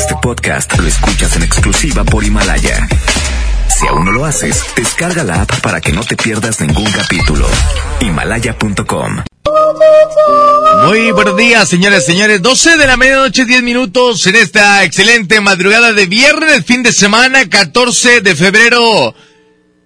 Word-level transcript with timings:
Este 0.00 0.14
podcast 0.22 0.78
lo 0.78 0.88
escuchas 0.88 1.36
en 1.36 1.42
exclusiva 1.42 2.04
por 2.04 2.24
Himalaya. 2.24 2.88
Si 3.68 3.86
aún 3.86 4.06
no 4.06 4.12
lo 4.12 4.24
haces, 4.24 4.64
descarga 4.74 5.24
la 5.24 5.42
app 5.42 5.60
para 5.60 5.82
que 5.82 5.92
no 5.92 6.02
te 6.02 6.16
pierdas 6.16 6.58
ningún 6.62 6.90
capítulo. 6.90 7.46
Himalaya.com. 8.00 9.24
Muy 10.86 11.12
buenos 11.12 11.36
días, 11.36 11.68
señores, 11.68 12.06
señores. 12.06 12.40
12 12.40 12.78
de 12.78 12.86
la 12.86 12.96
medianoche, 12.96 13.44
10 13.44 13.62
minutos 13.62 14.26
en 14.26 14.36
esta 14.36 14.84
excelente 14.84 15.38
madrugada 15.42 15.92
de 15.92 16.06
viernes, 16.06 16.64
fin 16.64 16.82
de 16.82 16.94
semana, 16.94 17.46
14 17.50 18.22
de 18.22 18.34
febrero 18.34 19.14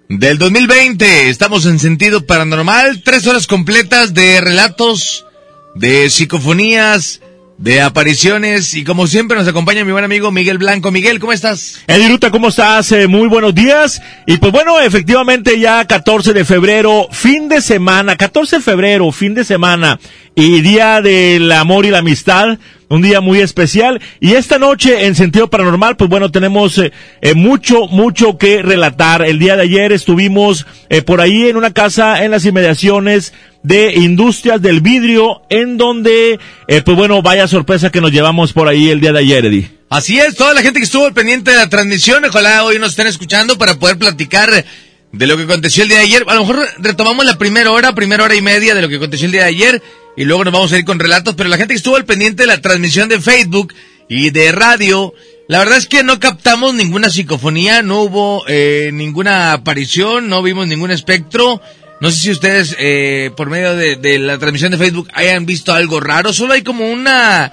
del 0.09 0.39
2020. 0.39 1.29
Estamos 1.29 1.67
en 1.67 1.81
sentido 1.81 2.25
paranormal, 2.25 3.03
tres 3.03 3.27
horas 3.27 3.49
completas 3.49 4.15
de 4.15 4.41
relatos, 4.41 5.27
de 5.75 6.09
psicofonías, 6.09 7.21
de 7.59 7.81
apariciones 7.81 8.75
y 8.75 8.85
como 8.85 9.07
siempre 9.07 9.39
nos 9.39 9.47
acompaña 9.47 9.85
mi 9.85 9.93
buen 9.93 10.05
amigo 10.05 10.31
Miguel 10.31 10.59
Blanco. 10.59 10.91
Miguel, 10.91 11.21
¿cómo 11.21 11.33
estás? 11.33 11.81
Ediruta, 11.87 12.31
¿cómo 12.31 12.49
estás? 12.49 12.91
Eh, 12.93 13.07
muy 13.07 13.29
buenos 13.29 13.55
días. 13.55 14.03
Y 14.27 14.39
pues 14.39 14.53
bueno, 14.53 14.81
efectivamente 14.81 15.59
ya 15.59 15.85
14 15.85 16.33
de 16.33 16.45
febrero, 16.45 17.09
fin 17.13 17.49
de 17.49 17.61
semana, 17.61 18.17
14 18.17 18.57
de 18.57 18.63
febrero, 18.63 19.13
fin 19.13 19.35
de 19.35 19.45
semana 19.45 20.01
y 20.35 20.63
día 20.63 21.01
del 21.01 21.51
amor 21.53 21.87
y 21.87 21.91
la 21.91 21.99
amistad 21.99 22.59
un 22.89 23.03
día 23.03 23.21
muy 23.21 23.41
especial. 23.41 24.01
Y 24.21 24.35
esta 24.35 24.59
noche, 24.59 25.07
en 25.07 25.15
sentido 25.15 25.49
paranormal, 25.49 25.97
pues 25.97 26.11
bueno, 26.11 26.31
tenemos 26.31 26.77
eh, 26.79 26.93
eh, 27.23 27.35
mucho, 27.35 27.87
mucho 27.87 28.37
que 28.37 28.63
relatar. 28.63 29.23
El 29.23 29.39
día 29.39 29.57
de 29.57 29.63
ayer 29.63 29.93
estuvimos 29.93 30.67
por 31.07 31.21
ahí 31.21 31.49
en 31.49 31.57
una 31.57 31.73
casa 31.73 32.25
en 32.25 32.31
las 32.31 32.45
inmediaciones 32.45 33.33
de 33.65 33.95
Industrias 33.95 34.63
del 34.63 34.81
Vidrio, 34.81 35.43
en 35.51 35.77
donde, 35.77 36.39
pues 36.69 36.97
bueno, 36.97 37.23
vaya 37.23 37.49
sorpresa 37.49 37.91
que 37.91 38.01
nos 38.01 38.13
llevamos 38.13 38.53
por 38.53 38.69
ahí 38.69 38.91
el 38.91 39.01
día 39.01 39.13
de 39.13 39.19
ayer, 39.19 39.47
Eddie. 39.47 39.71
Así 39.91 40.21
es, 40.21 40.37
toda 40.37 40.55
la 40.55 40.63
gente 40.63 40.79
que 40.79 40.85
estuvo 40.85 41.07
al 41.07 41.15
pendiente 41.15 41.51
de 41.51 41.57
la 41.57 41.69
transmisión, 41.69 42.25
ojalá 42.25 42.65
hoy 42.65 42.79
nos 42.79 42.91
estén 42.91 43.07
escuchando 43.07 43.59
para 43.59 43.79
poder 43.79 43.99
platicar 43.99 44.65
de 45.13 45.27
lo 45.27 45.37
que 45.37 45.45
aconteció 45.45 45.83
el 45.83 45.89
día 45.89 45.99
de 45.99 46.05
ayer. 46.05 46.25
A 46.29 46.35
lo 46.35 46.41
mejor 46.41 46.69
retomamos 46.79 47.25
la 47.25 47.39
primera 47.39 47.71
hora, 47.71 47.95
primera 47.95 48.25
hora 48.25 48.35
y 48.35 48.43
media 48.43 48.75
de 48.75 48.83
lo 48.83 48.89
que 48.89 48.97
aconteció 48.97 49.27
el 49.27 49.33
día 49.33 49.43
de 49.43 49.49
ayer 49.49 49.83
y 50.17 50.25
luego 50.25 50.45
nos 50.45 50.53
vamos 50.53 50.73
a 50.73 50.79
ir 50.79 50.85
con 50.85 50.99
relatos, 50.99 51.35
pero 51.35 51.49
la 51.49 51.57
gente 51.57 51.75
que 51.75 51.79
estuvo 51.79 51.97
al 51.97 52.05
pendiente 52.05 52.43
de 52.43 52.49
la 52.49 52.61
transmisión 52.61 53.09
de 53.09 53.21
Facebook 53.21 53.75
y 54.09 54.31
de 54.31 54.53
radio, 54.53 55.15
la 55.49 55.59
verdad 55.59 55.79
es 55.79 55.87
que 55.87 56.03
no 56.03 56.21
captamos 56.21 56.75
ninguna 56.75 57.11
psicofonía, 57.11 57.83
no 57.83 58.03
hubo 58.03 58.45
eh, 58.47 58.91
ninguna 58.93 59.53
aparición, 59.53 60.29
no 60.29 60.43
vimos 60.43 60.67
ningún 60.67 60.91
espectro. 60.91 61.61
No 62.01 62.11
sé 62.11 62.17
si 62.19 62.31
ustedes 62.31 62.77
eh, 62.79 63.31
por 63.37 63.49
medio 63.49 63.75
de, 63.75 64.19
la 64.19 64.39
transmisión 64.39 64.73
de 64.73 64.79
Facebook 64.79 65.09
hayan 65.15 65.47
visto 65.47 65.73
algo 65.73 66.01
raro, 66.01 66.33
solo 66.33 66.55
hay 66.55 66.63
como 66.63 66.89
una, 66.89 67.53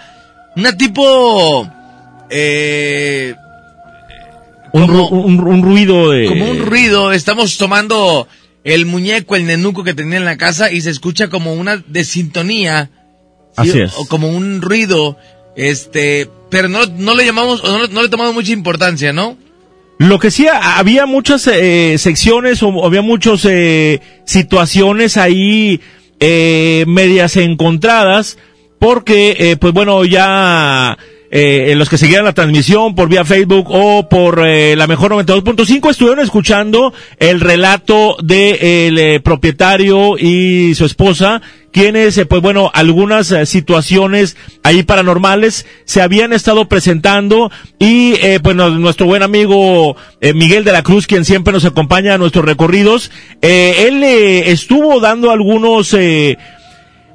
una 0.56 0.78
tipo... 0.78 1.70
Eh, 2.30 3.36
un, 4.74 4.90
un, 4.90 5.62
ruido 5.62 6.12
de... 6.12 6.28
Como 6.28 6.50
un 6.50 6.66
ruido, 6.66 7.12
estamos 7.12 7.58
tomando 7.58 8.28
el 8.64 8.86
muñeco, 8.86 9.36
el 9.36 9.46
nenuco 9.46 9.84
que 9.84 9.94
tenía 9.94 10.18
en 10.18 10.26
la 10.26 10.38
casa 10.38 10.72
y 10.72 10.82
se 10.82 10.90
escucha 10.90 11.30
como 11.30 11.54
una 11.54 11.84
desintonía. 11.88 12.90
Así 13.56 13.80
es. 13.80 13.94
O 13.98 14.08
como 14.08 14.30
un 14.30 14.62
ruido, 14.62 15.18
este, 15.56 16.30
pero 16.50 16.70
no, 16.70 16.86
no 16.86 17.16
le 17.16 17.26
llamamos, 17.26 17.64
o 17.64 17.88
no, 17.88 18.02
le 18.02 18.10
tomamos 18.10 18.34
mucha 18.34 18.52
importancia, 18.52 19.14
¿no? 19.14 19.38
Lo 20.02 20.18
que 20.18 20.32
sí, 20.32 20.48
había 20.48 21.06
muchas 21.06 21.46
eh, 21.46 21.96
secciones 22.00 22.64
o 22.64 22.84
había 22.84 23.04
muchas 23.04 23.46
eh, 23.46 24.02
situaciones 24.26 25.16
ahí 25.16 25.80
eh, 26.20 26.86
medias 26.88 27.38
encontradas 27.38 28.40
porque, 28.80 29.36
eh, 29.38 29.58
pues 29.58 29.74
bueno, 29.74 30.04
ya 30.04 30.98
eh, 31.32 31.74
los 31.78 31.90
que 31.90 31.98
seguían 31.98 32.26
la 32.26 32.34
transmisión 32.34 32.94
por 32.94 33.10
vía 33.10 33.26
Facebook 33.26 33.68
o 33.70 34.08
por 34.10 34.46
eh, 34.46 34.76
la 34.76 34.86
mejor 34.86 35.14
92.5 35.14 35.90
estuvieron 35.90 36.20
escuchando 36.20 36.94
el 37.18 37.40
relato 37.40 38.18
del 38.22 38.96
de 38.96 39.16
eh, 39.16 39.20
propietario 39.22 40.18
y 40.18 40.76
su 40.76 40.86
esposa 40.86 41.42
quienes, 41.72 42.18
eh, 42.18 42.26
pues 42.26 42.42
bueno, 42.42 42.70
algunas 42.74 43.32
eh, 43.32 43.46
situaciones 43.46 44.36
ahí 44.64 44.84
paranormales 44.84 45.66
se 45.86 46.02
habían 46.02 46.34
estado 46.34 46.68
presentando 46.68 47.52
y, 47.80 48.14
eh, 48.22 48.40
pues 48.42 48.56
nuestro 48.56 49.06
buen 49.06 49.24
amigo 49.24 49.96
Miguel 50.36 50.64
de 50.64 50.72
la 50.72 50.84
Cruz, 50.84 51.08
quien 51.08 51.26
siempre 51.26 51.54
nos 51.54 51.66
acompaña 51.66 52.14
a 52.14 52.18
nuestros 52.18 52.46
recorridos, 52.46 53.12
él 53.42 54.04
estuvo 54.04 55.00
dando 55.00 55.32
algunos 55.32 55.96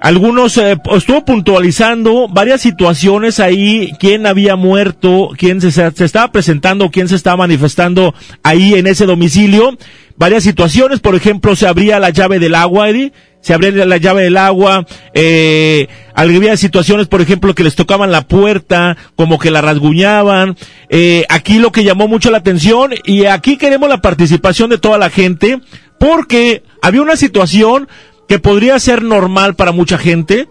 algunos 0.01 0.57
eh, 0.59 0.77
estuvo 0.95 1.25
puntualizando 1.25 2.29
varias 2.29 2.61
situaciones 2.61 3.41
ahí, 3.41 3.93
quién 3.99 4.27
había 4.27 4.57
muerto, 4.57 5.31
quién 5.37 5.61
se, 5.61 5.71
se, 5.71 6.05
estaba 6.05 6.31
presentando, 6.33 6.91
quién 6.91 7.09
se 7.09 7.17
estaba 7.17 7.39
manifestando 7.39 8.15
ahí 8.43 8.75
en 8.75 8.87
ese 8.87 9.06
domicilio, 9.06 9.77
varias 10.17 10.43
situaciones, 10.43 11.01
por 11.01 11.15
ejemplo, 11.15 11.56
se 11.56 11.67
abría 11.67 11.99
la 11.99 12.11
llave 12.11 12.39
del 12.39 12.55
agua, 12.55 12.91
Eddie, 12.91 13.12
se 13.41 13.55
abría 13.55 13.87
la 13.87 13.97
llave 13.99 14.25
del 14.25 14.39
agua, 14.39 14.87
eh, 15.15 15.87
había 16.15 16.56
situaciones, 16.56 17.06
por 17.06 17.21
ejemplo, 17.21 17.55
que 17.55 17.62
les 17.62 17.77
tocaban 17.77 18.11
la 18.11 18.27
puerta, 18.27 18.97
como 19.15 19.39
que 19.39 19.53
la 19.53 19.61
rasguñaban, 19.61 20.56
eh, 20.89 21.25
aquí 21.29 21.59
lo 21.59 21.71
que 21.71 21.85
llamó 21.85 22.09
mucho 22.09 22.31
la 22.31 22.39
atención, 22.39 22.93
y 23.05 23.27
aquí 23.27 23.56
queremos 23.56 23.89
la 23.89 24.01
participación 24.01 24.71
de 24.71 24.79
toda 24.79 24.99
la 24.99 25.11
gente, 25.11 25.61
porque 26.01 26.65
había 26.83 27.03
una 27.03 27.15
situación 27.17 27.89
que 28.28 28.38
podría 28.38 28.78
ser 28.78 29.03
normal 29.03 29.54
para 29.56 29.72
mucha 29.72 29.98
gente. 29.98 30.48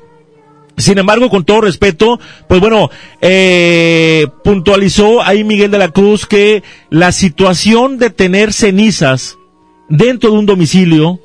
Sin 0.77 0.97
embargo, 0.97 1.29
con 1.29 1.45
todo 1.45 1.61
respeto, 1.61 2.19
pues 2.49 2.59
bueno, 2.59 2.89
eh, 3.21 4.27
puntualizó 4.43 5.23
ahí 5.23 5.43
Miguel 5.43 5.71
de 5.71 5.77
la 5.77 5.89
Cruz 5.89 6.25
que 6.25 6.63
la 6.89 7.13
situación 7.13 7.97
de 7.97 8.09
tener 8.09 8.51
cenizas 8.51 9.37
dentro 9.87 10.31
de 10.31 10.37
un 10.37 10.45
domicilio 10.45 11.21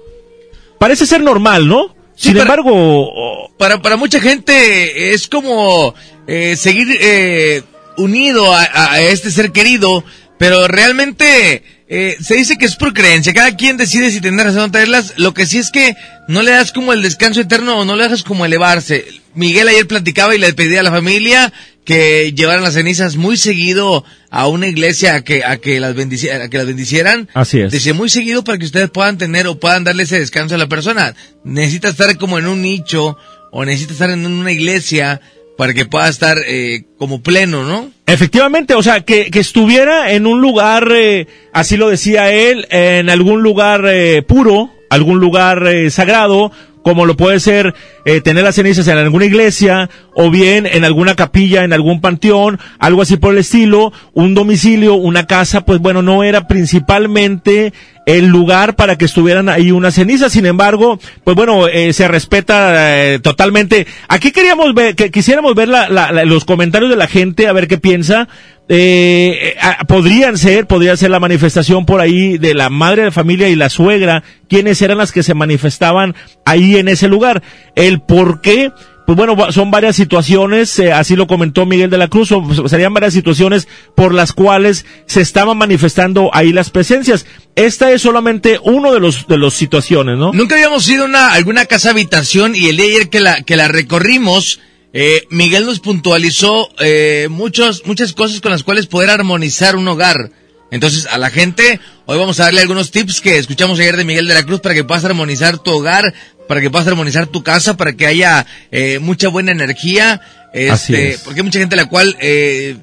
parece 0.78 1.04
ser 1.06 1.22
normal, 1.22 1.66
¿no? 1.66 1.94
Sin 2.14 2.36
embargo, 2.36 3.50
para, 3.56 3.80
para 3.80 3.96
mucha 3.96 4.20
gente 4.20 5.12
es 5.12 5.26
como 5.26 5.94
eh, 6.26 6.54
seguir 6.56 6.88
eh, 7.00 7.62
unido 7.96 8.54
a, 8.54 8.92
a, 8.92 9.00
este 9.00 9.30
ser 9.30 9.52
querido, 9.52 10.04
pero 10.38 10.68
realmente 10.68 11.62
eh, 11.92 12.16
se 12.20 12.36
dice 12.36 12.56
que 12.56 12.66
es 12.66 12.76
por 12.76 12.94
creencia, 12.94 13.34
cada 13.34 13.56
quien 13.56 13.76
decide 13.76 14.12
si 14.12 14.20
tener 14.20 14.46
razón 14.46 14.62
o 14.62 14.70
tenerlas, 14.70 15.14
lo 15.16 15.34
que 15.34 15.44
sí 15.44 15.58
es 15.58 15.72
que 15.72 15.96
no 16.28 16.40
le 16.40 16.52
das 16.52 16.70
como 16.70 16.92
el 16.92 17.02
descanso 17.02 17.40
eterno 17.40 17.80
o 17.80 17.84
no 17.84 17.96
le 17.96 18.04
dejas 18.04 18.22
como 18.22 18.46
elevarse. 18.46 19.04
Miguel 19.34 19.66
ayer 19.66 19.88
platicaba 19.88 20.32
y 20.36 20.38
le 20.38 20.54
pedía 20.54 20.80
a 20.80 20.82
la 20.84 20.92
familia 20.92 21.52
que 21.84 22.32
llevaran 22.32 22.62
las 22.62 22.74
cenizas 22.74 23.16
muy 23.16 23.36
seguido 23.36 24.04
a 24.30 24.46
una 24.46 24.68
iglesia 24.68 25.16
a 25.16 25.24
que, 25.24 25.44
a 25.44 25.56
que 25.56 25.80
las 25.80 25.96
bendicieran, 25.96 26.42
a 26.42 26.48
que 26.48 26.58
las 26.58 26.66
bendicieran. 26.68 27.28
Así 27.34 27.58
es. 27.58 27.72
Dice 27.72 27.92
muy 27.92 28.08
seguido 28.08 28.44
para 28.44 28.58
que 28.58 28.66
ustedes 28.66 28.88
puedan 28.90 29.18
tener 29.18 29.48
o 29.48 29.58
puedan 29.58 29.82
darle 29.82 30.04
ese 30.04 30.20
descanso 30.20 30.54
a 30.54 30.58
la 30.58 30.68
persona. 30.68 31.16
Necesita 31.42 31.88
estar 31.88 32.16
como 32.18 32.38
en 32.38 32.46
un 32.46 32.62
nicho 32.62 33.18
o 33.50 33.64
necesita 33.64 33.94
estar 33.94 34.10
en 34.10 34.24
una 34.24 34.52
iglesia 34.52 35.20
para 35.60 35.74
que 35.74 35.84
pueda 35.84 36.08
estar 36.08 36.38
eh, 36.46 36.84
como 36.96 37.20
pleno, 37.20 37.64
¿no? 37.64 37.90
Efectivamente, 38.06 38.72
o 38.72 38.82
sea, 38.82 39.00
que, 39.02 39.30
que 39.30 39.40
estuviera 39.40 40.12
en 40.12 40.26
un 40.26 40.40
lugar, 40.40 40.90
eh, 40.90 41.26
así 41.52 41.76
lo 41.76 41.90
decía 41.90 42.32
él, 42.32 42.66
en 42.70 43.10
algún 43.10 43.42
lugar 43.42 43.84
eh, 43.86 44.22
puro, 44.22 44.70
algún 44.88 45.20
lugar 45.20 45.66
eh, 45.66 45.90
sagrado, 45.90 46.50
como 46.82 47.04
lo 47.04 47.16
puede 47.16 47.40
ser 47.40 47.74
eh, 48.04 48.20
tener 48.20 48.44
las 48.44 48.54
cenizas 48.54 48.88
en 48.88 48.96
alguna 48.96 49.26
iglesia 49.26 49.90
o 50.14 50.30
bien 50.30 50.66
en 50.66 50.84
alguna 50.84 51.14
capilla, 51.14 51.64
en 51.64 51.72
algún 51.72 52.00
panteón, 52.00 52.58
algo 52.78 53.02
así 53.02 53.16
por 53.16 53.34
el 53.34 53.40
estilo, 53.40 53.92
un 54.14 54.34
domicilio, 54.34 54.94
una 54.94 55.26
casa, 55.26 55.66
pues 55.66 55.78
bueno, 55.78 56.00
no 56.02 56.24
era 56.24 56.48
principalmente 56.48 57.72
el 58.06 58.26
lugar 58.26 58.76
para 58.76 58.96
que 58.96 59.04
estuvieran 59.04 59.48
ahí 59.48 59.70
unas 59.70 59.94
cenizas. 59.94 60.32
Sin 60.32 60.46
embargo, 60.46 60.98
pues 61.24 61.36
bueno, 61.36 61.68
eh, 61.68 61.92
se 61.92 62.08
respeta 62.08 63.12
eh, 63.14 63.18
totalmente. 63.18 63.86
Aquí 64.08 64.32
queríamos 64.32 64.74
ver, 64.74 64.94
que 64.94 65.10
quisiéramos 65.10 65.54
ver 65.54 65.68
la, 65.68 65.88
la, 65.88 66.24
los 66.24 66.44
comentarios 66.44 66.90
de 66.90 66.96
la 66.96 67.06
gente, 67.06 67.46
a 67.46 67.52
ver 67.52 67.68
qué 67.68 67.78
piensa. 67.78 68.28
Eh, 68.72 69.56
podrían 69.88 70.38
ser, 70.38 70.68
podría 70.68 70.96
ser 70.96 71.10
la 71.10 71.18
manifestación 71.18 71.86
por 71.86 72.00
ahí 72.00 72.38
de 72.38 72.54
la 72.54 72.70
madre 72.70 73.02
de 73.02 73.10
familia 73.10 73.48
y 73.48 73.56
la 73.56 73.68
suegra, 73.68 74.22
quienes 74.48 74.80
eran 74.80 74.98
las 74.98 75.10
que 75.10 75.24
se 75.24 75.34
manifestaban 75.34 76.14
ahí 76.44 76.76
en 76.76 76.86
ese 76.86 77.08
lugar. 77.08 77.42
El 77.74 78.00
por 78.00 78.40
qué, 78.42 78.70
pues 79.10 79.16
bueno, 79.16 79.50
son 79.50 79.72
varias 79.72 79.96
situaciones, 79.96 80.78
eh, 80.78 80.92
así 80.92 81.16
lo 81.16 81.26
comentó 81.26 81.66
Miguel 81.66 81.90
de 81.90 81.98
la 81.98 82.06
Cruz, 82.06 82.32
serían 82.66 82.94
varias 82.94 83.12
situaciones 83.12 83.66
por 83.96 84.14
las 84.14 84.32
cuales 84.32 84.86
se 85.06 85.20
estaban 85.20 85.58
manifestando 85.58 86.30
ahí 86.32 86.52
las 86.52 86.70
presencias. 86.70 87.26
Esta 87.56 87.90
es 87.90 88.02
solamente 88.02 88.60
uno 88.62 88.92
de 88.92 89.00
los 89.00 89.26
de 89.26 89.36
las 89.36 89.54
situaciones, 89.54 90.16
¿no? 90.16 90.32
Nunca 90.32 90.54
habíamos 90.54 90.88
ido 90.88 91.02
a 91.02 91.06
una, 91.06 91.32
alguna 91.32 91.66
casa 91.66 91.90
habitación 91.90 92.54
y 92.54 92.68
el 92.68 92.76
día 92.76 92.86
ayer 92.86 93.10
que 93.10 93.18
la, 93.18 93.42
que 93.42 93.56
la 93.56 93.66
recorrimos, 93.66 94.60
eh, 94.92 95.26
Miguel 95.30 95.66
nos 95.66 95.80
puntualizó 95.80 96.68
eh, 96.78 97.26
muchos, 97.32 97.82
muchas 97.86 98.12
cosas 98.12 98.40
con 98.40 98.52
las 98.52 98.62
cuales 98.62 98.86
poder 98.86 99.10
armonizar 99.10 99.74
un 99.74 99.88
hogar. 99.88 100.30
Entonces, 100.70 101.06
a 101.06 101.18
la 101.18 101.30
gente, 101.30 101.80
hoy 102.06 102.18
vamos 102.18 102.38
a 102.40 102.44
darle 102.44 102.60
algunos 102.60 102.90
tips 102.90 103.20
que 103.20 103.38
escuchamos 103.38 103.78
ayer 103.80 103.96
de 103.96 104.04
Miguel 104.04 104.28
de 104.28 104.34
la 104.34 104.44
Cruz 104.44 104.60
para 104.60 104.74
que 104.74 104.84
puedas 104.84 105.04
armonizar 105.04 105.58
tu 105.58 105.72
hogar, 105.72 106.14
para 106.46 106.60
que 106.60 106.70
puedas 106.70 106.86
armonizar 106.86 107.26
tu 107.26 107.42
casa, 107.42 107.76
para 107.76 107.94
que 107.94 108.06
haya 108.06 108.46
eh, 108.70 108.98
mucha 108.98 109.28
buena 109.28 109.52
energía. 109.52 110.20
Este, 110.52 111.18
porque 111.24 111.40
hay 111.40 111.44
mucha 111.44 111.58
gente 111.58 111.76
la 111.76 111.86
cual 111.86 112.16
eh, 112.20 112.76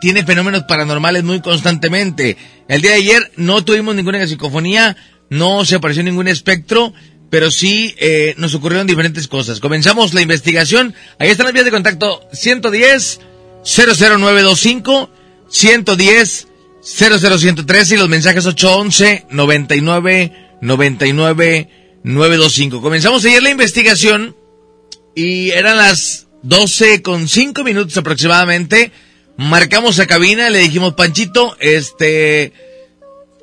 tiene 0.00 0.24
fenómenos 0.24 0.64
paranormales 0.64 1.24
muy 1.24 1.40
constantemente. 1.40 2.36
El 2.68 2.82
día 2.82 2.92
de 2.92 2.96
ayer 2.98 3.32
no 3.36 3.64
tuvimos 3.64 3.94
ninguna 3.94 4.26
psicofonía, 4.26 4.96
no 5.28 5.64
se 5.64 5.76
apareció 5.76 6.02
ningún 6.02 6.28
espectro, 6.28 6.92
pero 7.30 7.50
sí 7.50 7.94
eh, 7.98 8.34
nos 8.36 8.54
ocurrieron 8.54 8.86
diferentes 8.86 9.26
cosas. 9.26 9.58
Comenzamos 9.58 10.14
la 10.14 10.22
investigación. 10.22 10.94
Ahí 11.18 11.30
están 11.30 11.46
las 11.46 11.54
vías 11.54 11.64
de 11.64 11.70
contacto 11.70 12.28
110 12.32 13.20
00925 13.64 15.10
110 15.48 16.48
00103 16.82 17.92
y 17.92 17.96
los 17.96 18.08
mensajes 18.08 18.44
811 18.44 19.26
99 19.30 20.32
99 20.60 21.68
925. 22.02 22.82
Comenzamos 22.82 23.24
ayer 23.24 23.42
la 23.42 23.50
investigación 23.50 24.36
y 25.14 25.50
eran 25.50 25.76
las 25.76 26.26
12 26.42 27.02
con 27.02 27.28
5 27.28 27.62
minutos 27.62 27.96
aproximadamente. 27.96 28.90
Marcamos 29.36 29.98
a 30.00 30.06
cabina, 30.06 30.50
le 30.50 30.58
dijimos, 30.58 30.94
Panchito, 30.94 31.56
este, 31.60 32.52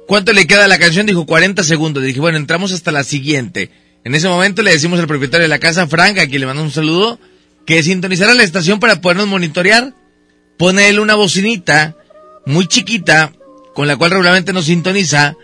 ¿cuánto 0.07 0.33
le 0.33 0.45
queda 0.45 0.65
a 0.65 0.68
la 0.68 0.77
canción? 0.77 1.06
Dijo 1.06 1.25
40 1.25 1.63
segundos. 1.63 2.01
Le 2.01 2.07
dije, 2.07 2.19
bueno, 2.19 2.38
entramos 2.38 2.74
hasta 2.74 2.92
la 2.92 3.03
siguiente. 3.06 3.71
En 4.03 4.15
ese 4.15 4.27
momento 4.27 4.62
le 4.62 4.71
decimos 4.71 5.00
al 5.00 5.07
propietario 5.07 5.44
de 5.44 5.50
la 5.50 5.59
casa, 5.59 5.88
Frank, 5.88 6.18
a 6.19 6.27
quien 6.27 6.42
le 6.42 6.47
mandamos 6.47 6.71
un 6.71 6.75
saludo, 6.75 7.19
que 7.65 7.81
sintonizara 7.83 8.33
la 8.33 8.44
estación 8.44 8.80
para 8.80 9.00
podernos 9.01 9.27
monitorear. 9.27 9.94
Pone 10.57 10.89
él 10.89 11.00
una 11.00 11.15
bocinita 11.15 11.95
muy 12.49 12.67
chiquita, 12.67 13.31
con 13.73 13.87
la 13.87 13.95
cual 13.95 14.11
regularmente 14.11 14.53
nos 14.53 14.65
sintoniza, 14.65 15.35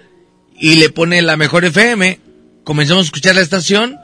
y 0.60 0.76
le 0.76 0.90
pone 0.90 1.22
la 1.22 1.38
mejor 1.38 1.66
FM. 1.66 2.20
Comenzamos 2.64 3.04
a 3.04 3.06
escuchar 3.06 3.36
la 3.36 3.42
estación, 3.42 3.98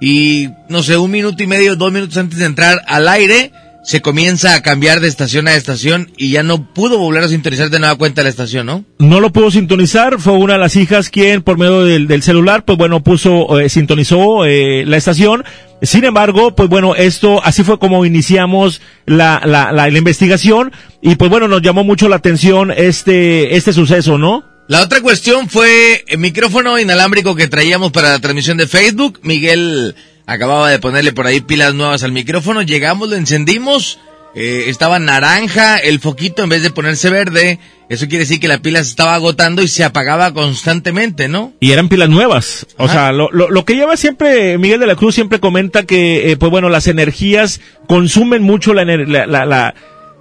y 0.00 0.50
no 0.68 0.82
sé, 0.82 0.96
un 0.96 1.10
minuto 1.10 1.42
y 1.42 1.46
medio, 1.46 1.76
dos 1.76 1.92
minutos 1.92 2.16
antes 2.16 2.38
de 2.38 2.46
entrar 2.46 2.82
al 2.86 3.08
aire, 3.08 3.52
se 3.84 4.00
comienza 4.00 4.54
a 4.54 4.62
cambiar 4.62 5.00
de 5.00 5.08
estación 5.08 5.46
a 5.46 5.54
estación 5.54 6.10
y 6.16 6.30
ya 6.30 6.42
no 6.42 6.72
pudo 6.72 6.98
volver 6.98 7.22
a 7.22 7.28
sintonizar 7.28 7.68
de 7.70 7.78
nueva 7.78 7.96
cuenta 7.96 8.22
la 8.22 8.30
estación, 8.30 8.66
¿no? 8.66 8.84
No 8.98 9.20
lo 9.20 9.30
pudo 9.30 9.50
sintonizar, 9.50 10.18
fue 10.18 10.32
una 10.32 10.54
de 10.54 10.58
las 10.58 10.74
hijas 10.76 11.10
quien 11.10 11.42
por 11.42 11.58
medio 11.58 11.82
del, 11.82 12.22
celular, 12.22 12.64
pues 12.64 12.78
bueno, 12.78 13.02
puso, 13.02 13.60
eh, 13.60 13.68
sintonizó 13.68 14.46
eh, 14.46 14.84
la 14.86 14.96
estación. 14.96 15.44
Sin 15.82 16.04
embargo, 16.04 16.54
pues 16.56 16.70
bueno, 16.70 16.94
esto, 16.94 17.44
así 17.44 17.62
fue 17.62 17.78
como 17.78 18.06
iniciamos 18.06 18.80
la, 19.04 19.42
la, 19.44 19.70
la, 19.70 19.90
la 19.90 19.98
investigación 19.98 20.72
y 21.02 21.16
pues 21.16 21.30
bueno, 21.30 21.46
nos 21.46 21.60
llamó 21.60 21.84
mucho 21.84 22.08
la 22.08 22.16
atención 22.16 22.72
este, 22.74 23.54
este 23.54 23.74
suceso, 23.74 24.16
¿no? 24.16 24.44
La 24.66 24.80
otra 24.80 25.02
cuestión 25.02 25.50
fue 25.50 26.04
el 26.06 26.16
micrófono 26.16 26.78
inalámbrico 26.78 27.34
que 27.34 27.48
traíamos 27.48 27.92
para 27.92 28.08
la 28.08 28.18
transmisión 28.18 28.56
de 28.56 28.66
Facebook. 28.66 29.20
Miguel 29.22 29.94
acababa 30.26 30.70
de 30.70 30.78
ponerle 30.78 31.12
por 31.12 31.26
ahí 31.26 31.40
pilas 31.40 31.74
nuevas 31.74 32.02
al 32.02 32.12
micrófono. 32.12 32.62
Llegamos, 32.62 33.08
lo 33.08 33.16
encendimos. 33.16 33.98
Eh, 34.36 34.64
estaba 34.66 34.98
naranja 34.98 35.76
el 35.76 36.00
foquito 36.00 36.42
en 36.42 36.48
vez 36.48 36.62
de 36.62 36.70
ponerse 36.70 37.08
verde. 37.08 37.60
Eso 37.88 38.08
quiere 38.08 38.24
decir 38.24 38.40
que 38.40 38.48
la 38.48 38.58
pila 38.58 38.82
se 38.82 38.90
estaba 38.90 39.14
agotando 39.14 39.62
y 39.62 39.68
se 39.68 39.84
apagaba 39.84 40.34
constantemente, 40.34 41.28
¿no? 41.28 41.52
Y 41.60 41.70
eran 41.70 41.88
pilas 41.88 42.08
nuevas. 42.08 42.66
O 42.76 42.88
sea, 42.88 43.12
lo, 43.12 43.30
lo, 43.30 43.48
lo, 43.48 43.64
que 43.64 43.76
lleva 43.76 43.96
siempre, 43.96 44.58
Miguel 44.58 44.80
de 44.80 44.86
la 44.86 44.96
Cruz 44.96 45.14
siempre 45.14 45.38
comenta 45.38 45.84
que, 45.84 46.32
eh, 46.32 46.36
pues 46.36 46.50
bueno, 46.50 46.68
las 46.68 46.88
energías 46.88 47.60
consumen 47.86 48.42
mucho 48.42 48.74
la, 48.74 48.84
la, 48.84 49.26
la, 49.26 49.44
la 49.46 49.74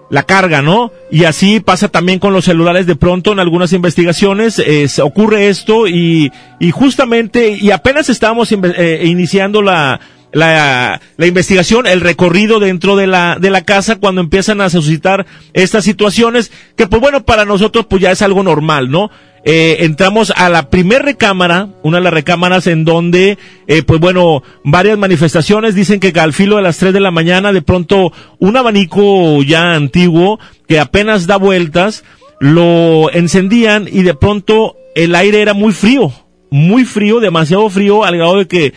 la 0.09 0.23
carga, 0.23 0.61
¿no? 0.61 0.91
Y 1.11 1.23
así 1.23 1.59
pasa 1.59 1.87
también 1.87 2.19
con 2.19 2.33
los 2.33 2.45
celulares 2.45 2.85
de 2.85 2.95
pronto 2.95 3.31
en 3.31 3.39
algunas 3.39 3.73
investigaciones, 3.73 4.59
eh, 4.59 4.87
ocurre 5.01 5.49
esto 5.49 5.87
y, 5.87 6.31
y 6.59 6.71
justamente, 6.71 7.57
y 7.59 7.71
apenas 7.71 8.09
estábamos 8.09 8.51
eh, 8.51 9.01
iniciando 9.05 9.61
la, 9.61 9.99
la, 10.33 10.99
la, 11.17 11.25
investigación, 11.25 11.87
el 11.87 12.01
recorrido 12.01 12.59
dentro 12.59 12.95
de 12.95 13.07
la, 13.07 13.37
de 13.39 13.49
la 13.49 13.61
casa 13.61 13.95
cuando 13.97 14.19
empiezan 14.19 14.59
a 14.59 14.69
suscitar 14.69 15.25
estas 15.53 15.85
situaciones, 15.85 16.51
que 16.75 16.87
pues 16.87 17.01
bueno, 17.01 17.23
para 17.23 17.45
nosotros 17.45 17.85
pues 17.89 18.01
ya 18.01 18.11
es 18.11 18.21
algo 18.21 18.43
normal, 18.43 18.91
¿no? 18.91 19.09
eh, 19.43 19.77
entramos 19.81 20.31
a 20.35 20.49
la 20.49 20.69
primer 20.69 21.03
recámara, 21.03 21.69
una 21.83 21.97
de 21.97 22.03
las 22.05 22.13
recámaras 22.13 22.67
en 22.67 22.85
donde, 22.85 23.37
eh, 23.67 23.83
pues 23.83 23.99
bueno, 23.99 24.41
varias 24.63 24.97
manifestaciones 24.97 25.75
dicen 25.75 25.99
que 25.99 26.17
al 26.19 26.33
filo 26.33 26.55
de 26.57 26.61
las 26.61 26.77
3 26.77 26.93
de 26.93 26.99
la 27.01 27.11
mañana, 27.11 27.51
de 27.51 27.61
pronto 27.61 28.13
un 28.39 28.55
abanico 28.55 29.43
ya 29.43 29.73
antiguo 29.73 30.39
que 30.67 30.79
apenas 30.79 31.27
da 31.27 31.37
vueltas, 31.37 32.03
lo 32.39 33.11
encendían 33.11 33.87
y 33.91 34.03
de 34.03 34.13
pronto 34.13 34.77
el 34.95 35.13
aire 35.13 35.41
era 35.41 35.53
muy 35.53 35.73
frío, 35.73 36.13
muy 36.49 36.85
frío, 36.85 37.19
demasiado 37.19 37.69
frío, 37.69 38.05
al 38.05 38.15
grado 38.15 38.37
de 38.37 38.47
que, 38.47 38.73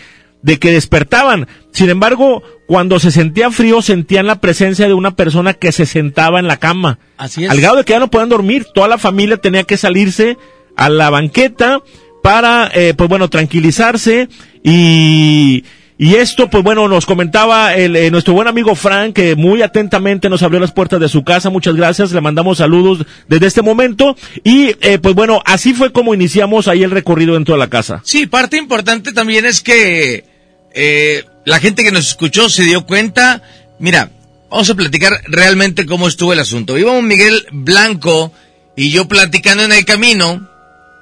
de 0.46 0.60
que 0.60 0.70
despertaban. 0.70 1.48
Sin 1.72 1.90
embargo, 1.90 2.40
cuando 2.68 3.00
se 3.00 3.10
sentía 3.10 3.50
frío, 3.50 3.82
sentían 3.82 4.28
la 4.28 4.40
presencia 4.40 4.86
de 4.86 4.94
una 4.94 5.16
persona 5.16 5.54
que 5.54 5.72
se 5.72 5.86
sentaba 5.86 6.38
en 6.38 6.46
la 6.46 6.58
cama. 6.58 7.00
Así 7.16 7.44
es. 7.44 7.50
Al 7.50 7.60
grado 7.60 7.76
de 7.76 7.84
que 7.84 7.94
ya 7.94 7.98
no 7.98 8.12
podían 8.12 8.28
dormir, 8.28 8.64
toda 8.72 8.86
la 8.86 8.96
familia 8.96 9.38
tenía 9.38 9.64
que 9.64 9.76
salirse 9.76 10.38
a 10.76 10.88
la 10.88 11.10
banqueta 11.10 11.80
para, 12.22 12.70
eh, 12.72 12.94
pues 12.96 13.08
bueno, 13.08 13.28
tranquilizarse 13.28 14.28
y, 14.62 15.64
y 15.98 16.14
esto, 16.14 16.48
pues 16.48 16.62
bueno, 16.62 16.86
nos 16.86 17.06
comentaba 17.06 17.74
el, 17.74 17.96
eh, 17.96 18.12
nuestro 18.12 18.34
buen 18.34 18.46
amigo 18.46 18.76
Frank, 18.76 19.14
que 19.14 19.34
muy 19.34 19.62
atentamente 19.62 20.28
nos 20.28 20.44
abrió 20.44 20.60
las 20.60 20.70
puertas 20.70 21.00
de 21.00 21.08
su 21.08 21.24
casa. 21.24 21.50
Muchas 21.50 21.74
gracias, 21.74 22.12
le 22.12 22.20
mandamos 22.20 22.58
saludos 22.58 23.04
desde 23.26 23.48
este 23.48 23.62
momento. 23.62 24.16
Y 24.44 24.76
eh, 24.80 25.00
pues 25.02 25.16
bueno, 25.16 25.42
así 25.44 25.74
fue 25.74 25.90
como 25.90 26.14
iniciamos 26.14 26.68
ahí 26.68 26.84
el 26.84 26.92
recorrido 26.92 27.34
dentro 27.34 27.56
de 27.56 27.58
la 27.58 27.68
casa. 27.68 28.00
Sí, 28.04 28.28
parte 28.28 28.56
importante 28.56 29.12
también 29.12 29.44
es 29.44 29.60
que 29.60 30.35
eh, 30.78 31.24
la 31.46 31.58
gente 31.58 31.82
que 31.82 31.90
nos 31.90 32.06
escuchó 32.06 32.50
se 32.50 32.64
dio 32.64 32.84
cuenta. 32.84 33.42
Mira, 33.78 34.10
vamos 34.50 34.68
a 34.68 34.74
platicar 34.74 35.22
realmente 35.26 35.86
cómo 35.86 36.06
estuvo 36.06 36.34
el 36.34 36.38
asunto. 36.38 36.76
Íbamos 36.76 37.02
Miguel 37.02 37.46
Blanco 37.50 38.30
y 38.76 38.90
yo 38.90 39.08
platicando 39.08 39.64
en 39.64 39.72
el 39.72 39.86
camino 39.86 40.50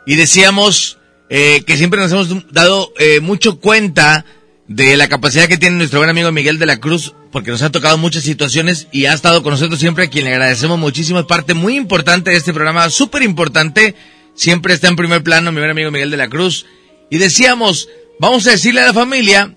y 0.06 0.14
decíamos 0.14 0.98
eh, 1.28 1.64
que 1.66 1.76
siempre 1.76 1.98
nos 1.98 2.12
hemos 2.12 2.52
dado 2.52 2.92
eh, 3.00 3.18
mucho 3.18 3.58
cuenta 3.58 4.24
de 4.68 4.96
la 4.96 5.08
capacidad 5.08 5.48
que 5.48 5.58
tiene 5.58 5.76
nuestro 5.76 5.98
buen 5.98 6.08
amigo 6.08 6.30
Miguel 6.30 6.60
de 6.60 6.66
la 6.66 6.78
Cruz, 6.78 7.12
porque 7.32 7.50
nos 7.50 7.62
ha 7.62 7.72
tocado 7.72 7.98
muchas 7.98 8.22
situaciones 8.22 8.86
y 8.92 9.06
ha 9.06 9.12
estado 9.12 9.42
con 9.42 9.50
nosotros 9.50 9.80
siempre, 9.80 10.04
a 10.04 10.08
quien 10.08 10.24
le 10.24 10.30
agradecemos 10.30 10.78
muchísimo. 10.78 11.18
Es 11.18 11.26
parte 11.26 11.52
muy 11.52 11.76
importante 11.76 12.30
de 12.30 12.36
este 12.36 12.54
programa, 12.54 12.88
súper 12.90 13.22
importante. 13.22 13.96
Siempre 14.36 14.72
está 14.72 14.86
en 14.86 14.94
primer 14.94 15.24
plano 15.24 15.50
mi 15.50 15.58
buen 15.58 15.70
amigo 15.70 15.90
Miguel 15.90 16.12
de 16.12 16.16
la 16.16 16.28
Cruz. 16.28 16.64
Y 17.10 17.18
decíamos, 17.18 17.88
vamos 18.20 18.46
a 18.46 18.52
decirle 18.52 18.80
a 18.80 18.86
la 18.86 18.94
familia 18.94 19.54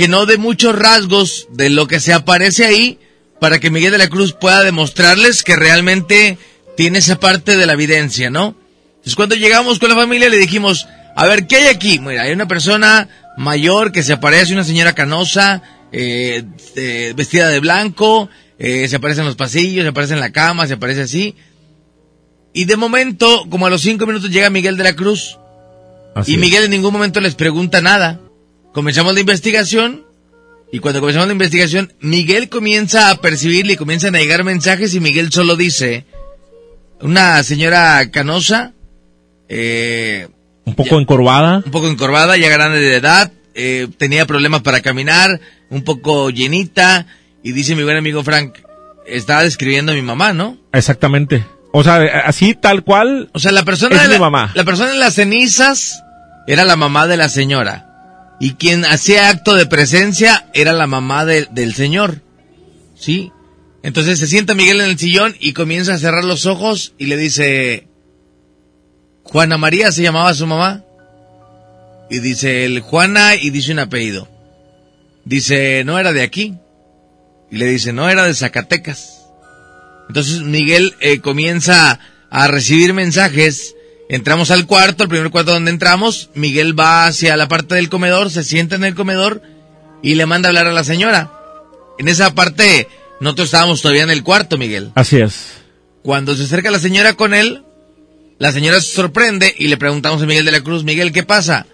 que 0.00 0.08
no 0.08 0.24
dé 0.24 0.38
muchos 0.38 0.74
rasgos 0.74 1.46
de 1.50 1.68
lo 1.68 1.86
que 1.86 2.00
se 2.00 2.14
aparece 2.14 2.64
ahí 2.64 2.98
para 3.38 3.60
que 3.60 3.70
Miguel 3.70 3.92
de 3.92 3.98
la 3.98 4.08
Cruz 4.08 4.32
pueda 4.32 4.64
demostrarles 4.64 5.42
que 5.42 5.56
realmente 5.56 6.38
tiene 6.74 7.00
esa 7.00 7.20
parte 7.20 7.58
de 7.58 7.66
la 7.66 7.74
evidencia, 7.74 8.30
¿no? 8.30 8.56
Entonces 8.92 9.14
cuando 9.14 9.34
llegamos 9.34 9.78
con 9.78 9.90
la 9.90 9.96
familia 9.96 10.30
le 10.30 10.38
dijimos, 10.38 10.88
a 11.14 11.26
ver, 11.26 11.46
¿qué 11.46 11.56
hay 11.56 11.66
aquí? 11.66 11.98
Mira, 11.98 12.22
hay 12.22 12.32
una 12.32 12.48
persona 12.48 13.10
mayor 13.36 13.92
que 13.92 14.02
se 14.02 14.14
aparece, 14.14 14.54
una 14.54 14.64
señora 14.64 14.94
canosa, 14.94 15.62
eh, 15.92 16.44
eh, 16.76 17.12
vestida 17.14 17.50
de 17.50 17.60
blanco, 17.60 18.30
eh, 18.58 18.88
se 18.88 18.96
aparece 18.96 19.20
en 19.20 19.26
los 19.26 19.36
pasillos, 19.36 19.82
se 19.82 19.90
aparece 19.90 20.14
en 20.14 20.20
la 20.20 20.32
cama, 20.32 20.66
se 20.66 20.72
aparece 20.72 21.02
así. 21.02 21.34
Y 22.54 22.64
de 22.64 22.76
momento, 22.78 23.44
como 23.50 23.66
a 23.66 23.70
los 23.70 23.82
cinco 23.82 24.06
minutos 24.06 24.30
llega 24.30 24.48
Miguel 24.48 24.78
de 24.78 24.84
la 24.84 24.96
Cruz. 24.96 25.36
y 26.26 26.38
Miguel 26.38 26.64
en 26.64 26.70
ningún 26.70 26.94
momento 26.94 27.20
les 27.20 27.34
pregunta 27.34 27.82
nada. 27.82 28.18
Comenzamos 28.72 29.14
la 29.14 29.20
investigación. 29.20 30.04
Y 30.72 30.78
cuando 30.78 31.00
comenzamos 31.00 31.26
la 31.26 31.32
investigación, 31.32 31.92
Miguel 32.00 32.48
comienza 32.48 33.10
a 33.10 33.16
percibirle 33.16 33.72
y 33.72 33.76
comienzan 33.76 34.14
a 34.14 34.18
llegar 34.18 34.44
mensajes 34.44 34.94
y 34.94 35.00
Miguel 35.00 35.32
solo 35.32 35.56
dice, 35.56 36.04
una 37.00 37.42
señora 37.42 38.08
canosa, 38.12 38.72
eh, 39.48 40.28
un 40.64 40.76
poco 40.76 40.90
ya, 40.90 40.96
encorvada. 40.98 41.62
Un 41.64 41.72
poco 41.72 41.88
encorvada, 41.88 42.36
ya 42.36 42.48
grande 42.48 42.78
de 42.78 42.94
edad, 42.94 43.32
eh, 43.54 43.88
tenía 43.98 44.26
problemas 44.26 44.62
para 44.62 44.80
caminar, 44.80 45.40
un 45.70 45.82
poco 45.82 46.30
llenita, 46.30 47.06
y 47.42 47.50
dice 47.50 47.74
mi 47.74 47.82
buen 47.82 47.96
amigo 47.96 48.22
Frank, 48.22 48.58
estaba 49.06 49.42
describiendo 49.42 49.90
a 49.90 49.96
mi 49.96 50.02
mamá, 50.02 50.32
¿no? 50.32 50.56
Exactamente. 50.72 51.44
O 51.72 51.82
sea, 51.82 51.96
así 52.26 52.54
tal 52.54 52.84
cual. 52.84 53.30
O 53.32 53.40
sea, 53.40 53.50
la 53.50 53.64
persona 53.64 53.96
es 53.96 54.02
de 54.02 54.08
mi 54.08 54.14
la, 54.14 54.20
mamá. 54.20 54.52
la 54.54 54.64
persona 54.64 54.92
en 54.92 55.00
las 55.00 55.14
cenizas 55.14 56.02
era 56.46 56.64
la 56.64 56.76
mamá 56.76 57.08
de 57.08 57.16
la 57.16 57.28
señora. 57.28 57.89
Y 58.40 58.54
quien 58.54 58.86
hacía 58.86 59.28
acto 59.28 59.54
de 59.54 59.66
presencia 59.66 60.48
era 60.54 60.72
la 60.72 60.86
mamá 60.86 61.24
de, 61.24 61.46
del 61.50 61.74
señor. 61.74 62.22
¿Sí? 62.98 63.30
Entonces 63.82 64.18
se 64.18 64.26
sienta 64.26 64.54
Miguel 64.54 64.80
en 64.80 64.90
el 64.90 64.98
sillón 64.98 65.36
y 65.38 65.52
comienza 65.52 65.94
a 65.94 65.98
cerrar 65.98 66.24
los 66.24 66.46
ojos 66.46 66.94
y 66.98 67.06
le 67.06 67.16
dice, 67.16 67.86
Juana 69.22 69.58
María 69.58 69.92
se 69.92 70.02
llamaba 70.02 70.34
su 70.34 70.46
mamá. 70.46 70.84
Y 72.10 72.18
dice 72.18 72.64
el 72.64 72.80
Juana 72.80 73.36
y 73.36 73.50
dice 73.50 73.72
un 73.72 73.78
apellido. 73.78 74.28
Dice, 75.24 75.84
no 75.84 75.98
era 75.98 76.12
de 76.12 76.22
aquí. 76.22 76.56
Y 77.50 77.56
le 77.56 77.66
dice, 77.66 77.92
no 77.92 78.08
era 78.08 78.24
de 78.24 78.34
Zacatecas. 78.34 79.20
Entonces 80.08 80.40
Miguel 80.40 80.94
eh, 81.00 81.20
comienza 81.20 82.00
a 82.30 82.48
recibir 82.48 82.94
mensajes. 82.94 83.76
Entramos 84.10 84.50
al 84.50 84.66
cuarto, 84.66 85.04
el 85.04 85.08
primer 85.08 85.30
cuarto 85.30 85.52
donde 85.52 85.70
entramos. 85.70 86.30
Miguel 86.34 86.78
va 86.78 87.06
hacia 87.06 87.36
la 87.36 87.46
parte 87.46 87.76
del 87.76 87.88
comedor, 87.88 88.28
se 88.28 88.42
sienta 88.42 88.74
en 88.74 88.82
el 88.82 88.96
comedor 88.96 89.40
y 90.02 90.16
le 90.16 90.26
manda 90.26 90.48
a 90.48 90.50
hablar 90.50 90.66
a 90.66 90.72
la 90.72 90.82
señora. 90.82 91.30
En 91.96 92.08
esa 92.08 92.34
parte, 92.34 92.88
nosotros 93.20 93.46
estábamos 93.46 93.80
todavía 93.80 94.02
en 94.02 94.10
el 94.10 94.24
cuarto, 94.24 94.58
Miguel. 94.58 94.90
Así 94.96 95.20
es. 95.20 95.52
Cuando 96.02 96.34
se 96.34 96.42
acerca 96.42 96.72
la 96.72 96.80
señora 96.80 97.12
con 97.14 97.34
él, 97.34 97.62
la 98.40 98.50
señora 98.50 98.80
se 98.80 98.92
sorprende 98.92 99.54
y 99.56 99.68
le 99.68 99.76
preguntamos 99.76 100.20
a 100.20 100.26
Miguel 100.26 100.44
de 100.44 100.52
la 100.52 100.62
Cruz, 100.62 100.82
Miguel, 100.82 101.12
¿qué 101.12 101.22
pasa? 101.22 101.66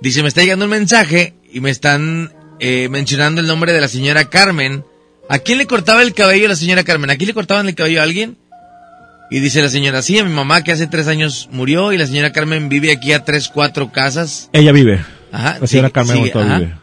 Dice, 0.00 0.22
me 0.22 0.28
está 0.28 0.42
llegando 0.42 0.64
un 0.64 0.72
mensaje 0.72 1.34
y 1.52 1.60
me 1.60 1.70
están 1.70 2.34
eh, 2.58 2.88
mencionando 2.90 3.40
el 3.40 3.46
nombre 3.46 3.72
de 3.72 3.80
la 3.80 3.88
señora 3.88 4.28
Carmen. 4.28 4.84
¿A 5.28 5.38
quién 5.38 5.58
le 5.58 5.66
cortaba 5.66 6.02
el 6.02 6.12
cabello 6.12 6.46
a 6.46 6.48
la 6.48 6.56
señora 6.56 6.82
Carmen? 6.82 7.10
¿A 7.10 7.16
quién 7.16 7.28
le 7.28 7.34
cortaban 7.34 7.68
el 7.68 7.76
cabello 7.76 8.00
a 8.00 8.02
alguien? 8.02 8.36
Y 9.30 9.40
dice 9.40 9.60
la 9.62 9.68
señora, 9.68 10.00
sí, 10.02 10.18
a 10.18 10.24
mi 10.24 10.32
mamá 10.32 10.64
que 10.64 10.72
hace 10.72 10.86
tres 10.86 11.06
años 11.06 11.48
murió 11.52 11.92
y 11.92 11.98
la 11.98 12.06
señora 12.06 12.32
Carmen 12.32 12.68
vive 12.68 12.90
aquí 12.92 13.12
a 13.12 13.24
tres, 13.24 13.48
cuatro 13.48 13.92
casas. 13.92 14.48
Ella 14.52 14.72
vive. 14.72 15.00
Ajá. 15.32 15.58
La 15.60 15.66
señora 15.66 15.88
sí, 15.88 15.92
Carmen 15.92 16.24
sí, 16.24 16.30
ajá. 16.34 16.58
vive. 16.58 16.74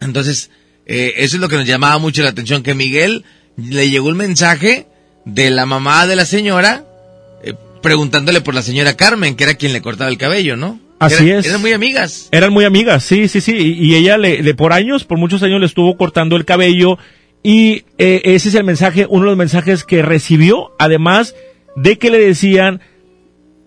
Entonces, 0.00 0.50
eh, 0.86 1.12
eso 1.18 1.36
es 1.36 1.40
lo 1.40 1.48
que 1.48 1.56
nos 1.56 1.66
llamaba 1.66 1.98
mucho 1.98 2.22
la 2.22 2.30
atención, 2.30 2.62
que 2.62 2.74
Miguel 2.74 3.24
le 3.56 3.90
llegó 3.90 4.08
un 4.08 4.16
mensaje 4.16 4.86
de 5.26 5.50
la 5.50 5.66
mamá 5.66 6.06
de 6.06 6.16
la 6.16 6.24
señora 6.26 6.84
eh, 7.42 7.54
preguntándole 7.82 8.40
por 8.40 8.54
la 8.54 8.62
señora 8.62 8.94
Carmen, 8.96 9.36
que 9.36 9.44
era 9.44 9.54
quien 9.54 9.72
le 9.72 9.82
cortaba 9.82 10.10
el 10.10 10.18
cabello, 10.18 10.56
¿no? 10.56 10.80
Así 11.00 11.28
Eran- 11.28 11.38
es. 11.40 11.46
Eran 11.46 11.60
muy 11.60 11.72
amigas. 11.72 12.28
Eran 12.32 12.52
muy 12.52 12.64
amigas, 12.64 13.04
sí, 13.04 13.28
sí, 13.28 13.40
sí. 13.42 13.52
Y, 13.56 13.88
y 13.92 13.94
ella 13.96 14.16
le, 14.16 14.42
le- 14.42 14.54
por 14.54 14.72
años, 14.72 15.04
por 15.04 15.18
muchos 15.18 15.42
años 15.42 15.60
le 15.60 15.66
estuvo 15.66 15.96
cortando 15.98 16.36
el 16.36 16.44
cabello. 16.46 16.98
Y 17.42 17.84
eh, 17.98 18.22
ese 18.24 18.48
es 18.48 18.54
el 18.54 18.64
mensaje, 18.64 19.06
uno 19.08 19.24
de 19.24 19.30
los 19.32 19.36
mensajes 19.36 19.84
que 19.84 20.00
recibió, 20.00 20.70
además 20.78 21.34
de 21.76 21.98
que 21.98 22.10
le 22.10 22.18
decían, 22.18 22.80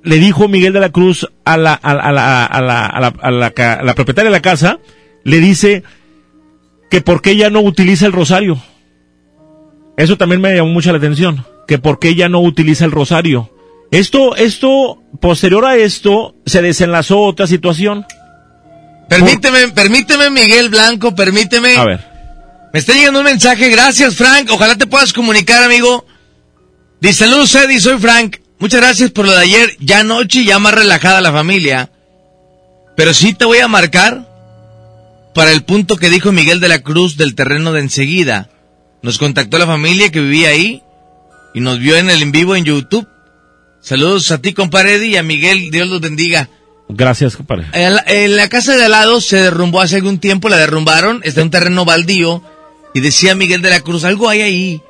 le 0.04 0.18
dijo 0.18 0.48
Miguel 0.48 0.74
de 0.74 0.80
la 0.80 0.90
Cruz 0.92 1.28
a 1.46 1.58
la, 1.58 1.74
a, 1.74 1.94
la- 1.94 2.02
a 2.02 2.12
la, 2.12 2.46
a 2.46 2.62
la, 2.62 2.86
a 2.86 3.00
la, 3.02 3.08
a 3.22 3.32
la 3.32 3.52
ca- 3.52 3.74
a 3.74 3.84
la 3.84 3.94
propietaria 3.96 4.30
de 4.32 4.36
la 4.38 4.42
casa, 4.42 4.80
le 5.24 5.40
dice 5.40 5.84
que 6.90 7.02
por 7.02 7.22
qué 7.22 7.32
ella 7.32 7.50
no 7.50 7.62
utiliza 7.62 8.06
el 8.06 8.14
rosario. 8.14 8.62
Eso 9.98 10.18
también 10.18 10.42
me 10.42 10.56
llamó 10.56 10.70
mucho 10.70 10.92
la 10.92 11.00
atención, 11.00 11.46
que 11.68 11.80
por 11.80 12.00
qué 12.00 12.10
ella 12.10 12.30
no 12.30 12.40
utiliza 12.40 12.86
el 12.86 12.92
rosario. 12.92 13.52
Esto, 13.92 14.36
esto, 14.36 15.02
posterior 15.20 15.66
a 15.66 15.76
esto, 15.76 16.36
se 16.46 16.62
desenlazó 16.62 17.20
otra 17.22 17.48
situación. 17.48 18.06
Permíteme, 19.10 19.70
permíteme, 19.70 20.30
Miguel 20.30 20.70
Blanco, 20.70 21.16
permíteme. 21.16 21.76
A 21.78 21.86
ver. 21.86 22.00
Me 22.74 22.80
está 22.80 22.94
llegando 22.94 23.20
un 23.20 23.26
mensaje, 23.26 23.70
gracias 23.70 24.16
Frank, 24.16 24.50
ojalá 24.52 24.76
te 24.78 24.86
puedas 24.88 25.14
comunicar, 25.14 25.64
amigo. 25.64 26.06
Dice, 27.00 27.26
saludos 27.26 27.54
Eddie, 27.56 27.80
soy 27.80 28.00
Frank. 28.00 28.38
Muchas 28.60 28.82
gracias 28.82 29.12
por 29.12 29.26
lo 29.26 29.32
de 29.32 29.42
ayer, 29.42 29.78
ya 29.80 30.00
anoche, 30.00 30.44
ya 30.44 30.58
más 30.58 30.74
relajada 30.74 31.22
la 31.22 31.32
familia. 31.32 31.92
Pero 32.96 33.14
sí 33.14 33.34
te 33.34 33.46
voy 33.46 33.60
a 33.60 33.68
marcar 33.68 34.28
para 35.36 35.52
el 35.52 35.64
punto 35.64 35.98
que 35.98 36.10
dijo 36.10 36.32
Miguel 36.32 36.60
de 36.60 36.68
la 36.68 36.80
Cruz 36.80 37.16
del 37.18 37.36
terreno 37.36 37.72
de 37.72 37.82
enseguida. 37.82 38.50
Nos 39.04 39.20
contactó 39.20 39.60
la 39.60 39.68
familia 39.68 40.12
que 40.12 40.20
vivía 40.20 40.50
ahí 40.50 40.82
y 41.54 41.60
nos 41.60 41.78
vio 41.78 41.96
en 41.98 42.10
el 42.10 42.24
en 42.24 42.32
vivo 42.32 42.56
en 42.56 42.66
YouTube. 42.66 43.08
Saludos 43.80 44.32
a 44.32 44.40
ti, 44.40 44.54
compadre 44.54 44.96
Eddie, 44.96 45.10
y 45.10 45.16
a 45.18 45.24
Miguel, 45.24 45.70
Dios 45.70 45.88
los 45.88 46.02
bendiga. 46.02 46.50
Gracias, 46.90 47.38
compadre. 47.38 47.68
En 47.74 47.94
la, 47.94 48.04
en 48.08 48.36
la 48.36 48.50
casa 48.50 48.76
de 48.76 48.86
al 48.86 48.92
lado 48.92 49.22
se 49.22 49.38
derrumbó 49.38 49.82
hace 49.82 49.98
algún 49.98 50.20
tiempo, 50.20 50.50
la 50.50 50.58
derrumbaron, 50.58 51.22
está 51.24 51.42
en 51.42 51.48
un 51.48 51.52
terreno 51.52 51.86
baldío 51.86 52.42
y 52.96 53.02
decía 53.02 53.36
Miguel 53.36 53.62
de 53.62 53.70
la 53.70 53.82
Cruz, 53.82 54.04
algo 54.06 54.30
hay 54.30 54.42
ahí, 54.42 54.82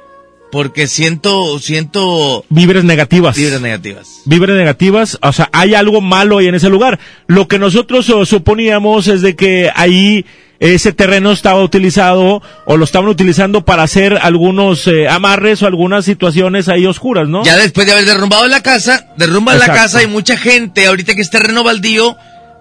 porque 0.52 0.88
siento, 0.88 1.60
siento 1.60 2.46
Vibras 2.50 2.84
negativas. 2.84 3.36
vibras 3.36 3.62
negativas. 3.62 4.22
Vibras 4.26 4.56
negativas, 4.56 5.20
o 5.22 5.34
sea, 5.34 5.50
hay 5.52 5.74
algo 5.76 6.02
malo 6.02 6.38
ahí 6.38 6.48
en 6.48 6.56
ese 6.56 6.70
lugar. 6.70 7.00
Lo 7.28 7.48
que 7.48 7.60
nosotros 7.60 8.06
suponíamos 8.28 9.08
es 9.08 9.22
de 9.22 9.36
que 9.36 9.70
ahí 9.76 10.26
ese 10.60 10.92
terreno 10.92 11.32
estaba 11.32 11.62
utilizado 11.62 12.42
o 12.66 12.78
lo 12.78 12.84
estaban 12.84 13.08
utilizando 13.10 13.64
para 13.64 13.84
hacer 13.84 14.18
algunos 14.22 14.88
eh, 14.88 15.08
amarres 15.08 15.62
o 15.62 15.68
algunas 15.68 16.04
situaciones 16.06 16.68
ahí 16.68 16.86
oscuras, 16.88 17.28
¿no? 17.28 17.44
Ya 17.44 17.58
después 17.58 17.86
de 17.86 17.94
haber 17.94 18.06
derrumbado 18.06 18.48
la 18.48 18.64
casa, 18.64 19.08
derrumban 19.18 19.60
la 19.60 19.66
Exacto. 19.66 19.82
casa 19.84 20.04
y 20.04 20.08
mucha 20.08 20.36
gente, 20.38 20.88
ahorita 20.88 21.14
que 21.14 21.22
es 21.22 21.30
terreno 21.30 21.64
baldío, 21.64 22.16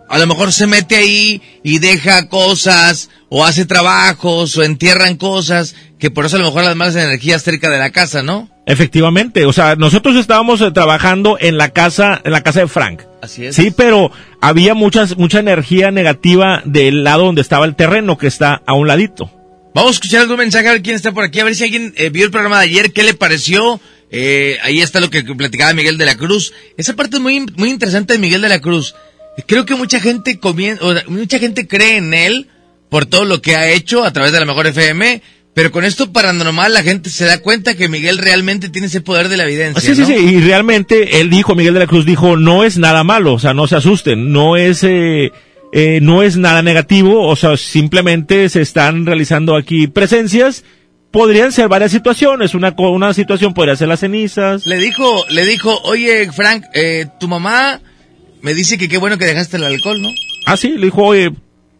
a 0.09 0.19
lo 0.19 0.27
mejor 0.27 0.53
se 0.53 0.67
mete 0.67 0.97
ahí 0.97 1.43
y 1.63 1.79
deja 1.79 2.29
cosas, 2.29 3.11
o 3.29 3.45
hace 3.45 3.65
trabajos, 3.65 4.57
o 4.57 4.63
entierran 4.63 5.17
cosas, 5.17 5.75
que 5.99 6.11
por 6.11 6.27
eso 6.27 6.37
a 6.37 6.41
lo 6.41 6.47
mejor 6.47 6.65
las 6.65 6.77
malas 6.77 6.97
energías 6.97 7.43
cerca 7.43 7.71
de 7.71 7.79
la 7.79 7.91
casa, 7.91 8.23
¿no? 8.23 8.51
Efectivamente, 8.67 9.47
o 9.47 9.53
sea, 9.53 9.77
nosotros 9.77 10.17
estábamos 10.17 10.61
eh, 10.61 10.73
trabajando 10.73 11.39
en 11.41 11.57
la 11.57 11.71
casa, 11.71 12.21
en 12.25 12.33
la 12.33 12.43
casa 12.43 12.61
de 12.61 12.69
Frank. 12.69 13.03
Así 13.23 13.47
es. 13.47 13.55
Sí, 13.55 13.73
pero 13.75 14.11
había 14.41 14.75
muchas, 14.75 15.17
mucha 15.17 15.39
energía 15.39 15.91
negativa 15.93 16.63
del 16.65 17.05
lado 17.05 17.27
donde 17.27 17.43
estaba 17.43 17.65
el 17.65 17.77
terreno, 17.77 18.19
que 18.19 18.27
está 18.27 18.63
a 18.67 18.75
un 18.75 18.89
ladito. 18.89 19.31
Vamos 19.73 19.91
a 19.91 19.95
escuchar 19.95 20.23
algún 20.23 20.39
mensaje 20.39 20.69
a 20.69 20.73
ver 20.73 20.83
quién 20.83 20.97
está 20.97 21.13
por 21.13 21.23
aquí, 21.23 21.39
a 21.39 21.45
ver 21.45 21.55
si 21.55 21.65
alguien 21.65 21.95
eh, 21.97 22.09
vio 22.09 22.25
el 22.25 22.31
programa 22.31 22.59
de 22.59 22.65
ayer, 22.65 22.93
qué 22.93 23.03
le 23.03 23.15
pareció. 23.15 23.81
Eh, 24.11 24.59
ahí 24.63 24.81
está 24.81 25.01
lo 25.01 25.11
que 25.11 25.23
platicaba 25.23 25.73
Miguel 25.75 25.99
de 25.99 26.07
la 26.07 26.17
Cruz. 26.17 26.53
Esa 26.77 26.95
parte 26.95 27.17
es 27.17 27.23
muy, 27.23 27.47
muy 27.57 27.71
interesante 27.71 28.15
de 28.15 28.19
Miguel 28.19 28.41
de 28.41 28.49
la 28.49 28.61
Cruz. 28.61 28.95
Creo 29.47 29.67
que 29.67 29.75
mucha 29.75 30.01
gente 30.01 30.41
comien- 30.41 30.79
o 30.81 30.93
sea, 30.95 31.05
mucha 31.09 31.39
gente 31.39 31.67
cree 31.69 31.97
en 31.99 32.15
él 32.15 32.49
por 32.89 33.07
todo 33.07 33.25
lo 33.25 33.43
que 33.43 33.57
ha 33.57 33.71
hecho 33.71 34.05
a 34.05 34.13
través 34.13 34.33
de 34.33 34.41
la 34.41 34.47
mejor 34.47 34.67
FM, 34.67 35.21
pero 35.53 35.71
con 35.73 35.85
esto 35.85 36.13
paranormal 36.13 36.73
la 36.73 36.83
gente 36.83 37.11
se 37.11 37.25
da 37.25 37.39
cuenta 37.39 37.75
que 37.75 37.89
Miguel 37.89 38.19
realmente 38.19 38.69
tiene 38.69 38.87
ese 38.87 39.01
poder 39.01 39.29
de 39.29 39.37
la 39.37 39.45
evidencia. 39.45 39.81
Sí, 39.83 39.95
sí, 39.95 40.01
¿no? 40.03 40.07
sí, 40.07 40.15
y 40.15 40.41
realmente 40.41 41.21
él 41.21 41.31
dijo, 41.31 41.55
Miguel 41.55 41.75
de 41.75 41.81
la 41.81 41.87
Cruz 41.87 42.07
dijo, 42.07 42.37
no 42.37 42.65
es 42.65 42.79
nada 42.79 43.05
malo, 43.05 43.35
o 43.35 43.39
sea, 43.39 43.55
no 43.55 43.67
se 43.67 43.77
asusten, 43.77 44.33
no 44.33 44.57
es, 44.57 44.83
eh, 44.85 45.33
eh, 45.73 45.99
no 46.03 46.23
es 46.23 46.37
nada 46.37 46.63
negativo, 46.63 47.27
o 47.27 47.37
sea, 47.37 47.57
simplemente 47.57 48.49
se 48.49 48.63
están 48.63 49.05
realizando 49.07 49.57
aquí 49.57 49.87
presencias, 49.89 50.65
podrían 51.11 51.53
ser 51.53 51.69
varias 51.69 51.91
situaciones, 51.93 52.55
una, 52.55 52.77
co- 52.77 52.91
una 52.91 53.13
situación 53.15 53.53
podría 53.55 53.77
ser 53.77 53.89
las 53.89 54.01
cenizas, 54.01 54.67
Le 54.67 54.77
dijo, 54.79 55.25
le 55.31 55.45
dijo, 55.47 55.81
oye 55.85 56.31
Frank, 56.33 56.65
eh, 56.75 57.07
tu 57.19 57.29
mamá 57.29 57.81
me 58.47 58.55
dice 58.55 58.79
que 58.79 58.89
qué 58.89 58.97
bueno 58.97 59.19
que 59.19 59.25
dejaste 59.25 59.57
el 59.57 59.65
alcohol, 59.65 60.01
¿no? 60.01 60.09
ah, 60.47 60.57
sí, 60.57 60.69
le 60.79 60.87
dijo, 60.87 61.03
oye, 61.03 61.33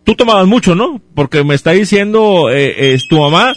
tú 0.03 0.17
tomabas 0.17 0.49
mucho, 0.49 0.75
¿no? 0.75 1.01
Porque 1.15 1.45
me 1.45 1.55
está 1.55 1.71
diciendo, 1.71 2.51
eh, 2.51 2.95
es 2.95 3.07
tu 3.07 3.21
mamá, 3.21 3.55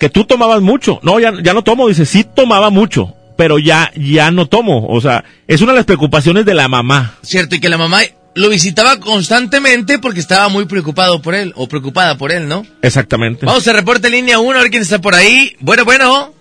que 0.00 0.10
tú 0.10 0.24
tomabas 0.24 0.60
mucho, 0.60 0.98
no, 1.04 1.20
ya, 1.20 1.32
ya 1.40 1.54
no 1.54 1.62
tomo, 1.62 1.86
dice, 1.86 2.04
sí 2.04 2.24
tomaba 2.24 2.70
mucho, 2.70 3.14
pero 3.36 3.60
ya, 3.60 3.92
ya 3.94 4.32
no 4.32 4.46
tomo, 4.46 4.88
o 4.88 5.00
sea, 5.00 5.24
es 5.46 5.62
una 5.62 5.70
de 5.70 5.76
las 5.78 5.86
preocupaciones 5.86 6.44
de 6.46 6.54
la 6.54 6.66
mamá. 6.66 7.14
Cierto, 7.22 7.54
y 7.54 7.60
que 7.60 7.68
la 7.68 7.78
mamá 7.78 8.00
lo 8.34 8.48
visitaba 8.48 8.98
constantemente 8.98 10.00
porque 10.00 10.18
estaba 10.18 10.48
muy 10.48 10.64
preocupado 10.64 11.22
por 11.22 11.36
él, 11.36 11.52
o 11.54 11.68
preocupada 11.68 12.18
por 12.18 12.32
él, 12.32 12.48
¿no? 12.48 12.66
Exactamente. 12.82 13.46
Vamos 13.46 13.68
a 13.68 13.72
reporte 13.72 14.10
línea 14.10 14.40
1, 14.40 14.58
a 14.58 14.62
ver 14.62 14.70
quién 14.72 14.82
está 14.82 15.00
por 15.00 15.14
ahí. 15.14 15.56
Bueno, 15.60 15.84
bueno. 15.84 16.32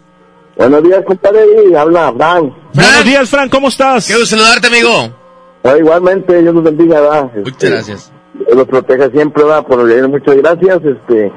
Buenos 0.57 0.83
días, 0.83 1.03
compadre. 1.05 1.41
y 1.69 1.75
Habla 1.75 2.11
Frank. 2.17 2.53
Buenos 2.73 3.05
días, 3.05 3.29
Frank, 3.29 3.51
¿cmo 3.51 3.67
estás? 3.67 4.09
Gusto 4.09 4.25
saludarte, 4.25 4.65
amigo. 4.65 5.26
Ah, 5.67 5.77
igualmente, 5.77 6.41
Dios 6.41 6.53
los 6.55 6.63
bendiga, 6.63 7.01
¿verdad? 7.01 7.23
Muchas 7.35 7.47
Este, 7.53 7.69
gracias. 7.69 8.11
Dios 8.33 8.55
los 8.57 8.67
proteja 8.67 9.09
siempre, 9.09 9.43
¿verdad? 9.43 9.65
Por 9.65 9.83
leer, 9.83 10.07
muchas 10.07 10.35
gracias. 10.37 10.79
Este, 10.83 11.31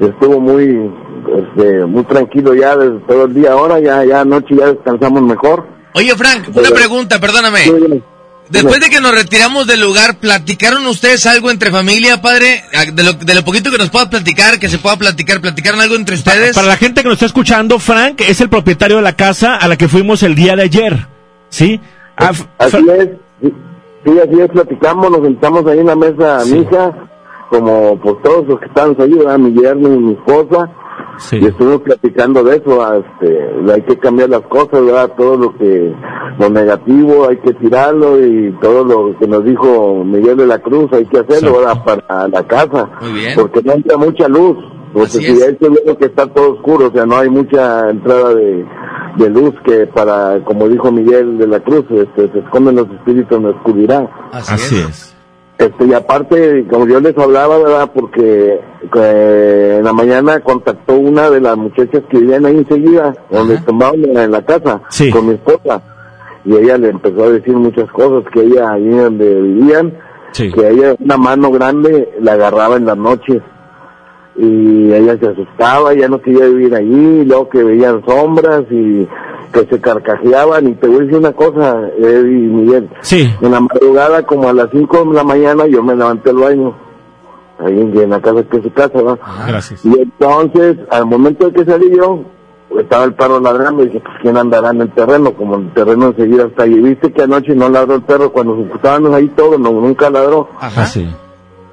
estuvo 0.00 0.40
muy, 0.40 0.90
este, 1.38 1.84
muy 1.86 2.04
tranquilo 2.04 2.54
ya 2.54 2.76
desde 2.76 2.98
todo 3.06 3.24
el 3.24 3.34
día 3.34 3.52
ahora, 3.52 3.80
ya, 3.80 4.04
ya 4.04 4.20
anoche 4.20 4.54
ya 4.56 4.66
descansamos 4.72 5.22
mejor. 5.22 5.66
Oye, 5.94 6.14
Frank, 6.14 6.48
una 6.54 6.68
pregunta, 6.70 7.18
perdóname. 7.18 7.60
Sí. 7.60 8.02
Después 8.48 8.78
de 8.78 8.90
que 8.90 9.00
nos 9.00 9.12
retiramos 9.12 9.66
del 9.66 9.80
lugar, 9.80 10.18
¿platicaron 10.20 10.86
ustedes 10.86 11.26
algo 11.26 11.50
entre 11.50 11.72
familia, 11.72 12.22
padre? 12.22 12.62
Ah, 12.76 12.84
De 12.92 13.02
lo, 13.02 13.12
de 13.14 13.34
lo 13.34 13.44
poquito 13.44 13.72
que 13.72 13.78
nos 13.78 13.90
pueda 13.90 14.08
platicar, 14.08 14.60
que 14.60 14.68
se 14.68 14.78
pueda 14.78 14.96
platicar, 14.96 15.40
¿platicaron 15.40 15.80
algo 15.80 15.96
entre 15.96 16.14
ustedes? 16.14 16.54
Para 16.54 16.68
la 16.68 16.76
gente 16.76 17.02
que 17.02 17.08
nos 17.08 17.14
está 17.14 17.26
escuchando, 17.26 17.80
Frank 17.80 18.20
es 18.20 18.40
el 18.40 18.48
propietario 18.48 18.98
de 18.98 19.02
la 19.02 19.16
casa 19.16 19.56
a 19.56 19.66
la 19.66 19.76
que 19.76 19.88
fuimos 19.88 20.22
el 20.22 20.36
día 20.36 20.54
de 20.54 20.62
ayer. 20.62 21.08
¿Sí? 21.48 21.80
Ah, 22.16 22.30
Así 22.58 22.76
es, 22.88 23.08
sí, 24.06 24.12
sí, 24.12 24.18
así 24.20 24.40
es, 24.40 24.48
platicamos, 24.48 25.10
nos 25.10 25.20
sentamos 25.20 25.66
ahí 25.66 25.80
en 25.80 25.86
la 25.86 25.96
mesa, 25.96 26.40
Sí. 26.40 26.54
mi 26.54 26.60
hija, 26.62 27.08
como 27.50 27.98
pues 28.00 28.14
todos 28.22 28.46
los 28.48 28.58
que 28.60 28.66
estaban 28.66 28.96
ahí, 28.98 29.12
¿verdad? 29.12 29.38
mi 29.38 29.52
yerno 29.52 29.92
y 29.92 29.98
mi 29.98 30.12
esposa, 30.12 30.70
Sí. 31.18 31.38
y 31.40 31.46
estuvimos 31.46 31.80
platicando 31.82 32.42
de 32.44 32.56
eso, 32.56 32.82
ah, 32.84 32.98
este, 32.98 33.72
hay 33.72 33.82
que 33.82 33.98
cambiar 33.98 34.28
las 34.30 34.42
cosas, 34.42 34.84
¿verdad? 34.84 35.12
Todo 35.16 35.36
lo 35.36 35.56
que, 35.56 35.94
lo 36.38 36.50
negativo 36.50 37.28
hay 37.28 37.38
que 37.38 37.54
tirarlo 37.54 38.20
y 38.24 38.52
todo 38.60 38.84
lo 38.84 39.18
que 39.18 39.26
nos 39.26 39.42
dijo 39.44 40.02
Miguel 40.04 40.36
de 40.36 40.46
la 40.46 40.58
Cruz 40.58 40.92
hay 40.92 41.06
que 41.06 41.18
hacerlo. 41.20 41.58
¿verdad? 41.58 41.82
Para 41.84 42.28
la 42.28 42.42
casa, 42.46 42.90
Muy 43.00 43.12
bien. 43.12 43.32
porque 43.34 43.62
no 43.62 43.72
entra 43.72 43.96
mucha 43.96 44.28
luz, 44.28 44.58
porque 44.92 45.06
Así 45.08 45.18
si 45.24 45.32
es. 45.32 45.38
se 45.60 45.68
ve 45.68 45.96
que 45.98 46.06
está 46.06 46.26
todo 46.26 46.52
oscuro, 46.54 46.88
o 46.88 46.90
sea, 46.92 47.06
no 47.06 47.16
hay 47.18 47.28
mucha 47.28 47.90
entrada 47.90 48.34
de, 48.34 48.64
de 49.16 49.30
luz 49.30 49.54
que 49.64 49.86
para, 49.86 50.42
como 50.44 50.68
dijo 50.68 50.90
Miguel 50.92 51.38
de 51.38 51.46
la 51.46 51.60
Cruz, 51.60 51.84
este, 51.90 52.30
se 52.32 52.38
esconden 52.38 52.76
los 52.76 52.88
espíritus 52.90 53.36
en 53.36 53.44
la 53.44 53.50
oscuridad. 53.50 54.08
Así, 54.32 54.54
Así 54.54 54.76
es. 54.76 54.88
es. 54.88 55.16
Este, 55.58 55.86
y 55.86 55.94
aparte, 55.94 56.66
como 56.70 56.86
yo 56.86 57.00
les 57.00 57.16
hablaba, 57.16 57.56
¿verdad? 57.56 57.90
Porque 57.94 58.60
eh, 58.94 59.74
en 59.78 59.84
la 59.84 59.92
mañana 59.94 60.40
contactó 60.40 60.94
una 60.94 61.30
de 61.30 61.40
las 61.40 61.56
muchachas 61.56 62.02
que 62.10 62.18
vivían 62.18 62.44
ahí 62.44 62.58
enseguida, 62.58 63.14
donde 63.30 63.56
tomaban 63.58 64.04
en 64.04 64.30
la 64.30 64.42
casa, 64.44 64.82
Sí. 64.90 65.10
con 65.10 65.26
mi 65.28 65.34
esposa. 65.34 65.80
Y 66.44 66.54
ella 66.56 66.76
le 66.76 66.90
empezó 66.90 67.24
a 67.24 67.30
decir 67.30 67.54
muchas 67.56 67.90
cosas, 67.90 68.24
que 68.32 68.40
ella 68.42 68.70
ahí 68.72 68.86
donde 68.88 69.40
vivían, 69.40 69.94
Sí. 70.32 70.52
que 70.52 70.68
ella 70.68 70.94
una 71.00 71.16
mano 71.16 71.50
grande 71.50 72.10
la 72.20 72.32
agarraba 72.34 72.76
en 72.76 72.84
las 72.84 72.98
noches. 72.98 73.40
Y 74.38 74.92
ella 74.92 75.16
se 75.18 75.28
asustaba, 75.28 75.94
ya 75.94 76.08
no 76.08 76.20
quería 76.20 76.46
vivir 76.46 76.74
allí, 76.74 77.24
luego 77.24 77.48
que 77.48 77.62
veían 77.62 78.04
sombras 78.04 78.64
y 78.70 79.06
que 79.52 79.66
se 79.70 79.80
carcajeaban 79.80 80.68
y 80.68 80.74
te 80.74 80.86
voy 80.86 80.96
a 80.96 81.00
decir 81.00 81.16
una 81.16 81.32
cosa, 81.32 81.88
Eddie 81.98 82.38
y 82.38 82.48
Miguel. 82.48 82.90
Sí. 83.00 83.32
En 83.40 83.52
la 83.52 83.60
madrugada, 83.60 84.22
como 84.24 84.48
a 84.48 84.52
las 84.52 84.68
5 84.70 85.04
de 85.04 85.14
la 85.14 85.24
mañana, 85.24 85.66
yo 85.66 85.82
me 85.82 85.96
levanté 85.96 86.30
al 86.30 86.36
baño, 86.36 86.74
ahí 87.58 87.80
en 87.80 88.10
la 88.10 88.20
casa 88.20 88.42
que 88.42 88.58
es 88.58 88.62
su 88.62 88.72
casa, 88.72 89.00
¿va? 89.00 89.18
Gracias. 89.46 89.84
Y 89.84 89.98
entonces, 89.98 90.76
al 90.90 91.06
momento 91.06 91.46
de 91.46 91.52
que 91.52 91.64
salí 91.64 91.96
yo, 91.96 92.20
estaba 92.78 93.04
el 93.04 93.14
perro 93.14 93.40
ladrando 93.40 93.84
y 93.84 93.86
dije, 93.86 94.00
pues 94.00 94.16
quién 94.20 94.36
andará 94.36 94.70
en 94.70 94.82
el 94.82 94.90
terreno, 94.90 95.32
como 95.32 95.56
el 95.56 95.72
terreno 95.72 96.08
enseguida 96.08 96.44
está 96.44 96.64
ahí. 96.64 96.74
Viste 96.74 97.10
que 97.12 97.22
anoche 97.22 97.54
no 97.54 97.70
ladró 97.70 97.94
el 97.94 98.02
perro, 98.02 98.32
cuando 98.32 98.58
estábamos 98.74 99.14
ahí 99.14 99.28
todos, 99.28 99.58
no, 99.58 99.70
nunca 99.70 100.10
ladró. 100.10 100.50
Ajá. 100.58 100.82
Ah, 100.82 100.86
sí. 100.86 101.08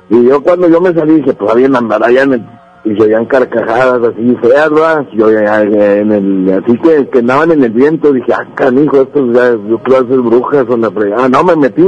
Y 0.10 0.24
yo 0.25 0.41
cuando 0.41 0.67
yo 0.67 0.81
me 0.81 0.93
salí 0.93 1.15
dije, 1.15 1.33
pues 1.33 1.51
alguien 1.51 1.75
andará 1.75 2.07
allá 2.07 2.24
en 2.24 2.33
el... 2.33 2.45
Y 2.86 2.93
se 2.98 3.03
oían 3.03 3.25
carcajadas 3.25 4.10
así 4.10 4.36
feas. 4.41 4.69
Yo 5.13 5.31
ya 5.31 5.62
en 5.62 6.12
el... 6.12 6.63
Así 6.63 6.77
que, 6.79 7.10
que 7.10 7.19
andaban 7.19 7.51
en 7.51 7.63
el 7.63 7.72
viento, 7.72 8.12
dije, 8.12 8.33
ah, 8.33 8.45
canijo, 8.55 9.01
estos 9.01 9.33
ya, 9.33 9.51
yo 9.69 9.77
creo 9.79 10.05
que 10.05 10.13
es 10.13 10.22
brujas 10.22 10.65
o 10.69 10.77
la 10.77 10.91
fregada. 10.91 11.29
No, 11.29 11.43
me 11.43 11.55
metí. 11.55 11.83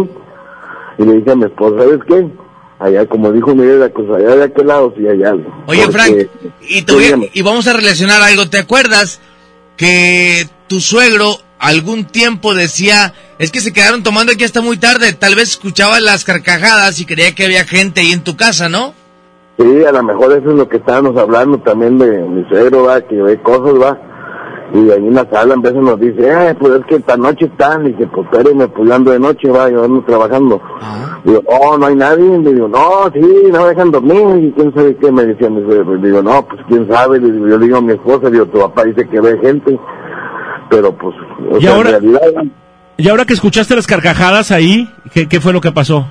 Y 0.98 1.03
le 1.03 1.13
dije 1.15 1.31
a 1.31 1.36
mi 1.36 1.45
esposa, 1.45 1.79
¿sabes 1.79 2.00
qué? 2.07 2.27
Allá, 2.79 3.05
como 3.05 3.31
dijo 3.31 3.55
Miguel, 3.55 3.79
la 3.79 3.89
cosa, 3.89 4.15
allá 4.15 4.36
de 4.36 4.43
aquel 4.43 4.67
lado 4.67 4.93
sí 4.98 5.07
hay 5.07 5.24
algo. 5.24 5.50
Oye, 5.67 5.89
Frank, 5.91 6.27
y, 6.62 6.81
te 6.81 6.93
y 7.34 7.41
vamos 7.41 7.67
a 7.67 7.74
relacionar 7.74 8.22
algo. 8.22 8.50
¿Te 8.50 8.60
acuerdas 8.60 9.22
que 9.77 10.48
tu 10.67 10.79
suegro 10.79 11.38
algún 11.60 12.05
tiempo 12.05 12.53
decía, 12.53 13.13
es 13.39 13.51
que 13.51 13.60
se 13.60 13.74
quedaron 13.74 14.04
tomando 14.04 14.32
aquí 14.32 14.44
hasta 14.44 14.62
muy 14.62 14.77
tarde, 14.77 15.13
tal 15.13 15.36
vez 15.36 15.50
escuchaba 15.50 16.00
las 16.00 16.24
carcajadas 16.24 17.00
y 17.00 17.06
creía 17.06 17.34
que 17.36 17.46
había 17.46 17.65
gente 17.65 18.01
ahí 18.01 18.12
en 18.12 18.24
tu 18.24 18.36
casa, 18.36 18.70
¿no? 18.70 18.94
Sí, 19.58 19.86
a 19.86 19.92
lo 19.92 20.04
mejor 20.04 20.32
eso 20.34 20.50
es 20.51 20.56
lo 20.58 20.68
que 20.68 20.77
estábamos 20.77 21.18
hablando 21.18 21.58
también 21.60 21.98
de 21.98 22.22
mi 22.24 22.44
suegro, 22.50 22.84
va, 22.84 23.01
que 23.01 23.15
ve 23.15 23.42
cosas, 23.42 23.74
va. 23.82 23.98
Y 24.74 24.89
ahí 24.92 25.08
en 25.08 25.13
la 25.13 25.30
sala 25.30 25.54
en 25.54 25.62
vez 25.62 25.74
nos 25.75 26.00
dice, 26.00 26.27
eh, 26.27 26.56
pues 26.60 26.74
es 26.74 26.86
que 26.88 26.96
esta 26.96 27.15
noche 27.15 27.46
están, 27.46 27.86
y 27.86 27.94
dice, 27.94 28.08
pues 28.13 28.27
espéreme, 28.32 28.68
pues 28.68 28.92
ando 28.92 29.12
de 29.12 29.20
noche, 29.20 29.50
va, 29.50 29.70
yo 29.70 29.86
ando 29.86 30.04
trabajando. 30.04 30.62
Ajá. 30.82 31.22
Digo, 31.24 31.42
oh, 31.48 31.77
no 31.77 31.86
hay 31.86 31.96
nadie. 31.96 32.38
Le 32.39 32.54
digo, 32.54 32.68
no, 32.68 33.10
sí, 33.13 33.22
no 33.51 33.62
me 33.62 33.70
dejan 33.70 33.92
dormir. 33.92 34.44
Y 34.44 34.51
quién 34.51 34.74
sabe 34.75 34.96
qué 34.98 35.12
me 35.12 35.25
decía 35.25 35.50
mi 35.50 35.63
suegro. 35.65 35.96
Le 35.96 36.08
digo, 36.08 36.22
no, 36.22 36.46
pues 36.48 36.62
quién 36.68 36.88
sabe. 36.88 37.20
Digo, 37.20 37.48
yo 37.48 37.58
le 37.58 37.65
digo 37.65 37.77
a 37.77 37.82
mi 37.82 37.94
esposa, 37.94 38.30
digo, 38.30 38.46
tu 38.48 38.60
papá 38.60 38.84
dice 38.84 39.08
que 39.08 39.20
ve 39.22 39.39
gente. 39.39 39.80
Pero 40.70 40.96
pues, 40.96 41.15
o 41.51 41.58
¿Y 41.58 41.62
sea, 41.62 41.75
ahora? 41.75 41.89
en 41.98 42.13
realidad, 42.13 42.44
Y 42.97 43.09
ahora 43.09 43.25
que 43.25 43.33
escuchaste 43.33 43.75
las 43.75 43.87
carcajadas 43.87 44.51
ahí, 44.51 44.89
¿qué, 45.13 45.27
qué 45.27 45.41
fue 45.41 45.53
lo 45.53 45.61
que 45.61 45.71
pasó? 45.71 46.07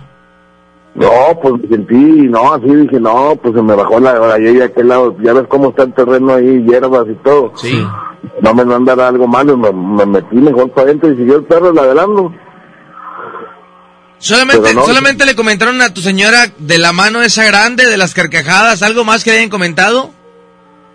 no, 0.97 1.11
pues 1.43 1.55
me 1.61 1.69
sentí, 1.69 1.95
no, 2.29 2.53
así 2.55 2.67
dije, 2.73 3.01
no, 3.01 3.35
pues 3.43 3.53
se 3.53 3.61
me 3.63 3.75
bajó 3.75 3.99
la, 3.99 4.13
la 4.17 4.39
y 4.39 4.61
a 4.61 4.67
aquel 4.67 4.87
lado. 4.87 5.17
Ya 5.21 5.33
ves 5.33 5.45
cómo 5.49 5.71
está 5.71 5.83
el 5.83 5.93
terreno 5.93 6.35
ahí, 6.35 6.63
hierbas 6.69 7.07
y 7.11 7.15
todo. 7.25 7.53
Sí. 7.57 7.85
No 8.41 8.55
me 8.55 8.65
mandara 8.65 9.09
algo 9.09 9.27
malo, 9.27 9.57
me, 9.57 9.73
me 9.73 10.07
metí 10.07 10.37
mejor 10.37 10.71
para 10.71 10.87
adentro 10.89 11.11
y 11.13 11.17
siguió 11.17 11.39
el 11.39 11.45
perro 11.47 11.73
ladrando. 11.73 12.33
Solamente, 14.19 14.73
no- 14.73 14.85
solamente 14.87 15.27
le 15.27 15.35
comentaron 15.35 15.83
a 15.83 15.93
tu 15.93 16.01
señora 16.01 16.47
de 16.59 16.79
la 16.79 16.93
mano 16.93 17.23
esa 17.23 17.45
grande, 17.45 17.87
de 17.87 17.97
las 17.97 18.15
carcajadas, 18.15 18.83
algo 18.83 19.05
más 19.05 19.25
que 19.25 19.31
le 19.31 19.39
hayan 19.39 19.51
comentado. 19.51 20.11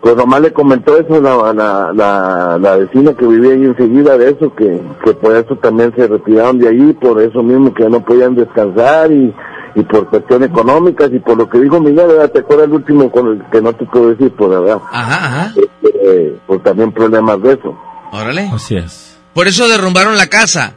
Pues 0.01 0.15
nomás 0.15 0.41
le 0.41 0.53
comentó 0.53 0.97
eso 0.97 1.19
la, 1.19 1.53
la, 1.53 1.91
la, 1.93 2.57
la 2.57 2.75
vecina 2.77 3.13
que 3.13 3.25
vivía 3.25 3.51
ahí 3.51 3.65
enseguida 3.65 4.17
de 4.17 4.31
eso, 4.31 4.55
que, 4.55 4.81
que 5.03 5.13
por 5.13 5.35
eso 5.35 5.55
también 5.57 5.93
se 5.95 6.07
retiraron 6.07 6.57
de 6.57 6.69
allí, 6.69 6.93
por 6.93 7.21
eso 7.21 7.43
mismo 7.43 7.73
que 7.73 7.89
no 7.89 7.99
podían 7.99 8.33
descansar 8.33 9.11
y, 9.11 9.33
y 9.75 9.83
por 9.83 10.07
cuestiones 10.07 10.49
económicas 10.49 11.09
y 11.11 11.19
por 11.19 11.37
lo 11.37 11.49
que 11.49 11.59
dijo 11.59 11.81
Miguel, 11.81 12.07
¿verdad? 12.07 12.31
¿te 12.31 12.39
acuerdas 12.39 12.67
el 12.67 12.73
último 12.73 13.11
con 13.11 13.27
el 13.27 13.43
que 13.51 13.61
no 13.61 13.73
te 13.73 13.85
puedo 13.85 14.09
decir, 14.09 14.31
por 14.31 14.49
verdad? 14.49 14.81
Ajá, 14.89 15.25
ajá. 15.25 15.53
Eh, 15.83 16.37
pues 16.47 16.63
también 16.63 16.91
problemas 16.93 17.41
de 17.41 17.53
eso. 17.53 17.77
Órale. 18.11 18.49
Así 18.53 18.77
es. 18.77 19.17
Por 19.33 19.47
eso 19.47 19.67
derrumbaron 19.67 20.17
la 20.17 20.27
casa. 20.27 20.73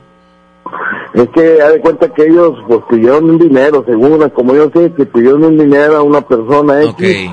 Es 1.15 1.29
que, 1.35 1.61
haz 1.63 1.73
de 1.75 1.81
cuenta 1.81 2.09
que 2.09 2.25
ellos 2.25 2.55
pues 2.67 2.81
pidieron 2.89 3.31
un 3.31 3.39
dinero, 3.39 3.85
según, 3.87 4.29
como 4.31 4.55
yo 4.55 4.71
sé, 4.75 4.93
que 4.93 5.05
pidieron 5.05 5.45
un 5.45 5.59
dinero 5.59 5.97
a 5.97 6.03
una 6.03 6.23
persona 6.23 6.83
X 6.83 7.31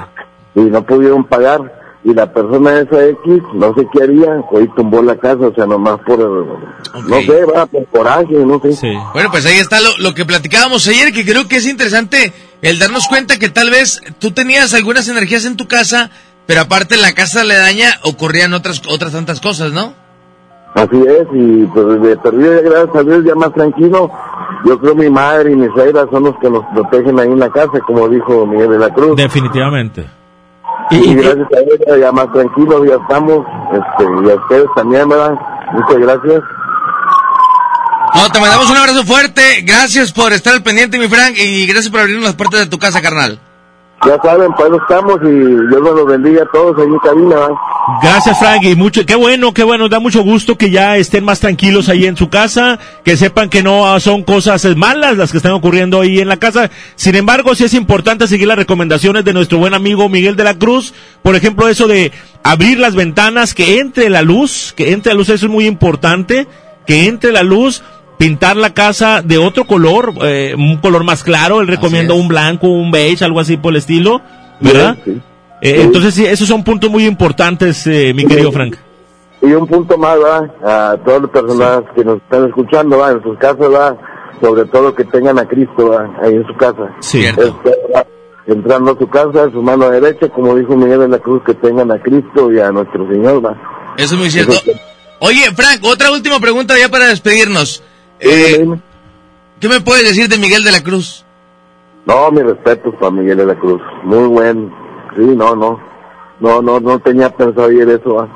y 0.55 0.59
no 0.61 0.83
pudieron 0.83 1.23
pagar. 1.23 1.78
Y 2.03 2.13
la 2.13 2.31
persona 2.31 2.79
esa 2.79 3.05
X, 3.05 3.43
no 3.53 3.73
sé 3.75 3.85
qué 3.91 4.03
haría, 4.03 4.41
hoy 4.51 4.69
tumbó 4.75 5.01
la 5.01 5.17
casa, 5.17 5.47
o 5.47 5.53
sea, 5.53 5.65
nomás 5.65 5.99
por, 6.05 6.17
no 6.19 7.21
sé, 7.21 7.43
va, 7.43 7.65
por 7.65 7.85
coraje, 7.87 8.33
no 8.33 8.59
sé. 8.61 8.73
Sí. 8.73 8.93
Bueno, 9.13 9.29
pues 9.31 9.45
ahí 9.45 9.57
está 9.57 9.81
lo, 9.81 9.89
lo 9.97 10.13
que 10.13 10.25
platicábamos 10.25 10.87
ayer, 10.87 11.11
que 11.11 11.25
creo 11.25 11.47
que 11.49 11.57
es 11.57 11.67
interesante 11.67 12.33
el 12.61 12.79
darnos 12.79 13.07
cuenta 13.07 13.37
que 13.37 13.49
tal 13.49 13.69
vez 13.69 14.01
tú 14.19 14.31
tenías 14.31 14.73
algunas 14.73 15.07
energías 15.09 15.45
en 15.45 15.57
tu 15.57 15.67
casa, 15.67 16.09
pero 16.45 16.61
aparte 16.61 16.95
en 16.95 17.01
la 17.01 17.13
casa 17.13 17.41
aledaña 17.41 17.89
ocurrían 18.03 18.53
otras, 18.53 18.81
otras 18.89 19.11
tantas 19.11 19.41
cosas, 19.41 19.73
¿no? 19.73 19.93
Así 20.75 21.01
es, 21.01 21.27
y 21.33 21.65
pues 21.65 22.01
de 22.01 22.15
perdido, 22.17 22.61
gracias 22.63 22.95
a 22.95 23.03
Dios, 23.03 23.23
ya 23.25 23.35
más 23.35 23.53
tranquilo. 23.53 24.11
Yo 24.65 24.79
creo 24.79 24.95
mi 24.95 25.09
madre 25.09 25.51
y 25.51 25.55
mi 25.55 25.67
suegra 25.73 26.05
son 26.11 26.23
los 26.23 26.37
que 26.39 26.49
nos 26.49 26.63
protegen 26.73 27.19
ahí 27.19 27.27
en 27.27 27.39
la 27.39 27.49
casa, 27.49 27.79
como 27.85 28.07
dijo 28.07 28.45
Miguel 28.45 28.71
de 28.71 28.79
la 28.79 28.93
Cruz. 28.93 29.15
Definitivamente. 29.15 30.05
Y, 30.91 31.13
gracias 31.13 31.47
a 31.53 31.59
ella 31.59 31.97
ya 31.99 32.11
más 32.11 32.31
tranquilo, 32.33 32.83
ya 32.85 32.95
estamos, 32.95 33.45
este, 33.71 34.03
y 34.25 34.29
a 34.29 34.35
ustedes 34.35 34.65
también, 34.75 35.07
¿verdad? 35.07 35.33
Muchas 35.71 35.97
gracias. 35.97 36.41
No, 38.15 38.29
te 38.31 38.39
mandamos 38.39 38.69
un 38.71 38.77
abrazo 38.77 39.03
fuerte, 39.05 39.61
gracias 39.61 40.11
por 40.11 40.33
estar 40.33 40.53
al 40.53 40.63
pendiente, 40.63 40.97
mi 40.97 41.07
Frank, 41.07 41.35
y 41.37 41.67
gracias 41.67 41.91
por 41.91 41.99
abrirnos 41.99 42.25
las 42.25 42.35
puertas 42.35 42.61
de 42.61 42.65
tu 42.65 42.79
casa, 42.79 43.01
carnal. 43.01 43.39
Ya 44.05 44.17
saben, 44.23 44.53
pues 44.53 44.71
estamos 44.81 45.19
y 45.23 45.29
Dios 45.29 45.81
nos 45.81 45.93
los 45.93 46.05
bendiga 46.05 46.43
a 46.43 46.51
todos 46.53 46.77
ahí 46.79 46.87
en 46.87 46.99
cabina. 46.99 47.35
Gracias, 48.01 48.39
Frank. 48.39 48.63
Y 48.63 48.75
mucho, 48.75 49.05
qué 49.05 49.15
bueno, 49.15 49.53
qué 49.53 49.63
bueno. 49.63 49.89
Da 49.89 49.99
mucho 49.99 50.21
gusto 50.21 50.57
que 50.57 50.69
ya 50.69 50.95
estén 50.95 51.25
más 51.25 51.41
tranquilos 51.41 51.89
ahí 51.89 52.05
en 52.05 52.15
su 52.15 52.29
casa, 52.29 52.79
que 53.03 53.17
sepan 53.17 53.49
que 53.49 53.61
no 53.61 53.99
son 53.99 54.23
cosas 54.23 54.65
malas 54.77 55.17
las 55.17 55.31
que 55.31 55.37
están 55.37 55.51
ocurriendo 55.51 55.99
ahí 55.99 56.19
en 56.19 56.29
la 56.29 56.37
casa. 56.37 56.69
Sin 56.95 57.15
embargo, 57.15 57.55
sí 57.55 57.65
es 57.65 57.73
importante 57.73 58.27
seguir 58.27 58.47
las 58.47 58.57
recomendaciones 58.57 59.25
de 59.25 59.33
nuestro 59.33 59.57
buen 59.57 59.73
amigo 59.73 60.07
Miguel 60.07 60.37
de 60.37 60.45
la 60.45 60.57
Cruz. 60.57 60.93
Por 61.21 61.35
ejemplo, 61.35 61.67
eso 61.67 61.87
de 61.87 62.13
abrir 62.41 62.79
las 62.79 62.95
ventanas, 62.95 63.53
que 63.53 63.79
entre 63.79 64.09
la 64.09 64.21
luz, 64.21 64.73
que 64.77 64.93
entre 64.93 65.11
la 65.11 65.17
luz, 65.17 65.29
eso 65.29 65.45
es 65.47 65.51
muy 65.51 65.65
importante, 65.65 66.47
que 66.87 67.07
entre 67.07 67.33
la 67.33 67.43
luz. 67.43 67.83
Pintar 68.19 68.57
la 68.57 68.73
casa 68.73 69.21
de 69.23 69.37
otro 69.37 69.65
color, 69.65 70.13
eh, 70.23 70.53
un 70.57 70.75
color 70.77 71.05
más 71.05 71.23
claro. 71.23 71.61
Él 71.61 71.67
recomienda 71.67 72.13
un 72.13 72.27
blanco, 72.27 72.67
un 72.67 72.91
beige, 72.91 73.23
algo 73.23 73.39
así 73.39 73.55
por 73.55 73.71
el 73.71 73.77
estilo, 73.77 74.21
¿verdad? 74.59 74.97
Sí. 75.05 75.21
Eh, 75.61 75.75
Sí. 75.75 75.81
entonces, 75.81 76.13
sí, 76.13 76.25
esos 76.25 76.47
son 76.47 76.63
puntos 76.65 76.89
muy 76.91 77.05
importantes, 77.05 77.87
eh, 77.87 78.13
mi 78.13 78.25
querido 78.25 78.51
Frank. 78.51 78.75
Y 79.41 79.45
un 79.53 79.65
punto 79.65 79.97
más, 79.97 80.17
¿verdad? 80.17 80.51
A 80.65 80.97
todas 80.97 81.21
las 81.21 81.31
personas 81.31 81.81
que 81.95 82.03
nos 82.03 82.17
están 82.17 82.45
escuchando, 82.47 82.97
¿verdad? 82.97 83.13
En 83.13 83.23
sus 83.23 83.37
casas, 83.37 83.57
¿verdad? 83.59 83.97
Sobre 84.41 84.65
todo 84.65 84.93
que 84.93 85.05
tengan 85.05 85.39
a 85.39 85.45
Cristo, 85.47 85.89
¿verdad? 85.89 86.09
Ahí 86.21 86.33
en 86.35 86.45
su 86.45 86.53
casa. 86.57 86.93
Sí. 86.99 87.21
Cierto. 87.21 87.41
Este. 87.63 87.71
Entrando 88.47 88.91
a 88.91 88.97
su 88.97 89.07
casa, 89.07 89.49
su 89.51 89.61
mano 89.61 89.89
derecha, 89.89 90.27
como 90.27 90.55
dijo 90.55 90.75
Miguel 90.75 90.99
de 91.01 91.07
la 91.07 91.19
Cruz, 91.19 91.41
que 91.45 91.53
tengan 91.53 91.89
a 91.91 92.01
Cristo 92.01 92.51
y 92.51 92.59
a 92.59 92.69
nuestro 92.71 93.07
Señor, 93.07 93.41
¿verdad? 93.41 93.57
Eso 93.97 94.15
es 94.15 94.19
muy 94.19 94.29
cierto. 94.29 94.53
Oye, 95.19 95.51
Frank, 95.55 95.81
otra 95.83 96.11
última 96.11 96.39
pregunta 96.39 96.77
ya 96.77 96.89
para 96.89 97.07
despedirnos. 97.07 97.83
Eh, 98.19 98.57
dime. 98.59 98.81
¿Qué 99.59 99.69
me 99.69 99.81
puedes 99.81 100.03
decir 100.03 100.29
de 100.29 100.37
Miguel 100.37 100.63
de 100.63 100.71
la 100.71 100.81
Cruz? 100.81 101.25
No, 102.05 102.31
mis 102.31 102.43
respetos 102.43 102.95
para 102.95 103.11
Miguel 103.11 103.37
de 103.37 103.45
la 103.45 103.55
Cruz. 103.55 103.81
Muy 104.03 104.27
buen. 104.27 104.71
Sí, 105.15 105.21
no, 105.21 105.55
no. 105.55 105.79
No, 106.39 106.61
no, 106.61 106.79
no 106.79 106.99
tenía 106.99 107.29
pensado 107.29 107.67
ayer 107.67 107.89
eso. 107.89 108.15
¿va? 108.15 108.27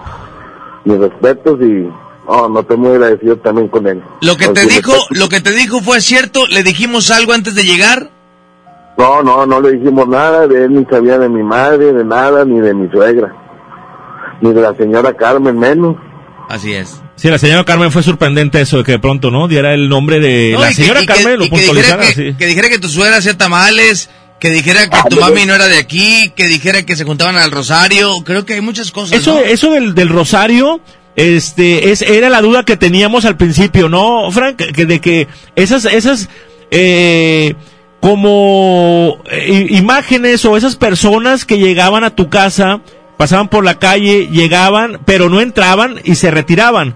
Mis 0.84 1.00
respetos 1.00 1.60
y 1.62 1.90
no, 2.28 2.50
no 2.50 2.60
estoy 2.62 2.78
muy 2.78 2.92
agradecido 2.92 3.38
también 3.38 3.68
con 3.68 3.88
él. 3.88 4.02
Lo 4.22 4.36
que 4.38 4.46
Con 4.46 4.54
te 4.54 4.66
dijo, 4.66 4.94
lo 5.10 5.30
que 5.30 5.42
te 5.42 5.52
dijo 5.52 5.82
fue 5.82 6.00
cierto, 6.02 6.46
le 6.48 6.64
dijimos 6.64 7.12
algo 7.12 7.34
antes 7.34 7.56
de 7.56 7.64
llegar. 7.64 8.10
No, 8.98 9.24
no, 9.24 9.46
no 9.46 9.60
le 9.60 9.74
dijimos 9.74 10.08
nada 10.08 10.48
de 10.48 10.66
él, 10.66 10.74
ni 10.74 10.86
sabía 10.86 11.18
de 11.18 11.28
mi 11.28 11.44
madre, 11.44 11.92
de 11.92 12.04
nada, 12.04 12.46
ni 12.46 12.60
de 12.60 12.74
mi 12.74 12.90
suegra. 12.90 13.34
Ni 14.42 14.54
de 14.54 14.62
la 14.62 14.74
señora 14.76 15.14
Carmen 15.14 15.58
menos. 15.58 15.98
Así 16.50 16.74
es. 16.74 17.02
Sí, 17.16 17.30
la 17.30 17.38
señora 17.38 17.64
Carmen 17.64 17.92
fue 17.92 18.04
sorprendente 18.04 18.60
eso 18.62 18.78
de 18.80 18.84
que 18.84 18.94
de 18.94 19.00
pronto, 19.00 19.32
¿no? 19.32 19.48
Diera 19.48 19.74
el 19.74 19.90
nombre 19.90 20.20
de 20.20 20.52
No, 20.54 20.60
la 20.62 20.70
que- 20.70 20.74
señora 20.76 21.00
que- 21.02 21.06
Carmen, 21.08 21.40
lo 21.40 21.46
que 21.46 21.50
dijera 21.52 21.66
puntualizara, 21.68 22.08
que, 22.08 22.14
sí. 22.14 22.36
que 22.38 22.46
dijera 22.48 22.70
que 22.70 22.80
tu 22.80 22.90
suegra 22.90 23.18
hacía 23.18 23.38
tamales, 23.38 24.10
que 24.40 24.50
dijera 24.50 24.90
que 24.90 24.98
tu 25.10 25.20
mami 25.22 25.46
no 25.46 25.56
era 25.56 25.68
de 25.68 25.78
aquí, 25.78 26.32
que 26.36 26.48
dijera 26.48 26.84
que 26.84 26.96
se 26.96 27.06
juntaban 27.06 27.38
al 27.38 27.50
rosario. 27.52 28.24
Creo 28.26 28.46
que 28.46 28.56
hay 28.56 28.62
muchas 28.62 28.92
cosas. 28.92 29.18
Eso, 29.20 29.36
¿no? 29.36 29.40
eso 29.40 29.72
del, 29.72 29.96
del 29.96 30.10
rosario, 30.10 30.82
este, 31.16 31.92
es, 31.92 32.02
era 32.02 32.30
la 32.30 32.42
duda 32.42 32.66
que 32.66 32.76
teníamos 32.76 33.24
al 33.26 33.38
principio, 33.38 33.88
¿no, 33.88 34.30
Frank? 34.32 34.58
Que 34.58 34.86
de 34.86 35.00
que 35.00 35.28
esas, 35.56 35.86
esas, 35.86 36.28
eh, 36.72 37.54
como 38.02 39.18
eh, 39.32 39.68
imágenes 39.70 40.44
o 40.44 40.58
esas 40.58 40.76
personas 40.76 41.46
que 41.46 41.58
llegaban 41.58 42.04
a 42.04 42.10
tu 42.14 42.30
casa, 42.30 42.82
pasaban 43.18 43.48
por 43.48 43.64
la 43.64 43.80
calle, 43.80 44.28
llegaban, 44.28 45.00
pero 45.06 45.30
no 45.30 45.42
entraban 45.42 46.00
y 46.04 46.16
se 46.16 46.32
retiraban. 46.32 46.96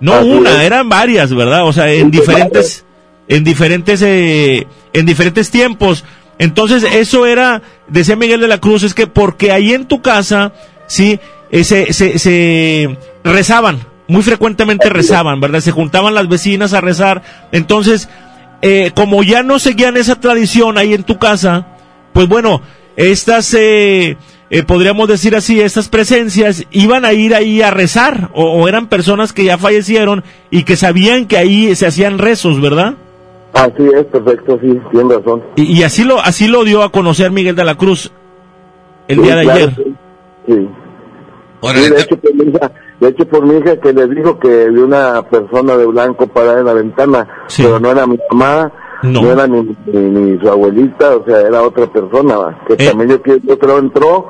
No 0.00 0.14
Así 0.14 0.28
una, 0.30 0.50
es. 0.50 0.66
eran 0.66 0.88
varias, 0.88 1.34
¿verdad? 1.34 1.66
O 1.66 1.72
sea, 1.72 1.92
en 1.92 2.10
diferentes, 2.12 2.84
en 3.28 3.44
diferentes, 3.44 4.02
eh, 4.02 4.66
en 4.92 5.06
diferentes 5.06 5.50
tiempos. 5.50 6.04
Entonces, 6.38 6.84
eso 6.84 7.26
era, 7.26 7.62
decía 7.88 8.16
Miguel 8.16 8.40
de 8.40 8.48
la 8.48 8.58
Cruz, 8.58 8.82
es 8.84 8.94
que 8.94 9.06
porque 9.06 9.50
ahí 9.50 9.72
en 9.72 9.86
tu 9.86 10.02
casa, 10.02 10.52
sí, 10.86 11.18
eh, 11.50 11.64
se, 11.64 11.92
se, 11.92 12.18
se 12.18 12.96
rezaban, 13.24 13.80
muy 14.06 14.22
frecuentemente 14.22 14.88
rezaban, 14.88 15.40
¿verdad? 15.40 15.60
Se 15.60 15.72
juntaban 15.72 16.14
las 16.14 16.28
vecinas 16.28 16.74
a 16.74 16.80
rezar. 16.80 17.22
Entonces, 17.50 18.08
eh, 18.62 18.90
como 18.94 19.22
ya 19.22 19.42
no 19.42 19.58
seguían 19.58 19.96
esa 19.96 20.20
tradición 20.20 20.78
ahí 20.78 20.94
en 20.94 21.04
tu 21.04 21.18
casa, 21.18 21.66
pues 22.12 22.26
bueno, 22.28 22.62
estas, 22.96 23.54
eh, 23.54 24.16
eh, 24.50 24.62
podríamos 24.62 25.08
decir 25.08 25.36
así, 25.36 25.60
estas 25.60 25.88
presencias 25.88 26.64
iban 26.70 27.04
a 27.04 27.12
ir 27.12 27.34
ahí 27.34 27.60
a 27.62 27.70
rezar, 27.70 28.30
o, 28.34 28.44
o 28.62 28.68
eran 28.68 28.86
personas 28.88 29.32
que 29.32 29.44
ya 29.44 29.58
fallecieron 29.58 30.24
y 30.50 30.62
que 30.64 30.76
sabían 30.76 31.26
que 31.26 31.36
ahí 31.36 31.74
se 31.74 31.86
hacían 31.86 32.18
rezos, 32.18 32.60
¿verdad? 32.60 32.94
Así 33.52 33.82
es, 33.94 34.04
perfecto, 34.06 34.58
sí, 34.62 34.78
tienes 34.90 35.16
razón. 35.18 35.42
Y, 35.56 35.78
y 35.78 35.82
así 35.82 36.04
lo 36.04 36.20
así 36.20 36.46
lo 36.48 36.64
dio 36.64 36.82
a 36.82 36.92
conocer 36.92 37.30
Miguel 37.30 37.56
de 37.56 37.64
la 37.64 37.74
Cruz 37.76 38.10
el 39.08 39.16
Sí, 39.16 39.22
día 39.22 39.36
de 39.36 39.42
claro, 39.44 39.58
ayer. 39.58 39.74
Sí. 39.76 39.94
sí. 40.48 40.68
Órale, 41.60 41.82
Sí, 41.82 41.90
de 41.90 41.98
hecho, 42.00 42.16
por 42.20 42.34
mi 42.34 42.44
hija, 42.50 42.72
de 43.00 43.08
hecho, 43.08 43.26
por 43.28 43.46
mi 43.46 43.58
hija 43.58 43.76
que 43.80 43.92
le 43.92 44.06
dijo 44.08 44.38
que 44.38 44.68
vi 44.70 44.78
una 44.80 45.22
persona 45.22 45.76
de 45.76 45.86
blanco 45.86 46.26
parada 46.26 46.60
en 46.60 46.66
la 46.66 46.72
ventana, 46.74 47.26
Sí. 47.48 47.62
pero 47.62 47.80
no 47.80 47.90
era 47.90 48.06
mi 48.06 48.18
mamá, 48.30 48.70
No. 49.02 49.22
no, 49.22 49.32
era 49.32 49.46
ni, 49.46 49.62
ni, 49.86 50.00
ni 50.00 50.40
su 50.40 50.48
abuelita, 50.48 51.16
o 51.16 51.24
sea, 51.24 51.40
era 51.40 51.62
otra 51.62 51.86
persona, 51.86 52.36
va, 52.36 52.60
que 52.66 52.74
Eh. 52.74 52.88
también 52.88 53.10
yo, 53.10 53.22
que- 53.22 53.40
yo 53.44 53.58
creo 53.58 53.78
entró, 53.78 54.26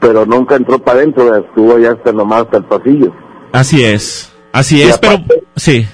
pero 0.00 0.24
nunca 0.26 0.56
entró 0.56 0.78
para 0.78 0.98
adentro, 0.98 1.36
estuvo 1.36 1.78
ya 1.78 1.92
hasta 1.92 2.12
nomás 2.12 2.42
hasta 2.42 2.56
el 2.58 2.64
pasillo. 2.64 3.12
Así 3.52 3.84
es. 3.84 4.32
Así 4.52 4.78
Y 4.78 4.82
es, 4.82 4.98
pero 4.98 5.18
sí. 5.56 5.86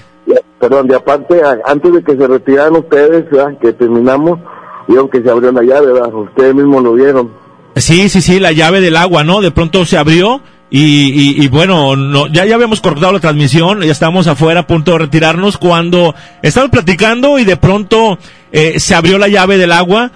Perdón, 0.59 0.87
de 0.87 0.95
aparte, 0.95 1.41
antes 1.65 1.93
de 1.93 2.03
que 2.03 2.17
se 2.17 2.27
retiraran 2.27 2.75
ustedes, 2.75 3.29
¿verdad? 3.31 3.57
que 3.61 3.71
terminamos, 3.73 4.39
vieron 4.87 5.07
que 5.09 5.21
se 5.21 5.29
abrió 5.29 5.51
la 5.53 5.61
llave, 5.63 5.87
¿verdad? 5.93 6.13
ustedes 6.13 6.53
mismos 6.55 6.83
lo 6.83 6.93
vieron. 6.93 7.31
Sí, 7.75 8.09
sí, 8.09 8.21
sí, 8.21 8.39
la 8.39 8.51
llave 8.51 8.81
del 8.81 8.97
agua, 8.97 9.23
¿no? 9.23 9.39
De 9.41 9.51
pronto 9.51 9.85
se 9.85 9.97
abrió 9.97 10.41
y, 10.71 10.81
y, 10.81 11.43
y 11.43 11.47
bueno, 11.47 11.95
no, 11.95 12.27
ya, 12.27 12.45
ya 12.45 12.55
habíamos 12.55 12.79
cortado 12.81 13.11
la 13.13 13.19
transmisión, 13.19 13.81
ya 13.81 13.91
estábamos 13.91 14.27
afuera 14.27 14.61
a 14.61 14.67
punto 14.67 14.91
de 14.93 14.99
retirarnos 14.99 15.57
cuando 15.57 16.13
estábamos 16.41 16.71
platicando 16.71 17.39
y 17.39 17.43
de 17.45 17.57
pronto 17.57 18.17
eh, 18.51 18.79
se 18.79 18.93
abrió 18.95 19.17
la 19.17 19.27
llave 19.27 19.57
del 19.57 19.71
agua 19.71 20.11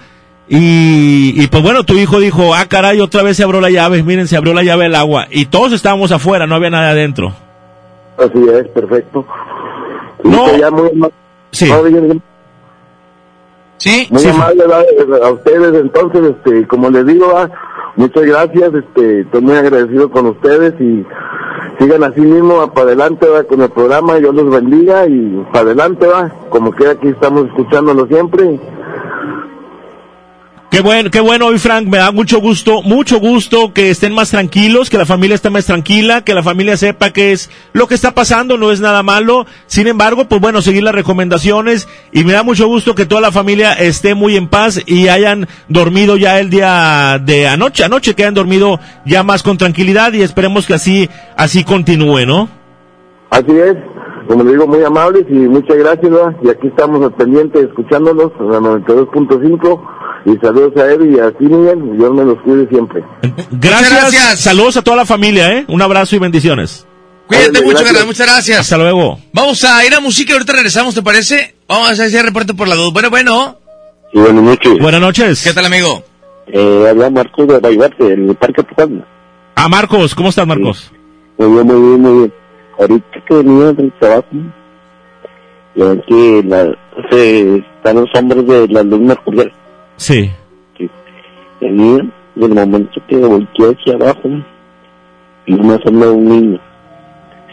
y, 0.48 1.34
y 1.42 1.46
pues 1.48 1.62
bueno, 1.62 1.84
tu 1.84 1.94
hijo 1.94 2.20
dijo, 2.20 2.54
ah 2.54 2.66
caray, 2.68 3.00
otra 3.00 3.22
vez 3.22 3.36
se 3.36 3.42
abrió 3.42 3.60
la 3.60 3.70
llave, 3.70 4.02
miren, 4.02 4.28
se 4.28 4.36
abrió 4.36 4.54
la 4.54 4.62
llave 4.62 4.84
del 4.84 4.94
agua 4.94 5.26
y 5.30 5.46
todos 5.46 5.72
estábamos 5.72 6.12
afuera, 6.12 6.46
no 6.46 6.54
había 6.54 6.70
nada 6.70 6.90
adentro. 6.90 7.32
Así 8.18 8.44
es, 8.52 8.68
perfecto. 8.68 9.26
No. 10.22 10.46
que 10.52 10.58
ya 10.60 10.70
muy, 10.70 10.90
Sí. 11.50 11.70
Sí, 13.78 14.06
muy 14.10 14.20
Sí. 14.22 14.28
amable 14.28 14.62
a 15.22 15.30
ustedes, 15.30 15.74
entonces, 15.74 16.22
este, 16.36 16.66
como 16.66 16.90
les 16.90 17.06
digo, 17.06 17.26
¿verdad? 17.28 17.50
Muchas 17.96 18.24
gracias, 18.24 18.74
este, 18.74 19.20
estoy 19.20 19.40
muy 19.40 19.54
agradecido 19.56 20.10
con 20.10 20.26
ustedes 20.26 20.74
y 20.80 21.04
sigan 21.78 22.04
así 22.04 22.20
mismo 22.20 22.72
para 22.72 22.88
adelante 22.88 23.26
con 23.48 23.62
el 23.62 23.70
programa, 23.70 24.16
Dios 24.16 24.34
los 24.34 24.50
bendiga 24.50 25.06
y 25.06 25.44
para 25.52 25.66
adelante 25.66 26.06
va, 26.06 26.30
como 26.48 26.72
quiera 26.72 26.92
aquí 26.92 27.08
estamos 27.08 27.46
escuchándolo 27.46 28.06
siempre. 28.06 28.60
Qué 30.74 30.80
bueno, 30.80 31.08
qué 31.08 31.20
bueno 31.20 31.46
hoy, 31.46 31.58
Frank. 31.58 31.86
Me 31.86 31.98
da 31.98 32.10
mucho 32.10 32.40
gusto, 32.40 32.82
mucho 32.82 33.20
gusto 33.20 33.72
que 33.72 33.90
estén 33.90 34.12
más 34.12 34.32
tranquilos, 34.32 34.90
que 34.90 34.98
la 34.98 35.06
familia 35.06 35.36
esté 35.36 35.48
más 35.48 35.66
tranquila, 35.66 36.24
que 36.24 36.34
la 36.34 36.42
familia 36.42 36.76
sepa 36.76 37.10
que 37.10 37.30
es 37.30 37.48
lo 37.72 37.86
que 37.86 37.94
está 37.94 38.10
pasando, 38.10 38.58
no 38.58 38.72
es 38.72 38.80
nada 38.80 39.04
malo. 39.04 39.46
Sin 39.66 39.86
embargo, 39.86 40.24
pues 40.24 40.40
bueno, 40.40 40.62
seguir 40.62 40.82
las 40.82 40.92
recomendaciones 40.92 41.86
y 42.10 42.24
me 42.24 42.32
da 42.32 42.42
mucho 42.42 42.66
gusto 42.66 42.96
que 42.96 43.06
toda 43.06 43.20
la 43.20 43.30
familia 43.30 43.72
esté 43.74 44.16
muy 44.16 44.34
en 44.34 44.48
paz 44.48 44.82
y 44.84 45.06
hayan 45.06 45.46
dormido 45.68 46.16
ya 46.16 46.40
el 46.40 46.50
día 46.50 47.20
de 47.24 47.46
anoche, 47.46 47.84
anoche 47.84 48.14
que 48.14 48.24
hayan 48.24 48.34
dormido 48.34 48.80
ya 49.06 49.22
más 49.22 49.44
con 49.44 49.56
tranquilidad 49.56 50.12
y 50.12 50.22
esperemos 50.22 50.66
que 50.66 50.74
así, 50.74 51.08
así 51.36 51.62
continúe, 51.62 52.26
¿no? 52.26 52.48
Así 53.30 53.52
es, 53.52 53.76
como 54.26 54.42
digo, 54.42 54.66
muy 54.66 54.82
amables 54.82 55.24
y 55.28 55.34
muchas 55.34 55.76
gracias, 55.76 56.10
y 56.42 56.48
aquí 56.48 56.66
estamos 56.66 57.00
al 57.00 57.12
pendiente 57.12 57.60
escuchándolos 57.60 58.32
en 58.40 58.50
la 58.50 58.58
92.5 58.58 60.03
y 60.24 60.36
saludos 60.38 60.72
a 60.76 60.92
él 60.92 61.14
y 61.14 61.20
a 61.20 61.30
ti, 61.32 61.44
Miguel, 61.44 61.98
Dios 61.98 62.14
me 62.14 62.24
los 62.24 62.40
cuide 62.42 62.66
siempre. 62.68 63.02
Gracias, 63.50 63.90
gracias. 63.90 64.40
saludos 64.40 64.76
a 64.76 64.82
toda 64.82 64.96
la 64.98 65.06
familia, 65.06 65.52
¿eh? 65.52 65.64
Un 65.68 65.82
abrazo 65.82 66.16
y 66.16 66.18
bendiciones. 66.18 66.86
cuídate 67.26 67.60
mucho, 67.60 67.68
gracias. 67.68 67.92
Carla, 67.92 68.06
muchas 68.06 68.26
gracias. 68.26 68.60
Hasta 68.60 68.78
luego. 68.78 69.18
Vamos 69.32 69.62
a 69.64 69.84
ir 69.84 69.94
a 69.94 70.00
música 70.00 70.32
y 70.32 70.34
ahorita 70.34 70.52
regresamos, 70.54 70.94
¿te 70.94 71.02
parece? 71.02 71.54
Vamos 71.68 71.88
a 71.88 71.92
hacer 71.92 72.06
ese 72.06 72.22
reporte 72.22 72.54
por 72.54 72.68
la 72.68 72.74
dos. 72.74 72.92
Bueno, 72.92 73.10
bueno. 73.10 73.58
Sí, 74.12 74.18
buenas 74.18 74.42
noches. 74.42 74.78
Buenas 74.80 75.00
noches. 75.00 75.44
¿Qué 75.44 75.52
tal, 75.52 75.66
amigo? 75.66 76.02
Eh, 76.46 76.86
habla 76.88 77.10
Marcos 77.10 77.46
de 77.46 77.58
Baibarte, 77.58 78.04
del 78.04 78.34
Parque 78.36 78.62
Pucana. 78.62 79.06
Ah, 79.56 79.68
Marcos, 79.68 80.14
¿cómo 80.14 80.28
estás, 80.30 80.46
Marcos? 80.46 80.92
Muy 81.38 81.48
bien, 81.48 81.66
muy 81.66 81.80
bien, 81.80 82.00
muy 82.00 82.18
bien. 82.18 82.32
Ahorita 82.78 83.24
que 83.26 83.34
venía 83.34 83.72
del 83.72 83.92
trabajo, 83.98 84.26
ya 85.74 85.96
que 86.06 86.42
la, 86.46 86.76
se, 87.10 87.56
están 87.58 87.96
los 87.96 88.10
hombres 88.14 88.46
de 88.46 88.68
la 88.68 88.82
luz 88.82 89.00
mercurial. 89.00 89.52
Sí. 89.96 90.30
Y 90.78 90.88
en 91.66 91.80
el 92.36 92.52
momento 92.52 93.00
que 93.08 93.16
volteé 93.16 93.66
hacia 93.78 93.94
abajo, 93.94 94.28
y 95.46 95.54
una 95.54 95.78
sombra 95.82 96.08
de 96.08 96.12
un 96.12 96.24
niño. 96.28 96.60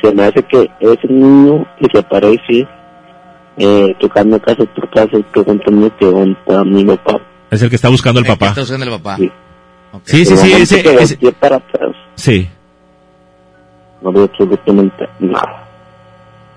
Se 0.02 0.14
me 0.14 0.24
hace 0.24 0.42
que 0.44 0.70
ese 0.80 1.08
niño 1.08 1.66
que 1.80 1.88
se 1.92 2.00
aparece 2.00 2.68
eh, 3.58 3.96
tocando 4.00 4.40
casa 4.42 4.64
por 4.66 4.90
casa 4.90 5.18
y 5.18 5.24
preguntando 5.24 5.96
que 5.98 6.06
dónde 6.06 6.38
está 6.40 6.64
mi 6.64 6.84
papá. 6.86 7.20
Es 7.52 7.62
el 7.62 7.70
que 7.70 7.76
está 7.76 7.90
buscando 7.90 8.20
el 8.20 8.26
¿Qué 8.26 8.32
papá. 8.32 8.48
está 8.48 8.62
usando 8.64 8.86
el 8.86 8.92
papá? 8.92 9.18
Sí. 9.18 9.32
Sí, 10.06 10.26
sí, 10.26 10.38
sí, 10.38 10.54
ese, 10.54 10.82
que 10.82 10.96
ese- 10.96 11.32
para 11.34 11.58
atrás, 11.58 11.92
sí. 12.16 12.48
no 14.02 14.12
veo 14.14 14.24
absolutamente 14.24 15.08
nada. 15.20 15.66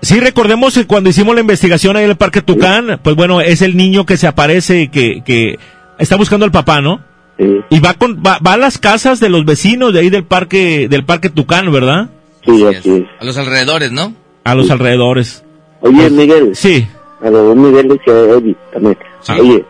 Sí, 0.01 0.19
recordemos 0.21 0.73
que 0.73 0.87
cuando 0.87 1.09
hicimos 1.09 1.35
la 1.35 1.41
investigación 1.41 1.97
ahí 1.97 2.05
en 2.05 2.11
el 2.11 2.15
Parque 2.15 2.41
Tucán, 2.41 2.99
pues 3.03 3.15
bueno, 3.15 3.41
es 3.41 3.61
el 3.61 3.75
niño 3.75 4.05
que 4.05 4.15
se 4.17 4.27
aparece, 4.27 4.87
que, 4.89 5.21
que 5.25 5.59
está 5.99 6.15
buscando 6.17 6.45
al 6.45 6.51
papá, 6.51 6.81
¿no? 6.81 7.01
Sí, 7.37 7.61
Y 7.69 7.79
va 7.79 7.93
con, 7.95 8.21
va, 8.25 8.39
va 8.45 8.53
a 8.53 8.57
las 8.57 8.77
casas 8.77 9.19
de 9.19 9.29
los 9.29 9.43
vecinos 9.45 9.93
de 9.93 9.99
ahí 9.99 10.09
del 10.09 10.23
parque, 10.23 10.87
del 10.89 11.03
Parque 11.05 11.29
Tucán, 11.29 11.71
¿verdad? 11.71 12.09
sí, 12.45 12.51
Así 12.65 12.77
así 12.77 12.89
es. 12.91 12.97
es. 13.01 13.05
A 13.19 13.25
los 13.25 13.37
alrededores, 13.37 13.91
¿no? 13.91 14.13
A 14.43 14.55
los 14.55 14.69
alrededores. 14.71 15.43
Oye, 15.81 15.95
Pues, 15.97 16.11
Miguel, 16.11 16.55
Sí. 16.55 16.87
a 17.21 17.29
los 17.29 17.55
Miguel 17.55 17.87
decía 17.89 18.13
Eddie 18.37 18.55
también. 18.71 18.97
Sí. 19.21 19.31
Oye, 19.39 19.65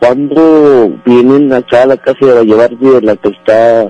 ¿cuándo 0.00 0.92
vienen 1.04 1.52
acá 1.52 1.82
a 1.82 1.86
la 1.86 1.96
casa 1.96 2.24
de 2.26 2.32
Vallevardi, 2.34 3.00
la 3.02 3.16
que 3.16 3.28
está 3.28 3.88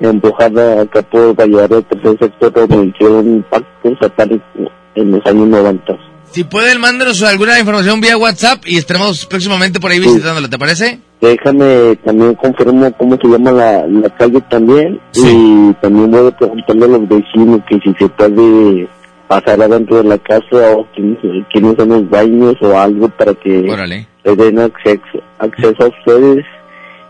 empujada 0.00 0.82
acá 0.82 1.02
por 1.02 1.34
Vallevardi, 1.34 1.74
el 1.76 1.84
tercer 1.84 2.18
sector, 2.18 2.52
donde 2.68 2.86
hicieron 2.88 3.44
pactos 3.50 3.98
satánicos 4.00 4.72
en 4.94 5.10
los 5.12 5.26
años 5.26 5.48
90? 5.48 5.96
Si 6.32 6.44
pueden, 6.44 6.80
mándanos 6.80 7.22
alguna 7.22 7.58
información 7.58 8.00
vía 8.00 8.16
WhatsApp 8.16 8.62
y 8.66 8.76
estaremos 8.78 9.26
próximamente 9.26 9.80
por 9.80 9.90
ahí 9.90 9.98
visitándolo, 9.98 10.48
¿te 10.48 10.58
parece? 10.58 11.00
Déjame 11.20 11.96
también 12.04 12.34
confirmo 12.34 12.92
cómo 12.96 13.16
se 13.20 13.26
llama 13.28 13.50
la, 13.50 13.86
la 13.86 14.08
calle 14.16 14.40
también 14.48 15.00
Sí. 15.10 15.22
y 15.28 15.74
también 15.82 16.10
voy 16.10 16.28
a 16.28 16.36
preguntarle 16.36 16.84
a 16.84 16.88
los 16.88 17.08
vecinos 17.08 17.60
que 17.68 17.78
si 17.80 17.92
se 17.98 18.08
puede 18.10 18.88
pasar 19.26 19.60
adentro 19.60 19.96
de 19.98 20.04
la 20.04 20.18
casa 20.18 20.70
o 20.76 20.86
quiénes, 20.94 21.18
quiénes 21.52 21.76
son 21.76 21.88
los 21.88 22.08
baños 22.08 22.54
o 22.60 22.78
algo 22.78 23.08
para 23.08 23.34
que 23.34 23.68
Órale. 23.68 24.06
les 24.24 24.36
den 24.38 24.58
acceso, 24.60 25.22
acceso 25.40 25.82
a 25.84 25.88
ustedes 25.88 26.44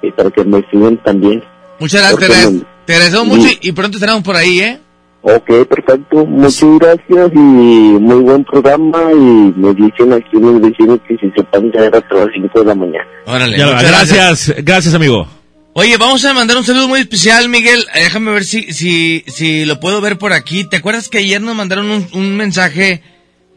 y 0.02 0.10
para 0.12 0.30
que 0.30 0.44
me 0.44 0.64
sigan 0.70 0.96
también. 1.04 1.44
Muchas 1.78 2.00
gracias, 2.00 2.18
te, 2.20 2.26
Porque 2.26 2.40
agrade- 2.40 2.52
no- 2.54 2.66
te 2.86 2.92
agradecemos 2.94 3.26
mucho 3.26 3.48
y, 3.60 3.68
y 3.68 3.72
pronto 3.72 3.96
estaremos 3.98 4.22
por 4.22 4.36
ahí, 4.36 4.60
¿eh? 4.60 4.80
Ok, 5.22 5.46
perfecto. 5.68 6.24
Muchas 6.24 6.78
gracias 6.78 7.30
y 7.34 7.38
muy 7.38 8.20
buen 8.22 8.42
programa 8.44 9.12
y 9.12 9.52
me 9.54 9.74
dicen 9.74 10.12
aquí 10.14 10.30
los 10.40 10.60
vecinos 10.60 10.98
que 11.06 11.16
si 11.18 11.30
se 11.36 11.42
pueden 11.44 11.70
quedar 11.70 11.94
hasta 11.94 12.14
las 12.14 12.28
5 12.34 12.58
de 12.60 12.64
la 12.64 12.74
mañana. 12.74 13.06
Órale. 13.26 13.58
Ya, 13.58 13.82
gracias, 13.82 14.54
gracias, 14.64 14.94
amigo. 14.94 15.28
Oye, 15.74 15.96
vamos 15.98 16.24
a 16.24 16.32
mandar 16.32 16.56
un 16.56 16.64
saludo 16.64 16.88
muy 16.88 17.00
especial, 17.00 17.48
Miguel. 17.48 17.80
Eh, 17.94 18.04
Déjame 18.04 18.32
ver 18.32 18.44
si, 18.44 18.72
si, 18.72 19.22
si 19.26 19.66
lo 19.66 19.78
puedo 19.78 20.00
ver 20.00 20.16
por 20.18 20.32
aquí. 20.32 20.64
¿Te 20.64 20.78
acuerdas 20.78 21.08
que 21.08 21.18
ayer 21.18 21.40
nos 21.40 21.54
mandaron 21.54 21.90
un, 21.90 22.08
un 22.12 22.36
mensaje 22.36 23.02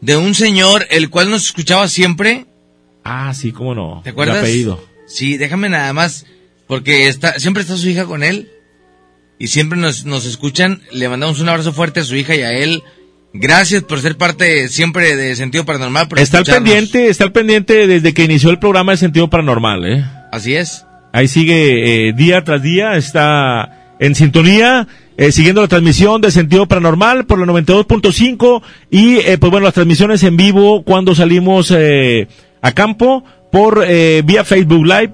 de 0.00 0.16
un 0.16 0.34
señor 0.34 0.86
el 0.90 1.08
cual 1.08 1.30
nos 1.30 1.46
escuchaba 1.46 1.88
siempre? 1.88 2.44
Ah, 3.04 3.32
sí, 3.34 3.52
cómo 3.52 3.74
no. 3.74 4.00
¿Te 4.04 4.10
acuerdas? 4.10 4.36
El 4.36 4.42
apellido. 4.42 4.84
Sí, 5.06 5.38
déjame 5.38 5.68
nada 5.70 5.92
más, 5.92 6.26
porque 6.66 7.08
está, 7.08 7.38
siempre 7.38 7.62
está 7.62 7.76
su 7.76 7.88
hija 7.88 8.04
con 8.04 8.22
él 8.22 8.50
y 9.38 9.48
siempre 9.48 9.78
nos, 9.78 10.04
nos 10.04 10.26
escuchan. 10.26 10.82
Le 10.92 11.08
mandamos 11.08 11.40
un 11.40 11.48
abrazo 11.48 11.72
fuerte 11.72 12.00
a 12.00 12.04
su 12.04 12.16
hija 12.16 12.34
y 12.34 12.42
a 12.42 12.52
él. 12.52 12.82
Gracias 13.32 13.82
por 13.82 14.00
ser 14.00 14.16
parte 14.16 14.68
siempre 14.68 15.16
de 15.16 15.34
Sentido 15.34 15.64
Paranormal. 15.64 16.08
Por 16.08 16.20
Está 16.20 16.38
al 16.38 16.44
pendiente, 16.44 17.08
está 17.08 17.24
al 17.24 17.32
pendiente 17.32 17.86
desde 17.86 18.14
que 18.14 18.24
inició 18.24 18.50
el 18.50 18.60
programa 18.60 18.92
de 18.92 18.98
Sentido 18.98 19.28
Paranormal, 19.28 19.84
¿eh? 19.84 20.04
Así 20.30 20.54
es. 20.54 20.86
Ahí 21.12 21.26
sigue 21.28 22.08
eh, 22.08 22.12
día 22.12 22.44
tras 22.44 22.62
día, 22.62 22.96
está 22.96 23.96
en 23.98 24.14
sintonía, 24.14 24.86
eh, 25.16 25.32
siguiendo 25.32 25.62
la 25.62 25.68
transmisión 25.68 26.20
de 26.20 26.30
Sentido 26.30 26.66
Paranormal 26.66 27.26
por 27.26 27.38
la 27.38 27.46
92.5 27.46 28.62
y 28.90 29.16
eh, 29.18 29.38
pues 29.38 29.50
bueno, 29.50 29.64
las 29.64 29.74
transmisiones 29.74 30.22
en 30.22 30.36
vivo 30.36 30.84
cuando 30.84 31.14
salimos 31.14 31.72
eh, 31.76 32.28
a 32.62 32.72
campo 32.72 33.24
por 33.52 33.84
eh, 33.86 34.22
vía 34.24 34.44
Facebook 34.44 34.84
Live 34.84 35.12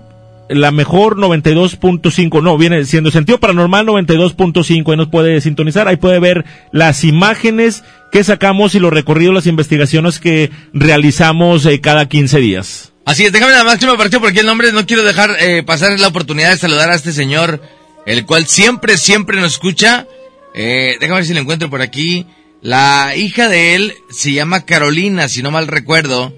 la 0.50 0.72
mejor 0.72 1.16
92.5, 1.16 2.42
no, 2.42 2.58
viene 2.58 2.84
siendo 2.84 3.10
sentido 3.10 3.38
paranormal 3.38 3.86
92.5, 3.86 4.90
ahí 4.90 4.96
nos 4.96 5.08
puede 5.08 5.40
sintonizar, 5.40 5.86
ahí 5.86 5.96
puede 5.96 6.18
ver 6.18 6.44
las 6.72 7.04
imágenes 7.04 7.84
que 8.10 8.24
sacamos 8.24 8.74
y 8.74 8.80
los 8.80 8.92
recorridos, 8.92 9.32
las 9.34 9.46
investigaciones 9.46 10.18
que 10.18 10.50
realizamos 10.72 11.64
eh, 11.66 11.80
cada 11.80 12.08
15 12.08 12.38
días. 12.38 12.92
Así 13.04 13.24
es, 13.24 13.32
déjame 13.32 13.52
la 13.52 13.64
máxima 13.64 13.96
partida 13.96 14.20
porque 14.20 14.40
el 14.40 14.46
nombre 14.46 14.72
no 14.72 14.86
quiero 14.86 15.04
dejar 15.04 15.36
eh, 15.40 15.62
pasar 15.62 15.98
la 15.98 16.08
oportunidad 16.08 16.50
de 16.50 16.58
saludar 16.58 16.90
a 16.90 16.96
este 16.96 17.12
señor, 17.12 17.62
el 18.04 18.26
cual 18.26 18.46
siempre, 18.46 18.98
siempre 18.98 19.40
nos 19.40 19.52
escucha. 19.52 20.06
Eh, 20.54 20.96
déjame 21.00 21.20
ver 21.20 21.26
si 21.26 21.34
lo 21.34 21.40
encuentro 21.40 21.70
por 21.70 21.80
aquí. 21.80 22.26
La 22.60 23.14
hija 23.16 23.48
de 23.48 23.74
él 23.74 23.94
se 24.10 24.32
llama 24.32 24.66
Carolina, 24.66 25.28
si 25.28 25.42
no 25.42 25.50
mal 25.50 25.68
recuerdo. 25.68 26.34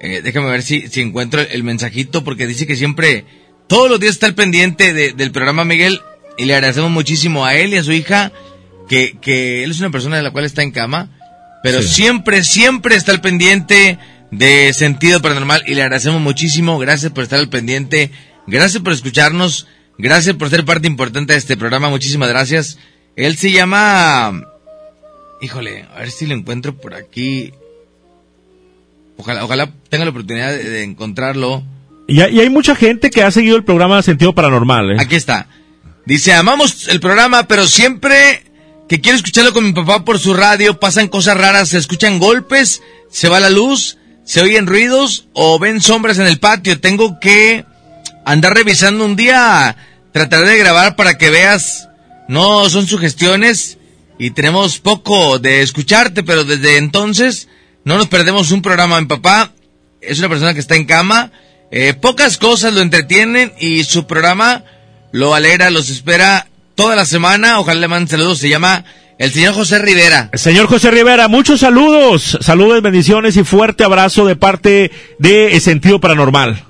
Eh, 0.00 0.20
déjame 0.22 0.50
ver 0.50 0.62
si, 0.62 0.88
si 0.88 1.00
encuentro 1.00 1.40
el 1.40 1.64
mensajito 1.64 2.22
porque 2.22 2.46
dice 2.46 2.66
que 2.66 2.76
siempre, 2.76 3.24
todos 3.66 3.90
los 3.90 3.98
días 3.98 4.12
está 4.12 4.26
al 4.26 4.34
pendiente 4.34 4.92
del 4.92 5.30
programa 5.32 5.64
Miguel 5.64 6.00
y 6.36 6.44
le 6.44 6.54
agradecemos 6.54 6.90
muchísimo 6.90 7.44
a 7.44 7.54
él 7.54 7.72
y 7.72 7.78
a 7.78 7.82
su 7.82 7.92
hija 7.92 8.32
que, 8.88 9.16
que 9.20 9.64
él 9.64 9.70
es 9.70 9.80
una 9.80 9.90
persona 9.90 10.16
de 10.16 10.22
la 10.22 10.30
cual 10.30 10.44
está 10.44 10.62
en 10.62 10.70
cama, 10.70 11.10
pero 11.62 11.82
siempre, 11.82 12.44
siempre 12.44 12.94
está 12.94 13.12
al 13.12 13.20
pendiente 13.20 13.98
de 14.30 14.72
sentido 14.72 15.22
paranormal 15.22 15.64
y 15.66 15.74
le 15.74 15.82
agradecemos 15.82 16.20
muchísimo. 16.20 16.78
Gracias 16.78 17.12
por 17.12 17.24
estar 17.24 17.38
al 17.38 17.48
pendiente, 17.48 18.10
gracias 18.46 18.82
por 18.82 18.92
escucharnos, 18.92 19.66
gracias 19.98 20.36
por 20.36 20.50
ser 20.50 20.64
parte 20.64 20.86
importante 20.86 21.32
de 21.32 21.38
este 21.38 21.56
programa, 21.56 21.88
muchísimas 21.88 22.28
gracias. 22.28 22.78
Él 23.16 23.36
se 23.36 23.50
llama, 23.50 24.42
híjole, 25.40 25.86
a 25.94 26.00
ver 26.00 26.10
si 26.10 26.26
lo 26.26 26.34
encuentro 26.34 26.76
por 26.76 26.94
aquí. 26.94 27.52
Ojalá, 29.16 29.44
ojalá 29.44 29.70
tenga 29.88 30.04
la 30.04 30.10
oportunidad 30.10 30.50
de, 30.50 30.82
encontrarlo. 30.82 31.62
Y, 32.06 32.20
hay 32.20 32.50
mucha 32.50 32.76
gente 32.76 33.10
que 33.10 33.22
ha 33.22 33.30
seguido 33.30 33.56
el 33.56 33.64
programa 33.64 34.02
Sentido 34.02 34.34
Paranormal. 34.34 34.92
¿eh? 34.92 34.96
Aquí 35.00 35.16
está. 35.16 35.48
Dice, 36.04 36.32
amamos 36.34 36.88
el 36.88 37.00
programa, 37.00 37.48
pero 37.48 37.66
siempre 37.66 38.44
que 38.88 39.00
quiero 39.00 39.16
escucharlo 39.16 39.52
con 39.52 39.64
mi 39.64 39.72
papá 39.72 40.04
por 40.04 40.18
su 40.18 40.34
radio, 40.34 40.78
pasan 40.78 41.08
cosas 41.08 41.36
raras, 41.36 41.70
se 41.70 41.78
escuchan 41.78 42.20
golpes, 42.20 42.82
se 43.10 43.28
va 43.28 43.40
la 43.40 43.50
luz, 43.50 43.98
se 44.24 44.40
oyen 44.40 44.66
ruidos 44.66 45.26
o 45.32 45.58
ven 45.58 45.80
sombras 45.80 46.18
en 46.18 46.26
el 46.26 46.38
patio. 46.38 46.78
Tengo 46.80 47.18
que 47.18 47.64
andar 48.24 48.54
revisando 48.54 49.04
un 49.04 49.16
día, 49.16 49.76
tratar 50.12 50.46
de 50.46 50.58
grabar 50.58 50.94
para 50.94 51.18
que 51.18 51.30
veas. 51.30 51.88
No 52.28 52.68
son 52.70 52.86
sugestiones 52.86 53.78
y 54.18 54.30
tenemos 54.30 54.78
poco 54.78 55.38
de 55.38 55.62
escucharte, 55.62 56.22
pero 56.22 56.44
desde 56.44 56.76
entonces 56.76 57.48
no 57.86 57.96
nos 57.96 58.08
perdemos 58.08 58.50
un 58.50 58.62
programa. 58.62 59.00
Mi 59.00 59.06
papá 59.06 59.52
es 60.00 60.18
una 60.18 60.28
persona 60.28 60.52
que 60.52 60.60
está 60.60 60.74
en 60.74 60.84
cama, 60.84 61.30
eh, 61.70 61.94
pocas 61.94 62.36
cosas 62.36 62.74
lo 62.74 62.80
entretienen 62.80 63.52
y 63.60 63.84
su 63.84 64.06
programa 64.06 64.64
lo 65.12 65.34
alegra, 65.34 65.70
los 65.70 65.88
espera 65.88 66.48
toda 66.74 66.96
la 66.96 67.06
semana. 67.06 67.60
Ojalá 67.60 67.80
le 67.80 67.88
manden 67.88 68.08
saludos. 68.08 68.40
Se 68.40 68.48
llama 68.48 68.84
el 69.18 69.32
señor 69.32 69.54
José 69.54 69.78
Rivera. 69.78 70.30
Señor 70.34 70.66
José 70.66 70.90
Rivera, 70.90 71.28
muchos 71.28 71.60
saludos, 71.60 72.36
saludos, 72.40 72.82
bendiciones 72.82 73.36
y 73.36 73.44
fuerte 73.44 73.84
abrazo 73.84 74.26
de 74.26 74.34
parte 74.34 74.90
de 75.20 75.58
Sentido 75.60 76.00
Paranormal. 76.00 76.64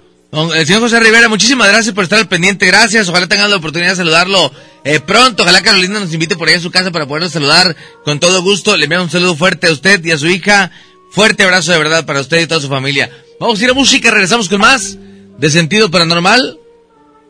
El 0.55 0.67
señor 0.67 0.83
José 0.83 1.01
Rivera, 1.01 1.31
muchísimas 1.31 1.69
gracias 1.69 1.95
por 1.95 2.05
estar 2.05 2.19
al 2.19 2.29
pendiente, 2.29 2.67
gracias, 2.67 3.09
ojalá 3.09 3.27
tengan 3.27 3.49
la 3.49 3.57
oportunidad 3.57 3.93
de 3.93 3.97
saludarlo 3.97 4.53
eh, 4.85 5.01
pronto, 5.01 5.43
ojalá 5.43 5.63
Carolina 5.63 5.99
nos 5.99 6.13
invite 6.13 6.37
por 6.37 6.49
ahí 6.49 6.55
a 6.55 6.61
su 6.61 6.71
casa 6.71 6.93
para 6.93 7.07
podernos 7.07 7.33
saludar 7.33 7.75
con 8.05 8.21
todo 8.21 8.43
gusto, 8.43 8.77
le 8.77 8.85
envío 8.85 9.03
un 9.03 9.11
saludo 9.11 9.35
fuerte 9.35 9.67
a 9.67 9.73
usted 9.73 10.05
y 10.05 10.13
a 10.13 10.19
su 10.19 10.29
hija, 10.29 10.71
Fuerte 11.11 11.45
abrazo 11.45 11.73
de 11.73 11.79
verdad 11.79 12.05
para 12.05 12.21
usted 12.21 12.43
y 12.43 12.47
toda 12.47 12.61
su 12.61 12.69
familia. 12.69 13.11
Vamos 13.41 13.61
a 13.61 13.65
ir 13.65 13.71
a 13.71 13.75
música, 13.75 14.11
regresamos 14.11 14.49
con 14.49 14.61
más 14.61 14.99
de 15.39 15.51
Sentido 15.51 15.91
Paranormal. 15.91 16.59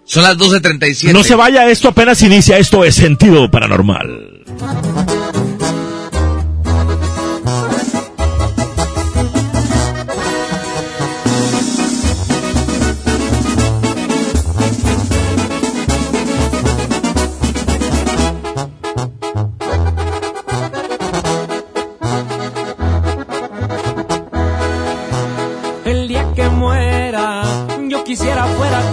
Son 0.04 0.22
las 0.22 0.36
12.37. 0.36 1.12
No 1.12 1.24
se 1.24 1.34
vaya, 1.34 1.68
esto 1.68 1.88
apenas 1.88 2.22
inicia, 2.22 2.58
esto 2.58 2.84
es 2.84 2.94
Sentido 2.94 3.50
Paranormal. 3.50 4.44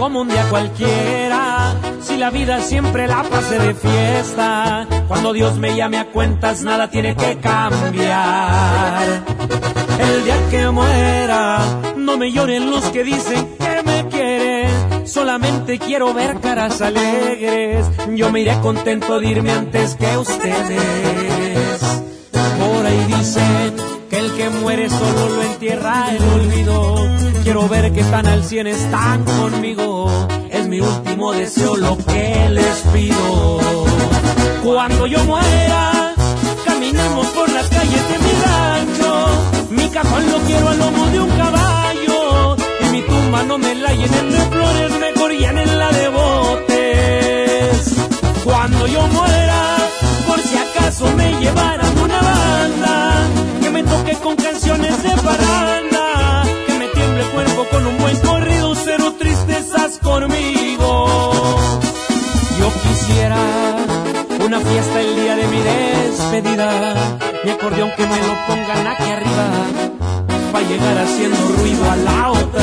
Como 0.03 0.19
un 0.19 0.27
día 0.27 0.43
cualquiera. 0.49 1.75
Si 2.01 2.17
la 2.17 2.29
vida 2.29 2.59
siempre 2.59 3.07
la 3.07 3.23
pase 3.23 3.57
de 3.57 3.73
fiesta, 3.73 4.85
cuando 5.07 5.31
Dios 5.31 5.57
me 5.57 5.77
llame 5.77 5.97
a 5.97 6.11
cuentas 6.11 6.61
nada 6.61 6.89
tiene 6.89 7.15
que 7.15 7.37
cambiar. 7.37 9.23
El 9.97 10.25
día 10.25 10.49
que 10.51 10.69
muera, 10.71 11.59
no 11.95 12.17
me 12.17 12.33
lloren 12.33 12.69
los 12.69 12.83
que 12.87 13.05
dicen 13.05 13.55
que 13.57 13.81
me 13.85 14.09
quieren. 14.09 15.07
Solamente 15.07 15.79
quiero 15.79 16.13
ver 16.13 16.41
caras 16.41 16.81
alegres. 16.81 17.89
Yo 18.13 18.29
me 18.29 18.41
iré 18.41 18.59
contento 18.59 19.21
de 19.21 19.27
irme 19.27 19.53
antes 19.53 19.95
que 19.95 20.17
ustedes. 20.17 21.79
Por 22.59 22.85
ahí 22.85 23.05
dicen 23.07 23.73
que 24.09 24.19
el 24.19 24.33
que 24.33 24.49
muere 24.49 24.89
solo 24.89 25.29
lo 25.29 25.43
entierra 25.43 26.07
el 26.11 26.23
olvido 26.41 27.22
Quiero 27.43 27.67
ver 27.67 27.91
que 27.91 27.99
están 27.99 28.25
al 28.25 28.41
cien, 28.45 28.67
están 28.67 29.25
conmigo. 29.25 30.09
Es 30.49 30.65
mi 30.67 30.79
último 30.79 31.33
deseo 31.33 31.75
lo 31.75 31.97
que 31.97 32.49
les 32.49 32.77
pido. 32.93 33.59
Cuando 34.63 35.05
yo 35.07 35.21
muera, 35.25 36.15
caminemos 36.65 37.27
por 37.27 37.51
las 37.51 37.67
calles 37.67 38.03
de 38.09 38.17
mi 38.19 38.31
rancho. 38.45 39.27
Mi 39.71 39.89
cajón 39.89 40.31
lo 40.31 40.37
quiero 40.39 40.69
al 40.69 40.79
lomo 40.79 41.05
de 41.07 41.19
un 41.19 41.29
caballo. 41.31 42.55
Y 42.79 42.85
mi 42.93 43.01
tumba 43.01 43.43
no 43.43 43.57
me 43.57 43.75
la 43.75 43.93
llenen 43.93 44.31
de 44.31 44.39
flores, 44.39 44.91
me 44.99 45.13
en 45.61 45.77
la 45.79 45.91
de 45.91 46.07
botes. 46.07 47.95
Cuando 48.45 48.87
yo 48.87 49.05
muera, 49.07 49.77
por 50.27 50.39
si 50.39 50.55
acaso 50.55 51.11
me 51.17 51.33
llevaran 51.41 51.97
una 51.99 52.21
banda, 52.21 53.27
que 53.61 53.69
me 53.69 53.83
toque 53.83 54.13
con 54.13 54.35
canciones 54.37 55.03
de 55.03 55.09
parranda 55.09 55.92
con 57.71 57.85
un 57.85 57.97
buen 57.97 58.17
corrido, 58.19 58.73
cero 58.75 59.13
tristezas 59.17 59.99
conmigo. 59.99 61.33
Yo 62.59 62.71
quisiera 62.81 63.37
una 64.45 64.59
fiesta 64.59 65.01
el 65.01 65.15
día 65.15 65.35
de 65.35 65.47
mi 65.47 65.59
despedida, 65.59 66.95
mi 67.43 67.51
acordeón 67.51 67.91
que 67.95 68.05
me 68.05 68.17
lo 68.17 68.33
pongan 68.47 68.87
aquí 68.87 69.09
arriba, 69.09 69.47
para 70.51 70.67
llegar 70.67 70.97
haciendo 70.97 71.47
ruido 71.59 71.91
a 71.91 71.95
la 71.95 72.31
otra 72.31 72.62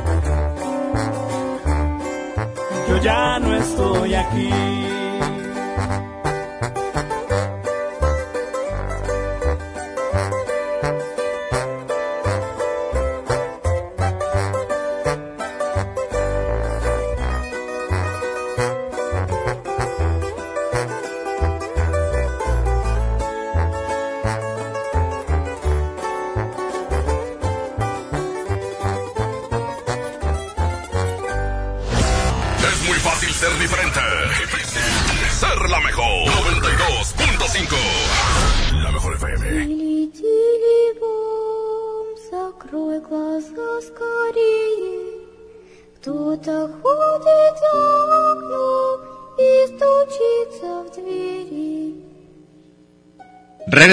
ya 3.03 3.39
no 3.39 3.55
estoy 3.55 4.13
aquí 4.13 4.49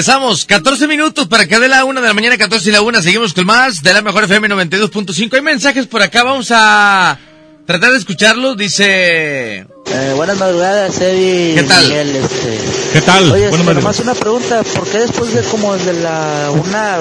Regresamos, 0.02 0.44
14 0.44 0.86
minutos 0.86 1.26
para 1.26 1.48
que 1.48 1.58
dé 1.58 1.66
la 1.66 1.84
una 1.84 2.00
de 2.00 2.06
la 2.06 2.14
mañana, 2.14 2.38
14 2.38 2.68
y 2.68 2.72
la 2.72 2.82
una. 2.82 3.02
Seguimos 3.02 3.34
con 3.34 3.44
más 3.46 3.82
de 3.82 3.92
la 3.92 4.00
mejor 4.00 4.22
FM 4.22 4.48
92.5. 4.48 5.34
Hay 5.34 5.42
mensajes 5.42 5.88
por 5.88 6.00
acá, 6.02 6.22
vamos 6.22 6.52
a 6.52 7.18
tratar 7.66 7.90
de 7.90 7.98
escucharlos. 7.98 8.56
Dice. 8.56 9.66
Eh, 9.86 10.12
buenas 10.14 10.38
madrugadas, 10.38 11.00
Eddie. 11.00 11.56
¿Qué 11.56 11.62
tal? 11.64 11.82
Miguel, 11.82 12.14
este. 12.14 12.58
¿Qué 12.92 13.00
tal? 13.00 13.32
Oye, 13.32 13.46
este, 13.48 13.74
nomás 13.74 13.98
una 13.98 14.14
pregunta, 14.14 14.62
¿por 14.62 14.86
qué 14.86 14.98
después 14.98 15.34
de 15.34 15.42
como 15.42 15.74
desde 15.74 15.92
la 15.94 16.52
una 16.52 16.98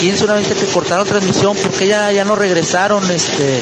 15, 0.00 0.24
una 0.24 0.34
20 0.34 0.52
que 0.52 0.66
cortaron 0.72 1.06
transmisión, 1.06 1.56
por 1.56 1.70
qué 1.70 1.86
ya, 1.86 2.10
ya 2.10 2.24
no 2.24 2.34
regresaron? 2.34 3.08
Este, 3.12 3.58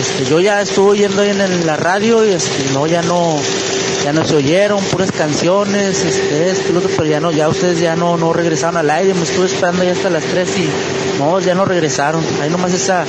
este, 0.00 0.24
yo 0.30 0.40
ya 0.40 0.62
estuve 0.62 0.92
oyendo 0.92 1.20
ahí 1.20 1.28
en 1.28 1.42
el- 1.42 1.66
la 1.66 1.76
radio 1.76 2.24
y 2.26 2.30
este, 2.30 2.70
no, 2.72 2.86
ya 2.86 3.02
no, 3.02 3.38
ya 4.04 4.12
no 4.12 4.24
se 4.24 4.36
oyeron, 4.36 4.82
puras 4.84 5.12
canciones, 5.12 6.04
este, 6.04 6.50
esto, 6.50 6.72
lo 6.72 6.78
otro, 6.80 6.90
pero 6.96 7.08
ya 7.08 7.20
no, 7.20 7.30
ya 7.32 7.48
ustedes 7.48 7.80
ya 7.80 7.96
no, 7.96 8.16
no 8.16 8.32
regresaron 8.32 8.76
al 8.76 8.90
aire, 8.90 9.14
me 9.14 9.22
estuve 9.22 9.46
esperando 9.46 9.84
ya 9.84 9.92
hasta 9.92 10.10
las 10.10 10.24
3 10.24 10.48
y 10.58 11.18
no, 11.18 11.40
ya 11.40 11.54
no 11.54 11.64
regresaron. 11.64 12.22
Ahí 12.40 12.50
nomás 12.50 12.72
esa, 12.72 13.04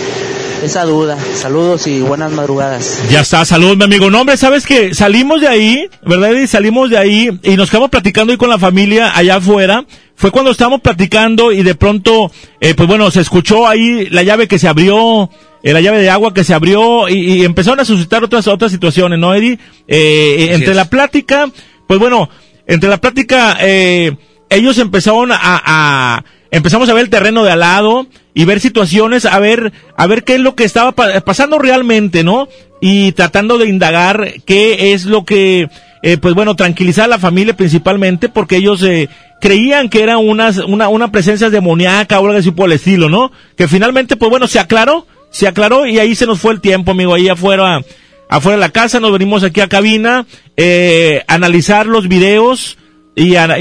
esa 0.64 0.84
duda. 0.84 1.18
Saludos 1.36 1.88
y 1.88 2.02
buenas 2.02 2.32
madrugadas. 2.32 3.02
Ya 3.10 3.22
está, 3.22 3.46
salud, 3.46 3.78
mi 3.78 3.86
amigo. 3.86 4.10
No, 4.10 4.22
hombre, 4.22 4.38
sabes 4.38 4.66
que 4.66 4.94
salimos 4.94 5.42
de 5.42 5.48
ahí, 5.48 5.90
¿verdad? 6.06 6.32
Eddie? 6.32 6.48
salimos 6.48 6.90
de 6.90 6.98
ahí 6.98 7.30
y 7.44 7.56
nos 7.56 7.70
quedamos 7.70 7.90
platicando 7.90 8.32
ahí 8.32 8.38
con 8.38 8.50
la 8.50 8.60
familia 8.60 9.16
allá 9.16 9.38
afuera. 9.38 9.86
Fue 10.16 10.32
cuando 10.32 10.52
estábamos 10.52 10.82
platicando 10.82 11.52
y 11.52 11.64
de 11.64 11.76
pronto, 11.76 12.32
eh, 12.60 12.74
pues 12.76 12.90
bueno, 12.90 13.10
se 13.10 13.22
escuchó 13.22 13.68
ahí 13.68 14.08
la 14.10 14.24
llave 14.24 14.48
que 14.48 14.60
se 14.60 14.68
abrió, 14.68 15.30
la 15.64 15.82
llave 15.82 16.02
de 16.02 16.10
agua 16.10 16.34
que 16.34 16.44
se 16.44 16.54
abrió 16.54 17.10
y, 17.10 17.16
y 17.42 17.46
empezaron 17.46 17.80
a 17.80 17.86
suscitar 17.86 18.24
otras 18.24 18.48
otras 18.48 18.72
situaciones, 18.72 19.20
¿no, 19.20 19.34
Eddie? 19.34 19.60
Eh, 19.88 20.36
eh, 20.40 20.48
entre 20.54 20.72
es. 20.72 20.76
la 20.76 20.86
plática, 20.86 21.50
pues 21.88 22.00
bueno, 22.00 22.30
entre 22.68 22.90
la 22.90 22.98
plática, 22.98 23.58
eh, 23.62 24.16
ellos 24.50 24.78
empezaron 24.78 25.32
a, 25.32 25.38
a- 25.42 26.24
empezamos 26.52 26.90
a 26.90 26.94
ver 26.94 27.04
el 27.04 27.10
terreno 27.10 27.44
de 27.44 27.52
al 27.52 27.60
lado 27.60 28.08
y 28.34 28.46
ver 28.46 28.60
situaciones, 28.60 29.26
a 29.26 29.38
ver, 29.40 29.74
a 29.98 30.08
ver 30.08 30.24
qué 30.24 30.36
es 30.36 30.40
lo 30.40 30.56
que 30.56 30.64
estaba 30.64 30.94
pa- 30.94 31.20
pasando 31.22 31.60
realmente, 31.60 32.24
¿no? 32.24 32.48
Y 32.82 33.12
tratando 33.12 33.58
de 33.58 33.68
indagar 33.68 34.34
qué 34.46 34.94
es 34.94 35.06
lo 35.06 35.26
que, 35.26 35.68
eh, 36.02 36.18
pues 36.18 36.34
bueno, 36.34 36.56
tranquilizar 36.56 37.06
a 37.06 37.10
la 37.10 37.20
familia 37.20 37.56
principalmente 37.58 38.30
porque 38.30 38.56
ellos 38.56 38.82
eh, 38.84 39.10
creían 39.42 39.90
que 39.90 40.02
era 40.02 40.18
unas, 40.18 40.58
una, 40.58 40.88
una 40.90 41.12
presencia 41.12 41.50
demoníaca 41.50 42.20
o 42.20 42.26
algo 42.28 42.40
así 42.40 42.52
por 42.52 42.68
el 42.68 42.74
estilo, 42.78 43.10
¿no? 43.10 43.32
Que 43.58 43.68
finalmente, 43.68 44.16
pues 44.16 44.30
bueno, 44.32 44.48
se 44.48 44.60
aclaró, 44.60 45.06
se 45.32 45.48
aclaró 45.48 45.86
y 45.86 46.00
ahí 46.00 46.16
se 46.16 46.26
nos 46.26 46.40
fue 46.40 46.54
el 46.54 46.62
tiempo, 46.62 46.92
amigo, 46.92 47.14
ahí 47.14 47.28
afuera, 47.30 47.82
afuera 48.30 48.58
de 48.58 48.62
la 48.62 48.70
casa, 48.72 49.00
nos 49.00 49.12
venimos 49.12 49.44
aquí 49.44 49.62
a 49.62 49.68
cabina, 49.70 50.26
eh, 50.58 51.24
analizar 51.28 51.86
los 51.86 52.08
videos, 52.08 52.78
y, 53.16 53.36
a- 53.36 53.58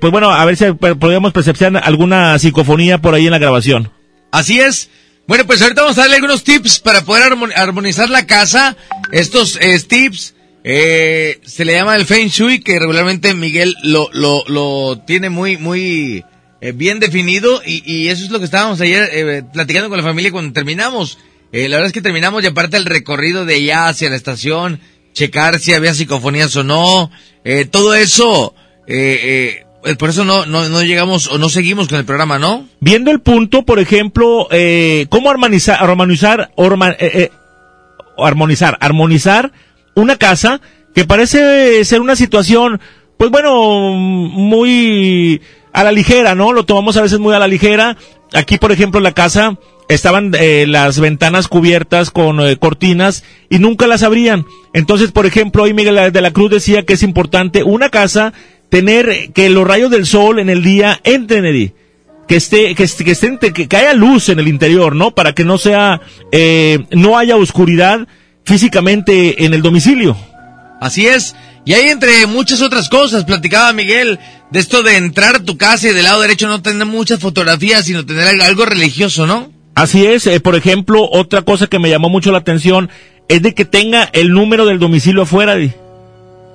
pues 0.00 0.10
bueno, 0.12 0.30
a 0.30 0.44
ver 0.44 0.56
si 0.56 0.64
podemos 0.72 1.32
percepcionar 1.32 1.82
alguna 1.84 2.38
psicofonía 2.38 2.98
por 2.98 3.14
ahí 3.14 3.26
en 3.26 3.32
la 3.32 3.38
grabación. 3.38 3.90
Así 4.30 4.60
es. 4.60 4.88
Bueno, 5.26 5.46
pues 5.46 5.62
ahorita 5.62 5.82
vamos 5.82 5.96
a 5.98 6.02
darle 6.02 6.16
algunos 6.16 6.44
tips 6.44 6.80
para 6.80 7.02
poder 7.02 7.32
armo- 7.32 7.52
armonizar 7.54 8.10
la 8.10 8.26
casa. 8.26 8.76
Estos 9.12 9.56
eh, 9.60 9.78
tips 9.80 10.34
eh, 10.64 11.38
se 11.44 11.64
le 11.64 11.74
llama 11.74 11.96
el 11.96 12.06
Feng 12.06 12.28
Shui, 12.28 12.60
que 12.60 12.78
regularmente 12.78 13.34
Miguel 13.34 13.74
lo, 13.82 14.08
lo, 14.12 14.44
lo 14.48 14.98
tiene 15.06 15.28
muy, 15.30 15.56
muy 15.58 16.24
eh, 16.64 16.72
bien 16.72 16.98
definido. 16.98 17.60
Y, 17.64 17.82
y 17.84 18.08
eso 18.08 18.24
es 18.24 18.30
lo 18.30 18.38
que 18.38 18.46
estábamos 18.46 18.80
ayer 18.80 19.08
eh, 19.12 19.42
platicando 19.52 19.90
con 19.90 19.98
la 19.98 20.04
familia 20.04 20.32
cuando 20.32 20.52
terminamos. 20.52 21.18
Eh, 21.52 21.68
la 21.68 21.76
verdad 21.76 21.86
es 21.86 21.92
que 21.92 22.02
terminamos 22.02 22.42
y 22.42 22.48
aparte 22.48 22.76
el 22.76 22.84
recorrido 22.84 23.44
de 23.44 23.54
allá 23.54 23.86
hacia 23.86 24.10
la 24.10 24.16
estación, 24.16 24.80
checar 25.12 25.60
si 25.60 25.72
había 25.72 25.94
psicofonías 25.94 26.56
o 26.56 26.64
no, 26.64 27.12
eh, 27.44 27.64
todo 27.64 27.94
eso, 27.94 28.56
eh, 28.88 29.62
por 29.96 30.08
eso 30.08 30.24
no, 30.24 30.46
no, 30.46 30.68
no 30.68 30.82
llegamos 30.82 31.28
o 31.28 31.38
no 31.38 31.48
seguimos 31.48 31.86
con 31.86 31.98
el 31.98 32.04
programa, 32.04 32.40
¿no? 32.40 32.66
Viendo 32.80 33.12
el 33.12 33.20
punto, 33.20 33.64
por 33.64 33.78
ejemplo, 33.78 34.48
cómo 35.10 35.30
armonizar, 35.30 35.80
armonizar, 35.80 36.50
armonizar, 38.18 38.76
armonizar 38.80 39.52
una 39.94 40.16
casa 40.16 40.60
que 40.92 41.04
parece 41.04 41.84
ser 41.84 42.00
una 42.00 42.16
situación, 42.16 42.80
pues 43.16 43.30
bueno, 43.30 43.92
muy 43.92 45.40
a 45.74 45.84
la 45.84 45.92
ligera, 45.92 46.34
¿no? 46.34 46.52
Lo 46.54 46.64
tomamos 46.64 46.96
a 46.96 47.02
veces 47.02 47.18
muy 47.18 47.34
a 47.34 47.38
la 47.38 47.48
ligera. 47.48 47.96
Aquí, 48.32 48.56
por 48.56 48.72
ejemplo, 48.72 49.00
la 49.00 49.12
casa 49.12 49.58
estaban 49.88 50.32
eh, 50.38 50.64
las 50.66 50.98
ventanas 50.98 51.46
cubiertas 51.48 52.10
con 52.10 52.40
eh, 52.40 52.56
cortinas 52.56 53.22
y 53.50 53.58
nunca 53.58 53.86
las 53.86 54.02
abrían. 54.02 54.46
Entonces, 54.72 55.12
por 55.12 55.26
ejemplo, 55.26 55.64
hoy 55.64 55.74
Miguel 55.74 56.12
de 56.12 56.20
la 56.22 56.30
Cruz 56.30 56.50
decía 56.50 56.84
que 56.84 56.94
es 56.94 57.02
importante 57.02 57.62
una 57.62 57.90
casa 57.90 58.32
tener 58.70 59.32
que 59.34 59.50
los 59.50 59.66
rayos 59.66 59.90
del 59.90 60.06
sol 60.06 60.38
en 60.38 60.48
el 60.48 60.62
día 60.62 61.00
entren. 61.04 61.74
Que 62.26 62.36
esté, 62.36 62.74
que, 62.74 62.84
esté- 62.84 63.04
que, 63.04 63.12
estén- 63.12 63.38
que, 63.68 63.76
haya 63.76 63.92
luz 63.92 64.30
en 64.30 64.38
el 64.38 64.48
interior, 64.48 64.96
¿no? 64.96 65.10
Para 65.14 65.34
que 65.34 65.44
no 65.44 65.58
sea, 65.58 66.00
eh, 66.32 66.78
no 66.92 67.18
haya 67.18 67.36
oscuridad 67.36 68.08
físicamente 68.44 69.44
en 69.44 69.52
el 69.54 69.60
domicilio. 69.62 70.16
Así 70.80 71.06
es. 71.06 71.34
Y 71.66 71.72
hay 71.74 71.88
entre 71.88 72.26
muchas 72.26 72.62
otras 72.62 72.88
cosas, 72.88 73.24
platicaba 73.24 73.72
Miguel, 73.72 74.18
de 74.54 74.60
esto 74.60 74.84
de 74.84 74.96
entrar 74.96 75.34
a 75.34 75.42
tu 75.42 75.58
casa 75.58 75.88
y 75.88 75.92
del 75.92 76.04
lado 76.04 76.20
derecho 76.20 76.46
no 76.46 76.62
tener 76.62 76.86
muchas 76.86 77.18
fotografías, 77.18 77.86
sino 77.86 78.06
tener 78.06 78.40
algo, 78.40 78.64
religioso, 78.64 79.26
¿no? 79.26 79.50
Así 79.74 80.06
es, 80.06 80.28
eh, 80.28 80.38
por 80.38 80.54
ejemplo, 80.54 81.08
otra 81.10 81.42
cosa 81.42 81.66
que 81.66 81.80
me 81.80 81.90
llamó 81.90 82.08
mucho 82.08 82.30
la 82.30 82.38
atención 82.38 82.88
es 83.26 83.42
de 83.42 83.52
que 83.52 83.64
tenga 83.64 84.04
el 84.12 84.30
número 84.30 84.64
del 84.64 84.78
domicilio 84.78 85.22
afuera. 85.22 85.56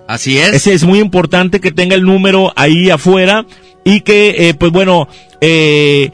Así 0.07 0.37
es. 0.37 0.53
Ese 0.53 0.73
es 0.73 0.85
muy 0.85 0.99
importante 0.99 1.59
que 1.59 1.73
tenga 1.73 1.93
el 1.93 2.03
número 2.03 2.53
ahí 2.55 2.89
afuera 2.89 3.45
y 3.83 3.99
que, 3.99 4.47
eh, 4.47 4.53
pues 4.53 4.71
bueno, 4.71 5.09
eh, 5.41 6.11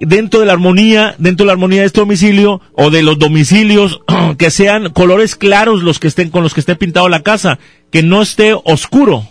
dentro 0.00 0.40
de 0.40 0.46
la 0.46 0.54
armonía, 0.54 1.14
dentro 1.18 1.44
de 1.44 1.46
la 1.46 1.52
armonía 1.52 1.82
de 1.82 1.86
este 1.86 2.00
domicilio 2.00 2.60
o 2.72 2.90
de 2.90 3.04
los 3.04 3.16
domicilios, 3.16 4.00
que 4.38 4.50
sean 4.50 4.90
colores 4.90 5.36
claros 5.36 5.84
los 5.84 6.00
que 6.00 6.08
estén 6.08 6.30
con 6.30 6.42
los 6.42 6.52
que 6.52 6.58
esté 6.58 6.74
pintado 6.74 7.08
la 7.08 7.22
casa, 7.22 7.60
que 7.92 8.02
no 8.02 8.22
esté 8.22 8.54
oscuro. 8.64 9.28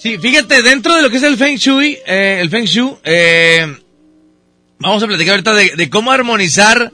Sí, 0.00 0.16
fíjate, 0.16 0.62
dentro 0.62 0.94
de 0.94 1.02
lo 1.02 1.10
que 1.10 1.18
es 1.18 1.22
el 1.22 1.36
Feng 1.36 1.56
Shui, 1.56 1.98
eh, 2.06 2.38
el 2.40 2.48
Feng 2.48 2.64
Shui, 2.64 2.96
eh, 3.04 3.76
vamos 4.78 5.02
a 5.02 5.06
platicar 5.06 5.32
ahorita 5.32 5.54
de, 5.54 5.72
de 5.76 5.90
cómo 5.90 6.10
armonizar, 6.10 6.90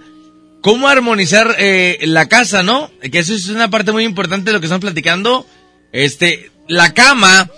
cómo 0.60 0.88
armonizar 0.88 1.54
eh, 1.56 1.98
la 2.02 2.26
casa, 2.26 2.64
¿no? 2.64 2.90
Que 3.00 3.20
eso 3.20 3.32
es 3.32 3.48
una 3.48 3.70
parte 3.70 3.92
muy 3.92 4.02
importante 4.02 4.46
de 4.46 4.54
lo 4.54 4.60
que 4.60 4.66
están 4.66 4.80
platicando. 4.80 5.46
Este, 5.92 6.50
la 6.66 6.94
cama, 6.94 7.48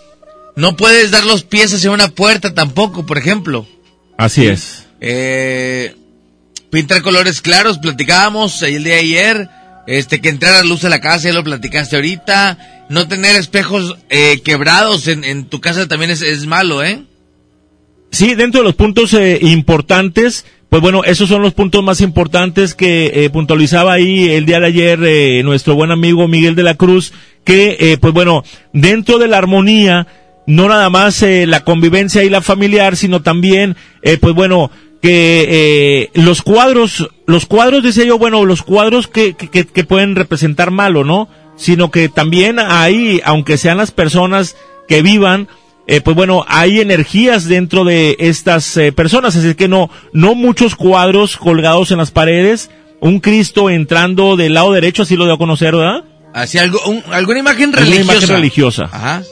no 0.54 0.76
puedes 0.76 1.10
dar 1.10 1.24
los 1.24 1.44
pies 1.44 1.72
hacia 1.72 1.92
una 1.92 2.08
puerta 2.08 2.52
tampoco, 2.52 3.06
por 3.06 3.16
ejemplo. 3.16 3.66
Así 4.18 4.46
es. 4.46 4.86
Eh, 5.00 5.94
pintar 6.70 7.00
colores 7.00 7.40
claros, 7.40 7.78
platicábamos 7.78 8.60
el 8.64 8.84
día 8.84 8.96
de 8.96 9.00
ayer. 9.00 9.50
Este, 9.90 10.20
que 10.20 10.28
entrara 10.28 10.62
luz 10.64 10.84
a 10.84 10.90
la 10.90 11.00
casa, 11.00 11.28
ya 11.28 11.32
lo 11.32 11.42
platicaste 11.42 11.96
ahorita. 11.96 12.84
No 12.90 13.08
tener 13.08 13.36
espejos 13.36 13.96
eh, 14.10 14.42
quebrados 14.44 15.08
en, 15.08 15.24
en 15.24 15.46
tu 15.46 15.62
casa 15.62 15.88
también 15.88 16.10
es, 16.10 16.20
es 16.20 16.44
malo, 16.44 16.84
¿eh? 16.84 17.04
Sí, 18.10 18.34
dentro 18.34 18.60
de 18.60 18.66
los 18.66 18.74
puntos 18.74 19.14
eh, 19.14 19.38
importantes, 19.40 20.44
pues 20.68 20.82
bueno, 20.82 21.04
esos 21.04 21.30
son 21.30 21.40
los 21.40 21.54
puntos 21.54 21.82
más 21.82 22.02
importantes 22.02 22.74
que 22.74 23.12
eh, 23.14 23.30
puntualizaba 23.30 23.94
ahí 23.94 24.30
el 24.30 24.44
día 24.44 24.60
de 24.60 24.66
ayer 24.66 25.00
eh, 25.04 25.42
nuestro 25.42 25.74
buen 25.74 25.90
amigo 25.90 26.28
Miguel 26.28 26.54
de 26.54 26.64
la 26.64 26.74
Cruz, 26.74 27.14
que 27.44 27.78
eh, 27.80 27.96
pues 27.98 28.12
bueno, 28.12 28.44
dentro 28.74 29.18
de 29.18 29.28
la 29.28 29.38
armonía, 29.38 30.06
no 30.46 30.68
nada 30.68 30.90
más 30.90 31.22
eh, 31.22 31.46
la 31.46 31.64
convivencia 31.64 32.24
y 32.24 32.28
la 32.28 32.42
familiar, 32.42 32.94
sino 32.94 33.22
también, 33.22 33.74
eh, 34.02 34.18
pues 34.18 34.34
bueno, 34.34 34.70
que 35.02 35.46
eh, 35.48 36.10
los 36.14 36.42
cuadros, 36.42 37.08
los 37.26 37.46
cuadros, 37.46 37.82
decía 37.82 38.04
yo, 38.04 38.18
bueno, 38.18 38.44
los 38.44 38.62
cuadros 38.62 39.06
que, 39.06 39.34
que, 39.34 39.48
que- 39.66 39.84
pueden 39.84 40.16
representar 40.16 40.70
malo, 40.70 41.04
¿no? 41.04 41.28
Sino 41.56 41.90
que 41.90 42.08
también 42.08 42.58
ahí, 42.58 43.20
aunque 43.24 43.58
sean 43.58 43.78
las 43.78 43.90
personas 43.90 44.56
que 44.88 45.02
vivan, 45.02 45.48
eh, 45.86 46.00
pues 46.00 46.16
bueno, 46.16 46.44
hay 46.48 46.80
energías 46.80 47.46
dentro 47.46 47.84
de 47.84 48.16
estas 48.18 48.76
eh, 48.76 48.92
personas, 48.92 49.36
así 49.36 49.54
que 49.54 49.68
no, 49.68 49.90
no 50.12 50.34
muchos 50.34 50.74
cuadros 50.76 51.36
colgados 51.36 51.90
en 51.92 51.98
las 51.98 52.10
paredes, 52.10 52.70
un 53.00 53.20
Cristo 53.20 53.70
entrando 53.70 54.36
del 54.36 54.54
lado 54.54 54.72
derecho, 54.72 55.02
así 55.04 55.16
lo 55.16 55.24
dio 55.24 55.34
a 55.34 55.38
conocer, 55.38 55.74
¿verdad? 55.76 56.04
Así 56.34 56.58
algo, 56.58 56.78
un- 56.86 57.02
alguna 57.10 57.38
imagen 57.38 57.72
religiosa. 57.72 58.02
imagen 58.12 58.28
religiosa. 58.28 58.84
Ajá. 58.92 59.22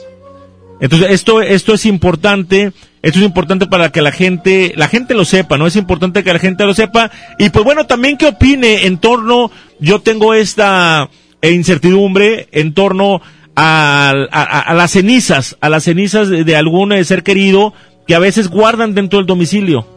Entonces, 0.79 1.09
esto, 1.11 1.41
esto 1.41 1.73
es 1.73 1.85
importante, 1.87 2.71
esto 3.01 3.19
es 3.19 3.25
importante 3.25 3.65
para 3.65 3.91
que 3.91 4.01
la 4.01 4.11
gente, 4.11 4.73
la 4.75 4.87
gente 4.87 5.13
lo 5.15 5.25
sepa, 5.25 5.57
¿no? 5.57 5.65
Es 5.65 5.75
importante 5.75 6.23
que 6.23 6.33
la 6.33 6.39
gente 6.39 6.65
lo 6.65 6.73
sepa. 6.73 7.09
Y 7.39 7.49
pues 7.49 7.65
bueno, 7.65 7.85
también 7.87 8.17
que 8.17 8.27
opine 8.27 8.85
en 8.85 8.97
torno, 8.99 9.49
yo 9.79 10.01
tengo 10.01 10.33
esta 10.35 11.09
eh, 11.41 11.51
incertidumbre 11.51 12.47
en 12.51 12.73
torno 12.75 13.21
a, 13.55 14.13
a- 14.31 14.59
a- 14.59 14.73
las 14.75 14.91
cenizas, 14.91 15.57
a 15.61 15.69
las 15.69 15.83
cenizas 15.85 16.29
de, 16.29 16.43
de 16.43 16.55
algún 16.55 16.91
eh, 16.93 17.03
ser 17.05 17.23
querido 17.23 17.73
que 18.07 18.13
a 18.15 18.19
veces 18.19 18.47
guardan 18.49 18.93
dentro 18.93 19.17
del 19.17 19.25
domicilio. 19.25 19.87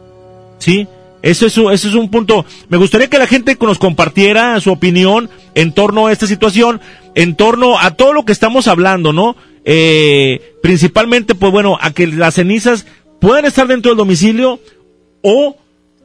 ¿Sí? 0.59 0.87
Eso 1.23 1.47
es, 1.47 1.57
un- 1.59 1.73
eso 1.73 1.89
es 1.89 1.95
un 1.95 2.11
punto. 2.11 2.45
Me 2.69 2.77
gustaría 2.79 3.09
que 3.11 3.19
la 3.19 3.27
gente 3.27 3.57
nos 3.61 3.79
compartiera 3.79 4.59
su 4.61 4.71
opinión 4.73 5.29
en 5.55 5.73
torno 5.73 6.07
a 6.07 6.13
esta 6.13 6.27
situación, 6.27 6.81
en 7.15 7.35
torno 7.37 7.79
a 7.79 7.93
todo 7.93 8.13
lo 8.13 8.25
que 8.25 8.33
estamos 8.33 8.69
hablando, 8.69 9.13
¿no? 9.13 9.37
Eh, 9.65 10.55
principalmente, 10.63 11.35
pues 11.35 11.53
bueno, 11.53 11.79
a 11.81 11.93
que 11.93 12.07
las 12.07 12.35
cenizas 12.35 12.87
puedan 13.21 13.45
estar 13.45 13.67
dentro 13.67 13.91
del 13.91 13.99
domicilio 13.99 14.61
o 15.23 15.57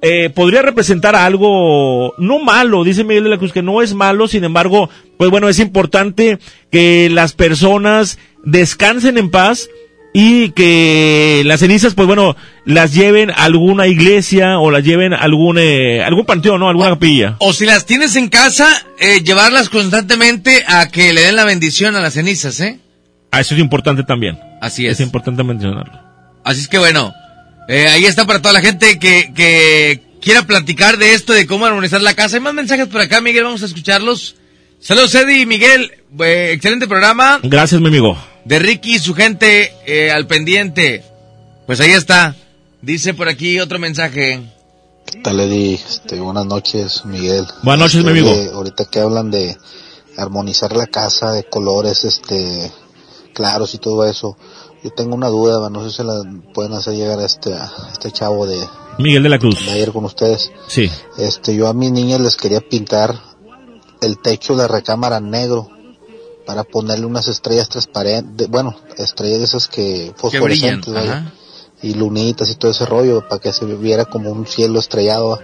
eh, 0.01 0.30
podría 0.30 0.61
representar 0.61 1.16
algo 1.16 2.13
no 2.18 2.39
malo, 2.39 2.84
dice 2.84 3.03
Miguel 3.05 3.24
de 3.24 3.30
la 3.30 3.38
Cruz, 3.38 3.53
que 3.53 3.63
no 3.63 3.82
es 3.82 3.93
malo, 3.93 4.28
sin 4.28 4.43
embargo, 4.43 4.89
pues 5.18 5.32
bueno, 5.32 5.47
es 5.47 5.57
importante 5.59 6.38
que 6.70 7.09
las 7.09 7.32
personas 7.34 8.20
descansen 8.43 9.18
en 9.18 9.32
paz 9.32 9.70
y 10.18 10.51
que 10.51 11.41
las 11.43 11.59
cenizas, 11.59 11.93
pues 11.93 12.07
bueno, 12.07 12.38
las 12.63 12.93
lleven 12.93 13.32
a 13.32 13.43
alguna 13.43 13.86
iglesia 13.88 14.59
o 14.59 14.72
las 14.72 14.82
lleven 14.82 15.13
a 15.13 15.18
algún, 15.18 15.57
eh, 15.59 16.01
algún 16.05 16.26
panteón, 16.26 16.61
¿no? 16.61 16.70
Alguna 16.70 16.91
capilla. 16.91 17.36
O 17.39 17.51
si 17.51 17.66
las 17.66 17.86
tienes 17.86 18.16
en 18.16 18.30
casa, 18.30 18.66
eh, 18.97 19.24
llevarlas 19.26 19.68
constantemente 19.68 20.63
a 20.68 20.88
que 20.88 21.11
le 21.11 21.20
den 21.20 21.36
la 21.36 21.43
bendición 21.43 21.97
a 21.97 21.99
las 21.99 22.13
cenizas, 22.13 22.61
¿eh? 22.61 22.80
Ah, 23.30 23.41
eso 23.41 23.55
es 23.55 23.59
importante 23.59 24.03
también. 24.03 24.39
Así 24.61 24.88
es. 24.88 24.93
Es 24.93 24.99
importante 25.01 25.43
mencionarlo. 25.43 25.99
Así 26.45 26.61
es 26.61 26.70
que 26.70 26.78
bueno, 26.78 27.13
eh, 27.68 27.89
ahí 27.89 28.05
está 28.05 28.26
para 28.26 28.41
toda 28.41 28.53
la 28.53 28.61
gente 28.61 28.97
que, 28.97 29.34
que 29.36 29.99
quiera 30.22 30.43
platicar 30.43 30.97
de 30.97 31.13
esto, 31.13 31.34
de 31.34 31.45
cómo 31.45 31.66
armonizar 31.66 32.01
la 32.01 32.13
casa. 32.13 32.38
Hay 32.38 32.41
más 32.41 32.53
mensajes 32.53 32.88
por 32.88 33.01
acá, 33.01 33.20
Miguel, 33.20 33.43
vamos 33.43 33.63
a 33.63 33.66
escucharlos. 33.66 34.38
Saludos, 34.80 35.13
Eddie 35.13 35.41
y 35.41 35.45
Miguel. 35.45 35.91
Eh, 36.22 36.51
excelente 36.53 36.88
programa. 36.88 37.41
Gracias, 37.43 37.82
mi 37.82 37.89
amigo. 37.89 38.18
De 38.46 38.60
Ricky 38.60 38.96
y 38.96 39.00
su 39.00 39.14
gente 39.14 39.74
eh, 39.86 40.12
al 40.12 40.28
pendiente. 40.28 41.04
Pues 41.66 41.80
ahí 41.80 41.91
está. 41.91 42.36
Dice 42.82 43.14
por 43.14 43.28
aquí 43.28 43.60
otro 43.60 43.80
mensaje. 43.80 44.52
¿Qué 45.06 45.20
tal, 45.22 45.39
Eddie? 45.39 45.76
Este, 45.76 46.20
buenas 46.20 46.46
noches, 46.46 47.06
Miguel. 47.06 47.46
Buenas 47.64 47.80
noches, 47.80 48.00
Este, 48.00 48.12
mi 48.12 48.20
amigo. 48.20 48.32
oye, 48.32 48.50
ahorita 48.52 48.86
que 48.86 49.00
hablan 49.00 49.32
de 49.32 49.58
armonizar 50.18 50.76
la 50.76 50.86
casa, 50.88 51.32
de 51.32 51.43
colores, 51.43 52.04
este, 52.06 52.72
claros 53.34 53.74
y 53.74 53.80
todo 53.80 54.06
eso, 54.06 54.38
yo 54.84 54.91
tengo 54.91 55.16
una 55.16 55.28
duda, 55.28 55.70
no 55.70 55.84
sé 55.84 55.89
si 55.89 55.98
se 55.98 56.04
la 56.04 56.22
pueden 56.54 56.74
hacer 56.74 56.93
llegar 56.93 57.20
a 57.20 57.26
este, 57.26 57.54
a 57.54 57.72
este 57.91 58.12
chavo 58.12 58.46
de, 58.46 58.60
Miguel 59.00 59.24
de 59.24 59.30
la 59.30 59.39
Cruz. 59.39 59.66
de 59.66 59.72
ayer 59.72 59.91
con 59.91 60.06
ustedes. 60.06 60.52
Sí. 60.68 60.89
Este, 61.18 61.56
yo 61.56 61.68
a 61.68 61.74
mis 61.74 61.91
niñas 61.91 62.22
les 62.22 62.36
quería 62.38 62.62
pintar 62.62 63.16
el 64.02 64.20
techo 64.22 64.56
de 64.56 64.68
recámara 64.68 65.20
negro 65.20 65.70
para 66.46 66.64
ponerle 66.64 67.06
unas 67.06 67.28
estrellas 67.28 67.70
transparentes, 67.70 68.48
bueno, 68.50 68.76
estrellas 68.98 69.39
de 69.39 69.46
esas 69.46 69.68
que 69.68 70.14
Que 70.32 70.39
brillan. 70.39 70.82
fosforescentes, 70.84 71.34
y 71.82 71.93
lunitas 71.93 72.50
y 72.50 72.56
todo 72.56 72.72
ese 72.72 72.86
rollo 72.86 73.28
para 73.28 73.41
que 73.41 73.54
se 73.54 73.66
viera 73.66 74.06
como 74.06 74.32
un 74.32 74.48
cielo 74.48 74.80
estrellado. 74.80 75.39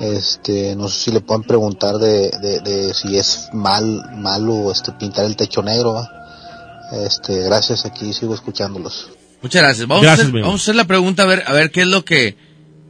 Este, 0.00 0.76
no 0.76 0.88
sé 0.88 1.04
si 1.04 1.12
le 1.12 1.20
pueden 1.20 1.42
preguntar 1.42 1.96
de, 1.96 2.30
de, 2.30 2.60
de 2.60 2.94
si 2.94 3.16
es 3.16 3.48
mal, 3.52 4.04
malo 4.16 4.70
este 4.70 4.92
pintar 4.92 5.24
el 5.24 5.36
techo 5.36 5.62
negro. 5.62 5.94
¿va? 5.94 6.08
Este, 7.04 7.42
gracias, 7.42 7.84
aquí 7.84 8.12
sigo 8.12 8.34
escuchándolos. 8.34 9.10
Muchas 9.42 9.62
gracias. 9.62 9.86
Vamos, 9.86 10.02
Gracias, 10.02 10.26
a, 10.26 10.30
hacer, 10.30 10.40
vamos 10.42 10.60
a 10.60 10.62
hacer 10.62 10.74
la 10.74 10.84
pregunta 10.86 11.22
a 11.22 11.26
ver, 11.26 11.44
a 11.46 11.52
ver 11.52 11.70
qué 11.70 11.82
es 11.82 11.86
lo 11.86 12.04
que, 12.04 12.36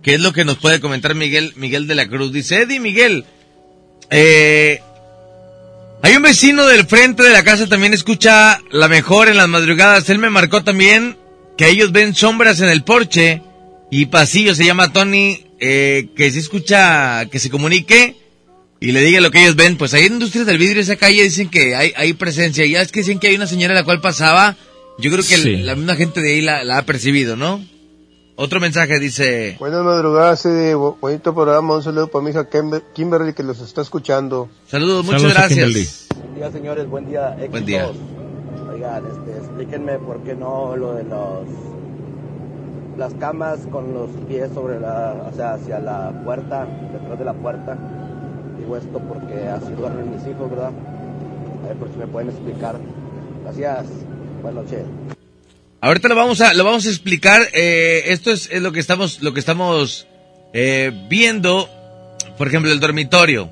qué 0.02 0.14
es 0.14 0.20
lo 0.20 0.32
que 0.32 0.44
nos 0.44 0.56
puede 0.56 0.80
comentar 0.80 1.14
Miguel, 1.14 1.52
Miguel 1.56 1.86
de 1.86 1.94
la 1.94 2.08
Cruz. 2.08 2.32
Dice 2.32 2.62
Eddie 2.62 2.80
Miguel, 2.80 3.24
eh, 4.10 4.80
hay 6.02 6.16
un 6.16 6.22
vecino 6.22 6.66
del 6.66 6.86
frente 6.86 7.22
de 7.22 7.30
la 7.32 7.42
casa 7.42 7.66
también 7.66 7.92
escucha 7.94 8.60
la 8.70 8.88
mejor 8.88 9.28
en 9.28 9.36
las 9.36 9.48
madrugadas. 9.48 10.08
Él 10.10 10.18
me 10.18 10.30
marcó 10.30 10.62
también 10.62 11.16
que 11.56 11.68
ellos 11.68 11.90
ven 11.92 12.14
sombras 12.14 12.60
en 12.60 12.68
el 12.68 12.84
porche 12.84 13.42
y 13.90 14.06
pasillo. 14.06 14.54
Se 14.54 14.64
llama 14.64 14.92
Tony, 14.92 15.44
eh, 15.60 16.08
que 16.16 16.30
si 16.30 16.38
escucha, 16.38 17.26
que 17.26 17.38
se 17.40 17.50
comunique 17.50 18.14
y 18.80 18.92
le 18.92 19.02
diga 19.02 19.20
lo 19.20 19.30
que 19.32 19.40
ellos 19.42 19.56
ven. 19.56 19.76
Pues 19.76 19.92
ahí 19.92 20.04
en 20.06 20.14
Industrias 20.14 20.46
del 20.46 20.58
Vidrio, 20.58 20.80
esa 20.82 20.96
calle, 20.96 21.22
dicen 21.24 21.48
que 21.48 21.74
hay, 21.74 21.92
hay 21.96 22.12
presencia. 22.12 22.64
Ya 22.66 22.80
es 22.80 22.92
que 22.92 23.00
dicen 23.00 23.18
que 23.18 23.28
hay 23.28 23.34
una 23.34 23.46
señora 23.48 23.74
la 23.74 23.84
cual 23.84 24.00
pasaba. 24.00 24.56
Yo 25.00 25.10
creo 25.10 25.24
que 25.24 25.34
el- 25.34 25.66
la 25.66 25.74
misma 25.74 25.96
gente 25.96 26.20
de 26.20 26.32
ahí 26.34 26.40
la, 26.40 26.62
la 26.64 26.78
ha 26.78 26.86
percibido, 26.86 27.34
¿no? 27.36 27.64
Otro 28.40 28.60
mensaje 28.60 29.00
dice, 29.00 29.56
Buenas 29.58 29.82
madrugadas, 29.82 30.46
Eddie. 30.46 30.76
Bu- 30.76 30.96
bonito 31.00 31.34
programa. 31.34 31.74
Un 31.74 31.82
saludo 31.82 32.06
para 32.06 32.22
mi 32.24 32.30
hija 32.30 32.48
Kimber- 32.48 32.84
Kimberly 32.94 33.32
que 33.34 33.42
los 33.42 33.60
está 33.60 33.82
escuchando. 33.82 34.48
saludos, 34.68 35.04
muchas 35.04 35.22
Saludos 35.22 35.38
gracias. 35.38 35.58
Kimberly. 35.66 35.88
Buen 36.22 36.34
día, 36.36 36.52
señores. 36.52 36.88
Buen 36.88 37.06
día. 37.08 37.28
Éxitos. 37.32 37.50
Buen 37.50 37.66
día. 37.66 37.90
Oigan, 38.72 39.04
este, 39.06 39.38
explíquenme 39.38 39.98
por 39.98 40.18
qué 40.22 40.36
no 40.36 40.76
lo 40.76 40.94
de 40.94 41.02
los 41.04 41.46
las 42.96 43.12
camas 43.14 43.58
con 43.72 43.92
los 43.94 44.08
pies 44.28 44.50
sobre 44.54 44.78
la, 44.80 45.14
o 45.32 45.34
sea, 45.34 45.54
hacia 45.54 45.78
la 45.80 46.10
puerta, 46.24 46.66
detrás 46.92 47.18
de 47.18 47.24
la 47.24 47.32
puerta. 47.32 47.76
Digo 48.58 48.76
esto 48.76 48.98
porque 49.00 49.48
así 49.48 49.72
duermen 49.72 50.10
mis 50.12 50.24
hijos, 50.26 50.48
¿verdad? 50.50 50.70
A 51.64 51.68
ver 51.68 51.76
por 51.76 51.90
si 51.90 51.96
me 51.98 52.06
pueden 52.06 52.28
explicar. 52.30 52.76
Gracias. 53.44 53.86
Buenas 54.42 54.64
noches. 54.64 54.84
Ahorita 55.80 56.08
lo 56.08 56.16
vamos 56.16 56.40
a, 56.40 56.54
lo 56.54 56.64
vamos 56.64 56.86
a 56.86 56.88
explicar. 56.88 57.48
eh, 57.52 58.04
esto 58.06 58.30
es, 58.32 58.48
es 58.50 58.62
lo 58.62 58.72
que 58.72 58.80
estamos, 58.80 59.22
lo 59.22 59.32
que 59.32 59.40
estamos 59.40 60.06
eh, 60.52 60.92
viendo. 61.08 61.68
Por 62.36 62.48
ejemplo, 62.48 62.70
el 62.72 62.80
dormitorio. 62.80 63.50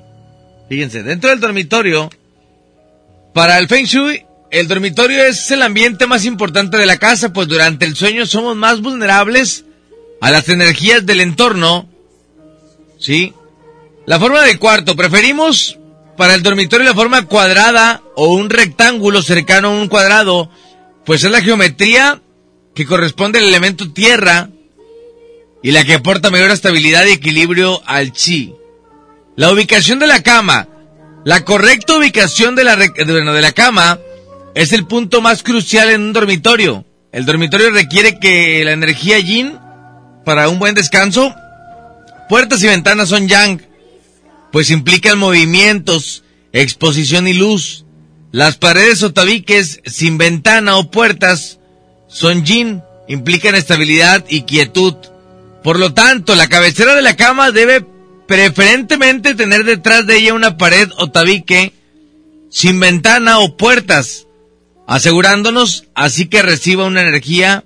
Fíjense, 0.69 1.03
dentro 1.03 1.29
del 1.29 1.39
dormitorio, 1.39 2.09
para 3.33 3.57
el 3.57 3.67
Feng 3.67 3.85
Shui, 3.85 4.25
el 4.51 4.67
dormitorio 4.67 5.23
es 5.23 5.49
el 5.51 5.61
ambiente 5.61 6.07
más 6.07 6.25
importante 6.25 6.77
de 6.77 6.85
la 6.85 6.97
casa, 6.97 7.31
pues 7.31 7.47
durante 7.47 7.85
el 7.85 7.95
sueño 7.95 8.25
somos 8.25 8.55
más 8.55 8.81
vulnerables 8.81 9.65
a 10.19 10.31
las 10.31 10.49
energías 10.49 11.05
del 11.05 11.21
entorno. 11.21 11.87
¿Sí? 12.99 13.33
La 14.05 14.19
forma 14.19 14.41
del 14.41 14.59
cuarto, 14.59 14.95
preferimos 14.95 15.77
para 16.17 16.33
el 16.33 16.43
dormitorio 16.43 16.85
la 16.85 16.95
forma 16.95 17.25
cuadrada 17.25 18.01
o 18.15 18.29
un 18.29 18.49
rectángulo 18.49 19.21
cercano 19.21 19.67
a 19.67 19.71
un 19.71 19.87
cuadrado, 19.87 20.49
pues 21.07 21.23
es 21.23 21.31
la 21.31 21.41
geometría 21.41 22.21
que 22.75 22.85
corresponde 22.85 23.39
al 23.39 23.45
elemento 23.47 23.93
tierra 23.93 24.49
y 25.63 25.71
la 25.71 25.85
que 25.85 25.93
aporta 25.93 26.29
mayor 26.29 26.51
estabilidad 26.51 27.05
y 27.05 27.13
equilibrio 27.13 27.81
al 27.85 28.11
chi. 28.11 28.53
La 29.37 29.49
ubicación 29.49 29.99
de 29.99 30.07
la 30.07 30.21
cama. 30.21 30.67
La 31.23 31.45
correcta 31.45 31.95
ubicación 31.95 32.55
de 32.55 32.65
la, 32.65 32.75
de 32.75 33.41
la 33.41 33.51
cama 33.53 33.99
es 34.53 34.73
el 34.73 34.85
punto 34.85 35.21
más 35.21 35.43
crucial 35.43 35.89
en 35.91 36.01
un 36.01 36.11
dormitorio. 36.11 36.83
El 37.13 37.25
dormitorio 37.25 37.69
requiere 37.69 38.19
que 38.19 38.65
la 38.65 38.73
energía 38.73 39.17
yin 39.17 39.57
para 40.25 40.49
un 40.49 40.59
buen 40.59 40.75
descanso. 40.75 41.33
Puertas 42.27 42.61
y 42.63 42.67
ventanas 42.67 43.07
son 43.07 43.29
yang, 43.29 43.61
pues 44.51 44.71
implican 44.71 45.17
movimientos, 45.17 46.25
exposición 46.51 47.29
y 47.29 47.33
luz. 47.33 47.85
Las 48.31 48.57
paredes 48.57 49.03
o 49.03 49.13
tabiques 49.13 49.81
sin 49.85 50.17
ventana 50.17 50.77
o 50.77 50.91
puertas 50.91 51.59
son 52.07 52.45
yin, 52.45 52.81
implican 53.07 53.55
estabilidad 53.55 54.25
y 54.27 54.41
quietud. 54.41 54.95
Por 55.63 55.79
lo 55.79 55.93
tanto, 55.93 56.35
la 56.35 56.47
cabecera 56.47 56.95
de 56.95 57.01
la 57.01 57.15
cama 57.15 57.51
debe 57.51 57.85
preferentemente 58.27 59.35
tener 59.35 59.63
detrás 59.63 60.05
de 60.05 60.17
ella 60.17 60.33
una 60.33 60.57
pared 60.57 60.89
o 60.97 61.09
tabique 61.09 61.73
sin 62.49 62.79
ventana 62.79 63.39
o 63.39 63.55
puertas, 63.55 64.27
asegurándonos 64.87 65.85
así 65.95 66.27
que 66.27 66.41
reciba 66.41 66.85
una 66.85 67.01
energía 67.01 67.63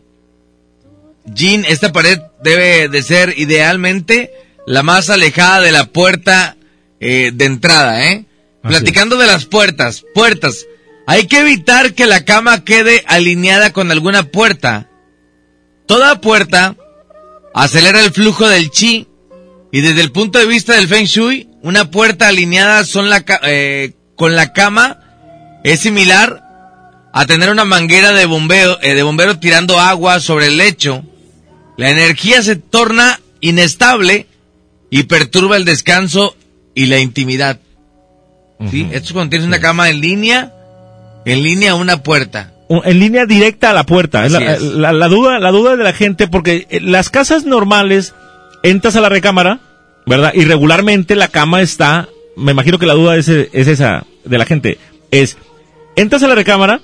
yin. 1.25 1.65
Esta 1.67 1.91
pared 1.91 2.19
debe 2.43 2.87
de 2.87 3.01
ser 3.01 3.33
idealmente 3.37 4.31
la 4.67 4.83
más 4.83 5.09
alejada 5.09 5.61
de 5.61 5.71
la 5.71 5.85
puerta 5.85 6.55
eh, 6.99 7.31
de 7.33 7.45
entrada, 7.45 8.05
¿eh? 8.11 8.25
Platicando 8.63 9.17
de 9.17 9.27
las 9.27 9.45
puertas, 9.45 10.05
puertas. 10.13 10.67
Hay 11.07 11.27
que 11.27 11.39
evitar 11.39 11.93
que 11.93 12.05
la 12.05 12.25
cama 12.25 12.63
quede 12.63 13.03
alineada 13.07 13.73
con 13.73 13.91
alguna 13.91 14.23
puerta. 14.23 14.89
Toda 15.87 16.21
puerta 16.21 16.75
acelera 17.53 17.99
el 17.99 18.11
flujo 18.11 18.47
del 18.47 18.69
chi 18.69 19.07
y 19.71 19.81
desde 19.81 20.01
el 20.01 20.11
punto 20.11 20.39
de 20.39 20.45
vista 20.45 20.73
del 20.75 20.87
feng 20.87 21.05
shui, 21.05 21.49
una 21.63 21.91
puerta 21.91 22.27
alineada 22.27 22.83
son 22.85 23.09
la 23.09 23.25
eh, 23.43 23.93
con 24.15 24.35
la 24.35 24.53
cama 24.53 24.99
es 25.63 25.79
similar 25.79 26.43
a 27.13 27.25
tener 27.25 27.49
una 27.49 27.65
manguera 27.65 28.13
de 28.13 28.25
bombeo, 28.25 28.79
eh, 28.81 28.93
de 28.93 29.03
bombero 29.03 29.39
tirando 29.39 29.79
agua 29.79 30.19
sobre 30.19 30.47
el 30.47 30.57
lecho. 30.57 31.03
La 31.77 31.89
energía 31.89 32.41
se 32.41 32.55
torna 32.55 33.19
inestable 33.39 34.27
y 34.89 35.03
perturba 35.03 35.57
el 35.57 35.65
descanso 35.65 36.35
y 36.75 36.85
la 36.85 36.99
intimidad. 36.99 37.59
¿Sí? 38.69 38.83
Esto 38.91 39.07
es 39.07 39.13
cuando 39.13 39.29
tienes 39.31 39.47
una 39.47 39.59
cama 39.59 39.89
en 39.89 40.01
línea, 40.01 40.51
en 41.25 41.41
línea 41.43 41.71
a 41.71 41.75
una 41.75 42.03
puerta. 42.03 42.51
En 42.69 42.99
línea 42.99 43.25
directa 43.25 43.71
a 43.71 43.73
la 43.73 43.85
puerta. 43.85 44.27
La, 44.29 44.53
es. 44.55 44.61
la- 44.61 44.93
la 44.93 45.07
duda, 45.07 45.39
la 45.39 45.51
duda 45.51 45.75
de 45.75 45.83
la 45.83 45.93
gente, 45.93 46.27
porque 46.27 46.67
eh, 46.69 46.79
las 46.81 47.09
casas 47.09 47.43
normales, 47.45 48.13
entras 48.63 48.95
a 48.95 49.01
la 49.01 49.09
recámara, 49.09 49.59
¿verdad? 50.05 50.31
Y 50.33 50.45
regularmente 50.45 51.15
la 51.15 51.27
cama 51.27 51.61
está, 51.61 52.07
me 52.37 52.51
imagino 52.51 52.79
que 52.79 52.85
la 52.85 52.93
duda 52.93 53.17
es, 53.17 53.27
es 53.27 53.67
esa 53.67 54.05
de 54.23 54.37
la 54.37 54.45
gente, 54.45 54.77
es, 55.11 55.37
entras 55.95 56.23
a 56.23 56.27
la 56.27 56.35
recámara 56.35 56.79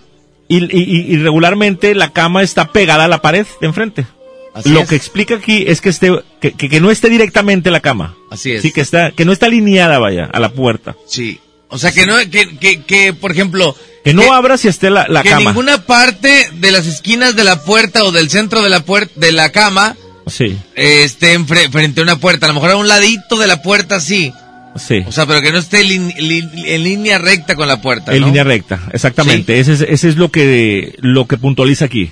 y, 0.49 0.57
y- 0.57 0.83
y- 0.83 1.13
y 1.13 1.17
regularmente 1.17 1.95
la 1.95 2.11
cama 2.11 2.41
está 2.43 2.71
pegada 2.71 3.05
a 3.05 3.07
la 3.07 3.21
pared 3.21 3.45
de 3.61 3.67
enfrente. 3.67 4.05
Así 4.53 4.69
Lo 4.69 4.81
es. 4.81 4.89
que 4.89 4.95
explica 4.95 5.35
aquí 5.35 5.65
es 5.67 5.79
que 5.81 5.89
esté, 5.89 6.11
que, 6.41 6.51
que- 6.51 6.67
que 6.67 6.81
no 6.81 6.89
esté 6.91 7.09
directamente 7.09 7.69
la 7.71 7.79
cama. 7.79 8.15
Así 8.31 8.51
es. 8.51 8.61
Sí, 8.63 8.71
que 8.71 8.81
está, 8.81 9.11
que 9.11 9.23
no 9.23 9.31
está 9.31 9.45
alineada, 9.45 9.99
vaya, 9.99 10.25
a 10.33 10.39
la 10.39 10.49
puerta. 10.49 10.95
Sí. 11.05 11.39
O 11.69 11.77
sea, 11.77 11.91
que 11.91 12.05
no, 12.05 12.17
que, 12.29 12.57
que, 12.57 12.81
que, 12.83 13.13
por 13.13 13.31
ejemplo, 13.31 13.75
Que 14.03 14.13
no 14.13 14.33
abra 14.33 14.57
si 14.57 14.67
esté 14.69 14.89
la, 14.89 15.05
la 15.09 15.21
que 15.23 15.29
cama. 15.29 15.49
ninguna 15.51 15.85
parte 15.85 16.49
de 16.53 16.71
las 16.71 16.87
esquinas 16.87 17.35
de 17.35 17.43
la 17.43 17.61
puerta 17.63 18.03
o 18.05 18.11
del 18.11 18.29
centro 18.29 18.61
de 18.61 18.69
la 18.69 18.81
puerta, 18.81 19.11
de 19.17 19.31
la 19.31 19.51
cama, 19.51 19.95
Sí, 20.27 20.57
eh, 20.75 21.03
esté 21.03 21.37
enfre- 21.39 21.69
frente 21.71 22.01
a 22.01 22.03
una 22.03 22.17
puerta. 22.19 22.45
A 22.45 22.49
lo 22.49 22.55
mejor 22.55 22.71
a 22.71 22.75
un 22.77 22.87
ladito 22.87 23.37
de 23.37 23.47
la 23.47 23.61
puerta, 23.61 23.99
sí. 24.01 24.33
sí. 24.75 25.01
O 25.07 25.11
sea, 25.13 25.25
pero 25.25 25.41
que 25.41 25.51
no 25.53 25.57
esté 25.57 25.79
en 25.81 26.83
línea 26.83 27.17
recta 27.17 27.55
con 27.55 27.67
la 27.67 27.81
puerta. 27.81 28.13
En 28.13 28.19
¿no? 28.21 28.27
línea 28.27 28.43
recta, 28.43 28.81
exactamente. 28.91 29.59
Ese 29.59 29.73
es, 29.73 29.81
ese 29.81 30.09
es 30.09 30.15
lo 30.17 30.29
que 30.31 30.95
lo 30.99 31.27
que 31.27 31.37
puntualiza 31.37 31.85
aquí. 31.85 32.11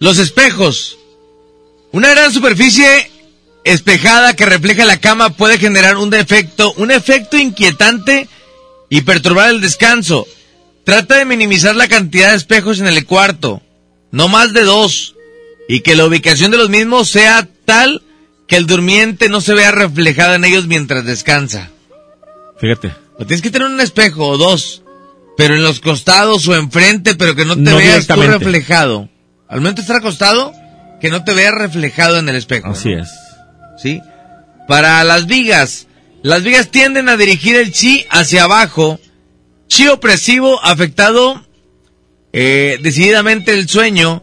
Los 0.00 0.18
espejos. 0.18 0.98
Una 1.92 2.08
gran 2.10 2.32
superficie 2.32 3.10
espejada 3.64 4.34
que 4.34 4.46
refleja 4.46 4.84
la 4.84 4.96
cama 4.98 5.30
puede 5.30 5.58
generar 5.58 5.96
un 5.98 6.10
defecto, 6.10 6.72
un 6.76 6.90
efecto 6.90 7.36
inquietante 7.38 8.28
y 8.92 9.00
perturbar 9.00 9.48
el 9.48 9.62
descanso. 9.62 10.28
Trata 10.84 11.16
de 11.16 11.24
minimizar 11.24 11.74
la 11.74 11.88
cantidad 11.88 12.28
de 12.28 12.36
espejos 12.36 12.78
en 12.78 12.86
el 12.86 13.06
cuarto, 13.06 13.62
no 14.10 14.28
más 14.28 14.52
de 14.52 14.64
dos, 14.64 15.14
y 15.66 15.80
que 15.80 15.96
la 15.96 16.04
ubicación 16.04 16.50
de 16.50 16.58
los 16.58 16.68
mismos 16.68 17.08
sea 17.08 17.48
tal 17.64 18.02
que 18.46 18.56
el 18.56 18.66
durmiente 18.66 19.30
no 19.30 19.40
se 19.40 19.54
vea 19.54 19.70
reflejado 19.70 20.34
en 20.34 20.44
ellos 20.44 20.66
mientras 20.66 21.06
descansa. 21.06 21.70
Fíjate. 22.58 22.94
O 23.18 23.24
tienes 23.24 23.40
que 23.40 23.50
tener 23.50 23.66
un 23.66 23.80
espejo 23.80 24.28
o 24.28 24.36
dos, 24.36 24.82
pero 25.38 25.54
en 25.54 25.62
los 25.62 25.80
costados 25.80 26.46
o 26.48 26.54
enfrente, 26.54 27.14
pero 27.14 27.34
que 27.34 27.46
no 27.46 27.54
te 27.54 27.62
No 27.62 27.78
veas 27.78 28.06
tú 28.06 28.20
reflejado. 28.20 29.08
Al 29.48 29.60
momento 29.60 29.80
de 29.80 29.84
estar 29.84 29.96
acostado, 29.96 30.52
que 31.00 31.08
no 31.08 31.24
te 31.24 31.32
veas 31.32 31.54
reflejado 31.54 32.18
en 32.18 32.28
el 32.28 32.36
espejo. 32.36 32.68
Así 32.68 32.94
¿no? 32.94 33.04
es. 33.04 33.08
¿Sí? 33.78 34.02
Para 34.68 35.02
las 35.02 35.26
vigas, 35.26 35.86
las 36.22 36.42
vigas 36.42 36.70
tienden 36.70 37.08
a 37.08 37.16
dirigir 37.16 37.56
el 37.56 37.72
chi 37.72 38.06
hacia 38.10 38.44
abajo. 38.44 39.00
Chi 39.68 39.88
opresivo 39.88 40.62
afectado 40.62 41.44
eh, 42.32 42.78
decididamente 42.82 43.52
el 43.52 43.68
sueño 43.68 44.22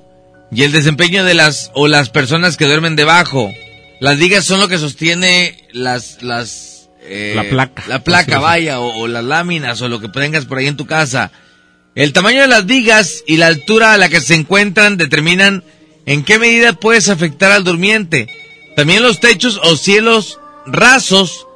y 0.51 0.63
el 0.63 0.71
desempeño 0.71 1.23
de 1.23 1.33
las 1.33 1.71
o 1.73 1.87
las 1.87 2.09
personas 2.09 2.57
que 2.57 2.65
duermen 2.65 2.95
debajo. 2.95 3.51
Las 3.99 4.17
vigas 4.17 4.45
son 4.45 4.59
lo 4.61 4.67
que 4.67 4.77
sostiene 4.77 5.67
las 5.73 6.21
las 6.21 6.89
eh, 7.03 7.33
La 7.35 7.43
placa. 7.43 7.83
la 7.87 8.03
placa 8.03 8.39
vaya 8.39 8.79
o, 8.79 9.01
o 9.01 9.07
las 9.07 9.23
láminas 9.23 9.81
o 9.81 9.89
lo 9.89 9.99
que 9.99 10.07
tengas 10.07 10.45
por 10.45 10.59
ahí 10.59 10.67
en 10.67 10.77
tu 10.77 10.85
casa. 10.85 11.31
El 11.95 12.13
tamaño 12.13 12.41
de 12.41 12.47
las 12.47 12.65
vigas 12.65 13.23
y 13.27 13.37
la 13.37 13.47
altura 13.47 13.93
a 13.93 13.97
la 13.97 14.09
que 14.09 14.21
se 14.21 14.35
encuentran 14.35 14.95
determinan 14.95 15.63
en 16.05 16.23
qué 16.23 16.39
medida 16.39 16.73
puedes 16.73 17.09
afectar 17.09 17.51
al 17.51 17.63
durmiente. 17.63 18.27
También 18.75 19.03
los 19.03 19.19
techos 19.19 19.59
o 19.63 19.75
cielos 19.75 20.39
rasos 20.65 21.47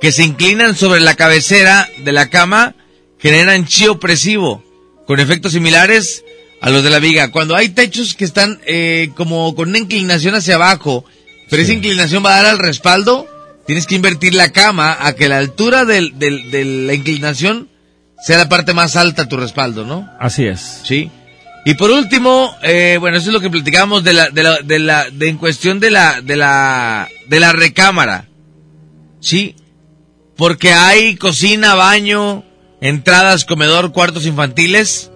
que 0.00 0.12
se 0.12 0.22
inclinan 0.24 0.76
sobre 0.76 1.00
la 1.00 1.14
cabecera 1.16 1.88
de 2.04 2.12
la 2.12 2.28
cama 2.30 2.74
generan 3.18 3.66
chi 3.66 3.88
opresivo, 3.88 4.62
con 5.06 5.18
efectos 5.20 5.52
similares 5.52 6.24
a 6.60 6.70
los 6.70 6.82
de 6.84 6.90
la 6.90 6.98
viga. 6.98 7.30
Cuando 7.30 7.56
hay 7.56 7.70
techos 7.70 8.14
que 8.14 8.24
están 8.24 8.60
eh, 8.66 9.10
como 9.16 9.54
con 9.54 9.70
una 9.70 9.78
inclinación 9.78 10.34
hacia 10.34 10.54
abajo, 10.56 11.04
pero 11.50 11.62
esa 11.62 11.72
inclinación 11.72 12.24
va 12.24 12.34
a 12.36 12.42
dar 12.42 12.46
al 12.52 12.58
respaldo, 12.58 13.26
tienes 13.66 13.86
que 13.86 13.94
invertir 13.96 14.34
la 14.34 14.50
cama 14.52 14.96
a 15.00 15.14
que 15.14 15.28
la 15.28 15.38
altura 15.38 15.84
del- 15.84 16.18
del- 16.18 16.50
de 16.50 16.64
la 16.64 16.94
inclinación 16.94 17.68
sea 18.24 18.38
la 18.38 18.48
parte 18.48 18.74
más 18.74 18.96
alta 18.96 19.28
tu 19.28 19.36
respaldo, 19.36 19.84
¿no? 19.84 20.08
Así 20.20 20.44
es. 20.46 20.80
Sí. 20.84 21.10
Y 21.64 21.74
por 21.74 21.90
último, 21.90 22.54
eh, 22.62 22.96
bueno, 23.00 23.16
eso 23.18 23.28
es 23.28 23.32
lo 23.34 23.40
que 23.40 23.50
platicábamos 23.50 24.02
de 24.04 24.12
la, 24.12 24.30
de 24.30 24.42
la, 24.42 24.58
de 24.62 24.78
la, 24.78 25.10
de 25.10 25.28
en 25.28 25.36
cuestión 25.38 25.80
de 25.80 25.90
la, 25.90 26.20
de 26.22 26.36
la, 26.36 27.08
de 27.28 27.40
la 27.40 27.52
recámara. 27.52 28.26
Sí. 29.20 29.54
Porque 30.38 30.72
hay 30.72 31.16
cocina, 31.16 31.74
baño, 31.74 32.44
entradas, 32.80 33.44
comedor, 33.44 33.92
cuartos 33.92 34.24
infantiles. 34.24 35.10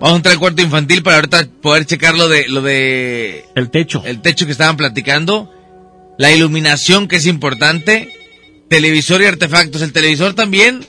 Vamos 0.00 0.14
a 0.14 0.16
entrar 0.16 0.32
al 0.34 0.40
cuarto 0.40 0.60
infantil 0.60 1.02
para 1.04 1.16
ahorita 1.16 1.46
poder 1.62 1.86
checar 1.86 2.16
lo 2.16 2.28
de, 2.28 2.48
lo 2.48 2.60
de 2.60 3.44
El 3.54 3.70
techo. 3.70 4.02
el 4.04 4.20
techo 4.20 4.44
que 4.44 4.52
estaban 4.52 4.76
platicando. 4.76 5.48
La 6.18 6.32
iluminación 6.32 7.06
que 7.06 7.16
es 7.16 7.26
importante. 7.26 8.12
Televisor 8.68 9.22
y 9.22 9.26
artefactos. 9.26 9.80
El 9.82 9.92
televisor 9.92 10.34
también. 10.34 10.84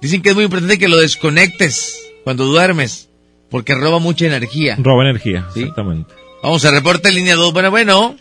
Dicen 0.00 0.22
que 0.22 0.30
es 0.30 0.34
muy 0.34 0.44
importante 0.44 0.78
que 0.78 0.88
lo 0.88 0.96
desconectes 0.96 2.00
cuando 2.24 2.46
duermes. 2.46 3.10
Porque 3.50 3.74
roba 3.74 3.98
mucha 3.98 4.24
energía. 4.26 4.76
Roba 4.78 5.02
energía, 5.04 5.46
Sí. 5.52 5.60
exactamente. 5.60 6.14
Vamos 6.42 6.64
a 6.64 6.70
reporte 6.70 7.12
línea 7.12 7.34
2. 7.36 7.52
Bueno, 7.52 7.70
bueno. 7.70 8.16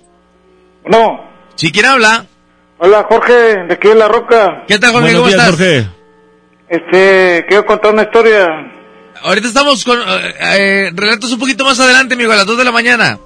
No. 0.85 1.21
¿Sí 1.55 1.71
quién 1.71 1.85
habla? 1.85 2.27
Hola, 2.85 3.05
Jorge, 3.07 3.33
de 3.65 3.73
aquí 3.75 3.87
de 3.87 3.95
La 3.95 4.09
Roca. 4.09 4.65
¿Qué 4.67 4.77
tal, 4.77 4.91
Jorge? 4.91 5.15
Buenos 5.15 5.21
¿Cómo 5.21 5.27
días, 5.29 5.39
estás? 5.39 5.57
Jorge. 5.57 5.87
Este, 6.67 7.45
quiero 7.47 7.65
contar 7.65 7.93
una 7.93 8.01
historia. 8.03 8.47
Ahorita 9.21 9.47
estamos 9.47 9.85
con 9.85 9.99
eh, 9.99 10.33
eh, 10.57 10.91
relatos 10.93 11.31
un 11.31 11.39
poquito 11.39 11.63
más 11.63 11.79
adelante, 11.79 12.15
amigo, 12.15 12.33
a 12.33 12.35
las 12.35 12.45
2 12.45 12.57
de 12.57 12.63
la 12.65 12.73
mañana. 12.73 13.17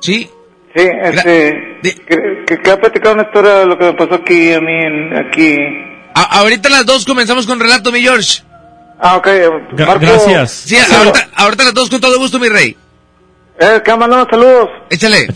¿Sí? 0.00 0.28
Sí, 0.74 0.88
este, 1.02 1.78
que, 1.84 2.44
que, 2.46 2.58
que 2.62 2.70
ha 2.72 2.80
platicado 2.80 3.14
una 3.14 3.22
historia 3.22 3.52
de 3.60 3.66
lo 3.66 3.78
que 3.78 3.84
me 3.84 3.92
pasó 3.94 4.14
aquí 4.16 4.52
a 4.52 4.60
mí, 4.60 4.72
en- 4.72 5.16
aquí. 5.16 5.56
A- 6.16 6.40
ahorita 6.40 6.68
a 6.68 6.72
las 6.72 6.86
2 6.86 7.04
comenzamos 7.06 7.46
con 7.46 7.60
relato, 7.60 7.92
mi 7.92 8.00
George. 8.00 8.42
Ah, 8.98 9.18
ok. 9.18 9.28
Marco, 9.86 10.46
Sí, 10.48 10.74
ahorita, 10.76 11.28
ahorita 11.36 11.62
a 11.62 11.66
las 11.66 11.74
2 11.74 11.90
con 11.90 12.00
todo 12.00 12.18
gusto, 12.18 12.40
mi 12.40 12.48
rey. 12.48 12.76
Eh, 13.60 13.80
que 13.84 13.94
mandamos 13.94 14.26
saludos. 14.28 14.68
Échale. 14.90 15.28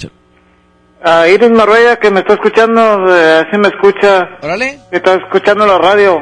A 1.03 1.29
Iris 1.29 1.51
Marbella, 1.51 1.97
que 1.99 2.11
me 2.11 2.21
está 2.21 2.35
escuchando, 2.35 2.81
eh, 3.17 3.45
así 3.47 3.57
me 3.59 3.69
escucha. 3.69 4.29
Órale. 4.43 4.79
Que 4.91 4.97
está 4.99 5.15
escuchando 5.15 5.67
la 5.67 5.79
radio. 5.79 6.21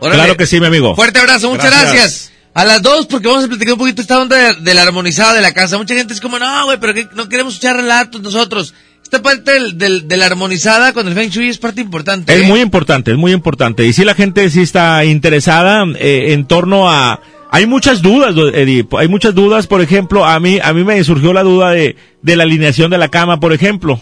Órale. 0.00 0.18
Claro 0.22 0.36
que 0.36 0.46
sí, 0.46 0.58
mi 0.60 0.66
amigo. 0.66 0.94
Fuerte 0.96 1.20
abrazo, 1.20 1.50
muchas 1.50 1.70
gracias. 1.70 2.32
A 2.52 2.64
las 2.64 2.82
2 2.82 3.06
porque 3.06 3.28
vamos 3.28 3.44
a 3.44 3.48
platicar 3.48 3.74
un 3.74 3.78
poquito 3.78 4.00
esta 4.02 4.20
onda 4.20 4.36
de, 4.36 4.54
de 4.62 4.74
la 4.74 4.82
armonizada 4.82 5.34
de 5.34 5.42
la 5.42 5.52
casa. 5.52 5.76
Mucha 5.78 5.94
gente 5.94 6.14
es 6.14 6.20
como, 6.20 6.38
no, 6.38 6.64
güey, 6.64 6.78
pero 6.80 6.94
que 6.94 7.06
no 7.14 7.28
queremos 7.28 7.54
escuchar 7.54 7.76
relatos 7.76 8.20
nosotros. 8.22 8.74
Esta 9.02 9.22
parte 9.22 9.52
del, 9.52 9.78
del- 9.78 10.08
de 10.08 10.16
la 10.16 10.26
armonizada 10.26 10.92
con 10.92 11.06
el 11.06 11.14
Feng 11.14 11.28
Shui 11.30 11.48
es 11.50 11.58
parte 11.58 11.80
importante. 11.80 12.34
Es 12.34 12.42
¿eh? 12.42 12.46
muy 12.48 12.60
importante, 12.60 13.12
es 13.12 13.16
muy 13.18 13.32
importante. 13.32 13.84
Y 13.84 13.92
si 13.92 14.04
la 14.04 14.14
gente 14.14 14.48
sí 14.50 14.62
está 14.62 15.04
interesada 15.04 15.84
eh, 15.98 16.32
en 16.32 16.46
torno 16.46 16.90
a... 16.90 17.20
Hay 17.52 17.66
muchas 17.66 18.02
dudas, 18.02 18.34
Eddie. 18.54 18.86
Hay 18.98 19.06
muchas 19.06 19.34
dudas, 19.34 19.66
por 19.68 19.80
ejemplo, 19.80 20.24
a 20.24 20.40
mí, 20.40 20.58
a 20.60 20.72
mí 20.72 20.82
me 20.82 21.02
surgió 21.04 21.32
la 21.32 21.44
duda 21.44 21.70
de, 21.70 21.94
de 22.22 22.36
la 22.36 22.42
alineación 22.42 22.90
de 22.90 22.98
la 22.98 23.08
cama, 23.08 23.38
por 23.38 23.52
ejemplo. 23.52 24.00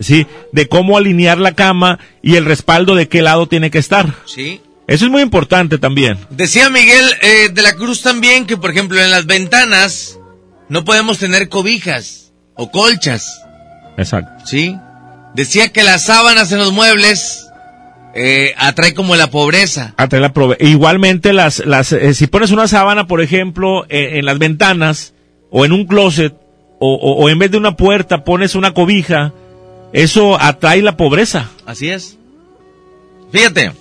Sí, 0.00 0.26
de 0.52 0.66
cómo 0.66 0.96
alinear 0.98 1.38
la 1.38 1.52
cama 1.54 1.98
y 2.22 2.36
el 2.36 2.46
respaldo 2.46 2.94
de 2.94 3.08
qué 3.08 3.20
lado 3.22 3.46
tiene 3.46 3.70
que 3.70 3.78
estar. 3.78 4.14
Sí. 4.26 4.60
Eso 4.86 5.04
es 5.04 5.10
muy 5.10 5.22
importante 5.22 5.78
también. 5.78 6.18
Decía 6.30 6.68
Miguel 6.70 7.04
eh, 7.22 7.50
de 7.52 7.62
la 7.62 7.74
Cruz 7.74 8.02
también 8.02 8.46
que, 8.46 8.56
por 8.56 8.70
ejemplo, 8.70 9.00
en 9.00 9.10
las 9.10 9.26
ventanas 9.26 10.18
no 10.68 10.84
podemos 10.84 11.18
tener 11.18 11.48
cobijas 11.48 12.32
o 12.54 12.70
colchas. 12.70 13.42
Exacto. 13.98 14.44
¿Sí? 14.46 14.76
Decía 15.34 15.68
que 15.68 15.82
las 15.84 16.06
sábanas 16.06 16.50
en 16.50 16.58
los 16.58 16.72
muebles 16.72 17.46
eh, 18.14 18.54
atrae 18.56 18.94
como 18.94 19.14
la 19.16 19.28
pobreza. 19.30 19.94
Atrae 19.96 20.20
la 20.20 20.32
prove- 20.32 20.56
Igualmente, 20.60 21.32
las, 21.32 21.58
las, 21.64 21.92
eh, 21.92 22.14
si 22.14 22.26
pones 22.26 22.50
una 22.50 22.66
sábana, 22.66 23.06
por 23.06 23.20
ejemplo, 23.20 23.84
eh, 23.88 24.18
en 24.18 24.24
las 24.24 24.38
ventanas 24.38 25.14
o 25.50 25.64
en 25.64 25.72
un 25.72 25.86
closet 25.86 26.34
o, 26.80 26.94
o- 26.94 27.22
o 27.22 27.28
en 27.28 27.38
vez 27.38 27.50
de 27.52 27.58
una 27.58 27.76
puerta 27.76 28.24
pones 28.24 28.54
una 28.56 28.72
cobija, 28.74 29.32
eso 29.92 30.40
atrae 30.40 30.82
la 30.82 30.96
pobreza. 30.96 31.50
Así 31.66 31.90
es. 31.90 32.16
Fíjate. 33.32 33.72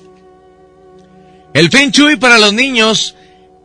El 1.54 1.70
Feng 1.70 1.92
Shui 1.92 2.16
para 2.18 2.38
los 2.38 2.54
niños. 2.54 3.16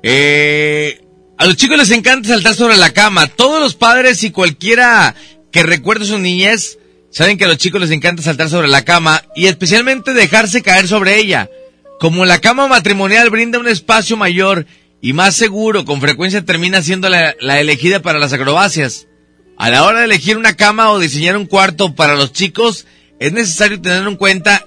eh, 0.03 1.01
a 1.37 1.47
los 1.47 1.57
chicos 1.57 1.77
les 1.77 1.91
encanta 1.91 2.29
saltar 2.29 2.55
sobre 2.55 2.77
la 2.77 2.93
cama. 2.93 3.27
Todos 3.27 3.61
los 3.61 3.75
padres 3.75 4.23
y 4.23 4.31
cualquiera 4.31 5.15
que 5.51 5.63
recuerde 5.63 6.05
su 6.05 6.19
niñez 6.19 6.79
saben 7.11 7.39
que 7.39 7.45
a 7.45 7.49
los 7.49 7.59
chicos 7.59 7.81
les 7.81 7.91
encanta 7.91 8.23
saltar 8.23 8.49
sobre 8.49 8.69
la 8.69 8.85
cama 8.85 9.23
y 9.35 9.47
especialmente 9.47 10.13
dejarse 10.15 10.63
caer 10.63 10.87
sobre 10.87 11.19
ella. 11.19 11.51
Como 11.99 12.25
la 12.25 12.41
cama 12.41 12.69
matrimonial 12.69 13.31
brinda 13.31 13.59
un 13.59 13.69
espacio 13.69 14.17
mayor 14.17 14.67
y 15.01 15.13
más 15.13 15.35
seguro, 15.35 15.85
con 15.85 16.01
frecuencia 16.01 16.45
termina 16.45 16.83
siendo 16.83 17.09
la, 17.09 17.35
la 17.41 17.61
elegida 17.61 18.01
para 18.01 18.19
las 18.19 18.33
acrobacias. 18.33 19.07
A 19.57 19.71
la 19.71 19.85
hora 19.85 20.01
de 20.01 20.07
elegir 20.07 20.37
una 20.37 20.55
cama 20.55 20.91
o 20.91 20.99
diseñar 20.99 21.37
un 21.37 21.47
cuarto 21.47 21.95
para 21.95 22.15
los 22.15 22.33
chicos, 22.33 22.87
es 23.21 23.33
necesario 23.33 23.81
tener 23.81 24.07
en 24.07 24.17
cuenta 24.17 24.65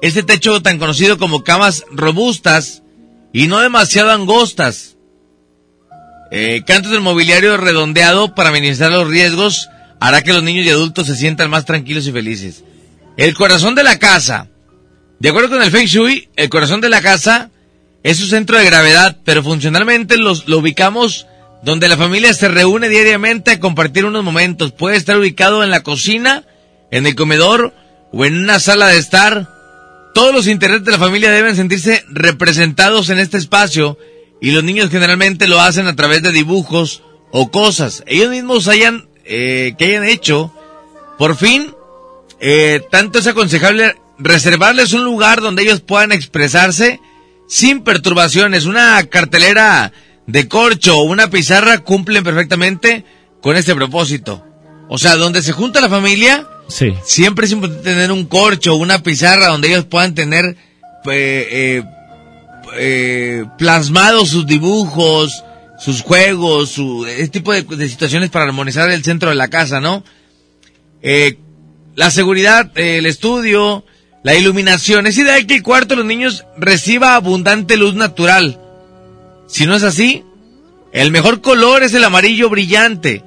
este 0.00 0.22
techo 0.22 0.62
tan 0.62 0.78
conocido 0.78 1.18
como 1.18 1.44
camas 1.44 1.84
robustas 1.90 2.82
y 3.32 3.46
no 3.46 3.60
demasiado 3.60 4.10
angostas. 4.10 4.96
Eh, 6.30 6.62
cantos 6.66 6.92
del 6.92 7.00
mobiliario 7.00 7.56
redondeado 7.56 8.34
para 8.34 8.52
minimizar 8.52 8.90
los 8.90 9.08
riesgos 9.08 9.68
hará 10.00 10.22
que 10.22 10.32
los 10.32 10.42
niños 10.42 10.66
y 10.66 10.70
adultos 10.70 11.06
se 11.06 11.16
sientan 11.16 11.50
más 11.50 11.64
tranquilos 11.64 12.06
y 12.06 12.12
felices. 12.12 12.64
El 13.16 13.34
corazón 13.34 13.74
de 13.74 13.82
la 13.82 13.98
casa. 13.98 14.48
De 15.18 15.28
acuerdo 15.28 15.50
con 15.50 15.62
el 15.62 15.70
Feng 15.70 15.86
Shui, 15.86 16.28
el 16.36 16.48
corazón 16.48 16.80
de 16.80 16.88
la 16.88 17.00
casa 17.00 17.50
es 18.02 18.16
su 18.16 18.26
centro 18.26 18.58
de 18.58 18.64
gravedad, 18.64 19.18
pero 19.24 19.42
funcionalmente 19.42 20.16
los, 20.16 20.48
lo 20.48 20.58
ubicamos 20.58 21.26
donde 21.62 21.88
la 21.88 21.96
familia 21.96 22.34
se 22.34 22.48
reúne 22.48 22.88
diariamente 22.88 23.52
a 23.52 23.60
compartir 23.60 24.04
unos 24.04 24.24
momentos. 24.24 24.72
Puede 24.72 24.96
estar 24.96 25.16
ubicado 25.16 25.62
en 25.62 25.70
la 25.70 25.82
cocina, 25.82 26.44
en 26.90 27.06
el 27.06 27.14
comedor 27.14 27.72
o 28.12 28.24
en 28.24 28.36
una 28.36 28.58
sala 28.58 28.88
de 28.88 28.98
estar. 28.98 29.48
Todos 30.14 30.34
los 30.34 30.46
intereses 30.46 30.84
de 30.84 30.92
la 30.92 30.98
familia 30.98 31.30
deben 31.30 31.56
sentirse 31.56 32.04
representados 32.10 33.08
en 33.10 33.18
este 33.18 33.38
espacio 33.38 33.96
y 34.40 34.50
los 34.50 34.64
niños 34.64 34.90
generalmente 34.90 35.46
lo 35.46 35.60
hacen 35.60 35.86
a 35.86 35.96
través 35.96 36.22
de 36.22 36.32
dibujos 36.32 37.02
o 37.30 37.50
cosas. 37.50 38.02
Ellos 38.06 38.30
mismos 38.30 38.66
hayan, 38.68 39.08
eh, 39.24 39.74
que 39.78 39.84
hayan 39.86 40.04
hecho. 40.04 40.52
Por 41.16 41.36
fin, 41.36 41.72
eh, 42.40 42.82
tanto 42.90 43.20
es 43.20 43.26
aconsejable 43.28 43.94
reservarles 44.18 44.92
un 44.92 45.04
lugar 45.04 45.40
donde 45.40 45.62
ellos 45.62 45.80
puedan 45.80 46.10
expresarse 46.10 47.00
sin 47.48 47.84
perturbaciones. 47.84 48.66
Una 48.66 49.02
cartelera 49.06 49.92
de 50.26 50.48
corcho 50.48 50.98
o 50.98 51.02
una 51.02 51.28
pizarra 51.30 51.78
cumplen 51.78 52.22
perfectamente 52.24 53.04
con 53.40 53.56
este 53.56 53.74
propósito. 53.74 54.44
O 54.88 54.98
sea, 54.98 55.16
donde 55.16 55.42
se 55.42 55.52
junta 55.52 55.80
la 55.80 55.88
familia, 55.88 56.46
Sí. 56.68 56.92
siempre 57.04 57.46
es 57.46 57.52
importante 57.52 57.82
tener 57.84 58.12
un 58.12 58.24
corcho 58.26 58.74
o 58.74 58.76
una 58.76 59.02
pizarra 59.02 59.48
donde 59.48 59.68
ellos 59.68 59.84
puedan 59.84 60.14
tener 60.14 60.44
eh, 60.46 61.48
eh, 61.50 61.82
eh, 62.76 63.44
plasmados 63.58 64.30
sus 64.30 64.46
dibujos, 64.46 65.44
sus 65.78 66.00
juegos, 66.02 66.70
su, 66.70 67.04
ese 67.06 67.28
tipo 67.28 67.52
de, 67.52 67.62
de 67.62 67.88
situaciones 67.88 68.30
para 68.30 68.44
armonizar 68.46 68.90
el 68.90 69.02
centro 69.02 69.28
de 69.30 69.34
la 69.34 69.48
casa, 69.48 69.80
¿no? 69.80 70.04
Eh, 71.02 71.38
la 71.96 72.10
seguridad, 72.10 72.70
eh, 72.76 72.98
el 72.98 73.06
estudio, 73.06 73.84
la 74.22 74.34
iluminación. 74.36 75.06
Es 75.08 75.18
ideal 75.18 75.44
que 75.46 75.56
el 75.56 75.62
cuarto 75.62 75.88
de 75.90 75.96
los 75.96 76.06
niños 76.06 76.44
reciba 76.56 77.16
abundante 77.16 77.76
luz 77.76 77.94
natural. 77.94 78.60
Si 79.52 79.66
no 79.66 79.76
es 79.76 79.82
así, 79.82 80.24
el 80.92 81.10
mejor 81.10 81.42
color 81.42 81.82
es 81.82 81.92
el 81.92 82.04
amarillo 82.04 82.48
brillante 82.48 83.22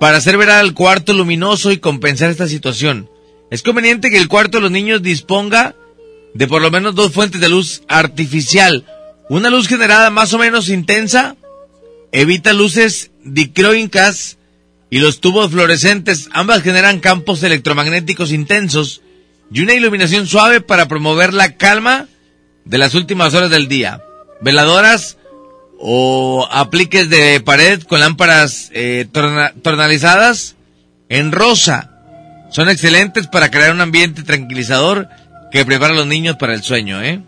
para 0.00 0.16
hacer 0.16 0.38
ver 0.38 0.48
al 0.48 0.72
cuarto 0.72 1.12
luminoso 1.12 1.70
y 1.70 1.76
compensar 1.76 2.30
esta 2.30 2.48
situación. 2.48 3.10
Es 3.50 3.62
conveniente 3.62 4.08
que 4.08 4.16
el 4.16 4.26
cuarto 4.26 4.56
de 4.56 4.62
los 4.62 4.70
niños 4.70 5.02
disponga 5.02 5.74
de 6.32 6.48
por 6.48 6.62
lo 6.62 6.70
menos 6.70 6.94
dos 6.94 7.12
fuentes 7.12 7.42
de 7.42 7.50
luz 7.50 7.82
artificial. 7.88 8.86
Una 9.28 9.50
luz 9.50 9.68
generada 9.68 10.08
más 10.08 10.32
o 10.32 10.38
menos 10.38 10.70
intensa 10.70 11.36
evita 12.10 12.54
luces 12.54 13.10
dicroicas 13.22 14.38
y 14.88 15.00
los 15.00 15.20
tubos 15.20 15.50
fluorescentes. 15.50 16.30
Ambas 16.32 16.62
generan 16.62 17.00
campos 17.00 17.42
electromagnéticos 17.42 18.32
intensos 18.32 19.02
y 19.52 19.60
una 19.60 19.74
iluminación 19.74 20.26
suave 20.26 20.62
para 20.62 20.88
promover 20.88 21.34
la 21.34 21.58
calma 21.58 22.08
de 22.64 22.78
las 22.78 22.94
últimas 22.94 23.34
horas 23.34 23.50
del 23.50 23.68
día. 23.68 24.02
Veladoras 24.40 25.15
o 25.78 26.46
apliques 26.50 27.08
de 27.10 27.40
pared 27.40 27.82
con 27.82 28.00
lámparas 28.00 28.70
eh, 28.72 29.06
torna- 29.12 29.52
tornalizadas 29.62 30.56
en 31.08 31.32
rosa 31.32 31.92
son 32.50 32.68
excelentes 32.70 33.26
para 33.26 33.50
crear 33.50 33.72
un 33.72 33.80
ambiente 33.80 34.22
tranquilizador 34.22 35.08
que 35.52 35.64
prepara 35.64 35.92
a 35.92 35.96
los 35.96 36.06
niños 36.06 36.36
para 36.36 36.54
el 36.54 36.62
sueño, 36.62 37.02
¿eh? 37.02 37.20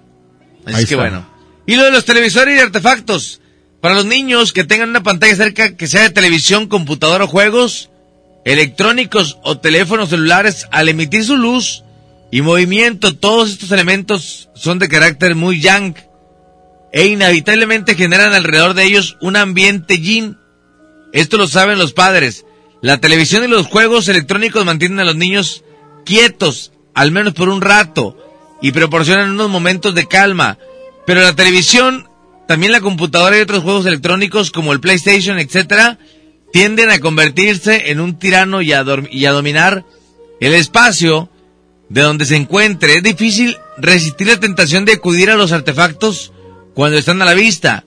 Así 0.65 0.77
Ahí 0.77 0.85
que 0.87 0.95
está. 0.95 0.97
bueno. 0.97 1.29
Y 1.67 1.77
lo 1.77 1.85
de 1.85 1.91
los 1.91 2.05
televisores 2.05 2.57
y 2.57 2.61
artefactos. 2.61 3.41
Para 3.81 3.95
los 3.95 4.07
niños 4.07 4.53
que 4.53 4.65
tengan 4.65 4.89
una 4.91 5.03
pantalla 5.03 5.37
cerca 5.37 5.77
que 5.77 5.87
sea 5.87 6.03
de 6.03 6.11
televisión, 6.11 6.67
computadora 6.67 7.25
o 7.25 7.29
juegos, 7.29 7.91
electrónicos 8.45 9.39
o 9.43 9.59
teléfonos 9.59 10.09
celulares, 10.09 10.67
al 10.71 10.89
emitir 10.89 11.25
su 11.25 11.37
luz 11.37 11.85
y 12.31 12.41
movimiento, 12.43 13.15
todos 13.17 13.51
estos 13.51 13.71
elementos 13.71 14.49
son 14.55 14.79
de 14.79 14.89
carácter 14.89 15.35
muy 15.35 15.61
yang 15.61 15.95
e 16.93 17.07
inevitablemente 17.07 17.95
generan 17.95 18.35
alrededor 18.35 18.75
de 18.75 18.85
ellos 18.85 19.17
un 19.21 19.37
ambiente 19.37 19.99
yin. 19.99 20.39
Esto 21.13 21.37
lo 21.37 21.47
saben 21.47 21.79
los 21.79 21.93
padres. 21.93 22.45
La 22.81 22.99
televisión 22.99 23.45
y 23.45 23.49
los 23.49 23.67
juegos 23.67 24.09
electrónicos 24.09 24.65
mantienen 24.65 25.01
a 25.01 25.05
los 25.05 25.17
niños 25.17 25.65
quietos, 26.05 26.73
al 26.95 27.11
menos 27.11 27.35
por 27.35 27.49
un 27.49 27.61
rato, 27.61 28.17
y 28.63 28.73
proporcionan 28.73 29.31
unos 29.31 29.51
momentos 29.51 29.95
de 29.95 30.07
calma. 30.07 30.59
Pero 31.07 31.23
la 31.23 31.35
televisión, 31.35 32.09
también 32.47 32.73
la 32.73 32.81
computadora 32.81 33.37
y 33.39 33.41
otros 33.41 33.63
juegos 33.63 33.87
electrónicos 33.87 34.51
como 34.51 34.73
el 34.73 34.81
PlayStation, 34.81 35.39
etcétera, 35.39 35.99
tienden 36.53 36.91
a 36.91 37.01
convertirse 37.01 37.91
en 37.91 38.01
un 38.01 38.19
tirano 38.19 38.63
y 38.63 38.73
a, 38.73 38.85
y 39.11 39.27
a 39.27 39.33
dominar 39.33 39.85
el 40.41 40.55
espacio 40.55 41.31
de 41.89 42.03
donde 42.03 42.27
se 42.27 42.37
encuentre. 42.37 42.95
Es 42.95 43.03
difícil 43.03 43.57
resistir 43.77 44.29
la 44.29 44.41
tentación 44.41 44.85
de 44.85 44.93
acudir 44.93 45.31
a 45.31 45.37
los 45.37 45.53
artefactos 45.53 46.33
cuando 46.79 46.97
están 46.97 47.21
a 47.21 47.25
la 47.25 47.35
vista. 47.35 47.87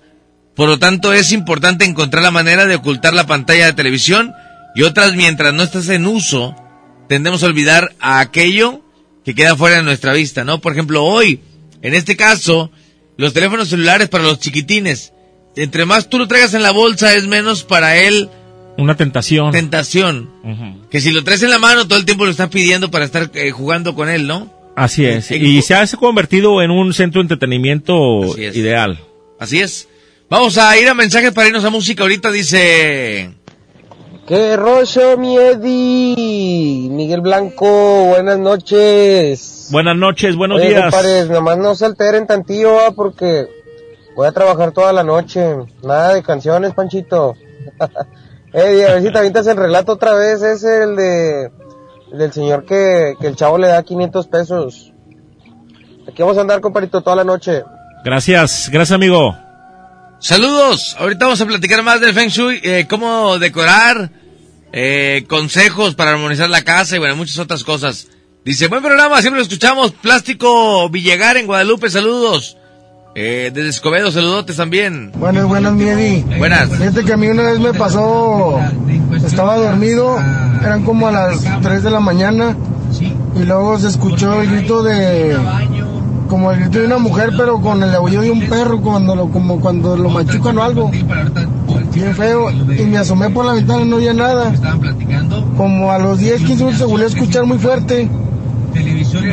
Por 0.53 0.67
lo 0.67 0.77
tanto, 0.77 1.13
es 1.13 1.31
importante 1.31 1.85
encontrar 1.85 2.23
la 2.23 2.29
manera 2.29 2.65
de 2.65 2.75
ocultar 2.75 3.13
la 3.13 3.25
pantalla 3.25 3.67
de 3.67 3.71
televisión 3.71 4.33
y 4.75 4.81
otras 4.81 5.15
mientras 5.15 5.53
no 5.53 5.63
estás 5.63 5.87
en 5.87 6.05
uso, 6.05 6.53
tendemos 7.07 7.41
a 7.41 7.45
olvidar 7.45 7.95
a 8.01 8.19
aquello 8.19 8.81
que 9.23 9.33
queda 9.33 9.55
fuera 9.55 9.77
de 9.77 9.83
nuestra 9.83 10.11
vista, 10.11 10.43
¿no? 10.43 10.59
Por 10.59 10.73
ejemplo, 10.73 11.05
hoy, 11.05 11.39
en 11.81 11.93
este 11.93 12.17
caso, 12.17 12.69
los 13.15 13.31
teléfonos 13.31 13.69
celulares 13.69 14.09
para 14.09 14.25
los 14.25 14.39
chiquitines, 14.39 15.13
entre 15.55 15.85
más 15.85 16.09
tú 16.09 16.17
lo 16.17 16.27
traigas 16.27 16.53
en 16.53 16.61
la 16.61 16.71
bolsa 16.71 17.15
es 17.15 17.27
menos 17.27 17.63
para 17.63 17.95
él 17.95 18.29
Una 18.77 18.97
tentación. 18.97 19.53
tentación. 19.53 20.29
Que 20.91 20.99
si 20.99 21.13
lo 21.13 21.23
traes 21.23 21.43
en 21.43 21.49
la 21.51 21.59
mano 21.59 21.87
todo 21.87 21.97
el 21.97 22.03
tiempo 22.03 22.25
lo 22.25 22.31
estás 22.31 22.49
pidiendo 22.49 22.91
para 22.91 23.05
estar 23.05 23.31
eh, 23.35 23.51
jugando 23.51 23.95
con 23.95 24.09
él, 24.09 24.27
¿no? 24.27 24.51
Así 24.75 25.05
es. 25.05 25.31
Eh, 25.31 25.37
Y 25.37 25.61
se 25.61 25.75
ha 25.75 25.85
convertido 25.99 26.61
en 26.61 26.71
un 26.71 26.93
centro 26.93 27.19
de 27.19 27.23
entretenimiento 27.23 28.23
Así 28.23 28.45
es. 28.45 28.55
ideal. 28.55 28.99
Así 29.39 29.59
es. 29.61 29.87
Vamos 30.29 30.57
a 30.57 30.77
ir 30.77 30.87
a 30.87 30.93
mensajes 30.93 31.31
para 31.33 31.47
irnos 31.47 31.65
a 31.65 31.69
música. 31.69 32.03
Ahorita 32.03 32.31
dice... 32.31 33.35
¡Qué 34.27 34.55
rollo, 34.55 35.17
mi 35.17 35.35
Eddie! 35.35 36.87
Miguel 36.89 37.19
Blanco, 37.21 38.05
buenas 38.05 38.39
noches. 38.39 39.67
Buenas 39.71 39.97
noches, 39.97 40.35
buenos 40.37 40.59
Oye, 40.59 40.69
días. 40.69 40.83
compadres, 40.83 41.29
nomás 41.29 41.57
no 41.57 41.75
se 41.75 41.85
alteren 41.85 42.27
tantillo, 42.27 42.79
ah, 42.79 42.91
porque 42.95 43.47
voy 44.15 44.27
a 44.27 44.31
trabajar 44.31 44.71
toda 44.71 44.93
la 44.93 45.03
noche. 45.03 45.41
Nada 45.83 46.13
de 46.13 46.23
canciones, 46.23 46.73
Panchito. 46.73 47.35
Eddie, 48.53 48.85
a 48.87 48.93
ver 48.93 49.03
si 49.03 49.11
te 49.11 49.17
avientas 49.17 49.47
el 49.47 49.57
relato 49.57 49.93
otra 49.93 50.13
vez, 50.13 50.41
es 50.43 50.63
el 50.63 50.95
de 50.95 51.51
del 52.11 52.31
señor 52.31 52.65
que, 52.65 53.15
que 53.19 53.27
el 53.27 53.35
chavo 53.35 53.57
le 53.57 53.67
da 53.67 53.83
500 53.83 54.27
pesos. 54.27 54.93
Aquí 56.07 56.21
vamos 56.21 56.37
a 56.37 56.41
andar, 56.41 56.61
compadrito, 56.61 57.01
toda 57.01 57.15
la 57.15 57.23
noche. 57.23 57.63
Gracias, 58.03 58.69
gracias 58.71 58.95
amigo. 58.95 59.35
Saludos. 60.19 60.95
Ahorita 60.99 61.25
vamos 61.25 61.41
a 61.41 61.45
platicar 61.45 61.81
más 61.83 61.99
del 61.99 62.13
Feng 62.13 62.29
Shui, 62.29 62.59
eh, 62.63 62.85
cómo 62.89 63.39
decorar, 63.39 64.11
eh, 64.71 65.25
consejos 65.27 65.95
para 65.95 66.11
armonizar 66.11 66.49
la 66.49 66.63
casa 66.63 66.95
y 66.95 66.99
bueno, 66.99 67.15
muchas 67.15 67.39
otras 67.39 67.63
cosas. 67.63 68.07
Dice, 68.43 68.67
buen 68.67 68.81
programa, 68.81 69.21
siempre 69.21 69.39
lo 69.39 69.43
escuchamos. 69.43 69.91
Plástico 69.91 70.89
Villegar 70.89 71.37
en 71.37 71.47
Guadalupe, 71.47 71.89
saludos. 71.89 72.57
Eh, 73.13 73.51
desde 73.53 73.69
Escobedo, 73.69 74.09
saludotes 74.11 74.55
también. 74.55 75.11
Buenas, 75.17 75.45
buenas, 75.45 75.73
mi 75.73 75.83
Eddie. 75.83 76.25
Buenas. 76.37 76.69
Fíjate 76.69 77.03
que 77.03 77.13
a 77.13 77.17
mí 77.17 77.27
una 77.27 77.43
vez 77.43 77.59
me 77.59 77.73
pasó, 77.73 78.57
estaba 79.25 79.57
dormido, 79.57 80.17
eran 80.61 80.83
como 80.83 81.07
a 81.07 81.11
las 81.11 81.43
3 81.61 81.83
de 81.83 81.91
la 81.91 81.99
mañana, 81.99 82.55
y 83.35 83.43
luego 83.43 83.77
se 83.79 83.89
escuchó 83.89 84.41
el 84.41 84.49
grito 84.49 84.81
de, 84.83 85.37
como 86.29 86.51
el 86.51 86.61
grito 86.61 86.79
de 86.79 86.85
una 86.85 86.99
mujer, 86.99 87.31
pero 87.35 87.59
con 87.59 87.83
el 87.83 87.93
aullido 87.93 88.21
de 88.21 88.31
un 88.31 88.47
perro, 88.47 88.79
cuando 88.79 89.13
lo, 89.13 89.27
como 89.29 89.59
cuando 89.59 89.97
lo 89.97 90.09
machucan 90.09 90.57
o 90.57 90.63
algo. 90.63 90.91
Bien 91.93 92.15
feo, 92.15 92.49
y 92.49 92.83
me 92.85 92.97
asomé 92.97 93.29
por 93.29 93.43
la 93.43 93.53
ventana 93.53 93.81
y 93.81 93.89
no 93.89 93.97
había 93.97 94.13
nada. 94.13 94.53
Como 95.57 95.91
a 95.91 95.99
los 95.99 96.19
10, 96.19 96.43
15 96.43 96.55
minutos 96.55 96.77
se 96.77 96.85
volvió 96.85 97.05
a 97.05 97.09
escuchar 97.09 97.45
muy 97.45 97.57
fuerte. 97.57 98.07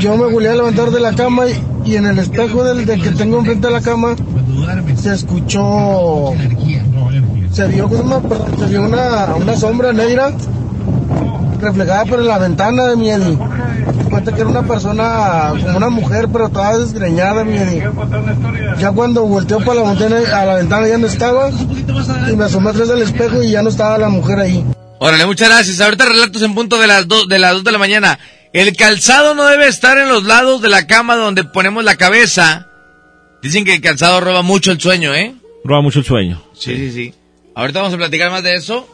Yo 0.00 0.16
me 0.16 0.26
volví 0.26 0.46
a 0.46 0.54
levantar 0.54 0.90
de 0.90 1.00
la 1.00 1.14
cama 1.14 1.44
y, 1.48 1.90
y 1.90 1.96
en 1.96 2.06
el 2.06 2.18
espejo 2.18 2.64
del, 2.64 2.84
del 2.86 3.02
que 3.02 3.10
tengo 3.10 3.38
enfrente 3.38 3.68
de 3.68 3.72
la 3.72 3.80
cama 3.80 4.14
se 4.96 5.14
escuchó 5.14 6.32
se 7.52 7.66
vio, 7.68 7.88
¿cómo 7.88 8.22
se 8.58 8.66
vio 8.66 8.82
una, 8.82 9.34
una 9.34 9.56
sombra 9.56 9.92
negra 9.92 10.32
reflejada 11.60 12.04
por 12.04 12.20
la 12.20 12.38
ventana 12.38 12.86
de 12.86 12.96
mi 12.96 13.10
Eddie. 13.10 13.38
Cuenta 14.10 14.32
que 14.32 14.40
era 14.40 14.50
una 14.50 14.62
persona, 14.62 15.52
como 15.62 15.76
una 15.76 15.88
mujer, 15.88 16.28
pero 16.32 16.48
toda 16.48 16.78
desgreñada, 16.78 17.44
mi 17.44 17.56
Eddie. 17.56 17.84
Ya 18.78 18.92
cuando 18.92 19.24
volteó 19.24 19.58
para 19.58 19.82
la 19.82 19.90
ventana, 19.90 20.16
a 20.34 20.44
la 20.44 20.54
ventana 20.54 20.88
ya 20.88 20.98
no 20.98 21.06
estaba, 21.06 21.50
y 21.50 22.36
me 22.36 22.44
asomé 22.44 22.70
atrás 22.70 22.88
del 22.88 23.02
espejo 23.02 23.42
y 23.42 23.50
ya 23.50 23.62
no 23.62 23.70
estaba 23.70 23.98
la 23.98 24.08
mujer 24.08 24.38
ahí. 24.38 24.64
Órale, 25.00 25.26
muchas 25.26 25.48
gracias. 25.48 25.80
Ahorita 25.80 26.06
relatos 26.06 26.42
en 26.42 26.54
punto 26.54 26.78
de 26.78 26.86
las 26.86 27.06
dos 27.06 27.28
de 27.28 27.38
las 27.38 27.52
dos 27.52 27.64
de 27.64 27.72
la 27.72 27.78
mañana. 27.78 28.18
El 28.52 28.74
calzado 28.76 29.34
no 29.34 29.46
debe 29.46 29.68
estar 29.68 29.98
en 29.98 30.08
los 30.08 30.24
lados 30.24 30.62
de 30.62 30.68
la 30.68 30.86
cama 30.86 31.16
donde 31.16 31.44
ponemos 31.44 31.84
la 31.84 31.96
cabeza. 31.96 32.68
Dicen 33.42 33.64
que 33.64 33.74
el 33.74 33.80
calzado 33.80 34.20
roba 34.20 34.42
mucho 34.42 34.72
el 34.72 34.80
sueño, 34.80 35.14
¿eh? 35.14 35.34
Roba 35.64 35.82
mucho 35.82 36.00
el 36.00 36.04
sueño. 36.04 36.42
Sí, 36.54 36.76
sí, 36.76 36.90
sí. 36.92 37.14
Ahorita 37.54 37.80
vamos 37.80 37.94
a 37.94 37.98
platicar 37.98 38.30
más 38.30 38.42
de 38.42 38.54
eso. 38.54 38.88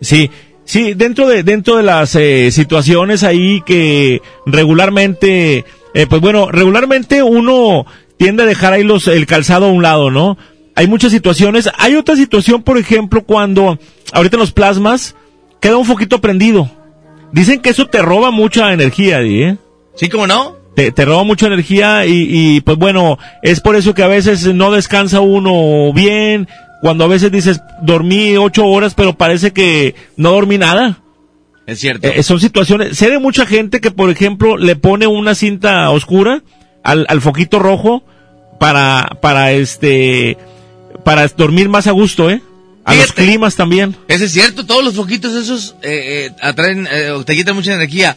Sí, 0.00 0.30
sí, 0.64 0.94
dentro 0.94 1.28
de, 1.28 1.42
dentro 1.42 1.76
de 1.76 1.82
las 1.82 2.14
eh, 2.14 2.50
situaciones 2.52 3.22
ahí 3.22 3.62
que 3.66 4.22
regularmente, 4.46 5.64
eh, 5.94 6.06
pues 6.08 6.20
bueno, 6.20 6.50
regularmente 6.50 7.22
uno 7.22 7.86
tiende 8.18 8.44
a 8.44 8.46
dejar 8.46 8.72
ahí 8.72 8.84
los, 8.84 9.08
el 9.08 9.26
calzado 9.26 9.66
a 9.66 9.72
un 9.72 9.82
lado, 9.82 10.10
¿no? 10.10 10.38
Hay 10.74 10.86
muchas 10.86 11.12
situaciones. 11.12 11.68
Hay 11.78 11.96
otra 11.96 12.16
situación, 12.16 12.62
por 12.62 12.78
ejemplo, 12.78 13.24
cuando 13.24 13.78
ahorita 14.12 14.36
en 14.36 14.40
los 14.40 14.52
plasmas 14.52 15.16
queda 15.60 15.76
un 15.76 15.84
foquito 15.84 16.20
prendido. 16.20 16.70
Dicen 17.32 17.60
que 17.60 17.70
eso 17.70 17.86
te 17.86 18.02
roba 18.02 18.30
mucha 18.30 18.72
energía, 18.72 19.20
Di, 19.20 19.42
¿eh? 19.42 19.56
Sí, 19.94 20.08
¿cómo 20.08 20.26
no? 20.26 20.56
Te, 20.74 20.92
te 20.92 21.04
roba 21.04 21.24
mucha 21.24 21.46
energía 21.46 22.06
y, 22.06 22.26
y 22.28 22.60
pues 22.60 22.78
bueno, 22.78 23.18
es 23.42 23.60
por 23.60 23.76
eso 23.76 23.94
que 23.94 24.02
a 24.02 24.08
veces 24.08 24.46
no 24.54 24.70
descansa 24.70 25.20
uno 25.20 25.92
bien, 25.92 26.48
cuando 26.82 27.04
a 27.04 27.08
veces 27.08 27.30
dices, 27.30 27.60
dormí 27.80 28.36
ocho 28.36 28.66
horas, 28.66 28.94
pero 28.94 29.14
parece 29.14 29.52
que 29.52 29.94
no 30.16 30.32
dormí 30.32 30.58
nada. 30.58 30.98
Es 31.66 31.78
cierto. 31.78 32.08
Eh, 32.08 32.22
son 32.22 32.40
situaciones, 32.40 32.98
sé 32.98 33.10
de 33.10 33.18
mucha 33.18 33.46
gente 33.46 33.80
que, 33.80 33.90
por 33.90 34.10
ejemplo, 34.10 34.56
le 34.56 34.76
pone 34.76 35.06
una 35.06 35.34
cinta 35.34 35.88
oscura 35.90 36.42
al, 36.82 37.06
al 37.08 37.20
foquito 37.20 37.58
rojo 37.58 38.02
para, 38.58 39.18
para 39.20 39.52
este, 39.52 40.36
para 41.04 41.26
dormir 41.28 41.68
más 41.68 41.86
a 41.86 41.92
gusto, 41.92 42.30
¿eh? 42.30 42.42
A 42.84 42.94
los 42.94 43.12
climas 43.12 43.54
también. 43.54 43.96
Ese 44.08 44.24
es 44.24 44.32
cierto, 44.32 44.66
todos 44.66 44.84
los 44.84 44.94
foquitos 44.94 45.34
esos 45.34 45.76
eh, 45.82 46.26
eh, 46.26 46.36
atraen, 46.40 46.88
eh, 46.90 47.12
te 47.24 47.36
quitan 47.36 47.54
mucha 47.54 47.74
energía. 47.74 48.16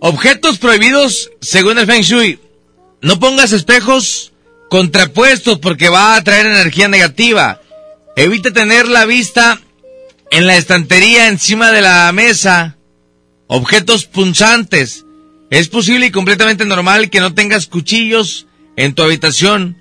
Objetos 0.00 0.58
prohibidos 0.58 1.30
según 1.40 1.78
el 1.78 1.86
Feng 1.86 2.02
Shui. 2.02 2.38
No 3.00 3.18
pongas 3.18 3.52
espejos 3.52 4.32
contrapuestos 4.70 5.58
porque 5.58 5.88
va 5.88 6.14
a 6.14 6.16
atraer 6.16 6.46
energía 6.46 6.88
negativa. 6.88 7.60
Evita 8.16 8.52
tener 8.52 8.86
la 8.88 9.06
vista 9.06 9.60
en 10.30 10.46
la 10.46 10.56
estantería 10.56 11.28
encima 11.28 11.72
de 11.72 11.80
la 11.82 12.10
mesa. 12.12 12.76
Objetos 13.46 14.04
punzantes. 14.04 15.04
Es 15.50 15.68
posible 15.68 16.06
y 16.06 16.10
completamente 16.10 16.64
normal 16.64 17.10
que 17.10 17.20
no 17.20 17.34
tengas 17.34 17.66
cuchillos 17.66 18.46
en 18.76 18.94
tu 18.94 19.02
habitación, 19.02 19.76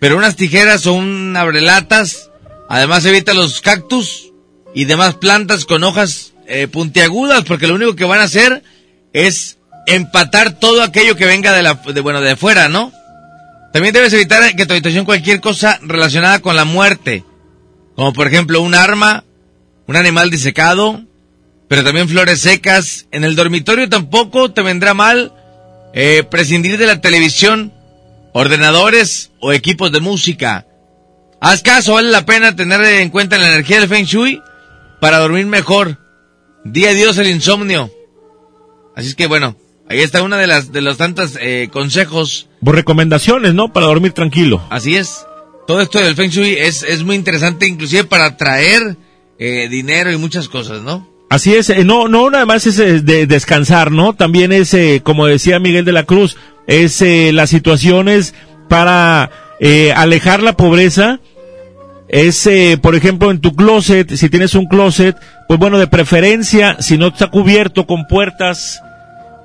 pero 0.00 0.16
unas 0.16 0.36
tijeras 0.36 0.86
o 0.86 0.94
un 0.94 1.36
abrelatas. 1.36 2.31
Además 2.72 3.04
evita 3.04 3.34
los 3.34 3.60
cactus 3.60 4.32
y 4.74 4.86
demás 4.86 5.16
plantas 5.16 5.66
con 5.66 5.84
hojas 5.84 6.32
eh, 6.46 6.68
puntiagudas 6.68 7.44
porque 7.44 7.66
lo 7.66 7.74
único 7.74 7.94
que 7.94 8.06
van 8.06 8.20
a 8.20 8.24
hacer 8.24 8.62
es 9.12 9.58
empatar 9.86 10.58
todo 10.58 10.82
aquello 10.82 11.14
que 11.14 11.26
venga 11.26 11.52
de 11.52 11.62
la 11.62 11.74
de, 11.74 12.00
bueno 12.00 12.22
de 12.22 12.30
afuera, 12.30 12.70
¿no? 12.70 12.90
También 13.74 13.92
debes 13.92 14.14
evitar 14.14 14.56
que 14.56 14.64
tu 14.64 14.72
habitación 14.72 15.04
cualquier 15.04 15.42
cosa 15.42 15.78
relacionada 15.82 16.38
con 16.38 16.56
la 16.56 16.64
muerte, 16.64 17.24
como 17.94 18.14
por 18.14 18.26
ejemplo 18.26 18.62
un 18.62 18.74
arma, 18.74 19.24
un 19.86 19.96
animal 19.96 20.30
disecado, 20.30 21.04
pero 21.68 21.84
también 21.84 22.08
flores 22.08 22.40
secas. 22.40 23.06
En 23.10 23.24
el 23.24 23.36
dormitorio 23.36 23.86
tampoco 23.90 24.50
te 24.50 24.62
vendrá 24.62 24.94
mal 24.94 25.34
eh, 25.92 26.22
prescindir 26.22 26.78
de 26.78 26.86
la 26.86 27.02
televisión, 27.02 27.70
ordenadores 28.32 29.30
o 29.40 29.52
equipos 29.52 29.92
de 29.92 30.00
música. 30.00 30.64
Haz 31.44 31.60
caso, 31.60 31.94
vale 31.94 32.08
la 32.08 32.24
pena 32.24 32.54
tener 32.54 32.80
en 32.84 33.10
cuenta 33.10 33.36
la 33.36 33.48
energía 33.48 33.80
del 33.80 33.88
Feng 33.88 34.04
Shui 34.04 34.40
para 35.00 35.18
dormir 35.18 35.44
mejor. 35.44 35.98
Di 36.64 36.86
adiós 36.86 37.18
el 37.18 37.26
insomnio. 37.26 37.90
Así 38.94 39.08
es 39.08 39.16
que 39.16 39.26
bueno, 39.26 39.56
ahí 39.88 39.98
está 39.98 40.22
una 40.22 40.38
de 40.38 40.46
las 40.46 40.70
de 40.70 40.82
los 40.82 40.98
tantos 40.98 41.36
eh, 41.40 41.68
consejos. 41.72 42.48
Por 42.64 42.76
recomendaciones, 42.76 43.54
¿no? 43.54 43.72
Para 43.72 43.86
dormir 43.86 44.12
tranquilo. 44.12 44.62
Así 44.70 44.94
es. 44.94 45.26
Todo 45.66 45.80
esto 45.80 45.98
del 45.98 46.14
Feng 46.14 46.30
Shui 46.30 46.54
es, 46.56 46.84
es 46.84 47.02
muy 47.02 47.16
interesante, 47.16 47.66
inclusive 47.66 48.04
para 48.04 48.26
atraer 48.26 48.96
eh, 49.40 49.68
dinero 49.68 50.12
y 50.12 50.18
muchas 50.18 50.48
cosas, 50.48 50.82
¿no? 50.82 51.10
Así 51.28 51.54
es, 51.54 51.70
eh, 51.70 51.82
no, 51.84 52.06
no 52.06 52.30
nada 52.30 52.46
más 52.46 52.68
es 52.68 52.78
eh, 52.78 53.00
de 53.00 53.26
descansar, 53.26 53.90
¿no? 53.90 54.12
También 54.12 54.52
es, 54.52 54.74
eh, 54.74 55.00
como 55.02 55.26
decía 55.26 55.58
Miguel 55.58 55.84
de 55.84 55.92
la 55.92 56.04
Cruz, 56.04 56.36
es 56.68 57.02
eh, 57.02 57.32
las 57.32 57.50
situaciones 57.50 58.32
para 58.68 59.30
eh, 59.58 59.92
alejar 59.92 60.40
la 60.40 60.56
pobreza. 60.56 61.18
Es, 62.12 62.46
eh, 62.46 62.78
por 62.80 62.94
ejemplo, 62.94 63.30
en 63.30 63.40
tu 63.40 63.56
closet, 63.56 64.14
si 64.14 64.28
tienes 64.28 64.54
un 64.54 64.66
closet, 64.66 65.16
pues 65.48 65.58
bueno, 65.58 65.78
de 65.78 65.86
preferencia, 65.86 66.76
si 66.78 66.98
no 66.98 67.06
está 67.08 67.28
cubierto 67.28 67.86
con 67.86 68.06
puertas 68.06 68.80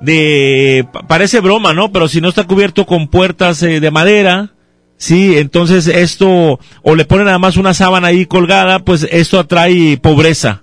de, 0.02 0.86
pa- 0.92 1.06
parece 1.06 1.40
broma, 1.40 1.72
¿no? 1.72 1.90
Pero 1.92 2.08
si 2.08 2.20
no 2.20 2.28
está 2.28 2.44
cubierto 2.44 2.84
con 2.84 3.08
puertas 3.08 3.62
eh, 3.62 3.80
de 3.80 3.90
madera, 3.90 4.50
sí, 4.98 5.38
entonces 5.38 5.86
esto, 5.86 6.60
o 6.82 6.94
le 6.94 7.06
ponen 7.06 7.24
nada 7.24 7.38
más 7.38 7.56
una 7.56 7.72
sábana 7.72 8.08
ahí 8.08 8.26
colgada, 8.26 8.80
pues 8.80 9.08
esto 9.10 9.38
atrae 9.38 9.96
pobreza. 9.96 10.62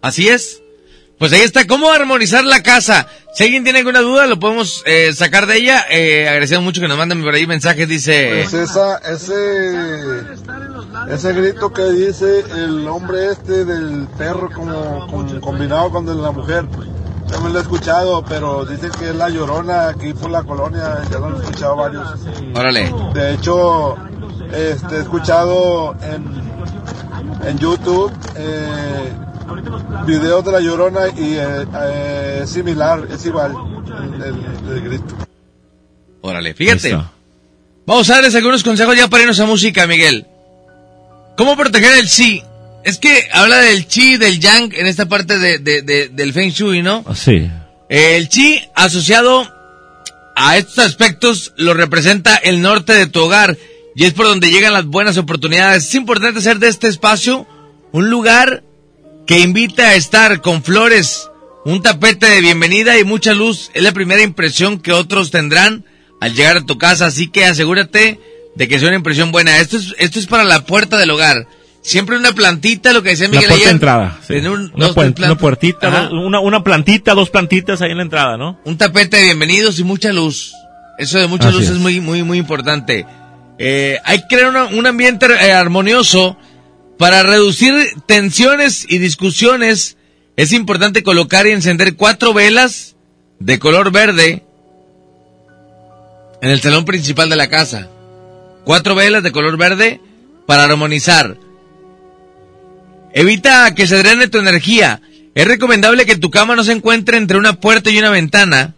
Así 0.00 0.28
es. 0.28 0.61
Pues 1.22 1.32
ahí 1.34 1.42
está, 1.42 1.68
¿cómo 1.68 1.88
armonizar 1.92 2.44
la 2.44 2.64
casa? 2.64 3.06
Si 3.32 3.44
alguien 3.44 3.62
tiene 3.62 3.78
alguna 3.78 4.00
duda, 4.00 4.26
lo 4.26 4.40
podemos 4.40 4.82
eh, 4.86 5.12
sacar 5.12 5.46
de 5.46 5.58
ella. 5.58 5.86
Eh, 5.88 6.28
agradecemos 6.28 6.64
mucho 6.64 6.80
que 6.80 6.88
nos 6.88 6.98
manden 6.98 7.22
por 7.22 7.32
ahí 7.32 7.46
mensajes, 7.46 7.88
dice... 7.88 8.40
Pues 8.50 8.52
esa, 8.54 8.96
ese, 8.98 10.24
Ese 11.08 11.32
grito 11.32 11.72
que 11.72 11.84
dice 11.92 12.44
el 12.56 12.88
hombre 12.88 13.30
este 13.30 13.64
del 13.64 14.08
perro 14.18 14.50
como, 14.50 15.06
como 15.06 15.40
combinado 15.40 15.90
con 15.90 16.08
el 16.08 16.16
de 16.16 16.22
la 16.22 16.32
mujer. 16.32 16.64
Me 17.44 17.50
lo 17.50 17.60
he 17.60 17.62
escuchado, 17.62 18.24
pero 18.24 18.64
dicen 18.64 18.90
que 18.98 19.10
es 19.10 19.14
la 19.14 19.28
llorona 19.28 19.90
aquí 19.90 20.12
por 20.14 20.28
la 20.28 20.42
colonia, 20.42 21.02
ya 21.08 21.20
lo 21.20 21.36
he 21.36 21.40
escuchado 21.40 21.76
varios. 21.76 22.08
Órale. 22.52 22.92
De 23.14 23.34
hecho, 23.34 23.96
este, 24.52 24.96
he 24.96 25.00
escuchado 25.02 25.94
en, 26.02 27.48
en 27.48 27.58
YouTube 27.58 28.12
eh, 28.34 29.12
videos 30.06 30.44
de 30.44 30.52
la 30.52 30.60
llorona 30.60 31.08
y 31.16 31.34
eh, 31.36 31.66
eh, 31.84 32.42
similar, 32.46 33.06
es 33.10 33.24
igual 33.26 33.52
el, 34.16 34.22
el- 34.22 34.72
el 34.76 34.80
grito. 34.82 35.14
Órale, 36.20 36.54
fíjate. 36.54 36.98
Vamos 37.86 38.08
a 38.10 38.14
darles 38.14 38.34
algunos 38.34 38.62
consejos 38.62 38.96
ya 38.96 39.08
para 39.08 39.22
irnos 39.22 39.40
a 39.40 39.46
música, 39.46 39.86
Miguel. 39.86 40.26
¿Cómo 41.36 41.56
proteger 41.56 41.98
el 41.98 42.08
chi? 42.08 42.42
Es 42.84 42.98
que 42.98 43.28
habla 43.32 43.58
del 43.58 43.86
chi, 43.86 44.16
del 44.16 44.38
yang 44.40 44.72
en 44.74 44.86
esta 44.86 45.06
parte 45.06 45.38
de, 45.38 45.58
de- 45.58 45.82
de- 45.82 46.08
del 46.08 46.32
feng 46.32 46.50
shui, 46.50 46.82
¿no? 46.82 47.04
Sí. 47.14 47.50
El 47.88 48.28
chi 48.28 48.60
asociado 48.74 49.48
a 50.36 50.56
estos 50.56 50.78
aspectos 50.86 51.52
lo 51.56 51.74
representa 51.74 52.36
el 52.36 52.62
norte 52.62 52.92
de 52.94 53.06
tu 53.06 53.20
hogar 53.20 53.56
y 53.94 54.04
es 54.04 54.14
por 54.14 54.26
donde 54.26 54.50
llegan 54.50 54.72
las 54.72 54.86
buenas 54.86 55.16
oportunidades. 55.18 55.84
Es 55.88 55.94
importante 55.94 56.38
hacer 56.38 56.58
de 56.58 56.68
este 56.68 56.88
espacio 56.88 57.46
un 57.92 58.08
lugar 58.10 58.62
que 59.26 59.38
invita 59.40 59.90
a 59.90 59.94
estar 59.94 60.40
con 60.40 60.62
flores, 60.62 61.30
un 61.64 61.82
tapete 61.82 62.26
de 62.28 62.40
bienvenida 62.40 62.98
y 62.98 63.04
mucha 63.04 63.34
luz. 63.34 63.70
Es 63.74 63.82
la 63.82 63.92
primera 63.92 64.22
impresión 64.22 64.78
que 64.80 64.92
otros 64.92 65.30
tendrán 65.30 65.84
al 66.20 66.34
llegar 66.34 66.56
a 66.58 66.66
tu 66.66 66.78
casa, 66.78 67.06
así 67.06 67.28
que 67.28 67.44
asegúrate 67.44 68.18
de 68.54 68.68
que 68.68 68.78
sea 68.78 68.88
una 68.88 68.96
impresión 68.96 69.32
buena. 69.32 69.58
Esto 69.58 69.76
es, 69.76 69.94
esto 69.98 70.18
es 70.18 70.26
para 70.26 70.44
la 70.44 70.64
puerta 70.64 70.98
del 70.98 71.10
hogar. 71.10 71.46
Siempre 71.80 72.16
una 72.16 72.32
plantita, 72.32 72.92
lo 72.92 73.02
que 73.02 73.10
decía 73.10 73.26
La 73.26 73.32
Miguel 73.32 73.48
puerta 73.48 73.56
de 73.56 73.62
ayer. 73.64 73.74
entrada. 73.74 74.20
sí. 74.26 74.34
Un- 74.34 74.72
una, 74.74 74.90
una 75.26 75.34
puertita, 75.36 75.90
dos- 75.90 76.12
una, 76.12 76.38
una 76.40 76.62
plantita, 76.62 77.14
dos 77.14 77.30
plantitas 77.30 77.82
ahí 77.82 77.90
en 77.90 77.96
la 77.96 78.02
entrada, 78.04 78.36
¿no? 78.36 78.60
Un 78.64 78.78
tapete 78.78 79.16
de 79.16 79.24
bienvenidos 79.24 79.78
y 79.80 79.84
mucha 79.84 80.12
luz. 80.12 80.52
Eso 80.98 81.18
de 81.18 81.26
mucha 81.26 81.48
Así 81.48 81.56
luz 81.56 81.64
es. 81.66 81.70
es. 81.72 81.78
muy, 81.78 82.00
muy, 82.00 82.22
muy 82.22 82.38
importante. 82.38 83.04
Eh, 83.58 83.98
hay 84.04 84.18
que 84.20 84.36
crear 84.36 84.48
una- 84.50 84.66
un 84.66 84.86
ambiente 84.86 85.26
eh, 85.26 85.52
armonioso 85.52 86.36
para 87.02 87.24
reducir 87.24 87.74
tensiones 88.06 88.86
y 88.88 88.98
discusiones. 88.98 89.96
Es 90.36 90.52
importante 90.52 91.02
colocar 91.02 91.48
y 91.48 91.50
encender 91.50 91.96
cuatro 91.96 92.32
velas 92.32 92.94
de 93.40 93.58
color 93.58 93.90
verde 93.90 94.44
en 96.40 96.50
el 96.50 96.60
salón 96.60 96.84
principal 96.84 97.28
de 97.28 97.34
la 97.34 97.48
casa. 97.48 97.88
Cuatro 98.62 98.94
velas 98.94 99.24
de 99.24 99.32
color 99.32 99.56
verde 99.56 100.00
para 100.46 100.62
armonizar. 100.62 101.38
Evita 103.12 103.74
que 103.74 103.88
se 103.88 103.98
drene 103.98 104.28
tu 104.28 104.38
energía. 104.38 105.02
Es 105.34 105.48
recomendable 105.48 106.06
que 106.06 106.16
tu 106.16 106.30
cama 106.30 106.54
no 106.54 106.62
se 106.62 106.70
encuentre 106.70 107.16
entre 107.16 107.36
una 107.36 107.54
puerta 107.54 107.90
y 107.90 107.98
una 107.98 108.10
ventana, 108.10 108.76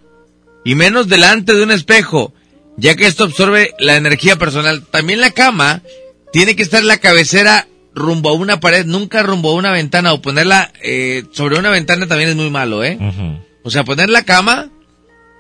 y 0.65 0.75
menos 0.75 1.09
delante 1.09 1.53
de 1.53 1.63
un 1.63 1.73
espejo, 1.73 2.33
ya 2.79 2.95
que 2.95 3.07
esto 3.07 3.25
absorbe 3.25 3.75
la 3.79 3.97
energía 3.97 4.37
personal. 4.37 4.83
También 4.87 5.21
la 5.21 5.33
cama 5.33 5.83
tiene 6.33 6.57
que 6.57 6.63
estar 6.63 6.81
en 6.81 6.89
la 6.89 6.97
cabecera 6.97 7.69
rumbo 7.95 8.31
a 8.31 8.33
una 8.33 8.61
pared, 8.61 8.85
nunca 8.87 9.23
rumbo 9.23 9.51
a 9.51 9.55
una 9.55 9.71
ventana, 9.71 10.13
o 10.13 10.21
ponerla 10.23 10.73
eh, 10.83 11.25
sobre 11.33 11.59
una 11.59 11.71
ventana 11.71 12.07
también 12.07 12.31
es 12.31 12.37
muy 12.37 12.51
malo, 12.51 12.83
¿eh? 12.85 12.99
O 13.63 13.71
sea, 13.71 13.85
poner 13.85 14.11
la 14.11 14.23
cama 14.25 14.71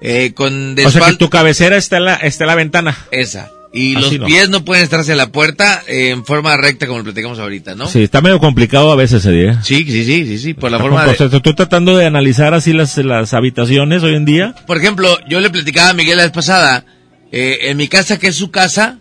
eh, 0.00 0.32
con 0.34 0.76
O 0.84 0.90
sea 0.90 1.08
que 1.10 1.16
tu 1.16 1.30
cabecera 1.30 1.76
está 1.76 1.96
en 1.98 2.04
la, 2.06 2.14
está 2.16 2.44
en 2.44 2.48
la 2.48 2.54
ventana. 2.54 2.96
esa. 3.10 3.50
Y 3.76 3.96
Así 3.96 4.02
los 4.18 4.20
no. 4.20 4.26
pies 4.26 4.48
no 4.50 4.64
pueden 4.64 4.84
estar 4.84 5.00
hacia 5.00 5.16
la 5.16 5.32
puerta 5.32 5.82
eh, 5.88 6.10
en 6.10 6.24
forma 6.24 6.56
recta 6.56 6.86
como 6.86 6.98
lo 6.98 7.04
platicamos 7.04 7.40
ahorita, 7.40 7.74
¿no? 7.74 7.88
Sí, 7.88 8.04
está 8.04 8.20
medio 8.20 8.38
complicado 8.38 8.92
a 8.92 8.94
veces 8.94 9.22
ese 9.26 9.32
día. 9.32 9.60
Sí, 9.64 9.84
sí, 9.84 10.04
sí, 10.04 10.24
sí, 10.26 10.38
sí, 10.38 10.54
por 10.54 10.70
la 10.70 10.78
forma 10.78 11.04
de... 11.04 11.10
estoy 11.12 11.54
tratando 11.56 11.96
de 11.96 12.06
analizar 12.06 12.54
así 12.54 12.72
las, 12.72 12.96
las 12.98 13.34
habitaciones 13.34 14.04
hoy 14.04 14.14
en 14.14 14.24
día. 14.26 14.54
Por 14.68 14.76
ejemplo, 14.76 15.18
yo 15.28 15.40
le 15.40 15.50
platicaba 15.50 15.88
a 15.88 15.92
Miguel 15.92 16.18
la 16.18 16.22
vez 16.22 16.30
pasada, 16.30 16.84
eh, 17.32 17.58
en 17.62 17.76
mi 17.76 17.88
casa, 17.88 18.16
que 18.16 18.28
es 18.28 18.36
su 18.36 18.52
casa, 18.52 19.00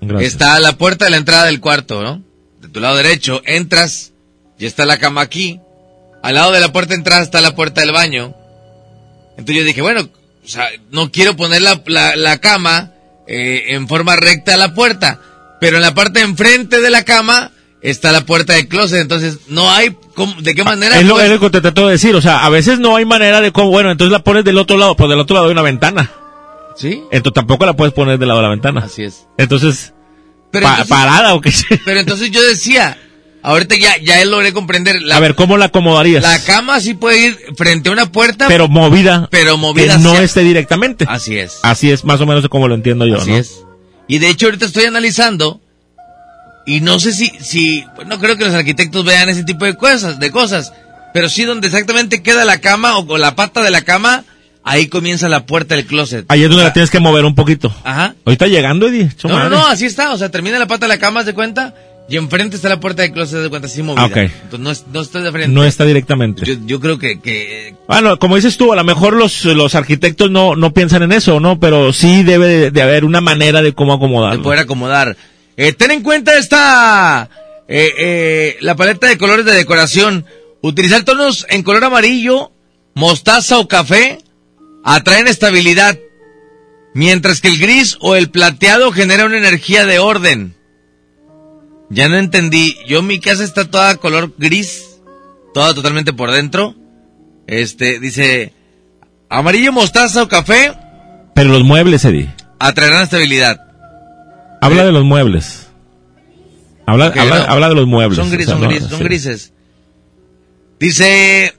Gracias. 0.00 0.32
está 0.32 0.54
a 0.54 0.60
la 0.60 0.78
puerta 0.78 1.06
de 1.06 1.10
la 1.10 1.16
entrada 1.16 1.46
del 1.46 1.58
cuarto, 1.58 2.00
¿no? 2.04 2.22
Tu 2.74 2.80
lado 2.80 2.96
derecho, 2.96 3.40
entras 3.46 4.12
y 4.58 4.66
está 4.66 4.84
la 4.84 4.98
cama 4.98 5.22
aquí. 5.22 5.60
Al 6.22 6.34
lado 6.34 6.52
de 6.52 6.60
la 6.60 6.72
puerta 6.72 6.90
de 6.90 6.96
entrada 6.98 7.22
está 7.22 7.40
la 7.40 7.54
puerta 7.54 7.80
del 7.80 7.92
baño. 7.92 8.34
Entonces 9.38 9.56
yo 9.56 9.64
dije, 9.64 9.80
bueno, 9.80 10.02
o 10.02 10.48
sea, 10.48 10.66
no 10.90 11.10
quiero 11.10 11.36
poner 11.36 11.62
la, 11.62 11.80
la, 11.86 12.16
la 12.16 12.38
cama 12.38 12.90
eh, 13.26 13.62
en 13.68 13.88
forma 13.88 14.16
recta 14.16 14.54
a 14.54 14.56
la 14.58 14.74
puerta, 14.74 15.20
pero 15.60 15.76
en 15.76 15.82
la 15.82 15.94
parte 15.94 16.18
de 16.18 16.24
enfrente 16.26 16.80
de 16.80 16.90
la 16.90 17.04
cama 17.04 17.52
está 17.80 18.10
la 18.12 18.26
puerta 18.26 18.54
del 18.54 18.68
closet, 18.68 19.00
entonces 19.00 19.38
no 19.48 19.70
hay 19.70 19.96
cómo- 20.14 20.40
de 20.42 20.54
qué 20.54 20.64
manera... 20.64 20.98
Es 20.98 21.06
lo, 21.06 21.20
es 21.20 21.30
lo 21.30 21.38
que 21.40 21.50
te 21.50 21.60
trato 21.60 21.86
de 21.86 21.92
decir, 21.92 22.14
o 22.16 22.20
sea, 22.20 22.44
a 22.44 22.48
veces 22.48 22.80
no 22.80 22.96
hay 22.96 23.04
manera 23.04 23.40
de 23.40 23.52
cómo, 23.52 23.70
bueno, 23.70 23.90
entonces 23.92 24.12
la 24.12 24.24
pones 24.24 24.44
del 24.44 24.58
otro 24.58 24.76
lado, 24.76 24.96
pues 24.96 25.08
del 25.08 25.18
otro 25.20 25.34
lado 25.34 25.46
hay 25.46 25.52
una 25.52 25.62
ventana. 25.62 26.10
¿Sí? 26.76 27.02
Entonces 27.12 27.34
tampoco 27.34 27.64
la 27.66 27.74
puedes 27.74 27.94
poner 27.94 28.18
del 28.18 28.26
lado 28.28 28.40
de 28.40 28.46
la 28.46 28.50
ventana. 28.50 28.82
Así 28.84 29.04
es. 29.04 29.26
Entonces, 29.38 29.93
Pero 30.54 30.64
pa- 30.66 30.70
entonces- 30.72 30.88
parada 30.90 31.34
o 31.34 31.40
qué 31.40 31.52
sé. 31.52 31.80
Pero 31.84 32.00
entonces 32.00 32.30
yo 32.30 32.42
decía, 32.42 32.96
ahorita 33.42 33.76
ya, 33.76 33.96
ya 33.98 34.22
él 34.22 34.30
logré 34.30 34.52
comprender. 34.54 35.02
La, 35.02 35.16
A 35.16 35.20
ver, 35.20 35.34
¿cómo 35.34 35.56
la 35.58 35.66
acomodarías? 35.66 36.22
la 36.22 36.38
cama 36.44 36.80
sí 36.80 36.94
puede 36.94 37.26
ir 37.26 37.38
frente 37.56 37.90
a 37.90 37.92
una 37.92 38.10
puerta. 38.10 38.48
pero 38.48 38.68
movida. 38.68 39.28
pero 39.30 39.56
movida 39.58 39.96
Que 39.96 40.02
no 40.02 40.16
esté 40.18 40.40
directamente. 40.42 41.04
Así 41.08 41.36
es. 41.38 41.58
Así 41.62 41.90
es 41.90 42.04
más 42.04 42.20
o 42.20 42.26
menos 42.26 42.48
como 42.48 42.68
lo 42.68 42.74
entiendo 42.74 43.06
yo, 43.06 43.18
Así 43.18 43.30
¿no? 43.32 43.36
es. 43.36 43.52
Y 44.08 44.18
de 44.18 44.28
hecho 44.30 44.46
ahorita 44.46 44.66
estoy 44.66 44.84
analizando 44.84 45.60
y 46.66 46.80
no 46.80 46.98
sé 46.98 47.12
si, 47.12 47.30
si, 47.40 47.84
no 48.06 48.18
creo 48.18 48.36
que 48.38 48.44
los 48.46 48.54
arquitectos 48.54 49.04
vean 49.04 49.28
ese 49.28 49.44
tipo 49.44 49.64
de 49.66 49.76
cosas, 49.76 50.18
de 50.18 50.30
cosas, 50.30 50.72
pero 51.12 51.28
sí 51.28 51.44
donde 51.44 51.66
exactamente 51.68 52.22
queda 52.22 52.44
la 52.44 52.58
cama 52.60 52.96
o 52.96 53.06
con 53.06 53.20
la 53.20 53.34
pata 53.34 53.62
de 53.62 53.70
la 53.70 53.82
cama, 53.82 54.24
ahí 54.64 54.88
comienza 54.88 55.28
la 55.28 55.46
puerta 55.46 55.74
del 55.76 55.86
closet. 55.86 56.24
Ahí 56.28 56.42
es 56.42 56.48
donde 56.48 56.64
la 56.64 56.72
tienes 56.72 56.90
que 56.90 57.00
mover 57.00 57.24
un 57.24 57.34
poquito. 57.34 57.72
Ajá. 57.84 58.14
Ahorita 58.24 58.46
llegando, 58.46 58.88
Eddie. 58.88 59.10
No, 59.24 59.30
no, 59.30 59.34
madre. 59.36 59.50
no, 59.50 59.66
así 59.66 59.86
está, 59.86 60.12
o 60.12 60.18
sea, 60.18 60.30
termina 60.30 60.58
la 60.58 60.66
pata 60.66 60.86
de 60.86 60.88
la 60.88 60.98
cama, 60.98 61.20
¿haz 61.20 61.26
de 61.26 61.34
cuenta? 61.34 61.74
Y 62.06 62.18
enfrente 62.18 62.56
está 62.56 62.68
la 62.68 62.80
puerta 62.80 63.00
del 63.00 63.12
closet, 63.12 63.36
¿haz 63.38 63.42
de 63.44 63.48
cuenta, 63.48 63.66
así 63.66 63.82
movida. 63.82 64.02
Ah, 64.02 64.06
ok. 64.06 64.16
Entonces 64.16 64.60
no, 64.60 64.70
es- 64.70 64.84
no 64.92 65.00
está 65.00 65.20
de 65.22 65.32
frente. 65.32 65.48
No 65.54 65.64
está 65.64 65.84
directamente. 65.86 66.44
Yo, 66.44 66.54
yo 66.66 66.78
creo 66.78 66.98
que, 66.98 67.18
que 67.18 67.76
Bueno, 67.88 68.18
como 68.18 68.36
dices 68.36 68.58
tú, 68.58 68.72
a 68.72 68.76
lo 68.76 68.84
mejor 68.84 69.14
los, 69.14 69.44
los 69.46 69.74
arquitectos 69.74 70.30
no, 70.30 70.54
no 70.54 70.74
piensan 70.74 71.02
en 71.02 71.12
eso, 71.12 71.40
¿no? 71.40 71.58
Pero 71.58 71.94
sí 71.94 72.22
debe 72.22 72.46
de, 72.46 72.70
de 72.70 72.82
haber 72.82 73.06
una 73.06 73.22
manera 73.22 73.62
de 73.62 73.72
cómo 73.72 73.92
de 73.92 73.96
acomodarlo. 73.96 74.42
poder 74.42 74.58
acomodar. 74.60 75.16
Eh, 75.56 75.72
ten 75.72 75.92
en 75.92 76.02
cuenta 76.02 76.36
esta, 76.36 77.30
eh, 77.68 77.88
eh, 77.98 78.56
la 78.60 78.74
paleta 78.76 79.06
de 79.06 79.16
colores 79.16 79.46
de 79.46 79.52
decoración. 79.54 80.26
Utilizar 80.60 81.04
tonos 81.04 81.46
en 81.48 81.62
color 81.62 81.84
amarillo, 81.84 82.52
mostaza 82.94 83.58
o 83.58 83.66
café 83.68 84.18
atraen 84.84 85.26
estabilidad, 85.26 85.98
mientras 86.94 87.40
que 87.40 87.48
el 87.48 87.58
gris 87.58 87.96
o 88.00 88.14
el 88.14 88.30
plateado 88.30 88.92
genera 88.92 89.24
una 89.26 89.38
energía 89.38 89.84
de 89.86 89.98
orden. 89.98 90.54
Ya 91.90 92.08
no 92.08 92.16
entendí. 92.16 92.76
Yo 92.86 93.02
mi 93.02 93.18
casa 93.20 93.44
está 93.44 93.68
toda 93.70 93.96
color 93.96 94.32
gris, 94.38 94.84
toda 95.52 95.74
totalmente 95.74 96.12
por 96.12 96.30
dentro. 96.30 96.74
Este, 97.46 97.98
dice, 98.00 98.52
amarillo, 99.28 99.70
mostaza 99.72 100.22
o 100.22 100.28
café 100.28 100.72
Pero 101.34 101.50
los 101.50 101.62
muebles, 101.64 102.04
Eddie. 102.04 102.32
atraerán 102.58 103.02
estabilidad. 103.02 103.60
Habla 104.60 104.84
de 104.86 104.92
los 104.92 105.04
muebles. 105.04 105.68
Habla, 106.86 107.06
habla, 107.06 107.38
no. 107.38 107.52
habla 107.52 107.68
de 107.70 107.74
los 107.74 107.86
muebles. 107.86 108.16
Son, 108.18 108.30
gris- 108.30 108.46
o 108.46 108.50
sea, 108.50 108.54
son, 108.58 108.62
no, 108.62 108.68
gris- 108.70 108.88
son 108.88 108.98
sí. 108.98 109.04
grises. 109.04 109.52
Dice, 110.80 111.54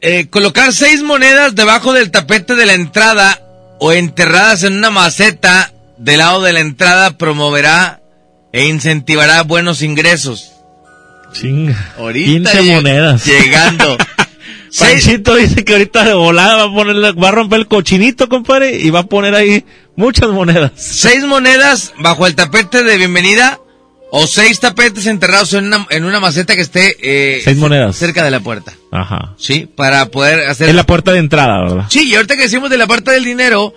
eh, 0.00 0.26
colocar 0.28 0.72
seis 0.72 1.02
monedas 1.02 1.54
debajo 1.54 1.92
del 1.92 2.10
tapete 2.10 2.54
de 2.54 2.66
la 2.66 2.74
entrada 2.74 3.40
o 3.80 3.92
enterradas 3.92 4.62
en 4.64 4.74
una 4.76 4.90
maceta 4.90 5.72
del 5.96 6.18
lado 6.18 6.42
de 6.42 6.52
la 6.52 6.60
entrada 6.60 7.16
promoverá 7.18 8.00
e 8.52 8.66
incentivará 8.66 9.42
buenos 9.42 9.82
ingresos. 9.82 10.52
Chinga. 11.32 11.94
Ahorita 11.98 12.52
15 12.52 12.62
lleg- 12.62 12.74
monedas. 12.76 13.26
Llegando. 13.26 13.96
Seis- 14.70 15.04
Panchito 15.04 15.34
dice 15.36 15.64
que 15.64 15.72
ahorita 15.72 16.04
de 16.04 16.14
volada 16.14 16.56
va 16.56 16.64
a 16.64 16.74
poner, 16.74 16.96
la- 16.96 17.12
va 17.12 17.28
a 17.28 17.32
romper 17.32 17.60
el 17.60 17.66
cochinito, 17.68 18.28
compadre, 18.28 18.76
y 18.78 18.90
va 18.90 19.00
a 19.00 19.06
poner 19.06 19.34
ahí 19.34 19.64
muchas 19.96 20.30
monedas. 20.30 20.72
seis 20.76 21.24
monedas 21.24 21.92
bajo 21.98 22.26
el 22.26 22.34
tapete 22.34 22.82
de 22.84 22.96
bienvenida 22.96 23.58
o 24.10 24.26
seis 24.26 24.58
tapetes 24.60 25.06
enterrados 25.06 25.52
en 25.54 25.66
una, 25.66 25.86
en 25.90 26.04
una 26.04 26.18
maceta 26.20 26.54
que 26.56 26.62
esté 26.62 26.96
eh, 27.02 27.40
Seis 27.44 27.56
monedas. 27.58 27.96
cerca 27.96 28.24
de 28.24 28.30
la 28.30 28.40
puerta. 28.40 28.72
Ajá. 28.90 29.34
Sí, 29.36 29.68
para 29.74 30.06
poder 30.06 30.48
hacer... 30.48 30.68
Es 30.70 30.74
la 30.74 30.86
puerta 30.86 31.12
de 31.12 31.18
entrada, 31.18 31.60
¿verdad? 31.62 31.86
Sí, 31.90 32.08
y 32.10 32.14
ahorita 32.14 32.36
que 32.36 32.42
decimos 32.42 32.70
de 32.70 32.78
la 32.78 32.86
parte 32.86 33.10
del 33.10 33.24
dinero, 33.24 33.74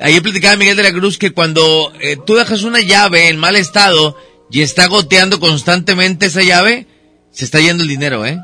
ayer 0.00 0.20
platicaba 0.22 0.56
Miguel 0.56 0.76
de 0.76 0.82
la 0.82 0.92
Cruz 0.92 1.16
que 1.18 1.32
cuando 1.32 1.92
eh, 2.00 2.16
tú 2.26 2.34
dejas 2.34 2.64
una 2.64 2.80
llave 2.80 3.28
en 3.28 3.36
mal 3.38 3.54
estado 3.56 4.16
y 4.50 4.62
está 4.62 4.86
goteando 4.86 5.38
constantemente 5.38 6.26
esa 6.26 6.42
llave, 6.42 6.86
se 7.30 7.44
está 7.44 7.60
yendo 7.60 7.82
el 7.84 7.88
dinero, 7.88 8.26
¿eh? 8.26 8.38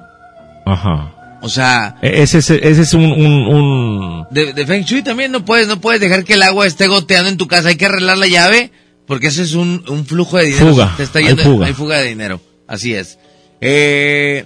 Ajá. 0.67 1.11
O 1.43 1.49
sea, 1.49 1.97
Ese, 2.01 2.39
es- 2.39 2.51
ese 2.51 2.81
es 2.83 2.95
un, 2.95 3.05
un, 3.05 3.33
un- 3.55 4.27
de, 4.31 4.53
de 4.55 4.67
Feng 4.67 4.85
Shui 4.85 5.03
también 5.03 5.31
no 5.33 5.45
puedes, 5.45 5.67
no 5.69 5.81
puedes 5.81 6.01
dejar 6.01 6.25
que 6.25 6.35
el 6.35 6.43
agua 6.43 6.67
esté 6.67 6.87
goteando 6.87 7.29
en 7.29 7.37
tu 7.37 7.49
casa, 7.49 7.69
hay 7.69 7.77
que 7.77 7.85
arreglar 7.87 8.17
la 8.19 8.27
llave 8.29 8.71
porque 9.07 9.27
ese 9.29 9.43
es 9.43 9.55
un, 9.55 9.85
un 9.89 10.07
flujo 10.07 10.39
de 10.39 10.47
dinero. 10.47 10.71
Fuga, 10.73 10.95
Te 10.97 11.03
está 11.03 11.19
hay 11.19 11.27
yendo, 11.27 11.43
fuga. 11.43 11.67
hay 11.67 11.73
fuga 11.75 11.99
de 11.99 12.09
dinero. 12.09 12.41
Así 12.67 12.95
es. 12.95 13.19
Eh, 13.61 14.45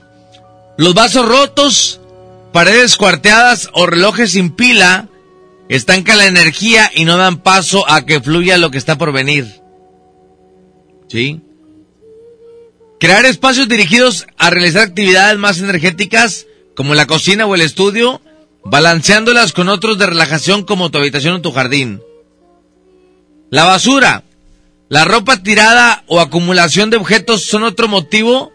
los 0.76 0.94
vasos 0.94 1.26
rotos, 1.28 2.00
paredes 2.52 2.96
cuarteadas 2.96 3.68
o 3.72 3.86
relojes 3.86 4.32
sin 4.32 4.50
pila 4.50 5.08
estancan 5.68 6.18
la 6.18 6.26
energía 6.26 6.90
y 6.94 7.04
no 7.04 7.16
dan 7.16 7.38
paso 7.42 7.88
a 7.90 8.04
que 8.06 8.20
fluya 8.20 8.58
lo 8.58 8.70
que 8.70 8.78
está 8.78 8.96
por 8.98 9.12
venir. 9.12 9.46
¿Sí? 11.08 11.40
Crear 13.00 13.24
espacios 13.26 13.68
dirigidos 13.68 14.26
a 14.38 14.50
realizar 14.50 14.82
actividades 14.82 15.38
más 15.38 15.58
energéticas 15.60 16.46
como 16.74 16.94
la 16.94 17.06
cocina 17.06 17.46
o 17.46 17.54
el 17.54 17.60
estudio, 17.60 18.20
balanceándolas 18.64 19.52
con 19.52 19.68
otros 19.68 19.98
de 19.98 20.06
relajación 20.06 20.64
como 20.64 20.90
tu 20.90 20.98
habitación 20.98 21.34
o 21.34 21.40
tu 21.40 21.52
jardín. 21.52 22.00
La 23.50 23.64
basura, 23.64 24.24
la 24.88 25.04
ropa 25.04 25.42
tirada 25.42 26.02
o 26.06 26.20
acumulación 26.20 26.88
de 26.90 26.96
objetos 26.96 27.44
son 27.44 27.62
otro 27.62 27.88
motivo 27.88 28.52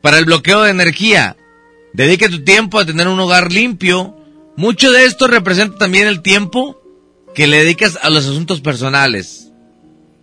para 0.00 0.18
el 0.18 0.24
bloqueo 0.24 0.62
de 0.62 0.70
energía. 0.70 1.36
Dedique 1.92 2.28
tu 2.28 2.42
tiempo 2.42 2.78
a 2.78 2.86
tener 2.86 3.06
un 3.06 3.20
hogar 3.20 3.52
limpio. 3.52 4.16
Mucho 4.56 4.90
de 4.90 5.04
esto 5.04 5.26
representa 5.26 5.78
también 5.78 6.06
el 6.06 6.22
tiempo 6.22 6.80
que 7.34 7.46
le 7.46 7.58
dedicas 7.58 7.98
a 8.00 8.08
los 8.08 8.24
asuntos 8.24 8.60
personales. 8.60 9.50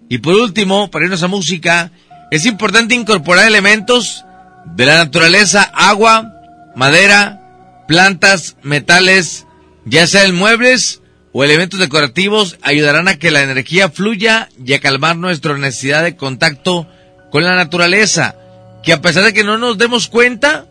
Y 0.09 0.17
por 0.17 0.35
último, 0.35 0.89
para 0.89 1.05
irnos 1.05 1.23
a 1.23 1.27
música, 1.27 1.91
es 2.31 2.45
importante 2.45 2.95
incorporar 2.95 3.47
elementos 3.47 4.25
de 4.65 4.85
la 4.85 4.95
naturaleza, 4.95 5.63
agua, 5.63 6.33
madera, 6.75 7.83
plantas, 7.87 8.57
metales, 8.63 9.45
ya 9.85 10.07
sea 10.07 10.25
en 10.25 10.35
muebles 10.35 11.00
o 11.33 11.43
elementos 11.43 11.79
decorativos, 11.79 12.57
ayudarán 12.61 13.07
a 13.07 13.15
que 13.15 13.31
la 13.31 13.41
energía 13.41 13.89
fluya 13.89 14.49
y 14.63 14.73
a 14.73 14.79
calmar 14.79 15.15
nuestra 15.15 15.57
necesidad 15.57 16.03
de 16.03 16.15
contacto 16.15 16.87
con 17.31 17.43
la 17.43 17.55
naturaleza, 17.55 18.35
que 18.83 18.93
a 18.93 19.01
pesar 19.01 19.23
de 19.23 19.33
que 19.33 19.43
no 19.43 19.57
nos 19.57 19.77
demos 19.77 20.07
cuenta, 20.07 20.65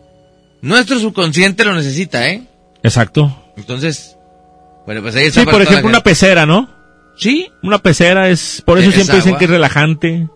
nuestro 0.61 0.99
subconsciente 0.99 1.65
lo 1.65 1.73
necesita, 1.73 2.29
¿eh? 2.29 2.43
Exacto. 2.83 3.53
Entonces, 3.57 4.17
bueno, 4.85 5.01
pues 5.01 5.15
ahí 5.15 5.25
está. 5.25 5.41
Sí, 5.41 5.45
por 5.47 5.61
ejemplo, 5.61 5.89
una 5.89 6.01
pecera, 6.01 6.45
¿no? 6.45 6.69
Sí. 7.17 7.51
Una 7.63 7.79
pecera 7.79 8.29
es, 8.29 8.61
por 8.65 8.77
eso 8.77 8.89
Es 8.89 8.95
siempre 8.95 9.17
dicen 9.17 9.37
que 9.37 9.45
es 9.45 9.51
relajante. 9.51 10.27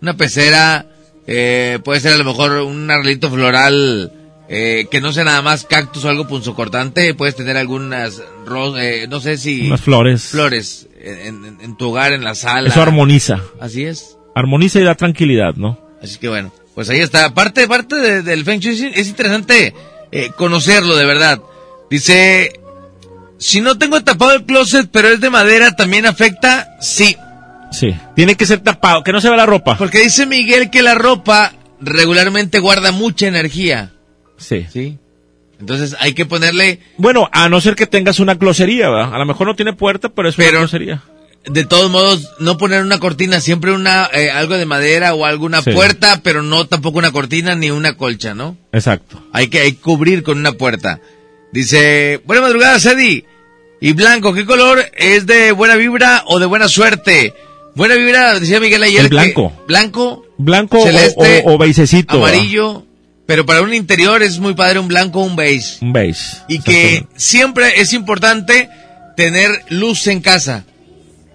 Una 0.00 0.14
pecera, 0.14 0.86
eh, 1.26 1.78
puede 1.84 2.00
ser 2.00 2.12
a 2.12 2.16
lo 2.16 2.24
mejor 2.24 2.52
un 2.52 2.90
arreglito 2.90 3.30
floral 3.30 4.12
eh, 4.52 4.86
que 4.90 5.00
no 5.00 5.12
sea 5.12 5.22
nada 5.24 5.42
más 5.42 5.64
cactus 5.64 6.04
o 6.04 6.08
algo 6.08 6.26
punzocortante. 6.26 7.14
Puedes 7.14 7.36
tener 7.36 7.56
algunas, 7.56 8.20
ro- 8.44 8.76
eh, 8.76 9.06
no 9.08 9.20
sé 9.20 9.38
si... 9.38 9.68
Unas 9.68 9.80
flores. 9.80 10.24
Flores 10.24 10.88
en, 11.00 11.44
en- 11.44 11.58
en 11.60 11.76
tu 11.76 11.90
hogar, 11.90 12.12
en 12.12 12.24
la 12.24 12.34
sala. 12.34 12.68
Eso 12.68 12.82
armoniza. 12.82 13.40
Así 13.60 13.84
es. 13.84 14.16
Armoniza 14.34 14.80
y 14.80 14.84
da 14.84 14.96
tranquilidad, 14.96 15.54
¿no? 15.54 15.78
Así 16.02 16.18
que 16.18 16.28
bueno, 16.28 16.52
pues 16.74 16.88
ahí 16.90 16.98
está. 17.00 17.32
Parte, 17.32 17.68
parte 17.68 17.94
de- 17.96 18.22
del 18.22 18.44
Feng 18.44 18.58
Shui 18.60 18.72
es, 18.74 18.96
es 18.98 19.08
interesante 19.08 19.72
eh, 20.10 20.30
conocerlo 20.36 20.96
de 20.96 21.04
verdad. 21.06 21.40
Dice, 21.90 22.52
si 23.38 23.60
no 23.60 23.78
tengo 23.78 24.02
tapado 24.02 24.32
el 24.32 24.44
closet, 24.44 24.88
pero 24.90 25.08
es 25.08 25.20
de 25.20 25.30
madera, 25.30 25.76
¿también 25.76 26.06
afecta? 26.06 26.76
Sí. 26.80 27.16
Sí. 27.72 27.94
Tiene 28.16 28.34
que 28.34 28.46
ser 28.46 28.60
tapado, 28.60 29.04
que 29.04 29.12
no 29.12 29.20
se 29.20 29.28
vea 29.28 29.36
la 29.36 29.46
ropa. 29.46 29.76
Porque 29.78 30.00
dice 30.00 30.26
Miguel 30.26 30.70
que 30.70 30.82
la 30.82 30.94
ropa 30.94 31.52
regularmente 31.80 32.58
guarda 32.58 32.90
mucha 32.92 33.26
energía. 33.28 33.92
Sí. 34.40 34.66
Sí. 34.72 34.98
Entonces 35.60 35.94
hay 36.00 36.14
que 36.14 36.24
ponerle, 36.26 36.80
Bueno, 36.96 37.28
a 37.32 37.48
no 37.50 37.60
ser 37.60 37.76
que 37.76 37.86
tengas 37.86 38.18
una 38.18 38.38
closería, 38.38 38.88
¿verdad? 38.88 39.14
A 39.14 39.18
lo 39.18 39.26
mejor 39.26 39.46
no 39.46 39.54
tiene 39.54 39.74
puerta, 39.74 40.08
pero 40.08 40.28
es 40.28 40.38
una 40.38 40.48
closería. 40.48 41.02
de 41.44 41.64
todos 41.66 41.90
modos, 41.90 42.30
no 42.38 42.56
poner 42.58 42.82
una 42.82 42.98
cortina, 42.98 43.40
siempre 43.40 43.72
una 43.72 44.08
eh, 44.12 44.30
algo 44.30 44.56
de 44.58 44.64
madera 44.66 45.14
o 45.14 45.24
alguna 45.26 45.60
Sí. 45.62 45.70
puerta, 45.72 46.20
pero 46.22 46.42
no 46.42 46.66
tampoco 46.66 46.98
una 46.98 47.12
cortina 47.12 47.54
ni 47.54 47.70
una 47.70 47.96
colcha, 47.96 48.34
¿no? 48.34 48.56
Exacto. 48.72 49.22
Hay 49.32 49.48
que, 49.48 49.60
hay 49.60 49.72
que 49.72 49.80
cubrir 49.80 50.22
con 50.22 50.38
una 50.38 50.52
puerta. 50.52 51.00
Dice, 51.52 52.20
buena 52.26 52.42
madrugada, 52.42 52.78
Sedi. 52.78 53.24
Y 53.82 53.92
blanco, 53.94 54.32
¿qué 54.34 54.44
color 54.46 54.84
es 54.96 55.26
de 55.26 55.52
buena 55.52 55.76
vibra 55.76 56.22
o 56.26 56.38
de 56.38 56.46
buena 56.46 56.68
suerte? 56.68 57.34
Buena 57.74 57.94
vibra, 57.96 58.38
decía 58.38 58.60
Miguel 58.60 58.82
ayer. 58.82 59.00
El 59.00 59.08
que- 59.08 59.14
blanco. 59.14 59.52
blanco, 59.66 60.26
Blanco 60.38 60.78
o- 60.80 60.84
celeste, 60.84 61.42
o, 61.46 61.52
o 61.52 62.16
amarillo. 62.16 62.84
Pero 63.30 63.46
para 63.46 63.62
un 63.62 63.72
interior 63.72 64.24
es 64.24 64.40
muy 64.40 64.54
padre 64.54 64.80
un 64.80 64.88
blanco 64.88 65.20
o 65.20 65.24
un 65.24 65.36
beige. 65.36 65.76
Un 65.82 65.92
beige. 65.92 66.38
Y 66.48 66.58
que 66.58 67.06
siempre 67.14 67.80
es 67.80 67.92
importante 67.92 68.68
tener 69.16 69.52
luz 69.68 70.08
en 70.08 70.20
casa. 70.20 70.64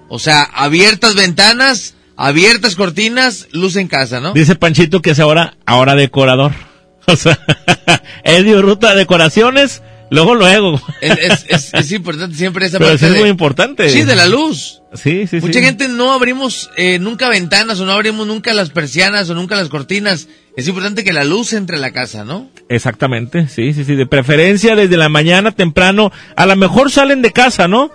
O 0.10 0.20
sea, 0.20 0.42
abiertas 0.42 1.16
ventanas, 1.16 1.96
abiertas 2.18 2.76
cortinas, 2.76 3.48
luz 3.54 3.78
en 3.78 3.88
casa, 3.88 4.20
¿no? 4.20 4.34
Dice 4.34 4.56
Panchito 4.56 5.02
que 5.02 5.12
es 5.12 5.22
ahora, 5.22 5.56
ahora 5.66 5.96
decorador. 5.96 6.52
O 7.08 7.16
sea, 7.16 7.40
él 8.26 8.44
dio 8.44 8.62
ruta 8.62 8.90
de 8.92 8.98
decoraciones, 8.98 9.82
luego, 10.10 10.36
luego. 10.36 10.82
Es, 11.02 11.18
es- 11.20 11.46
es- 11.50 11.74
es 11.74 11.92
importante 11.92 12.36
siempre 12.36 12.66
esa 12.66 12.78
Pero 12.80 12.92
parte 12.92 13.06
es 13.08 13.14
de- 13.14 13.20
muy 13.20 13.30
importante. 13.30 13.90
Sí, 13.90 14.04
de 14.04 14.16
la 14.16 14.28
luz. 14.28 14.82
Sí, 14.94 15.28
sí, 15.28 15.38
Mucha 15.42 15.60
sí. 15.60 15.66
gente 15.66 15.88
no 15.90 16.14
abrimos 16.14 16.70
eh, 16.78 17.00
nunca 17.00 17.28
ventanas 17.30 17.80
o 17.80 17.86
no 17.86 17.92
abrimos 17.92 18.26
nunca 18.28 18.54
las 18.54 18.70
persianas 18.70 19.30
o 19.30 19.36
nunca 19.36 19.56
las 19.56 19.70
cortinas. 19.70 20.28
Es 20.56 20.68
importante 20.70 21.04
que 21.04 21.12
la 21.12 21.24
luz 21.26 21.52
entre 21.54 21.78
a 21.78 21.80
la 21.80 21.92
casa, 21.92 22.24
¿no? 22.24 22.50
Exactamente, 22.70 23.48
sí, 23.50 23.74
sí, 23.74 23.84
sí. 23.84 23.96
De 23.96 24.06
preferencia 24.06 24.76
desde 24.76 24.96
la 24.98 25.10
mañana 25.10 25.52
temprano. 25.52 26.12
A 26.38 26.46
lo 26.46 26.56
mejor 26.56 26.92
salen 26.92 27.22
de 27.22 27.32
casa, 27.32 27.68
¿no? 27.68 27.92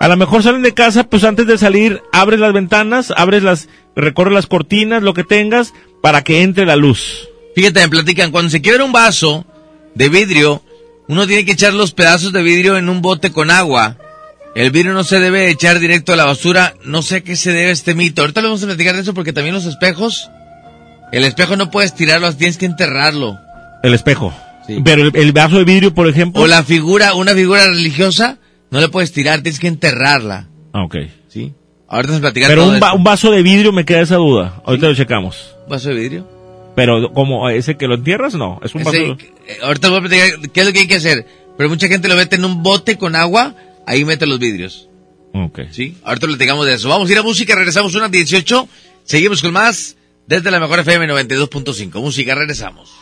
A 0.00 0.06
lo 0.08 0.16
mejor 0.16 0.42
salen 0.42 0.62
de 0.62 0.74
casa, 0.74 1.04
pues 1.04 1.24
antes 1.24 1.46
de 1.46 1.56
salir, 1.58 2.02
abres 2.12 2.38
las 2.38 2.52
ventanas, 2.52 3.12
abres 3.16 3.42
las, 3.42 3.68
recorres 3.96 4.34
las 4.34 4.46
cortinas, 4.46 5.02
lo 5.02 5.14
que 5.14 5.24
tengas, 5.24 5.72
para 6.02 6.22
que 6.22 6.42
entre 6.42 6.66
la 6.66 6.76
luz. 6.76 7.28
Fíjate, 7.54 7.80
me 7.80 7.88
platican, 7.88 8.30
cuando 8.30 8.50
se 8.50 8.60
quiebra 8.60 8.84
un 8.84 8.92
vaso 8.92 9.44
de 9.94 10.08
vidrio, 10.08 10.62
uno 11.08 11.26
tiene 11.26 11.44
que 11.44 11.52
echar 11.52 11.74
los 11.74 11.92
pedazos 11.92 12.32
de 12.32 12.42
vidrio 12.42 12.76
en 12.76 12.88
un 12.88 13.02
bote 13.02 13.30
con 13.32 13.50
agua. 13.50 13.96
El 14.54 14.70
vidrio 14.70 14.92
no 14.92 15.02
se 15.04 15.18
debe 15.20 15.48
echar 15.50 15.80
directo 15.80 16.12
a 16.12 16.16
la 16.16 16.24
basura. 16.26 16.74
No 16.84 17.02
sé 17.02 17.16
a 17.16 17.20
qué 17.22 17.34
se 17.36 17.52
debe 17.52 17.70
este 17.72 17.94
mito. 17.94 18.22
Ahorita 18.22 18.40
le 18.40 18.46
vamos 18.48 18.62
a 18.62 18.66
platicar 18.66 18.94
de 18.94 19.02
eso 19.02 19.12
porque 19.14 19.32
también 19.32 19.54
los 19.54 19.64
espejos, 19.66 20.30
el 21.12 21.24
espejo 21.24 21.56
no 21.56 21.70
puedes 21.70 21.94
tirarlo, 21.94 22.32
tienes 22.34 22.56
que 22.56 22.66
enterrarlo. 22.66 23.38
El 23.82 23.94
espejo. 23.94 24.32
Sí. 24.66 24.80
Pero 24.84 25.02
el, 25.02 25.16
el 25.16 25.32
vaso 25.32 25.58
de 25.58 25.64
vidrio, 25.64 25.92
por 25.92 26.08
ejemplo. 26.08 26.40
O 26.42 26.46
la 26.46 26.62
figura, 26.62 27.14
una 27.14 27.32
figura 27.34 27.66
religiosa, 27.66 28.38
no 28.70 28.80
le 28.80 28.88
puedes 28.88 29.12
tirar, 29.12 29.42
tienes 29.42 29.58
que 29.60 29.68
enterrarla. 29.68 30.48
Ah, 30.72 30.84
ok. 30.84 30.96
Sí. 31.28 31.52
Ahorita 31.88 32.12
nos 32.12 32.20
platicar 32.22 32.48
Pero 32.48 32.62
todo 32.62 32.74
un, 32.74 32.80
va- 32.82 32.94
un 32.94 33.04
vaso 33.04 33.30
de 33.30 33.42
vidrio 33.42 33.72
me 33.72 33.84
queda 33.84 34.00
esa 34.00 34.16
duda. 34.16 34.62
Ahorita 34.64 34.86
lo 34.86 34.94
checamos. 34.94 35.54
vaso 35.68 35.90
de 35.90 35.94
vidrio. 35.96 36.28
Pero 36.76 37.12
como 37.12 37.48
ese 37.50 37.76
que 37.76 37.86
lo 37.86 37.94
entierras, 37.94 38.34
no. 38.34 38.60
Es 38.64 38.74
un 38.74 38.82
vaso. 38.84 38.96
Ese- 38.96 39.32
eh, 39.46 39.58
ahorita 39.62 39.88
voy 39.90 39.98
a 39.98 40.00
platicar 40.00 40.50
qué 40.52 40.60
es 40.60 40.66
lo 40.66 40.72
que 40.72 40.80
hay 40.80 40.86
que 40.88 40.96
hacer. 40.96 41.26
Pero 41.56 41.68
mucha 41.68 41.86
gente 41.86 42.08
lo 42.08 42.16
mete 42.16 42.36
en 42.36 42.44
un 42.44 42.62
bote 42.62 42.98
con 42.98 43.14
agua, 43.14 43.54
ahí 43.86 44.04
mete 44.04 44.26
los 44.26 44.38
vidrios. 44.40 44.88
Ok. 45.32 45.60
Sí, 45.70 45.96
ahorita 46.04 46.26
platicamos 46.26 46.66
de 46.66 46.74
eso. 46.74 46.88
Vamos 46.88 47.08
a 47.08 47.12
ir 47.12 47.18
a 47.18 47.22
música, 47.22 47.54
regresamos 47.54 47.94
unas 47.94 48.10
18. 48.10 48.68
Seguimos 49.04 49.40
con 49.42 49.52
más 49.52 49.96
desde 50.26 50.50
la 50.50 50.58
mejor 50.58 50.80
FM 50.80 51.06
92.5. 51.06 52.00
Música, 52.00 52.34
regresamos. 52.34 52.92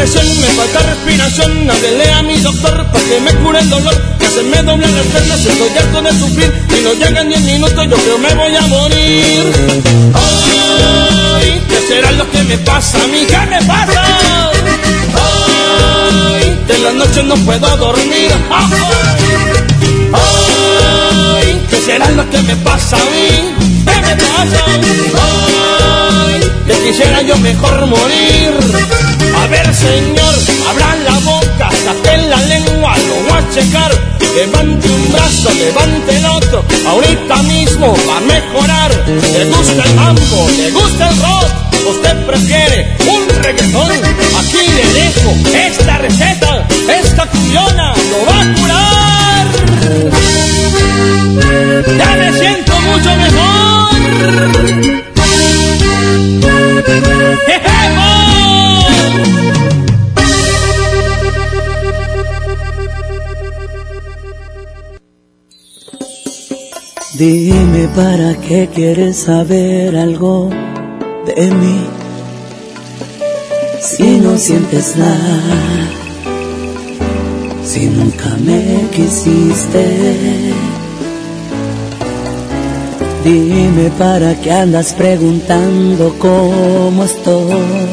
depresión, 0.00 0.40
me 0.40 0.46
falta 0.48 0.80
respiración. 0.80 1.70
Háblele 1.70 2.10
a 2.10 2.22
mi 2.22 2.36
doctor 2.40 2.86
para 2.86 3.04
que 3.04 3.20
me 3.20 3.34
cure 3.42 3.60
el 3.60 3.70
dolor. 3.70 3.94
Que 4.18 4.26
se 4.28 4.42
me 4.44 4.62
doblan 4.62 4.94
las 4.94 5.06
piernas, 5.06 5.44
estoy 5.44 5.78
harto 5.78 6.02
de 6.02 6.18
sufrir. 6.18 6.64
Si 6.70 6.80
no 6.82 6.92
llegan 6.94 7.28
10 7.28 7.40
minutos, 7.42 7.86
yo 7.88 7.96
creo 7.96 8.18
me 8.18 8.34
voy 8.34 8.56
a 8.56 8.60
morir. 8.62 9.52
¿qué 11.68 11.80
será 11.88 12.12
lo 12.12 12.30
que 12.30 12.42
me 12.44 12.58
pasa 12.58 13.02
a 13.02 13.06
mí? 13.08 13.26
¿Qué 13.28 13.46
me 13.46 13.62
pasa? 13.64 14.50
Hoy, 15.20 16.66
de 16.66 16.78
la 16.78 16.92
noche 16.92 17.22
no 17.22 17.34
puedo 17.36 17.76
dormir. 17.76 18.30
¿qué 21.68 21.76
será 21.84 22.10
lo 22.10 22.28
que 22.30 22.38
me 22.42 22.56
pasa 22.56 22.96
a 22.96 23.00
mí? 23.00 23.79
que 26.66 26.74
quisiera 26.84 27.22
yo 27.22 27.36
mejor 27.38 27.86
morir. 27.86 28.52
A 29.36 29.46
ver, 29.46 29.74
señor, 29.74 30.34
abra 30.68 30.96
la 30.96 31.18
boca, 31.18 31.70
saque 31.84 32.16
la 32.28 32.40
lengua, 32.42 32.96
lo 33.08 33.14
voy 33.28 33.38
a 33.38 33.50
checar. 33.54 33.92
Levante 34.34 34.88
un 34.88 35.12
brazo, 35.12 35.50
levante 35.54 36.16
el 36.16 36.26
otro, 36.26 36.64
ahorita 36.86 37.36
mismo 37.42 37.96
va 38.08 38.16
a 38.18 38.20
mejorar. 38.20 38.90
Le 39.06 39.44
gusta 39.46 39.82
el 39.82 39.94
mambo, 39.94 40.48
le 40.56 40.70
gusta 40.70 41.08
el 41.08 41.16
rock 41.16 41.70
usted 41.88 42.26
prefiere 42.26 42.96
un 43.08 43.28
reggaetón, 43.42 43.90
aquí 44.38 44.58
le 44.76 44.84
dejo 45.00 45.30
esta 45.54 45.98
receta, 45.98 46.66
esta 47.02 47.26
cuyona 47.26 47.94
lo 48.10 48.26
va 48.26 48.40
a 48.40 48.54
curar. 48.54 49.46
Ya 51.98 52.16
me 52.16 52.32
siento 52.38 52.80
mucho 52.80 53.16
mejor. 53.16 53.79
Dime 67.18 67.86
para 67.94 68.34
qué 68.40 68.68
quieres 68.74 69.18
saber 69.18 69.94
algo 69.94 70.48
de 71.26 71.50
mí 71.50 72.00
si 73.80 74.18
no 74.20 74.38
sientes 74.38 74.96
nada, 74.96 75.90
si 77.62 77.86
nunca 77.88 78.28
me 78.44 78.88
quisiste. 78.90 80.69
Dime 83.24 83.90
para 83.98 84.34
qué 84.40 84.50
andas 84.50 84.94
preguntando 84.94 86.14
cómo 86.18 87.04
estoy, 87.04 87.86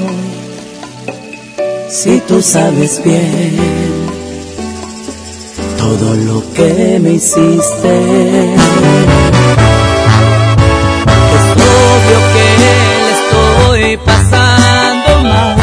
si 1.90 2.22
tú 2.22 2.42
sabes 2.42 3.04
bien 3.04 3.98
todo 5.78 6.16
lo 6.16 6.42
que 6.54 7.00
me 7.02 7.12
hiciste. 7.12 8.54
Es 11.36 11.46
obvio 11.56 12.20
que 12.34 12.48
le 12.64 12.76
estoy 13.18 13.98
pasando 14.06 15.10
mal. 15.24 15.58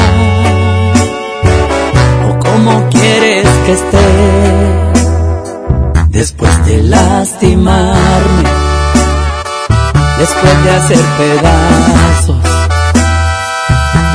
¿O 2.28 2.30
cómo 2.38 2.72
quieres 2.90 3.48
que 3.64 3.72
esté 3.72 4.08
después 6.10 6.66
de 6.66 6.82
lastimarme? 6.82 8.53
Después 10.24 10.64
de 10.64 10.70
hacer 10.70 11.04
pedazos 11.18 12.36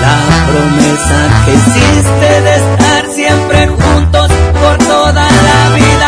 la 0.01 0.17
promesa 0.49 1.19
que 1.45 1.53
hiciste 1.53 2.41
de 2.41 2.55
estar 2.55 3.05
siempre 3.13 3.67
juntos 3.67 4.31
por 4.59 4.77
toda 4.87 5.29
la 5.29 5.75
vida. 5.75 5.98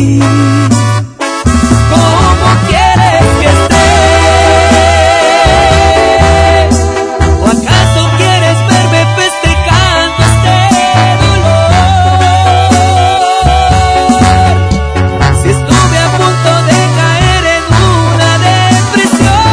¿Cómo 0.00 0.16
quieres 2.68 3.24
que 3.38 3.48
esté? 3.56 3.88
¿O 7.38 7.44
acaso 7.44 8.00
quieres 8.16 8.58
verme 8.70 9.02
festejando 9.18 10.20
este 10.30 10.56
dolor? 11.20 11.72
Si 15.42 15.48
estuve 15.50 15.96
a 15.98 16.08
punto 16.16 16.52
de 16.70 16.78
caer 16.96 17.44
en 17.58 17.64
una 18.14 18.32
depresión, 18.48 19.52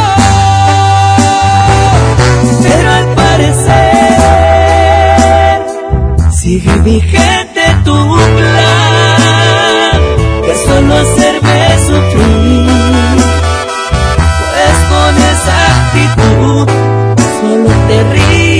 pero 2.63 2.87
al 2.93 3.07
parecer 3.15 3.97
sigue 6.31 6.73
vigente 6.79 7.46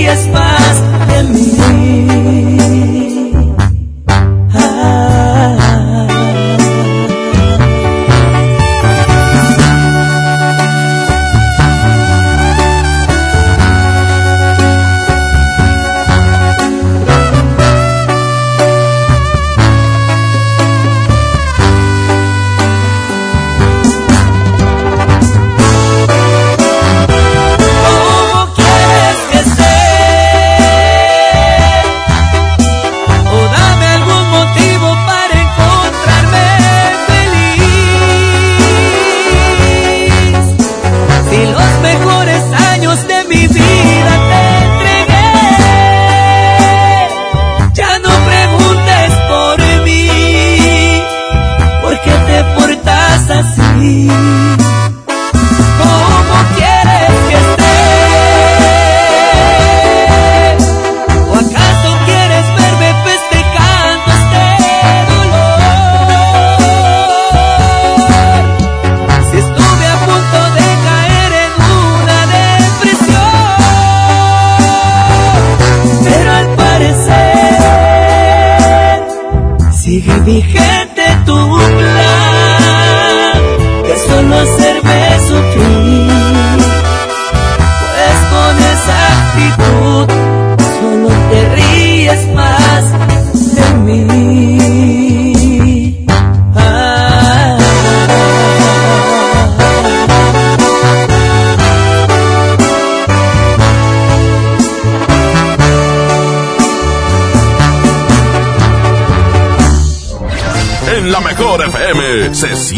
ríes 0.08 0.28
más 0.28 0.47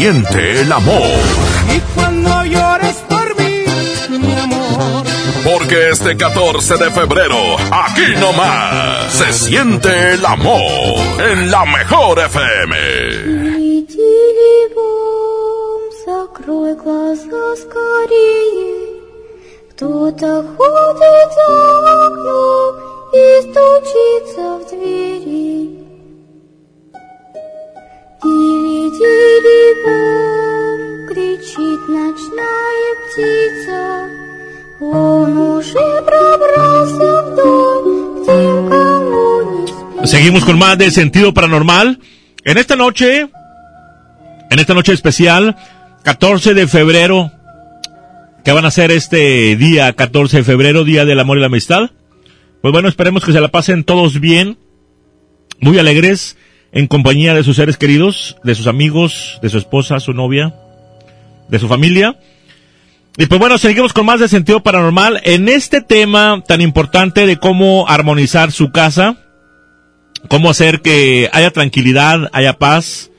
siente 0.00 0.60
el 0.60 0.72
amor. 0.72 1.02
Y 1.74 1.80
cuando 1.94 2.44
llores 2.44 2.96
por 3.08 3.38
mí, 3.38 3.64
mi 4.18 4.32
amor, 4.34 5.04
Porque 5.44 5.90
este 5.90 6.16
14 6.16 6.76
de 6.76 6.90
febrero, 6.90 7.56
aquí 7.70 8.14
nomás, 8.18 9.12
se 9.12 9.32
siente 9.32 10.14
el 10.14 10.24
amor. 10.24 10.60
En 11.18 11.50
la 11.50 11.64
mejor 11.66 12.18
FM. 12.18 12.76
Иди, 13.58 13.96
Левом, 14.38 15.80
закрой 16.06 16.74
глаза 16.74 17.56
скорее. 17.56 18.86
Кто-то 19.72 20.42
ходит 20.56 21.30
за 21.36 22.06
окном, 22.06 22.74
и 23.12 23.42
стучится 23.42 24.39
Seguimos 40.05 40.43
con 40.43 40.57
más 40.57 40.77
de 40.77 40.91
sentido 40.91 41.33
paranormal. 41.33 41.99
En 42.43 42.57
esta 42.57 42.75
noche, 42.75 43.27
en 44.49 44.59
esta 44.59 44.73
noche 44.73 44.93
especial, 44.93 45.55
14 46.03 46.53
de 46.53 46.67
febrero, 46.67 47.31
¿qué 48.43 48.51
van 48.51 48.65
a 48.65 48.69
hacer 48.69 48.91
este 48.91 49.55
día 49.55 49.93
14 49.93 50.37
de 50.37 50.43
febrero, 50.43 50.83
Día 50.83 51.05
del 51.05 51.19
Amor 51.19 51.37
y 51.37 51.41
la 51.41 51.45
Amistad? 51.45 51.91
Pues 52.61 52.71
bueno, 52.71 52.89
esperemos 52.89 53.23
que 53.23 53.31
se 53.31 53.39
la 53.39 53.47
pasen 53.49 53.83
todos 53.83 54.19
bien, 54.19 54.57
muy 55.59 55.77
alegres, 55.79 56.37
en 56.71 56.87
compañía 56.87 57.33
de 57.33 57.43
sus 57.43 57.55
seres 57.55 57.77
queridos, 57.77 58.37
de 58.43 58.55
sus 58.55 58.67
amigos, 58.67 59.39
de 59.41 59.49
su 59.49 59.57
esposa, 59.57 59.99
su 59.99 60.13
novia, 60.13 60.55
de 61.47 61.59
su 61.59 61.67
familia. 61.67 62.17
Y 63.17 63.25
pues 63.25 63.39
bueno, 63.39 63.57
seguimos 63.57 63.91
con 63.93 64.05
más 64.05 64.19
de 64.19 64.29
sentido 64.29 64.63
paranormal 64.63 65.21
en 65.25 65.49
este 65.49 65.81
tema 65.81 66.41
tan 66.47 66.61
importante 66.61 67.25
de 67.25 67.37
cómo 67.37 67.87
armonizar 67.89 68.51
su 68.53 68.71
casa, 68.71 69.17
cómo 70.29 70.49
hacer 70.49 70.81
que 70.81 71.29
haya 71.33 71.51
tranquilidad, 71.51 72.29
haya 72.31 72.57
paz, 72.57 73.11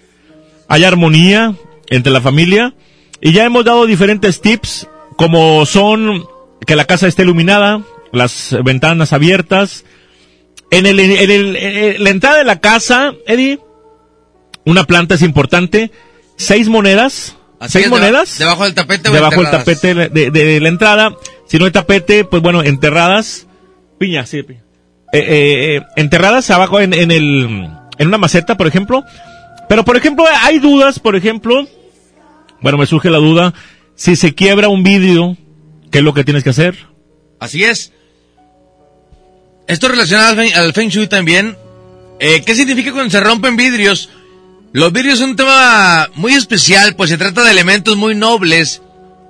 haya 0.69 0.89
armonía 0.89 1.55
entre 1.90 2.12
la 2.12 2.23
familia. 2.23 2.74
Y 3.20 3.32
ya 3.32 3.44
hemos 3.44 3.64
dado 3.64 3.86
diferentes 3.86 4.40
tips, 4.40 4.89
como 5.16 5.66
son 5.66 6.24
que 6.66 6.74
la 6.74 6.86
casa 6.86 7.06
esté 7.06 7.23
iluminada, 7.23 7.82
las 8.12 8.56
ventanas 8.64 9.12
abiertas. 9.12 9.85
En, 10.70 10.86
el, 10.86 10.98
en, 11.01 12.02
la 12.02 12.10
entrada 12.10 12.39
de 12.39 12.44
la 12.44 12.60
casa, 12.60 13.12
Eddie, 13.27 13.60
una 14.64 14.85
planta 14.85 15.16
es 15.16 15.23
importante, 15.23 15.90
seis 16.36 16.69
monedas, 16.69 17.36
Así 17.62 17.74
seis 17.74 17.84
es, 17.84 17.90
monedas 17.93 18.39
Debajo 18.39 18.64
del 18.64 18.74
tapete 18.74 19.09
o 19.09 19.12
debajo 19.12 19.40
del 19.40 19.51
tapete 19.51 19.94
de, 19.94 20.30
de 20.32 20.60
la 20.60 20.68
entrada. 20.68 21.14
Si 21.47 21.59
no 21.59 21.64
hay 21.64 21.70
tapete, 21.70 22.24
pues 22.24 22.43
bueno, 22.43 22.64
enterradas. 22.64 23.47
Piña, 23.98 24.26
sí, 24.26 24.43
piña. 24.43 24.64
Eh, 25.12 25.18
eh, 25.18 25.76
eh, 25.76 25.82
enterradas 25.97 26.51
abajo 26.51 26.80
en, 26.80 26.93
en 26.93 27.10
el, 27.12 27.70
en 27.98 28.09
una 28.09 28.18
maceta, 28.18 28.56
por 28.56 28.66
ejemplo. 28.66 29.05
Pero, 29.68 29.84
por 29.84 29.97
ejemplo, 29.97 30.24
hay 30.43 30.59
dudas, 30.59 30.98
por 30.98 31.14
ejemplo. 31.14 31.68
Bueno, 32.62 32.78
me 32.78 32.86
surge 32.86 33.10
la 33.10 33.18
duda. 33.18 33.55
Si 33.94 34.16
se 34.16 34.34
quiebra 34.34 34.68
un 34.68 34.82
vidrio, 34.82 35.36
¿qué 35.90 35.98
es 35.98 36.05
lo 36.05 36.14
que 36.14 36.24
tienes 36.24 36.43
que 36.43 36.51
hacer? 36.51 36.89
Así 37.39 37.62
es. 37.62 37.93
Esto 39.68 39.86
relacionado 39.89 40.30
al 40.30 40.36
Feng, 40.36 40.55
al 40.55 40.72
feng 40.72 40.89
Shui 40.89 41.06
también. 41.06 41.56
Eh, 42.18 42.43
¿Qué 42.44 42.55
significa 42.55 42.93
cuando 42.93 43.10
se 43.10 43.20
rompen 43.20 43.56
vidrios? 43.56 44.09
Los 44.73 44.93
vidrios 44.93 45.19
son 45.19 45.31
un 45.31 45.36
tema 45.36 46.09
muy 46.15 46.32
especial, 46.32 46.97
pues 46.97 47.11
se 47.11 47.19
trata 47.19 47.44
de 47.44 47.51
elementos 47.51 47.97
muy 47.97 48.15
nobles 48.15 48.81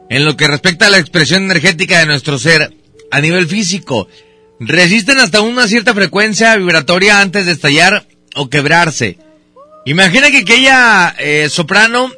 en 0.08 0.24
lo 0.24 0.36
que 0.36 0.46
respecta 0.46 0.86
a 0.86 0.90
la 0.90 0.98
expresión 0.98 1.42
energética 1.42 1.98
de 1.98 2.06
nuestro 2.06 2.38
ser 2.38 2.76
a 3.10 3.20
nivel 3.20 3.48
físico. 3.48 4.08
Resisten 4.60 5.18
hasta 5.18 5.40
una 5.40 5.66
cierta 5.66 5.94
frecuencia 5.94 6.54
vibratoria 6.56 7.20
antes 7.20 7.46
de 7.46 7.52
estallar 7.52 8.06
o 8.36 8.48
quebrarse. 8.48 9.18
Imagina 9.84 10.30
que 10.30 10.38
aquella 10.38 11.12
eh, 11.18 11.48
soprano 11.50 12.12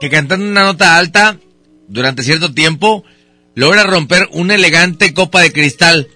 que 0.00 0.08
cantando 0.08 0.46
una 0.46 0.62
nota 0.62 0.96
alta 0.96 1.36
durante 1.86 2.22
cierto 2.22 2.54
tiempo 2.54 3.04
logra 3.54 3.84
romper 3.84 4.26
una 4.32 4.54
elegante 4.54 5.12
copa 5.12 5.42
de 5.42 5.52
cristal. 5.52 6.08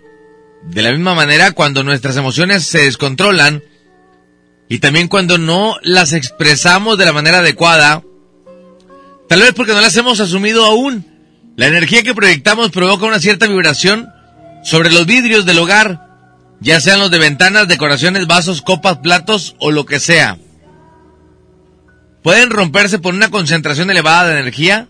De 0.63 0.81
la 0.81 0.93
misma 0.93 1.15
manera, 1.15 1.53
cuando 1.53 1.85
nuestras 1.85 2.17
emociones 2.17 2.65
se 2.67 2.85
descontrolan 2.85 3.63
y 4.69 4.79
también 4.79 5.09
cuando 5.09 5.39
no 5.39 5.77
las 5.83 6.13
expresamos 6.13 6.99
de 6.99 7.05
la 7.05 7.13
manera 7.13 7.39
adecuada, 7.39 8.03
tal 9.29 9.41
vez 9.41 9.53
porque 9.55 9.73
no 9.73 9.81
las 9.81 9.97
hemos 9.97 10.21
asumido 10.21 10.65
aún, 10.65 11.07
la 11.57 11.67
energía 11.67 12.03
que 12.03 12.15
proyectamos 12.15 12.71
provoca 12.71 13.07
una 13.07 13.21
cierta 13.21 13.47
vibración 13.47 14.09
sobre 14.65 14.91
los 14.91 15.07
vidrios 15.07 15.45
del 15.45 15.59
hogar, 15.59 16.09
ya 16.61 16.81
sean 16.81 16.99
los 16.99 17.11
de 17.11 17.19
ventanas, 17.19 17.69
decoraciones, 17.69 18.27
vasos, 18.27 18.63
copas, 18.63 18.99
platos 18.99 19.55
o 19.59 19.71
lo 19.71 19.85
que 19.85 20.01
sea. 20.01 20.39
Pueden 22.23 22.51
romperse 22.51 22.99
por 22.99 23.15
una 23.15 23.31
concentración 23.31 23.91
elevada 23.91 24.31
de 24.31 24.41
energía, 24.41 24.89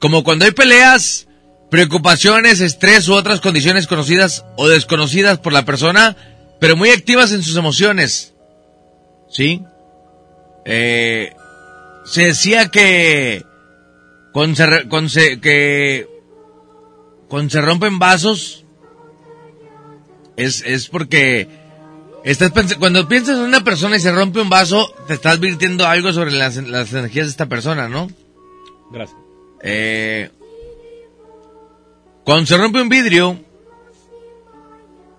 como 0.00 0.24
cuando 0.24 0.44
hay 0.44 0.50
peleas, 0.50 1.28
preocupaciones, 1.70 2.60
estrés 2.60 3.08
u 3.08 3.14
otras 3.14 3.40
condiciones 3.40 3.86
conocidas 3.86 4.44
o 4.56 4.68
desconocidas 4.68 5.38
por 5.38 5.52
la 5.52 5.64
persona, 5.64 6.16
pero 6.60 6.76
muy 6.76 6.90
activas 6.90 7.30
en 7.32 7.44
sus 7.44 7.56
emociones. 7.56 8.34
¿Sí? 9.30 9.62
Eh, 10.64 11.32
se 12.04 12.26
decía 12.26 12.68
que 12.68 13.44
con 14.32 14.54
se, 14.56 14.88
con 14.88 15.08
se- 15.08 15.40
que 15.40 16.06
cuando 17.28 17.50
se 17.50 17.60
rompen 17.60 17.98
vasos 17.98 18.64
es, 20.36 20.62
es 20.64 20.88
porque 20.88 21.48
estás 22.24 22.52
cuando 22.78 23.08
piensas 23.08 23.38
en 23.38 23.44
una 23.44 23.64
persona 23.64 23.96
y 23.96 24.00
se 24.00 24.12
rompe 24.12 24.40
un 24.40 24.48
vaso, 24.50 24.92
te 25.06 25.14
estás 25.14 25.34
advirtiendo 25.36 25.86
algo 25.86 26.12
sobre 26.12 26.32
las, 26.32 26.56
las 26.56 26.92
energías 26.92 27.26
de 27.26 27.30
esta 27.30 27.46
persona, 27.46 27.88
¿no? 27.88 28.08
Gracias. 28.90 29.18
Eh, 29.62 30.30
cuando 32.24 32.46
se 32.46 32.56
rompe 32.56 32.80
un 32.80 32.88
vidrio, 32.88 33.38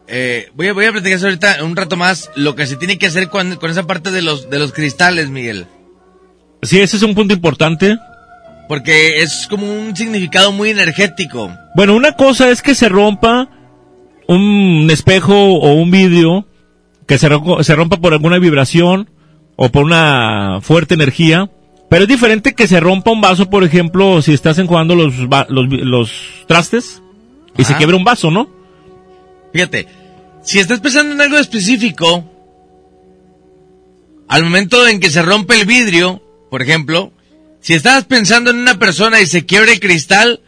eh, 0.10 0.50
voy, 0.56 0.68
a, 0.68 0.74
voy 0.74 0.86
a 0.86 0.92
platicar 0.92 1.20
ahorita 1.24 1.64
un 1.64 1.76
rato 1.76 1.96
más 1.96 2.30
lo 2.36 2.56
que 2.56 2.66
se 2.66 2.76
tiene 2.76 2.98
que 2.98 3.08
hacer 3.08 3.30
con, 3.30 3.56
con 3.58 3.70
esa 3.70 3.88
parte 3.88 4.12
de 4.12 4.22
los, 4.22 4.50
de 4.50 4.60
los 4.60 4.74
cristales, 4.74 5.30
Miguel. 5.30 5.68
Sí, 6.62 6.80
ese 6.80 6.98
es 6.98 7.04
un 7.04 7.16
punto 7.16 7.34
importante. 7.34 7.98
Porque 8.68 9.22
es 9.22 9.48
como 9.50 9.66
un 9.66 9.96
significado 9.96 10.52
muy 10.52 10.70
energético. 10.70 11.52
Bueno, 11.76 11.96
una 11.96 12.12
cosa 12.12 12.50
es 12.50 12.62
que 12.62 12.76
se 12.76 12.88
rompa 12.88 13.50
un 14.28 14.88
espejo 14.92 15.34
o 15.34 15.74
un 15.74 15.90
vidrio, 15.90 16.46
que 17.08 17.18
se, 17.18 17.28
se 17.62 17.76
rompa 17.76 17.98
por 17.98 18.14
alguna 18.14 18.38
vibración 18.38 19.10
o 19.56 19.70
por 19.70 19.84
una 19.84 20.60
fuerte 20.62 20.94
energía, 20.94 21.50
pero 21.90 22.04
es 22.04 22.08
diferente 22.08 22.54
que 22.54 22.68
se 22.68 22.80
rompa 22.80 23.10
un 23.10 23.22
vaso, 23.22 23.50
por 23.50 23.64
ejemplo, 23.64 24.22
si 24.22 24.34
estás 24.34 24.60
enjuagando 24.60 24.96
los, 24.96 25.16
los, 25.18 25.68
los 25.68 26.12
trastes 26.48 27.02
y 27.58 27.64
se 27.64 27.76
quiebra 27.76 27.98
un 27.98 28.04
vaso, 28.04 28.30
¿no? 28.30 28.48
Fíjate, 29.52 29.88
si 30.50 30.58
estás 30.58 30.80
pensando 30.80 31.14
en 31.14 31.22
algo 31.22 31.38
específico, 31.38 32.28
al 34.28 34.44
momento 34.44 34.88
en 34.88 35.00
que 35.00 35.12
se 35.12 35.22
rompe 35.22 35.54
el 35.60 35.68
vidrio, 35.68 36.24
por 36.50 36.64
ejemplo, 36.64 37.14
si 37.62 37.76
estás 37.76 38.06
pensando 38.06 38.50
en 38.50 38.58
una 38.58 38.80
persona 38.80 39.22
y 39.22 39.28
se 39.28 39.46
quiebra 39.46 39.72
el 39.74 39.80
cristal, 39.80 40.42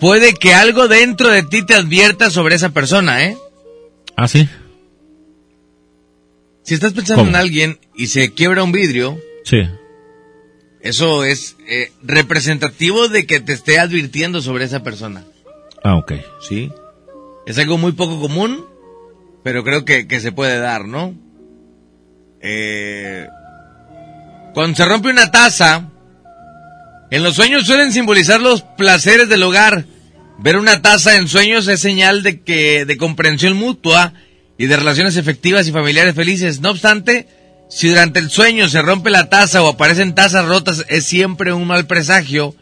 puede 0.00 0.32
que 0.32 0.54
algo 0.54 0.88
dentro 0.88 1.28
de 1.28 1.42
ti 1.42 1.66
te 1.66 1.74
advierta 1.74 2.30
sobre 2.30 2.54
esa 2.54 2.70
persona, 2.70 3.24
¿eh? 3.24 3.36
Ah, 4.16 4.26
sí. 4.26 4.48
Si 6.62 6.72
estás 6.72 6.94
pensando 6.94 7.20
¿Cómo? 7.24 7.30
en 7.32 7.36
alguien 7.36 7.78
y 7.94 8.06
se 8.06 8.32
quiebra 8.32 8.62
un 8.64 8.72
vidrio, 8.72 9.20
Sí. 9.44 9.58
eso 10.80 11.24
es 11.24 11.56
eh, 11.68 11.92
representativo 12.02 13.08
de 13.08 13.26
que 13.26 13.40
te 13.40 13.52
esté 13.52 13.78
advirtiendo 13.78 14.40
sobre 14.40 14.64
esa 14.64 14.82
persona. 14.82 15.24
Ah, 15.84 15.96
ok. 15.96 16.12
Sí. 16.48 16.72
Es 17.46 17.58
algo 17.58 17.76
muy 17.76 17.92
poco 17.92 18.18
común, 18.18 18.64
pero 19.46 19.62
creo 19.62 19.84
que, 19.84 20.08
que 20.08 20.18
se 20.18 20.32
puede 20.32 20.58
dar, 20.58 20.86
¿no? 20.86 21.14
Eh, 22.40 23.28
cuando 24.52 24.76
se 24.76 24.84
rompe 24.84 25.08
una 25.08 25.30
taza, 25.30 25.88
en 27.12 27.22
los 27.22 27.36
sueños 27.36 27.64
suelen 27.64 27.92
simbolizar 27.92 28.40
los 28.40 28.62
placeres 28.62 29.28
del 29.28 29.44
hogar. 29.44 29.84
Ver 30.38 30.56
una 30.56 30.82
taza 30.82 31.14
en 31.14 31.28
sueños 31.28 31.68
es 31.68 31.78
señal 31.78 32.24
de 32.24 32.40
que 32.40 32.84
de 32.86 32.96
comprensión 32.96 33.56
mutua 33.56 34.14
y 34.58 34.66
de 34.66 34.76
relaciones 34.76 35.16
efectivas 35.16 35.68
y 35.68 35.70
familiares 35.70 36.16
felices. 36.16 36.60
No 36.60 36.70
obstante, 36.70 37.28
si 37.70 37.86
durante 37.86 38.18
el 38.18 38.30
sueño 38.30 38.68
se 38.68 38.82
rompe 38.82 39.10
la 39.10 39.28
taza 39.28 39.62
o 39.62 39.68
aparecen 39.68 40.16
tazas 40.16 40.46
rotas, 40.46 40.84
es 40.88 41.04
siempre 41.04 41.52
un 41.52 41.68
mal 41.68 41.86
presagio 41.86 42.56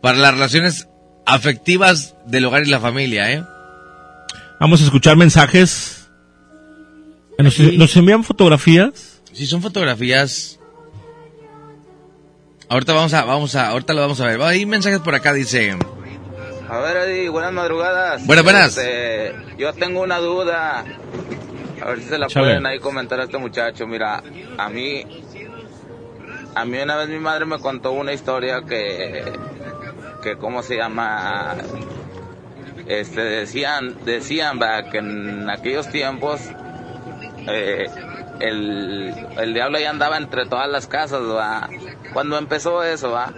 para 0.00 0.18
las 0.18 0.34
relaciones 0.34 0.86
afectivas 1.26 2.14
del 2.28 2.44
hogar 2.44 2.62
y 2.64 2.70
la 2.70 2.78
familia, 2.78 3.32
¿eh? 3.32 3.42
Vamos 4.60 4.80
a 4.80 4.84
escuchar 4.84 5.16
mensajes. 5.16 6.08
¿Nos, 7.38 7.58
nos 7.58 7.96
envían 7.96 8.24
fotografías? 8.24 9.22
Si 9.32 9.46
son 9.46 9.60
fotografías. 9.60 10.58
Ahorita 12.68 12.94
vamos 12.94 13.14
a, 13.14 13.24
vamos 13.24 13.54
a, 13.54 13.68
ahorita 13.68 13.92
lo 13.92 14.00
vamos 14.00 14.20
a 14.20 14.26
ver. 14.26 14.40
Hay 14.42 14.66
mensajes 14.66 15.00
por 15.00 15.14
acá, 15.14 15.32
dice. 15.32 15.76
A 16.68 16.78
ver, 16.78 16.96
Eddie, 16.96 17.28
buenas 17.28 17.52
madrugadas. 17.52 18.26
Buenas, 18.26 18.44
buenas. 18.44 18.76
Este, 18.76 19.34
yo 19.58 19.72
tengo 19.74 20.00
una 20.02 20.18
duda. 20.18 20.84
A 21.82 21.88
ver 21.90 22.00
si 22.00 22.08
se 22.08 22.18
la 22.18 22.26
Chale. 22.26 22.46
pueden 22.46 22.66
ahí 22.66 22.80
comentar 22.80 23.20
a 23.20 23.24
este 23.24 23.38
muchacho. 23.38 23.86
Mira, 23.86 24.22
a 24.58 24.68
mí, 24.70 25.04
a 26.54 26.64
mí 26.64 26.78
una 26.78 26.96
vez 26.96 27.08
mi 27.08 27.18
madre 27.18 27.44
me 27.44 27.58
contó 27.60 27.92
una 27.92 28.12
historia 28.14 28.62
que, 28.62 29.22
que 30.22 30.36
¿cómo 30.38 30.62
se 30.62 30.76
llama? 30.76 31.54
Este, 32.86 33.20
decían, 33.20 33.96
decían 34.04 34.60
va, 34.60 34.90
que 34.90 34.98
en 34.98 35.48
aquellos 35.50 35.88
tiempos 35.88 36.40
eh, 37.48 37.86
el, 38.40 39.14
el 39.38 39.54
diablo 39.54 39.78
ya 39.78 39.90
andaba 39.90 40.16
entre 40.16 40.46
todas 40.46 40.68
las 40.68 40.86
casas, 40.86 41.22
va. 41.22 41.68
Cuando 42.12 42.38
empezó 42.38 42.82
eso, 42.82 43.10
va. 43.10 43.32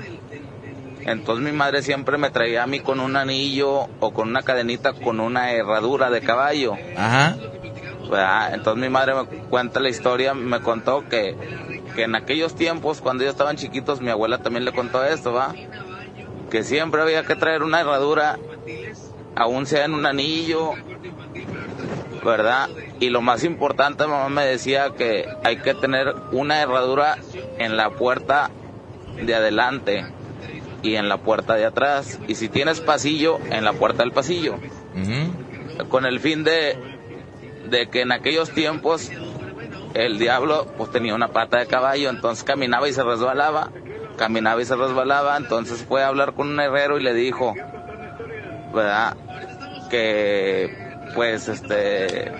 Entonces 1.04 1.44
mi 1.44 1.56
madre 1.56 1.82
siempre 1.82 2.18
me 2.18 2.30
traía 2.30 2.64
a 2.64 2.66
mí 2.66 2.80
con 2.80 3.00
un 3.00 3.16
anillo 3.16 3.88
o 4.00 4.10
con 4.12 4.28
una 4.28 4.42
cadenita 4.42 4.92
con 4.92 5.20
una 5.20 5.52
herradura 5.52 6.10
de 6.10 6.20
caballo. 6.20 6.74
Ajá. 6.96 7.36
¿verdad? 8.08 8.54
Entonces 8.54 8.80
mi 8.80 8.88
madre 8.88 9.14
me 9.14 9.24
cuenta 9.48 9.80
la 9.80 9.88
historia, 9.88 10.34
me 10.34 10.60
contó 10.60 11.08
que, 11.08 11.36
que 11.94 12.04
en 12.04 12.14
aquellos 12.14 12.54
tiempos, 12.54 13.00
cuando 13.00 13.22
ellos 13.22 13.34
estaban 13.34 13.56
chiquitos, 13.56 14.00
mi 14.00 14.10
abuela 14.10 14.38
también 14.38 14.64
le 14.64 14.72
contó 14.72 15.04
esto, 15.04 15.32
¿va? 15.32 15.54
Que 16.50 16.62
siempre 16.62 17.02
había 17.02 17.24
que 17.24 17.36
traer 17.36 17.62
una 17.62 17.80
herradura, 17.80 18.38
aún 19.38 19.66
sea 19.66 19.84
en 19.84 19.94
un 19.94 20.04
anillo, 20.04 20.72
¿verdad? 22.24 22.68
Y 22.98 23.10
lo 23.10 23.22
más 23.22 23.44
importante, 23.44 24.06
mamá 24.06 24.28
me 24.28 24.44
decía 24.44 24.90
que 24.96 25.26
hay 25.44 25.58
que 25.58 25.74
tener 25.74 26.12
una 26.32 26.60
herradura 26.60 27.16
en 27.58 27.76
la 27.76 27.90
puerta 27.90 28.50
de 29.22 29.34
adelante 29.34 30.04
y 30.82 30.96
en 30.96 31.08
la 31.08 31.18
puerta 31.18 31.54
de 31.54 31.64
atrás. 31.64 32.18
Y 32.26 32.34
si 32.34 32.48
tienes 32.48 32.80
pasillo, 32.80 33.38
en 33.50 33.64
la 33.64 33.72
puerta 33.72 34.02
del 34.02 34.12
pasillo. 34.12 34.56
Con 35.88 36.04
el 36.04 36.18
fin 36.18 36.42
de, 36.42 36.76
de 37.70 37.88
que 37.88 38.02
en 38.02 38.10
aquellos 38.10 38.50
tiempos 38.50 39.10
el 39.94 40.18
diablo 40.18 40.66
pues 40.76 40.90
tenía 40.90 41.14
una 41.14 41.28
pata 41.28 41.58
de 41.58 41.66
caballo, 41.66 42.10
entonces 42.10 42.44
caminaba 42.44 42.88
y 42.88 42.92
se 42.92 43.04
resbalaba, 43.04 43.70
caminaba 44.16 44.60
y 44.60 44.64
se 44.64 44.74
resbalaba, 44.74 45.36
entonces 45.36 45.84
fue 45.84 46.02
a 46.02 46.08
hablar 46.08 46.34
con 46.34 46.48
un 46.48 46.60
herrero 46.60 46.98
y 46.98 47.02
le 47.02 47.14
dijo, 47.14 47.54
¿verdad? 48.72 49.16
Que 49.90 50.76
pues 51.14 51.48
este 51.48 52.32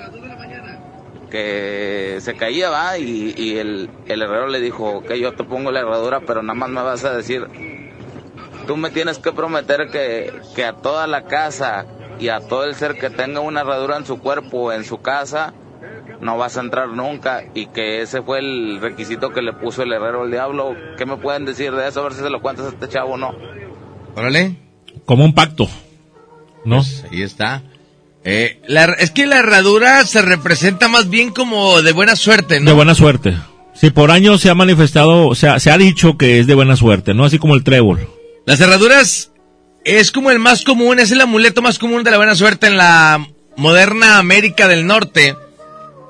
que 1.31 2.19
se 2.21 2.35
caía 2.37 2.71
va 2.71 2.97
y, 2.97 3.35
y 3.37 3.59
el, 3.59 3.91
el 4.07 4.23
herrero 4.23 4.49
le 4.49 4.61
dijo 4.61 5.03
que 5.03 5.21
yo 5.21 5.35
te 5.35 5.45
pongo 5.45 5.71
la 5.71 5.81
herradura 5.81 6.21
pero 6.27 6.43
nada 6.43 6.55
más 6.55 6.71
me 6.71 6.81
vas 6.81 7.05
a 7.05 7.15
decir 7.15 7.47
tú 8.67 8.77
me 8.77 8.91
tienes 8.91 9.19
que 9.19 9.33
prometer 9.33 9.89
que, 9.91 10.33
que 10.55 10.65
a 10.65 10.75
toda 10.75 11.07
la 11.07 11.25
casa 11.25 11.87
y 12.21 12.29
a 12.29 12.41
todo 12.41 12.65
el 12.65 12.75
ser 12.75 12.99
que 12.99 13.11
tenga 13.11 13.41
una 13.41 13.61
herradura 13.63 13.97
en 13.97 14.05
su 14.05 14.19
cuerpo 14.19 14.65
o 14.65 14.73
en 14.73 14.85
su 14.85 15.01
casa, 15.01 15.55
no 16.21 16.37
vas 16.37 16.57
a 16.57 16.61
entrar 16.61 16.89
nunca 16.89 17.45
y 17.55 17.67
que 17.67 18.03
ese 18.03 18.23
fue 18.23 18.41
el 18.41 18.79
requisito 18.81 19.31
que 19.31 19.41
le 19.41 19.53
puso 19.53 19.83
el 19.83 19.93
herrero 19.93 20.23
al 20.23 20.31
diablo. 20.31 20.77
¿Qué 20.97 21.07
me 21.07 21.17
pueden 21.17 21.45
decir 21.45 21.73
de 21.73 21.89
eso? 21.89 22.01
A 22.01 22.05
ver 22.05 22.13
si 22.13 22.21
se 22.21 22.31
lo 22.31 22.43
cuentas 22.43 22.67
a 22.67 22.69
este 22.71 22.89
chavo 22.89 23.15
o 23.15 23.17
no. 23.17 23.35
Órale. 24.17 24.57
Como 25.05 25.25
un 25.25 25.35
pacto, 25.35 25.67
¿no? 26.65 26.77
Pues 26.77 27.05
ahí 27.11 27.23
está. 27.23 27.63
Eh, 28.25 28.61
la- 28.67 28.95
es 28.99 29.11
que 29.11 29.27
la 29.27 29.39
herradura 29.39 30.05
se 30.05 30.23
representa 30.23 30.89
más 30.89 31.09
bien 31.09 31.31
como 31.31 31.83
de 31.83 31.93
buena 31.93 32.17
suerte, 32.17 32.61
¿no? 32.61 32.67
De 32.71 32.77
buena 32.77 32.95
suerte. 32.95 33.37
Sí, 33.75 33.91
por 33.91 34.11
años 34.11 34.41
se 34.41 34.51
ha 34.51 34.55
manifestado, 34.55 35.29
o 35.29 35.35
sea, 35.35 35.61
se 35.61 35.71
ha 35.71 35.79
dicho 35.79 36.19
que 36.19 36.41
es 36.41 36.47
de 36.47 36.55
buena 36.55 36.77
suerte, 36.77 37.15
¿no? 37.15 37.25
Así 37.25 37.39
como 37.39 37.55
el 37.55 37.63
trébol. 37.65 38.09
Las 38.45 38.61
herraduras 38.61 39.31
es 39.85 40.11
como 40.11 40.31
el 40.31 40.41
más 40.41 40.65
común, 40.65 40.99
es 40.99 41.13
el 41.13 41.21
amuleto 41.21 41.63
más 41.63 41.79
común 41.79 42.03
de 42.03 42.11
la 42.11 42.17
buena 42.17 42.35
suerte 42.35 42.67
en 42.67 42.77
la 42.77 43.25
moderna 43.57 44.19
América 44.19 44.67
del 44.69 44.87
Norte. 44.87 45.37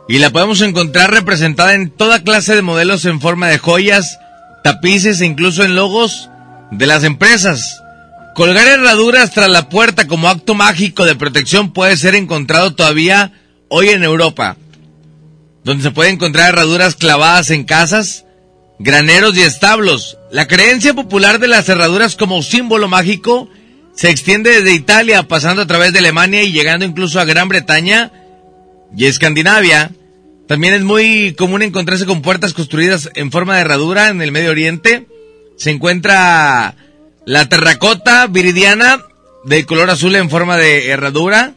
Y 0.08 0.18
la 0.18 0.30
podemos 0.30 0.62
encontrar 0.62 1.10
representada 1.12 1.74
en 1.74 1.90
toda 1.90 2.22
clase 2.22 2.54
de 2.54 2.62
modelos 2.62 3.04
en 3.04 3.20
forma 3.20 3.48
de 3.48 3.58
joyas, 3.58 4.18
tapices 4.64 5.20
e 5.20 5.26
incluso 5.26 5.62
en 5.64 5.76
logos 5.76 6.30
de 6.70 6.86
las 6.86 7.04
empresas. 7.04 7.82
Colgar 8.34 8.68
herraduras 8.68 9.32
tras 9.32 9.50
la 9.50 9.68
puerta 9.68 10.06
como 10.06 10.28
acto 10.28 10.54
mágico 10.54 11.04
de 11.04 11.16
protección 11.16 11.72
puede 11.72 11.96
ser 11.96 12.14
encontrado 12.14 12.74
todavía 12.74 13.32
hoy 13.68 13.88
en 13.88 14.04
Europa, 14.04 14.56
donde 15.64 15.82
se 15.82 15.90
puede 15.90 16.10
encontrar 16.10 16.50
herraduras 16.50 16.94
clavadas 16.94 17.50
en 17.50 17.64
casas, 17.64 18.24
graneros 18.78 19.36
y 19.36 19.42
establos. 19.42 20.18
La 20.30 20.46
creencia 20.46 20.94
popular 20.94 21.40
de 21.40 21.48
las 21.48 21.66
cerraduras 21.66 22.16
como 22.16 22.42
símbolo 22.42 22.88
mágico 22.88 23.50
se 23.94 24.10
extiende 24.10 24.50
desde 24.50 24.74
Italia, 24.74 25.24
pasando 25.24 25.62
a 25.62 25.66
través 25.66 25.92
de 25.92 25.98
Alemania 25.98 26.44
y 26.44 26.52
llegando 26.52 26.84
incluso 26.84 27.18
a 27.18 27.24
Gran 27.24 27.48
Bretaña 27.48 28.12
y 28.96 29.06
Escandinavia. 29.06 29.90
También 30.46 30.74
es 30.74 30.82
muy 30.82 31.34
común 31.34 31.62
encontrarse 31.62 32.06
con 32.06 32.22
puertas 32.22 32.54
construidas 32.54 33.10
en 33.16 33.32
forma 33.32 33.56
de 33.56 33.62
herradura 33.62 34.08
en 34.08 34.22
el 34.22 34.30
Medio 34.30 34.50
Oriente. 34.50 35.08
Se 35.56 35.70
encuentra 35.70 36.76
la 37.28 37.46
terracota 37.46 38.26
viridiana 38.26 39.02
de 39.44 39.66
color 39.66 39.90
azul 39.90 40.16
en 40.16 40.30
forma 40.30 40.56
de 40.56 40.88
herradura 40.88 41.52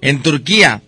en 0.00 0.22
Turquía. 0.22 0.82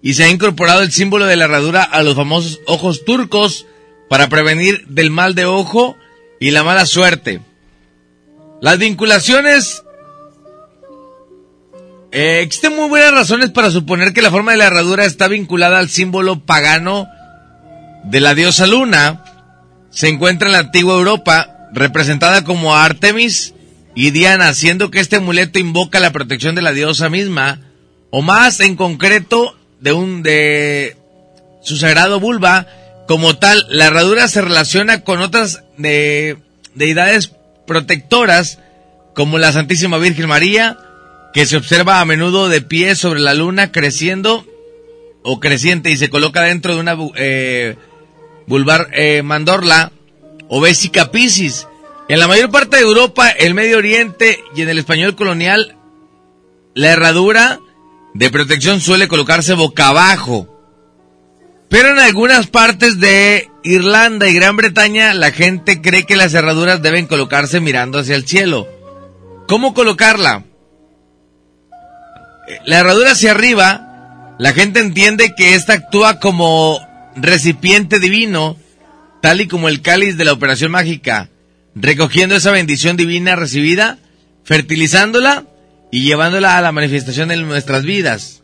Y 0.00 0.14
se 0.14 0.22
ha 0.22 0.28
incorporado 0.28 0.82
el 0.82 0.92
símbolo 0.92 1.26
de 1.26 1.34
la 1.34 1.46
herradura 1.46 1.82
a 1.82 2.04
los 2.04 2.14
famosos 2.14 2.60
ojos 2.68 3.04
turcos 3.04 3.66
para 4.08 4.28
prevenir 4.28 4.86
del 4.86 5.10
mal 5.10 5.34
de 5.34 5.46
ojo 5.46 5.96
y 6.38 6.52
la 6.52 6.62
mala 6.62 6.86
suerte. 6.86 7.40
Las 8.60 8.78
vinculaciones... 8.78 9.82
Eh, 12.12 12.42
existen 12.42 12.76
muy 12.76 12.88
buenas 12.88 13.10
razones 13.10 13.50
para 13.50 13.72
suponer 13.72 14.12
que 14.12 14.22
la 14.22 14.30
forma 14.30 14.52
de 14.52 14.58
la 14.58 14.66
herradura 14.66 15.04
está 15.04 15.26
vinculada 15.26 15.80
al 15.80 15.88
símbolo 15.88 16.46
pagano 16.46 17.08
de 18.04 18.20
la 18.20 18.36
diosa 18.36 18.68
luna. 18.68 19.24
Se 19.90 20.06
encuentra 20.06 20.46
en 20.46 20.52
la 20.52 20.60
antigua 20.60 20.94
Europa, 20.94 21.70
representada 21.72 22.44
como 22.44 22.76
Artemis 22.76 23.53
y 23.94 24.10
Diana, 24.10 24.54
siendo 24.54 24.90
que 24.90 25.00
este 25.00 25.16
amuleto 25.16 25.58
invoca 25.58 26.00
la 26.00 26.12
protección 26.12 26.54
de 26.54 26.62
la 26.62 26.72
diosa 26.72 27.08
misma, 27.08 27.60
o 28.10 28.22
más 28.22 28.60
en 28.60 28.76
concreto 28.76 29.56
de 29.80 29.92
un 29.92 30.22
de 30.22 30.96
su 31.62 31.76
sagrado 31.76 32.20
vulva. 32.20 32.66
Como 33.06 33.36
tal, 33.36 33.66
la 33.68 33.86
herradura 33.86 34.28
se 34.28 34.40
relaciona 34.40 35.02
con 35.02 35.20
otras 35.20 35.62
de, 35.76 36.38
deidades 36.74 37.32
protectoras, 37.66 38.58
como 39.14 39.38
la 39.38 39.52
Santísima 39.52 39.98
Virgen 39.98 40.28
María, 40.28 40.78
que 41.32 41.46
se 41.46 41.56
observa 41.56 42.00
a 42.00 42.04
menudo 42.04 42.48
de 42.48 42.62
pie 42.62 42.94
sobre 42.94 43.20
la 43.20 43.34
luna 43.34 43.72
creciendo 43.72 44.46
o 45.22 45.40
creciente 45.40 45.90
y 45.90 45.96
se 45.96 46.10
coloca 46.10 46.42
dentro 46.42 46.74
de 46.74 46.80
una 46.80 46.96
eh, 47.16 47.76
vulvar 48.46 48.88
eh, 48.92 49.22
mandorla 49.22 49.92
o 50.48 50.60
Vesica 50.60 51.10
piscis. 51.10 51.66
En 52.08 52.18
la 52.18 52.28
mayor 52.28 52.50
parte 52.50 52.76
de 52.76 52.82
Europa, 52.82 53.30
el 53.30 53.54
Medio 53.54 53.78
Oriente 53.78 54.44
y 54.54 54.62
en 54.62 54.68
el 54.68 54.78
español 54.78 55.16
colonial, 55.16 55.76
la 56.74 56.90
herradura 56.90 57.60
de 58.12 58.30
protección 58.30 58.80
suele 58.80 59.08
colocarse 59.08 59.54
boca 59.54 59.88
abajo. 59.88 60.50
Pero 61.70 61.90
en 61.90 61.98
algunas 61.98 62.46
partes 62.46 63.00
de 63.00 63.50
Irlanda 63.62 64.28
y 64.28 64.34
Gran 64.34 64.56
Bretaña, 64.56 65.14
la 65.14 65.32
gente 65.32 65.80
cree 65.80 66.04
que 66.04 66.14
las 66.14 66.34
herraduras 66.34 66.82
deben 66.82 67.06
colocarse 67.06 67.60
mirando 67.60 67.98
hacia 67.98 68.16
el 68.16 68.26
cielo. 68.28 68.68
¿Cómo 69.48 69.72
colocarla? 69.72 70.44
Eh, 72.48 72.58
La 72.66 72.80
herradura 72.80 73.12
hacia 73.12 73.30
arriba, 73.30 74.36
la 74.38 74.52
gente 74.52 74.80
entiende 74.80 75.34
que 75.34 75.54
ésta 75.54 75.72
actúa 75.72 76.20
como 76.20 76.86
recipiente 77.16 77.98
divino, 77.98 78.56
tal 79.22 79.40
y 79.40 79.48
como 79.48 79.68
el 79.68 79.80
cáliz 79.80 80.18
de 80.18 80.26
la 80.26 80.32
operación 80.32 80.70
mágica, 80.70 81.30
recogiendo 81.74 82.34
esa 82.36 82.50
bendición 82.50 82.96
divina 82.96 83.36
recibida, 83.36 83.98
fertilizándola 84.44 85.44
y 85.90 86.04
llevándola 86.04 86.58
a 86.58 86.62
la 86.62 86.72
manifestación 86.72 87.30
en 87.30 87.46
nuestras 87.46 87.84
vidas. 87.84 88.42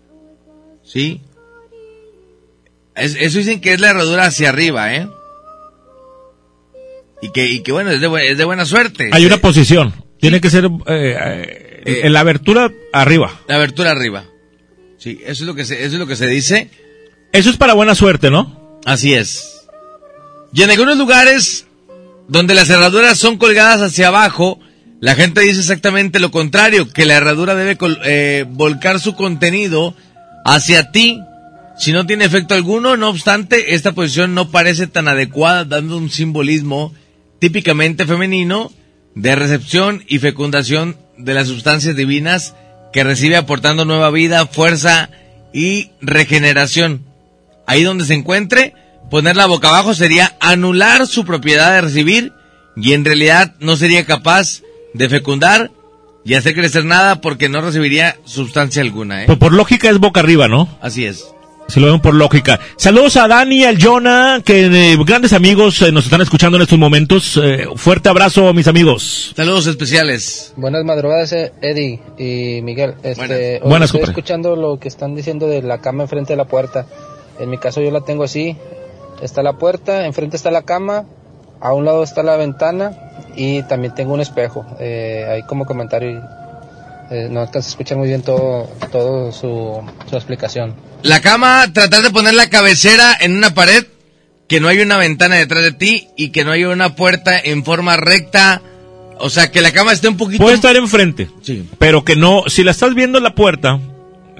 ¿Sí? 0.84 1.20
Es- 2.94 3.16
eso 3.18 3.38
dicen 3.38 3.60
que 3.60 3.72
es 3.72 3.80
la 3.80 3.90
herradura 3.90 4.24
hacia 4.26 4.48
arriba, 4.48 4.94
¿eh? 4.94 5.08
Y 7.22 7.30
que, 7.32 7.46
y 7.48 7.60
que 7.62 7.72
bueno, 7.72 7.90
es 7.90 8.00
de, 8.00 8.08
es 8.30 8.38
de 8.38 8.44
buena 8.44 8.64
suerte. 8.64 9.10
Hay 9.12 9.26
una 9.26 9.36
posición. 9.38 9.92
Tiene 10.20 10.40
que 10.40 10.50
ser 10.50 10.64
eh, 10.86 11.82
eh, 11.84 12.00
en 12.04 12.12
la 12.12 12.20
abertura 12.20 12.70
arriba. 12.92 13.40
La 13.46 13.56
abertura 13.56 13.90
arriba. 13.90 14.24
Sí, 14.98 15.18
eso 15.22 15.44
es 15.44 15.46
lo 15.46 15.54
que 15.54 15.64
se, 15.64 15.84
eso 15.84 15.94
es 15.94 16.00
lo 16.00 16.06
que 16.06 16.16
se 16.16 16.26
dice. 16.26 16.70
Eso 17.32 17.50
es 17.50 17.56
para 17.56 17.74
buena 17.74 17.94
suerte, 17.94 18.30
¿no? 18.30 18.80
Así 18.84 19.14
es. 19.14 19.62
Y 20.52 20.62
en 20.62 20.70
algunos 20.70 20.98
lugares 20.98 21.66
donde 22.30 22.54
las 22.54 22.70
herraduras 22.70 23.18
son 23.18 23.38
colgadas 23.38 23.82
hacia 23.82 24.08
abajo, 24.08 24.60
la 25.00 25.16
gente 25.16 25.40
dice 25.40 25.58
exactamente 25.58 26.20
lo 26.20 26.30
contrario, 26.30 26.88
que 26.88 27.04
la 27.04 27.16
herradura 27.16 27.56
debe 27.56 27.76
eh, 28.04 28.46
volcar 28.48 29.00
su 29.00 29.16
contenido 29.16 29.96
hacia 30.44 30.92
ti. 30.92 31.18
Si 31.76 31.90
no 31.92 32.06
tiene 32.06 32.24
efecto 32.24 32.54
alguno, 32.54 32.96
no 32.96 33.08
obstante, 33.08 33.74
esta 33.74 33.92
posición 33.92 34.34
no 34.34 34.50
parece 34.50 34.86
tan 34.86 35.08
adecuada, 35.08 35.64
dando 35.64 35.96
un 35.96 36.08
simbolismo 36.08 36.94
típicamente 37.40 38.06
femenino 38.06 38.70
de 39.16 39.34
recepción 39.34 40.04
y 40.06 40.20
fecundación 40.20 40.96
de 41.18 41.34
las 41.34 41.48
sustancias 41.48 41.96
divinas 41.96 42.54
que 42.92 43.02
recibe 43.02 43.36
aportando 43.36 43.84
nueva 43.84 44.10
vida, 44.10 44.46
fuerza 44.46 45.10
y 45.52 45.90
regeneración. 46.00 47.04
Ahí 47.66 47.82
donde 47.82 48.04
se 48.04 48.14
encuentre, 48.14 48.74
ponerla 49.10 49.46
boca 49.46 49.68
abajo 49.68 49.94
sería 49.94 50.36
anular 50.40 51.06
su 51.06 51.24
propiedad 51.24 51.72
de 51.72 51.80
recibir 51.82 52.32
y 52.76 52.92
en 52.92 53.04
realidad 53.04 53.54
no 53.60 53.76
sería 53.76 54.06
capaz 54.06 54.62
de 54.94 55.08
fecundar 55.08 55.70
y 56.24 56.34
hacer 56.34 56.54
crecer 56.54 56.84
nada 56.84 57.20
porque 57.20 57.48
no 57.48 57.60
recibiría 57.60 58.16
sustancia 58.24 58.82
alguna, 58.82 59.22
¿eh? 59.22 59.26
Pues 59.26 59.38
por 59.38 59.52
lógica 59.52 59.90
es 59.90 59.98
boca 59.98 60.20
arriba, 60.20 60.48
¿no? 60.48 60.68
Así 60.80 61.06
es. 61.06 61.26
Si 61.68 61.78
lo 61.78 61.86
ven 61.86 62.00
por 62.00 62.14
lógica. 62.14 62.58
Saludos 62.76 63.16
a 63.16 63.28
Dani, 63.28 63.62
al 63.62 63.80
Jonah, 63.80 64.42
que 64.44 64.66
eh, 64.66 64.96
grandes 65.06 65.32
amigos 65.32 65.80
eh, 65.82 65.92
nos 65.92 66.04
están 66.04 66.20
escuchando 66.20 66.56
en 66.56 66.62
estos 66.62 66.78
momentos. 66.80 67.40
Eh, 67.40 67.68
fuerte 67.76 68.08
abrazo, 68.08 68.52
mis 68.52 68.66
amigos. 68.66 69.32
Saludos 69.36 69.68
especiales. 69.68 70.52
Buenas 70.56 70.84
madrugadas, 70.84 71.32
eh, 71.32 71.52
Eddie 71.62 72.00
y 72.18 72.60
Miguel. 72.62 72.94
Este, 73.04 73.60
hoy 73.62 73.68
Buenas, 73.68 73.94
estoy 73.94 74.02
escuchando 74.02 74.56
lo 74.56 74.80
que 74.80 74.88
están 74.88 75.14
diciendo 75.14 75.46
de 75.46 75.62
la 75.62 75.80
cama 75.80 76.02
enfrente 76.02 76.32
de 76.32 76.38
la 76.38 76.46
puerta. 76.46 76.86
En 77.38 77.48
mi 77.48 77.58
caso 77.58 77.80
yo 77.80 77.92
la 77.92 78.00
tengo 78.00 78.24
así. 78.24 78.56
Está 79.22 79.42
la 79.42 79.54
puerta, 79.54 80.06
enfrente 80.06 80.36
está 80.36 80.50
la 80.50 80.62
cama, 80.62 81.04
a 81.60 81.72
un 81.72 81.84
lado 81.84 82.02
está 82.02 82.22
la 82.22 82.36
ventana 82.36 82.92
y 83.36 83.62
también 83.64 83.94
tengo 83.94 84.14
un 84.14 84.20
espejo. 84.20 84.64
Eh, 84.78 85.26
ahí 85.30 85.42
como 85.42 85.66
comentario, 85.66 86.22
eh, 87.10 87.28
no 87.30 87.40
alcanza 87.40 87.68
a 87.68 87.70
escuchar 87.70 87.98
muy 87.98 88.08
bien 88.08 88.22
todo, 88.22 88.68
todo 88.90 89.32
su, 89.32 89.82
su 90.08 90.16
explicación. 90.16 90.74
La 91.02 91.20
cama, 91.20 91.66
tratar 91.72 92.02
de 92.02 92.10
poner 92.10 92.34
la 92.34 92.48
cabecera 92.48 93.16
en 93.20 93.36
una 93.36 93.54
pared, 93.54 93.86
que 94.48 94.60
no 94.60 94.68
haya 94.68 94.82
una 94.82 94.96
ventana 94.96 95.36
detrás 95.36 95.62
de 95.62 95.72
ti 95.72 96.08
y 96.16 96.30
que 96.30 96.44
no 96.44 96.50
haya 96.50 96.68
una 96.68 96.96
puerta 96.96 97.38
en 97.38 97.64
forma 97.64 97.96
recta. 97.96 98.62
O 99.18 99.30
sea, 99.30 99.50
que 99.50 99.60
la 99.60 99.70
cama 99.70 99.92
esté 99.92 100.08
un 100.08 100.16
poquito... 100.16 100.42
Puede 100.42 100.56
estar 100.56 100.74
enfrente. 100.76 101.28
Sí. 101.42 101.68
Pero 101.78 102.04
que 102.04 102.16
no, 102.16 102.44
si 102.48 102.64
la 102.64 102.70
estás 102.70 102.94
viendo 102.94 103.18
en 103.18 103.24
la 103.24 103.34
puerta, 103.34 103.78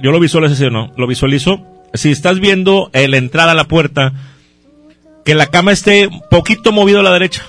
yo 0.02 0.10
lo 0.10 0.18
visualizo 0.18 0.54
así, 0.54 0.68
¿no? 0.70 0.92
Lo 0.96 1.06
visualizo. 1.06 1.60
Si 1.92 2.10
estás 2.10 2.40
viendo 2.40 2.90
la 2.92 3.16
entrada 3.16 3.52
a 3.52 3.54
la 3.54 3.64
puerta, 3.64 4.12
que 5.24 5.34
la 5.34 5.46
cama 5.46 5.72
esté 5.72 6.06
un 6.06 6.22
poquito 6.30 6.72
movido 6.72 7.00
a 7.00 7.02
la 7.02 7.12
derecha. 7.12 7.42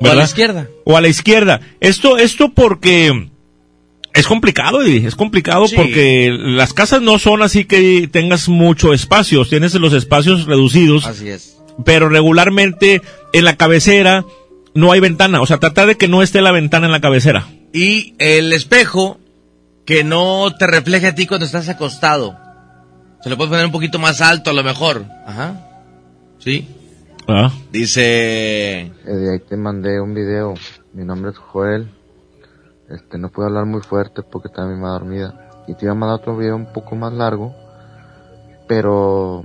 O 0.00 0.04
a 0.04 0.08
la 0.08 0.14
¿verdad? 0.14 0.24
izquierda. 0.28 0.68
O 0.84 0.96
a 0.96 1.00
la 1.00 1.08
izquierda. 1.08 1.60
Esto, 1.80 2.18
esto 2.18 2.50
porque 2.50 3.28
es 4.14 4.26
complicado, 4.26 4.82
Eddie, 4.82 5.06
es 5.06 5.14
complicado 5.14 5.66
Sí. 5.68 5.76
porque 5.76 6.30
las 6.38 6.72
casas 6.72 7.00
no 7.02 7.18
son 7.18 7.42
así 7.42 7.64
que 7.64 8.08
tengas 8.10 8.48
mucho 8.48 8.92
espacio, 8.92 9.44
tienes 9.44 9.74
los 9.74 9.92
espacios 9.92 10.44
reducidos, 10.46 11.06
Así 11.06 11.28
es. 11.28 11.56
pero 11.84 12.08
regularmente 12.08 13.00
en 13.32 13.44
la 13.44 13.56
cabecera 13.56 14.24
no 14.74 14.92
hay 14.92 15.00
ventana, 15.00 15.40
o 15.40 15.46
sea, 15.46 15.58
tratar 15.58 15.86
de 15.86 15.96
que 15.96 16.08
no 16.08 16.22
esté 16.22 16.40
la 16.42 16.50
ventana 16.52 16.86
en 16.86 16.92
la 16.92 17.00
cabecera. 17.00 17.46
Y 17.72 18.14
el 18.18 18.52
espejo, 18.52 19.18
que 19.86 20.04
no 20.04 20.54
te 20.58 20.66
refleje 20.66 21.06
a 21.08 21.14
ti 21.14 21.26
cuando 21.26 21.46
estás 21.46 21.68
acostado. 21.68 22.36
Se 23.22 23.30
lo 23.30 23.36
puedes 23.36 23.50
poner 23.50 23.66
un 23.66 23.72
poquito 23.72 23.98
más 23.98 24.20
alto 24.20 24.50
a 24.50 24.52
lo 24.52 24.62
mejor. 24.64 25.06
Ajá. 25.26 25.68
¿Sí? 26.38 26.66
Ah. 27.28 27.50
Dice... 27.70 28.92
Eddie, 29.04 29.30
ahí 29.30 29.38
te 29.40 29.56
mandé 29.56 30.00
un 30.00 30.14
video. 30.14 30.54
Mi 30.92 31.04
nombre 31.04 31.30
es 31.30 31.38
Joel. 31.38 31.88
Este, 32.88 33.18
no 33.18 33.30
puedo 33.30 33.48
hablar 33.48 33.64
muy 33.64 33.80
fuerte 33.80 34.22
porque 34.22 34.48
está 34.48 34.64
mi 34.66 34.74
mamá 34.74 34.92
dormida. 34.92 35.64
Y 35.66 35.74
te 35.74 35.86
iba 35.86 35.92
a 35.92 35.96
mandar 35.96 36.20
otro 36.20 36.36
video 36.36 36.56
un 36.56 36.72
poco 36.72 36.96
más 36.96 37.12
largo. 37.12 37.54
Pero 38.66 39.44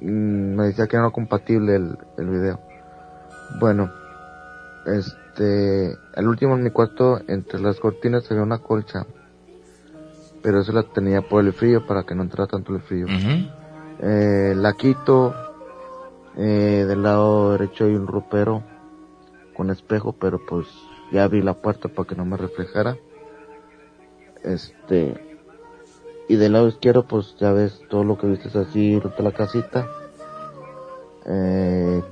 mm, 0.00 0.54
me 0.54 0.64
decía 0.64 0.86
que 0.86 0.96
era 0.96 1.04
no 1.04 1.12
compatible 1.12 1.76
el, 1.76 1.98
el 2.18 2.28
video. 2.28 2.60
Bueno, 3.58 3.90
este, 4.86 5.96
el 6.14 6.28
último 6.28 6.54
en 6.54 6.62
mi 6.62 6.70
cuarto, 6.70 7.20
entre 7.28 7.60
las 7.60 7.78
cortinas 7.78 8.30
había 8.30 8.42
una 8.42 8.58
colcha. 8.58 9.06
Pero 10.42 10.60
eso 10.60 10.72
la 10.72 10.82
tenía 10.82 11.22
por 11.22 11.44
el 11.44 11.52
frío 11.52 11.86
para 11.86 12.04
que 12.04 12.14
no 12.14 12.22
entrara 12.22 12.48
tanto 12.48 12.74
el 12.74 12.80
frío. 12.80 13.06
Eh, 14.00 14.54
la 14.56 14.72
quito. 14.72 15.34
Eh, 16.36 16.86
del 16.88 17.02
lado 17.02 17.52
derecho 17.52 17.84
hay 17.84 17.94
un 17.94 18.06
ropero 18.06 18.62
con 19.54 19.70
espejo, 19.70 20.12
pero 20.12 20.40
pues 20.46 20.66
ya 21.10 21.24
abrí 21.24 21.42
la 21.42 21.54
puerta 21.54 21.88
para 21.88 22.08
que 22.08 22.14
no 22.14 22.24
me 22.24 22.36
reflejara. 22.36 22.96
Este, 24.42 25.38
y 26.28 26.36
del 26.36 26.52
lado 26.52 26.68
izquierdo 26.68 27.06
pues 27.06 27.36
ya 27.38 27.52
ves 27.52 27.82
todo 27.90 28.02
lo 28.02 28.16
que 28.16 28.26
viste 28.26 28.58
así, 28.58 28.98
toda 29.00 29.30
la 29.30 29.32
casita. 29.32 29.86
Eh, 31.26 32.02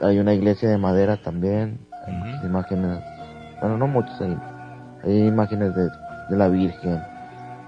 hay 0.00 0.18
una 0.18 0.34
iglesia 0.34 0.70
de 0.70 0.78
madera 0.78 1.22
también, 1.22 1.86
hay 2.06 2.14
muchas 2.14 2.44
imágenes, 2.44 2.98
bueno 3.60 3.78
no 3.78 3.86
muchas 3.86 4.20
hay, 4.20 4.36
hay 5.04 5.26
imágenes 5.28 5.74
de, 5.76 5.88
de 6.30 6.36
la 6.36 6.48
Virgen. 6.48 7.00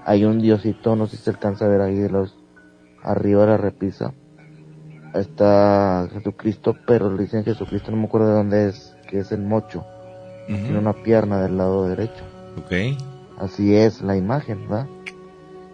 Hay 0.03 0.25
un 0.25 0.39
diosito, 0.39 0.95
no 0.95 1.07
sé 1.07 1.17
si 1.17 1.23
se 1.23 1.29
alcanza 1.29 1.65
a 1.65 1.69
ver 1.69 1.81
ahí 1.81 1.95
de 1.95 2.09
los, 2.09 2.35
arriba 3.03 3.41
de 3.41 3.47
la 3.47 3.57
repisa 3.57 4.13
está 5.19 6.07
Jesucristo, 6.11 6.75
pero 6.85 7.11
le 7.11 7.23
dicen 7.23 7.43
Jesucristo, 7.43 7.91
no 7.91 7.97
me 7.97 8.05
acuerdo 8.05 8.27
de 8.29 8.33
dónde 8.33 8.69
es, 8.69 8.95
que 9.09 9.19
es 9.19 9.31
el 9.31 9.41
mocho. 9.41 9.85
Tiene 10.47 10.77
una 10.77 10.93
pierna 10.93 11.41
del 11.41 11.57
lado 11.57 11.87
derecho. 11.87 12.23
Ok. 12.57 12.97
Así 13.39 13.75
es 13.75 14.01
la 14.01 14.15
imagen, 14.15 14.67
¿verdad? 14.67 14.87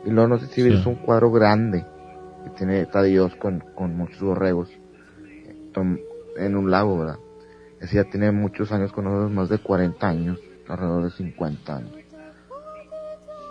Y 0.06 0.10
luego 0.10 0.30
no 0.30 0.40
sé 0.40 0.48
si 0.48 0.64
ves 0.64 0.86
un 0.86 0.96
cuadro 0.96 1.32
grande 1.32 1.86
que 2.44 2.50
tiene, 2.52 2.82
está 2.82 3.04
Dios 3.04 3.36
con, 3.36 3.60
con 3.76 3.96
muchos 3.96 4.22
borregos 4.22 4.70
en 6.38 6.56
un 6.56 6.72
lago, 6.72 7.00
¿verdad? 7.00 7.18
Ese 7.80 7.96
ya 7.96 8.04
tiene 8.04 8.32
muchos 8.32 8.72
años 8.72 8.92
con 8.92 9.06
nosotros, 9.06 9.32
más 9.32 9.50
de 9.50 9.58
40 9.58 10.08
años, 10.08 10.40
alrededor 10.68 11.06
de 11.06 11.12
50 11.12 11.76
años. 11.76 11.96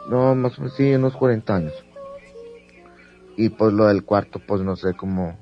No, 0.08 0.34
más 0.34 0.58
o 0.58 0.62
menos, 0.62 0.76
sí, 0.76 0.94
unos 0.94 1.16
40 1.16 1.54
años. 1.54 1.84
Y 3.36 3.48
pues 3.50 3.72
lo 3.72 3.86
del 3.86 4.04
cuarto, 4.04 4.40
pues 4.46 4.62
no 4.62 4.76
sé 4.76 4.94
cómo, 4.94 5.36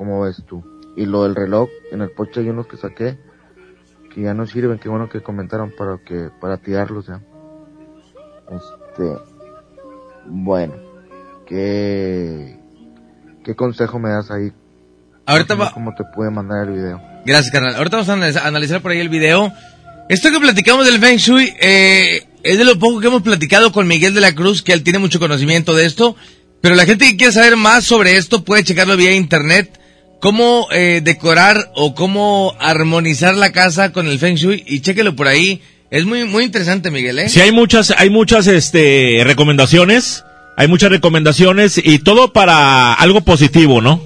cómo 0.00 0.22
ves 0.22 0.42
tú. 0.48 0.64
Y 0.96 1.04
lo 1.04 1.24
del 1.24 1.34
reloj, 1.34 1.68
en 1.92 2.00
el 2.00 2.10
poche 2.10 2.40
hay 2.40 2.48
unos 2.48 2.66
que 2.66 2.78
saqué, 2.78 3.18
que 4.14 4.22
ya 4.22 4.32
no 4.32 4.46
sirven, 4.46 4.78
qué 4.78 4.88
bueno 4.88 5.10
que 5.10 5.20
comentaron 5.22 5.74
para 5.76 5.98
que, 5.98 6.30
para 6.40 6.56
tirarlos 6.56 7.06
ya. 7.08 7.20
Este, 8.50 9.12
bueno, 10.26 10.72
¿qué, 11.46 12.58
qué 13.44 13.54
consejo 13.54 13.98
me 13.98 14.08
das 14.08 14.30
ahí? 14.30 14.52
Ahorita 15.26 15.54
va- 15.54 15.70
¿Cómo 15.72 15.94
te 15.94 16.02
puede 16.14 16.30
mandar 16.30 16.66
el 16.66 16.74
video? 16.76 17.00
Gracias, 17.26 17.52
carnal. 17.52 17.76
Ahorita 17.76 17.96
vamos 17.98 18.08
a 18.08 18.14
analizar, 18.14 18.46
analizar 18.46 18.80
por 18.80 18.92
ahí 18.92 19.00
el 19.00 19.10
video. 19.10 19.52
Esto 20.08 20.30
que 20.30 20.40
platicamos 20.40 20.86
del 20.86 20.98
Feng 20.98 21.18
Shui 21.18 21.52
eh, 21.60 22.26
es 22.42 22.56
de 22.56 22.64
lo 22.64 22.78
poco 22.78 23.00
que 23.00 23.08
hemos 23.08 23.20
platicado 23.20 23.70
con 23.70 23.86
Miguel 23.86 24.14
de 24.14 24.22
la 24.22 24.34
Cruz, 24.34 24.62
que 24.62 24.72
él 24.72 24.82
tiene 24.82 24.98
mucho 24.98 25.20
conocimiento 25.20 25.76
de 25.76 25.84
esto. 25.84 26.16
Pero 26.62 26.74
la 26.74 26.86
gente 26.86 27.04
que 27.04 27.16
quiere 27.18 27.32
saber 27.34 27.56
más 27.56 27.84
sobre 27.84 28.16
esto 28.16 28.44
puede 28.44 28.64
checarlo 28.64 28.96
vía 28.96 29.12
internet. 29.14 29.76
Cómo 30.20 30.68
eh, 30.70 31.00
decorar 31.02 31.70
o 31.74 31.94
cómo 31.94 32.54
armonizar 32.60 33.34
la 33.34 33.52
casa 33.52 33.92
con 33.92 34.06
el 34.06 34.18
Feng 34.18 34.36
Shui. 34.36 34.62
Y 34.66 34.80
chéquelo 34.80 35.16
por 35.16 35.28
ahí. 35.28 35.62
Es 35.90 36.04
muy, 36.04 36.24
muy 36.24 36.44
interesante, 36.44 36.90
Miguel, 36.90 37.18
¿eh? 37.18 37.28
Sí, 37.28 37.40
hay 37.40 37.50
muchas, 37.50 37.92
hay 37.96 38.10
muchas, 38.10 38.46
este, 38.46 39.22
recomendaciones, 39.24 40.24
hay 40.56 40.68
muchas 40.68 40.90
recomendaciones 40.90 41.80
y 41.82 41.98
todo 41.98 42.32
para 42.32 42.92
algo 42.92 43.22
positivo, 43.22 43.80
¿no? 43.80 44.00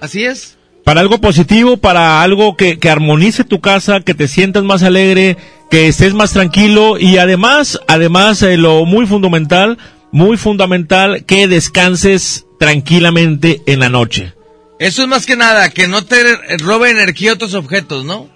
Así 0.00 0.24
es. 0.24 0.56
Para 0.82 1.02
algo 1.02 1.20
positivo, 1.20 1.76
para 1.76 2.22
algo 2.22 2.56
que, 2.56 2.78
que 2.78 2.88
armonice 2.88 3.44
tu 3.44 3.60
casa, 3.60 4.00
que 4.00 4.14
te 4.14 4.28
sientas 4.28 4.64
más 4.64 4.82
alegre, 4.82 5.36
que 5.70 5.88
estés 5.88 6.14
más 6.14 6.32
tranquilo 6.32 6.98
y 6.98 7.18
además, 7.18 7.78
además, 7.86 8.42
eh, 8.42 8.56
lo 8.56 8.86
muy 8.86 9.06
fundamental, 9.06 9.76
muy 10.10 10.38
fundamental, 10.38 11.24
que 11.26 11.48
descanses 11.48 12.46
tranquilamente 12.58 13.60
en 13.66 13.80
la 13.80 13.90
noche. 13.90 14.32
Eso 14.80 15.02
es 15.02 15.08
más 15.08 15.26
que 15.26 15.36
nada, 15.36 15.68
que 15.68 15.86
no 15.88 16.06
te 16.06 16.56
robe 16.56 16.90
energía 16.90 17.34
otros 17.34 17.52
objetos, 17.52 18.02
¿no? 18.02 18.30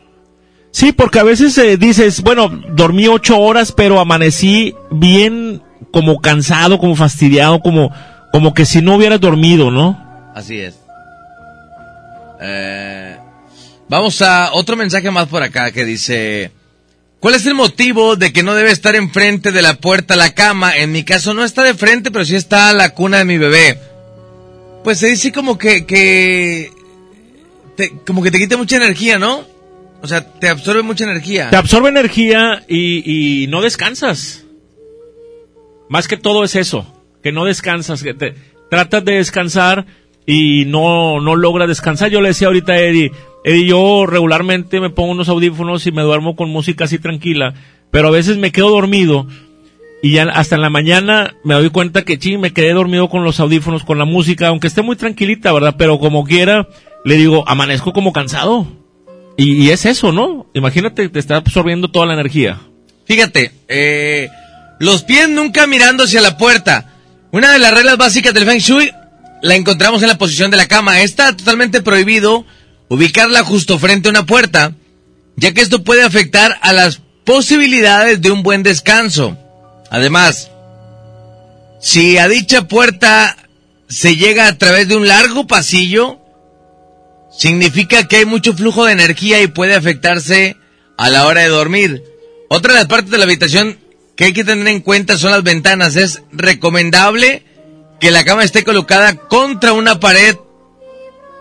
Sí, 0.72 0.92
porque 0.92 1.18
a 1.18 1.22
veces 1.22 1.56
eh, 1.56 1.78
dices, 1.78 2.20
bueno, 2.20 2.50
dormí 2.68 3.08
ocho 3.08 3.38
horas, 3.38 3.72
pero 3.72 3.98
amanecí 3.98 4.74
bien 4.90 5.62
como 5.90 6.20
cansado, 6.20 6.78
como 6.78 6.96
fastidiado, 6.96 7.60
como, 7.60 7.90
como 8.30 8.52
que 8.52 8.66
si 8.66 8.82
no 8.82 8.96
hubieras 8.96 9.22
dormido, 9.22 9.70
¿no? 9.70 9.98
Así 10.34 10.60
es. 10.60 10.74
Eh, 12.42 13.16
vamos 13.88 14.20
a 14.20 14.52
otro 14.52 14.76
mensaje 14.76 15.10
más 15.10 15.28
por 15.28 15.42
acá 15.42 15.72
que 15.72 15.86
dice, 15.86 16.52
¿cuál 17.20 17.36
es 17.36 17.46
el 17.46 17.54
motivo 17.54 18.16
de 18.16 18.34
que 18.34 18.42
no 18.42 18.54
debe 18.54 18.70
estar 18.70 18.94
enfrente 18.96 19.50
de 19.50 19.62
la 19.62 19.76
puerta 19.76 20.14
la 20.14 20.34
cama? 20.34 20.76
En 20.76 20.92
mi 20.92 21.04
caso 21.04 21.32
no 21.32 21.42
está 21.42 21.62
de 21.62 21.72
frente, 21.72 22.10
pero 22.10 22.26
sí 22.26 22.36
está 22.36 22.74
la 22.74 22.90
cuna 22.90 23.16
de 23.16 23.24
mi 23.24 23.38
bebé. 23.38 23.93
Pues 24.84 24.98
se 24.98 25.08
dice 25.08 25.32
como 25.32 25.56
que, 25.56 25.86
que, 25.86 26.70
te- 27.74 27.94
como 28.06 28.22
que 28.22 28.30
te 28.30 28.38
quita 28.38 28.58
mucha 28.58 28.76
energía, 28.76 29.18
¿no? 29.18 29.42
O 30.02 30.06
sea, 30.06 30.38
te 30.38 30.50
absorbe 30.50 30.82
mucha 30.82 31.04
energía. 31.04 31.48
Te 31.48 31.56
absorbe 31.56 31.88
energía 31.88 32.62
y, 32.68 33.46
no 33.48 33.62
descansas. 33.62 34.44
Más 35.88 36.06
que 36.06 36.18
todo 36.18 36.44
es 36.44 36.54
eso, 36.54 36.86
que 37.22 37.32
no 37.32 37.46
descansas, 37.46 38.02
que 38.02 38.12
te, 38.12 38.34
tratas 38.68 39.02
de 39.06 39.14
descansar 39.14 39.86
y 40.26 40.66
no, 40.66 41.18
no 41.22 41.34
logras 41.34 41.68
descansar. 41.68 42.10
Yo 42.10 42.20
le 42.20 42.28
decía 42.28 42.48
ahorita 42.48 42.74
a 42.74 42.80
Eddie, 42.80 43.12
Eddie, 43.44 43.66
yo 43.66 44.04
regularmente 44.06 44.80
me 44.80 44.90
pongo 44.90 45.12
unos 45.12 45.30
audífonos 45.30 45.86
y 45.86 45.92
me 45.92 46.02
duermo 46.02 46.36
con 46.36 46.50
música 46.50 46.84
así 46.84 46.98
tranquila, 46.98 47.54
pero 47.90 48.08
a 48.08 48.10
veces 48.10 48.36
me 48.36 48.52
quedo 48.52 48.68
dormido 48.68 49.26
y 50.04 50.12
ya 50.12 50.24
hasta 50.24 50.56
en 50.56 50.60
la 50.60 50.68
mañana 50.68 51.34
me 51.44 51.54
doy 51.54 51.70
cuenta 51.70 52.02
que 52.02 52.18
sí, 52.20 52.36
me 52.36 52.52
quedé 52.52 52.74
dormido 52.74 53.08
con 53.08 53.24
los 53.24 53.40
audífonos, 53.40 53.84
con 53.84 53.96
la 53.96 54.04
música, 54.04 54.48
aunque 54.48 54.66
esté 54.66 54.82
muy 54.82 54.96
tranquilita, 54.96 55.50
¿verdad? 55.50 55.76
Pero 55.78 55.98
como 55.98 56.24
quiera, 56.24 56.68
le 57.06 57.14
digo, 57.16 57.42
amanezco 57.48 57.94
como 57.94 58.12
cansado. 58.12 58.66
Y, 59.38 59.54
y 59.54 59.70
es 59.70 59.86
eso, 59.86 60.12
¿no? 60.12 60.44
Imagínate, 60.52 61.08
te 61.08 61.18
está 61.18 61.36
absorbiendo 61.36 61.88
toda 61.90 62.04
la 62.04 62.12
energía. 62.12 62.60
Fíjate, 63.06 63.52
eh, 63.68 64.28
Los 64.78 65.04
pies 65.04 65.30
nunca 65.30 65.66
mirando 65.66 66.04
hacia 66.04 66.20
la 66.20 66.36
puerta. 66.36 66.92
Una 67.32 67.50
de 67.50 67.58
las 67.58 67.72
reglas 67.72 67.96
básicas 67.96 68.34
del 68.34 68.44
Feng 68.44 68.58
Shui 68.58 68.92
la 69.40 69.54
encontramos 69.54 70.02
en 70.02 70.08
la 70.08 70.18
posición 70.18 70.50
de 70.50 70.58
la 70.58 70.68
cama. 70.68 71.00
Está 71.00 71.34
totalmente 71.34 71.80
prohibido 71.80 72.44
ubicarla 72.88 73.42
justo 73.42 73.78
frente 73.78 74.08
a 74.08 74.10
una 74.10 74.26
puerta, 74.26 74.74
ya 75.36 75.52
que 75.54 75.62
esto 75.62 75.82
puede 75.82 76.02
afectar 76.02 76.58
a 76.60 76.74
las 76.74 77.00
posibilidades 77.24 78.20
de 78.20 78.30
un 78.30 78.42
buen 78.42 78.62
descanso. 78.62 79.38
Además, 79.94 80.50
si 81.80 82.18
a 82.18 82.26
dicha 82.26 82.66
puerta 82.66 83.36
se 83.88 84.16
llega 84.16 84.48
a 84.48 84.58
través 84.58 84.88
de 84.88 84.96
un 84.96 85.06
largo 85.06 85.46
pasillo, 85.46 86.18
significa 87.30 88.08
que 88.08 88.16
hay 88.16 88.24
mucho 88.24 88.54
flujo 88.54 88.84
de 88.84 88.92
energía 88.92 89.40
y 89.40 89.46
puede 89.46 89.76
afectarse 89.76 90.56
a 90.98 91.10
la 91.10 91.28
hora 91.28 91.42
de 91.42 91.48
dormir. 91.48 92.02
Otra 92.48 92.72
de 92.72 92.80
las 92.80 92.88
partes 92.88 93.12
de 93.12 93.18
la 93.18 93.24
habitación 93.24 93.78
que 94.16 94.24
hay 94.24 94.32
que 94.32 94.42
tener 94.42 94.66
en 94.66 94.80
cuenta 94.80 95.16
son 95.16 95.30
las 95.30 95.44
ventanas. 95.44 95.94
Es 95.94 96.22
recomendable 96.32 97.44
que 98.00 98.10
la 98.10 98.24
cama 98.24 98.42
esté 98.42 98.64
colocada 98.64 99.14
contra 99.14 99.74
una 99.74 100.00
pared 100.00 100.34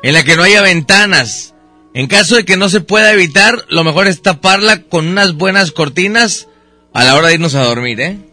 en 0.04 0.14
la 0.14 0.24
que 0.24 0.36
no 0.36 0.44
haya 0.44 0.62
ventanas. 0.62 1.56
En 1.96 2.06
caso 2.06 2.36
de 2.36 2.46
que 2.46 2.56
no 2.56 2.70
se 2.70 2.82
pueda 2.82 3.14
evitar, 3.14 3.66
lo 3.70 3.84
mejor 3.84 4.06
es 4.06 4.22
taparla 4.22 4.84
con 4.84 5.08
unas 5.08 5.34
buenas 5.34 5.72
cortinas 5.72 6.50
a 6.94 7.04
la 7.04 7.16
hora 7.16 7.30
de 7.30 7.34
irnos 7.34 7.56
a 7.56 7.64
dormir, 7.64 8.00
¿eh? 8.00 8.33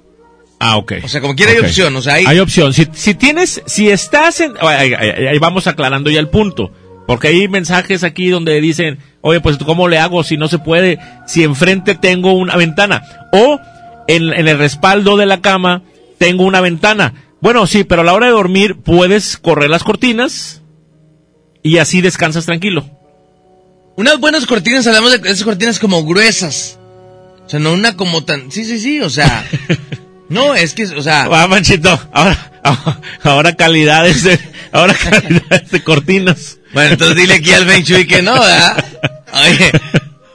Ah, 0.63 0.77
ok. 0.77 0.93
O 1.03 1.09
sea, 1.09 1.21
como 1.23 1.35
quiera 1.35 1.53
hay 1.53 1.59
opción, 1.59 1.97
o 1.97 2.03
sea, 2.03 2.15
hay... 2.15 2.25
Hay 2.27 2.39
opción. 2.39 2.73
Si, 2.75 2.87
si 2.93 3.15
tienes, 3.15 3.63
si 3.67 3.89
estás 3.89 4.41
en, 4.41 4.53
ahí, 4.61 4.93
ahí- 4.95 5.27
ahí 5.27 5.39
vamos 5.39 5.67
aclarando 5.67 6.11
ya 6.11 6.21
el 6.21 6.29
punto. 6.29 6.71
Porque 7.07 7.29
hay 7.29 7.49
mensajes 7.49 8.05
aquí 8.05 8.29
donde 8.29 8.61
dicen, 8.61 8.99
oye, 9.23 9.41
pues 9.41 9.57
¿cómo 9.57 9.89
le 9.89 9.99
hago 9.99 10.23
si 10.23 10.37
no 10.37 10.49
se 10.49 10.59
puede? 10.59 10.99
Si 11.27 11.43
enfrente 11.43 11.95
tengo 11.95 12.35
una 12.35 12.57
ventana. 12.57 13.03
O 13.33 13.59
en, 14.07 14.33
en 14.33 14.47
el 14.49 14.59
respaldo 14.59 15.17
de 15.17 15.27
la 15.27 15.41
cama 15.41 15.83
tengo 16.19 16.45
una 16.45 16.61
ventana. 16.61 17.15
Bueno, 17.41 17.67
sí, 17.67 17.83
pero 17.85 18.03
a 18.03 18.05
la 18.05 18.13
hora 18.13 18.27
de 18.27 18.33
dormir 18.33 18.77
puedes 18.77 19.39
correr 19.39 19.71
las 19.71 19.83
cortinas 19.83 20.61
y 21.63 21.79
así 21.79 22.03
descansas 22.03 22.45
tranquilo. 22.45 22.85
Unas 23.97 24.21
buenas 24.21 24.45
cortinas, 24.47 24.87
hablamos 24.87 25.11
de 25.21 25.31
esas 25.31 25.43
cortinas 25.45 25.79
como 25.79 26.05
gruesas. 26.05 26.79
O 27.47 27.49
sea, 27.49 27.59
no 27.61 27.73
una 27.73 27.97
como 27.97 28.25
tan... 28.25 28.53
Sí, 28.53 28.65
sí, 28.67 28.79
sí, 28.79 29.01
o 29.01 29.09
sea... 29.11 29.45
no, 30.31 30.55
es 30.55 30.75
que, 30.75 30.85
o 30.85 31.03
sea... 31.03 31.29
Va, 31.29 31.47
Manchito, 31.49 32.01
ahora, 32.13 32.53
ahora 33.23 33.57
calidades 33.57 34.23
de, 34.23 34.39
ahora 34.73 34.95
calidades 34.95 35.71
de 35.71 35.83
cortinas. 35.83 36.59
Bueno, 36.73 36.93
entonces 36.93 37.17
dile 37.17 37.35
aquí 37.35 37.53
al 37.53 37.67
Feng 37.67 37.83
Shui 37.83 38.07
que 38.07 38.23
no, 38.23 38.33
¿verdad? 38.33 38.85
Oye, 39.33 39.73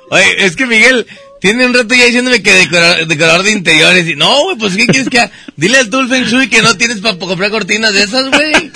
oye, 0.09 0.45
es 0.45 0.55
que 0.57 0.65
Miguel 0.67 1.07
tiene 1.39 1.65
un 1.65 1.73
rato 1.73 1.95
ya 1.95 2.05
diciéndome 2.05 2.43
que 2.43 2.53
decorador, 2.53 3.07
decorador 3.07 3.43
de 3.43 3.51
interiores. 3.51 4.07
Y, 4.07 4.15
no, 4.15 4.43
güey, 4.43 4.57
pues 4.57 4.76
¿qué 4.76 4.85
quieres 4.85 5.09
que 5.09 5.19
haga? 5.19 5.31
Dile 5.55 5.77
al 5.77 5.89
tú 5.89 5.99
al 5.99 6.09
Feng 6.09 6.26
Shui 6.26 6.49
que 6.49 6.61
no 6.61 6.76
tienes 6.76 6.99
para 6.99 7.17
comprar 7.17 7.49
cortinas 7.49 7.93
de 7.93 8.03
esas, 8.03 8.30
güey. 8.30 8.72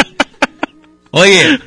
Oye, 1.11 1.59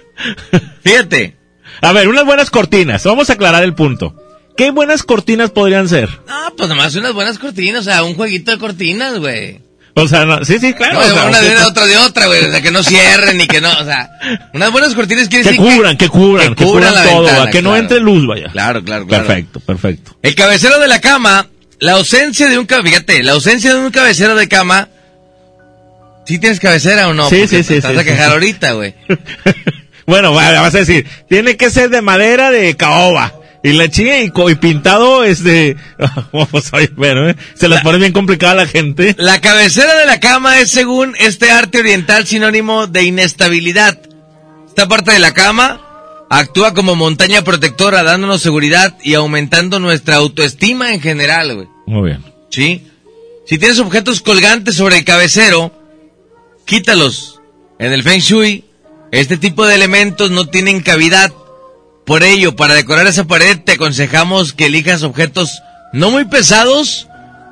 fíjate. 0.82 1.36
A 1.82 1.92
ver, 1.92 2.08
unas 2.08 2.24
buenas 2.24 2.48
cortinas. 2.50 3.04
Vamos 3.04 3.28
a 3.28 3.34
aclarar 3.34 3.64
el 3.64 3.74
punto. 3.74 4.16
¿Qué 4.56 4.70
buenas 4.70 5.02
cortinas 5.02 5.50
podrían 5.50 5.88
ser? 5.88 6.08
No, 6.28 6.54
pues 6.56 6.68
nomás 6.68 6.94
unas 6.94 7.12
buenas 7.12 7.38
cortinas, 7.38 7.80
o 7.80 7.84
sea, 7.84 8.04
un 8.04 8.14
jueguito 8.14 8.50
de 8.50 8.58
cortinas, 8.58 9.18
güey. 9.18 9.60
O 9.94 10.08
sea, 10.08 10.24
no, 10.24 10.42
sí, 10.44 10.58
sí, 10.58 10.72
claro. 10.72 10.94
No, 10.94 11.00
o 11.00 11.04
sea, 11.04 11.24
una 11.26 11.40
de 11.40 11.50
una, 11.54 11.66
otra 11.66 11.86
de 11.86 11.98
otra, 11.98 12.26
güey. 12.26 12.44
O 12.44 12.50
sea, 12.50 12.62
que 12.62 12.70
no 12.70 12.82
cierren 12.82 13.36
ni 13.36 13.46
que 13.46 13.60
no, 13.60 13.70
o 13.70 13.84
sea, 13.84 14.10
unas 14.54 14.72
buenas 14.72 14.94
cortinas 14.94 15.28
quiere 15.28 15.44
que 15.44 15.50
decir 15.50 15.62
cubran, 15.62 15.96
que, 15.96 16.08
cubran, 16.08 16.54
que, 16.54 16.64
cubran, 16.64 16.94
la 16.94 17.04
todo, 17.04 17.22
ventana, 17.24 17.50
que 17.50 17.62
no 17.62 17.76
entre 17.76 18.00
luz, 18.00 18.26
vaya. 18.26 18.48
Claro, 18.52 18.82
claro, 18.82 19.06
claro. 19.06 19.26
Perfecto, 19.26 19.60
perfecto. 19.60 20.16
El 20.22 20.34
cabecero 20.34 20.78
de 20.78 20.88
la 20.88 21.00
cama, 21.00 21.48
la 21.78 21.92
ausencia 21.92 22.48
de 22.48 22.58
un 22.58 22.66
fíjate, 22.66 23.22
la 23.22 23.32
ausencia 23.32 23.74
de 23.74 23.80
un 23.80 23.90
cabecero 23.90 24.34
de 24.34 24.48
cama. 24.48 24.88
¿Sí 26.24 26.38
tienes 26.38 26.60
cabecera 26.60 27.08
o 27.08 27.14
no? 27.14 27.28
Sí, 27.28 27.40
Porque 27.40 27.62
sí, 27.62 27.74
sí, 27.74 27.80
Te 27.80 27.88
vas 27.88 27.92
sí, 27.94 27.98
a 27.98 28.04
quejar 28.04 28.26
sí. 28.28 28.32
ahorita, 28.32 28.72
güey. 28.72 28.94
Bueno, 30.06 30.32
va- 30.34 30.60
vas 30.60 30.74
a 30.74 30.78
decir, 30.78 31.06
tiene 31.28 31.56
que 31.56 31.70
ser 31.70 31.88
de 31.90 32.02
madera 32.02 32.50
de 32.50 32.76
caoba. 32.76 33.32
Y 33.64 33.72
la 33.74 33.88
chinga 33.88 34.18
y, 34.20 34.54
pintado 34.56 35.24
es 35.24 35.44
de... 35.44 35.76
Pues, 36.50 36.72
oye, 36.72 36.90
bueno, 36.96 37.28
¿eh? 37.28 37.36
se 37.54 37.68
las 37.68 37.82
pone 37.82 37.98
bien 37.98 38.12
complicada 38.12 38.52
a 38.52 38.56
la 38.56 38.66
gente. 38.66 39.14
La 39.18 39.40
cabecera 39.40 39.94
de 39.94 40.06
la 40.06 40.18
cama 40.18 40.58
es, 40.60 40.70
según 40.70 41.14
este 41.18 41.50
arte 41.50 41.78
oriental, 41.78 42.26
sinónimo 42.26 42.86
de 42.86 43.04
inestabilidad. 43.04 43.98
Esta 44.66 44.88
parte 44.88 45.12
de 45.12 45.18
la 45.18 45.32
cama 45.32 45.80
actúa 46.28 46.74
como 46.74 46.96
montaña 46.96 47.42
protectora, 47.42 48.02
dándonos 48.02 48.40
seguridad 48.40 48.96
y 49.04 49.14
aumentando 49.14 49.78
nuestra 49.78 50.16
autoestima 50.16 50.92
en 50.92 51.00
general, 51.00 51.54
güey. 51.54 51.68
Muy 51.86 52.10
bien. 52.10 52.24
¿Sí? 52.50 52.86
Si 53.46 53.58
tienes 53.58 53.78
objetos 53.78 54.22
colgantes 54.22 54.74
sobre 54.74 54.98
el 54.98 55.04
cabecero, 55.04 55.72
quítalos. 56.64 57.40
En 57.78 57.92
el 57.92 58.02
Feng 58.02 58.20
Shui, 58.20 58.64
este 59.10 59.36
tipo 59.36 59.66
de 59.66 59.74
elementos 59.74 60.30
no 60.30 60.46
tienen 60.46 60.80
cavidad. 60.80 61.32
Por 62.06 62.22
ello, 62.24 62.56
para 62.56 62.74
decorar 62.74 63.06
esa 63.06 63.24
pared, 63.24 63.58
te 63.64 63.72
aconsejamos 63.72 64.52
que 64.52 64.66
elijas 64.66 65.02
objetos 65.02 65.62
no 65.92 66.10
muy 66.10 66.24
pesados, 66.24 67.08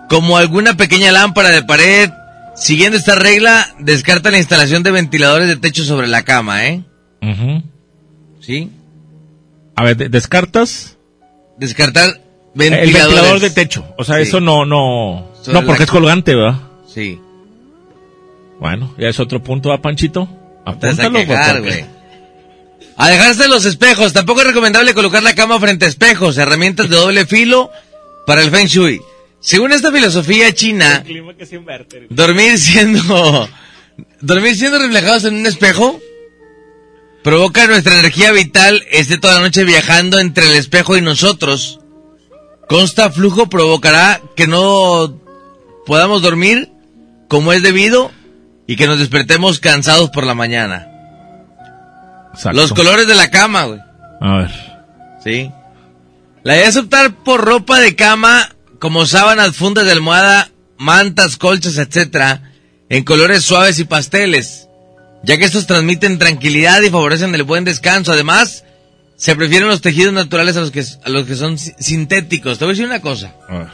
como 0.09 0.37
alguna 0.37 0.77
pequeña 0.77 1.13
lámpara 1.13 1.51
de 1.51 1.63
pared. 1.63 2.11
Siguiendo 2.57 2.99
esta 2.99 3.15
regla, 3.15 3.75
descarta 3.79 4.31
la 4.31 4.39
instalación 4.39 4.83
de 4.83 4.91
ventiladores 4.91 5.49
de 5.49 5.57
techo 5.57 5.85
sobre 5.85 6.09
la 6.09 6.25
cama, 6.25 6.67
¿eh? 6.67 6.83
¿Sí? 8.41 8.71
A 9.77 9.85
ver, 9.85 9.97
de- 9.97 10.09
¿descartas? 10.09 10.97
Descartar 11.59 12.09
El 12.09 12.21
ventiladores. 12.55 12.93
ventilador 12.95 13.41
de 13.41 13.51
techo. 13.51 13.85
O 13.97 14.05
sea, 14.05 14.17
Sí. 14.17 14.23
eso 14.23 14.41
no, 14.41 14.65
no... 14.67 15.29
Sobre 15.43 15.61
No, 15.61 15.67
porque 15.67 15.85
es 15.85 15.91
colgante, 15.91 16.35
¿verdad? 16.35 16.59
Sí. 16.93 17.21
Bueno, 18.59 18.95
ya 18.99 19.09
es 19.09 19.21
otro 19.21 19.43
punto, 19.43 19.69
¿va, 19.71 19.81
Panchito? 19.81 20.29
Apúntalo, 20.67 21.11
güey. 21.63 21.85
Alejarse 23.01 23.45
de 23.45 23.49
los 23.49 23.65
espejos. 23.65 24.13
Tampoco 24.13 24.43
es 24.43 24.49
recomendable 24.49 24.93
colocar 24.93 25.23
la 25.23 25.35
cama 25.35 25.59
frente 25.59 25.87
a 25.87 25.89
espejos, 25.89 26.37
herramientas 26.37 26.91
de 26.91 26.97
doble 26.97 27.25
filo 27.25 27.71
para 28.27 28.43
el 28.43 28.51
Feng 28.51 28.67
Shui. 28.67 29.01
Según 29.41 29.73
esta 29.73 29.91
filosofía 29.91 30.53
china, 30.53 31.03
dormir 32.11 32.59
siendo 32.59 33.49
dormir 34.21 34.55
siendo 34.55 34.79
reflejados 34.79 35.25
en 35.25 35.37
un 35.37 35.47
espejo 35.47 35.99
provoca 37.25 37.67
nuestra 37.67 37.99
energía 37.99 38.33
vital 38.33 38.85
esté 38.91 39.17
toda 39.17 39.37
la 39.37 39.41
noche 39.41 39.65
viajando 39.65 40.19
entre 40.19 40.45
el 40.45 40.57
espejo 40.57 40.95
y 40.99 41.01
nosotros. 41.01 41.81
Consta 42.69 43.11
flujo 43.11 43.49
provocará 43.49 44.21
que 44.37 44.47
no 44.47 45.19
podamos 45.87 46.21
dormir 46.21 46.71
como 47.29 47.55
es 47.55 47.63
debido 47.63 48.11
y 48.67 48.77
que 48.77 48.87
nos 48.87 48.99
despertemos 48.99 49.59
cansados 49.59 50.11
por 50.11 50.25
la 50.25 50.35
mañana. 50.35 51.00
Exacto. 52.35 52.59
Los 52.61 52.73
colores 52.73 53.07
de 53.07 53.15
la 53.15 53.31
cama, 53.31 53.65
güey. 53.65 53.81
A 54.21 54.37
ver. 54.39 54.51
Sí. 55.25 55.51
La 56.43 56.57
idea 56.57 56.69
es 56.69 56.77
optar 56.77 57.13
por 57.25 57.45
ropa 57.45 57.79
de 57.81 57.95
cama 57.97 58.55
como 58.79 59.05
sábanas, 59.07 59.57
fundas 59.57 59.85
de 59.85 59.93
almohada, 59.93 60.51
mantas, 60.79 61.37
colchas, 61.37 61.77
etcétera, 61.77 62.53
en 62.89 63.05
colores 63.05 63.43
suaves 63.45 63.79
y 63.79 63.85
pasteles, 63.85 64.69
ya 65.23 65.37
que 65.37 65.45
estos 65.45 65.67
transmiten 65.67 66.19
tranquilidad 66.19 66.81
y 66.81 66.89
favorecen 66.91 67.35
el 67.35 67.43
buen 67.43 67.65
descanso. 67.65 68.13
Además, 68.13 68.65
se 69.17 69.37
prefieren 69.37 69.69
los 69.69 69.83
tejidos 69.83 70.15
naturales 70.15 70.57
a 70.57 70.61
los 70.61 70.71
que, 70.71 70.83
a 71.05 71.11
los 71.11 71.27
que 71.27 71.35
son 71.37 71.59
si- 71.59 71.73
sintéticos. 71.79 72.59
Te 72.59 72.65
voy 72.65 72.73
a 72.73 72.75
decir 72.75 72.87
una 72.87 73.01
cosa. 73.03 73.35
A 73.49 73.59
ver. 73.59 73.69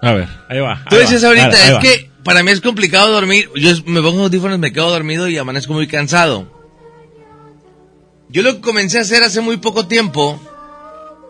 A 0.00 0.12
ver, 0.14 0.28
ahí 0.48 0.58
va. 0.60 0.82
Tú 0.88 0.96
ahí 0.96 1.02
decías 1.02 1.22
va, 1.22 1.28
ahorita, 1.28 1.50
es 1.50 1.74
va. 1.74 1.80
que 1.80 2.10
para 2.24 2.42
mí 2.42 2.50
es 2.50 2.60
complicado 2.62 3.12
dormir. 3.12 3.50
Yo 3.54 3.70
me 3.84 4.00
pongo 4.00 4.22
audífonos, 4.24 4.58
me 4.58 4.72
quedo 4.72 4.88
dormido 4.90 5.28
y 5.28 5.36
amanezco 5.36 5.74
muy 5.74 5.86
cansado. 5.86 6.61
Yo 8.32 8.42
lo 8.42 8.54
que 8.54 8.60
comencé 8.60 8.98
a 8.98 9.02
hacer 9.02 9.22
hace 9.22 9.40
muy 9.40 9.58
poco 9.58 9.86
tiempo, 9.86 10.40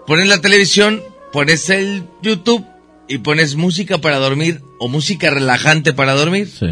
pones 0.06 0.28
la 0.28 0.40
televisión, 0.40 1.02
pones 1.32 1.68
el 1.68 2.04
YouTube 2.22 2.64
y 3.08 3.18
pones 3.18 3.56
música 3.56 3.98
para 3.98 4.18
dormir 4.18 4.62
o 4.78 4.88
música 4.88 5.30
relajante 5.30 5.92
para 5.92 6.14
dormir. 6.14 6.48
Sí. 6.48 6.68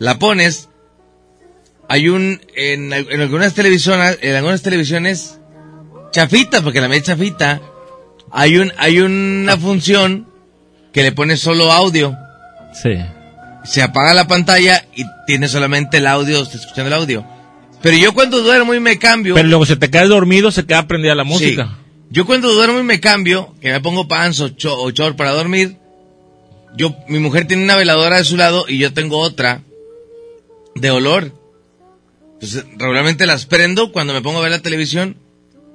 La 0.00 0.18
pones. 0.18 0.68
Hay 1.88 2.08
un, 2.08 2.40
en, 2.54 2.92
en 2.92 3.20
algunas 3.20 3.54
televisiones, 3.54 4.18
en 4.22 4.34
algunas 4.34 4.62
televisiones, 4.62 5.38
chafita, 6.10 6.62
porque 6.62 6.80
la 6.80 6.94
es 6.94 7.02
chafita, 7.02 7.60
hay 8.30 8.58
un, 8.58 8.72
hay 8.76 9.00
una 9.00 9.56
función 9.56 10.28
que 10.92 11.02
le 11.02 11.12
pones 11.12 11.40
solo 11.40 11.72
audio 11.72 12.16
Sí. 12.72 12.90
se 13.64 13.82
apaga 13.82 14.14
la 14.14 14.28
pantalla 14.28 14.84
y 14.94 15.04
tiene 15.26 15.48
solamente 15.48 15.98
el 15.98 16.06
audio, 16.06 16.42
está 16.42 16.56
escuchando 16.56 16.88
el 16.88 17.00
audio. 17.00 17.26
Pero 17.82 17.96
yo 17.96 18.12
cuando 18.12 18.42
duermo 18.42 18.74
y 18.74 18.80
me 18.80 18.98
cambio, 18.98 19.34
Pero 19.34 19.48
luego 19.48 19.64
se 19.66 19.76
te 19.76 19.90
cae 19.90 20.06
dormido, 20.06 20.50
se 20.50 20.66
queda 20.66 20.86
prendida 20.86 21.14
la 21.14 21.24
música. 21.24 21.64
Sí. 21.66 21.92
yo 22.10 22.26
cuando 22.26 22.52
duermo 22.52 22.78
y 22.78 22.82
me 22.82 23.00
cambio, 23.00 23.54
que 23.60 23.72
me 23.72 23.80
pongo 23.80 24.06
pants 24.08 24.40
o, 24.40 24.48
cho- 24.50 24.78
o 24.82 24.92
para 25.16 25.30
dormir, 25.32 25.76
yo, 26.76 26.94
mi 27.08 27.18
mujer 27.18 27.46
tiene 27.46 27.64
una 27.64 27.76
veladora 27.76 28.18
de 28.18 28.24
su 28.24 28.36
lado 28.36 28.64
y 28.68 28.78
yo 28.78 28.92
tengo 28.92 29.18
otra 29.18 29.62
de 30.74 30.90
olor. 30.90 31.32
Entonces, 32.34 32.64
regularmente 32.76 33.26
las 33.26 33.46
prendo 33.46 33.92
cuando 33.92 34.12
me 34.12 34.22
pongo 34.22 34.38
a 34.38 34.42
ver 34.42 34.50
la 34.52 34.60
televisión 34.60 35.16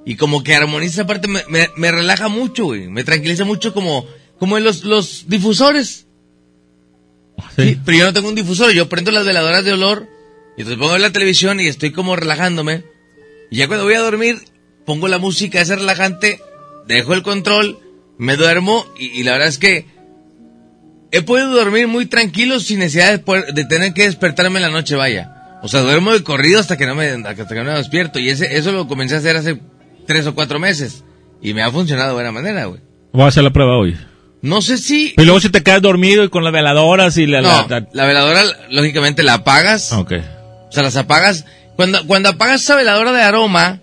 y 0.04 0.16
como 0.16 0.42
que 0.44 0.54
armoniza 0.54 0.92
esa 1.02 1.06
parte, 1.06 1.28
me, 1.28 1.42
me- 1.48 1.70
me 1.76 1.90
relaja 1.90 2.28
mucho, 2.28 2.66
güey. 2.66 2.88
Me 2.88 3.02
tranquiliza 3.04 3.44
mucho 3.44 3.74
como, 3.74 4.06
como 4.38 4.56
en 4.58 4.64
los, 4.64 4.84
los 4.84 5.24
difusores. 5.28 6.06
Sí, 7.56 7.78
pero 7.84 7.98
yo 7.98 8.04
no 8.04 8.12
tengo 8.12 8.28
un 8.28 8.34
difusor, 8.34 8.72
yo 8.72 8.88
prendo 8.88 9.10
las 9.10 9.24
veladoras 9.26 9.64
de 9.64 9.72
olor 9.72 10.08
y 10.56 10.62
entonces 10.62 10.78
pongo 10.78 10.96
la 10.98 11.10
televisión 11.12 11.60
y 11.60 11.66
estoy 11.66 11.92
como 11.92 12.16
relajándome. 12.16 12.84
Y 13.50 13.56
ya 13.56 13.68
cuando 13.68 13.84
voy 13.84 13.94
a 13.94 14.00
dormir, 14.00 14.36
pongo 14.84 15.08
la 15.08 15.18
música 15.18 15.60
esa 15.60 15.76
relajante, 15.76 16.40
dejo 16.86 17.14
el 17.14 17.22
control, 17.22 17.78
me 18.18 18.36
duermo 18.36 18.84
y, 18.98 19.06
y 19.20 19.22
la 19.22 19.32
verdad 19.32 19.48
es 19.48 19.58
que 19.58 19.86
he 21.12 21.22
podido 21.22 21.50
dormir 21.50 21.88
muy 21.88 22.06
tranquilo 22.06 22.58
sin 22.60 22.80
necesidad 22.80 23.10
de, 23.12 23.18
poder- 23.18 23.52
de 23.54 23.64
tener 23.64 23.92
que 23.94 24.04
despertarme 24.04 24.56
en 24.58 24.62
la 24.62 24.70
noche, 24.70 24.96
vaya. 24.96 25.32
O 25.62 25.68
sea, 25.68 25.80
duermo 25.80 26.12
de 26.12 26.22
corrido 26.22 26.60
hasta 26.60 26.76
que 26.76 26.86
no 26.86 26.94
me, 26.94 27.06
hasta 27.08 27.46
que 27.46 27.54
no 27.54 27.64
me 27.64 27.72
despierto. 27.72 28.18
Y 28.18 28.28
ese, 28.28 28.56
eso 28.56 28.72
lo 28.72 28.86
comencé 28.86 29.14
a 29.14 29.18
hacer 29.18 29.36
hace 29.36 29.60
tres 30.06 30.26
o 30.26 30.34
cuatro 30.34 30.58
meses. 30.58 31.02
Y 31.40 31.54
me 31.54 31.62
ha 31.62 31.70
funcionado 31.70 32.08
de 32.08 32.14
buena 32.14 32.32
manera, 32.32 32.66
güey. 32.66 32.80
Voy 33.12 33.22
a 33.24 33.28
hacer 33.28 33.42
la 33.44 33.50
prueba 33.52 33.76
hoy. 33.78 33.96
No 34.42 34.60
sé 34.62 34.78
si... 34.78 35.14
Y 35.16 35.24
luego 35.24 35.40
si 35.40 35.48
te 35.48 35.62
quedas 35.62 35.82
dormido 35.82 36.22
y 36.24 36.28
con 36.28 36.44
las 36.44 36.52
veladoras 36.52 37.16
y 37.16 37.26
la... 37.26 37.40
No, 37.40 37.48
la- 37.68 37.80
la- 37.80 37.88
la 37.92 38.04
veladora, 38.06 38.42
lógicamente, 38.70 39.22
la 39.22 39.34
apagas. 39.34 39.92
Ok. 39.92 40.12
O 40.68 40.72
sea, 40.72 40.82
las 40.82 40.96
apagas. 40.96 41.44
Cuando, 41.76 42.06
cuando 42.06 42.30
apagas 42.30 42.62
esa 42.62 42.76
veladora 42.76 43.12
de 43.12 43.22
aroma, 43.22 43.80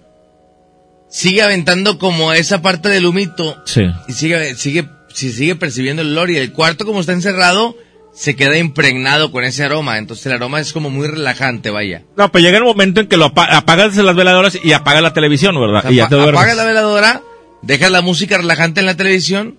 sigue 1.10 1.42
aventando 1.42 2.00
como 2.00 2.34
esa 2.34 2.62
parte 2.62 2.90
del 2.90 3.06
humito. 3.06 3.62
Sí. 3.66 3.84
Y 4.08 4.14
sigue, 4.14 4.56
sigue, 4.56 4.88
si 5.14 5.32
sigue 5.32 5.56
percibiendo 5.56 6.02
el 6.02 6.12
olor. 6.12 6.32
Y 6.32 6.38
el 6.38 6.52
cuarto, 6.52 6.86
como 6.86 7.00
está 7.02 7.14
encerrado, 7.14 7.76
se 8.14 8.36
queda 8.36 8.58
impregnado 8.58 9.32
con 9.32 9.44
ese 9.44 9.64
aroma. 9.64 9.98
Entonces 9.98 10.26
el 10.26 10.34
aroma 10.34 10.60
es 10.60 10.74
como 10.74 10.90
muy 10.90 11.08
relajante, 11.08 11.70
vaya. 11.70 12.04
No, 12.18 12.32
pues 12.32 12.44
llega 12.44 12.58
el 12.58 12.64
momento 12.64 13.02
en 13.02 13.08
que 13.08 13.18
lo 13.18 13.26
apa- 13.26 13.56
apagas 13.56 13.96
las 13.96 14.16
veladoras 14.16 14.58
y 14.64 14.72
apagas 14.74 15.04
la 15.04 15.14
televisión, 15.14 15.56
¿verdad? 15.60 15.90
y 15.90 15.96
ya 15.96 16.10
te 16.10 16.20
apagas 16.20 16.58
la 16.58 16.64
veladora, 16.66 17.22
dejas 17.62 17.92
la 17.92 18.02
música 18.02 18.38
relajante 18.38 18.80
en 18.80 18.86
la 18.88 18.98
televisión. 18.98 19.58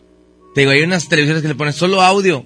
Te 0.54 0.60
digo, 0.62 0.72
hay 0.72 0.82
unas 0.82 1.08
televisiones 1.08 1.42
que 1.42 1.48
le 1.48 1.54
pones 1.56 1.74
solo 1.74 2.00
audio. 2.02 2.44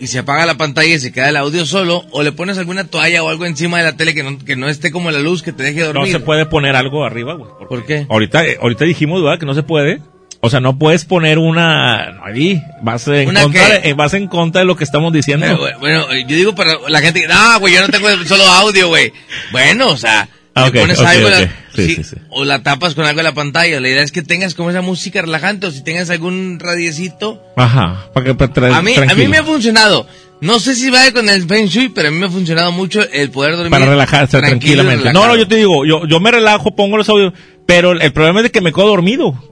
Y 0.00 0.06
se 0.06 0.18
apaga 0.20 0.46
la 0.46 0.56
pantalla 0.56 0.94
y 0.94 0.98
se 0.98 1.12
queda 1.12 1.28
el 1.28 1.36
audio 1.36 1.66
solo. 1.66 2.06
O 2.10 2.22
le 2.22 2.32
pones 2.32 2.56
alguna 2.56 2.84
toalla 2.84 3.22
o 3.22 3.28
algo 3.28 3.44
encima 3.44 3.76
de 3.78 3.84
la 3.84 3.96
tele 3.96 4.14
que 4.14 4.22
no, 4.22 4.38
que 4.38 4.56
no 4.56 4.68
esté 4.68 4.90
como 4.90 5.10
la 5.10 5.18
luz 5.20 5.42
que 5.42 5.52
te 5.52 5.62
deje 5.62 5.80
No 5.80 5.92
dormir. 5.92 6.12
se 6.12 6.20
puede 6.20 6.46
poner 6.46 6.74
algo 6.74 7.04
arriba, 7.04 7.34
güey. 7.34 7.50
¿Por 7.68 7.84
qué? 7.84 8.06
Ahorita, 8.08 8.46
eh, 8.46 8.58
ahorita 8.62 8.86
dijimos, 8.86 9.22
¿verdad? 9.22 9.38
Que 9.38 9.44
no 9.44 9.52
se 9.54 9.62
puede. 9.62 10.00
O 10.40 10.48
sea, 10.48 10.60
no 10.60 10.78
puedes 10.78 11.04
poner 11.04 11.38
una... 11.38 12.12
no, 12.12 12.24
Ahí, 12.24 12.62
vas 12.82 13.06
en, 13.08 13.28
¿Una 13.28 13.42
contra 13.42 13.68
de, 13.68 13.90
eh, 13.90 13.92
vas 13.92 14.14
en 14.14 14.26
contra 14.26 14.60
de 14.60 14.64
lo 14.66 14.74
que 14.74 14.84
estamos 14.84 15.12
diciendo. 15.12 15.46
Bueno, 15.80 16.06
yo 16.14 16.34
digo 16.34 16.54
para 16.54 16.76
la 16.88 17.02
gente 17.02 17.26
no, 17.28 17.60
güey, 17.60 17.74
yo 17.74 17.82
no 17.82 17.88
tengo 17.88 18.08
solo 18.24 18.44
audio, 18.44 18.88
güey. 18.88 19.12
Bueno, 19.52 19.88
o 19.88 19.98
sea, 19.98 20.30
Ah, 20.54 20.70
pones 20.72 20.98
algo 21.00 21.28
la-. 21.28 21.48
Sí, 21.74 21.94
sí, 21.94 22.04
sí, 22.04 22.16
o 22.30 22.44
la 22.44 22.62
tapas 22.62 22.94
con 22.94 23.04
algo 23.04 23.20
en 23.20 23.24
la 23.24 23.34
pantalla. 23.34 23.80
La 23.80 23.88
idea 23.88 24.02
es 24.02 24.10
que 24.10 24.22
tengas 24.22 24.54
como 24.54 24.70
esa 24.70 24.82
música 24.82 25.22
relajante 25.22 25.66
o 25.66 25.70
si 25.70 25.82
tengas 25.82 26.10
algún 26.10 26.58
radiecito. 26.58 27.42
Ajá, 27.56 28.10
para 28.12 28.26
que 28.26 28.34
para 28.34 28.76
A 28.76 28.82
mí, 28.82 28.94
a 28.96 29.14
mí 29.14 29.28
me 29.28 29.38
ha 29.38 29.44
funcionado. 29.44 30.06
No 30.40 30.58
sé 30.58 30.74
si 30.74 30.88
va 30.88 31.10
con 31.12 31.28
el 31.28 31.46
Feng 31.46 31.66
Shui, 31.66 31.90
pero 31.90 32.08
a 32.08 32.10
mí 32.10 32.18
me 32.18 32.26
ha 32.26 32.30
funcionado 32.30 32.72
mucho 32.72 33.02
el 33.12 33.30
poder 33.30 33.52
dormir. 33.52 33.70
Para 33.70 33.86
relajarse 33.86 34.38
tranquilamente. 34.38 35.12
No, 35.12 35.26
no, 35.26 35.36
yo 35.36 35.46
te 35.46 35.56
digo, 35.56 35.84
yo, 35.84 36.06
yo 36.06 36.18
me 36.18 36.30
relajo, 36.30 36.74
pongo 36.74 36.96
los 36.96 37.08
audios, 37.10 37.34
pero 37.66 37.92
el 37.92 38.12
problema 38.12 38.40
es 38.40 38.44
de 38.44 38.50
que 38.50 38.60
me 38.60 38.72
quedo 38.72 38.88
dormido. 38.88 39.49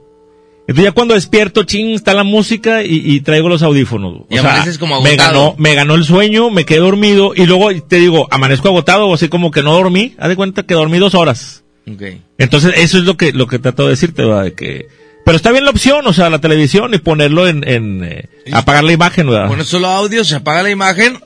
Entonces 0.69 0.85
ya 0.85 0.91
cuando 0.91 1.15
despierto, 1.15 1.63
ching, 1.63 1.95
está 1.95 2.13
la 2.13 2.23
música 2.23 2.83
y, 2.83 3.01
y 3.03 3.21
traigo 3.21 3.49
los 3.49 3.63
audífonos. 3.63 4.21
Y 4.29 4.37
amaneces 4.37 4.77
como 4.77 5.01
me 5.01 5.09
agotado. 5.09 5.31
ganó, 5.31 5.55
me 5.57 5.73
ganó 5.73 5.95
el 5.95 6.03
sueño, 6.03 6.51
me 6.51 6.63
quedé 6.63 6.77
dormido 6.77 7.33
y 7.35 7.47
luego 7.47 7.69
te 7.87 7.95
digo, 7.95 8.27
amanezco 8.29 8.67
agotado 8.67 9.07
o 9.07 9.15
así 9.15 9.29
como 9.29 9.49
que 9.49 9.63
no 9.63 9.73
dormí. 9.73 10.13
Haz 10.19 10.29
de 10.29 10.35
cuenta 10.35 10.61
que 10.61 10.75
dormí 10.75 10.99
dos 10.99 11.15
horas. 11.15 11.63
Ok. 11.91 12.03
Entonces 12.37 12.75
eso 12.77 12.99
es 12.99 13.05
lo 13.05 13.17
que, 13.17 13.33
lo 13.33 13.47
que 13.47 13.57
trato 13.57 13.85
de 13.85 13.89
decirte, 13.89 14.23
¿verdad? 14.23 14.43
De 14.43 14.53
que, 14.53 14.87
pero 15.25 15.37
está 15.37 15.51
bien 15.51 15.63
la 15.65 15.71
opción, 15.71 16.05
o 16.05 16.13
sea, 16.13 16.29
la 16.29 16.39
televisión 16.39 16.93
y 16.93 16.99
ponerlo 16.99 17.47
en, 17.47 17.67
en 17.67 18.03
eh, 18.03 18.29
apagar 18.51 18.83
la 18.83 18.91
imagen, 18.91 19.25
¿verdad? 19.25 19.47
Pones 19.47 19.65
solo 19.65 19.87
audio, 19.87 20.23
se 20.23 20.35
apaga 20.35 20.61
la 20.61 20.69
imagen. 20.69 21.19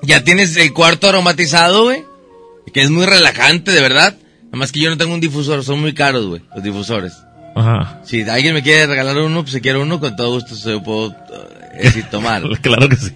Ya 0.00 0.24
tienes 0.24 0.56
el 0.56 0.72
cuarto 0.72 1.10
aromatizado, 1.10 1.82
güey. 1.84 2.04
Que 2.72 2.80
es 2.80 2.88
muy 2.88 3.04
relajante, 3.04 3.70
de 3.70 3.82
verdad. 3.82 4.16
Nada 4.44 4.56
más 4.56 4.72
que 4.72 4.80
yo 4.80 4.88
no 4.88 4.96
tengo 4.96 5.12
un 5.12 5.20
difusor, 5.20 5.62
son 5.62 5.78
muy 5.82 5.92
caros, 5.92 6.26
güey, 6.26 6.40
los 6.54 6.64
difusores. 6.64 7.12
Ajá. 7.54 8.00
Si 8.04 8.22
alguien 8.22 8.54
me 8.54 8.62
quiere 8.62 8.86
regalar 8.86 9.18
uno, 9.18 9.42
pues 9.42 9.52
si 9.54 9.60
quiere 9.60 9.78
uno, 9.78 10.00
con 10.00 10.16
todo 10.16 10.30
gusto 10.30 10.54
se 10.54 10.70
lo 10.70 10.82
puedo 10.82 11.14
eh, 11.74 11.90
sí, 11.92 12.02
tomar. 12.10 12.42
claro 12.62 12.88
que 12.88 12.96
sí. 12.96 13.12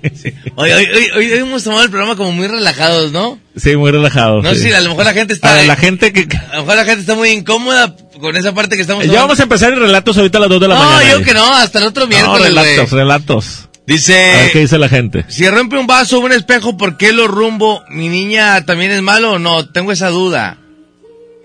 Hoy, 0.57 0.71
hoy, 0.71 0.87
hoy, 0.95 1.11
hoy 1.15 1.33
hemos 1.33 1.63
tomado 1.65 1.83
el 1.85 1.91
programa 1.91 2.17
como 2.17 2.33
muy 2.33 2.47
relajados, 2.47 3.13
¿no? 3.13 3.39
Sí, 3.57 3.77
muy 3.77 3.91
relajado. 3.91 4.43
No 4.43 4.55
sí. 4.55 4.73
a 4.73 4.81
lo 4.81 4.91
mejor 4.91 5.05
la 5.05 5.13
gente 5.13 5.35
está... 5.35 5.59
A 5.59 5.63
la 5.63 5.77
gente 5.77 6.13
que... 6.13 6.27
A 6.53 6.57
lo 6.57 6.63
mejor 6.63 6.77
la 6.77 6.85
gente 6.85 7.01
está 7.01 7.15
muy 7.15 7.31
incómoda 7.31 7.95
con 8.21 8.37
esa 8.37 8.53
parte 8.55 8.77
que 8.77 8.83
estamos 8.83 9.05
Ya 9.05 9.09
tomando. 9.09 9.27
vamos 9.27 9.41
a 9.41 9.43
empezar 9.45 9.73
en 9.73 9.81
relatos 9.81 10.17
ahorita 10.17 10.39
a 10.39 10.41
las 10.43 10.51
2 10.51 10.61
de 10.61 10.69
la 10.69 10.75
no, 10.75 10.83
mañana. 10.85 11.11
yo 11.13 11.19
eh. 11.19 11.23
que 11.23 11.35
no, 11.35 11.55
hasta 11.57 11.79
el 11.81 11.85
otro 11.87 12.05
No, 12.05 12.09
miércoles, 12.09 12.55
güey. 12.55 12.65
relatos, 12.65 12.91
relatos. 12.93 13.47
A 13.59 13.61
ver 13.89 13.97
Dice... 13.97 14.51
qué 14.53 14.59
dice 14.61 14.79
la 14.79 14.89
gente. 14.89 15.25
Si 15.29 15.49
rompe 15.49 15.79
un 15.79 15.87
vaso 15.87 16.19
o 16.19 16.21
un 16.21 16.33
espejo, 16.33 16.77
¿por 16.77 16.97
qué 16.97 17.13
lo 17.13 17.29
rumbo? 17.29 17.85
¿Mi 17.89 18.09
niña 18.09 18.65
también 18.65 18.91
es 18.91 19.01
malo 19.01 19.35
o 19.35 19.39
no? 19.39 19.69
Tengo 19.69 19.93
esa 19.93 20.09
duda. 20.09 20.59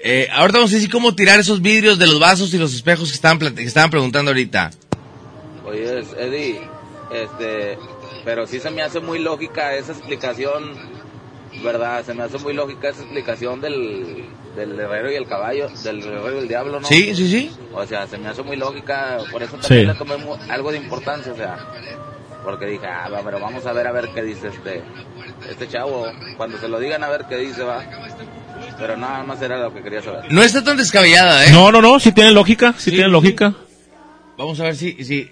Eh, 0.03 0.28
ahorita 0.32 0.57
vamos 0.60 0.72
a 0.72 0.76
decir 0.76 0.90
cómo 0.91 1.14
tirar 1.15 1.40
esos 1.40 1.61
vidrios 1.61 1.99
de 1.99 2.07
los 2.07 2.19
vasos 2.19 2.53
y 2.53 2.57
los 2.57 2.73
espejos 2.73 3.10
que 3.10 3.15
estaban, 3.15 3.40
plat- 3.40 3.53
que 3.56 3.64
estaban 3.64 3.90
preguntando 3.91 4.32
ahorita. 4.32 4.72
Oye, 5.65 5.99
Eddie, 6.18 6.60
este, 7.14 7.78
pero 8.26 8.48
sí 8.48 8.60
se 8.60 8.72
me 8.72 8.82
hace 8.82 8.99
muy 8.99 9.19
lógica 9.19 9.76
esa 9.76 9.91
explicación, 9.91 10.76
¿verdad? 11.64 12.03
Se 12.03 12.14
me 12.14 12.23
hace 12.23 12.40
muy 12.40 12.53
lógica 12.53 12.90
esa 12.90 13.02
explicación 13.03 13.61
del, 13.61 14.26
del 14.56 14.80
herrero 14.80 15.11
y 15.11 15.15
el 15.15 15.28
caballo, 15.28 15.69
del 15.84 15.99
herrero 16.02 16.36
y 16.36 16.38
el 16.40 16.48
diablo, 16.48 16.80
¿no? 16.80 16.88
Sí, 16.88 17.14
sí, 17.15 17.30
sí. 17.30 17.52
O 17.73 17.86
sea, 17.86 18.07
se 18.07 18.18
me 18.18 18.28
hace 18.30 18.41
muy 18.41 18.56
lógica, 18.57 19.19
por 19.32 19.44
eso 19.44 19.57
también 19.57 19.82
Sí. 19.82 19.88
le 19.88 19.94
tomé 19.94 20.15
algo 20.49 20.72
de 20.72 20.78
importancia, 20.78 21.32
o 21.32 21.36
sea, 21.36 21.60
porque 22.44 22.65
dije, 22.65 22.88
ah, 22.88 23.07
va, 23.07 23.22
pero 23.23 23.40
vamos 23.40 23.65
a 23.68 23.73
ver 23.73 23.86
a 23.86 23.91
ver 23.91 24.10
qué 24.15 24.23
dice 24.23 24.48
este, 24.48 24.82
este 25.48 25.68
chavo, 25.68 26.07
cuando 26.38 26.57
se 26.57 26.68
lo 26.68 26.80
digan 26.80 27.03
a 27.03 27.10
ver 27.10 27.26
qué 27.30 27.38
dice, 27.38 27.61
va. 27.61 27.84
Pero 28.77 28.97
nada 28.97 29.23
más 29.23 29.41
era 29.41 29.57
lo 29.57 29.73
que 29.73 29.81
quería 29.81 30.01
saber. 30.01 30.31
No 30.31 30.41
está 30.43 30.63
tan 30.63 30.77
descabellada, 30.77 31.45
¿eh? 31.45 31.51
No, 31.51 31.71
no, 31.71 31.81
no, 31.81 31.99
sí 31.99 32.11
tiene 32.11 32.31
lógica, 32.31 32.73
sí, 32.77 32.91
tiene 32.91 33.07
lógica. 33.07 33.53
Vamos 34.38 34.59
a 34.59 34.63
ver 34.63 34.75
si, 34.75 35.03
si, 35.03 35.29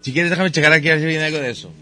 si 0.00 0.12
quieres 0.12 0.30
déjame 0.30 0.50
checar 0.50 0.72
aquí 0.72 0.88
a 0.88 0.92
ver 0.92 1.00
si 1.00 1.06
viene 1.06 1.24
algo 1.24 1.38
de 1.38 1.50
eso. 1.50 1.72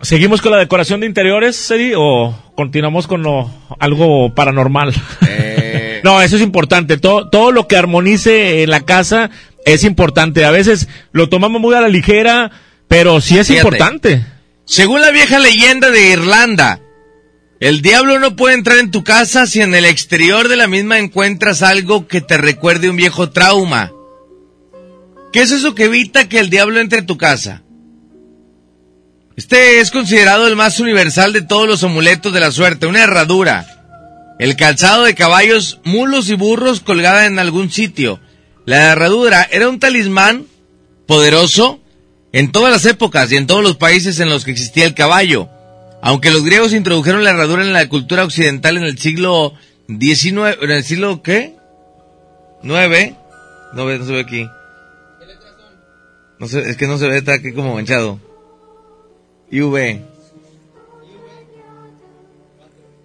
¿Seguimos 0.00 0.40
con 0.40 0.52
la 0.52 0.58
decoración 0.58 1.00
de 1.00 1.06
interiores, 1.06 1.70
Eddie, 1.70 1.94
o 1.96 2.32
continuamos 2.54 3.08
con 3.08 3.22
lo, 3.22 3.50
algo 3.80 4.32
paranormal? 4.32 4.94
Eh, 5.26 6.00
no, 6.04 6.22
eso 6.22 6.36
es 6.36 6.42
importante. 6.42 6.98
Todo, 6.98 7.28
todo 7.28 7.50
lo 7.50 7.66
que 7.66 7.76
armonice 7.76 8.62
en 8.62 8.70
la 8.70 8.82
casa 8.82 9.30
es 9.64 9.82
importante. 9.82 10.44
A 10.44 10.52
veces 10.52 10.88
lo 11.12 11.28
tomamos 11.28 11.60
muy 11.60 11.74
a 11.74 11.80
la 11.80 11.88
ligera, 11.88 12.52
pero 12.86 13.20
sí 13.20 13.38
es 13.38 13.48
Fíjate. 13.48 13.66
importante. 13.66 14.24
Según 14.64 15.00
la 15.00 15.10
vieja 15.10 15.38
leyenda 15.38 15.90
de 15.90 16.10
Irlanda, 16.10 16.80
el 17.60 17.82
diablo 17.82 18.20
no 18.20 18.36
puede 18.36 18.54
entrar 18.54 18.78
en 18.78 18.92
tu 18.92 19.02
casa 19.02 19.46
si 19.46 19.60
en 19.60 19.74
el 19.74 19.84
exterior 19.84 20.46
de 20.46 20.56
la 20.56 20.68
misma 20.68 20.98
encuentras 20.98 21.62
algo 21.62 22.06
que 22.06 22.20
te 22.20 22.38
recuerde 22.38 22.88
un 22.88 22.96
viejo 22.96 23.30
trauma. 23.30 23.92
¿Qué 25.32 25.42
es 25.42 25.50
eso 25.50 25.74
que 25.74 25.84
evita 25.84 26.28
que 26.28 26.38
el 26.38 26.50
diablo 26.50 26.78
entre 26.78 27.00
en 27.00 27.06
tu 27.06 27.18
casa? 27.18 27.62
Este 29.36 29.80
es 29.80 29.90
considerado 29.90 30.46
el 30.46 30.56
más 30.56 30.78
universal 30.78 31.32
de 31.32 31.42
todos 31.42 31.66
los 31.66 31.82
amuletos 31.82 32.32
de 32.32 32.40
la 32.40 32.52
suerte, 32.52 32.86
una 32.86 33.02
herradura. 33.02 33.66
El 34.38 34.54
calzado 34.54 35.04
de 35.04 35.16
caballos, 35.16 35.80
mulos 35.84 36.28
y 36.30 36.34
burros 36.34 36.80
colgada 36.80 37.26
en 37.26 37.40
algún 37.40 37.70
sitio. 37.70 38.20
La 38.66 38.92
herradura 38.92 39.48
era 39.50 39.68
un 39.68 39.80
talismán 39.80 40.46
poderoso 41.06 41.80
en 42.32 42.52
todas 42.52 42.72
las 42.72 42.86
épocas 42.86 43.32
y 43.32 43.36
en 43.36 43.46
todos 43.46 43.62
los 43.62 43.76
países 43.76 44.20
en 44.20 44.28
los 44.28 44.44
que 44.44 44.52
existía 44.52 44.86
el 44.86 44.94
caballo. 44.94 45.48
Aunque 46.02 46.30
los 46.30 46.44
griegos 46.44 46.72
introdujeron 46.72 47.24
la 47.24 47.30
herradura 47.30 47.62
en 47.62 47.72
la 47.72 47.88
cultura 47.88 48.24
occidental 48.24 48.76
en 48.76 48.84
el 48.84 48.98
siglo 48.98 49.54
XIX, 49.88 50.58
en 50.62 50.70
el 50.70 50.84
siglo 50.84 51.22
¿qué? 51.22 51.54
9. 52.62 53.16
No 53.74 53.86
ve, 53.86 53.98
no 53.98 54.04
se 54.06 54.12
ve 54.12 54.20
aquí. 54.20 54.48
No 56.38 56.46
se, 56.46 56.60
es 56.70 56.76
que 56.76 56.86
no 56.86 56.98
se 56.98 57.08
ve, 57.08 57.18
está 57.18 57.34
aquí 57.34 57.52
como 57.52 57.74
manchado. 57.74 58.20
IV. 59.50 60.00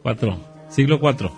Cuatro. 0.02 0.40
Siglo 0.70 1.00
cuatro. 1.00 1.32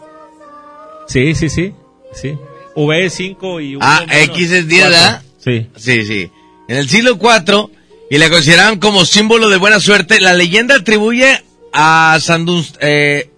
Sí, 1.07 1.35
sí, 1.35 1.49
sí. 1.49 1.73
Sí. 2.13 2.37
V 2.75 3.05
es 3.05 3.13
5 3.13 3.61
y... 3.61 3.77
Ah, 3.79 3.99
V 4.01 4.07
menos 4.07 4.29
X 4.29 4.51
es 4.51 4.67
10, 4.67 4.81
cuatro. 4.81 4.99
¿verdad? 4.99 5.23
Sí. 5.37 5.67
Sí, 5.75 6.05
sí. 6.05 6.31
En 6.67 6.77
el 6.77 6.89
siglo 6.89 7.17
IV, 7.21 7.69
y 8.09 8.17
la 8.17 8.29
consideraban 8.29 8.79
como 8.79 9.05
símbolo 9.05 9.49
de 9.49 9.57
buena 9.57 9.79
suerte, 9.79 10.19
la 10.19 10.33
leyenda 10.33 10.75
atribuye 10.75 11.43
a 11.77 12.17
Sandun, 12.21 12.63
eh, 12.79 13.29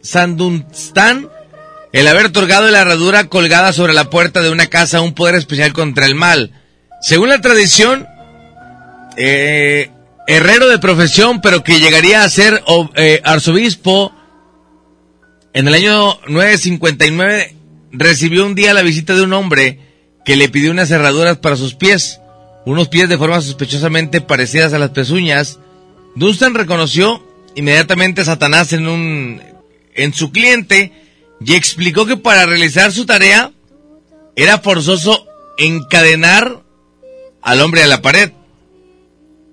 el 1.91 2.07
haber 2.07 2.27
otorgado 2.27 2.69
la 2.69 2.81
herradura 2.81 3.27
colgada 3.29 3.73
sobre 3.73 3.95
la 3.95 4.11
puerta 4.11 4.43
de 4.43 4.51
una 4.51 4.67
casa 4.67 5.01
un 5.01 5.13
poder 5.13 5.33
especial 5.35 5.73
contra 5.73 6.05
el 6.05 6.13
mal. 6.13 6.51
Según 7.01 7.29
la 7.29 7.41
tradición, 7.41 8.07
eh, 9.17 9.89
herrero 10.27 10.67
de 10.67 10.77
profesión, 10.77 11.41
pero 11.41 11.63
que 11.63 11.79
llegaría 11.79 12.23
a 12.23 12.29
ser 12.29 12.63
eh, 12.95 13.21
arzobispo, 13.23 14.13
en 15.53 15.67
el 15.67 15.73
año 15.73 16.19
959 16.27 17.55
recibió 17.91 18.45
un 18.45 18.53
día 18.53 18.75
la 18.75 18.83
visita 18.83 19.15
de 19.15 19.23
un 19.23 19.33
hombre 19.33 19.79
que 20.23 20.35
le 20.35 20.49
pidió 20.49 20.69
unas 20.69 20.89
cerraduras 20.89 21.37
para 21.37 21.55
sus 21.55 21.73
pies, 21.73 22.21
unos 22.65 22.87
pies 22.89 23.09
de 23.09 23.17
forma 23.17 23.41
sospechosamente 23.41 24.21
parecidas 24.21 24.73
a 24.73 24.79
las 24.79 24.91
pezuñas. 24.91 25.57
Dunstan 26.15 26.53
reconoció 26.53 27.26
inmediatamente 27.57 28.23
Satanás 28.23 28.71
en 28.71 28.87
un 28.87 29.41
en 29.93 30.13
su 30.13 30.31
cliente 30.31 30.91
y 31.41 31.55
explicó 31.55 32.05
que 32.05 32.15
para 32.17 32.45
realizar 32.45 32.91
su 32.91 33.05
tarea 33.05 33.51
era 34.35 34.59
forzoso 34.59 35.25
encadenar 35.57 36.61
al 37.41 37.61
hombre 37.61 37.81
a 37.83 37.87
la 37.87 38.01
pared. 38.01 38.31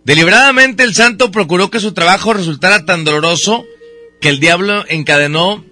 Deliberadamente 0.05 0.83
el 0.83 0.95
santo 0.95 1.31
procuró 1.31 1.71
que 1.71 1.81
su 1.81 1.93
trabajo 1.95 2.35
resultara 2.35 2.85
tan 2.85 3.05
doloroso 3.05 3.65
que 4.21 4.29
el 4.29 4.39
diablo 4.39 4.85
encadenó, 4.89 5.65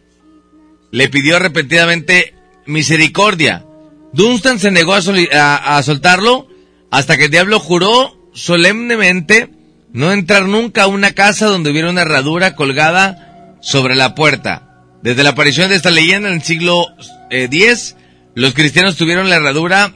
le 0.90 1.09
pidió 1.10 1.38
repetidamente 1.38 2.34
misericordia. 2.64 3.66
Dunstan 4.14 4.59
se 4.59 4.70
negó 4.70 4.94
a- 4.94 5.76
a 5.76 5.82
soltarlo 5.82 6.48
hasta 6.90 7.18
que 7.18 7.26
el 7.26 7.30
diablo 7.30 7.60
juró 7.60 8.16
solemnemente 8.32 9.50
no 9.93 10.12
entrar 10.12 10.47
nunca 10.47 10.85
a 10.85 10.86
una 10.86 11.12
casa 11.12 11.47
donde 11.47 11.70
hubiera 11.70 11.90
una 11.90 12.02
herradura 12.02 12.55
colgada 12.55 13.56
sobre 13.60 13.94
la 13.94 14.14
puerta. 14.14 14.69
Desde 15.02 15.23
la 15.23 15.31
aparición 15.31 15.70
de 15.70 15.77
esta 15.77 15.90
leyenda 15.90 16.28
en 16.28 16.36
el 16.36 16.43
siglo 16.43 16.86
eh, 17.31 17.48
X, 17.51 17.97
los 18.35 18.55
cristianos 18.55 18.97
tuvieron 18.97 19.28
la 19.28 19.36
herradura 19.36 19.93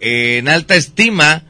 eh, 0.00 0.38
en 0.38 0.48
alta 0.48 0.74
estima, 0.74 1.44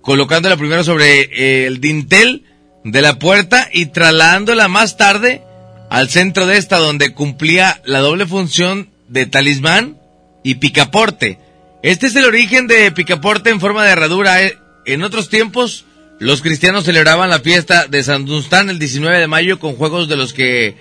colocándola 0.00 0.56
primero 0.56 0.84
sobre 0.84 1.20
eh, 1.22 1.66
el 1.66 1.80
dintel 1.80 2.44
de 2.84 3.02
la 3.02 3.18
puerta 3.18 3.68
y 3.72 3.86
trasladándola 3.86 4.68
más 4.68 4.96
tarde 4.96 5.42
al 5.90 6.08
centro 6.08 6.46
de 6.46 6.56
esta 6.58 6.78
donde 6.78 7.12
cumplía 7.12 7.80
la 7.84 8.00
doble 8.00 8.26
función 8.26 8.90
de 9.08 9.26
talismán 9.26 9.98
y 10.42 10.56
picaporte. 10.56 11.38
Este 11.82 12.06
es 12.06 12.16
el 12.16 12.24
origen 12.24 12.66
de 12.66 12.90
picaporte 12.92 13.50
en 13.50 13.60
forma 13.60 13.84
de 13.84 13.90
herradura. 13.90 14.42
Eh, 14.42 14.58
En 14.86 15.02
otros 15.02 15.30
tiempos, 15.30 15.86
los 16.20 16.42
cristianos 16.42 16.84
celebraban 16.84 17.28
la 17.30 17.40
fiesta 17.40 17.86
de 17.88 18.02
San 18.02 18.24
Dunstan 18.24 18.70
el 18.70 18.78
19 18.78 19.18
de 19.18 19.26
mayo 19.26 19.58
con 19.58 19.74
juegos 19.76 20.08
de 20.08 20.16
los 20.16 20.32
que 20.32 20.76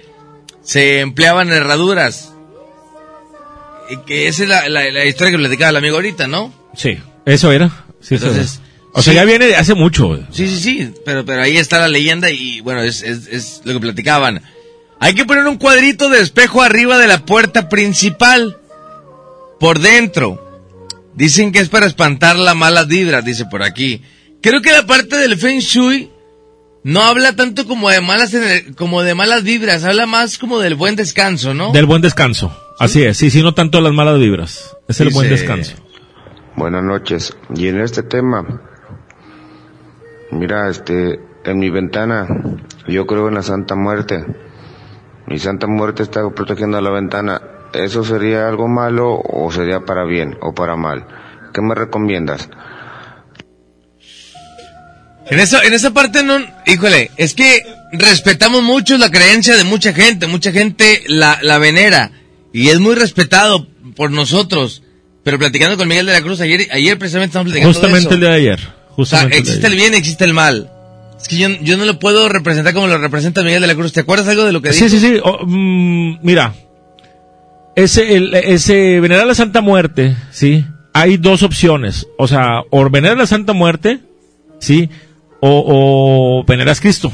se 0.64 1.00
empleaban 1.02 1.50
herraduras. 1.52 2.34
Y 3.90 3.98
que 4.06 4.28
esa 4.28 4.44
es 4.44 4.50
la, 4.50 4.70
la- 4.70 4.90
la 4.92 5.06
historia 5.06 5.32
que 5.32 5.38
platicaba 5.38 5.70
el 5.72 5.76
amigo 5.78 5.96
ahorita, 5.96 6.28
¿no? 6.28 6.54
Sí, 6.76 6.98
eso 7.26 7.52
era. 7.52 7.86
Sí, 8.00 8.16
eso 8.16 8.28
Entonces, 8.28 8.56
era. 8.56 8.90
o 8.94 9.02
sea, 9.02 9.14
ya 9.14 9.26
viene 9.26 9.56
hace 9.56 9.74
mucho. 9.74 10.18
Sí, 10.32 10.48
sí, 10.48 10.60
sí, 10.60 10.94
pero, 11.06 11.26
pero 11.26 11.42
ahí 11.42 11.58
está 11.58 11.80
la 11.80 11.90
leyenda 11.90 12.30
y 12.30 12.62
bueno, 12.62 12.82
es, 12.82 13.02
es, 13.04 13.28
es 13.28 13.62
lo 13.66 13.74
que 13.74 13.80
platicaban. 13.82 14.42
Hay 15.00 15.16
que 15.16 15.26
poner 15.26 15.46
un 15.48 15.58
cuadrito 15.58 16.10
de 16.10 16.22
espejo 16.22 16.62
arriba 16.62 16.98
de 16.98 17.08
la 17.08 17.26
puerta 17.26 17.68
principal, 17.68 18.58
por 19.60 19.80
dentro. 19.80 20.40
Dicen 21.14 21.52
que 21.52 21.60
es 21.60 21.68
para 21.70 21.86
espantar 21.86 22.38
la 22.38 22.54
mala 22.56 22.86
vibra, 22.86 23.22
dice 23.22 23.46
por 23.46 23.64
aquí. 23.64 24.02
Creo 24.44 24.62
que 24.62 24.74
la 24.74 24.86
parte 24.86 25.16
del 25.16 25.38
Feng 25.38 25.60
Shui 25.60 26.12
no 26.84 27.02
habla 27.02 27.34
tanto 27.34 27.66
como 27.66 27.90
de 27.90 28.02
malas, 28.02 28.36
como 28.76 29.02
de 29.02 29.16
malas 29.16 29.44
vibras, 29.44 29.86
habla 29.86 30.06
más 30.06 30.38
como 30.38 30.60
del 30.60 30.76
buen 30.76 30.98
descanso, 30.98 31.54
¿no? 31.54 31.72
Del 31.72 31.86
buen 31.86 32.02
descanso. 32.02 32.54
Así 32.78 33.04
es, 33.04 33.18
sí, 33.18 33.30
sí, 33.30 33.42
no 33.42 33.54
tanto 33.54 33.80
las 33.80 33.94
malas 33.94 34.20
vibras. 34.20 34.76
Es 34.90 35.00
el 35.00 35.12
buen 35.12 35.30
descanso. 35.30 35.76
Buenas 36.58 36.84
noches. 36.84 37.34
Y 37.56 37.70
en 37.70 37.80
este 37.80 38.04
tema, 38.04 38.62
mira, 40.32 40.70
este, 40.70 41.22
en 41.46 41.60
mi 41.60 41.70
ventana, 41.70 42.28
yo 42.86 43.06
creo 43.08 43.30
en 43.30 43.36
la 43.36 43.44
Santa 43.44 43.76
Muerte. 43.76 44.26
Mi 45.26 45.40
Santa 45.40 45.68
Muerte 45.68 46.04
está 46.04 46.30
protegiendo 46.32 46.82
la 46.82 46.90
ventana. 46.90 47.42
¿Eso 47.74 48.04
sería 48.04 48.50
algo 48.50 48.68
malo 48.68 49.22
o 49.24 49.50
sería 49.54 49.86
para 49.86 50.04
bien 50.04 50.38
o 50.42 50.54
para 50.54 50.76
mal? 50.76 51.08
¿Qué 51.54 51.62
me 51.62 51.76
recomiendas? 51.76 52.50
En 55.30 55.40
esa, 55.40 55.62
en 55.64 55.74
esa 55.74 55.92
parte 55.92 56.22
no, 56.24 56.38
híjole, 56.68 57.10
es 57.18 57.34
que 57.34 57.64
respetamos 57.94 58.62
mucho 58.64 58.98
la 58.98 59.10
creencia 59.10 59.56
de 59.56 59.64
mucha 59.64 59.94
gente, 59.94 60.28
mucha 60.28 60.52
gente 60.52 61.04
la, 61.08 61.40
la 61.42 61.58
venera 61.58 62.12
y 62.52 62.70
es 62.70 62.80
muy 62.80 62.96
respetado 62.96 63.68
por 63.96 64.12
nosotros. 64.12 64.84
Pero 65.24 65.40
platicando 65.40 65.78
con 65.78 65.88
Miguel 65.88 66.06
de 66.06 66.12
la 66.12 66.22
Cruz 66.22 66.42
ayer, 66.42 66.68
ayer 66.72 66.98
precisamente 67.00 67.30
estamos 67.32 67.46
platicando 67.52 67.74
Justamente 67.74 68.10
de 68.10 68.16
el 68.16 68.24
eso. 68.24 68.30
de 68.32 68.36
ayer. 68.36 68.60
O 68.98 69.06
sea, 69.06 69.20
Justamente 69.20 69.38
el 69.38 69.40
existe 69.42 69.68
el 69.68 69.74
ayer. 69.74 69.80
bien, 69.90 69.94
existe 69.94 70.24
el 70.26 70.34
mal. 70.34 70.70
Es 71.22 71.28
que 71.30 71.38
yo, 71.38 71.48
yo 71.62 71.78
no 71.78 71.86
lo 71.86 71.98
puedo 72.00 72.28
representar 72.28 72.74
como 72.74 72.88
lo 72.88 72.98
representa 72.98 73.42
Miguel 73.44 73.62
de 73.62 73.68
la 73.68 73.76
Cruz. 73.76 73.94
¿Te 73.94 74.02
acuerdas 74.02 74.28
algo 74.28 74.44
de 74.44 74.52
lo 74.52 74.62
que 74.62 74.74
Sí, 74.74 74.84
dijo? 74.86 74.90
sí, 74.90 75.00
sí. 75.00 75.20
oh, 75.24 75.46
mm, 75.46 76.20
mira, 76.24 76.54
ese, 77.76 78.16
el- 78.18 78.34
ese 78.36 79.00
venerar 79.00 79.26
la 79.26 79.36
Santa 79.36 79.62
Muerte, 79.62 80.16
sí. 80.32 80.66
Hay 80.94 81.18
dos 81.18 81.42
opciones. 81.42 82.08
O 82.18 82.28
sea, 82.28 82.62
o 82.70 82.90
venerar 82.90 83.18
la 83.18 83.26
Santa 83.26 83.54
Muerte, 83.54 84.00
sí, 84.60 84.90
o, 85.46 86.40
o 86.40 86.44
veneras 86.46 86.80
Cristo, 86.80 87.12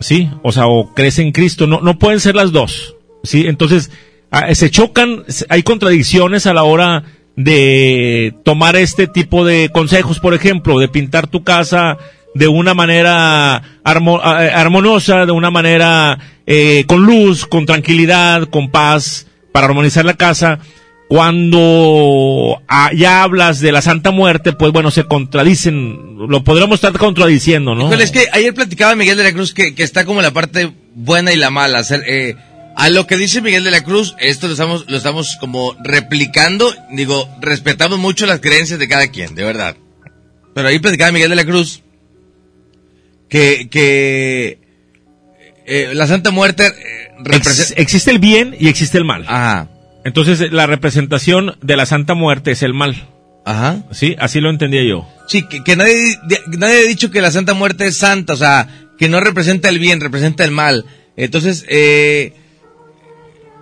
sí. 0.00 0.28
O 0.42 0.50
sea, 0.52 0.66
o 0.66 0.92
crees 0.94 1.18
en 1.18 1.32
Cristo. 1.32 1.66
No, 1.66 1.80
no 1.80 1.98
pueden 1.98 2.18
ser 2.20 2.34
las 2.34 2.50
dos, 2.52 2.96
sí. 3.22 3.44
Entonces, 3.46 3.90
ah, 4.30 4.54
se 4.54 4.70
chocan, 4.70 5.24
hay 5.48 5.62
contradicciones 5.62 6.46
a 6.46 6.54
la 6.54 6.64
hora 6.64 7.04
de 7.36 8.34
tomar 8.44 8.74
este 8.74 9.06
tipo 9.06 9.44
de 9.44 9.68
consejos, 9.68 10.18
por 10.18 10.34
ejemplo, 10.34 10.80
de 10.80 10.88
pintar 10.88 11.28
tu 11.28 11.44
casa 11.44 11.96
de 12.34 12.48
una 12.48 12.74
manera 12.74 13.62
armo- 13.84 14.20
eh, 14.20 14.50
armoniosa, 14.50 15.24
de 15.24 15.32
una 15.32 15.50
manera 15.50 16.18
eh, 16.46 16.84
con 16.88 17.04
luz, 17.04 17.46
con 17.46 17.64
tranquilidad, 17.64 18.48
con 18.48 18.70
paz, 18.70 19.26
para 19.52 19.66
armonizar 19.66 20.04
la 20.04 20.14
casa. 20.14 20.58
Cuando 21.08 22.60
ah, 22.68 22.90
ya 22.94 23.22
hablas 23.22 23.60
de 23.60 23.72
la 23.72 23.80
Santa 23.82 24.10
Muerte, 24.10 24.52
pues 24.52 24.72
bueno, 24.72 24.90
se 24.90 25.04
contradicen, 25.04 26.16
lo 26.28 26.44
podríamos 26.44 26.76
estar 26.76 26.92
contradiciendo, 26.98 27.74
¿no? 27.74 27.86
Híjole, 27.86 28.04
es 28.04 28.10
que 28.10 28.26
ayer 28.32 28.52
platicaba 28.54 28.94
Miguel 28.94 29.16
de 29.16 29.24
la 29.24 29.32
Cruz 29.32 29.54
que, 29.54 29.74
que 29.74 29.82
está 29.82 30.04
como 30.04 30.20
la 30.22 30.32
parte 30.32 30.70
buena 30.94 31.32
y 31.32 31.36
la 31.36 31.50
mala. 31.50 31.82
Eh, 32.06 32.34
a 32.76 32.90
lo 32.90 33.06
que 33.06 33.16
dice 33.16 33.40
Miguel 33.40 33.64
de 33.64 33.70
la 33.70 33.82
Cruz, 33.84 34.14
esto 34.20 34.46
lo 34.46 34.52
estamos, 34.52 34.84
lo 34.88 34.96
estamos 34.98 35.36
como 35.40 35.74
replicando. 35.82 36.72
Digo, 36.92 37.28
respetamos 37.40 37.98
mucho 37.98 38.26
las 38.26 38.40
creencias 38.40 38.78
de 38.78 38.88
cada 38.88 39.08
quien, 39.08 39.34
de 39.34 39.44
verdad. 39.44 39.76
Pero 40.54 40.68
ahí 40.68 40.78
platicaba 40.78 41.12
Miguel 41.12 41.30
de 41.30 41.36
la 41.36 41.44
Cruz 41.46 41.82
que, 43.28 43.68
que 43.70 44.58
eh, 45.66 45.90
la 45.94 46.06
Santa 46.06 46.30
Muerte 46.30 46.66
eh, 46.66 47.08
Ex- 47.32 47.74
existe 47.76 48.10
el 48.10 48.18
bien 48.18 48.54
y 48.58 48.68
existe 48.68 48.98
el 48.98 49.04
mal. 49.04 49.24
Ajá. 49.26 49.68
Entonces, 50.08 50.50
la 50.52 50.66
representación 50.66 51.56
de 51.62 51.76
la 51.76 51.86
Santa 51.86 52.14
Muerte 52.14 52.50
es 52.52 52.62
el 52.62 52.74
mal. 52.74 53.08
Ajá. 53.44 53.84
Sí, 53.92 54.16
así 54.18 54.40
lo 54.40 54.50
entendía 54.50 54.82
yo. 54.82 55.06
Sí, 55.28 55.42
que, 55.48 55.62
que 55.62 55.76
nadie, 55.76 56.16
de- 56.26 56.40
nadie 56.58 56.80
ha 56.80 56.88
dicho 56.88 57.10
que 57.10 57.20
la 57.20 57.30
Santa 57.30 57.54
Muerte 57.54 57.86
es 57.86 57.96
santa, 57.96 58.32
o 58.32 58.36
sea, 58.36 58.68
que 58.98 59.08
no 59.08 59.20
representa 59.20 59.68
el 59.68 59.78
bien, 59.78 60.00
representa 60.00 60.44
el 60.44 60.50
mal. 60.50 60.84
Entonces, 61.16 61.64
eh, 61.68 62.32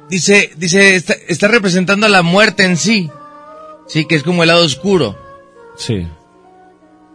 dice, 0.09 0.51
dice, 0.57 0.97
está, 0.97 1.15
está 1.29 1.49
representando 1.49 2.07
a 2.07 2.11
la 2.11 2.23
muerte 2.23 2.65
en 2.65 2.77
sí. 2.77 3.11
Sí, 3.89 4.07
que 4.07 4.17
es 4.17 4.23
como 4.23 4.43
el 4.43 4.49
lado 4.49 4.65
oscuro. 4.65 5.17
Sí. 5.77 6.07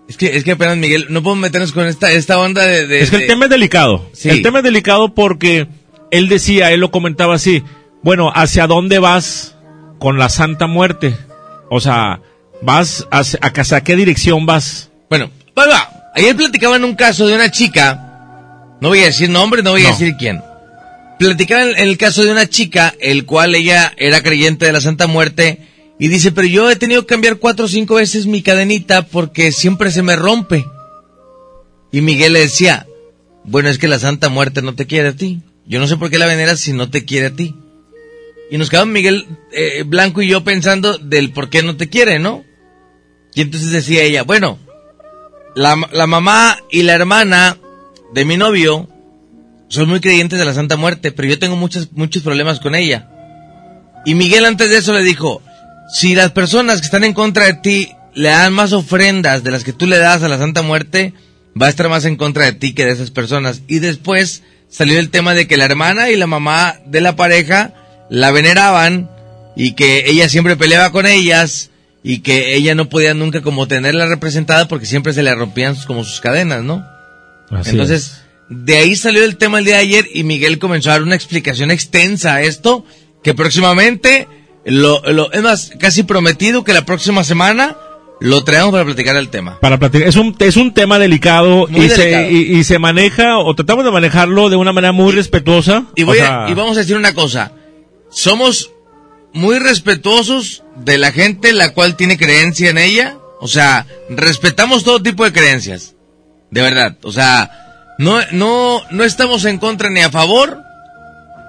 Es 0.07 0.17
que, 0.17 0.35
es 0.35 0.43
que 0.43 0.51
apenas 0.51 0.77
Miguel, 0.77 1.07
no 1.09 1.21
podemos 1.23 1.41
meternos 1.41 1.71
con 1.71 1.85
esta, 1.87 2.11
esta 2.11 2.37
onda 2.39 2.65
de, 2.65 2.87
de- 2.87 3.01
Es 3.01 3.09
que 3.09 3.15
el 3.17 3.21
de- 3.23 3.27
tema 3.27 3.45
es 3.45 3.51
delicado. 3.51 4.09
Sí. 4.13 4.29
El 4.29 4.41
tema 4.41 4.59
es 4.59 4.63
delicado 4.63 5.13
porque 5.13 5.67
él 6.11 6.27
decía, 6.29 6.71
él 6.71 6.79
lo 6.81 6.91
comentaba 6.91 7.35
así, 7.35 7.63
bueno, 8.03 8.32
¿hacia 8.34 8.68
dónde 8.68 8.99
vas 8.99 9.56
con 9.99 10.18
la 10.18 10.30
Santa 10.30 10.68
Muerte? 10.68 11.15
O 11.69 11.80
sea, 11.80 12.22
vas 12.61 13.07
hacia, 13.11 13.40
hacia 13.41 13.82
qué 13.82 13.95
dirección 13.95 14.45
vas? 14.45 14.90
Bueno, 15.10 15.30
va, 15.57 15.68
va. 15.68 15.90
Ayer 16.15 16.36
platicaban 16.36 16.84
un 16.84 16.95
caso 16.95 17.28
de 17.28 17.36
una 17.36 17.52
chica, 17.52 18.78
no 18.82 18.90
voy 18.90 18.99
a 18.99 19.06
decir 19.06 19.30
nombre, 19.30 19.64
no 19.64 19.72
voy 19.72 19.86
a 19.86 19.90
decir 19.90 20.15
quién. 20.18 20.41
Platicaban 21.19 21.69
el, 21.69 21.78
el 21.78 21.98
caso 21.98 22.23
de 22.23 22.32
una 22.32 22.48
chica, 22.48 22.94
el 22.99 23.26
cual 23.26 23.56
ella 23.56 23.94
era 23.98 24.22
creyente 24.22 24.65
de 24.65 24.73
la 24.73 24.82
Santa 24.82 25.07
Muerte, 25.07 25.60
y 25.99 26.07
dice, 26.07 26.32
pero 26.32 26.48
yo 26.48 26.69
he 26.72 26.76
tenido 26.76 27.02
que 27.02 27.14
cambiar 27.14 27.38
cuatro 27.38 27.65
o 27.65 27.68
cinco 27.68 27.95
veces 27.95 28.26
mi 28.26 28.41
cadenita 28.41 29.03
porque 29.03 29.52
siempre 29.52 29.91
se 29.91 30.02
me 30.02 30.15
rompe. 30.15 30.65
Y 31.91 32.02
Miguel 32.02 32.34
le 32.34 32.40
decía, 32.40 32.88
bueno, 33.44 33.69
es 33.69 33.78
que 33.78 33.88
la 33.88 33.99
Santa 33.99 34.30
Muerte 34.30 34.64
no 34.64 34.73
te 34.73 34.88
quiere 34.88 35.10
a 35.10 35.15
ti. 35.15 35.41
Yo 35.68 35.80
no 35.80 35.88
sé 35.88 35.98
por 35.98 36.10
qué 36.10 36.18
la 36.18 36.26
veneras 36.26 36.60
si 36.60 36.73
no 36.73 36.90
te 36.90 37.06
quiere 37.06 37.28
a 37.28 37.36
ti. 37.36 37.56
Y 38.52 38.57
nos 38.57 38.69
quedamos 38.69 38.94
Miguel 38.94 39.26
eh, 39.53 39.84
Blanco 39.84 40.22
y 40.22 40.28
yo 40.28 40.44
pensando 40.44 40.98
del 40.98 41.32
por 41.32 41.49
qué 41.49 41.64
no 41.64 41.78
te 41.78 41.88
quiere, 41.88 42.19
¿no? 42.19 42.44
Y 43.34 43.41
entonces 43.41 43.72
decía 43.72 44.03
ella, 44.03 44.23
bueno, 44.23 44.60
la, 45.56 45.78
la 45.94 46.06
mamá 46.06 46.57
y 46.69 46.84
la 46.84 46.94
hermana 46.94 47.57
de 48.14 48.26
mi 48.26 48.36
novio 48.36 48.90
son 49.69 49.88
muy 49.88 50.02
creyentes 50.02 50.38
de 50.38 50.44
la 50.44 50.53
Santa 50.53 50.76
Muerte, 50.76 51.14
pero 51.14 51.30
yo 51.30 51.40
tengo 51.40 51.56
muchos, 51.56 51.94
muchos 51.94 52.23
problemas 52.23 52.60
con 52.60 52.76
ella. 52.76 53.10
Y 54.06 54.15
Miguel 54.15 54.44
antes 54.44 54.69
de 54.69 54.80
eso 54.80 54.91
le 54.91 55.03
dijo, 55.03 55.41
si 55.94 56.14
las 56.14 56.32
personas 56.32 56.82
que 56.82 56.86
están 56.86 57.06
en 57.06 57.14
contra 57.14 57.45
de 57.45 57.53
ti 57.53 57.90
le 58.14 58.30
dan 58.30 58.52
más 58.52 58.73
ofrendas 58.73 59.45
de 59.45 59.52
las 59.52 59.64
que 59.64 59.72
tú 59.72 59.88
le 59.88 59.98
das 59.98 60.23
a 60.23 60.28
la 60.28 60.38
Santa 60.38 60.61
Muerte, 60.61 61.14
va 61.60 61.68
a 61.68 61.69
estar 61.69 61.88
más 61.88 62.03
en 62.03 62.18
contra 62.18 62.44
de 62.44 62.52
ti 62.52 62.73
que 62.73 62.86
de 62.86 62.91
esas 62.91 63.11
personas. 63.11 63.61
Y 63.69 63.80
después 63.80 64.44
salió 64.68 64.99
el 64.99 65.10
tema 65.10 65.34
de 65.34 65.48
que 65.48 65.56
la 65.56 65.64
hermana 65.64 66.10
y 66.10 66.18
la 66.18 66.28
mamá 66.28 66.80
de 66.86 66.99
la 66.99 67.15
pareja 67.15 67.76
la 68.11 68.29
veneraban 68.31 69.09
y 69.55 69.71
que 69.71 70.03
ella 70.07 70.29
siempre 70.29 70.55
peleaba 70.57 70.91
con 70.91 71.07
ellas 71.07 71.71
y 72.03 72.19
que 72.19 72.55
ella 72.55 72.75
no 72.75 72.89
podía 72.89 73.13
nunca 73.13 73.41
como 73.41 73.67
tenerla 73.67 74.05
representada 74.05 74.67
porque 74.67 74.85
siempre 74.85 75.13
se 75.13 75.23
le 75.23 75.33
rompían 75.33 75.75
sus- 75.75 75.85
como 75.85 76.03
sus 76.03 76.19
cadenas, 76.19 76.61
¿no? 76.63 76.83
Así 77.49 77.71
Entonces, 77.71 78.21
de 78.49 78.77
ahí 78.77 78.95
salió 78.95 79.23
el 79.23 79.38
tema 79.38 79.59
el 79.59 79.65
día 79.65 79.75
de 79.75 79.81
ayer 79.81 80.07
y 80.13 80.23
Miguel 80.23 80.59
comenzó 80.59 80.89
a 80.89 80.93
dar 80.93 81.03
una 81.03 81.15
explicación 81.15 81.71
extensa 81.71 82.35
a 82.35 82.41
esto, 82.41 82.85
que 83.23 83.33
próximamente, 83.33 84.27
lo, 84.65 85.01
lo, 85.11 85.31
es 85.31 85.41
más, 85.41 85.71
casi 85.79 86.03
prometido 86.03 86.63
que 86.65 86.73
la 86.73 86.85
próxima 86.85 87.23
semana 87.23 87.77
lo 88.19 88.43
traemos 88.43 88.71
para 88.71 88.83
platicar 88.85 89.15
el 89.15 89.29
tema. 89.29 89.59
Para 89.61 89.77
platicar, 89.79 90.07
es 90.07 90.15
un, 90.15 90.35
es 90.39 90.57
un 90.57 90.73
tema 90.73 90.99
delicado, 90.99 91.67
Muy 91.67 91.85
y, 91.85 91.88
delicado. 91.88 92.25
Se, 92.27 92.31
y, 92.31 92.57
y 92.57 92.63
se 92.63 92.77
maneja, 92.79 93.38
o 93.38 93.53
tratamos 93.55 93.85
de 93.85 93.91
manejarlo 93.91 94.49
de 94.49 94.55
una 94.57 94.73
manera 94.73 94.91
muy 94.91 95.11
respetuosa. 95.13 95.85
Y, 95.95 96.03
voy 96.03 96.17
sea, 96.17 96.45
y 96.49 96.53
vamos 96.53 96.75
a 96.77 96.81
decir 96.81 96.95
una 96.97 97.13
cosa. 97.13 97.51
Somos 98.11 98.71
muy 99.33 99.59
respetuosos 99.59 100.63
de 100.75 100.97
la 100.97 101.11
gente 101.11 101.53
la 101.53 101.73
cual 101.73 101.95
tiene 101.95 102.17
creencia 102.17 102.69
en 102.69 102.77
ella. 102.77 103.17
O 103.39 103.47
sea, 103.47 103.88
respetamos 104.09 104.83
todo 104.83 105.01
tipo 105.01 105.23
de 105.23 105.33
creencias. 105.33 105.95
De 106.51 106.61
verdad. 106.61 106.97
O 107.03 107.11
sea, 107.11 107.49
no, 107.97 108.19
no, 108.31 108.81
no 108.91 109.03
estamos 109.03 109.45
en 109.45 109.57
contra 109.57 109.89
ni 109.89 110.01
a 110.01 110.11
favor, 110.11 110.59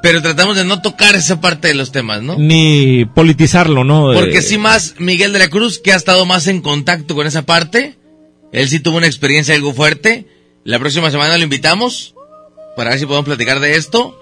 pero 0.02 0.22
tratamos 0.22 0.56
de 0.56 0.64
no 0.64 0.80
tocar 0.80 1.14
esa 1.16 1.40
parte 1.40 1.68
de 1.68 1.74
los 1.74 1.92
temas, 1.92 2.22
¿no? 2.22 2.36
ni 2.38 3.04
politizarlo, 3.04 3.84
¿no? 3.84 4.10
De- 4.10 4.18
Porque 4.18 4.42
sí 4.42 4.58
más 4.58 4.94
Miguel 4.98 5.32
de 5.32 5.38
la 5.40 5.48
Cruz, 5.48 5.78
que 5.78 5.92
ha 5.92 5.96
estado 5.96 6.24
más 6.26 6.46
en 6.46 6.60
contacto 6.60 7.14
con 7.14 7.26
esa 7.26 7.42
parte, 7.42 7.96
él 8.52 8.68
sí 8.68 8.80
tuvo 8.80 8.96
una 8.98 9.06
experiencia 9.06 9.54
algo 9.54 9.74
fuerte. 9.74 10.26
La 10.64 10.78
próxima 10.78 11.10
semana 11.10 11.36
lo 11.36 11.42
invitamos 11.44 12.14
para 12.76 12.90
ver 12.90 12.98
si 13.00 13.06
podemos 13.06 13.26
platicar 13.26 13.58
de 13.60 13.74
esto, 13.76 14.21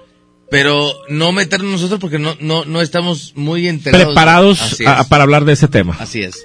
pero 0.50 0.92
no 1.08 1.32
meternos 1.32 1.70
nosotros 1.72 2.00
porque 2.00 2.18
no, 2.18 2.36
no, 2.40 2.64
no 2.64 2.80
estamos 2.82 3.32
muy 3.36 3.68
enterados. 3.68 4.06
preparados 4.08 4.76
a- 4.86 5.04
para 5.08 5.22
hablar 5.24 5.44
de 5.44 5.52
ese 5.52 5.68
tema. 5.68 5.96
Así 6.00 6.22
es. 6.22 6.44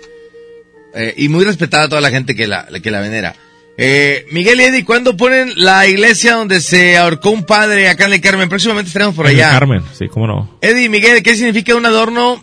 Eh, 0.94 1.14
y 1.18 1.28
muy 1.30 1.44
respetada 1.44 1.90
toda 1.90 2.02
la 2.02 2.10
gente 2.12 2.36
que 2.36 2.48
la, 2.48 2.68
que 2.82 2.92
la 2.92 3.02
venera. 3.02 3.36
Eh, 3.78 4.26
Miguel 4.32 4.62
y 4.62 4.64
Eddie, 4.64 4.86
¿cuándo 4.86 5.18
ponen 5.18 5.52
la 5.58 5.86
iglesia 5.88 6.36
donde 6.36 6.62
se 6.62 6.96
ahorcó 6.98 7.32
un 7.32 7.44
padre 7.44 7.90
acá 7.90 8.06
en 8.06 8.14
el 8.14 8.22
Carmen? 8.22 8.48
Próximamente 8.48 8.88
estaremos 8.88 9.16
por 9.16 9.26
En 9.26 9.34
el 9.34 9.40
allá. 9.44 9.52
Carmen, 9.52 9.84
sí, 9.98 10.08
cómo 10.08 10.28
no. 10.28 10.58
Eddie 10.62 10.88
Miguel, 10.88 11.22
¿qué 11.24 11.36
significa 11.36 11.76
un 11.76 11.86
adorno 11.86 12.42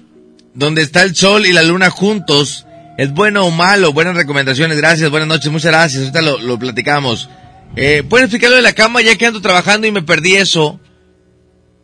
donde 0.52 0.82
está 0.82 1.02
el 1.02 1.16
sol 1.16 1.46
y 1.46 1.52
la 1.52 1.62
luna 1.62 1.88
juntos? 1.88 2.66
¿Es 2.98 3.10
bueno 3.14 3.46
o 3.46 3.50
malo? 3.50 3.94
Buenas 3.94 4.14
recomendaciones, 4.16 4.76
gracias, 4.76 5.08
buenas 5.08 5.26
noches, 5.28 5.50
muchas 5.50 5.72
gracias. 5.72 6.02
Ahorita 6.02 6.20
lo, 6.20 6.38
lo 6.38 6.58
platicamos. 6.58 7.30
Eh, 7.76 8.02
¿Pueden 8.06 8.26
explicarlo 8.26 8.56
de 8.56 8.62
la 8.62 8.74
cama? 8.74 9.00
Ya 9.00 9.16
que 9.16 9.24
ando 9.24 9.40
trabajando 9.40 9.86
y 9.86 9.92
me 9.92 10.02
perdí 10.02 10.34
eso. 10.34 10.78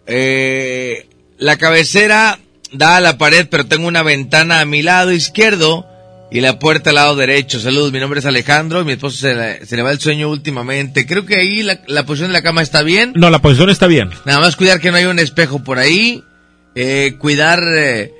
Eh, 0.09 1.07
la 1.39 1.57
cabecera 1.57 2.39
da 2.73 2.97
a 2.97 3.01
la 3.01 3.19
pared, 3.19 3.47
pero 3.51 3.67
tengo 3.67 3.87
una 3.87 4.03
ventana 4.03 4.61
a 4.61 4.65
mi 4.65 4.83
lado 4.83 5.13
izquierdo 5.13 5.87
y 6.31 6.41
la 6.41 6.59
puerta 6.59 6.91
al 6.91 6.97
lado 6.97 7.15
derecho. 7.17 7.61
Saludos, 7.61 7.93
mi 7.93 8.01
nombre 8.01 8.21
es 8.21 8.27
Alejandro, 8.27 8.85
mi 8.85 8.93
esposo 8.93 9.17
se 9.19 9.35
le, 9.35 9.65
se 9.67 9.77
le 9.77 9.83
va 9.83 9.91
el 9.93 10.01
sueño 10.01 10.29
últimamente. 10.29 11.07
Creo 11.07 11.25
que 11.25 11.37
ahí 11.37 11.63
la, 11.63 11.81
la 11.87 12.05
posición 12.05 12.31
de 12.31 12.35
la 12.39 12.43
cama 12.43 12.63
está 12.63 12.83
bien. 12.83 13.13
No, 13.15 13.31
la 13.31 13.41
posición 13.41 13.71
está 13.71 13.87
bien. 13.87 14.11
Nada 14.25 14.41
más 14.41 14.57
cuidar 14.57 14.81
que 14.81 14.91
no 14.91 14.97
haya 14.97 15.09
un 15.11 15.19
espejo 15.19 15.63
por 15.63 15.79
ahí. 15.79 16.23
eh, 16.75 17.15
cuidar 17.19 17.61
eh, 17.77 18.13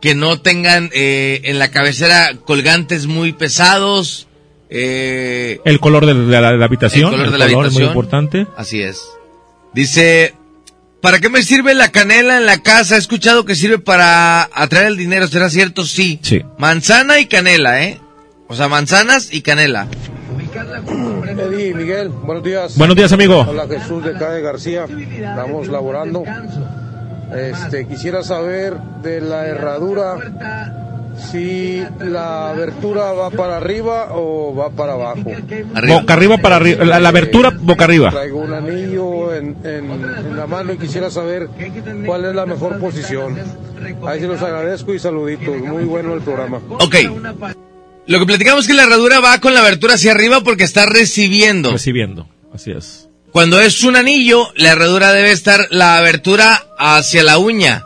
que 0.00 0.14
no 0.14 0.40
tengan 0.40 0.90
eh, 0.92 1.40
en 1.44 1.58
la 1.58 1.70
cabecera 1.70 2.32
colgantes 2.44 3.06
muy 3.06 3.32
pesados. 3.32 4.28
eh, 4.70 5.60
El 5.64 5.80
color 5.80 6.04
de, 6.06 6.14
la, 6.14 6.52
de 6.52 6.58
la 6.58 6.64
habitación. 6.66 7.14
El 7.14 7.20
color 7.20 7.32
de 7.32 7.38
la 7.38 7.44
es 7.46 7.52
muy 7.52 7.60
habitación. 7.64 7.88
importante. 7.88 8.46
Así 8.56 8.82
es. 8.82 9.00
Dice, 9.72 10.34
¿para 11.04 11.20
qué 11.20 11.28
me 11.28 11.42
sirve 11.42 11.74
la 11.74 11.90
canela 11.90 12.38
en 12.38 12.46
la 12.46 12.62
casa? 12.62 12.96
He 12.96 12.98
escuchado 12.98 13.44
que 13.44 13.54
sirve 13.54 13.78
para 13.78 14.48
atraer 14.54 14.86
el 14.86 14.96
dinero. 14.96 15.28
¿Será 15.28 15.50
cierto? 15.50 15.84
Sí. 15.84 16.18
Sí. 16.22 16.42
Manzana 16.56 17.20
y 17.20 17.26
canela, 17.26 17.82
¿eh? 17.82 18.00
O 18.48 18.56
sea, 18.56 18.68
manzanas 18.68 19.28
y 19.30 19.42
canela. 19.42 19.86
Eddie, 21.28 21.74
Miguel, 21.74 22.08
buenos 22.08 22.42
días. 22.42 22.78
Buenos 22.78 22.96
días, 22.96 23.12
amigo. 23.12 23.44
Hola, 23.46 23.66
Jesús 23.68 24.02
de 24.02 24.14
Calle 24.14 24.40
García. 24.40 24.86
Estamos 24.88 25.68
laborando. 25.68 26.24
Este, 27.36 27.86
quisiera 27.86 28.22
saber 28.22 28.74
de 29.02 29.20
la 29.20 29.46
herradura 29.46 30.16
si 31.16 31.82
la 32.00 32.50
abertura 32.50 33.12
va 33.12 33.30
para 33.30 33.56
arriba 33.58 34.08
o 34.12 34.54
va 34.54 34.70
para 34.70 34.94
abajo. 34.94 35.22
Boca 35.86 36.14
arriba 36.14 36.38
para 36.38 36.56
arriba. 36.56 36.84
La, 36.84 36.98
la 37.00 37.08
abertura 37.08 37.50
boca 37.56 37.84
arriba. 37.84 38.10
Traigo 38.10 38.38
un 38.40 38.52
anillo 38.52 39.34
en, 39.34 39.56
en- 39.64 39.90
en 39.90 40.36
la 40.36 40.46
mano 40.46 40.72
y 40.72 40.78
quisiera 40.78 41.10
saber 41.10 41.48
cuál 42.04 42.24
es 42.24 42.34
la 42.34 42.46
mejor 42.46 42.78
posición. 42.78 43.38
Ahí 44.06 44.20
se 44.20 44.26
los 44.26 44.40
agradezco 44.42 44.94
y 44.94 44.98
saluditos. 44.98 45.56
Muy 45.58 45.84
bueno 45.84 46.14
el 46.14 46.20
programa. 46.22 46.60
Ok. 46.80 46.96
Lo 48.06 48.18
que 48.18 48.26
platicamos 48.26 48.62
es 48.64 48.68
que 48.68 48.74
la 48.74 48.82
herradura 48.84 49.20
va 49.20 49.38
con 49.40 49.54
la 49.54 49.60
abertura 49.60 49.94
hacia 49.94 50.12
arriba 50.12 50.42
porque 50.42 50.64
está 50.64 50.84
recibiendo. 50.86 51.70
Recibiendo. 51.72 52.28
Así 52.52 52.70
es. 52.70 53.08
Cuando 53.32 53.60
es 53.60 53.82
un 53.82 53.96
anillo, 53.96 54.46
la 54.56 54.72
herradura 54.72 55.12
debe 55.12 55.32
estar 55.32 55.66
la 55.70 55.96
abertura 55.96 56.66
hacia 56.78 57.22
la 57.24 57.38
uña. 57.38 57.82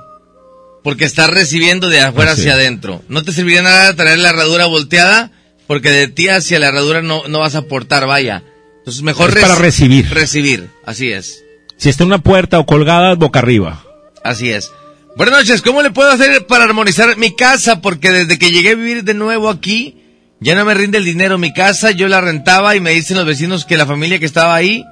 Porque 0.84 1.04
está 1.04 1.26
recibiendo 1.26 1.88
de 1.88 2.00
afuera 2.00 2.32
Así 2.32 2.42
hacia 2.42 2.52
es. 2.52 2.58
adentro. 2.60 3.02
No 3.08 3.22
te 3.22 3.32
serviría 3.32 3.62
nada 3.62 3.94
traer 3.96 4.18
la 4.18 4.30
herradura 4.30 4.66
volteada 4.66 5.32
porque 5.66 5.90
de 5.90 6.08
ti 6.08 6.28
hacia 6.28 6.58
la 6.58 6.68
herradura 6.68 7.02
no, 7.02 7.26
no 7.28 7.40
vas 7.40 7.54
a 7.54 7.58
aportar, 7.58 8.06
vaya. 8.06 8.42
Entonces 8.78 9.02
mejor 9.02 9.30
Es 9.30 9.36
para 9.42 9.54
reci- 9.54 9.58
recibir. 9.58 10.08
Recibir, 10.10 10.68
así 10.86 11.12
es. 11.12 11.44
Si 11.76 11.88
está 11.88 12.04
en 12.04 12.08
una 12.08 12.18
puerta 12.20 12.58
o 12.58 12.64
colgada, 12.66 13.14
boca 13.16 13.40
arriba. 13.40 13.84
Así 14.24 14.50
es. 14.50 14.70
Buenas 15.16 15.38
noches, 15.40 15.62
¿cómo 15.62 15.82
le 15.82 15.90
puedo 15.90 16.10
hacer 16.10 16.46
para 16.46 16.64
armonizar 16.64 17.16
mi 17.16 17.34
casa? 17.34 17.80
Porque 17.82 18.10
desde 18.12 18.38
que 18.38 18.50
llegué 18.52 18.70
a 18.70 18.74
vivir 18.76 19.04
de 19.04 19.14
nuevo 19.14 19.48
aquí, 19.50 19.96
ya 20.40 20.54
no 20.54 20.64
me 20.64 20.74
rinde 20.74 20.98
el 20.98 21.04
dinero. 21.04 21.38
Mi 21.38 21.52
casa 21.52 21.90
yo 21.90 22.08
la 22.08 22.20
rentaba 22.20 22.76
y 22.76 22.80
me 22.80 22.92
dicen 22.92 23.16
los 23.16 23.26
vecinos 23.26 23.64
que 23.64 23.76
la 23.76 23.84
familia 23.86 24.18
que 24.20 24.26
estaba 24.26 24.54
ahí 24.54 24.84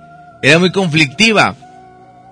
era 0.43 0.59
muy 0.59 0.73
conflictiva. 0.73 1.57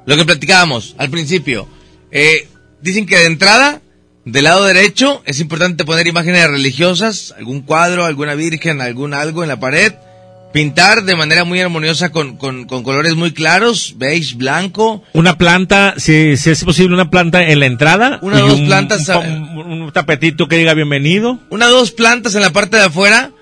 Lo 0.07 0.17
que 0.17 0.25
platicábamos 0.25 0.95
al 0.99 1.09
principio. 1.09 1.69
Eh, 2.11 2.49
dicen 2.85 3.07
que 3.07 3.19
de 3.19 3.27
entrada, 3.27 3.81
del 4.25 4.45
lado 4.45 4.65
derecho, 4.65 5.23
es 5.27 5.41
importante 5.41 5.85
poner 5.85 6.07
imágenes 6.07 6.49
religiosas, 6.49 7.35
algún 7.37 7.63
cuadro, 7.63 8.05
alguna 8.05 8.35
virgen, 8.35 8.81
algún 8.81 9.15
algo 9.15 9.43
en 9.43 9.49
la 9.49 9.59
pared. 9.59 9.93
Pintar 10.53 11.03
de 11.03 11.17
manera 11.17 11.43
muy 11.43 11.59
armoniosa 11.61 12.13
con, 12.13 12.37
con, 12.37 12.67
con 12.67 12.85
colores 12.85 13.17
muy 13.17 13.33
claros, 13.33 13.95
beige, 13.97 14.37
blanco. 14.37 15.03
Una 15.13 15.37
planta, 15.37 15.95
si, 15.97 16.37
si 16.37 16.51
es 16.51 16.63
posible, 16.63 16.95
una 16.95 17.11
planta 17.11 17.43
en 17.49 17.59
la 17.59 17.67
entrada. 17.67 18.21
Una 18.23 18.37
o 18.45 18.49
dos 18.49 18.61
un- 18.61 18.67
plantas, 18.67 19.09
Un, 19.09 19.59
un- 19.59 19.83
un 19.83 19.93
tapetito 19.93 20.47
que 20.47 20.57
diga 20.57 20.73
bienvenido. 20.75 21.41
Una 21.51 21.67
o 21.67 21.71
dos 21.73 21.91
plantas 21.91 22.37
en 22.37 22.43
la 22.43 22.51
parte 22.51 22.77
de 22.77 22.85
afuera, 22.85 23.33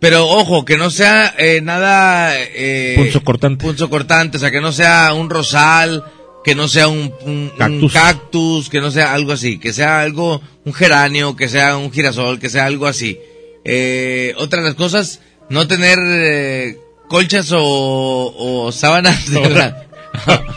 pero 0.00 0.26
ojo, 0.26 0.64
que 0.64 0.78
no 0.78 0.88
sea 0.90 1.34
eh, 1.36 1.60
nada... 1.62 2.32
Eh, 2.40 2.94
Punzo 2.96 3.22
cortante. 3.22 3.66
punzo 3.66 3.90
cortante, 3.90 4.38
o 4.38 4.40
sea, 4.40 4.50
que 4.50 4.62
no 4.62 4.72
sea 4.72 5.12
un 5.12 5.28
rosal, 5.28 6.02
que 6.44 6.54
no 6.54 6.68
sea 6.68 6.88
un, 6.88 7.12
un- 7.22 7.52
un 7.52 7.58
Cactus. 7.58 7.92
cactus, 7.92 8.68
que 8.68 8.80
no 8.80 8.90
sea 8.90 9.12
algo 9.14 9.32
así, 9.32 9.58
que 9.58 9.72
sea 9.72 10.00
algo, 10.02 10.40
un 10.64 10.72
geranio, 10.74 11.36
que 11.36 11.48
sea 11.48 11.76
un 11.76 11.92
girasol, 11.92 12.38
que 12.40 12.50
sea 12.50 12.66
algo 12.66 12.86
así. 12.86 13.18
Eh, 13.64 14.34
otra 14.38 14.60
de 14.60 14.66
las 14.66 14.74
cosas, 14.74 15.20
no 15.48 15.68
tener 15.68 15.98
eh, 16.02 16.78
colchas 17.08 17.50
o, 17.52 18.34
o 18.36 18.72
sábanas. 18.72 19.30
de 19.30 19.50
la- 19.50 19.84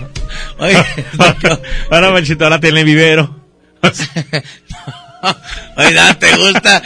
Oye, 0.59 0.77
Ahora, 1.89 2.11
Manchito, 2.11 2.43
ahora 2.45 2.59
tiene 2.59 2.83
vivero. 2.83 3.35
Oye, 5.77 5.91
nada, 5.93 6.17
te 6.19 6.35
gusta. 6.37 6.81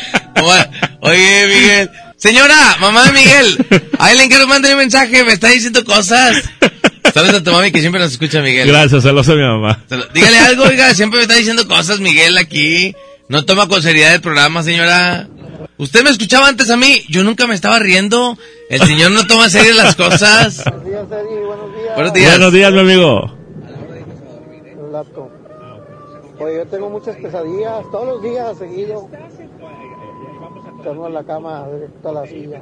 Oye, 1.02 1.48
Miguel. 1.48 1.90
Señora, 2.20 2.76
mamá 2.82 3.06
de 3.06 3.14
Miguel. 3.14 3.66
Ahí 3.98 4.18
le 4.18 4.26
encargo, 4.26 4.46
mándale 4.46 4.74
un 4.76 4.82
mensaje, 4.82 5.24
me 5.24 5.32
está 5.32 5.48
diciendo 5.48 5.84
cosas. 5.86 6.44
Saludos 7.14 7.36
a 7.36 7.44
tu 7.44 7.52
mami 7.52 7.72
que 7.72 7.80
siempre 7.80 8.02
nos 8.02 8.12
escucha, 8.12 8.42
Miguel. 8.42 8.68
Gracias, 8.68 9.04
saludos 9.04 9.30
a 9.30 9.36
mi 9.36 9.42
mamá. 9.42 9.86
Dígale 10.14 10.38
algo, 10.38 10.64
oiga, 10.66 10.94
siempre 10.94 11.20
me 11.20 11.24
está 11.24 11.36
diciendo 11.36 11.66
cosas, 11.66 12.02
Miguel, 12.02 12.38
aquí. 12.38 12.94
No 13.30 13.46
toma 13.46 13.70
con 13.70 13.82
seriedad 13.82 14.14
el 14.14 14.22
programa, 14.22 14.64
señora. 14.64 15.30
Usted 15.78 16.04
me 16.04 16.10
escuchaba 16.10 16.50
antes 16.50 16.70
a 16.70 16.76
mí, 16.76 17.06
yo 17.08 17.24
nunca 17.24 17.48
me 17.48 17.56
estaba 17.56 17.80
riendo. 17.80 18.38
El 18.70 18.82
señor 18.82 19.12
no 19.12 19.26
toma 19.26 19.46
en 19.46 19.52
serio 19.52 19.74
las 19.76 19.96
cosas. 19.96 20.64
Buenos 21.96 22.14
días. 22.14 22.32
Buenos 22.32 22.54
días, 22.54 22.74
mi 22.74 22.80
amigo. 22.80 23.34
Oye, 26.40 26.56
yo 26.58 26.66
tengo 26.68 26.90
muchas 26.90 27.16
pesadillas, 27.16 27.84
todos 27.92 28.08
los 28.08 28.24
días 28.24 28.58
seguido. 28.58 29.10
Tengo 30.84 31.08
en 31.08 31.14
la 31.14 31.24
cama, 31.24 31.68
directo 31.74 32.10
a 32.10 32.12
la 32.12 32.26
silla. 32.26 32.62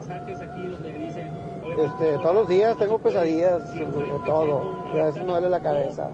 Este, 1.77 2.13
todos 2.17 2.35
los 2.35 2.47
días 2.47 2.77
tengo 2.77 2.97
pesadillas 2.99 3.73
de 3.73 3.85
todo. 4.25 4.89
Y 4.93 4.99
a 4.99 5.05
veces 5.05 5.23
me 5.23 5.31
duele 5.31 5.49
la 5.49 5.61
cabeza. 5.61 6.09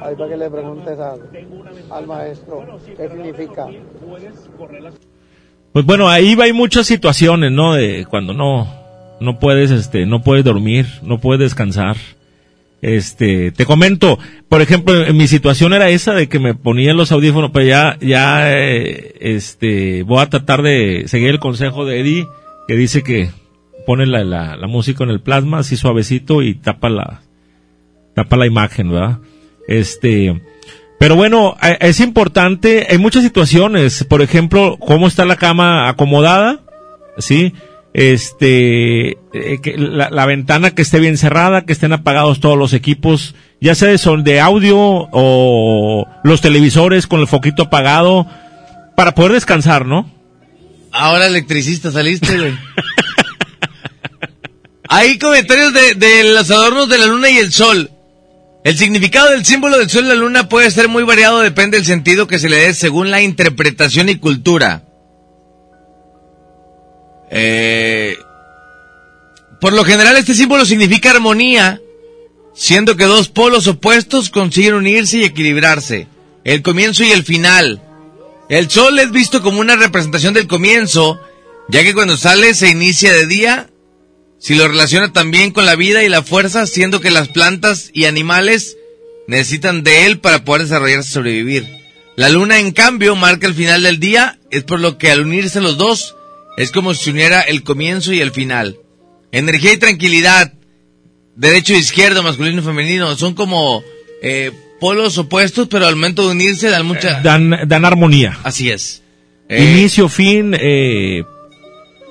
Ahí 0.00 0.16
para 0.16 0.28
que 0.28 0.36
le 0.36 0.50
preguntes 0.50 0.98
al, 0.98 1.20
al 1.90 2.06
maestro 2.06 2.64
qué 2.96 3.08
significa. 3.08 3.68
Pues 5.72 5.86
bueno, 5.86 6.08
ahí 6.08 6.34
va 6.34 6.44
hay 6.44 6.52
muchas 6.52 6.86
situaciones, 6.86 7.52
¿no? 7.52 7.74
De 7.74 8.04
cuando 8.08 8.34
no, 8.34 8.66
no 9.20 9.38
puedes, 9.38 9.70
este, 9.70 10.06
no 10.06 10.22
puedes 10.22 10.44
dormir, 10.44 10.86
no 11.02 11.18
puedes 11.18 11.40
descansar. 11.40 11.96
Este, 12.82 13.52
te 13.52 13.64
comento, 13.64 14.18
por 14.48 14.60
ejemplo, 14.60 15.06
en 15.06 15.16
mi 15.16 15.28
situación 15.28 15.72
era 15.72 15.88
esa 15.88 16.14
de 16.14 16.28
que 16.28 16.40
me 16.40 16.54
ponía 16.54 16.92
los 16.94 17.12
audífonos, 17.12 17.52
pero 17.52 17.64
ya, 17.64 17.96
ya, 18.00 18.52
eh, 18.52 19.14
este, 19.20 20.02
voy 20.02 20.20
a 20.20 20.28
tratar 20.28 20.62
de 20.62 21.04
seguir 21.06 21.28
el 21.28 21.38
consejo 21.38 21.86
de 21.86 22.00
Eddie, 22.00 22.26
que 22.66 22.74
dice 22.74 23.04
que 23.04 23.30
pone 23.86 24.04
la, 24.04 24.24
la, 24.24 24.56
la 24.56 24.66
música 24.66 25.04
en 25.04 25.10
el 25.10 25.20
plasma 25.20 25.60
así 25.60 25.76
suavecito 25.76 26.42
y 26.42 26.54
tapa 26.54 26.90
la, 26.90 27.22
tapa 28.14 28.36
la 28.36 28.46
imagen, 28.46 28.90
¿verdad? 28.90 29.20
Este, 29.68 30.42
pero 30.98 31.14
bueno, 31.14 31.56
es 31.80 32.00
importante, 32.00 32.88
hay 32.90 32.98
muchas 32.98 33.22
situaciones, 33.22 34.04
por 34.04 34.22
ejemplo, 34.22 34.76
cómo 34.80 35.06
está 35.06 35.24
la 35.24 35.36
cama 35.36 35.88
acomodada, 35.88 36.60
¿sí? 37.18 37.52
Este, 37.94 39.18
eh, 39.34 39.60
que 39.62 39.76
la, 39.76 40.24
ventana 40.26 40.70
que 40.70 40.80
esté 40.80 40.98
bien 40.98 41.18
cerrada, 41.18 41.66
que 41.66 41.74
estén 41.74 41.92
apagados 41.92 42.40
todos 42.40 42.56
los 42.56 42.72
equipos, 42.72 43.34
ya 43.60 43.74
sea 43.74 43.88
de, 43.88 43.98
son 43.98 44.24
de 44.24 44.40
audio 44.40 44.78
o 44.78 46.06
los 46.24 46.40
televisores 46.40 47.06
con 47.06 47.20
el 47.20 47.26
foquito 47.26 47.64
apagado, 47.64 48.26
para 48.96 49.14
poder 49.14 49.32
descansar, 49.32 49.84
¿no? 49.84 50.10
Ahora 50.90 51.26
electricista 51.26 51.90
saliste, 51.90 52.38
güey. 52.38 52.54
Hay 54.88 55.18
comentarios 55.18 55.72
de, 55.72 55.94
de 55.94 56.34
los 56.34 56.50
adornos 56.50 56.88
de 56.88 56.98
la 56.98 57.06
luna 57.06 57.30
y 57.30 57.36
el 57.38 57.52
sol. 57.52 57.90
El 58.64 58.78
significado 58.78 59.30
del 59.30 59.44
símbolo 59.44 59.78
del 59.78 59.90
sol 59.90 60.04
y 60.04 60.08
la 60.08 60.14
luna 60.14 60.48
puede 60.48 60.70
ser 60.70 60.88
muy 60.88 61.02
variado, 61.02 61.40
depende 61.40 61.76
del 61.76 61.86
sentido 61.86 62.28
que 62.28 62.38
se 62.38 62.48
le 62.48 62.56
dé 62.56 62.74
según 62.74 63.10
la 63.10 63.20
interpretación 63.20 64.08
y 64.08 64.16
cultura. 64.16 64.84
Eh, 67.34 68.18
por 69.58 69.72
lo 69.72 69.84
general 69.84 70.16
este 70.16 70.34
símbolo 70.34 70.66
significa 70.66 71.10
armonía, 71.10 71.80
siendo 72.54 72.96
que 72.96 73.04
dos 73.04 73.28
polos 73.28 73.66
opuestos 73.66 74.28
consiguen 74.28 74.74
unirse 74.74 75.18
y 75.18 75.24
equilibrarse. 75.24 76.08
El 76.44 76.62
comienzo 76.62 77.04
y 77.04 77.10
el 77.10 77.24
final. 77.24 77.82
El 78.48 78.68
sol 78.68 78.98
es 78.98 79.10
visto 79.10 79.40
como 79.40 79.60
una 79.60 79.76
representación 79.76 80.34
del 80.34 80.46
comienzo, 80.46 81.18
ya 81.68 81.82
que 81.82 81.94
cuando 81.94 82.18
sale 82.18 82.52
se 82.54 82.68
inicia 82.68 83.12
de 83.14 83.26
día, 83.26 83.70
si 84.38 84.54
lo 84.54 84.68
relaciona 84.68 85.12
también 85.12 85.52
con 85.52 85.64
la 85.64 85.76
vida 85.76 86.04
y 86.04 86.10
la 86.10 86.22
fuerza, 86.22 86.66
siendo 86.66 87.00
que 87.00 87.10
las 87.10 87.28
plantas 87.28 87.90
y 87.94 88.04
animales 88.04 88.76
necesitan 89.26 89.82
de 89.82 90.04
él 90.04 90.18
para 90.18 90.44
poder 90.44 90.62
desarrollarse 90.62 91.08
y 91.08 91.12
sobrevivir. 91.14 91.66
La 92.16 92.28
luna, 92.28 92.58
en 92.58 92.72
cambio, 92.72 93.16
marca 93.16 93.46
el 93.46 93.54
final 93.54 93.84
del 93.84 94.00
día, 94.00 94.38
es 94.50 94.64
por 94.64 94.80
lo 94.80 94.98
que 94.98 95.10
al 95.10 95.22
unirse 95.22 95.62
los 95.62 95.78
dos, 95.78 96.14
es 96.56 96.70
como 96.70 96.94
si 96.94 97.10
uniera 97.10 97.40
el 97.40 97.62
comienzo 97.62 98.12
y 98.12 98.20
el 98.20 98.30
final. 98.30 98.78
Energía 99.30 99.72
y 99.72 99.78
tranquilidad, 99.78 100.52
derecho 101.36 101.74
e 101.74 101.78
izquierdo, 101.78 102.22
masculino 102.22 102.60
y 102.60 102.64
femenino, 102.64 103.16
son 103.16 103.34
como 103.34 103.82
eh, 104.22 104.50
polos 104.80 105.16
opuestos, 105.18 105.68
pero 105.68 105.86
al 105.86 105.96
momento 105.96 106.26
de 106.26 106.32
unirse 106.32 106.68
dan 106.68 106.86
mucha... 106.86 107.20
Dan, 107.20 107.56
dan 107.66 107.84
armonía. 107.84 108.38
Así 108.42 108.70
es. 108.70 109.02
Eh, 109.48 109.64
Inicio, 109.64 110.08
fin, 110.08 110.54
eh, 110.58 111.24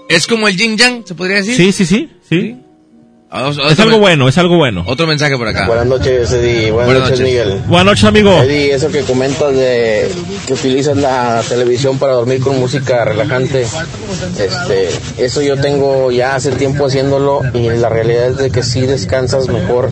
es 0.09 0.27
como 0.27 0.47
el 0.47 0.57
yin 0.57 0.77
yang, 0.77 1.05
se 1.05 1.15
podría 1.15 1.38
decir. 1.38 1.55
sí, 1.55 1.72
sí, 1.72 1.85
sí, 1.85 2.09
sí. 2.27 2.55
Ah, 3.34 3.49
Es 3.70 3.80
algo 3.80 3.98
bueno, 3.98 4.28
es 4.28 4.38
algo 4.38 4.58
bueno. 4.58 4.84
Otro 4.86 5.08
mensaje 5.08 5.38
por 5.38 5.48
acá. 5.48 5.66
Buenas 5.66 5.86
noches, 5.86 6.34
Eddie. 6.34 6.70
Buenas, 6.70 6.88
Buenas 6.91 7.03
noches, 7.03 7.20
noches. 7.22 7.45
Miguel. 7.45 7.62
Buenas 7.66 7.86
noches, 7.86 8.03
amigo. 8.03 8.41
Eddie, 8.41 8.74
eso 8.74 8.91
que 8.91 9.02
comentas 9.03 9.53
de 9.56 10.12
que 10.45 10.53
utilizas 10.53 10.98
la 10.98 11.41
televisión 11.48 11.98
para 11.98 12.12
dormir 12.12 12.41
con 12.41 12.60
música 12.60 13.06
relajante, 13.06 13.66
este, 14.38 14.90
eso 15.18 15.41
yo 15.41 15.56
tengo 15.56 16.12
ya 16.12 16.36
hace 16.36 16.52
tiempo 16.52 16.88
haciéndolo 16.88 17.40
y 17.53 17.70
la 17.70 17.88
realidad 17.88 18.32
es 18.32 18.38
de 18.38 18.52
que 18.52 18.64
sí 18.64 18.82
descansas 18.82 19.48
mejor. 19.48 19.91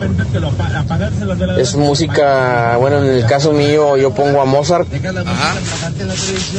Es 1.56 1.76
música, 1.76 2.76
bueno, 2.78 3.02
en 3.02 3.08
el 3.08 3.24
caso 3.24 3.52
mío 3.52 3.96
yo 3.96 4.10
pongo 4.10 4.42
a 4.42 4.44
Mozart 4.44 4.86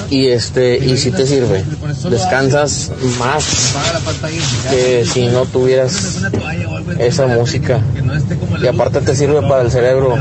y 0.09 0.29
este 0.29 0.79
y 0.79 0.97
si 0.97 1.11
te 1.11 1.27
sirve, 1.27 1.63
descansas 2.09 2.91
más 3.19 3.75
que 4.71 5.05
si 5.05 5.27
no 5.27 5.45
tuvieras 5.45 6.21
esa 6.99 7.27
música 7.27 7.81
y 8.61 8.67
aparte 8.67 9.01
te 9.01 9.15
sirve 9.15 9.41
para 9.41 9.63
el 9.63 9.71
cerebro. 9.71 10.17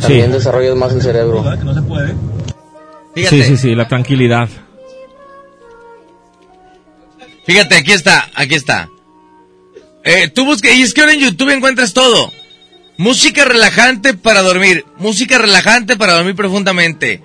También 0.00 0.32
desarrollas 0.32 0.76
más 0.76 0.92
el 0.92 1.02
cerebro. 1.02 1.44
Fíjate. 3.14 3.36
Sí, 3.36 3.42
sí, 3.44 3.56
sí, 3.56 3.74
la 3.74 3.86
tranquilidad. 3.86 4.48
Fíjate, 7.46 7.76
aquí 7.76 7.92
está, 7.92 8.28
aquí 8.34 8.54
está. 8.54 8.88
Eh, 10.02 10.28
tú 10.28 10.44
busca, 10.44 10.72
y 10.72 10.82
es 10.82 10.92
que 10.92 11.00
ahora 11.00 11.14
en 11.14 11.20
YouTube 11.20 11.50
encuentras 11.50 11.92
todo. 11.92 12.32
Música 12.96 13.44
relajante 13.44 14.14
para 14.14 14.42
dormir, 14.42 14.84
música 14.98 15.38
relajante 15.38 15.96
para 15.96 16.12
dormir 16.14 16.36
profundamente, 16.36 17.22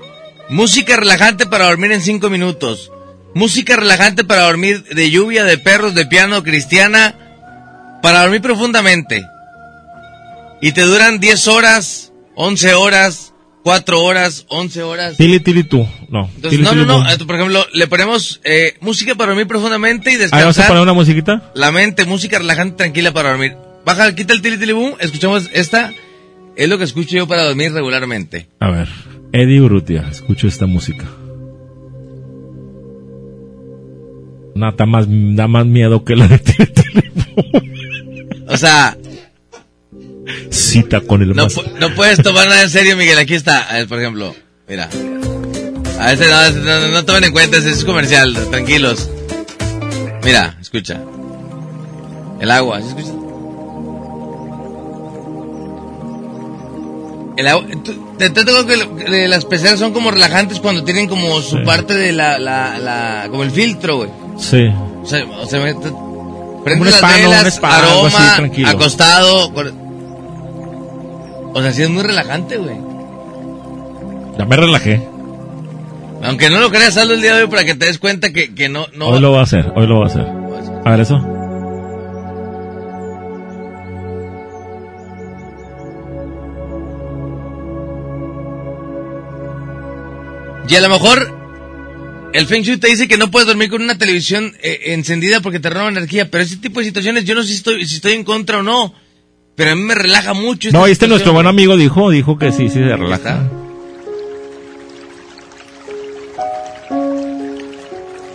música 0.50 0.96
relajante 0.96 1.46
para 1.46 1.66
dormir 1.66 1.92
en 1.92 2.02
cinco 2.02 2.32
minutos, 2.32 2.92
música 3.36 3.76
relajante 3.76 4.24
para 4.24 4.44
dormir 4.44 4.84
de 4.84 5.12
lluvia, 5.12 5.44
de 5.44 5.60
perros, 5.60 5.94
de 5.94 6.08
piano, 6.08 6.42
cristiana, 6.42 7.29
para 8.02 8.22
dormir 8.22 8.42
profundamente. 8.42 9.24
Y 10.62 10.72
te 10.74 10.82
duran 10.82 11.20
10 11.20 11.48
horas, 11.48 12.12
11 12.36 12.74
horas, 12.74 13.34
4 13.64 14.02
horas, 14.02 14.46
11 14.50 14.84
horas. 14.84 15.18
Tili, 15.18 15.40
tili, 15.40 15.64
tú. 15.64 15.88
No. 16.10 16.30
Entonces, 16.36 16.50
Tili, 16.52 16.64
no, 16.64 16.74
no, 16.76 16.82
tili, 16.84 16.88
no. 16.88 17.10
eh, 17.10 17.18
Por 17.26 17.36
ejemplo, 17.36 17.66
le 17.74 17.88
ponemos 17.88 18.42
eh, 18.44 18.74
música 18.82 19.16
para 19.16 19.30
dormir 19.32 19.48
profundamente 19.48 20.12
y 20.12 20.16
Ahí 20.16 20.20
vamos 20.20 20.34
a 20.34 20.46
descansar. 20.48 20.68
poner 20.70 20.84
una 20.84 20.94
musiquita. 20.94 21.52
La 21.56 21.72
mente, 21.72 22.06
música 22.06 22.40
relajante, 22.40 22.76
tranquila 22.78 23.14
para 23.14 23.30
dormir. 23.30 23.56
Baja, 23.86 24.14
quita 24.16 24.34
el 24.34 24.42
tili 24.42 24.58
tili 24.58 24.74
boom, 24.74 24.96
escuchamos 25.00 25.50
esta. 25.54 25.94
Es 26.58 26.68
lo 26.68 26.78
que 26.78 26.84
escucho 26.84 27.16
yo 27.16 27.28
para 27.28 27.46
dormir 27.46 27.72
regularmente. 27.72 28.50
A 28.60 28.70
ver, 28.70 28.90
Eddie 29.32 29.62
Brutia, 29.62 30.08
escucho 30.12 30.48
esta 30.48 30.66
música. 30.66 31.06
No, 34.56 34.72
da 34.74 34.86
más, 34.86 35.06
da 35.10 35.48
más 35.48 35.66
miedo 35.66 36.04
que 36.04 36.16
la 36.18 36.28
de 36.28 36.38
Tili, 36.40 36.66
tili, 36.68 37.02
O 38.50 38.58
sea, 38.58 38.98
Cita 40.52 41.02
con 41.02 41.22
el 41.22 41.36
no, 41.36 41.48
pu- 41.48 41.72
no 41.80 41.94
puedes 41.96 42.22
tomar 42.22 42.48
nada 42.48 42.64
en 42.64 42.70
serio, 42.70 42.96
Miguel. 42.98 43.18
Aquí 43.18 43.34
está, 43.36 43.68
ver, 43.74 43.88
por 43.88 44.00
ejemplo. 44.00 44.36
Mira. 44.68 44.90
A 46.00 46.14
este 46.14 46.28
no, 46.28 46.50
no, 46.52 46.88
no 46.90 47.06
tomen 47.06 47.26
en 47.26 47.32
cuenta, 47.34 47.58
es 47.58 47.84
comercial, 47.84 48.34
tranquilos. 48.50 49.10
Mira, 50.24 50.58
escucha. 50.62 51.02
El 52.40 52.52
agua, 52.52 52.80
¿sí 52.82 52.88
escucha? 52.90 53.12
El 57.38 57.48
agua, 57.48 57.66
te, 58.18 58.30
te 58.30 58.44
tengo 58.46 58.66
que 58.66 59.28
las 59.28 59.46
peceras 59.46 59.80
son 59.80 59.94
como 59.94 60.12
relajantes 60.12 60.60
cuando 60.60 60.84
tienen 60.84 61.08
como 61.08 61.42
su 61.42 61.64
parte 61.64 61.94
de 61.96 62.12
la, 62.12 62.38
la, 62.38 62.78
la, 62.78 63.28
como 63.30 63.44
el 63.44 63.52
filtro, 63.52 63.98
güey. 63.98 64.10
Sí. 64.38 64.68
O 65.02 65.06
sea, 65.06 65.26
o 65.26 65.46
sea, 65.48 65.60
te- 66.64 66.74
un 66.74 66.86
las. 66.86 67.02
Un 67.02 67.34
así, 67.34 67.60
aroma, 67.64 68.36
tranquilo. 68.36 68.70
acostado. 68.70 69.52
O 71.54 71.62
sea, 71.62 71.72
sí 71.74 71.84
es 71.84 71.90
muy 71.90 72.04
relajante, 72.04 72.58
güey. 72.58 72.78
Ya 74.38 74.46
me 74.46 74.56
relajé. 74.56 75.08
Aunque 76.24 76.50
no 76.50 76.60
lo 76.60 76.70
creas, 76.70 76.98
hazlo 76.98 77.14
el 77.14 77.22
día 77.22 77.36
de 77.36 77.44
hoy 77.44 77.50
para 77.50 77.64
que 77.64 77.76
te 77.76 77.86
des 77.86 77.98
cuenta 77.98 78.32
que, 78.32 78.54
que 78.54 78.70
no, 78.70 78.88
no. 78.94 79.08
Hoy 79.08 79.20
lo 79.20 79.32
voy 79.32 79.40
a 79.40 79.44
hacer, 79.44 79.72
hoy 79.76 79.88
lo 79.88 79.96
voy 79.96 80.04
a 80.04 80.08
hacer. 80.08 80.28
A 80.86 80.92
ver 80.92 81.00
eso. 81.02 81.18
Y 90.68 90.76
a 90.76 90.82
lo 90.82 90.90
mejor 90.90 91.39
el 92.34 92.46
Feng 92.48 92.64
Shui 92.64 92.78
te 92.78 92.88
dice 92.88 93.08
que 93.08 93.18
no 93.18 93.32
puedes 93.32 93.48
dormir 93.48 93.70
con 93.70 93.82
una 93.82 93.98
televisión 93.98 94.56
eh, 94.62 94.94
encendida 94.94 95.40
porque 95.42 95.60
te 95.60 95.70
roba 95.70 95.90
energía, 95.90 96.30
pero 96.30 96.44
ese 96.44 96.58
tipo 96.58 96.80
de 96.80 96.86
situaciones 96.86 97.26
yo 97.26 97.36
no 97.36 97.42
sé 97.42 97.50
si 97.50 97.56
estoy, 97.56 97.86
si 97.88 97.96
estoy 97.96 98.14
en 98.14 98.24
contra 98.24 98.60
o 98.60 98.64
no, 98.64 98.94
pero 99.56 99.72
a 99.72 99.76
mí 99.76 99.82
me 99.82 99.96
relaja 99.96 100.34
mucho. 100.34 100.70
No, 100.72 100.86
este 100.86 101.08
nuestro 101.08 101.34
buen 101.34 101.48
amigo 101.48 101.76
dijo, 101.76 102.10
dijo 102.10 102.38
que 102.38 102.52
sí, 102.52 102.70
sí 102.70 102.76
se 102.76 102.96
relaja. 102.96 103.50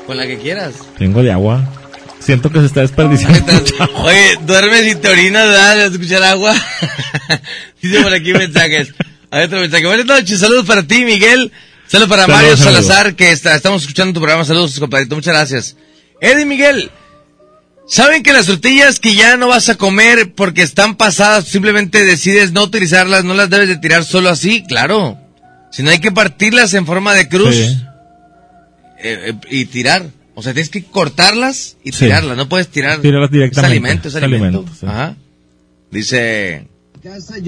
Con 0.07 0.16
la 0.16 0.27
que 0.27 0.39
quieras. 0.39 0.75
Tengo 0.99 1.23
de 1.23 1.33
agua. 1.33 1.66
Siento 2.19 2.51
que 2.51 2.61
se 2.61 2.66
está 2.66 2.81
desperdiciando. 2.81 3.53
Oye, 4.05 4.39
duermes 4.47 4.93
y 4.93 4.95
te 4.97 5.09
orinas, 5.09 5.47
¿verdad? 5.47 5.77
De 5.77 5.87
escuchar 5.87 6.23
agua. 6.25 6.55
Dice 7.83 8.03
por 8.03 8.12
aquí 8.12 8.33
mensajes. 8.33 8.93
Hay 9.31 9.45
otro 9.45 9.61
mensaje. 9.61 9.87
Buenas 9.87 10.07
noches, 10.07 10.41
saludos 10.41 10.66
para 10.66 10.83
ti, 10.83 11.05
Miguel. 11.05 11.53
Saludos 11.86 12.09
para 12.09 12.23
Saludos, 12.23 12.28
Mario 12.40 12.52
amigo. 12.55 12.82
Salazar, 12.82 13.15
que 13.15 13.31
está, 13.31 13.55
estamos 13.55 13.82
escuchando 13.82 14.12
tu 14.15 14.20
programa. 14.20 14.44
Saludos, 14.44 14.78
compadrito. 14.81 15.15
Muchas 15.15 15.35
gracias. 15.35 15.77
Eddie 16.20 16.47
Miguel, 16.47 16.90
¿saben 17.86 18.23
que 18.23 18.32
las 18.32 18.47
tortillas 18.47 18.98
que 18.98 19.15
ya 19.15 19.36
no 19.36 19.48
vas 19.48 19.69
a 19.69 19.77
comer 19.77 20.32
porque 20.35 20.62
están 20.62 20.97
pasadas, 20.97 21.44
simplemente 21.47 22.05
decides 22.05 22.52
no 22.52 22.62
utilizarlas, 22.62 23.24
no 23.24 23.35
las 23.35 23.51
debes 23.51 23.69
de 23.69 23.77
tirar 23.77 24.05
solo 24.05 24.31
así? 24.31 24.65
Claro. 24.66 25.19
Sino 25.70 25.90
hay 25.90 25.98
que 25.98 26.12
partirlas 26.12 26.73
en 26.74 26.86
forma 26.86 27.15
de 27.15 27.28
cruz 27.28 27.55
Sí. 27.55 27.82
eh, 29.02 29.31
eh, 29.31 29.35
y 29.51 29.65
tirar. 29.66 30.06
O 30.36 30.43
sea, 30.43 30.52
tienes 30.52 30.70
que 30.70 30.85
cortarlas 30.85 31.77
y 31.85 31.93
Sí. 31.93 31.98
tirarlas. 32.06 32.36
No 32.36 32.48
puedes 32.48 32.69
tirar. 32.69 32.98
Tirarlas 33.01 33.31
directamente. 33.31 33.69
Es 33.69 33.73
alimento, 33.73 34.09
es 34.09 34.15
Es 34.15 34.23
alimento. 34.23 34.59
alimento, 34.59 34.77
sí. 34.81 34.86
Ajá. 34.86 35.16
Dice, 35.90 36.66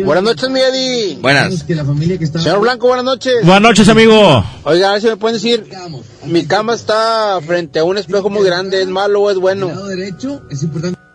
Buenas 0.04 0.22
noches, 0.22 0.50
mi 0.50 0.60
Eddie. 0.60 1.16
Buenas. 1.18 1.64
Señor 1.66 2.60
Blanco, 2.60 2.88
buenas 2.88 3.06
noches. 3.06 3.32
Buenas 3.42 3.62
noches, 3.62 3.88
amigo. 3.88 4.44
Oiga, 4.64 4.90
a 4.90 4.92
ver 4.92 5.00
si 5.00 5.06
me 5.08 5.16
pueden 5.16 5.36
decir, 5.36 5.64
mi 6.26 6.44
cama 6.44 6.74
está 6.74 7.40
frente 7.46 7.78
a 7.78 7.84
un 7.84 7.96
espejo 7.96 8.28
muy 8.28 8.44
grande, 8.44 8.82
¿es 8.82 8.88
malo 8.88 9.22
o 9.22 9.30
es 9.30 9.38
bueno? 9.38 9.72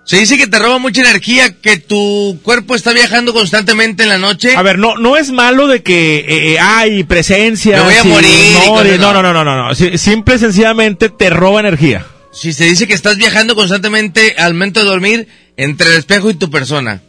Se 0.04 0.18
dice 0.18 0.38
que 0.40 0.48
te 0.48 0.58
roba 0.58 0.80
mucha 0.80 1.02
energía, 1.02 1.54
que 1.62 1.78
tu 1.78 2.40
cuerpo 2.42 2.74
está 2.74 2.92
viajando 2.94 3.32
constantemente 3.32 4.02
en 4.04 4.10
la 4.10 4.18
noche. 4.18 4.56
A 4.56 4.64
ver, 4.64 4.80
no, 4.80 4.96
no 4.98 5.18
es 5.18 5.30
malo 5.32 5.68
de 5.68 5.84
que 5.84 6.18
eh, 6.18 6.54
eh, 6.54 6.60
hay 6.60 7.04
presencia. 7.04 7.78
Me 7.78 7.84
voy 7.84 7.94
a 7.96 8.04
morir 8.04 9.00
No, 9.00 9.14
no, 9.14 9.22
no. 9.22 9.22
no, 9.22 9.34
no, 9.34 9.44
no, 9.44 9.68
no. 9.68 9.76
Si- 9.76 10.00
Simple 10.00 10.36
y 10.36 10.40
sencillamente 10.40 11.10
te 11.10 11.30
roba 11.30 11.60
energía. 11.60 12.08
Si 12.34 12.54
se 12.54 12.64
dice 12.66 12.88
que 12.88 12.96
estás 12.96 13.18
viajando 13.18 13.56
constantemente 13.56 14.34
al 14.40 14.54
momento 14.54 14.80
de 14.80 14.88
dormir 14.88 15.28
entre 15.58 15.90
el 15.92 15.98
espejo 15.98 16.32
y 16.32 16.34
tu 16.34 16.50
persona. 16.50 17.02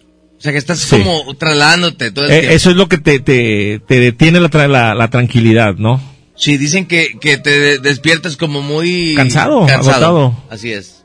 O 0.43 0.45
sea 0.45 0.51
que 0.51 0.59
estás 0.59 0.81
Sí. 0.81 0.97
como 1.01 1.35
trasladándote 1.37 2.11
todo 2.11 2.25
el 2.25 2.33
Eh, 2.33 2.39
tiempo. 2.41 2.57
eso 2.57 2.71
es 2.71 2.77
lo 2.77 2.89
que 2.89 2.99
te, 2.99 3.21
te, 3.21 3.81
te 3.87 4.01
detiene 4.01 4.41
la, 4.41 4.49
la, 4.67 4.93
la 4.97 5.09
tranquilidad, 5.09 5.77
¿no? 5.77 6.01
Sí, 6.35 6.57
dicen 6.57 6.87
que, 6.87 7.17
que 7.21 7.39
te 7.39 7.51
de- 7.61 7.79
despiertas 7.79 8.37
como 8.37 8.61
muy... 8.61 9.15
Cansado, 9.15 9.65
agotado. 9.69 10.35
Así 10.51 10.73
es. 10.73 11.05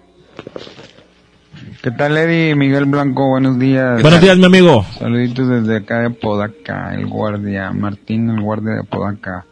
¿Qué 1.83 1.91
tal, 1.91 2.17
Eddie? 2.17 2.55
Miguel 2.55 2.85
Blanco, 2.85 3.29
buenos 3.29 3.59
días. 3.59 4.01
Buenos 4.01 4.21
días, 4.21 4.37
mi 4.39 4.45
amigo. 4.45 4.83
Saluditos 4.97 5.47
desde 5.47 5.77
acá 5.77 5.99
de 5.99 6.09
Podaca, 6.09 6.95
el 6.95 7.05
guardia, 7.05 7.69
Martín, 7.71 8.31
el 8.31 8.41
guardia 8.41 8.73
de 8.73 8.83
Podaca. 8.85 9.45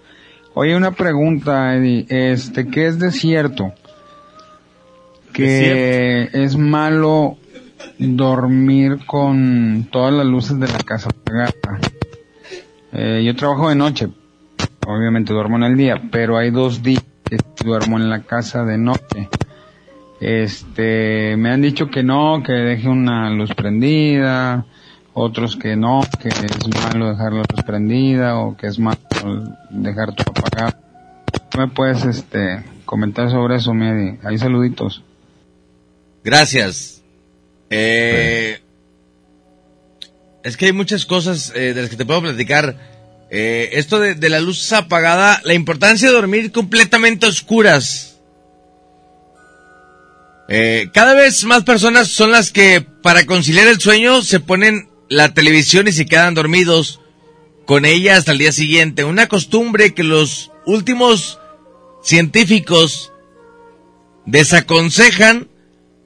Oye, 0.56 0.76
una 0.76 0.94
pregunta, 0.94 1.76
Eddie. 1.76 2.08
Este, 2.10 2.68
¿qué 2.70 2.88
es 2.88 2.98
desierto? 2.98 3.72
Que 5.32 6.30
es 6.34 6.56
malo 6.58 7.38
dormir 7.98 9.06
con 9.06 9.88
todas 9.92 10.14
las 10.14 10.26
luces 10.26 10.60
de 10.60 10.68
la 10.68 10.80
casa 10.80 11.10
apagadas. 11.10 11.54
Eh, 12.92 13.24
yo 13.26 13.36
trabajo 13.36 13.70
de 13.70 13.76
noche, 13.76 14.08
obviamente 14.86 15.34
duermo 15.34 15.58
en 15.58 15.64
el 15.64 15.78
día, 15.78 16.02
pero 16.12 16.38
hay 16.38 16.52
dos 16.52 16.82
días 16.82 17.04
que 17.24 17.38
duermo 17.64 17.98
en 17.98 18.10
la 18.10 18.22
casa 18.22 18.64
de 18.64 18.78
noche. 18.78 19.30
Este, 20.20 21.36
me 21.38 21.52
han 21.52 21.62
dicho 21.62 21.90
que 21.90 22.04
no, 22.04 22.42
que 22.44 22.54
deje 22.54 22.88
una 22.88 23.30
luz 23.30 23.54
prendida, 23.54 24.66
otros 25.14 25.56
que 25.56 25.76
no, 25.76 26.02
que 26.22 26.30
es 26.30 26.68
malo 26.84 27.10
dejar 27.10 27.34
la 27.34 27.40
luz 27.50 27.64
prendida 27.66 28.38
o 28.38 28.56
que 28.56 28.68
es 28.68 28.80
malo 28.80 29.00
dejar 29.70 30.14
todo 30.14 30.32
apagado. 30.32 30.78
¿Qué 31.50 31.58
¿Me 31.58 31.68
puedes, 31.68 32.06
este, 32.06 32.64
comentar 32.86 33.30
sobre 33.30 33.56
eso, 33.58 33.74
Medi? 33.74 34.20
Ahí 34.24 34.38
saluditos. 34.38 35.04
Gracias. 36.24 36.95
Eh, 37.70 38.60
es 40.46 40.58
que 40.58 40.68
hay 40.68 40.74
muchas 40.74 41.08
cosas 41.08 41.52
eh, 41.56 41.74
de 41.74 41.82
las 41.82 41.90
que 41.90 41.96
te 41.96 42.06
puedo 42.06 42.22
platicar. 42.22 42.78
Eh, 43.32 43.70
esto 43.74 44.00
de, 44.00 44.30
la 44.30 44.40
luz 44.40 44.72
apagada, 44.74 45.42
la 45.44 45.56
importancia 45.56 46.08
de 46.08 46.14
dormir 46.14 46.52
completamente 46.52 47.26
oscuras. 47.26 48.18
Eh, 50.48 50.90
cada 50.94 51.16
vez 51.16 51.44
más 51.46 51.64
personas 51.64 52.10
son 52.10 52.30
las 52.30 52.52
que 52.52 52.82
para 52.82 53.26
conciliar 53.26 53.68
el 53.68 53.80
sueño 53.80 54.22
se 54.22 54.40
ponen 54.40 54.88
la 55.10 55.34
televisión 55.34 55.88
y 55.88 55.92
se 55.92 56.06
quedan 56.06 56.36
dormidos 56.36 57.02
con 57.66 57.84
ella 57.84 58.16
hasta 58.16 58.32
el 58.32 58.38
día 58.38 58.52
siguiente. 58.52 59.04
Una 59.04 59.28
costumbre 59.28 59.96
que 59.96 60.04
los 60.04 60.52
últimos 60.68 61.40
científicos 62.04 63.12
desaconsejan 64.28 65.50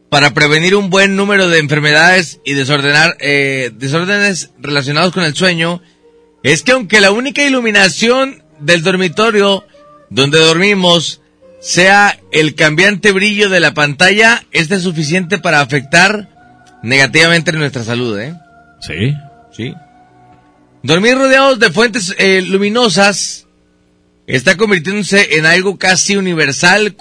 para 0.09 0.33
prevenir 0.33 0.75
un 0.75 0.89
buen 0.89 1.15
número 1.15 1.49
de 1.49 1.59
enfermedades 1.59 2.39
y 2.43 2.53
desordenar 2.53 3.15
eh, 3.19 3.71
desórdenes 3.73 4.51
relacionados 4.59 5.13
con 5.13 5.23
el 5.23 5.35
sueño 5.35 5.81
es 6.43 6.63
que 6.63 6.71
aunque 6.71 7.01
la 7.01 7.11
única 7.11 7.43
iluminación 7.43 8.43
del 8.59 8.81
dormitorio 8.81 9.65
donde 10.09 10.39
dormimos 10.39 11.21
sea 11.59 12.19
el 12.31 12.55
cambiante 12.55 13.11
brillo 13.11 13.49
de 13.49 13.59
la 13.59 13.73
pantalla, 13.73 14.45
este 14.51 14.75
es 14.75 14.83
suficiente 14.83 15.37
para 15.37 15.61
afectar 15.61 16.29
negativamente 16.81 17.51
nuestra 17.51 17.83
salud, 17.83 18.17
¿eh? 18.17 18.33
Sí. 18.79 19.13
Sí. 19.51 19.73
Dormir 20.81 21.15
rodeados 21.15 21.59
de 21.59 21.71
fuentes 21.71 22.15
eh, 22.17 22.41
luminosas 22.41 23.47
está 24.25 24.55
convirtiéndose 24.55 25.37
en 25.37 25.45
algo 25.45 25.77
casi 25.77 26.15
universal 26.15 26.95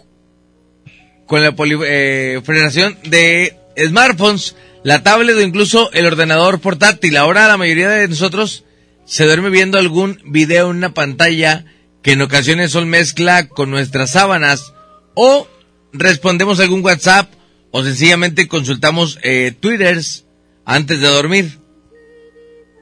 con 1.29 1.43
la 1.43 1.55
proliferación 1.55 2.99
de 3.05 3.57
smartphones, 3.77 4.57
la 4.83 5.03
tablet 5.03 5.37
o 5.37 5.41
incluso 5.43 5.93
el 5.93 6.07
ordenador 6.07 6.59
portátil. 6.61 7.17
Ahora 7.17 7.47
la 7.47 7.57
mayoría 7.57 7.91
de 7.91 8.09
nosotros 8.09 8.65
se 9.05 9.25
duerme 9.25 9.51
viendo 9.51 9.79
algún 9.79 10.21
video 10.25 10.71
en 10.71 10.79
una 10.79 10.95
pantalla 10.95 11.65
que 12.03 12.13
en 12.13 12.23
ocasiones 12.23 12.73
son 12.73 12.89
mezcla 12.89 13.49
con 13.49 13.71
nuestras 13.71 14.13
sábanas 14.13 14.73
o 15.15 15.47
respondemos 15.93 16.61
algún 16.61 16.85
WhatsApp 16.85 17.31
o 17.71 17.85
sencillamente 17.85 18.49
consultamos 18.49 19.19
eh, 19.23 19.53
Twitters 19.61 20.25
antes 20.65 21.01
de 21.01 21.09
dormir. 21.09 21.59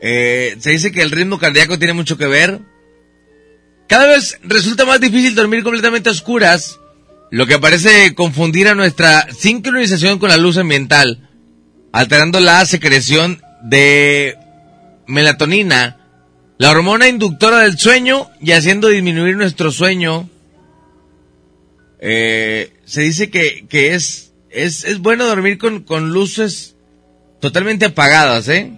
Eh, 0.00 0.56
se 0.60 0.70
dice 0.70 0.92
que 0.92 1.02
el 1.02 1.10
ritmo 1.10 1.38
cardíaco 1.38 1.78
tiene 1.78 1.94
mucho 1.94 2.16
que 2.16 2.26
ver. 2.26 2.60
Cada 3.88 4.06
vez 4.06 4.38
resulta 4.42 4.84
más 4.84 5.00
difícil 5.00 5.34
dormir 5.34 5.64
completamente 5.64 6.08
a 6.08 6.12
oscuras, 6.12 6.78
lo 7.30 7.46
que 7.46 7.58
parece 7.58 8.14
confundir 8.14 8.68
a 8.68 8.74
nuestra 8.74 9.26
sincronización 9.32 10.18
con 10.18 10.28
la 10.28 10.36
luz 10.36 10.56
ambiental, 10.58 11.28
alterando 11.92 12.40
la 12.40 12.64
secreción 12.66 13.42
de 13.62 14.36
melatonina, 15.06 15.98
la 16.58 16.70
hormona 16.70 17.08
inductora 17.08 17.60
del 17.60 17.78
sueño 17.78 18.30
y 18.40 18.52
haciendo 18.52 18.88
disminuir 18.88 19.36
nuestro 19.36 19.70
sueño. 19.70 20.28
Eh, 22.00 22.72
se 22.84 23.02
dice 23.02 23.30
que, 23.30 23.66
que 23.68 23.94
es, 23.94 24.32
es, 24.50 24.84
es 24.84 24.98
bueno 24.98 25.26
dormir 25.26 25.58
con, 25.58 25.82
con 25.82 26.12
luces 26.12 26.76
totalmente 27.40 27.86
apagadas, 27.86 28.48
¿eh? 28.48 28.72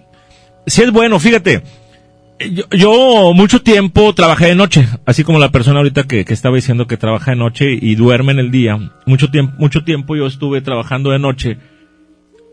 Sí 0.67 0.83
es 0.83 0.91
bueno, 0.91 1.19
fíjate. 1.19 1.63
Yo, 2.51 2.63
yo 2.71 3.33
mucho 3.33 3.61
tiempo 3.61 4.13
trabajé 4.13 4.47
de 4.47 4.55
noche, 4.55 4.87
así 5.05 5.23
como 5.23 5.39
la 5.39 5.51
persona 5.51 5.79
ahorita 5.79 6.03
que, 6.03 6.23
que 6.23 6.33
estaba 6.33 6.55
diciendo 6.55 6.87
que 6.87 6.95
trabaja 6.95 7.31
de 7.31 7.37
noche 7.37 7.77
y 7.79 7.95
duerme 7.95 8.31
en 8.31 8.39
el 8.39 8.51
día. 8.51 8.77
Mucho 9.05 9.29
tiempo, 9.29 9.55
mucho 9.57 9.83
tiempo 9.83 10.15
yo 10.15 10.25
estuve 10.25 10.61
trabajando 10.61 11.11
de 11.11 11.19
noche. 11.19 11.57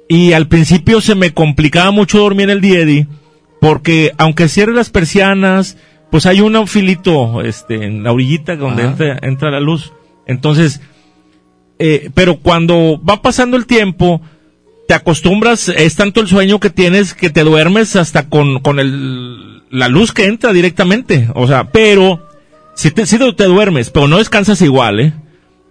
Y 0.09 0.33
al 0.33 0.49
principio 0.49 1.01
se 1.01 1.15
me 1.15 1.33
complicaba 1.33 1.91
mucho 1.91 2.19
dormir 2.19 2.45
en 2.45 2.51
el 2.51 2.61
día, 2.61 2.81
Eddie, 2.81 3.07
porque 3.61 4.13
aunque 4.19 4.49
cierre 4.49 4.73
las 4.73 4.91
persianas, 4.91 5.77
pues 6.11 6.27
hay 6.27 6.41
un 6.41 6.67
filito 6.67 7.43
este, 7.43 7.85
en 7.85 8.03
la 8.03 8.13
orillita 8.13 8.57
donde 8.57 8.85
entra, 8.85 9.19
entra 9.23 9.51
la 9.51 9.61
luz. 9.61 9.93
Entonces, 10.27 10.81
eh, 11.79 12.11
pero 12.15 12.39
cuando 12.39 13.01
va 13.03 13.23
pasando 13.23 13.57
el 13.57 13.67
tiempo, 13.67 14.21
te 14.87 14.95
acostumbras, 14.95 15.69
es 15.69 15.97
tanto 15.97 16.21
el 16.21 16.29
sueño 16.29 16.61
que 16.61 16.71
tienes 16.71 17.15
que 17.15 17.31
te 17.31 17.43
duermes 17.43 17.97
hasta 17.97 18.29
con, 18.29 18.61
con 18.61 18.79
el, 18.79 19.63
la 19.71 19.89
luz 19.89 20.13
que 20.13 20.27
entra 20.27 20.53
directamente. 20.53 21.29
O 21.35 21.47
sea, 21.47 21.71
pero, 21.71 22.29
si 22.75 22.91
te, 22.91 23.07
si 23.07 23.19
te 23.19 23.45
duermes, 23.45 23.91
pero 23.91 24.09
no 24.09 24.19
descansas 24.19 24.63
igual, 24.63 25.01
¿eh? 25.01 25.13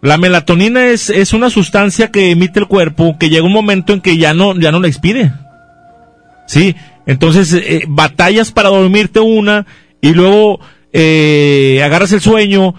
La 0.02 0.18
melatonina 0.18 0.88
es, 0.88 1.10
es 1.10 1.34
una 1.34 1.50
sustancia 1.50 2.12
que 2.12 2.30
emite 2.30 2.60
el 2.60 2.68
cuerpo 2.68 3.18
que 3.18 3.30
llega 3.30 3.46
un 3.46 3.54
momento 3.54 3.92
en 3.92 4.02
que 4.02 4.18
ya 4.18 4.34
no, 4.34 4.54
ya 4.60 4.72
no 4.72 4.80
la 4.80 4.88
expide. 4.88 5.34
Sí, 6.48 6.76
entonces 7.08 7.54
eh, 7.54 7.86
batallas 7.88 8.52
para 8.52 8.70
dormirte 8.70 9.20
una 9.20 9.66
y 10.02 10.14
luego 10.14 10.60
eh, 10.94 11.82
agarras 11.84 12.12
el 12.12 12.22
sueño, 12.22 12.76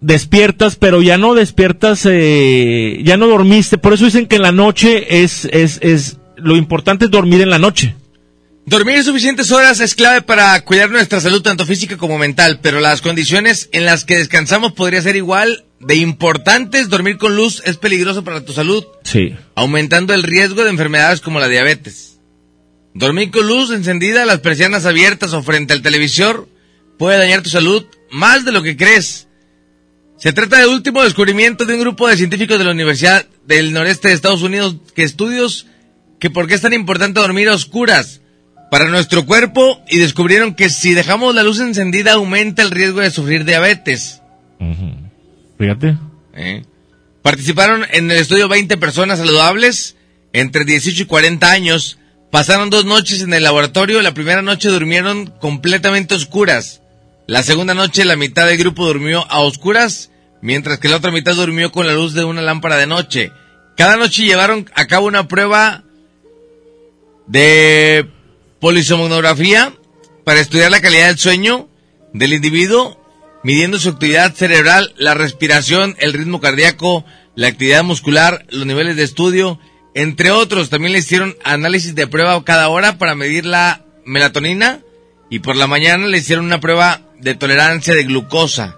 despiertas, 0.00 0.76
pero 0.76 1.02
ya 1.02 1.18
no 1.18 1.34
despiertas, 1.34 2.02
eh, 2.04 3.00
ya 3.04 3.16
no 3.16 3.26
dormiste. 3.26 3.78
Por 3.78 3.92
eso 3.94 4.04
dicen 4.04 4.26
que 4.26 4.36
en 4.36 4.42
la 4.42 4.52
noche 4.52 5.22
es, 5.22 5.46
es, 5.50 5.78
es, 5.82 6.18
lo 6.36 6.56
importante 6.56 7.06
es 7.06 7.10
dormir 7.10 7.40
en 7.40 7.50
la 7.50 7.58
noche. 7.58 7.94
Dormir 8.66 9.02
suficientes 9.02 9.50
horas 9.50 9.80
es 9.80 9.94
clave 9.94 10.20
para 10.20 10.60
cuidar 10.62 10.90
nuestra 10.90 11.22
salud 11.22 11.40
tanto 11.40 11.64
física 11.64 11.96
como 11.96 12.18
mental, 12.18 12.60
pero 12.62 12.80
las 12.80 13.00
condiciones 13.00 13.70
en 13.72 13.86
las 13.86 14.04
que 14.04 14.18
descansamos 14.18 14.72
podría 14.72 15.00
ser 15.00 15.16
igual 15.16 15.64
de 15.80 15.94
importantes. 15.96 16.90
Dormir 16.90 17.16
con 17.16 17.34
luz 17.34 17.62
es 17.64 17.78
peligroso 17.78 18.24
para 18.24 18.44
tu 18.44 18.52
salud, 18.52 18.84
Sí. 19.04 19.34
aumentando 19.54 20.12
el 20.12 20.22
riesgo 20.22 20.64
de 20.64 20.70
enfermedades 20.70 21.22
como 21.22 21.40
la 21.40 21.48
diabetes. 21.48 22.18
Dormir 22.92 23.30
con 23.30 23.46
luz 23.46 23.70
encendida, 23.70 24.26
las 24.26 24.40
persianas 24.40 24.84
abiertas 24.84 25.32
o 25.32 25.42
frente 25.42 25.72
al 25.72 25.80
televisor 25.82 26.46
puede 26.98 27.16
dañar 27.16 27.42
tu 27.42 27.48
salud 27.48 27.86
más 28.10 28.44
de 28.44 28.52
lo 28.52 28.62
que 28.62 28.76
crees. 28.76 29.27
Se 30.18 30.32
trata 30.32 30.58
del 30.58 30.68
último 30.68 31.02
descubrimiento 31.02 31.64
de 31.64 31.74
un 31.74 31.80
grupo 31.80 32.08
de 32.08 32.16
científicos 32.16 32.58
de 32.58 32.64
la 32.64 32.72
Universidad 32.72 33.24
del 33.46 33.72
Noreste 33.72 34.08
de 34.08 34.14
Estados 34.14 34.42
Unidos 34.42 34.76
que 34.94 35.02
estudios 35.02 35.66
que 36.18 36.30
por 36.30 36.48
qué 36.48 36.54
es 36.54 36.60
tan 36.60 36.72
importante 36.72 37.20
dormir 37.20 37.48
a 37.48 37.54
oscuras 37.54 38.20
para 38.70 38.88
nuestro 38.88 39.24
cuerpo 39.24 39.80
y 39.88 39.98
descubrieron 39.98 40.54
que 40.54 40.68
si 40.68 40.92
dejamos 40.92 41.34
la 41.34 41.44
luz 41.44 41.60
encendida 41.60 42.14
aumenta 42.14 42.62
el 42.62 42.70
riesgo 42.70 43.00
de 43.00 43.10
sufrir 43.10 43.44
diabetes. 43.44 44.20
Fíjate. 45.56 45.96
¿eh? 46.34 46.64
Participaron 47.22 47.86
en 47.90 48.10
el 48.10 48.18
estudio 48.18 48.48
20 48.48 48.76
personas 48.76 49.20
saludables 49.20 49.96
entre 50.32 50.64
18 50.64 51.04
y 51.04 51.06
40 51.06 51.50
años 51.50 51.98
Pasaron 52.30 52.68
dos 52.68 52.84
noches 52.84 53.22
en 53.22 53.32
el 53.32 53.42
laboratorio. 53.42 54.02
La 54.02 54.12
primera 54.12 54.42
noche 54.42 54.68
durmieron 54.68 55.26
completamente 55.40 56.14
oscuras. 56.14 56.82
La 57.28 57.42
segunda 57.42 57.74
noche 57.74 58.06
la 58.06 58.16
mitad 58.16 58.46
del 58.46 58.56
grupo 58.56 58.86
durmió 58.86 59.30
a 59.30 59.40
oscuras, 59.40 60.10
mientras 60.40 60.78
que 60.78 60.88
la 60.88 60.96
otra 60.96 61.10
mitad 61.10 61.34
durmió 61.34 61.70
con 61.70 61.86
la 61.86 61.92
luz 61.92 62.14
de 62.14 62.24
una 62.24 62.40
lámpara 62.40 62.78
de 62.78 62.86
noche. 62.86 63.32
Cada 63.76 63.98
noche 63.98 64.24
llevaron 64.24 64.66
a 64.74 64.86
cabo 64.86 65.08
una 65.08 65.28
prueba 65.28 65.84
de 67.26 68.08
polisomnografía 68.62 69.74
para 70.24 70.40
estudiar 70.40 70.70
la 70.70 70.80
calidad 70.80 71.08
del 71.08 71.18
sueño 71.18 71.68
del 72.14 72.32
individuo, 72.32 72.98
midiendo 73.44 73.78
su 73.78 73.90
actividad 73.90 74.34
cerebral, 74.34 74.94
la 74.96 75.12
respiración, 75.12 75.96
el 75.98 76.14
ritmo 76.14 76.40
cardíaco, 76.40 77.04
la 77.34 77.48
actividad 77.48 77.84
muscular, 77.84 78.46
los 78.48 78.64
niveles 78.64 78.96
de 78.96 79.02
estudio, 79.02 79.60
entre 79.94 80.30
otros. 80.30 80.70
También 80.70 80.94
le 80.94 81.00
hicieron 81.00 81.36
análisis 81.44 81.94
de 81.94 82.06
prueba 82.06 82.42
cada 82.42 82.70
hora 82.70 82.96
para 82.96 83.14
medir 83.14 83.44
la 83.44 83.84
melatonina 84.06 84.80
y 85.28 85.40
por 85.40 85.56
la 85.56 85.66
mañana 85.66 86.06
le 86.06 86.16
hicieron 86.16 86.46
una 86.46 86.60
prueba 86.60 87.02
de 87.20 87.34
tolerancia 87.34 87.94
de 87.94 88.04
glucosa. 88.04 88.76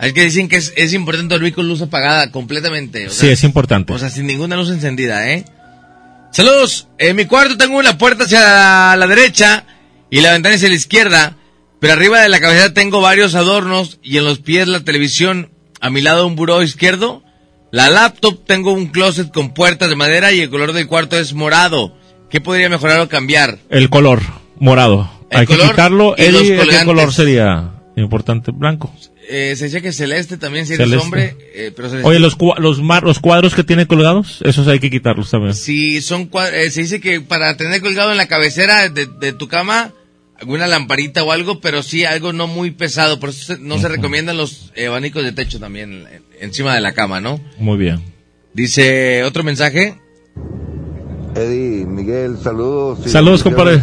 Es 0.00 0.12
que 0.12 0.22
dicen 0.24 0.48
que 0.48 0.56
es, 0.56 0.72
es 0.76 0.92
importante 0.94 1.34
dormir 1.34 1.54
con 1.54 1.68
luz 1.68 1.80
apagada 1.80 2.30
completamente. 2.32 3.06
o 3.06 3.10
Sí, 3.10 3.28
es 3.28 3.44
importante. 3.44 3.92
o 3.92 3.98
sea, 3.98 4.10
sin 4.10 4.26
ninguna 4.26 4.56
luz 4.56 4.70
encendida, 4.70 5.30
¿eh? 5.30 5.44
Saludos. 6.32 6.88
En 6.98 7.14
mi 7.16 7.26
cuarto 7.26 7.56
tengo 7.56 7.78
una 7.78 7.98
puerta 7.98 8.24
hacia 8.24 8.96
la 8.96 9.06
derecha 9.06 9.64
y 10.10 10.20
la 10.20 10.32
ventana 10.32 10.54
hacia 10.56 10.68
la 10.68 10.74
izquierda, 10.74 11.36
pero 11.78 11.92
arriba 11.92 12.20
de 12.20 12.28
la 12.28 12.40
cabecera 12.40 12.72
tengo 12.74 13.00
varios 13.00 13.34
adornos 13.34 13.98
y 14.02 14.16
en 14.18 14.24
los 14.24 14.38
pies 14.40 14.66
la 14.68 14.80
televisión. 14.80 15.50
A 15.80 15.90
mi 15.90 16.00
lado 16.00 16.26
un 16.26 16.36
buró 16.36 16.62
izquierdo. 16.62 17.22
La 17.70 17.90
laptop 17.90 18.44
tengo 18.46 18.72
un 18.72 18.86
closet 18.86 19.32
con 19.32 19.54
puertas 19.54 19.88
de 19.88 19.96
madera 19.96 20.32
y 20.32 20.40
el 20.40 20.50
color 20.50 20.72
del 20.72 20.86
cuarto 20.86 21.18
es 21.18 21.32
morado. 21.32 21.96
¿Qué 22.30 22.40
podría 22.40 22.68
mejorar 22.68 23.00
o 23.00 23.08
cambiar? 23.08 23.58
El 23.68 23.88
color 23.90 24.20
morado. 24.58 25.10
El 25.32 25.38
Hay 25.40 25.46
que 25.46 25.54
color 25.56 25.70
quitarlo. 25.70 26.14
y 26.16 26.30
los 26.30 26.42
Eddie, 26.42 26.58
¿qué 26.68 26.84
color 26.84 27.12
sería 27.12 27.70
importante? 27.96 28.52
Blanco. 28.52 28.94
Eh, 29.28 29.54
se 29.56 29.66
dice 29.66 29.80
que 29.80 29.92
celeste 29.92 30.36
también 30.36 30.66
si 30.66 30.74
eres 30.74 30.84
Celeste. 30.86 31.04
hombre, 31.04 31.36
eh, 31.54 31.72
pero 31.74 31.88
celeste- 31.88 32.08
Oye, 32.08 32.18
los, 32.18 32.36
cua- 32.36 32.58
los, 32.58 32.82
mar- 32.82 33.02
los 33.04 33.18
cuadros 33.20 33.54
que 33.54 33.64
tiene 33.64 33.86
colgados, 33.86 34.40
esos 34.44 34.66
hay 34.68 34.78
que 34.80 34.90
quitarlos 34.90 35.30
también. 35.30 35.54
Si 35.54 36.00
son 36.02 36.28
eh, 36.52 36.70
se 36.70 36.82
dice 36.82 37.00
que 37.00 37.20
para 37.20 37.56
tener 37.56 37.80
colgado 37.80 38.10
en 38.10 38.16
la 38.18 38.26
cabecera 38.26 38.88
de, 38.88 39.06
de 39.06 39.32
tu 39.32 39.48
cama 39.48 39.92
alguna 40.38 40.66
lamparita 40.66 41.22
o 41.22 41.30
algo, 41.32 41.60
pero 41.60 41.82
sí 41.84 42.04
algo 42.04 42.32
no 42.32 42.48
muy 42.48 42.72
pesado, 42.72 43.20
por 43.20 43.28
eso 43.30 43.54
se- 43.54 43.60
no 43.62 43.78
se 43.78 43.88
recomiendan 43.88 44.36
los 44.36 44.72
eh, 44.74 44.86
abanicos 44.88 45.22
de 45.22 45.32
techo 45.32 45.60
también 45.60 45.92
en- 46.12 46.22
encima 46.40 46.74
de 46.74 46.80
la 46.80 46.92
cama, 46.92 47.20
¿no? 47.20 47.40
Muy 47.58 47.78
bien. 47.78 48.02
Dice 48.52 49.22
otro 49.22 49.44
mensaje. 49.44 49.94
Eddie, 51.34 51.86
Miguel, 51.86 52.36
saludos. 52.42 52.98
Saludos, 53.10 53.42
compadre. 53.42 53.80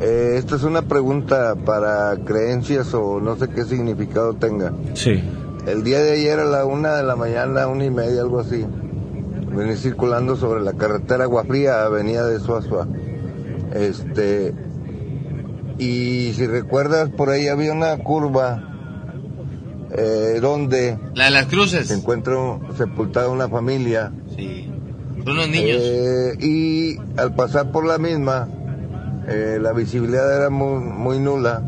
Eh, 0.00 0.34
esta 0.36 0.56
es 0.56 0.62
una 0.62 0.82
pregunta 0.82 1.54
para 1.54 2.16
creencias 2.24 2.92
o 2.94 3.20
no 3.20 3.36
sé 3.36 3.48
qué 3.48 3.64
significado 3.64 4.34
tenga. 4.34 4.72
Sí. 4.94 5.22
El 5.66 5.82
día 5.84 6.00
de 6.00 6.12
ayer 6.12 6.38
a 6.38 6.44
la 6.44 6.64
una 6.64 6.96
de 6.96 7.02
la 7.02 7.16
mañana, 7.16 7.66
una 7.66 7.84
y 7.84 7.90
media, 7.90 8.20
algo 8.20 8.40
así, 8.40 8.64
vení 9.52 9.74
circulando 9.76 10.36
sobre 10.36 10.60
la 10.60 10.74
carretera 10.74 11.24
Guafría, 11.26 11.82
avenida 11.84 12.26
de 12.28 12.38
Suazua. 12.40 12.86
Este, 13.74 14.54
y 15.78 16.32
si 16.34 16.46
recuerdas, 16.46 17.10
por 17.10 17.30
ahí 17.30 17.48
había 17.48 17.72
una 17.72 17.96
curva 17.98 18.62
eh, 19.92 20.38
donde 20.40 20.98
La 21.14 21.26
de 21.26 21.30
las 21.30 21.46
cruces. 21.46 21.88
se 21.88 21.94
encuentra 21.94 22.34
sepultada 22.76 23.28
una 23.28 23.48
familia. 23.48 24.12
Sí. 24.36 24.70
Son 25.24 25.32
unos 25.32 25.48
niños. 25.48 25.78
Eh, 25.80 26.36
y 26.38 26.98
al 27.18 27.34
pasar 27.34 27.72
por 27.72 27.84
la 27.84 27.98
misma, 27.98 28.48
eh, 29.28 29.58
la 29.60 29.72
visibilidad 29.72 30.36
era 30.36 30.50
muy, 30.50 30.80
muy 30.80 31.18
nula. 31.18 31.62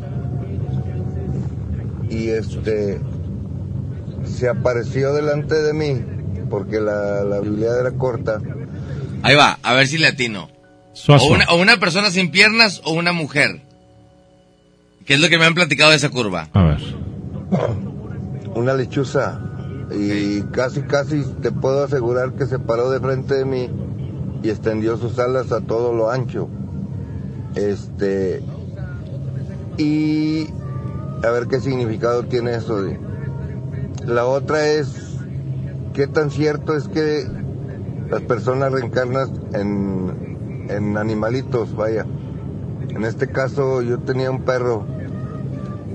Y 2.09 2.29
este 2.29 3.01
se 4.25 4.49
apareció 4.49 5.13
delante 5.13 5.55
de 5.55 5.73
mí 5.73 6.03
porque 6.49 6.81
la, 6.81 7.25
la 7.25 7.41
visibilidad 7.41 7.81
era 7.81 7.91
corta. 7.93 8.41
Ahí 9.23 9.35
va, 9.35 9.59
a 9.63 9.75
ver 9.75 9.87
si 9.89 9.99
le 9.99 10.09
atino. 10.09 10.49
Suazo. 10.93 11.27
O 11.27 11.35
una, 11.35 11.45
o 11.51 11.57
una 11.57 11.79
persona 11.79 12.11
sin 12.11 12.31
piernas 12.31 12.81
o 12.85 12.93
una 12.93 13.13
mujer. 13.13 13.61
¿Qué 15.05 15.15
es 15.15 15.21
lo 15.21 15.29
que 15.29 15.39
me 15.39 15.47
han 15.47 15.55
platicado 15.55 15.91
de 15.91 15.97
esa 15.97 16.11
curva? 16.11 16.49
A 16.53 16.63
ver. 16.65 16.81
Una 18.55 18.75
lechuza. 18.75 19.41
Y 19.91 20.43
casi, 20.53 20.83
casi 20.83 21.23
te 21.41 21.51
puedo 21.51 21.85
asegurar 21.85 22.33
que 22.33 22.47
se 22.47 22.59
paró 22.59 22.91
de 22.91 23.01
frente 23.01 23.35
de 23.35 23.45
mí 23.45 23.71
y 24.43 24.51
extendió 24.51 24.99
sus 24.99 25.19
alas 25.19 25.53
a 25.53 25.61
todo 25.61 25.95
lo 25.95 26.11
ancho. 26.11 26.51
Este. 27.55 28.43
Y. 29.77 30.49
A 31.25 31.31
ver 31.31 31.47
qué 31.49 31.61
significado 31.61 32.25
tiene 32.25 32.55
eso. 32.55 32.85
La 34.07 34.27
otra 34.27 34.67
es. 34.67 35.17
¿Qué 35.93 36.07
tan 36.07 36.31
cierto 36.31 36.77
es 36.77 36.87
que 36.87 37.27
las 38.09 38.23
personas 38.23 38.73
reencarnan 38.73 39.31
en, 39.53 40.67
en 40.69 40.97
animalitos? 40.97 41.75
Vaya. 41.75 42.07
En 42.89 43.05
este 43.05 43.29
caso, 43.29 43.83
yo 43.83 43.99
tenía 43.99 44.31
un 44.31 44.43
perro. 44.43 44.87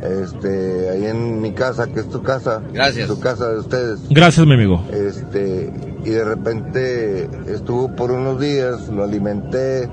Este, 0.02 0.90
ahí 0.90 1.06
en 1.06 1.42
mi 1.42 1.54
casa, 1.54 1.88
que 1.88 2.02
es 2.02 2.10
tu 2.10 2.22
casa. 2.22 2.62
Gracias. 2.74 3.08
Tu 3.08 3.20
casa 3.22 3.50
de 3.50 3.60
ustedes. 3.60 4.02
Gracias, 4.10 4.46
mi 4.46 4.56
amigo. 4.56 4.84
Este, 4.92 5.72
y 6.04 6.10
de 6.10 6.26
repente 6.26 7.30
estuvo 7.48 7.96
por 7.96 8.12
unos 8.12 8.40
días, 8.40 8.90
lo 8.90 9.04
alimenté 9.04 9.90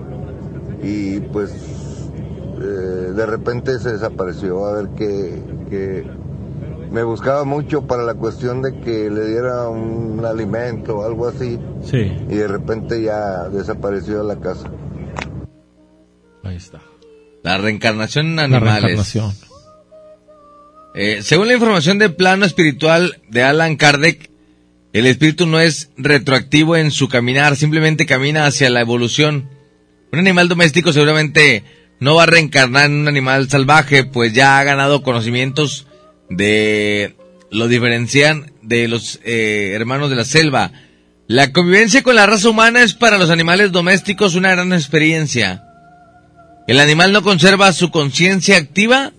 y 0.83 1.21
pues 1.21 1.51
eh, 2.61 3.13
de 3.15 3.27
repente 3.27 3.79
se 3.79 3.93
desapareció. 3.93 4.65
A 4.67 4.73
ver 4.83 4.89
que, 4.97 5.43
que 5.69 6.05
me 6.91 7.03
buscaba 7.05 7.45
mucho 7.45 7.87
para 7.87 8.03
la 8.03 8.15
cuestión 8.15 8.63
de 8.63 8.81
que 8.81 9.09
le 9.11 9.29
diera 9.29 9.69
un 9.69 10.25
alimento 10.25 10.99
o 10.99 11.05
algo 11.05 11.29
así 11.29 11.59
Sí. 11.85 12.13
y 12.29 12.35
de 12.35 12.49
repente 12.49 13.01
ya 13.03 13.49
desapareció 13.49 14.19
de 14.19 14.35
la 14.35 14.41
casa. 14.41 14.69
Ahí 16.43 16.57
está. 16.57 16.81
La 17.43 17.59
reencarnación 17.59 18.27
en 18.27 18.37
La 18.37 18.43
animales. 18.45 18.83
reencarnación. 18.83 19.33
Eh, 20.95 21.21
según 21.23 21.47
la 21.49 21.55
información 21.55 21.99
del 21.99 22.15
plano 22.15 22.45
espiritual 22.45 23.23
de 23.29 23.45
Alan 23.45 23.77
Kardec, 23.77 24.29
el 24.93 25.07
espíritu 25.07 25.47
no 25.47 25.61
es 25.61 25.91
retroactivo 25.97 26.77
en 26.77 26.91
su 26.91 27.09
caminar, 27.09 27.55
simplemente 27.55 28.07
camina 28.07 28.47
hacia 28.47 28.71
la 28.71 28.81
evolución. 28.81 29.49
Un 30.13 30.19
animal 30.19 30.49
doméstico 30.49 30.93
seguramente 30.93 31.65
no 32.01 32.17
va 32.17 32.25
a 32.25 32.27
reencarnar 32.27 32.87
en 32.87 33.01
un 33.01 33.09
animal 33.09 33.49
salvaje, 33.49 34.05
pues 34.05 34.33
ya 34.33 34.59
ha 34.59 34.65
ganado 34.65 35.03
conocimientos 35.03 35.87
de 36.29 37.15
lo 37.51 37.69
diferencian 37.69 38.53
de 38.63 38.89
los 38.89 39.21
eh, 39.25 39.73
hermanos 39.75 40.11
de 40.11 40.17
la 40.17 40.25
selva. 40.25 40.73
La 41.27 41.53
convivencia 41.53 42.03
con 42.03 42.17
la 42.17 42.27
raza 42.27 42.49
humana 42.49 42.83
es 42.83 42.95
para 42.95 43.19
los 43.19 43.31
animales 43.31 43.71
domésticos 43.71 44.35
una 44.35 44.51
gran 44.51 44.73
experiencia. 44.73 45.65
El 46.67 46.81
animal 46.81 47.13
no 47.13 47.23
conserva 47.23 47.73
su 47.73 47.91
conciencia 47.91 48.57
activa 48.57 49.13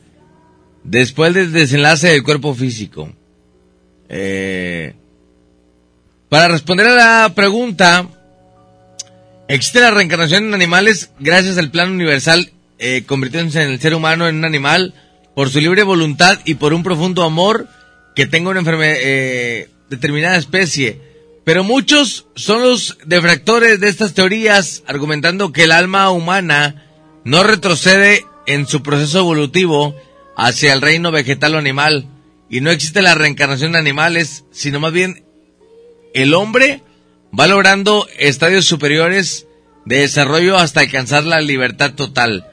después 0.84 1.34
del 1.34 1.52
desenlace 1.52 2.10
del 2.10 2.24
cuerpo 2.24 2.54
físico. 2.54 3.14
Eh, 4.10 4.94
para 6.30 6.48
responder 6.48 6.88
a 6.88 6.96
la 7.24 7.34
pregunta, 7.36 8.08
¿existe 9.54 9.82
la 9.82 9.92
reencarnación 9.92 10.46
en 10.46 10.54
animales 10.54 11.12
gracias 11.20 11.58
al 11.58 11.72
plan 11.72 11.92
universal 11.92 12.52
eh, 12.80 13.04
convirtiéndose 13.06 13.62
en 13.62 13.72
el 13.72 13.80
ser 13.80 13.94
humano 13.94 14.28
en 14.28 14.38
un 14.38 14.46
animal 14.46 14.94
por 15.36 15.50
su 15.50 15.60
libre 15.60 15.84
voluntad 15.84 16.40
y 16.46 16.56
por 16.56 16.74
un 16.74 16.84
profundo 16.84 17.24
amor 17.24 17.68
que 18.16 18.26
tenga 18.26 18.50
una 18.50 18.60
enfermedad 18.60 18.96
eh, 18.98 19.70
determinada 19.90 20.38
especie? 20.38 21.00
Pero 21.44 21.64
muchos 21.64 22.28
son 22.36 22.62
los 22.62 22.98
defractores 23.06 23.80
de 23.80 23.90
estas 23.90 24.14
teorías 24.14 24.84
argumentando 24.88 25.52
que 25.52 25.64
el 25.64 25.72
alma 25.72 26.10
humana 26.12 26.86
no 27.24 27.44
retrocede 27.44 28.26
en 28.46 28.68
su 28.68 28.84
proceso 28.84 29.20
evolutivo 29.20 29.96
hacia 30.38 30.74
el 30.74 30.82
reino 30.82 31.12
vegetal 31.12 31.56
o 31.56 31.58
animal 31.58 32.08
y 32.50 32.62
no 32.62 32.72
existe 32.72 33.02
la 33.02 33.16
reencarnación 33.16 33.72
de 33.72 33.80
animales, 33.80 34.46
sino 34.52 34.80
más 34.80 34.92
bien 34.92 35.24
el 36.14 36.34
hombre 36.34 36.84
va 37.38 37.48
logrando 37.48 38.06
estadios 38.18 38.66
superiores 38.66 39.48
de 39.86 39.98
desarrollo 40.00 40.58
hasta 40.58 40.82
alcanzar 40.82 41.24
la 41.24 41.40
libertad 41.42 41.94
total. 41.96 42.48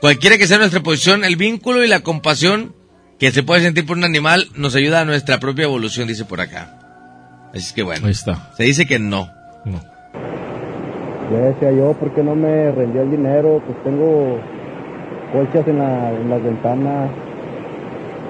Cualquiera 0.00 0.36
que 0.38 0.46
sea 0.46 0.58
nuestra 0.58 0.82
posición, 0.82 1.24
el 1.24 1.36
vínculo 1.36 1.84
y 1.84 1.88
la 1.88 2.00
compasión 2.00 2.74
que 3.18 3.30
se 3.32 3.42
puede 3.42 3.62
sentir 3.62 3.86
por 3.86 3.96
un 3.96 4.04
animal 4.04 4.48
nos 4.54 4.74
ayuda 4.74 5.00
a 5.00 5.04
nuestra 5.04 5.40
propia 5.40 5.64
evolución, 5.64 6.06
dice 6.06 6.24
por 6.26 6.40
acá. 6.40 7.48
Así 7.54 7.74
que 7.74 7.82
bueno, 7.82 8.06
Ahí 8.06 8.12
está. 8.12 8.52
se 8.56 8.64
dice 8.64 8.86
que 8.86 8.98
no. 8.98 9.30
Ya 11.32 11.38
decía 11.38 11.72
yo, 11.72 11.92
¿por 11.94 12.14
qué 12.14 12.22
no 12.22 12.36
me 12.36 12.70
rendía 12.72 13.02
el 13.02 13.10
dinero? 13.10 13.62
Pues 13.66 13.82
tengo 13.82 14.38
colchas 15.32 15.66
en, 15.66 15.78
la, 15.78 16.12
en 16.12 16.30
las 16.30 16.42
ventanas. 16.42 17.10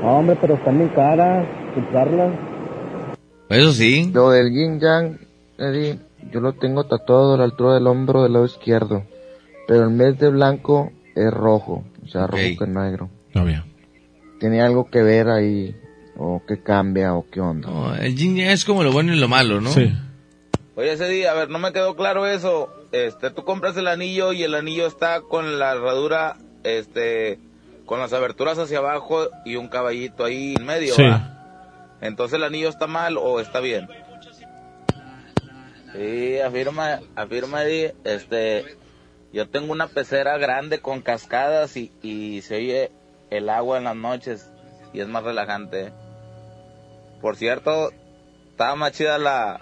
No, 0.03 0.19
hombre, 0.19 0.37
pero 0.41 0.55
están 0.55 0.79
bien 0.79 0.91
caras, 0.91 1.45
comprarlas. 1.75 2.33
Eso 3.51 3.73
sí. 3.73 4.11
Lo 4.15 4.31
del 4.31 4.51
yin 4.51 4.81
yang, 4.81 5.19
Eddie, 5.59 5.99
yo 6.33 6.41
lo 6.41 6.53
tengo 6.55 6.85
tatuado 6.85 7.35
a 7.35 7.39
la 7.39 7.45
altura 7.45 7.75
del 7.75 7.87
hombro 7.87 8.23
del 8.23 8.33
lado 8.35 8.45
izquierdo. 8.47 9.05
pero 9.69 9.85
en 9.87 9.99
vez 9.99 10.19
de 10.19 10.29
blanco 10.31 10.93
es 11.15 11.33
rojo, 11.33 11.85
o 12.05 12.09
sea, 12.09 12.27
rojo 12.27 12.43
con 12.59 12.75
negro. 12.75 13.09
Está 13.29 13.43
bien. 13.43 13.65
¿Tiene 14.39 14.61
algo 14.63 14.89
que 14.91 15.03
ver 15.03 15.29
ahí? 15.29 15.75
¿O 16.19 16.41
qué 16.47 16.63
cambia? 16.63 17.15
¿O 17.15 17.27
qué 17.31 17.41
onda? 17.41 17.69
No, 17.69 17.95
el 17.97 18.15
yin 18.15 18.39
es 18.39 18.65
como 18.65 18.85
lo 18.85 18.93
bueno 18.93 19.13
y 19.13 19.19
lo 19.19 19.27
malo, 19.29 19.61
¿no? 19.61 19.71
Sí. 19.71 19.93
Oye, 20.77 20.93
ese 20.93 21.09
día, 21.09 21.33
a 21.33 21.35
ver, 21.35 21.49
no 21.51 21.59
me 21.59 21.73
quedó 21.73 21.97
claro 21.97 22.27
eso. 22.27 22.69
Este, 22.93 23.31
tú 23.31 23.45
compras 23.45 23.77
el 23.77 23.89
anillo 23.89 24.33
y 24.33 24.43
el 24.45 24.55
anillo 24.55 24.87
está 24.87 25.21
con 25.23 25.59
la 25.59 25.73
herradura, 25.73 26.37
este, 26.65 27.39
con 27.87 27.99
las 27.99 28.13
aberturas 28.13 28.59
hacia 28.59 28.79
abajo 28.79 29.29
y 29.45 29.57
un 29.57 29.69
caballito 29.69 30.25
ahí 30.25 30.55
en 30.57 30.65
medio, 30.65 30.95
Sí. 30.95 31.03
¿va? 31.03 31.97
Entonces 32.03 32.37
el 32.37 32.45
anillo 32.45 32.69
está 32.69 32.87
mal 32.87 33.17
o 33.19 33.41
está 33.41 33.61
bien. 33.61 33.89
Sí, 35.97 36.39
afirma, 36.39 37.01
afirma 37.15 37.63
Eddie, 37.65 37.95
este, 38.05 38.77
yo 39.33 39.49
tengo 39.49 39.73
una 39.73 39.89
pecera 39.89 40.37
grande 40.39 40.81
con 40.81 41.01
cascadas 41.01 41.77
y, 41.77 41.91
y 42.03 42.43
se 42.43 42.57
oye 42.57 42.91
el 43.31 43.49
agua 43.49 43.79
en 43.79 43.85
las 43.85 43.97
noches 43.97 44.47
y 44.93 45.01
es 45.01 45.09
más 45.09 45.23
relajante. 45.25 45.93
Por 47.21 47.37
cierto, 47.37 47.91
estaba 48.51 48.77
más 48.77 48.93
chida 48.93 49.19
la, 49.19 49.61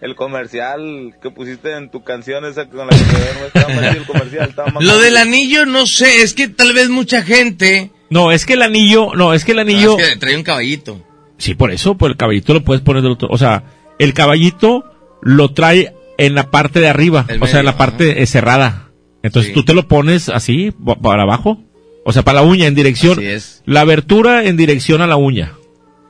el 0.00 0.14
comercial 0.16 1.14
que 1.22 1.30
pusiste 1.30 1.76
en 1.76 1.90
tu 1.90 2.02
canción 2.02 2.44
esa 2.44 2.66
con 2.68 2.86
la 2.86 2.96
que 2.96 3.04
te 3.04 3.46
estaba 3.46 3.68
más 3.74 3.90
chido 3.90 4.00
el 4.00 4.06
comercial, 4.06 4.48
estaba 4.48 4.70
más 4.70 4.84
Lo 4.84 4.98
del 4.98 5.16
anillo, 5.16 5.66
no 5.66 5.86
sé, 5.86 6.22
es 6.22 6.34
que 6.34 6.48
tal 6.48 6.72
vez 6.72 6.88
mucha 6.88 7.22
gente... 7.22 7.90
No, 8.10 8.32
es 8.32 8.46
que 8.46 8.54
el 8.54 8.62
anillo, 8.62 9.14
no, 9.14 9.34
es 9.34 9.44
que 9.44 9.52
el 9.52 9.58
anillo, 9.58 9.96
No, 9.96 9.98
es 9.98 10.10
que 10.10 10.16
trae 10.16 10.36
un 10.36 10.42
caballito. 10.44 11.00
sí, 11.36 11.54
por 11.54 11.70
eso, 11.70 11.96
pues 11.96 12.10
el 12.10 12.16
caballito 12.16 12.54
lo 12.54 12.62
puedes 12.64 12.82
poner 12.82 13.02
del 13.02 13.12
otro, 13.12 13.28
o 13.30 13.38
sea, 13.38 13.64
el 13.98 14.14
caballito 14.14 14.84
lo 15.24 15.50
trae 15.52 15.92
en 16.18 16.34
la 16.36 16.50
parte 16.50 16.78
de 16.80 16.88
arriba, 16.88 17.26
o 17.40 17.46
sea, 17.48 17.58
en 17.60 17.66
la 17.66 17.76
parte 17.76 18.22
eh, 18.22 18.26
cerrada. 18.26 18.90
Entonces 19.24 19.48
Sí. 19.48 19.54
tú 19.54 19.64
te 19.64 19.74
lo 19.74 19.88
pones 19.88 20.28
así, 20.28 20.70
pa- 20.70 20.94
para 20.96 21.22
abajo, 21.24 21.58
o 22.04 22.12
sea, 22.12 22.22
para 22.22 22.40
la 22.42 22.46
uña, 22.46 22.66
en 22.66 22.74
dirección, 22.76 23.18
Así 23.18 23.26
es. 23.26 23.62
la 23.64 23.80
abertura 23.80 24.44
en 24.44 24.56
dirección 24.56 25.00
a 25.00 25.06
la 25.08 25.16
uña, 25.16 25.54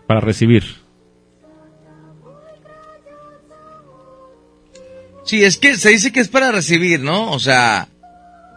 para 0.07 0.21
recibir. 0.21 0.65
Sí, 5.25 5.43
es 5.43 5.57
que 5.57 5.77
se 5.77 5.89
dice 5.91 6.13
que 6.13 6.21
es 6.21 6.29
para 6.29 6.53
recibir, 6.53 7.01
¿no? 7.01 7.31
O 7.31 7.39
sea, 7.39 7.89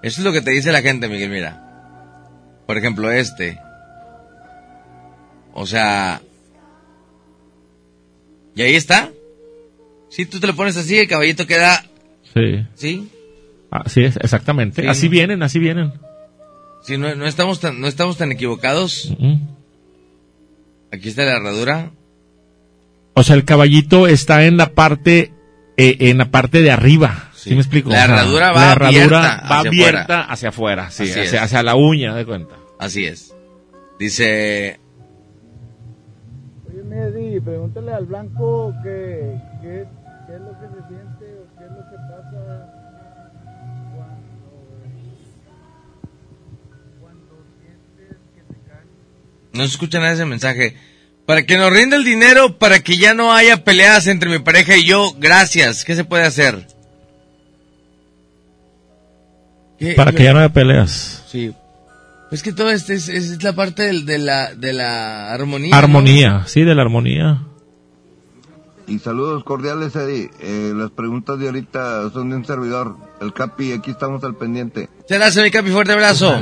eso 0.03 0.19
es 0.21 0.25
lo 0.25 0.33
que 0.33 0.41
te 0.41 0.51
dice 0.51 0.71
la 0.71 0.81
gente, 0.81 1.07
Miguel, 1.07 1.29
mira. 1.29 1.63
Por 2.65 2.77
ejemplo, 2.77 3.09
este. 3.11 3.57
O 5.53 5.65
sea... 5.65 6.21
¿Y 8.55 8.61
ahí 8.63 8.75
está? 8.75 9.11
Si 10.09 10.25
tú 10.25 10.39
te 10.39 10.47
lo 10.47 10.55
pones 10.55 10.77
así, 10.77 10.97
el 10.97 11.07
caballito 11.07 11.45
queda... 11.47 11.83
Sí. 12.33 12.65
¿Sí? 12.75 13.11
Así 13.69 14.03
es, 14.03 14.17
exactamente. 14.17 14.81
Sí. 14.81 14.87
Así 14.87 15.07
vienen, 15.07 15.43
así 15.43 15.59
vienen. 15.59 15.93
Sí, 16.83 16.97
no, 16.97 17.13
no, 17.15 17.25
estamos, 17.25 17.59
tan, 17.59 17.81
no 17.81 17.87
estamos 17.87 18.17
tan 18.17 18.31
equivocados. 18.31 19.13
Aquí 20.91 21.09
está 21.09 21.23
la 21.23 21.37
herradura. 21.37 21.91
O 23.13 23.23
sea, 23.23 23.35
el 23.35 23.45
caballito 23.45 24.07
está 24.07 24.45
en 24.45 24.57
la 24.57 24.69
parte, 24.69 25.33
eh, 25.75 25.97
en 25.99 26.19
la 26.19 26.31
parte 26.31 26.61
de 26.61 26.71
arriba. 26.71 27.31
¿Sí, 27.33 27.51
me 27.51 27.57
explico? 27.57 27.89
La 27.89 27.95
O 27.95 28.05
sea, 28.05 28.15
herradura 28.15 28.51
va 28.51 28.61
la 28.61 28.71
herradura 28.71 28.87
abierta 28.87 29.17
va 29.19 29.59
hacia 29.59 29.69
abierta 29.69 30.01
afuera. 30.01 30.23
hacia 30.31 30.49
afuera, 30.49 30.89
sí, 30.91 31.03
hacia, 31.37 31.63
la 31.63 31.75
uña, 31.75 32.15
de 32.15 32.25
cuenta. 32.25 32.55
Así 32.79 33.05
es. 33.05 33.35
Dice... 33.99 34.79
Oye, 36.69 36.83
Medi, 36.83 37.39
pregúntale 37.39 37.93
al 37.93 38.05
blanco 38.05 38.73
qué, 38.83 39.85
No 49.57 49.63
se 49.63 49.71
escucha 49.71 49.97
nada 49.99 50.09
de 50.11 50.15
ese 50.15 50.25
mensaje. 50.25 50.75
Para 51.25 51.45
que 51.45 51.57
nos 51.57 51.73
rinda 51.73 51.97
el 51.97 52.05
dinero, 52.05 52.57
para 52.57 52.79
que 52.79 52.97
ya 52.97 53.13
no 53.13 53.33
haya 53.33 53.63
peleas 53.65 54.07
entre 54.07 54.29
mi 54.29 54.39
pareja 54.39 54.77
y 54.77 54.85
yo, 54.85 55.13
gracias. 55.19 55.83
¿Qué 55.83 55.95
se 55.95 56.05
puede 56.05 56.23
hacer? 56.23 56.65
¿Qué? 59.79 59.93
Para 59.93 60.11
que 60.11 60.23
ya 60.23 60.33
no 60.33 60.39
haya 60.39 60.49
peleas. 60.53 61.23
Sí. 61.29 61.53
Es 62.31 62.41
que 62.43 62.51
todo 62.51 62.71
esto 62.71 62.93
es, 62.93 63.07
es 63.09 63.41
la 63.43 63.53
parte 63.53 63.83
del- 63.83 64.05
de, 64.05 64.17
la, 64.17 64.53
de 64.53 64.73
la 64.73 65.33
armonía. 65.33 65.69
¿no? 65.71 65.75
Armonía, 65.77 66.43
sí, 66.45 66.63
de 66.63 66.75
la 66.75 66.81
armonía. 66.81 67.41
Y 68.87 68.99
saludos 68.99 69.43
cordiales, 69.43 69.95
Eddie. 69.95 70.29
Eh, 70.39 70.71
las 70.75 70.91
preguntas 70.91 71.37
de 71.39 71.47
ahorita 71.47 72.09
son 72.11 72.29
de 72.29 72.37
un 72.37 72.45
servidor, 72.45 72.95
el 73.21 73.33
Capi. 73.33 73.73
Aquí 73.73 73.91
estamos 73.91 74.23
al 74.23 74.35
pendiente. 74.35 74.89
Muchas 75.01 75.17
gracias, 75.19 75.43
mi 75.43 75.51
capi, 75.51 75.69
fuerte 75.71 75.91
abrazo. 75.93 76.41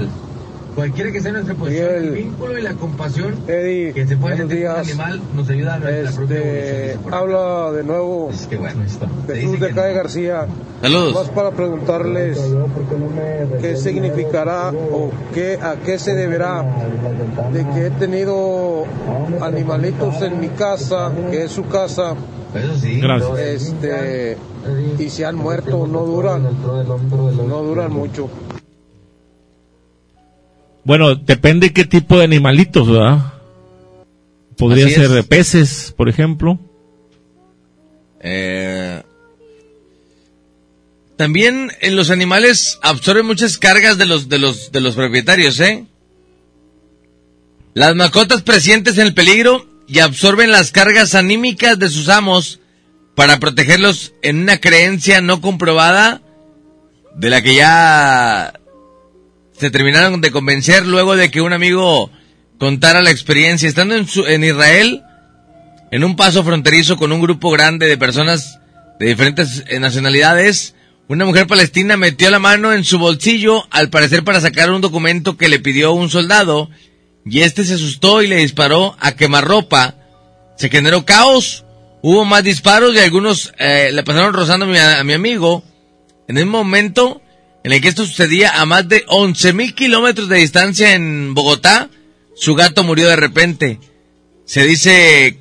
Cualquiera 0.75 1.09
que 1.11 1.21
sea 1.21 1.31
nuestra 1.31 1.55
posición, 1.55 1.89
el 1.95 2.11
vínculo 2.11 2.59
y 2.59 2.61
la 2.61 2.73
compasión 2.73 3.33
Eddie, 3.47 3.93
que 3.93 4.05
se 4.05 4.17
puede 4.17 4.35
buenos 4.35 4.37
sentir 4.49 4.57
un 4.67 4.73
días. 4.73 4.87
animal 4.89 5.21
nos 5.33 5.49
ayuda 5.49 5.73
a 5.75 5.79
nuestra 5.79 6.11
propia 6.11 6.35
Este, 6.37 6.91
evolución. 6.91 7.13
habla 7.13 7.71
de 7.71 7.83
nuevo 7.85 8.29
Qué 8.49 8.57
bueno 8.57 8.83
esto. 8.83 9.07
Jesús 9.27 9.59
de 9.61 9.69
Calle 9.73 9.93
García. 9.93 10.47
Saludos. 10.81 11.13
Más 11.13 11.29
para 11.29 11.51
preguntarles 11.51 12.39
qué 13.61 13.77
significará 13.77 14.69
o 14.71 15.11
qué, 15.33 15.57
a 15.61 15.75
qué 15.77 15.97
se 15.97 16.13
deberá 16.13 16.65
de 17.53 17.65
que 17.69 17.85
he 17.87 17.91
tenido 17.91 18.83
animalitos 19.41 20.21
en 20.21 20.41
mi 20.41 20.49
casa, 20.49 21.11
que 21.31 21.45
es 21.45 21.51
su 21.51 21.65
casa. 21.67 22.15
Gracias. 23.01 23.39
Este, 23.39 24.37
y 24.99 25.09
se 25.09 25.25
han 25.25 25.35
muerto, 25.35 25.87
no 25.87 26.01
duran, 26.05 26.43
no 27.47 27.63
duran 27.63 27.91
mucho. 27.93 28.29
Bueno, 30.85 31.15
depende 31.15 31.73
qué 31.73 31.83
tipo 31.83 32.17
de 32.17 32.23
animalitos, 32.23 32.87
¿verdad? 32.87 33.33
Podría 34.55 34.85
Así 34.85 34.95
ser 34.95 35.09
de 35.09 35.23
peces, 35.23 35.93
por 35.97 36.07
ejemplo. 36.07 36.59
Eh, 38.21 39.01
también 41.17 41.71
en 41.81 41.95
los 41.95 42.11
animales 42.11 42.77
absorben 42.83 43.25
muchas 43.25 43.57
cargas 43.57 43.97
de 43.97 44.05
los, 44.05 44.29
de 44.29 44.37
los, 44.37 44.71
de 44.71 44.81
los 44.81 44.95
propietarios, 44.95 45.59
¿eh? 45.59 45.85
Las 47.73 47.95
mascotas 47.95 48.43
presientes 48.43 48.97
en 48.99 49.07
el 49.07 49.13
peligro 49.15 49.67
y 49.87 49.99
absorben 49.99 50.51
las 50.51 50.71
cargas 50.71 51.15
anímicas 51.15 51.79
de 51.79 51.89
sus 51.89 52.09
amos 52.09 52.59
para 53.15 53.39
protegerlos 53.39 54.13
en 54.21 54.43
una 54.43 54.59
creencia 54.59 55.19
no 55.19 55.41
comprobada 55.41 56.21
de 57.15 57.29
la 57.29 57.41
que 57.41 57.55
ya 57.55 58.53
se 59.57 59.71
terminaron 59.71 60.21
de 60.21 60.31
convencer 60.31 60.85
luego 60.85 61.15
de 61.15 61.31
que 61.31 61.41
un 61.41 61.53
amigo 61.53 62.11
contara 62.59 63.01
la 63.01 63.11
experiencia. 63.11 63.67
Estando 63.69 63.95
en, 63.95 64.07
su- 64.07 64.25
en 64.25 64.43
Israel, 64.43 65.03
en 65.91 66.03
un 66.03 66.15
paso 66.15 66.43
fronterizo 66.43 66.97
con 66.97 67.11
un 67.11 67.21
grupo 67.21 67.51
grande 67.51 67.87
de 67.87 67.97
personas 67.97 68.59
de 68.99 69.07
diferentes 69.07 69.63
eh, 69.67 69.79
nacionalidades, 69.79 70.75
una 71.07 71.25
mujer 71.25 71.47
palestina 71.47 71.97
metió 71.97 72.29
la 72.31 72.39
mano 72.39 72.73
en 72.73 72.83
su 72.83 72.97
bolsillo, 72.97 73.65
al 73.69 73.89
parecer 73.89 74.23
para 74.23 74.41
sacar 74.41 74.71
un 74.71 74.81
documento 74.81 75.37
que 75.37 75.49
le 75.49 75.59
pidió 75.59 75.91
un 75.93 76.09
soldado, 76.09 76.69
y 77.25 77.41
este 77.41 77.63
se 77.63 77.75
asustó 77.75 78.21
y 78.21 78.27
le 78.27 78.37
disparó 78.37 78.95
a 78.99 79.11
quemarropa. 79.13 79.95
Se 80.57 80.69
generó 80.69 81.05
caos, 81.05 81.65
hubo 82.01 82.23
más 82.25 82.43
disparos 82.43 82.95
y 82.95 82.99
algunos 82.99 83.51
eh, 83.59 83.89
le 83.91 84.03
pasaron 84.03 84.33
rozando 84.33 84.65
a 84.65 84.69
mi, 84.69 84.77
a 84.77 85.03
mi 85.03 85.13
amigo. 85.13 85.63
En 86.27 86.37
el 86.37 86.45
momento 86.45 87.21
en 87.65 87.73
el 87.73 87.81
que 87.81 87.87
esto 87.87 88.05
sucedía 88.05 88.61
a 88.61 88.65
más 88.67 88.87
de 88.87 89.03
11 89.07 89.53
mil 89.53 89.73
kilómetros 89.73 90.29
de 90.29 90.37
distancia 90.37 90.93
en 90.93 91.33
Bogotá, 91.33 91.89
su 92.35 92.53
gato 92.53 92.83
murió 92.83 93.07
de 93.07 93.15
repente. 93.15 93.79
Se 94.45 94.63
dice 94.63 95.39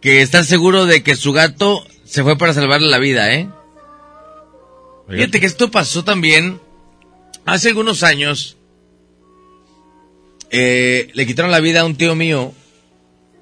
que 0.00 0.22
está 0.22 0.44
seguro 0.44 0.86
de 0.86 1.02
que 1.02 1.16
su 1.16 1.32
gato 1.32 1.84
se 2.04 2.22
fue 2.22 2.38
para 2.38 2.54
salvarle 2.54 2.86
la 2.86 3.00
vida, 3.00 3.34
¿eh? 3.34 3.48
Fíjate 5.08 5.40
que 5.40 5.46
esto 5.46 5.72
pasó 5.72 6.04
también 6.04 6.60
hace 7.44 7.70
algunos 7.70 8.04
años. 8.04 8.56
Eh, 10.52 11.10
le 11.12 11.26
quitaron 11.26 11.50
la 11.50 11.58
vida 11.58 11.80
a 11.80 11.86
un 11.86 11.96
tío 11.96 12.14
mío 12.14 12.52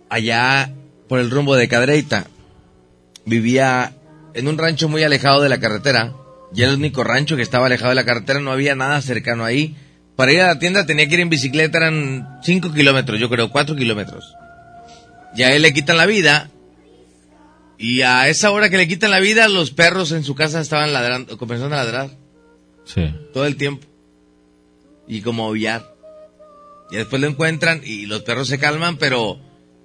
allá 0.08 0.72
por 1.06 1.18
el 1.18 1.30
rumbo 1.30 1.54
de 1.54 1.68
Cadreita. 1.68 2.28
Vivía 3.26 3.94
en 4.32 4.48
un 4.48 4.56
rancho 4.56 4.88
muy 4.88 5.04
alejado 5.04 5.42
de 5.42 5.50
la 5.50 5.60
carretera. 5.60 6.14
Y 6.54 6.62
era 6.62 6.70
el 6.72 6.76
único 6.78 7.02
rancho 7.04 7.36
que 7.36 7.42
estaba 7.42 7.66
alejado 7.66 7.90
de 7.90 7.94
la 7.96 8.04
carretera, 8.04 8.40
no 8.40 8.52
había 8.52 8.74
nada 8.74 9.00
cercano 9.00 9.44
ahí. 9.44 9.74
Para 10.16 10.32
ir 10.32 10.40
a 10.42 10.48
la 10.48 10.58
tienda 10.58 10.84
tenía 10.84 11.06
que 11.08 11.14
ir 11.14 11.20
en 11.20 11.30
bicicleta, 11.30 11.78
eran 11.78 12.38
5 12.42 12.72
kilómetros, 12.72 13.18
yo 13.18 13.30
creo, 13.30 13.50
4 13.50 13.74
kilómetros. 13.74 14.34
Y 15.34 15.42
a 15.42 15.54
él 15.54 15.62
le 15.62 15.72
quitan 15.72 15.96
la 15.96 16.04
vida. 16.06 16.50
Y 17.78 18.02
a 18.02 18.28
esa 18.28 18.50
hora 18.50 18.68
que 18.70 18.76
le 18.76 18.86
quitan 18.86 19.10
la 19.10 19.18
vida, 19.20 19.48
los 19.48 19.70
perros 19.70 20.12
en 20.12 20.22
su 20.24 20.34
casa 20.34 20.60
estaban 20.60 20.92
ladrando, 20.92 21.38
comenzando 21.38 21.74
a 21.74 21.82
ladrar 21.84 22.10
Sí. 22.84 23.12
todo 23.32 23.46
el 23.46 23.56
tiempo. 23.56 23.86
Y 25.08 25.22
como 25.22 25.46
aullar. 25.46 25.94
Y 26.90 26.96
después 26.96 27.20
lo 27.22 27.28
encuentran 27.28 27.80
y 27.84 28.04
los 28.06 28.22
perros 28.22 28.48
se 28.48 28.58
calman, 28.58 28.98
pero 28.98 29.40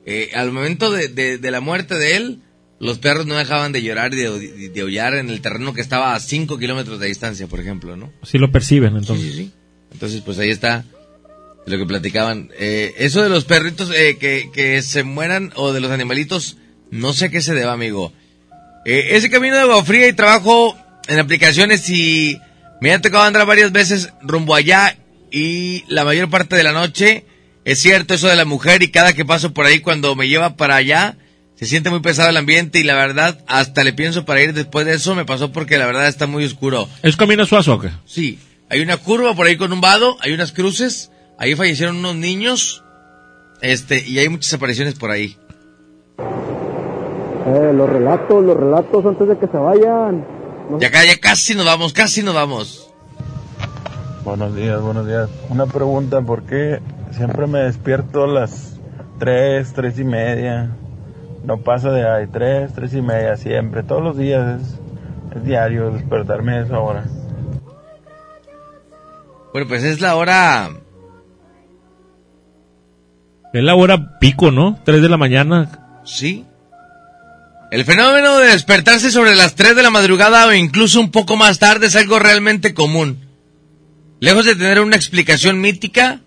eh, 0.06 0.32
al 0.36 0.52
momento 0.52 0.92
de, 0.92 1.08
de- 1.08 1.38
de 1.38 1.52
la 1.52 1.62
muerte 1.62 1.96
de 1.96 2.18
él, 2.18 2.42
los 2.80 3.00
perros 3.00 3.26
no 3.26 3.36
dejaban 3.36 3.72
de 3.72 3.82
llorar 3.82 4.14
y 4.14 4.18
de, 4.18 4.40
de, 4.40 4.70
de 4.70 4.82
aullar 4.82 5.16
en 5.16 5.30
el 5.30 5.42
terreno 5.42 5.74
que 5.74 5.82
estaba 5.82 6.14
a 6.14 6.20
5 6.20 6.58
kilómetros 6.58 7.00
de 7.00 7.08
distancia, 7.08 7.48
por 7.48 7.60
ejemplo, 7.60 7.96
¿no? 7.96 8.12
Sí 8.24 8.38
lo 8.38 8.52
perciben, 8.52 8.96
entonces. 8.96 9.26
Sí, 9.26 9.32
sí, 9.32 9.38
sí. 9.46 9.52
Entonces, 9.92 10.22
pues 10.22 10.38
ahí 10.40 10.50
está 10.50 10.86
lo 11.66 11.78
que 11.78 11.86
platicaban. 11.86 12.50
Eh, 12.58 12.94
eso 12.98 13.22
de 13.22 13.30
los 13.30 13.46
perritos 13.46 13.92
eh, 13.94 14.18
que, 14.18 14.50
que 14.54 14.82
se 14.82 15.04
mueran 15.04 15.52
o 15.56 15.74
de 15.74 15.82
los 15.82 15.92
animalitos, 15.92 16.58
no 16.92 17.14
sé 17.14 17.30
qué 17.30 17.42
se 17.42 17.54
deba, 17.54 17.74
amigo. 17.74 18.14
Eh, 18.86 19.18
ese 19.18 19.30
camino 19.30 19.56
de 19.56 19.64
agua 19.64 19.84
fría 19.84 20.08
y 20.08 20.14
trabajo 20.14 20.78
en 21.08 21.20
aplicaciones 21.20 21.90
y 21.90 22.40
me 22.80 22.94
ha 22.94 23.02
tocado 23.02 23.24
andar 23.24 23.46
varias 23.46 23.72
veces 23.72 24.14
rumbo 24.22 24.56
allá 24.56 24.98
y 25.32 25.84
la 25.88 26.06
mayor 26.06 26.30
parte 26.30 26.56
de 26.56 26.64
la 26.64 26.72
noche 26.72 27.26
es 27.66 27.80
cierto 27.80 28.14
eso 28.14 28.28
de 28.30 28.36
la 28.38 28.46
mujer 28.46 28.82
y 28.84 28.92
cada 28.92 29.12
que 29.14 29.26
paso 29.26 29.54
por 29.54 29.66
ahí 29.66 29.80
cuando 29.80 30.16
me 30.16 30.30
lleva 30.30 30.56
para 30.56 30.76
allá 30.76 31.18
se 31.58 31.66
siente 31.66 31.90
muy 31.90 32.00
pesado 32.00 32.30
el 32.30 32.38
ambiente 32.38 32.80
y 32.80 32.84
la 32.84 32.96
verdad 32.96 33.40
hasta 33.48 33.84
le 33.84 33.92
pienso 33.92 34.24
para 34.26 34.42
ir 34.42 34.54
después 34.54 34.86
de 34.86 34.94
eso 34.94 35.14
me 35.16 35.26
pasó 35.26 35.52
porque 35.52 35.78
la 35.78 35.86
verdad 35.88 36.08
está 36.08 36.26
muy 36.28 36.46
oscuro. 36.46 36.88
¿Es 37.04 37.18
camino 37.18 37.46
suazo 37.46 37.74
o 37.76 37.80
qué? 37.80 37.90
Sí, 38.06 38.40
hay 38.70 38.80
una 38.82 38.98
curva 38.98 39.34
por 39.34 39.48
ahí 39.48 39.58
con 39.58 39.74
un 39.74 39.82
vado, 39.82 40.18
hay 40.22 40.34
unas 40.34 40.52
cruces, 40.52 41.12
ahí 41.38 41.56
fallecieron 41.56 41.98
unos 41.98 42.16
niños, 42.16 42.84
este, 43.62 44.08
y 44.08 44.20
hay 44.20 44.30
muchas 44.30 44.54
apariciones 44.54 44.94
por 44.96 45.10
ahí. 45.12 45.36
Eh, 46.20 47.72
los 47.74 47.90
relatos, 47.90 48.44
los 48.44 48.58
relatos 48.58 49.06
antes 49.06 49.28
de 49.28 49.38
que 49.38 49.48
se 49.48 49.58
vayan. 49.58 50.26
No- 50.70 50.80
Ya, 50.80 50.90
ya 50.90 51.18
casi 51.20 51.56
nos 51.56 51.66
vamos, 51.66 51.94
casi 51.94 52.22
nos 52.22 52.36
vamos. 52.36 52.90
Buenos 54.26 54.54
días, 54.56 54.82
buenos 54.82 55.08
días. 55.08 55.30
Una 55.50 55.66
pregunta, 55.66 56.22
¿por 56.22 56.44
qué 56.44 56.82
siempre 57.16 57.48
me 57.48 57.60
despierto 57.60 58.26
a 58.26 58.28
las 58.28 58.78
3, 59.20 59.72
3 59.74 59.98
y 60.00 60.04
media? 60.04 60.76
No 61.44 61.58
pasa 61.60 61.92
de 61.92 62.08
ahí, 62.08 62.28
3, 62.28 62.74
3 62.74 62.94
y 62.94 63.02
media, 63.02 63.38
siempre, 63.38 63.84
todos 63.84 64.04
los 64.04 64.18
días, 64.18 64.62
es, 64.62 64.80
es 65.38 65.44
diario 65.46 65.92
despertarme 65.92 66.54
a 66.58 66.62
esa 66.62 66.80
hora. 66.80 67.06
Bueno, 69.54 69.68
pues 69.68 69.84
es 69.84 70.02
la 70.02 70.16
hora, 70.16 70.70
Es 73.54 73.64
la 73.64 73.76
hora 73.76 74.20
pico, 74.20 74.52
¿no? 74.52 74.80
3 74.84 75.02
de 75.02 75.10
la 75.10 75.18
mañana. 75.18 76.02
sí. 76.04 76.46
El 77.70 77.84
fenómeno 77.84 78.38
de 78.38 78.52
despertarse 78.52 79.12
sobre 79.12 79.36
las 79.36 79.56
3 79.56 79.76
de 79.76 79.84
la 79.84 79.90
madrugada 79.90 80.48
o 80.48 80.54
incluso 80.54 81.02
un 81.02 81.12
poco 81.12 81.36
más 81.36 81.60
tarde 81.60 81.88
es 81.88 81.98
algo 81.98 82.18
realmente 82.18 82.74
común. 82.74 83.28
Lejos 84.22 84.46
de 84.46 84.56
tener 84.56 84.80
una 84.80 84.96
explicación 84.96 85.60
mítica 85.60 86.22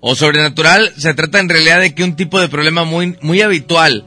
o 0.00 0.14
sobrenatural, 0.14 0.94
se 0.96 1.12
trata 1.12 1.38
en 1.38 1.50
realidad 1.50 1.80
de 1.80 1.94
que 1.94 2.02
un 2.02 2.16
tipo 2.16 2.40
de 2.40 2.48
problema 2.48 2.84
muy, 2.84 3.18
muy 3.20 3.42
habitual. 3.42 4.06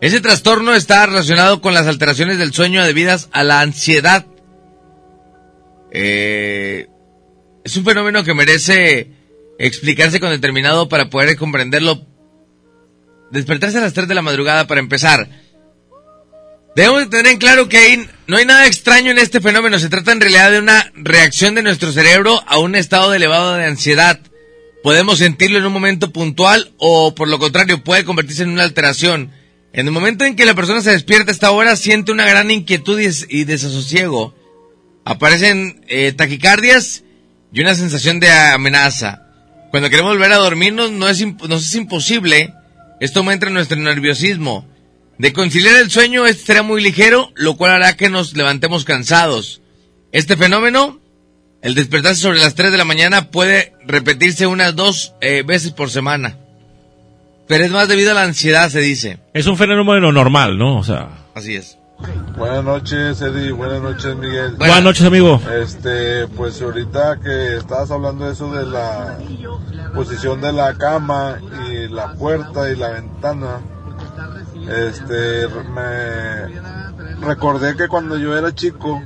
Ese 0.00 0.20
trastorno 0.20 0.74
está 0.74 1.06
relacionado 1.06 1.60
con 1.60 1.72
las 1.74 1.86
alteraciones 1.86 2.38
del 2.38 2.52
sueño 2.52 2.84
debidas 2.84 3.28
a 3.32 3.42
la 3.44 3.60
ansiedad. 3.60 4.26
Eh, 5.90 6.86
es 7.64 7.76
un 7.76 7.84
fenómeno 7.84 8.22
que 8.24 8.34
merece 8.34 9.10
explicarse 9.58 10.20
con 10.20 10.30
determinado 10.30 10.88
para 10.88 11.08
poder 11.08 11.36
comprenderlo. 11.36 12.04
Despertarse 13.30 13.78
a 13.78 13.80
las 13.80 13.94
3 13.94 14.06
de 14.06 14.14
la 14.14 14.22
madrugada 14.22 14.66
para 14.66 14.80
empezar. 14.80 15.28
Debemos 16.76 17.00
de 17.00 17.06
tener 17.06 17.26
en 17.32 17.38
claro 17.38 17.68
que 17.68 17.78
hay- 17.78 18.06
no 18.26 18.36
hay 18.36 18.44
nada 18.44 18.66
extraño 18.66 19.10
en 19.10 19.18
este 19.18 19.40
fenómeno. 19.40 19.78
Se 19.78 19.88
trata 19.88 20.12
en 20.12 20.20
realidad 20.20 20.52
de 20.52 20.58
una 20.58 20.92
reacción 20.94 21.54
de 21.54 21.62
nuestro 21.62 21.90
cerebro 21.90 22.38
a 22.46 22.58
un 22.58 22.74
estado 22.74 23.10
de 23.10 23.16
elevado 23.16 23.54
de 23.54 23.64
ansiedad. 23.64 24.20
Podemos 24.82 25.18
sentirlo 25.18 25.58
en 25.58 25.64
un 25.66 25.72
momento 25.72 26.12
puntual 26.12 26.72
o 26.76 27.14
por 27.14 27.28
lo 27.28 27.38
contrario 27.38 27.82
puede 27.82 28.04
convertirse 28.04 28.42
en 28.42 28.50
una 28.50 28.62
alteración. 28.64 29.32
En 29.76 29.86
el 29.86 29.92
momento 29.92 30.24
en 30.24 30.36
que 30.36 30.46
la 30.46 30.54
persona 30.54 30.80
se 30.80 30.90
despierta 30.90 31.30
a 31.30 31.34
esta 31.34 31.50
hora 31.50 31.76
siente 31.76 32.10
una 32.10 32.24
gran 32.24 32.50
inquietud 32.50 32.98
y, 32.98 33.04
des- 33.04 33.26
y 33.28 33.44
desasosiego. 33.44 34.34
Aparecen 35.04 35.84
eh, 35.86 36.12
taquicardias 36.12 37.04
y 37.52 37.60
una 37.60 37.74
sensación 37.74 38.18
de 38.18 38.30
amenaza. 38.30 39.22
Cuando 39.70 39.90
queremos 39.90 40.12
volver 40.12 40.32
a 40.32 40.36
dormirnos 40.38 40.92
no 40.92 41.08
es, 41.10 41.20
nos 41.46 41.66
es 41.66 41.74
imposible. 41.74 42.54
Esto 43.00 43.20
aumenta 43.20 43.50
nuestro 43.50 43.76
nerviosismo. 43.78 44.66
De 45.18 45.34
conciliar 45.34 45.76
el 45.76 45.90
sueño, 45.90 46.26
este 46.26 46.44
será 46.46 46.62
muy 46.62 46.82
ligero, 46.82 47.30
lo 47.36 47.56
cual 47.56 47.72
hará 47.72 47.96
que 47.98 48.08
nos 48.08 48.34
levantemos 48.34 48.84
cansados. 48.86 49.60
Este 50.10 50.38
fenómeno, 50.38 51.00
el 51.60 51.74
despertarse 51.74 52.22
sobre 52.22 52.38
las 52.38 52.54
3 52.54 52.72
de 52.72 52.78
la 52.78 52.84
mañana, 52.86 53.30
puede 53.30 53.74
repetirse 53.86 54.46
unas 54.46 54.74
dos 54.74 55.12
eh, 55.20 55.42
veces 55.46 55.72
por 55.72 55.90
semana. 55.90 56.38
Pero 57.46 57.64
es 57.64 57.70
más 57.70 57.88
debido 57.88 58.10
a 58.10 58.14
la 58.14 58.22
ansiedad, 58.22 58.68
se 58.68 58.80
dice. 58.80 59.18
Es 59.32 59.46
un 59.46 59.56
fenómeno 59.56 60.12
normal, 60.12 60.58
¿no? 60.58 60.78
O 60.78 60.84
sea. 60.84 61.08
Así 61.34 61.54
es. 61.54 61.78
Buenas 62.36 62.64
noches, 62.64 63.20
Eddie. 63.22 63.52
Buenas 63.52 63.80
noches, 63.80 64.16
Miguel. 64.16 64.56
Buenas 64.56 64.82
noches, 64.82 65.06
amigo. 65.06 65.40
Este, 65.50 66.26
pues 66.28 66.60
ahorita 66.60 67.18
que 67.22 67.56
estabas 67.56 67.90
hablando 67.90 68.26
de 68.26 68.32
eso 68.32 68.52
de 68.52 68.66
la 68.66 69.16
posición 69.94 70.40
de 70.40 70.52
la 70.52 70.74
cama 70.74 71.38
y 71.70 71.88
la 71.88 72.12
puerta 72.12 72.70
y 72.70 72.76
la 72.76 72.90
ventana, 72.90 73.60
este, 74.68 75.48
me 75.74 77.26
recordé 77.26 77.76
que 77.76 77.88
cuando 77.88 78.18
yo 78.18 78.36
era 78.36 78.54
chico, 78.54 79.02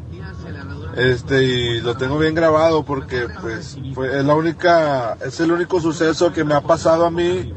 este, 0.97 1.45
y 1.45 1.81
lo 1.81 1.97
tengo 1.97 2.19
bien 2.19 2.35
grabado 2.35 2.85
porque, 2.85 3.27
pues, 3.41 3.79
fue 3.95 4.19
es 4.19 4.25
la 4.25 4.35
única, 4.35 5.17
es 5.25 5.39
el 5.39 5.53
único 5.53 5.81
suceso 5.81 6.33
que 6.33 6.43
me 6.43 6.55
ha 6.55 6.61
pasado 6.61 7.07
a 7.07 7.11
mí, 7.11 7.53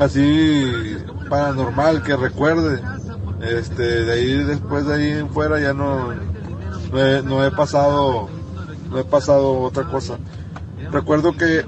así 0.00 0.96
paranormal 1.28 2.02
que 2.02 2.16
recuerde. 2.16 2.82
Este, 3.40 4.04
de 4.04 4.12
ahí 4.12 4.42
después 4.44 4.86
de 4.86 4.94
ahí 4.94 5.10
en 5.12 5.28
fuera 5.30 5.60
ya 5.60 5.72
no, 5.72 6.12
no 6.92 6.98
he, 7.00 7.22
no 7.22 7.44
he 7.44 7.50
pasado, 7.52 8.28
no 8.90 8.98
he 8.98 9.04
pasado 9.04 9.60
otra 9.60 9.84
cosa. 9.84 10.18
Recuerdo 10.90 11.36
que 11.36 11.64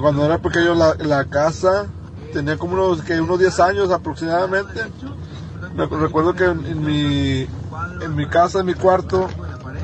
cuando 0.00 0.24
era 0.24 0.38
pequeño 0.38 0.74
la, 0.74 0.94
la 0.98 1.24
casa 1.26 1.86
tenía 2.32 2.56
como 2.56 2.74
unos, 2.74 3.02
que 3.02 3.20
unos 3.20 3.38
10 3.38 3.60
años 3.60 3.90
aproximadamente. 3.90 4.80
Me- 5.76 5.86
Recuerdo 5.86 6.34
que 6.34 6.44
en, 6.44 6.64
en 6.66 6.84
mi, 6.84 7.46
en 8.02 8.14
mi 8.16 8.26
casa, 8.26 8.60
en 8.60 8.66
mi 8.66 8.74
cuarto, 8.74 9.28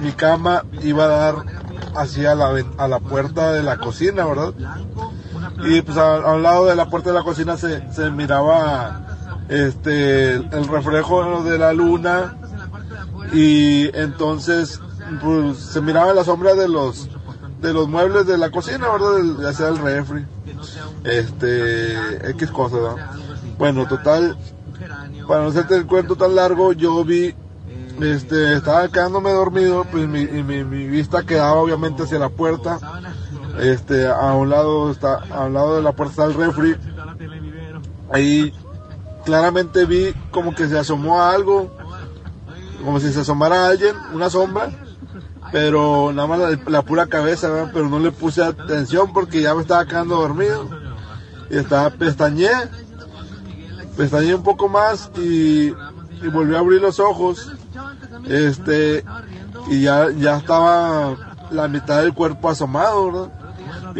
mi 0.03 0.13
cama 0.13 0.65
iba 0.83 1.05
a 1.05 1.09
dar 1.09 1.35
hacia 1.97 2.35
la, 2.35 2.65
a 2.79 2.89
la 2.89 2.99
puerta 3.01 3.53
de 3.53 3.63
la 3.63 3.77
cocina, 3.79 4.25
¿verdad? 4.25 4.53
Y 5.65 5.83
pues 5.83 5.97
a, 5.99 6.17
a 6.17 6.35
un 6.35 6.43
lado 6.43 6.67
de 6.67 6.77
la 6.77 6.89
puerta 6.89 7.11
de 7.11 7.17
la 7.17 7.23
cocina 7.23 7.57
se, 7.57 7.93
se 7.93 8.11
miraba 8.11 9.03
este 9.49 10.35
el 10.35 10.69
reflejo 10.69 11.43
de 11.43 11.59
la 11.59 11.73
luna 11.73 12.37
y 13.33 13.95
entonces 13.97 14.81
pues, 15.21 15.59
se 15.59 15.81
miraba 15.81 16.15
la 16.15 16.25
sombra 16.25 16.55
de 16.55 16.69
los 16.69 17.09
de 17.61 17.73
los 17.75 17.89
muebles 17.89 18.27
de 18.27 18.39
la 18.39 18.51
cocina, 18.51 18.89
¿verdad? 18.89 19.43
Ya 19.43 19.53
sea 19.53 19.69
el 19.69 19.79
refri, 19.79 20.25
este, 21.05 22.31
X 22.31 22.51
cosas, 22.51 22.81
¿verdad? 22.81 23.11
Bueno, 23.59 23.87
total, 23.87 24.37
para 25.29 25.43
no 25.43 25.49
hacerte 25.51 25.77
el 25.77 25.87
cuento 25.87 26.17
tan 26.17 26.35
largo, 26.35 26.73
yo 26.73 27.05
vi, 27.05 27.35
este, 28.01 28.55
estaba 28.55 28.89
quedándome 28.89 29.31
dormido, 29.33 29.85
pues 29.85 30.09
mi, 30.09 30.21
y 30.23 30.43
mi, 30.43 30.65
mi 30.65 30.87
vista 30.87 31.23
quedaba 31.23 31.57
obviamente 31.57 32.05
hacia 32.05 32.19
la 32.19 32.31
puerta, 32.31 32.79
este, 33.61 34.07
a 34.07 34.33
un 34.35 34.51
lado 34.51 34.91
está, 34.91 35.25
a 35.31 35.47
un 35.47 35.55
lado 35.55 35.77
de 35.77 35.83
la 35.83 35.93
puerta 35.93 36.13
está 36.13 36.25
el 36.25 36.35
refri, 36.35 36.77
ahí 38.13 38.53
claramente 39.25 39.85
vi 39.85 40.15
como 40.31 40.55
que 40.55 40.69
se 40.69 40.79
asomó 40.79 41.21
a 41.21 41.33
algo, 41.33 41.71
como 42.85 43.01
si 43.01 43.13
se 43.13 43.21
asomara 43.21 43.67
a 43.67 43.69
alguien, 43.69 43.95
una 44.13 44.31
sombra, 44.31 44.71
pero 45.53 46.13
nada 46.13 46.29
más 46.29 46.59
la, 46.67 46.83
pura 46.83 47.07
cabeza, 47.07 47.71
pero 47.73 47.89
no 47.89 47.99
le 47.99 48.13
puse 48.13 48.43
atención 48.43 49.13
porque 49.13 49.43
ya 49.43 49.55
me 49.55 49.63
estaba 49.63 49.85
quedando 49.85 50.17
dormido. 50.17 50.69
Y 51.51 51.57
estaba 51.57 51.91
pestañé, 51.91 52.51
pestañé 53.97 54.37
un 54.37 54.45
poco 54.45 54.69
más 54.69 55.11
y, 55.17 55.75
y 56.23 56.29
volví 56.33 56.55
a 56.55 56.61
abrir 56.61 56.81
los 56.81 57.01
ojos, 57.01 57.53
este, 58.29 59.05
y 59.69 59.83
ya, 59.83 60.11
ya 60.11 60.37
estaba 60.37 61.17
la 61.51 61.67
mitad 61.67 62.03
del 62.03 62.15
cuerpo 62.15 62.49
asomado, 62.49 63.07
¿verdad? 63.07 63.40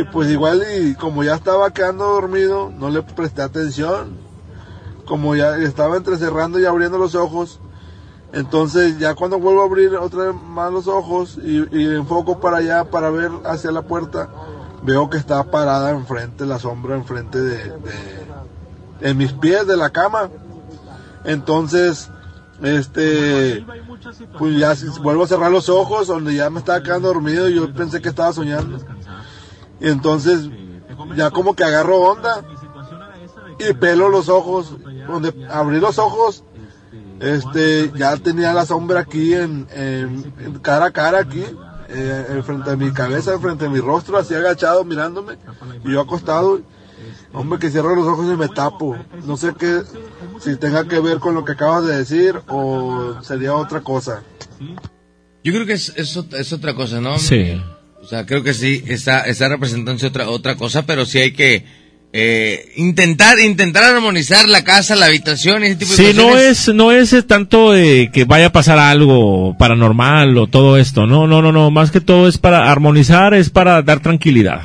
Y 0.01 0.05
pues 0.05 0.31
igual 0.31 0.65
y 0.81 0.95
como 0.95 1.23
ya 1.23 1.35
estaba 1.35 1.71
quedando 1.73 2.07
dormido, 2.07 2.71
no 2.71 2.89
le 2.89 3.03
presté 3.03 3.43
atención, 3.43 4.17
como 5.05 5.37
ya 5.37 5.57
estaba 5.59 5.99
entrecerrando 5.99 6.59
y 6.59 6.65
abriendo 6.65 6.97
los 6.97 7.15
ojos, 7.15 7.61
entonces 8.33 8.99
ya 8.99 9.15
cuando 9.15 9.39
vuelvo 9.39 9.61
a 9.61 9.67
abrir 9.67 9.95
otra 9.97 10.29
vez 10.29 10.35
más 10.43 10.73
los 10.73 10.87
ojos 10.87 11.39
y, 11.43 11.59
enfoco 11.95 12.41
para 12.41 12.59
allá 12.59 12.85
para 12.85 13.11
ver 13.11 13.31
hacia 13.45 13.73
la 13.73 13.83
puerta, 13.83 14.31
veo 14.83 15.11
que 15.11 15.19
está 15.19 15.45
parada 15.45 15.91
enfrente, 15.91 16.47
la 16.47 16.59
sombra 16.59 16.97
enfrente 16.97 17.39
de, 17.39 17.57
de 17.57 18.21
en 19.03 19.19
mis 19.19 19.35
pies 19.35 19.67
de 19.67 19.77
la 19.77 19.91
cama. 19.91 20.31
Entonces, 21.25 22.09
este, 22.63 23.67
pues 24.39 24.59
ya 24.59 24.75
vuelvo 25.03 25.25
a 25.25 25.27
cerrar 25.27 25.51
los 25.51 25.69
ojos, 25.69 26.07
donde 26.07 26.35
ya 26.35 26.49
me 26.49 26.61
estaba 26.61 26.83
quedando 26.83 27.09
dormido 27.09 27.51
y 27.51 27.57
yo 27.57 27.71
pensé 27.75 28.01
que 28.01 28.09
estaba 28.09 28.33
soñando. 28.33 28.79
Y 29.81 29.89
entonces, 29.89 30.49
ya 31.17 31.31
como 31.31 31.55
que 31.55 31.65
agarro 31.65 31.99
onda 32.01 32.45
y 33.59 33.73
pelo 33.75 34.09
los 34.09 34.29
ojos, 34.29 34.77
donde 35.07 35.35
abrí 35.51 35.81
los 35.81 35.99
ojos 35.99 36.45
Este, 37.21 37.93
ya 37.97 38.17
tenía 38.17 38.55
la 38.55 38.65
sombra 38.65 39.01
aquí 39.01 39.35
en, 39.35 39.67
en- 39.75 40.33
en 40.39 40.59
cara 40.61 40.87
a 40.87 40.91
cara 40.91 41.19
aquí, 41.19 41.45
eh, 41.91 42.27
en 42.31 42.43
frente 42.45 42.71
de 42.71 42.77
mi 42.79 42.91
cabeza, 42.93 43.35
en 43.35 43.41
frente 43.43 43.65
de 43.65 43.71
mi 43.71 43.79
rostro, 43.79 44.17
así 44.17 44.35
agachado 44.35 44.85
mirándome, 44.85 45.35
y 45.85 45.93
yo 45.93 46.01
acostado. 46.01 46.63
Hombre, 47.35 47.59
que 47.59 47.71
cierro 47.71 47.95
los 47.95 48.07
ojos 48.07 48.25
y 48.27 48.37
me 48.39 48.49
tapo. 48.49 48.97
No 49.27 49.37
sé 49.37 49.53
qué, 49.59 49.83
si 50.41 50.57
tenga 50.57 50.89
que 50.89 50.99
ver 50.99 51.19
con 51.19 51.35
lo 51.35 51.45
que 51.45 51.53
acabas 51.53 51.85
de 51.87 51.95
decir 51.99 52.41
o 52.49 53.17
sería 53.23 53.55
otra 53.55 53.83
cosa. 53.83 54.23
Yo 55.45 55.53
creo 55.53 55.67
que 55.67 55.75
es, 55.75 55.93
es 55.97 56.53
otra 56.55 56.75
cosa, 56.75 57.01
¿no? 57.03 57.19
Sí. 57.19 57.63
O 58.03 58.07
sea, 58.07 58.27
creo 58.27 58.43
que 58.43 58.55
sí, 58.55 58.83
está, 58.87 59.21
está 59.23 59.49
representándose 59.49 60.07
otra, 60.07 60.29
otra 60.29 60.57
cosa, 60.57 60.87
pero 60.87 61.05
sí 61.07 61.19
hay 61.19 61.33
que 61.33 61.65
eh, 62.13 62.73
intentar, 62.77 63.39
intentar 63.39 63.85
armonizar 63.85 64.49
la 64.49 64.65
casa, 64.65 64.97
la 64.97 65.07
habitación 65.07 65.63
y 65.63 65.67
ese 65.67 65.77
tipo 65.77 65.93
de 65.93 65.97
Sí, 65.97 66.13
no 66.17 66.37
es, 66.37 66.69
no 66.69 66.93
es 66.93 67.15
tanto 67.27 67.77
eh, 67.77 68.11
que 68.13 68.25
vaya 68.25 68.47
a 68.47 68.53
pasar 68.53 68.79
algo 68.79 69.57
paranormal 69.59 70.37
o 70.39 70.47
todo 70.49 70.77
esto, 70.77 71.07
no, 71.07 71.27
no, 71.27 71.41
no, 71.41 71.53
no, 71.53 71.71
más 71.71 71.91
que 71.91 72.01
todo 72.01 72.27
es 72.27 72.39
para 72.39 72.71
armonizar, 72.71 73.35
es 73.35 73.51
para 73.51 73.83
dar 73.83 74.01
tranquilidad. 74.01 74.63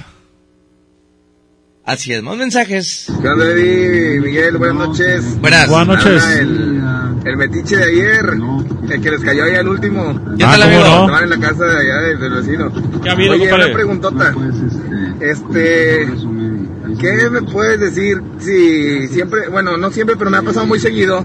Así 1.86 2.14
es, 2.14 2.24
más 2.24 2.36
mensajes. 2.36 3.06
¿Qué 3.22 3.28
onda, 3.28 3.48
Eddie? 3.48 4.20
Miguel, 4.20 4.58
buenas 4.58 4.88
noches. 4.88 5.40
Buenas. 5.40 5.70
Buenas 5.70 5.88
noches. 5.88 6.24
Habla 6.24 6.40
El, 6.40 6.84
el 7.26 7.38
metiche 7.38 7.76
de 7.78 7.84
ayer, 7.84 8.26
el 8.90 9.02
que 9.02 9.12
les 9.12 9.22
cayó 9.22 9.44
ahí 9.44 9.54
al 9.54 9.68
último. 9.68 10.20
¿Qué 10.36 10.44
tal, 10.44 10.64
Ah, 10.64 10.66
¿cómo 10.66 10.78
amigo? 10.78 10.84
no? 10.84 11.02
Estaban 11.06 11.24
en 11.24 11.30
la 11.30 11.48
casa 11.48 11.66
de 11.66 11.78
allá 11.78 12.02
del, 12.18 12.32
vecino. 12.34 12.72
¿Qué 13.04 13.10
ha 13.10 13.12
habido, 13.12 13.34
Oye, 13.34 13.54
una 13.54 13.72
preguntota. 13.72 14.34
Este, 15.20 16.08
¿qué 17.00 17.30
me 17.30 17.44
puedes 17.44 17.80
decir 17.80 18.20
si 18.40 19.08
siempre, 19.10 19.48
bueno, 19.50 19.78
no 19.78 19.92
siempre, 19.92 20.16
pero 20.16 20.32
me 20.32 20.38
ha 20.38 20.42
pasado 20.42 20.66
muy 20.66 20.80
seguido 20.80 21.24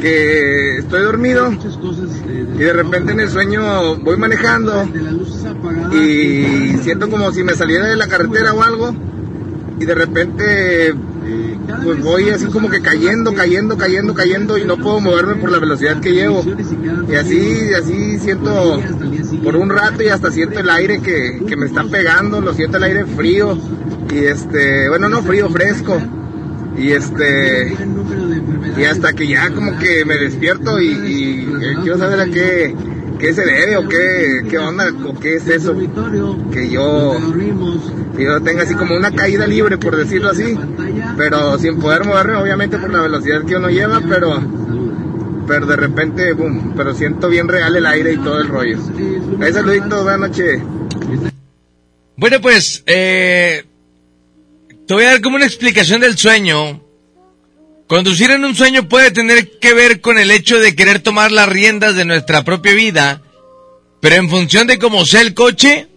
que 0.00 0.78
estoy 0.78 1.02
dormido 1.02 1.52
y 2.54 2.58
de 2.58 2.72
repente 2.72 3.12
en 3.12 3.20
el 3.20 3.28
sueño 3.28 3.96
voy 3.96 4.16
manejando 4.16 4.88
y 5.92 6.78
siento 6.82 7.10
como 7.10 7.30
si 7.32 7.44
me 7.44 7.52
saliera 7.54 7.86
de 7.86 7.96
la 7.96 8.06
carretera 8.08 8.54
o 8.54 8.62
algo 8.62 8.94
y 9.80 9.84
de 9.84 9.94
repente 9.94 10.94
pues 11.82 12.02
voy 12.02 12.30
así 12.30 12.46
como 12.46 12.68
que 12.68 12.80
cayendo, 12.80 13.32
cayendo, 13.32 13.76
cayendo, 13.76 14.14
cayendo 14.14 14.58
y 14.58 14.64
no 14.64 14.76
puedo 14.76 15.00
moverme 15.00 15.36
por 15.36 15.50
la 15.50 15.58
velocidad 15.58 16.00
que 16.00 16.12
llevo. 16.12 16.44
Y 17.08 17.14
así, 17.14 17.72
así 17.74 18.18
siento 18.18 18.80
por 19.42 19.56
un 19.56 19.70
rato 19.70 20.02
y 20.02 20.08
hasta 20.08 20.30
siento 20.30 20.60
el 20.60 20.70
aire 20.70 21.00
que, 21.00 21.42
que 21.46 21.56
me 21.56 21.66
está 21.66 21.84
pegando, 21.84 22.40
lo 22.40 22.52
siento 22.54 22.76
el 22.76 22.84
aire 22.84 23.06
frío 23.06 23.58
y 24.12 24.18
este, 24.18 24.88
bueno, 24.88 25.08
no 25.08 25.22
frío, 25.22 25.48
fresco. 25.48 26.00
Y 26.76 26.92
este, 26.92 27.74
y 28.78 28.84
hasta 28.84 29.12
que 29.12 29.26
ya 29.26 29.50
como 29.50 29.78
que 29.78 30.04
me 30.04 30.16
despierto 30.16 30.80
y, 30.80 30.86
y, 30.86 31.58
eh, 31.62 31.76
quiero 31.82 31.98
saber 31.98 32.20
a 32.20 32.26
qué, 32.26 32.74
qué 33.20 33.34
se 33.34 33.44
debe 33.44 33.76
o 33.76 33.88
qué, 33.88 34.42
qué 34.48 34.58
onda 34.58 34.90
o 35.06 35.18
qué 35.18 35.36
es 35.36 35.46
eso 35.46 35.76
que 36.52 36.70
yo, 36.70 37.16
que 38.16 38.24
yo 38.24 38.40
tenga 38.42 38.62
así 38.62 38.74
como 38.74 38.96
una 38.96 39.14
caída 39.14 39.46
libre 39.46 39.78
por 39.78 39.96
decirlo 39.96 40.30
así, 40.30 40.58
pero 41.16 41.58
sin 41.58 41.78
poder 41.78 42.04
moverme 42.04 42.36
obviamente 42.36 42.78
por 42.78 42.90
la 42.90 43.02
velocidad 43.02 43.44
que 43.44 43.56
uno 43.56 43.68
lleva, 43.68 44.00
pero 44.08 44.40
pero 45.46 45.66
de 45.66 45.74
repente, 45.74 46.32
boom, 46.32 46.74
pero 46.76 46.94
siento 46.94 47.28
bien 47.28 47.48
real 47.48 47.74
el 47.74 47.84
aire 47.84 48.12
y 48.12 48.18
todo 48.18 48.40
el 48.40 48.46
rollo. 48.46 48.78
Ahí 49.40 49.52
saludito, 49.52 50.04
buenas 50.04 50.30
noches. 50.30 50.62
Bueno, 52.16 52.40
pues, 52.40 52.84
eh, 52.86 53.64
te 54.86 54.94
voy 54.94 55.02
a 55.02 55.08
dar 55.08 55.20
como 55.20 55.34
una 55.34 55.46
explicación 55.46 56.02
del 56.02 56.16
sueño. 56.16 56.80
Conducir 57.90 58.30
en 58.30 58.44
un 58.44 58.54
sueño 58.54 58.88
puede 58.88 59.10
tener 59.10 59.58
que 59.58 59.74
ver 59.74 60.00
con 60.00 60.16
el 60.16 60.30
hecho 60.30 60.60
de 60.60 60.76
querer 60.76 61.00
tomar 61.00 61.32
las 61.32 61.48
riendas 61.48 61.96
de 61.96 62.04
nuestra 62.04 62.44
propia 62.44 62.72
vida, 62.72 63.20
pero 64.00 64.14
en 64.14 64.30
función 64.30 64.68
de 64.68 64.78
cómo 64.78 65.04
sea 65.04 65.22
el 65.22 65.34
coche, 65.34 65.88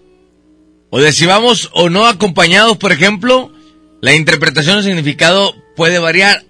o 0.90 1.00
de 1.00 1.14
si 1.14 1.28
vamos 1.28 1.70
o 1.72 1.92
no 1.92 2.08
acompañados, 2.08 2.78
por 2.78 2.94
ejemplo, 2.94 3.54
la 4.02 4.16
interpretación 4.16 4.80
o 4.80 4.82
significado 4.82 5.54
puede 5.76 6.00
variar. 6.00 6.44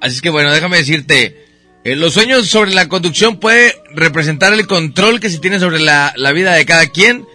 Así 0.00 0.20
que 0.20 0.30
bueno, 0.30 0.52
déjame 0.52 0.76
decirte, 0.76 1.44
eh, 1.82 1.96
los 1.96 2.14
sueños 2.14 2.46
sobre 2.46 2.72
la 2.72 2.88
conducción 2.88 3.40
puede 3.40 3.74
representar 3.96 4.52
el 4.52 4.68
control 4.68 5.18
que 5.18 5.28
se 5.30 5.40
tiene 5.40 5.58
sobre 5.58 5.80
la, 5.80 6.12
la 6.14 6.30
vida 6.30 6.54
de 6.54 6.66
cada 6.66 6.86
quien. 6.86 7.26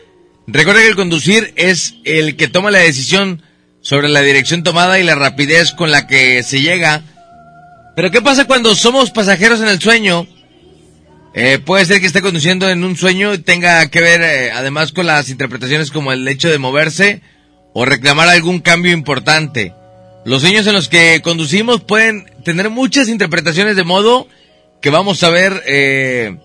Recuerda 0.47 0.79
que 0.79 0.87
el 0.87 0.95
conducir 0.95 1.51
es 1.57 1.95
el 2.05 2.37
que 2.37 2.47
toma 2.47 2.71
la 2.71 2.79
decisión 2.79 3.43
sobre 3.81 4.07
la 4.07 4.21
dirección 4.21 4.63
tomada 4.63 4.97
y 4.97 5.03
la 5.03 5.15
rapidez 5.15 5.73
con 5.73 5.91
la 5.91 6.07
que 6.07 6.41
se 6.41 6.61
llega. 6.61 7.03
Pero 7.95 8.11
¿qué 8.11 8.21
pasa 8.21 8.45
cuando 8.45 8.75
somos 8.75 9.11
pasajeros 9.11 9.61
en 9.61 9.67
el 9.67 9.79
sueño? 9.79 10.27
Eh, 11.35 11.59
puede 11.63 11.85
ser 11.85 11.99
que 11.99 12.05
esté 12.07 12.21
conduciendo 12.21 12.69
en 12.69 12.83
un 12.83 12.95
sueño 12.95 13.33
y 13.33 13.39
tenga 13.39 13.87
que 13.89 14.01
ver 14.01 14.21
eh, 14.21 14.51
además 14.51 14.91
con 14.91 15.07
las 15.07 15.29
interpretaciones 15.29 15.89
como 15.89 16.11
el 16.11 16.27
hecho 16.27 16.49
de 16.49 16.59
moverse 16.59 17.21
o 17.73 17.85
reclamar 17.85 18.29
algún 18.29 18.59
cambio 18.59 18.91
importante. 18.91 19.73
Los 20.25 20.41
sueños 20.41 20.67
en 20.67 20.73
los 20.73 20.89
que 20.89 21.21
conducimos 21.23 21.81
pueden 21.81 22.25
tener 22.43 22.69
muchas 22.69 23.09
interpretaciones 23.09 23.75
de 23.75 23.83
modo 23.83 24.27
que 24.79 24.89
vamos 24.89 25.23
a 25.23 25.29
ver 25.29 25.63
eh, 25.65 26.37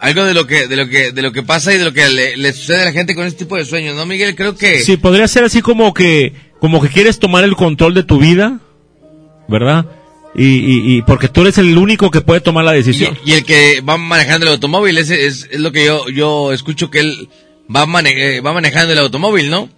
algo 0.00 0.24
de 0.24 0.34
lo 0.34 0.46
que 0.46 0.66
de 0.66 0.76
lo 0.76 0.88
que 0.88 1.12
de 1.12 1.22
lo 1.22 1.32
que 1.32 1.42
pasa 1.42 1.74
y 1.74 1.78
de 1.78 1.84
lo 1.84 1.92
que 1.92 2.08
le, 2.08 2.36
le 2.36 2.52
sucede 2.52 2.82
a 2.82 2.84
la 2.86 2.92
gente 2.92 3.14
con 3.14 3.26
este 3.26 3.40
tipo 3.44 3.56
de 3.56 3.64
sueños, 3.64 3.94
¿no, 3.94 4.06
Miguel? 4.06 4.34
Creo 4.34 4.56
que 4.56 4.80
Sí, 4.80 4.96
podría 4.96 5.28
ser 5.28 5.44
así 5.44 5.60
como 5.62 5.92
que, 5.92 6.32
como 6.60 6.80
que 6.80 6.88
quieres 6.88 7.18
tomar 7.18 7.44
el 7.44 7.56
control 7.56 7.94
de 7.94 8.04
tu 8.04 8.18
vida, 8.18 8.60
¿verdad? 9.48 9.86
Y, 10.34 10.44
y, 10.44 10.96
y 10.96 11.02
porque 11.02 11.28
tú 11.28 11.40
eres 11.42 11.56
el 11.58 11.76
único 11.78 12.10
que 12.10 12.20
puede 12.20 12.40
tomar 12.40 12.64
la 12.64 12.72
decisión. 12.72 13.16
Y 13.24 13.32
el 13.32 13.44
que 13.44 13.80
va 13.80 13.96
manejando 13.96 14.46
el 14.46 14.52
automóvil, 14.52 14.98
ese 14.98 15.26
es, 15.26 15.48
es 15.50 15.60
lo 15.60 15.72
que 15.72 15.86
yo, 15.86 16.08
yo 16.10 16.52
escucho 16.52 16.90
que 16.90 17.00
él 17.00 17.28
va, 17.74 17.86
mane- 17.86 18.36
eh, 18.36 18.40
va 18.40 18.52
manejando 18.52 18.92
el 18.92 18.98
automóvil, 18.98 19.48
¿no? 19.50 19.70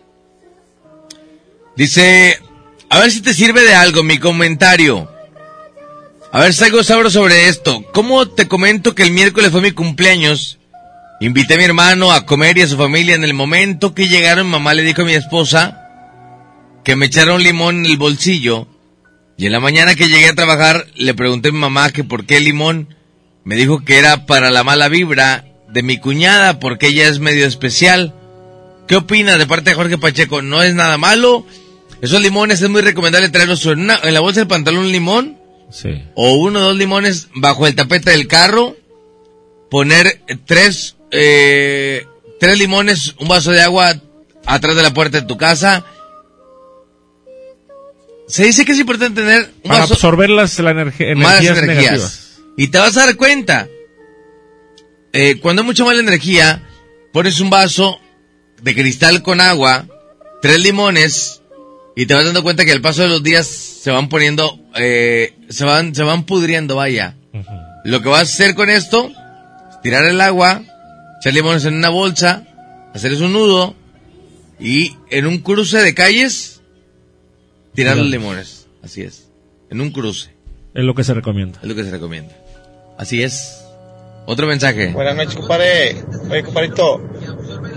Dice, 1.77 2.39
a 2.91 2.99
ver 2.99 3.11
si 3.11 3.21
te 3.21 3.35
sirve 3.35 3.63
de 3.63 3.75
algo 3.75 4.03
mi 4.03 4.19
comentario. 4.19 5.09
A 6.33 6.41
ver 6.41 6.53
si 6.53 6.65
algo 6.65 6.83
sabro 6.83 7.09
sobre 7.09 7.49
esto. 7.49 7.83
¿Cómo 7.93 8.27
te 8.29 8.49
comento 8.49 8.95
que 8.95 9.05
el 9.05 9.13
miércoles 9.13 9.51
fue 9.51 9.61
mi 9.63 9.71
cumpleaños? 9.71 10.59
Invité 11.21 11.55
a 11.55 11.57
mi 11.57 11.65
hermano 11.65 12.13
a 12.13 12.27
comer 12.27 12.59
y 12.59 12.63
a 12.63 12.69
su 12.69 12.77
familia. 12.77 13.15
En 13.15 13.25
el 13.25 13.33
momento 13.35 13.95
que 13.95 14.09
llegaron, 14.09 14.47
mamá 14.49 14.75
le 14.75 14.83
dijo 14.83 15.03
a 15.03 15.05
mi 15.05 15.15
esposa 15.15 15.85
que 16.85 16.97
me 16.97 17.07
echara 17.07 17.35
un 17.35 17.43
limón 17.43 17.79
en 17.85 17.87
el 17.87 17.97
bolsillo. 17.97 18.67
Y 19.39 19.47
en 19.47 19.53
la 19.53 19.61
mañana 19.61 19.95
que 19.95 20.09
llegué 20.09 20.29
a 20.29 20.35
trabajar, 20.35 20.87
le 20.97 21.15
pregunté 21.15 21.49
a 21.49 21.53
mi 21.53 21.59
mamá 21.59 21.91
que 21.91 22.05
por 22.05 22.27
qué 22.27 22.41
limón. 22.41 22.95
Me 23.45 23.55
dijo 23.57 23.85
que 23.85 23.97
era 23.99 24.27
para 24.27 24.51
la 24.51 24.65
mala 24.65 24.89
vibra 24.89 25.47
de 25.71 25.83
mi 25.83 25.99
cuñada, 25.99 26.59
porque 26.61 26.89
ella 26.89 27.09
es 27.09 27.19
medio 27.21 27.47
especial. 27.47 28.15
¿Qué 28.89 28.97
opina 28.97 29.39
de 29.39 29.47
parte 29.47 29.71
de 29.71 29.77
Jorge 29.77 29.97
Pacheco? 29.97 30.43
¿No 30.43 30.63
es 30.63 30.75
nada 30.75 30.99
malo? 30.99 31.47
Esos 32.03 32.21
limones 32.21 32.61
es 32.63 32.69
muy 32.69 32.83
recomendable 32.83 33.29
traerlos 33.29 33.65
en, 33.67 33.81
una- 33.81 34.01
en 34.03 34.13
la 34.13 34.21
bolsa 34.21 34.41
del 34.41 34.49
pantalón 34.49 34.85
un 34.87 34.93
limón 34.93 35.39
Sí. 35.71 36.03
o 36.15 36.33
uno 36.35 36.61
o 36.61 36.63
dos 36.63 36.77
limones 36.77 37.29
bajo 37.35 37.67
el 37.67 37.75
tapete 37.75 38.11
del 38.11 38.27
carro, 38.27 38.77
poner 39.71 40.23
tres, 40.47 40.97
eh, 41.11 42.07
tres 42.41 42.59
limones, 42.59 43.15
un 43.19 43.29
vaso 43.29 43.51
de 43.51 43.61
agua 43.63 43.95
atrás 44.47 44.77
de 44.77 44.83
la 44.83 44.95
puerta 44.95 45.21
de 45.21 45.27
tu 45.27 45.37
casa. 45.37 45.85
Se 48.29 48.45
dice 48.45 48.65
que 48.65 48.73
es 48.73 48.79
importante 48.79 49.23
tener 49.23 49.51
un 49.65 49.69
Para 49.71 49.81
vaso, 49.81 49.95
absorber 49.95 50.29
las 50.31 50.59
la 50.59 50.75
malas 50.75 51.01
energías, 51.01 51.59
energías. 51.59 51.67
negativas. 51.67 52.39
Y 52.57 52.69
te 52.69 52.79
vas 52.79 52.97
a 52.97 53.07
dar 53.07 53.17
cuenta. 53.17 53.69
eh, 55.13 55.39
cuando 55.41 55.63
hay 55.63 55.67
mucha 55.67 55.85
mala 55.85 56.01
energía, 56.01 56.63
pones 57.13 57.41
un 57.41 57.51
vaso 57.51 57.99
de 58.63 58.75
cristal 58.75 59.23
con 59.23 59.41
agua, 59.41 59.87
tres 60.43 60.59
limones, 60.61 61.43
y 61.97 62.07
te 62.07 62.15
vas 62.15 62.25
dando 62.25 62.43
cuenta 62.43 62.65
que 62.65 62.73
al 62.73 62.81
paso 62.83 63.03
de 63.03 63.09
los 63.09 63.23
días 63.23 63.47
se 63.47 63.91
van 63.91 64.09
poniendo, 64.09 64.59
eh, 64.77 65.35
se 65.49 65.65
van, 65.65 65.95
se 65.95 66.03
van 66.03 66.25
pudriendo, 66.25 66.77
vaya. 66.77 67.17
Lo 67.85 68.03
que 68.03 68.09
vas 68.09 68.21
a 68.21 68.23
hacer 68.23 68.55
con 68.55 68.69
esto, 68.71 69.11
es 69.71 69.81
tirar 69.83 70.05
el 70.05 70.21
agua, 70.21 70.63
echar 71.21 71.33
limones 71.33 71.65
en 71.65 71.75
una 71.75 71.89
bolsa, 71.89 72.45
hacerles 72.95 73.21
un 73.21 73.33
nudo, 73.33 73.75
y 74.61 74.95
en 75.11 75.27
un 75.27 75.39
cruce 75.39 75.79
de 75.79 75.95
calles, 75.95 76.58
tirar 77.79 77.97
los 77.97 78.09
limones. 78.09 78.67
Así 78.83 79.03
es. 79.03 79.29
En 79.71 79.81
un 79.81 79.93
cruce. 79.93 80.31
Es 80.75 80.83
lo 80.83 80.97
que 80.97 81.05
se 81.05 81.15
recomienda. 81.15 81.61
Es 81.63 81.69
lo 81.69 81.77
que 81.77 81.85
se 81.85 81.91
recomienda. 81.93 82.35
Así 82.99 83.23
es. 83.23 83.65
Otro 84.27 84.49
mensaje. 84.49 84.89
Buenas 84.93 85.15
noches, 85.15 85.37
compadre. 85.37 86.03
Oye, 86.29 86.43
compadrito, 86.43 87.01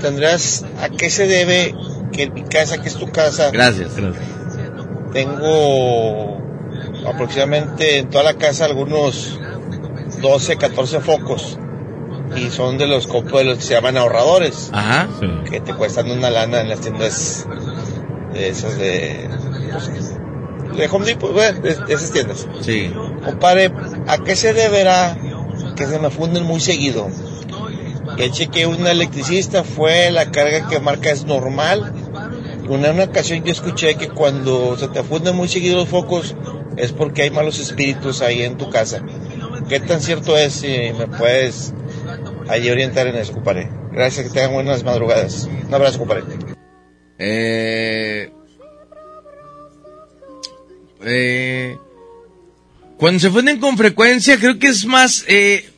¿tendrás 0.02 0.66
a 0.82 0.90
qué 0.90 1.12
se 1.12 1.28
debe 1.28 1.76
que 2.12 2.24
en 2.24 2.34
mi 2.34 2.42
casa, 2.44 2.82
que 2.82 2.90
es 2.90 2.96
tu 2.96 3.12
casa, 3.12 3.52
Gracias. 3.52 3.92
tengo 5.14 6.42
aproximadamente 7.06 8.00
en 8.00 8.10
toda 8.10 8.24
la 8.24 8.34
casa 8.34 8.66
algunos 8.66 9.40
12, 10.20 10.58
14 10.58 11.00
focos? 11.00 11.60
Y 12.36 12.50
son 12.50 12.80
de 12.80 12.88
los 12.88 13.06
copos 13.06 13.40
de 13.40 13.44
los 13.44 13.58
que 13.60 13.64
se 13.66 13.74
llaman 13.76 13.98
ahorradores. 13.98 14.72
Ajá. 14.74 15.10
Que 15.48 15.60
te 15.60 15.76
cuestan 15.76 16.10
una 16.10 16.32
lana 16.32 16.62
en 16.62 16.70
las 16.70 16.82
tiendas 16.82 17.46
esas 18.34 18.78
de... 18.78 19.30
pues, 19.72 20.16
de 20.78 20.88
Home 20.88 21.06
Depot, 21.06 21.34
bueno, 21.34 21.60
de, 21.60 21.76
de 21.76 21.94
esas 21.94 22.12
tiendas. 22.12 22.48
Sí. 22.62 22.92
Compadre, 23.26 23.72
¿a 24.08 24.18
qué 24.20 24.36
se 24.36 24.54
deberá 24.54 25.18
que 25.76 25.86
se 25.86 26.00
me 26.00 26.10
funden 26.10 26.44
muy 26.44 26.62
seguido? 26.62 27.10
Que 28.18 28.32
cheque 28.32 28.66
un 28.66 28.86
electricista, 28.88 29.64
fue 29.64 30.12
la 30.12 30.32
carga 30.32 30.68
que 30.68 30.80
marca 30.80 31.12
es 31.12 31.26
normal. 31.26 31.94
Una, 32.68 32.92
una 32.92 33.06
ocasión 33.06 33.44
yo 33.44 33.52
escuché 33.52 33.96
que 33.96 34.10
cuando 34.10 34.78
se 34.78 34.88
te 34.88 35.04
funden 35.04 35.36
muy 35.36 35.48
seguido 35.48 35.78
los 35.78 35.90
focos 35.90 36.36
es 36.78 36.92
porque 36.92 37.24
hay 37.24 37.32
malos 37.32 37.60
espíritus 37.60 38.22
ahí 38.22 38.44
en 38.44 38.58
tu 38.58 38.70
casa. 38.70 39.02
¿Qué 39.68 39.80
tan 39.80 40.02
cierto 40.02 40.38
es? 40.38 40.54
Si 40.54 40.92
me 40.98 41.08
puedes 41.08 41.74
ahí 42.48 42.70
orientar 42.70 43.08
en 43.08 43.16
eso, 43.16 43.34
compadre. 43.34 43.70
Gracias, 43.92 44.28
que 44.28 44.34
tengan 44.34 44.54
buenas 44.54 44.84
madrugadas. 44.84 45.50
Un 45.68 45.74
abrazo, 45.74 46.00
compadre. 46.00 46.24
Eh, 47.24 48.32
eh, 51.04 51.78
cuando 52.98 53.20
se 53.20 53.30
funden 53.30 53.60
con 53.60 53.78
frecuencia, 53.78 54.40
creo 54.40 54.58
que 54.58 54.70
es 54.70 54.86
más. 54.86 55.24
Eh, 55.28 55.70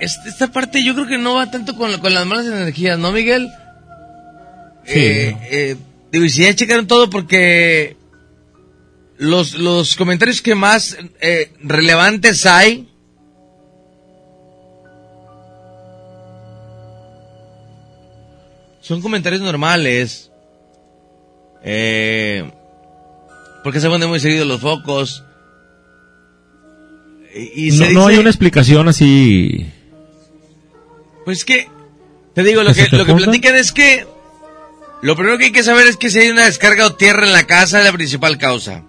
esta, 0.00 0.50
parte 0.50 0.82
yo 0.82 0.94
creo 0.94 1.06
que 1.06 1.18
no 1.18 1.34
va 1.34 1.50
tanto 1.50 1.76
con, 1.76 1.98
con 2.00 2.14
las 2.14 2.24
malas 2.24 2.46
energías, 2.46 2.98
¿no, 2.98 3.12
Miguel? 3.12 3.50
Eh, 4.86 5.36
eh, 5.50 5.76
digo, 6.10 6.24
y 6.24 6.30
si 6.30 6.44
ya 6.44 6.54
checaron 6.54 6.86
todo 6.86 7.10
porque 7.10 7.98
los, 9.18 9.54
los 9.54 9.96
comentarios 9.96 10.40
que 10.40 10.54
más 10.54 10.96
eh, 11.20 11.52
relevantes 11.62 12.46
hay 12.46 12.88
son 18.80 19.02
comentarios 19.02 19.42
normales. 19.42 20.29
Eh, 21.62 22.50
porque 23.62 23.80
se 23.80 23.88
ponen 23.88 24.08
muy 24.08 24.20
seguido 24.20 24.44
los 24.44 24.60
focos. 24.60 25.24
Y, 27.34 27.68
y 27.68 27.92
No, 27.92 28.06
hay 28.06 28.18
una 28.18 28.30
explicación 28.30 28.88
así. 28.88 29.66
Pues 31.24 31.44
que, 31.44 31.68
te 32.34 32.42
digo, 32.42 32.62
lo 32.62 32.72
¿Que 32.72 32.86
que, 32.86 32.96
lo 32.96 33.04
que 33.04 33.14
platican 33.14 33.54
es 33.56 33.72
que 33.72 34.06
lo 35.02 35.16
primero 35.16 35.38
que 35.38 35.46
hay 35.46 35.52
que 35.52 35.62
saber 35.62 35.86
es 35.86 35.96
que 35.96 36.10
si 36.10 36.18
hay 36.18 36.30
una 36.30 36.46
descarga 36.46 36.86
o 36.86 36.94
tierra 36.94 37.26
en 37.26 37.32
la 37.32 37.46
casa 37.46 37.78
es 37.78 37.84
la 37.84 37.92
principal 37.92 38.38
causa 38.38 38.84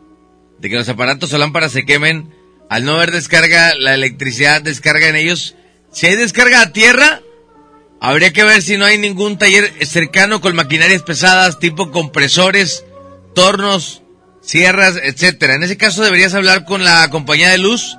de 0.60 0.70
que 0.70 0.76
los 0.76 0.90
aparatos 0.90 1.34
o 1.34 1.38
lámparas 1.38 1.72
se 1.72 1.86
quemen. 1.86 2.34
Al 2.70 2.86
no 2.86 2.94
haber 2.94 3.12
descarga, 3.12 3.74
la 3.76 3.94
electricidad 3.94 4.62
descarga 4.62 5.10
en 5.10 5.16
ellos. 5.16 5.56
Si 5.92 6.06
hay 6.06 6.16
descarga 6.16 6.62
a 6.62 6.72
tierra, 6.72 7.22
habría 8.02 8.34
que 8.34 8.44
ver 8.44 8.64
si 8.64 8.78
no 8.78 8.86
hay 8.86 8.98
ningún 8.98 9.38
taller 9.38 9.72
cercano 9.86 10.42
con 10.42 10.56
maquinarias 10.56 11.04
pesadas, 11.04 11.60
tipo 11.60 11.92
compresores, 11.92 12.84
tornos, 13.36 14.02
sierras, 14.42 15.00
etcétera. 15.02 15.54
En 15.54 15.64
ese 15.64 15.78
caso 15.78 16.04
deberías 16.04 16.34
hablar 16.34 16.66
con 16.66 16.84
la 16.84 17.10
compañía 17.12 17.50
de 17.50 17.60
luz 17.60 17.96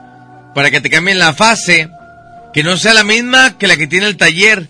para 0.57 0.73
que 0.73 0.81
te 0.81 0.91
cambien 0.91 1.21
la 1.21 1.33
fase, 1.33 1.89
que 2.53 2.65
no 2.65 2.77
sea 2.77 2.95
la 2.95 3.05
misma 3.05 3.57
que 3.59 3.69
la 3.69 3.77
que 3.77 3.87
tiene 3.87 4.07
el 4.07 4.17
taller. 4.17 4.69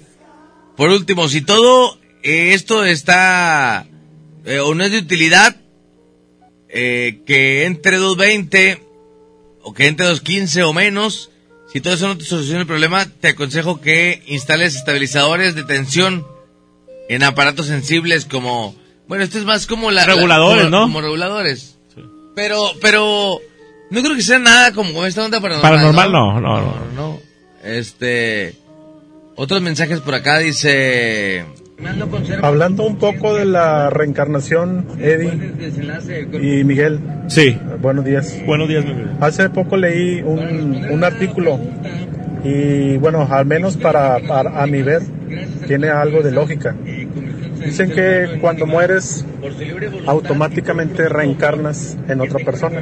Por 0.77 0.91
último, 0.91 1.27
si 1.28 1.41
todo 1.41 1.99
eh, 2.23 2.52
esto 2.52 2.85
está 2.85 3.86
eh, 4.44 4.59
o 4.59 4.75
no 4.75 4.85
es 4.85 4.93
de 4.93 4.99
utilidad, 4.99 5.57
eh, 6.69 7.23
que 7.27 7.65
entre 7.65 7.97
220 7.97 8.83
o 9.62 9.73
que 9.73 9.86
entre 9.86 10.07
215 10.07 10.62
o 10.62 10.75
menos, 10.75 11.32
si 11.73 11.81
todo 11.81 11.94
eso 11.94 12.07
no 12.09 12.18
te 12.18 12.25
soluciona 12.25 12.60
el 12.60 12.67
problema, 12.67 13.07
te 13.07 13.28
aconsejo 13.28 13.81
que 13.81 14.23
instales 14.26 14.76
estabilizadores 14.76 15.55
de 15.55 15.65
tensión 15.65 16.26
en 17.09 17.23
aparatos 17.23 17.67
sensibles 17.67 18.25
como, 18.25 18.75
bueno, 19.09 19.25
esto 19.25 19.39
es 19.39 19.44
más 19.44 19.67
como 19.67 19.91
la... 19.91 20.07
la- 20.07 20.15
Reguladores, 20.15 20.65
como- 20.65 20.76
¿no? 20.76 20.83
Como 20.83 21.01
reguladores. 21.01 21.78
Pero, 22.34 22.73
pero, 22.81 23.39
no 23.91 24.02
creo 24.02 24.15
que 24.17 24.23
sea 24.23 24.39
nada 24.39 24.73
como 24.73 25.05
esta 25.05 25.25
onda 25.25 25.41
paranormal. 25.41 25.70
Paranormal 25.73 26.12
no, 26.12 26.41
no, 26.41 26.60
no. 26.60 26.76
no. 26.94 27.20
Este, 27.62 28.55
otros 29.36 29.60
mensajes 29.62 30.01
por 30.01 30.15
acá 30.15 30.39
dice... 30.39 31.44
Hablando 32.43 32.85
un 32.86 32.97
poco 32.97 33.35
de 33.35 33.44
la 33.44 33.91
reencarnación, 33.91 34.86
Eddie 35.01 35.31
y 36.61 36.65
Miguel. 36.65 37.01
Sí. 37.28 37.59
Buenos 37.81 38.05
días. 38.05 38.41
Buenos 38.47 38.69
días, 38.69 38.85
Miguel. 38.85 39.11
Hace 39.20 39.49
poco 39.51 39.77
leí 39.77 40.23
un, 40.23 40.86
un 40.91 41.05
artículo 41.05 41.59
y 42.44 42.97
bueno, 42.99 43.27
al 43.31 43.47
menos 43.47 43.77
para, 43.77 44.19
para- 44.27 44.62
a 44.62 44.67
mi 44.67 44.83
ver, 44.83 45.02
tiene 45.67 45.89
algo 45.89 46.23
de 46.23 46.31
lógica. 46.33 46.75
Dicen 47.65 47.91
que 47.91 48.39
cuando 48.41 48.67
mueres 48.67 49.25
automáticamente 50.07 51.09
reencarnas 51.09 51.97
en 52.09 52.21
otra 52.21 52.45
persona. 52.45 52.81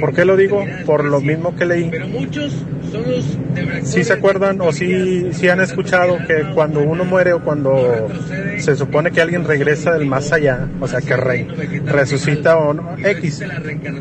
¿Por 0.00 0.14
qué 0.14 0.24
lo 0.24 0.36
digo? 0.36 0.64
Por 0.84 1.04
lo 1.04 1.20
mismo 1.20 1.54
que 1.54 1.64
leí. 1.66 1.90
Si 3.84 4.04
se 4.04 4.12
acuerdan 4.12 4.60
o 4.60 4.72
si 4.72 5.32
si 5.32 5.48
han 5.48 5.60
escuchado 5.60 6.18
que 6.26 6.52
cuando 6.54 6.80
uno 6.80 7.04
muere 7.04 7.32
o 7.32 7.40
cuando 7.42 8.08
se 8.58 8.76
supone 8.76 9.10
que 9.12 9.20
alguien 9.22 9.44
regresa 9.44 9.92
del 9.92 10.06
más 10.06 10.32
allá, 10.32 10.68
o 10.80 10.86
sea 10.88 11.00
que 11.00 11.16
re- 11.16 11.46
resucita 11.86 12.56
o 12.58 12.74
no, 12.74 12.96
X, 12.98 13.42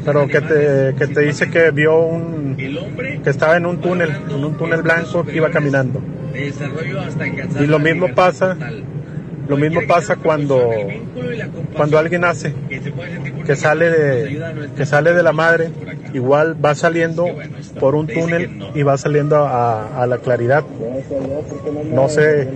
pero 0.04 0.28
que 0.28 0.42
te, 0.42 0.96
que 0.98 1.08
te 1.14 1.22
dice 1.22 1.50
que 1.50 1.72
vio 1.72 2.00
un, 2.02 2.56
que 3.24 3.30
estaba 3.30 3.56
en 3.58 3.66
un 3.66 3.80
túnel, 3.80 4.10
en 4.30 4.44
un 4.44 4.58
túnel 4.58 4.82
blanco 4.82 5.24
que 5.24 5.36
iba 5.38 5.50
caminando. 5.52 6.02
Y 7.64 7.68
lo 7.68 7.80
mismo 7.80 8.08
pasa, 8.14 8.58
lo 9.52 9.58
mismo 9.58 9.82
pasa 9.86 10.16
cuando, 10.16 10.72
cuando 11.76 11.98
alguien 11.98 12.22
nace, 12.22 12.54
que 13.46 13.56
sale 13.58 13.90
de, 13.90 14.70
que 14.78 14.86
sale 14.86 15.14
de 15.14 15.22
la 15.24 15.34
madre, 15.34 15.72
igual 16.14 16.56
va 16.64 16.74
saliendo 16.74 17.26
por 17.78 17.96
un 17.96 18.08
túnel 18.08 18.72
y 18.74 18.84
va 18.84 18.98
saliendo 18.98 19.36
a, 19.46 20.02
a 20.02 20.08
la 20.08 20.20
claridad. 20.20 20.64
No 21.94 22.08
sé 22.08 22.48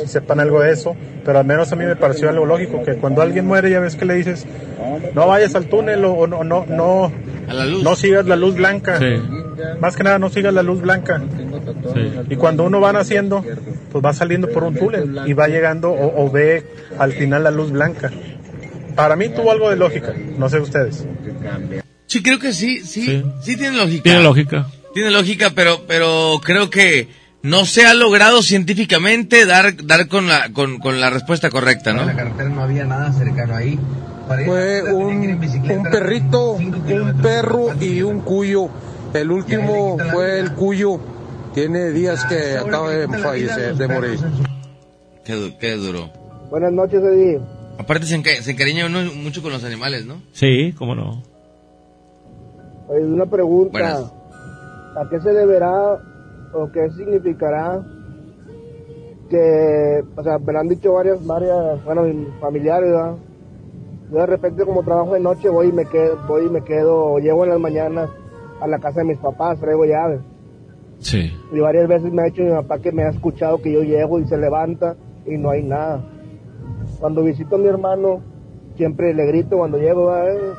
si 0.00 0.08
sepan 0.08 0.40
algo 0.40 0.60
de 0.60 0.72
eso, 0.72 0.96
pero 1.22 1.38
al 1.38 1.44
menos 1.44 1.70
a 1.70 1.76
mí 1.76 1.84
me 1.84 1.96
pareció 1.96 2.30
algo 2.30 2.46
lógico, 2.46 2.82
que 2.82 2.94
cuando 2.94 3.20
alguien 3.20 3.46
muere 3.46 3.70
ya 3.70 3.80
ves 3.80 3.94
que 3.94 4.06
le 4.06 4.14
dices, 4.14 4.46
no 5.14 5.26
vayas 5.26 5.54
al 5.54 5.66
túnel 5.66 6.02
o 6.06 6.26
no, 6.26 6.44
no, 6.44 6.64
no, 6.66 7.12
no 7.82 7.96
sigas 7.96 8.24
la 8.24 8.36
luz 8.36 8.54
blanca. 8.54 8.98
Más 9.80 9.96
que 9.96 10.02
nada 10.02 10.18
no 10.18 10.30
sigas 10.30 10.54
la 10.54 10.62
luz 10.62 10.80
blanca. 10.80 11.20
Y 12.28 12.36
cuando 12.36 12.64
uno 12.64 12.80
va 12.80 12.92
naciendo, 12.92 13.44
pues 13.92 14.04
va 14.04 14.12
saliendo 14.12 14.48
por 14.48 14.64
un 14.64 14.74
túnel 14.74 15.20
y 15.26 15.32
va 15.32 15.48
llegando 15.48 15.90
o, 15.90 16.24
o 16.24 16.30
ve 16.30 16.64
al 16.98 17.12
final 17.12 17.44
la 17.44 17.50
luz 17.50 17.70
blanca. 17.70 18.10
Para 18.94 19.16
mí 19.16 19.28
tuvo 19.28 19.52
algo 19.52 19.70
de 19.70 19.76
lógica, 19.76 20.12
no 20.36 20.48
sé 20.48 20.58
ustedes. 20.58 21.06
Sí, 22.06 22.22
creo 22.22 22.38
que 22.38 22.52
sí, 22.52 22.80
sí, 22.80 23.22
sí, 23.42 23.56
tiene 23.56 23.76
lógica. 23.76 24.02
Tiene 24.02 24.22
lógica. 24.22 24.66
Tiene 24.94 25.10
lógica, 25.10 25.50
pero, 25.54 25.84
pero 25.86 26.40
creo 26.42 26.70
que 26.70 27.08
no 27.42 27.64
se 27.66 27.86
ha 27.86 27.94
logrado 27.94 28.42
científicamente 28.42 29.46
dar, 29.46 29.76
dar 29.84 30.08
con 30.08 30.26
la, 30.26 30.52
con, 30.52 30.78
con 30.78 31.00
la 31.00 31.10
respuesta 31.10 31.50
correcta, 31.50 31.92
¿no? 31.92 32.04
no 32.04 32.62
había 32.62 32.84
nada 32.84 33.12
cercano 33.12 33.54
ahí. 33.54 33.78
Fue 34.44 34.82
un, 34.92 35.40
un 35.70 35.82
perrito, 35.90 36.52
un 36.52 37.18
perro 37.22 37.68
y 37.80 38.02
un 38.02 38.20
cuyo. 38.20 38.68
El 39.14 39.30
último 39.30 39.96
fue 40.12 40.38
el 40.40 40.52
cuyo. 40.52 41.00
Tiene 41.60 41.90
días 41.90 42.24
que 42.26 42.56
acaba 42.58 42.90
de 42.90 43.08
fallecer, 43.08 43.74
de 43.74 43.88
morir. 43.88 44.18
Qué, 45.24 45.32
du- 45.34 45.58
qué 45.58 45.72
duro. 45.76 46.08
Buenas 46.50 46.72
noches, 46.72 47.02
Eddie. 47.02 47.40
Aparte 47.78 48.06
se, 48.06 48.16
enca- 48.16 48.40
se 48.42 48.52
encariña 48.52 48.86
uno 48.86 49.00
mucho 49.14 49.42
con 49.42 49.52
los 49.52 49.64
animales, 49.64 50.06
¿no? 50.06 50.22
Sí, 50.32 50.72
cómo 50.78 50.94
no. 50.94 51.22
Oye, 52.88 53.04
una 53.04 53.26
pregunta. 53.26 53.72
Buenas. 53.72 54.12
¿A 54.96 55.08
qué 55.10 55.20
se 55.20 55.32
deberá 55.32 55.94
o 56.54 56.70
qué 56.72 56.88
significará 56.96 57.80
que, 59.30 60.02
o 60.16 60.22
sea, 60.22 60.38
me 60.38 60.52
lo 60.52 60.60
han 60.60 60.68
dicho 60.68 60.92
varias, 60.94 61.24
varias, 61.26 61.84
bueno, 61.84 62.02
familiares, 62.40 62.90
¿verdad? 62.90 63.14
Yo 64.10 64.16
de 64.20 64.26
repente 64.26 64.64
como 64.64 64.82
trabajo 64.82 65.12
de 65.12 65.20
noche 65.20 65.50
voy 65.50 65.68
y 65.68 65.72
me 65.72 65.84
quedo, 65.84 66.18
voy 66.26 66.46
y 66.46 66.48
me 66.48 66.64
quedo, 66.64 67.04
o 67.12 67.18
llego 67.18 67.44
en 67.44 67.50
las 67.50 67.60
mañanas 67.60 68.08
a 68.60 68.66
la 68.66 68.78
casa 68.78 69.00
de 69.00 69.06
mis 69.06 69.18
papás, 69.18 69.60
traigo 69.60 69.84
llaves. 69.84 70.20
Y 71.52 71.60
varias 71.60 71.88
veces 71.88 72.12
me 72.12 72.22
ha 72.22 72.24
dicho 72.26 72.42
mi 72.42 72.50
papá 72.50 72.78
que 72.78 72.92
me 72.92 73.04
ha 73.04 73.10
escuchado 73.10 73.62
que 73.62 73.72
yo 73.72 73.82
llego 73.82 74.18
y 74.18 74.26
se 74.26 74.36
levanta 74.36 74.96
y 75.26 75.36
no 75.36 75.50
hay 75.50 75.62
nada. 75.62 76.04
Cuando 77.00 77.22
visito 77.22 77.56
a 77.56 77.58
mi 77.58 77.66
hermano, 77.66 78.20
siempre 78.76 79.14
le 79.14 79.26
grito 79.26 79.56
cuando 79.56 79.78
llego, 79.78 80.06
¿verdad? 80.06 80.54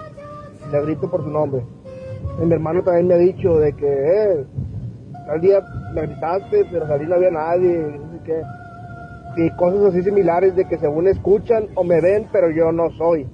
le 0.71 0.81
grito 0.81 1.09
por 1.09 1.23
su 1.23 1.29
nombre. 1.29 1.63
Y 2.41 2.45
mi 2.45 2.53
hermano 2.53 2.83
también 2.83 3.07
me 3.07 3.13
ha 3.15 3.17
dicho 3.17 3.59
de 3.59 3.73
que, 3.73 3.87
eh, 3.87 4.45
tal 5.27 5.41
día 5.41 5.61
me 5.93 6.03
gritaste, 6.03 6.65
pero 6.71 6.87
salí 6.87 7.05
no 7.05 7.15
había 7.15 7.31
nadie, 7.31 7.99
y 8.15 8.23
qué. 8.23 8.41
Y 9.37 9.49
cosas 9.51 9.85
así 9.85 10.03
similares 10.03 10.55
de 10.55 10.65
que 10.65 10.77
según 10.77 11.07
escuchan 11.07 11.67
o 11.75 11.83
me 11.83 12.01
ven, 12.01 12.27
pero 12.31 12.51
yo 12.51 12.71
no 12.71 12.89
soy. 12.91 13.27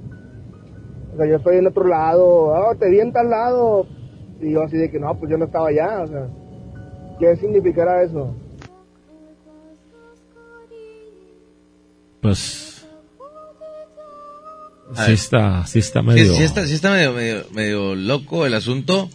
O 1.13 1.17
sea, 1.17 1.25
yo 1.25 1.37
estoy 1.37 1.57
en 1.57 1.67
otro 1.67 1.87
lado, 1.87 2.25
oh, 2.25 2.75
te 2.75 2.89
vi 2.89 2.99
en 2.99 3.11
tal 3.11 3.29
lado. 3.29 3.85
Y 4.41 4.51
yo 4.51 4.63
así 4.63 4.77
de 4.77 4.91
que 4.91 4.99
no, 4.99 5.17
pues 5.17 5.31
yo 5.31 5.37
no 5.37 5.45
estaba 5.45 5.69
allá, 5.69 6.01
o 6.03 6.07
sea. 6.07 6.27
¿Qué 7.19 7.35
significará 7.37 8.03
eso? 8.03 8.35
Pues. 12.21 12.85
Sí 15.05 15.11
está, 15.11 15.65
sí 15.65 15.79
está 15.79 16.01
Sí, 16.01 16.05
medio... 16.05 16.35
sí 16.35 16.43
está, 16.43 16.67
sí 16.67 16.73
está 16.73 16.91
medio, 16.91 17.13
medio, 17.13 17.45
medio 17.51 17.95
loco 17.95 18.45
el 18.45 18.53
asunto. 18.53 19.09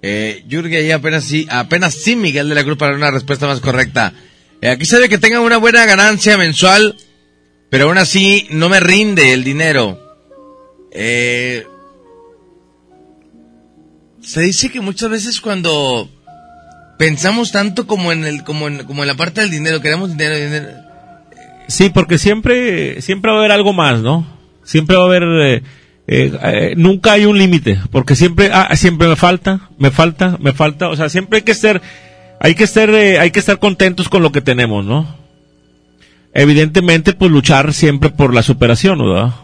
Eh, 0.00 0.44
ahí 0.48 0.90
apenas 0.92 1.24
sí, 1.24 1.46
apenas 1.50 1.94
sí 1.94 2.14
Miguel 2.14 2.48
de 2.48 2.54
la 2.54 2.62
Cruz 2.64 2.78
para 2.78 2.94
una 2.94 3.10
respuesta 3.10 3.46
más 3.46 3.60
correcta. 3.60 4.12
Eh, 4.60 4.68
aquí 4.68 4.84
se 4.84 4.98
ve 4.98 5.08
que 5.08 5.18
tengan 5.18 5.42
una 5.42 5.56
buena 5.56 5.86
ganancia 5.86 6.36
mensual, 6.38 6.96
pero 7.68 7.86
aún 7.86 7.98
así 7.98 8.46
no 8.50 8.68
me 8.68 8.80
rinde 8.80 9.32
el 9.32 9.44
dinero. 9.44 10.16
Eh, 10.92 11.66
se 14.20 14.40
dice 14.40 14.70
que 14.70 14.80
muchas 14.80 15.10
veces 15.10 15.40
cuando 15.40 16.08
pensamos 16.98 17.52
tanto 17.52 17.86
como 17.86 18.12
en 18.12 18.24
el, 18.24 18.44
como 18.44 18.68
en, 18.68 18.84
como 18.84 19.02
en 19.02 19.08
la 19.08 19.14
parte 19.14 19.40
del 19.40 19.50
dinero, 19.50 19.80
queremos 19.80 20.10
dinero, 20.10 20.36
dinero. 20.36 20.68
Sí, 21.68 21.90
porque 21.90 22.18
siempre, 22.18 23.00
siempre 23.00 23.30
va 23.30 23.38
a 23.38 23.40
haber 23.40 23.52
algo 23.52 23.72
más, 23.72 24.00
¿no? 24.00 24.26
Siempre 24.64 24.96
va 24.96 25.02
a 25.02 25.06
haber, 25.06 25.22
eh, 25.22 25.62
eh, 26.10 26.32
eh, 26.42 26.74
nunca 26.74 27.12
hay 27.12 27.26
un 27.26 27.36
límite, 27.36 27.78
porque 27.90 28.16
siempre, 28.16 28.50
ah, 28.50 28.74
siempre 28.76 29.08
me 29.08 29.16
falta, 29.16 29.68
me 29.78 29.90
falta, 29.90 30.38
me 30.40 30.54
falta, 30.54 30.88
o 30.88 30.96
sea, 30.96 31.10
siempre 31.10 31.38
hay 31.38 31.42
que 31.42 31.52
estar, 31.52 31.82
hay 32.40 32.54
que 32.54 32.64
eh, 32.64 33.18
hay 33.18 33.30
que 33.30 33.38
estar 33.38 33.58
contentos 33.58 34.08
con 34.08 34.22
lo 34.22 34.32
que 34.32 34.40
tenemos, 34.40 34.86
¿no? 34.86 35.16
Evidentemente, 36.32 37.12
pues 37.12 37.30
luchar 37.30 37.74
siempre 37.74 38.08
por 38.08 38.32
la 38.32 38.42
superación, 38.42 38.98
¿verdad? 39.00 39.34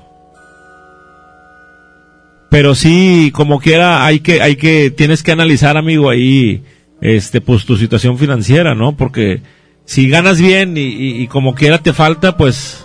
Pero 2.49 2.75
sí, 2.75 3.31
como 3.35 3.61
quiera, 3.61 4.07
hay 4.07 4.21
que, 4.21 4.41
hay 4.41 4.57
que, 4.57 4.91
tienes 4.91 5.23
que 5.23 5.33
analizar, 5.33 5.77
amigo, 5.77 6.09
ahí, 6.09 6.63
este, 7.05 7.41
pues 7.41 7.65
tu 7.65 7.77
situación 7.77 8.19
financiera, 8.19 8.75
¿no? 8.75 8.97
Porque 8.97 9.41
si 9.85 10.09
ganas 10.09 10.41
bien 10.41 10.77
y, 10.77 10.81
y- 10.81 11.23
y 11.23 11.27
como 11.29 11.55
quiera 11.55 11.79
te 11.79 11.93
falta, 11.93 12.37
pues, 12.37 12.85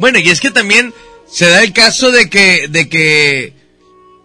Bueno, 0.00 0.18
y 0.18 0.28
es 0.30 0.40
que 0.40 0.50
también 0.50 0.92
se 1.30 1.48
da 1.48 1.62
el 1.62 1.72
caso 1.72 2.10
de 2.10 2.28
que, 2.28 2.66
de 2.68 2.88
que, 2.88 3.52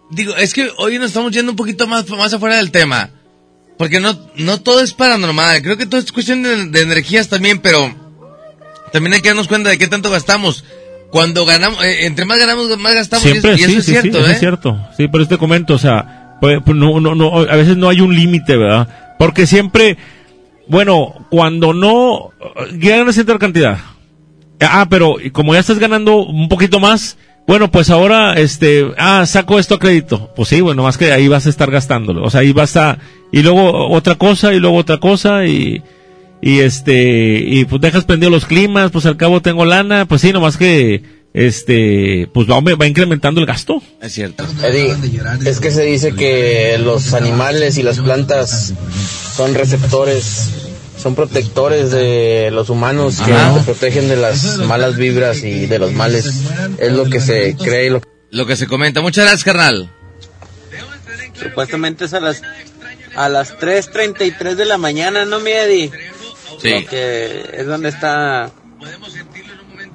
digo, 0.09 0.35
es 0.35 0.53
que 0.53 0.69
hoy 0.77 0.97
nos 0.97 1.07
estamos 1.07 1.31
yendo 1.33 1.51
un 1.51 1.56
poquito 1.57 1.85
más, 1.88 2.09
más 2.09 2.33
afuera 2.33 2.56
del 2.56 2.72
tema. 2.72 3.11
Porque 3.77 3.99
no, 3.99 4.17
no 4.38 4.59
todo 4.61 4.81
es 4.81 4.93
paranormal. 4.93 5.61
Creo 5.61 5.77
que 5.77 5.85
todo 5.85 5.99
es 5.99 6.11
cuestión 6.11 6.41
de, 6.41 6.65
de 6.65 6.81
energías 6.81 7.27
también, 7.30 7.59
pero 7.59 7.93
también 8.91 9.14
hay 9.14 9.22
que 9.22 9.27
darnos 9.30 9.47
cuenta 9.47 9.69
de 9.69 9.77
qué 9.77 9.88
tanto 9.88 10.09
gastamos. 10.09 10.64
Cuando 11.11 11.45
ganamos, 11.45 11.83
eh, 11.85 12.06
entre 12.07 12.25
más 12.25 12.39
ganamos, 12.39 12.75
más 12.80 12.95
gastamos. 12.95 13.25
y 13.25 13.30
siempre 13.31 13.53
eso, 13.53 13.59
y 13.59 13.64
eso 13.65 13.72
sí, 13.73 13.77
es 13.77 13.85
sí, 13.85 13.91
cierto, 13.91 14.17
sí, 14.17 14.17
eso 14.23 14.30
¿eh? 14.30 14.33
es 14.33 14.39
cierto. 14.39 14.88
Sí, 14.97 15.07
pero 15.11 15.27
te 15.27 15.38
comento, 15.38 15.75
o 15.75 15.77
sea, 15.77 16.38
pues, 16.41 16.59
pues, 16.65 16.75
no, 16.75 16.99
no, 16.99 17.14
no, 17.14 17.38
a 17.41 17.56
veces 17.56 17.77
no 17.77 17.88
hay 17.89 18.01
un 18.01 18.15
límite, 18.15 18.57
¿verdad? 18.57 18.88
Porque 19.18 19.48
siempre, 19.48 19.98
bueno, 20.68 21.14
cuando 21.30 21.74
no, 21.74 22.32
ganas 22.74 23.16
cierta 23.16 23.38
cantidad. 23.38 23.80
Ah, 24.60 24.88
pero 24.90 25.18
como 25.34 25.54
ya 25.54 25.60
estás 25.60 25.80
ganando 25.80 26.18
un 26.18 26.50
poquito 26.50 26.80
más, 26.80 27.18
bueno, 27.48 27.72
pues 27.72 27.90
ahora, 27.90 28.34
este, 28.34 28.86
ah, 28.98 29.26
saco 29.26 29.58
esto 29.58 29.76
a 29.76 29.80
crédito. 29.80 30.32
Pues 30.36 30.50
sí, 30.50 30.62
bueno, 30.62 30.84
más 30.84 30.98
que 30.98 31.12
ahí 31.12 31.28
vas 31.28 31.46
a 31.46 31.50
estar 31.50 31.72
gastándolo. 31.72 32.24
O 32.24 32.30
sea, 32.30 32.42
ahí 32.42 32.52
vas 32.52 32.76
a, 32.76 32.98
y 33.32 33.42
luego 33.42 33.90
otra 33.90 34.16
cosa, 34.16 34.54
y 34.54 34.60
luego 34.60 34.76
otra 34.76 34.98
cosa, 34.98 35.46
y, 35.46 35.82
y 36.42 36.60
este, 36.60 37.40
y 37.40 37.66
pues 37.66 37.82
dejas 37.82 38.06
prendido 38.06 38.30
los 38.32 38.46
climas, 38.46 38.92
pues 38.92 39.06
al 39.06 39.18
cabo 39.18 39.42
tengo 39.42 39.64
lana, 39.64 40.06
pues 40.06 40.22
sí, 40.22 40.34
nomás 40.34 40.58
que, 40.58 41.04
este, 41.38 42.27
pues 42.33 42.49
va, 42.49 42.59
va 42.59 42.88
incrementando 42.88 43.40
el 43.40 43.45
gasto. 43.45 43.80
Es 44.01 44.14
cierto. 44.14 44.43
Eddie, 44.64 44.95
es 45.45 45.59
que 45.59 45.69
se 45.69 45.83
dice 45.83 46.16
que 46.16 46.80
los 46.80 47.14
animales 47.14 47.77
y 47.77 47.83
las 47.83 47.99
plantas 47.99 48.74
son 49.35 49.53
receptores, 49.53 50.49
son 50.99 51.14
protectores 51.14 51.91
de 51.91 52.49
los 52.51 52.72
humanos 52.72 53.19
que 53.24 53.33
Ajá. 53.33 53.59
se 53.59 53.66
protegen 53.66 54.09
de 54.09 54.16
las 54.16 54.57
malas 54.57 54.98
vibras 54.98 55.43
y 55.43 55.67
de 55.67 55.77
los 55.77 55.93
males. 55.93 56.25
Es 56.80 56.91
lo 56.91 57.06
que 57.06 57.22
se 57.22 57.56
cree 57.56 57.85
y 57.85 57.90
lo 57.91 58.01
Lo 58.32 58.48
que 58.48 58.56
se 58.56 58.66
comenta. 58.66 59.01
Muchas 59.01 59.25
gracias, 59.25 59.43
carnal. 59.43 59.91
Supuestamente 61.40 62.06
es 62.06 62.16
a 62.16 62.19
las 62.19 62.41
a 63.16 63.30
las 63.30 63.56
3.33 63.59 64.56
de 64.56 64.66
la 64.66 64.80
mañana, 64.80 65.25
¿no, 65.25 65.40
mi 65.40 65.51
Eddie? 65.51 65.91
Sí. 66.61 66.69
Lo 66.72 66.85
que 66.88 67.49
es 67.53 67.66
donde 67.67 67.90
está... 67.90 68.51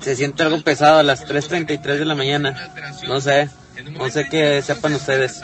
Se 0.02 0.16
siente 0.16 0.42
algo 0.42 0.60
pesado 0.62 0.98
a 0.98 1.02
las 1.02 1.24
3.33 1.26 1.80
de 1.98 2.04
la 2.04 2.14
mañana. 2.14 2.70
No 3.08 3.20
sé. 3.20 3.48
No 3.92 4.08
sé 4.10 4.26
qué 4.30 4.60
sepan 4.62 4.94
ustedes. 4.94 5.40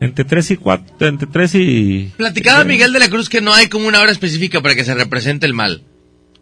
Entre 0.00 0.24
3 0.24 0.50
y 0.52 0.56
4, 0.56 1.06
entre 1.06 1.26
3 1.28 1.54
y... 1.54 2.12
Platicaba 2.16 2.64
Miguel 2.64 2.92
de 2.92 2.98
la 2.98 3.08
Cruz 3.08 3.28
que 3.28 3.40
no 3.40 3.52
hay 3.54 3.68
como 3.68 3.86
una 3.86 4.00
hora 4.00 4.10
específica 4.10 4.60
para 4.60 4.74
que 4.74 4.84
se 4.84 4.94
represente 4.94 5.46
el 5.46 5.54
mal. 5.54 5.84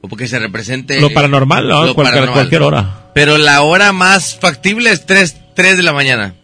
O 0.00 0.08
porque 0.08 0.28
se 0.28 0.38
represente... 0.38 0.98
Lo 1.00 1.12
paranormal, 1.12 1.68
¿no? 1.68 1.84
lo 1.84 1.94
Cualquier- 1.94 2.04
paranormal. 2.04 2.32
cualquier 2.34 2.62
hora. 2.62 3.10
Pero 3.14 3.36
la 3.36 3.60
hora 3.60 3.92
más 3.92 4.34
factible 4.36 4.90
es 4.90 5.04
3, 5.04 5.36
3 5.54 5.76
de 5.76 5.82
la 5.82 5.92
mañana. 5.92 6.34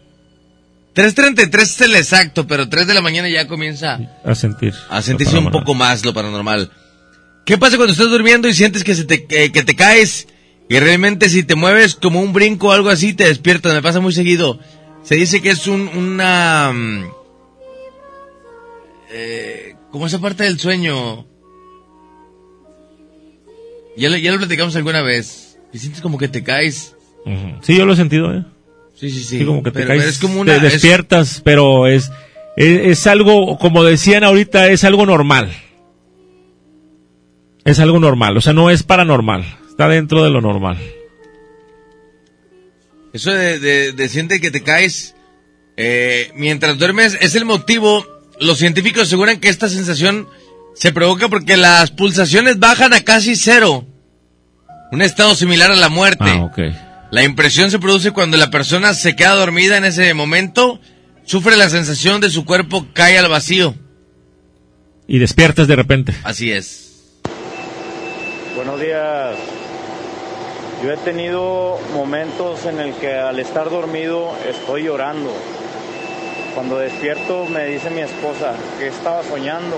3.33 0.93 1.61
es 1.61 1.81
el 1.81 1.95
exacto, 1.95 2.45
pero 2.45 2.69
3 2.69 2.85
de 2.87 2.93
la 2.93 3.01
mañana 3.01 3.29
ya 3.29 3.47
comienza 3.47 3.99
A 4.25 4.35
sentir. 4.35 4.73
a 4.89 5.01
sentirse 5.01 5.37
un 5.37 5.49
poco 5.51 5.73
más 5.73 6.03
lo 6.05 6.13
paranormal. 6.13 6.71
¿Qué 7.47 7.57
pasa 7.57 7.77
cuando 7.77 7.93
estás 7.93 8.09
durmiendo 8.09 8.47
y 8.49 8.53
sientes 8.53 8.83
que, 8.83 8.93
se 8.93 9.05
te, 9.05 9.23
que, 9.25 9.51
que 9.53 9.63
te 9.63 9.73
caes 9.75 10.27
y 10.69 10.77
realmente 10.79 11.29
si 11.29 11.43
te 11.43 11.55
mueves 11.55 11.95
como 11.95 12.19
un 12.21 12.33
brinco 12.33 12.67
o 12.67 12.71
algo 12.73 12.89
así 12.89 13.13
te 13.13 13.25
despiertas? 13.25 13.73
Me 13.73 13.81
pasa 13.81 14.01
muy 14.01 14.11
seguido. 14.11 14.59
Se 15.03 15.15
dice 15.15 15.41
que 15.41 15.51
es 15.51 15.65
un, 15.65 15.87
una... 15.87 16.71
mm, 16.73 17.05
eh, 19.11 19.75
como 19.91 20.07
esa 20.07 20.19
parte 20.19 20.43
del 20.43 20.59
sueño. 20.59 21.25
Ya 23.95 24.09
lo, 24.09 24.17
ya 24.17 24.31
lo 24.31 24.37
platicamos 24.37 24.75
alguna 24.75 25.01
vez. 25.01 25.57
Y 25.73 25.79
sientes 25.79 26.01
como 26.01 26.17
que 26.17 26.27
te 26.27 26.43
caes. 26.43 26.95
Sí, 27.61 27.75
yo 27.77 27.85
lo 27.85 27.93
he 27.93 27.97
sentido, 27.97 28.33
¿eh? 28.33 28.43
Sí, 28.95 29.09
sí, 29.09 29.19
sí. 29.23 29.39
Sí, 29.39 29.45
como 29.45 29.63
que 29.63 29.71
te 29.71 29.79
Pero- 29.79 29.87
caes, 29.89 29.99
pero 30.01 30.09
es 30.11 30.19
como 30.19 30.41
una- 30.41 30.59
te 30.59 30.67
es- 30.67 30.73
despiertas, 30.73 31.41
pero 31.43 31.87
es, 31.87 32.11
es, 32.57 32.99
es 32.99 33.07
algo, 33.07 33.57
como 33.57 33.83
decían 33.83 34.23
ahorita, 34.23 34.67
es 34.69 34.83
algo 34.83 35.05
normal. 35.05 35.51
Es 37.67 37.81
algo 37.81 37.99
normal, 37.99 38.37
o 38.37 38.41
sea, 38.41 38.53
no 38.53 38.69
es 38.69 38.83
paranormal, 38.83 39.43
está 39.69 39.89
dentro 39.89 40.23
de 40.23 40.29
lo 40.29 40.39
normal. 40.39 40.77
Eso 43.11 43.33
de, 43.33 43.59
de, 43.59 43.91
de 43.91 44.09
siente 44.09 44.39
que 44.39 44.51
te 44.51 44.63
caes 44.63 45.15
eh, 45.75 46.31
mientras 46.33 46.77
duermes 46.77 47.17
es 47.19 47.35
el 47.35 47.43
motivo. 47.43 48.05
Los 48.39 48.59
científicos 48.59 49.03
aseguran 49.03 49.41
que 49.41 49.49
esta 49.49 49.67
sensación 49.67 50.29
se 50.75 50.93
provoca 50.93 51.27
porque 51.27 51.57
las 51.57 51.91
pulsaciones 51.91 52.57
bajan 52.57 52.93
a 52.93 53.01
casi 53.01 53.35
cero. 53.35 53.85
Un 54.93 55.01
estado 55.01 55.35
similar 55.35 55.69
a 55.69 55.75
la 55.75 55.89
muerte. 55.89 56.23
Ah, 56.25 56.45
ok. 56.45 56.59
La 57.11 57.25
impresión 57.25 57.69
se 57.69 57.79
produce 57.79 58.11
cuando 58.11 58.37
la 58.37 58.49
persona 58.49 58.93
se 58.93 59.13
queda 59.17 59.33
dormida 59.33 59.75
en 59.75 59.83
ese 59.83 60.13
momento, 60.13 60.79
sufre 61.25 61.57
la 61.57 61.69
sensación 61.69 62.21
de 62.21 62.29
su 62.29 62.45
cuerpo 62.45 62.87
cae 62.93 63.17
al 63.17 63.27
vacío. 63.27 63.75
Y 65.05 65.19
despiertas 65.19 65.67
de 65.67 65.75
repente. 65.75 66.15
Así 66.23 66.49
es. 66.49 66.86
Buenos 68.57 68.79
días. 68.79 69.35
Yo 70.83 70.91
he 70.91 70.97
tenido 70.97 71.77
momentos 71.93 72.65
en 72.65 72.79
el 72.79 72.95
que 72.95 73.13
al 73.13 73.37
estar 73.37 73.69
dormido 73.69 74.33
estoy 74.49 74.85
llorando. 74.85 75.31
Cuando 76.55 76.79
despierto 76.79 77.45
me 77.45 77.67
dice 77.67 77.91
mi 77.91 78.01
esposa 78.01 78.55
que 78.79 78.87
estaba 78.87 79.21
soñando. 79.21 79.77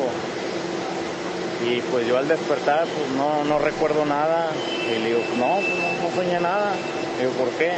Y 1.70 1.82
pues 1.92 2.08
yo 2.08 2.18
al 2.18 2.30
despertar 2.30 2.88
pues 2.88 3.12
no, 3.18 3.44
no 3.44 3.60
recuerdo 3.60 4.06
nada. 4.06 4.50
Y 4.88 5.00
le 5.00 5.08
digo, 5.08 5.24
no, 5.38 5.56
pues 5.56 5.78
no, 5.78 6.10
no 6.10 6.16
soñé 6.16 6.40
nada. 6.40 6.72
Le 7.18 7.26
digo, 7.28 7.38
¿por 7.38 7.50
qué? 7.58 7.74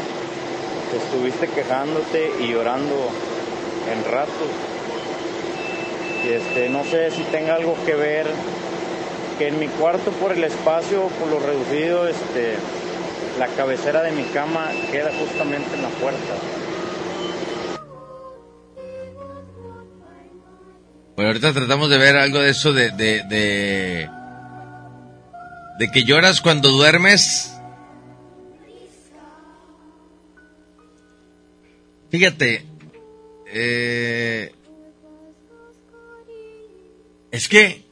Que 0.91 0.97
estuviste 0.97 1.47
quejándote 1.47 2.31
y 2.41 2.51
llorando 2.51 3.09
en 3.91 4.05
ratos. 4.05 4.51
Y 6.27 6.33
este, 6.33 6.69
no 6.69 6.83
sé 6.83 7.09
si 7.09 7.23
tenga 7.23 7.55
algo 7.55 7.75
que 7.87 7.95
ver 7.95 8.27
que 9.41 9.47
en 9.47 9.59
mi 9.59 9.67
cuarto 9.69 10.11
por 10.11 10.31
el 10.33 10.43
espacio, 10.43 11.07
por 11.07 11.27
lo 11.27 11.39
reducido, 11.39 12.07
este, 12.07 12.57
la 13.39 13.47
cabecera 13.47 14.03
de 14.03 14.11
mi 14.11 14.21
cama 14.25 14.69
queda 14.91 15.11
justamente 15.17 15.75
en 15.75 15.81
la 15.81 15.89
puerta. 15.89 16.35
Bueno, 21.15 21.29
ahorita 21.29 21.53
tratamos 21.53 21.89
de 21.89 21.97
ver 21.97 22.17
algo 22.17 22.37
de 22.37 22.51
eso 22.51 22.71
de, 22.71 22.91
de, 22.91 24.07
de, 25.79 25.91
que 25.91 26.03
lloras 26.03 26.39
cuando 26.39 26.69
duermes. 26.69 27.59
Fíjate, 32.11 32.63
eh, 33.47 34.53
es 37.31 37.49
que 37.49 37.90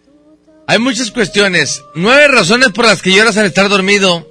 hay 0.69 0.77
muchas 0.77 1.09
cuestiones. 1.09 1.83
Nueve 1.95 2.27
razones 2.27 2.69
por 2.69 2.85
las 2.85 3.01
que 3.01 3.11
lloras 3.11 3.35
al 3.37 3.47
estar 3.47 3.67
dormido. 3.69 4.29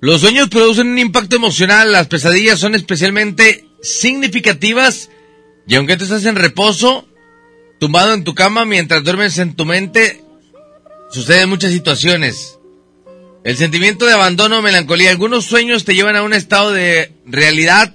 Los 0.00 0.20
sueños 0.20 0.48
producen 0.48 0.88
un 0.88 0.98
impacto 0.98 1.36
emocional, 1.36 1.92
las 1.92 2.08
pesadillas 2.08 2.58
son 2.58 2.74
especialmente 2.74 3.68
significativas 3.80 5.10
y 5.68 5.76
aunque 5.76 5.96
tú 5.96 6.02
estás 6.02 6.24
en 6.24 6.34
reposo, 6.34 7.06
tumbado 7.78 8.14
en 8.14 8.24
tu 8.24 8.34
cama 8.34 8.64
mientras 8.64 9.04
duermes 9.04 9.38
en 9.38 9.54
tu 9.54 9.64
mente, 9.64 10.24
suceden 11.12 11.48
muchas 11.48 11.70
situaciones. 11.70 12.58
El 13.44 13.56
sentimiento 13.56 14.06
de 14.06 14.14
abandono 14.14 14.60
melancolía. 14.60 15.12
Algunos 15.12 15.44
sueños 15.44 15.84
te 15.84 15.94
llevan 15.94 16.16
a 16.16 16.24
un 16.24 16.32
estado 16.32 16.72
de 16.72 17.12
realidad 17.26 17.94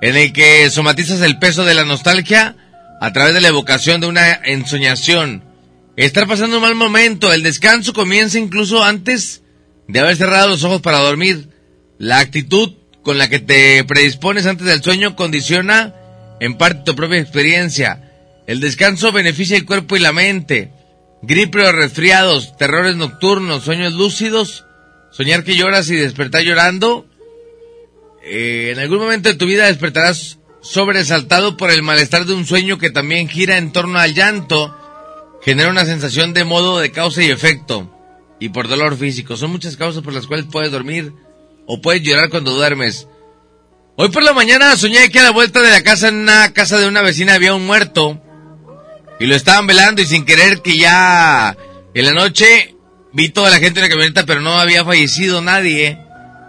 en 0.00 0.14
el 0.14 0.32
que 0.32 0.70
somatizas 0.70 1.22
el 1.22 1.40
peso 1.40 1.64
de 1.64 1.74
la 1.74 1.84
nostalgia 1.84 2.54
a 3.00 3.12
través 3.12 3.34
de 3.34 3.40
la 3.40 3.48
evocación 3.48 4.00
de 4.00 4.06
una 4.06 4.32
ensoñación. 4.32 5.50
Estar 6.02 6.26
pasando 6.26 6.56
un 6.56 6.62
mal 6.62 6.74
momento, 6.74 7.32
el 7.32 7.44
descanso 7.44 7.92
comienza 7.92 8.36
incluso 8.36 8.82
antes 8.82 9.44
de 9.86 10.00
haber 10.00 10.16
cerrado 10.16 10.48
los 10.48 10.64
ojos 10.64 10.80
para 10.80 10.98
dormir. 10.98 11.50
La 11.96 12.18
actitud 12.18 12.72
con 13.04 13.18
la 13.18 13.28
que 13.28 13.38
te 13.38 13.84
predispones 13.84 14.46
antes 14.46 14.66
del 14.66 14.82
sueño 14.82 15.14
condiciona 15.14 15.94
en 16.40 16.58
parte 16.58 16.82
tu 16.84 16.96
propia 16.96 17.20
experiencia. 17.20 18.42
El 18.48 18.58
descanso 18.58 19.12
beneficia 19.12 19.56
el 19.56 19.64
cuerpo 19.64 19.96
y 19.96 20.00
la 20.00 20.10
mente. 20.10 20.72
Gripe 21.22 21.64
o 21.64 21.70
resfriados, 21.70 22.56
terrores 22.56 22.96
nocturnos, 22.96 23.62
sueños 23.62 23.92
lúcidos, 23.92 24.64
soñar 25.12 25.44
que 25.44 25.54
lloras 25.54 25.88
y 25.88 25.94
despertar 25.94 26.42
llorando. 26.42 27.06
Eh, 28.24 28.70
en 28.72 28.80
algún 28.80 28.98
momento 28.98 29.28
de 29.28 29.36
tu 29.36 29.46
vida 29.46 29.66
despertarás 29.68 30.40
sobresaltado 30.62 31.56
por 31.56 31.70
el 31.70 31.84
malestar 31.84 32.24
de 32.24 32.34
un 32.34 32.44
sueño 32.44 32.76
que 32.76 32.90
también 32.90 33.28
gira 33.28 33.56
en 33.56 33.70
torno 33.70 34.00
al 34.00 34.14
llanto. 34.14 34.76
Genera 35.44 35.70
una 35.70 35.84
sensación 35.84 36.34
de 36.34 36.44
modo 36.44 36.78
de 36.78 36.92
causa 36.92 37.22
y 37.22 37.30
efecto. 37.30 37.90
Y 38.38 38.50
por 38.50 38.68
dolor 38.68 38.96
físico. 38.96 39.36
Son 39.36 39.50
muchas 39.50 39.76
causas 39.76 40.02
por 40.02 40.12
las 40.12 40.26
cuales 40.26 40.46
puedes 40.50 40.70
dormir 40.70 41.12
o 41.66 41.80
puedes 41.80 42.02
llorar 42.02 42.28
cuando 42.28 42.52
duermes. 42.52 43.08
Hoy 43.96 44.08
por 44.08 44.22
la 44.22 44.32
mañana 44.32 44.76
soñé 44.76 45.10
que 45.10 45.20
a 45.20 45.24
la 45.24 45.30
vuelta 45.30 45.60
de 45.60 45.70
la 45.70 45.82
casa, 45.82 46.08
en 46.08 46.16
una 46.16 46.52
casa 46.52 46.78
de 46.78 46.88
una 46.88 47.02
vecina, 47.02 47.34
había 47.34 47.54
un 47.54 47.66
muerto. 47.66 48.20
Y 49.20 49.26
lo 49.26 49.34
estaban 49.34 49.66
velando 49.66 50.00
y 50.02 50.06
sin 50.06 50.24
querer 50.24 50.62
que 50.62 50.76
ya 50.76 51.56
en 51.94 52.06
la 52.06 52.12
noche 52.12 52.74
vi 53.12 53.28
toda 53.28 53.50
la 53.50 53.58
gente 53.58 53.80
en 53.80 53.84
la 53.84 53.90
camioneta, 53.90 54.26
pero 54.26 54.40
no 54.40 54.58
había 54.58 54.84
fallecido 54.84 55.42
nadie. 55.42 55.98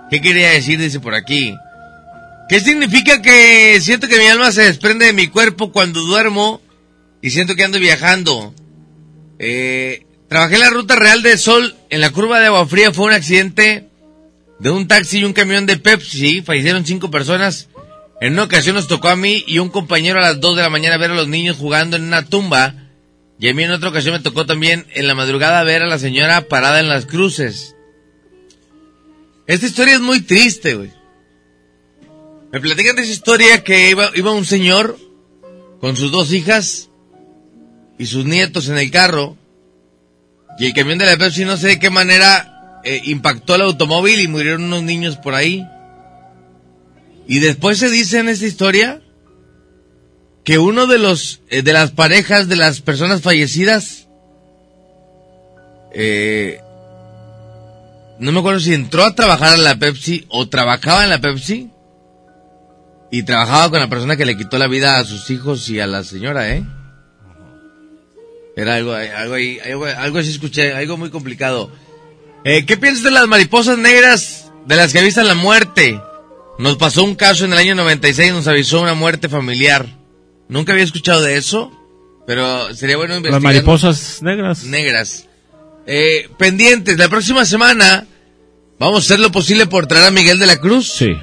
¿Qué 0.09 0.21
quería 0.21 0.51
decir? 0.51 0.79
Dice 0.79 0.99
por 0.99 1.15
aquí. 1.15 1.55
¿Qué 2.49 2.59
significa 2.59 3.21
que 3.21 3.79
siento 3.81 4.07
que 4.07 4.19
mi 4.19 4.27
alma 4.27 4.51
se 4.51 4.63
desprende 4.63 5.07
de 5.07 5.13
mi 5.13 5.27
cuerpo 5.27 5.71
cuando 5.71 6.01
duermo 6.01 6.61
y 7.21 7.31
siento 7.31 7.55
que 7.55 7.63
ando 7.63 7.79
viajando? 7.79 8.53
Eh, 9.45 10.05
trabajé 10.29 10.55
en 10.55 10.61
la 10.61 10.69
ruta 10.69 10.95
real 10.95 11.21
del 11.21 11.37
sol 11.37 11.75
en 11.89 11.99
la 11.99 12.11
curva 12.11 12.39
de 12.39 12.45
agua 12.45 12.65
fría. 12.65 12.93
Fue 12.93 13.07
un 13.07 13.11
accidente 13.11 13.89
de 14.59 14.69
un 14.69 14.87
taxi 14.87 15.19
y 15.19 15.25
un 15.25 15.33
camión 15.33 15.65
de 15.65 15.75
Pepsi. 15.75 16.41
Fallecieron 16.41 16.85
cinco 16.85 17.11
personas. 17.11 17.67
En 18.21 18.33
una 18.33 18.43
ocasión 18.43 18.75
nos 18.75 18.87
tocó 18.87 19.09
a 19.09 19.17
mí 19.17 19.43
y 19.45 19.59
un 19.59 19.67
compañero 19.67 20.19
a 20.19 20.21
las 20.21 20.39
2 20.39 20.55
de 20.55 20.61
la 20.61 20.69
mañana 20.69 20.97
ver 20.97 21.11
a 21.11 21.15
los 21.15 21.27
niños 21.27 21.57
jugando 21.57 21.97
en 21.97 22.03
una 22.03 22.25
tumba. 22.25 22.73
Y 23.37 23.49
a 23.49 23.53
mí 23.53 23.63
en 23.63 23.71
otra 23.71 23.89
ocasión 23.89 24.13
me 24.13 24.21
tocó 24.21 24.45
también 24.45 24.87
en 24.93 25.07
la 25.07 25.15
madrugada 25.15 25.61
ver 25.63 25.81
a 25.81 25.87
la 25.87 25.99
señora 25.99 26.47
parada 26.47 26.79
en 26.79 26.87
las 26.87 27.05
cruces. 27.05 27.75
Esta 29.45 29.65
historia 29.65 29.95
es 29.95 29.99
muy 29.99 30.21
triste, 30.21 30.75
güey. 30.75 30.91
Me 32.53 32.61
platican 32.61 32.95
de 32.95 33.01
esa 33.01 33.11
historia 33.11 33.61
que 33.61 33.89
iba, 33.89 34.09
iba 34.15 34.31
un 34.31 34.45
señor 34.45 34.97
con 35.81 35.97
sus 35.97 36.11
dos 36.11 36.31
hijas 36.31 36.91
y 37.97 38.05
sus 38.05 38.25
nietos 38.25 38.69
en 38.69 38.77
el 38.77 38.91
carro. 38.91 39.37
Y 40.57 40.65
el 40.67 40.73
camión 40.73 40.97
de 40.97 41.05
la 41.05 41.17
Pepsi 41.17 41.45
no 41.45 41.57
sé 41.57 41.67
de 41.67 41.79
qué 41.79 41.89
manera 41.89 42.79
eh, 42.83 43.01
impactó 43.05 43.55
el 43.55 43.61
automóvil 43.61 44.19
y 44.19 44.27
murieron 44.27 44.63
unos 44.63 44.83
niños 44.83 45.17
por 45.17 45.33
ahí. 45.33 45.65
Y 47.27 47.39
después 47.39 47.77
se 47.77 47.89
dice 47.89 48.19
en 48.19 48.29
esta 48.29 48.45
historia 48.45 49.01
que 50.43 50.59
uno 50.59 50.87
de 50.87 50.99
los 50.99 51.41
eh, 51.49 51.61
de 51.61 51.73
las 51.73 51.91
parejas 51.91 52.49
de 52.49 52.57
las 52.57 52.81
personas 52.81 53.21
fallecidas 53.21 54.09
eh, 55.93 56.59
no 58.19 58.31
me 58.31 58.39
acuerdo 58.39 58.59
si 58.59 58.73
entró 58.73 59.03
a 59.05 59.15
trabajar 59.15 59.53
en 59.57 59.63
la 59.63 59.77
Pepsi 59.77 60.25
o 60.29 60.49
trabajaba 60.49 61.03
en 61.03 61.09
la 61.09 61.21
Pepsi 61.21 61.71
y 63.11 63.23
trabajaba 63.23 63.69
con 63.69 63.79
la 63.79 63.89
persona 63.89 64.17
que 64.17 64.25
le 64.25 64.37
quitó 64.37 64.57
la 64.57 64.67
vida 64.67 64.97
a 64.97 65.05
sus 65.05 65.29
hijos 65.29 65.69
y 65.69 65.79
a 65.79 65.87
la 65.87 66.03
señora, 66.03 66.49
¿eh? 66.49 66.63
Era 68.55 68.75
algo, 68.75 68.93
algo, 68.93 69.35
algo, 69.65 69.85
algo 69.85 70.19
así 70.19 70.29
escuché, 70.29 70.73
algo 70.73 70.97
muy 70.97 71.09
complicado. 71.09 71.71
Eh, 72.43 72.65
¿Qué 72.65 72.77
piensas 72.77 73.03
de 73.03 73.11
las 73.11 73.27
mariposas 73.27 73.77
negras 73.77 74.51
de 74.65 74.75
las 74.75 74.93
que 74.93 74.99
avisan 74.99 75.27
la 75.27 75.35
muerte? 75.35 75.99
Nos 76.59 76.77
pasó 76.77 77.03
un 77.03 77.15
caso 77.15 77.45
en 77.45 77.53
el 77.53 77.59
año 77.59 77.75
96 77.75 78.29
y 78.29 78.31
nos 78.31 78.47
avisó 78.47 78.81
una 78.81 78.93
muerte 78.93 79.27
familiar. 79.27 79.87
Nunca 80.49 80.73
había 80.73 80.83
escuchado 80.83 81.21
de 81.21 81.37
eso, 81.37 81.71
pero 82.27 82.73
sería 82.75 82.97
bueno 82.97 83.15
investigar. 83.15 83.41
Las 83.41 83.53
mariposas 83.53 84.21
negras. 84.21 84.63
Negras. 84.65 85.27
Eh, 85.87 86.29
pendientes, 86.37 86.97
la 86.97 87.09
próxima 87.09 87.45
semana 87.45 88.05
vamos 88.79 89.03
a 89.03 89.05
hacer 89.05 89.19
lo 89.19 89.31
posible 89.31 89.65
por 89.65 89.87
traer 89.87 90.05
a 90.05 90.11
Miguel 90.11 90.37
de 90.37 90.45
la 90.45 90.59
Cruz. 90.59 90.93
Sí. 90.93 91.17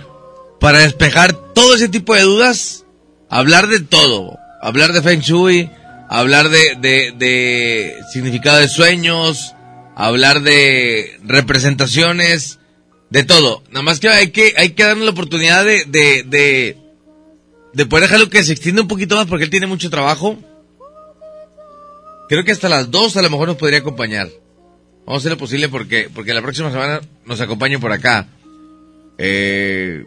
Para 0.59 0.81
despejar 0.81 1.33
todo 1.55 1.77
ese 1.77 1.89
tipo 1.89 2.15
de 2.15 2.23
dudas, 2.23 2.85
hablar 3.29 3.69
de 3.69 3.81
todo. 3.81 4.37
Hablar 4.63 4.93
de 4.93 5.01
Feng 5.01 5.21
Shui, 5.21 5.71
hablar 6.11 6.49
de, 6.51 6.75
de, 6.81 7.15
de 7.17 7.95
significado 8.13 8.59
de 8.59 8.69
sueños, 8.69 9.55
hablar 9.95 10.43
de 10.43 11.19
representaciones, 11.23 12.59
de 13.11 13.23
todo. 13.23 13.63
Nada 13.71 13.83
más 13.83 14.01
que 14.01 14.09
hay 14.09 14.31
que, 14.31 14.53
hay 14.57 14.71
que 14.71 14.83
darle 14.83 15.05
la 15.05 15.13
oportunidad 15.13 15.65
de, 15.65 15.85
de, 15.87 16.25
de, 16.27 16.77
de 17.73 17.87
poder 17.87 18.03
dejarlo 18.09 18.29
que 18.29 18.43
se 18.43 18.53
extienda 18.53 18.83
un 18.83 18.89
poquito 18.89 19.15
más 19.15 19.27
porque 19.27 19.45
él 19.45 19.51
tiene 19.51 19.69
mucho 19.69 19.89
trabajo. 19.89 20.37
Creo 22.29 22.45
que 22.45 22.53
hasta 22.53 22.69
las 22.69 22.91
dos 22.91 23.17
a 23.17 23.23
lo 23.23 23.31
mejor 23.31 23.47
nos 23.47 23.57
podría 23.57 23.79
acompañar. 23.79 24.29
Vamos 25.07 25.15
a 25.15 25.23
hacer 25.23 25.33
lo 25.33 25.39
posible 25.39 25.69
porque, 25.69 26.11
porque 26.13 26.35
la 26.35 26.43
próxima 26.43 26.73
semana 26.73 27.01
nos 27.25 27.41
acompañe 27.41 27.79
por 27.79 27.93
acá. 27.93 28.27
Eh, 29.17 30.05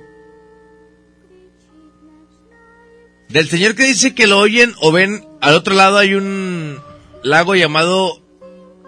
del 3.34 3.50
señor 3.50 3.74
que 3.74 3.84
dice 3.84 4.14
que 4.14 4.28
lo 4.28 4.38
oyen 4.38 4.74
o 4.80 4.92
ven, 4.92 5.26
al 5.42 5.56
otro 5.56 5.74
lado 5.74 5.98
hay 5.98 6.14
un 6.14 6.78
lago 7.24 7.56
llamado 7.56 8.20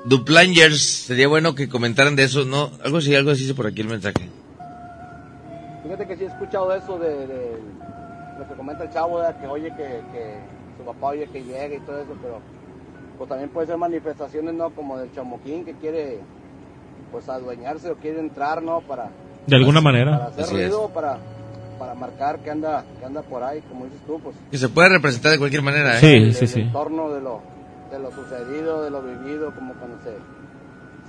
Duplangers. 0.06 0.82
Sería 0.82 1.28
bueno 1.28 1.56
que 1.56 1.68
comentaran 1.68 2.16
de 2.16 2.26
eso, 2.26 2.46
¿no? 2.46 2.70
Algo 2.84 3.00
así, 3.00 3.16
algo 3.16 3.32
así 3.32 3.42
dice 3.42 3.56
por 3.56 3.66
aquí 3.66 3.82
el 3.82 3.88
mensaje. 3.88 4.30
Fíjate 5.82 6.08
que 6.08 6.16
sí 6.16 6.24
he 6.26 6.28
escuchado 6.28 6.72
eso 6.76 7.00
de, 7.00 7.26
de 7.26 7.58
lo 8.38 8.48
que 8.48 8.54
comenta 8.56 8.84
el 8.84 8.92
chavo, 8.92 9.18
¿verdad? 9.18 9.42
que 9.42 9.48
oye 9.48 9.70
que, 9.70 10.02
que 10.14 10.36
su 10.78 10.86
papá 10.86 11.08
oye 11.08 11.28
que 11.34 11.44
llega 11.44 11.76
y 11.76 11.80
todo 11.80 12.02
eso, 12.02 12.16
pero 12.22 12.40
pues 13.18 13.28
también 13.28 13.50
puede 13.50 13.66
ser 13.66 13.78
manifestaciones, 13.78 14.54
¿no? 14.54 14.70
Como 14.70 15.00
del 15.00 15.12
chamoquín 15.16 15.66
que 15.66 15.74
quiere 15.74 16.20
pues 17.12 17.28
adueñarse 17.30 17.90
o 17.90 17.96
quiere 17.96 18.20
entrar, 18.20 18.62
¿no? 18.62 18.82
Para... 18.82 19.10
De 19.48 19.56
alguna 19.56 19.82
manera. 19.82 20.20
Para 20.20 20.26
hacer 20.26 20.44
Así 20.44 20.54
ruido, 20.54 20.90
para, 20.90 21.18
para 21.78 21.94
marcar 21.96 22.40
que 22.40 22.52
anda, 22.52 22.86
que 23.00 23.06
anda 23.06 23.22
por 23.22 23.44
ahí, 23.44 23.62
como 23.70 23.86
dices 23.86 24.00
tú, 24.06 24.20
pues... 24.20 24.36
Que 24.52 24.58
se 24.58 24.70
puede 24.70 24.90
representar 24.90 25.32
de 25.32 25.38
cualquier 25.38 25.62
manera, 25.62 25.98
¿eh? 25.98 26.00
Sí, 26.00 26.08
el, 26.08 26.34
sí, 26.34 26.46
el 26.46 26.50
sí. 26.50 26.60
entorno 26.62 27.12
de 27.12 27.22
lo, 27.22 27.42
de 27.92 28.00
lo 28.00 28.12
sucedido, 28.12 28.84
de 28.84 28.90
lo 28.90 29.02
vivido, 29.02 29.54
como 29.54 29.74
cuando 29.76 29.98
se, 30.04 30.16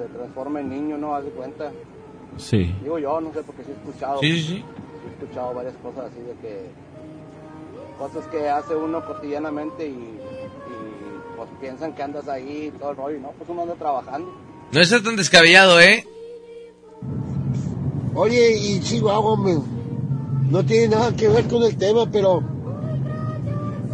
se 0.03 0.09
transforma 0.11 0.61
en 0.61 0.69
niño, 0.71 0.99
¿no? 0.99 1.15
Haz 1.15 1.25
de 1.25 1.31
cuenta. 1.31 1.71
Sí. 2.37 2.75
Digo 2.83 2.99
yo, 2.99 3.21
no 3.21 3.33
sé, 3.33 3.43
porque 3.43 3.63
sí 3.65 3.71
he 3.71 3.75
escuchado. 3.75 4.21
Sí, 4.21 4.33
sí, 4.33 4.47
sí. 4.49 4.65
he 5.07 5.23
escuchado 5.23 5.55
varias 5.55 5.75
cosas 5.77 6.07
así 6.07 6.21
de 6.21 6.35
que... 6.41 6.87
Cosas 7.99 8.27
que 8.27 8.47
hace 8.49 8.75
uno 8.75 9.03
cotidianamente 9.07 9.87
y, 9.87 9.91
y 9.93 10.19
pues 11.35 11.49
piensan 11.63 11.95
que 11.95 12.03
andas 12.03 12.29
ahí 12.29 12.71
y 12.75 12.79
todo 12.79 12.91
el 12.91 12.97
rollo, 12.99 13.17
y 13.17 13.21
no, 13.21 13.31
pues 13.39 13.49
uno 13.49 13.63
anda 13.63 13.75
trabajando. 13.75 14.31
No 14.71 14.81
está 14.81 15.03
tan 15.03 15.17
descabellado, 15.17 15.81
¿eh? 15.81 16.05
Oye, 18.15 18.55
y 18.55 18.81
Chihuahua, 18.81 19.33
hombre, 19.33 19.55
no 20.51 20.65
tiene 20.65 20.89
nada 20.89 21.15
que 21.17 21.29
ver 21.29 21.45
con 21.49 21.63
el 21.63 21.77
tema, 21.77 22.11
pero 22.11 22.43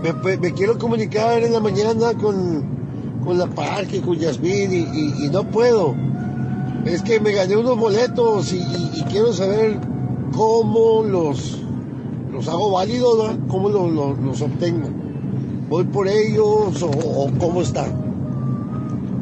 me, 0.03 0.13
me- 0.13 0.37
me 0.37 0.53
quiero 0.53 0.79
comunicar 0.79 1.43
en 1.43 1.53
la 1.53 1.61
mañana 1.61 2.13
con, 2.15 3.21
con 3.25 3.39
la 3.39 3.47
parque, 3.47 4.01
con 4.01 4.19
Yasmín, 4.19 4.73
y, 4.73 5.25
y- 5.25 5.29
no 5.31 5.45
puedo. 5.51 5.95
Es 6.85 7.03
que 7.03 7.21
me 7.21 7.33
gané 7.33 7.57
unos 7.57 7.79
boletos 7.79 8.53
y, 8.53 8.57
y- 8.59 9.05
quiero 9.11 9.33
saber 9.33 9.79
cómo 10.33 11.03
los, 11.05 11.59
los 12.33 12.49
hago 12.49 12.73
válidos, 12.73 13.19
¿verdad? 13.19 13.39
cómo 13.49 13.69
lo- 13.69 13.89
lo- 13.91 14.15
los 14.17 14.41
obtengo. 14.43 14.89
¿Voy 15.69 15.85
por 15.85 16.09
ellos 16.09 16.83
o, 16.83 17.31
cómo 17.39 17.63
está? 17.63 17.87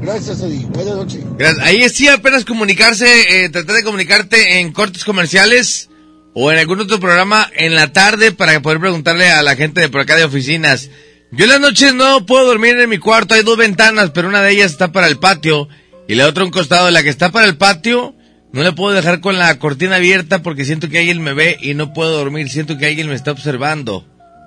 Gracias, 0.00 0.40
Eddie. 0.40 0.66
Buenas 0.72 0.96
noches. 0.96 1.22
Ahí 1.62 1.86
sí 1.90 2.08
apenas 2.08 2.44
comunicarse, 2.46 3.44
eh, 3.44 3.50
tratar 3.50 3.76
de 3.76 3.84
comunicarte 3.84 4.58
en 4.60 4.72
cortes 4.72 5.04
comerciales 5.04 5.89
o 6.34 6.52
en 6.52 6.58
algún 6.58 6.80
otro 6.80 7.00
programa 7.00 7.50
en 7.56 7.74
la 7.74 7.92
tarde 7.92 8.32
para 8.32 8.60
poder 8.60 8.80
preguntarle 8.80 9.30
a 9.30 9.42
la 9.42 9.56
gente 9.56 9.80
de 9.80 9.88
por 9.88 10.00
acá 10.00 10.16
de 10.16 10.24
oficinas. 10.24 10.90
Yo 11.32 11.44
en 11.44 11.50
las 11.50 11.60
noches 11.60 11.94
no 11.94 12.26
puedo 12.26 12.46
dormir 12.46 12.78
en 12.78 12.88
mi 12.88 12.98
cuarto, 12.98 13.34
hay 13.34 13.42
dos 13.42 13.56
ventanas, 13.56 14.10
pero 14.10 14.28
una 14.28 14.42
de 14.42 14.52
ellas 14.52 14.72
está 14.72 14.92
para 14.92 15.06
el 15.06 15.18
patio 15.18 15.68
y 16.08 16.14
la 16.14 16.26
otra 16.26 16.44
un 16.44 16.50
costado. 16.50 16.90
La 16.90 17.02
que 17.02 17.08
está 17.08 17.30
para 17.30 17.46
el 17.46 17.56
patio 17.56 18.14
no 18.52 18.62
la 18.62 18.74
puedo 18.74 18.94
dejar 18.94 19.20
con 19.20 19.38
la 19.38 19.58
cortina 19.58 19.96
abierta 19.96 20.42
porque 20.42 20.64
siento 20.64 20.88
que 20.88 20.98
alguien 20.98 21.22
me 21.22 21.34
ve 21.34 21.56
y 21.60 21.74
no 21.74 21.92
puedo 21.92 22.16
dormir, 22.16 22.48
siento 22.48 22.78
que 22.78 22.86
alguien 22.86 23.08
me 23.08 23.14
está 23.14 23.30
observando. 23.30 24.04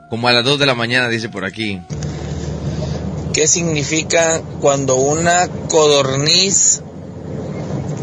Como 0.10 0.28
a 0.28 0.34
las 0.34 0.44
2 0.44 0.60
de 0.60 0.66
la 0.66 0.76
mañana, 0.76 1.10
dice 1.10 1.30
por 1.30 1.45
aquí. 1.45 1.80
¿Qué 3.34 3.48
significa 3.48 4.42
cuando 4.62 4.95
una 4.95 5.48
codorniz 5.70 6.82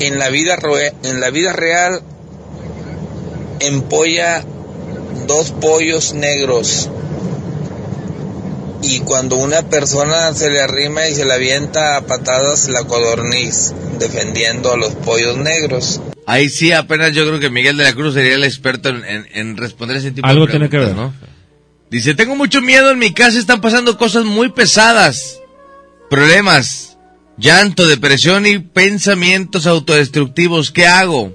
en 0.01 0.19
la 0.19 0.29
vida, 0.31 0.59
en 1.05 1.21
la 1.21 1.31
vida 1.31 1.53
real 1.53 2.03
empolla 3.61 4.45
dos 5.27 5.51
pollos 5.53 6.13
negros. 6.15 6.89
Y 8.83 9.01
cuando 9.01 9.37
una 9.37 9.63
persona 9.63 10.33
se 10.35 10.49
le 10.51 10.61
arrima 10.61 11.07
y 11.07 11.15
se 11.15 11.25
le 11.27 11.35
avienta 11.35 11.97
a 11.97 12.07
patadas 12.07 12.69
la 12.69 12.85
codorniz, 12.85 13.75
defendiendo 13.99 14.73
a 14.73 14.77
los 14.77 14.95
pollos 14.95 15.37
negros. 15.37 16.01
Ahí 16.27 16.49
sí, 16.49 16.73
apenas 16.73 17.13
yo 17.13 17.27
creo 17.27 17.41
que 17.41 17.51
Miguel 17.51 17.77
de 17.77 17.85
la 17.85 17.93
Cruz 17.93 18.15
sería 18.15 18.35
el 18.35 18.45
experto 18.45 18.89
en, 18.89 19.05
en- 19.05 19.27
en 19.35 19.57
responder 19.57 19.97
ese 19.99 20.13
tipo 20.13 20.27
Algo 20.27 20.47
de 20.47 20.53
tiene 20.53 20.67
que 20.71 20.79
preguntas, 20.79 20.97
ver. 20.97 21.07
¿no? 21.29 21.31
Dice, 21.91 22.15
tengo 22.15 22.37
mucho 22.37 22.63
miedo 22.63 22.91
en 22.91 22.99
mi 22.99 23.13
casa, 23.13 23.39
están 23.39 23.61
pasando 23.61 23.99
cosas 23.99 24.25
muy 24.25 24.49
pesadas. 24.51 25.41
Problemas, 26.09 26.97
llanto, 27.37 27.87
depresión 27.87 28.47
y 28.47 28.61
pensamientos 28.61 29.67
autodestructivos. 29.67 30.71
¿Qué 30.71 30.87
hago? 30.87 31.33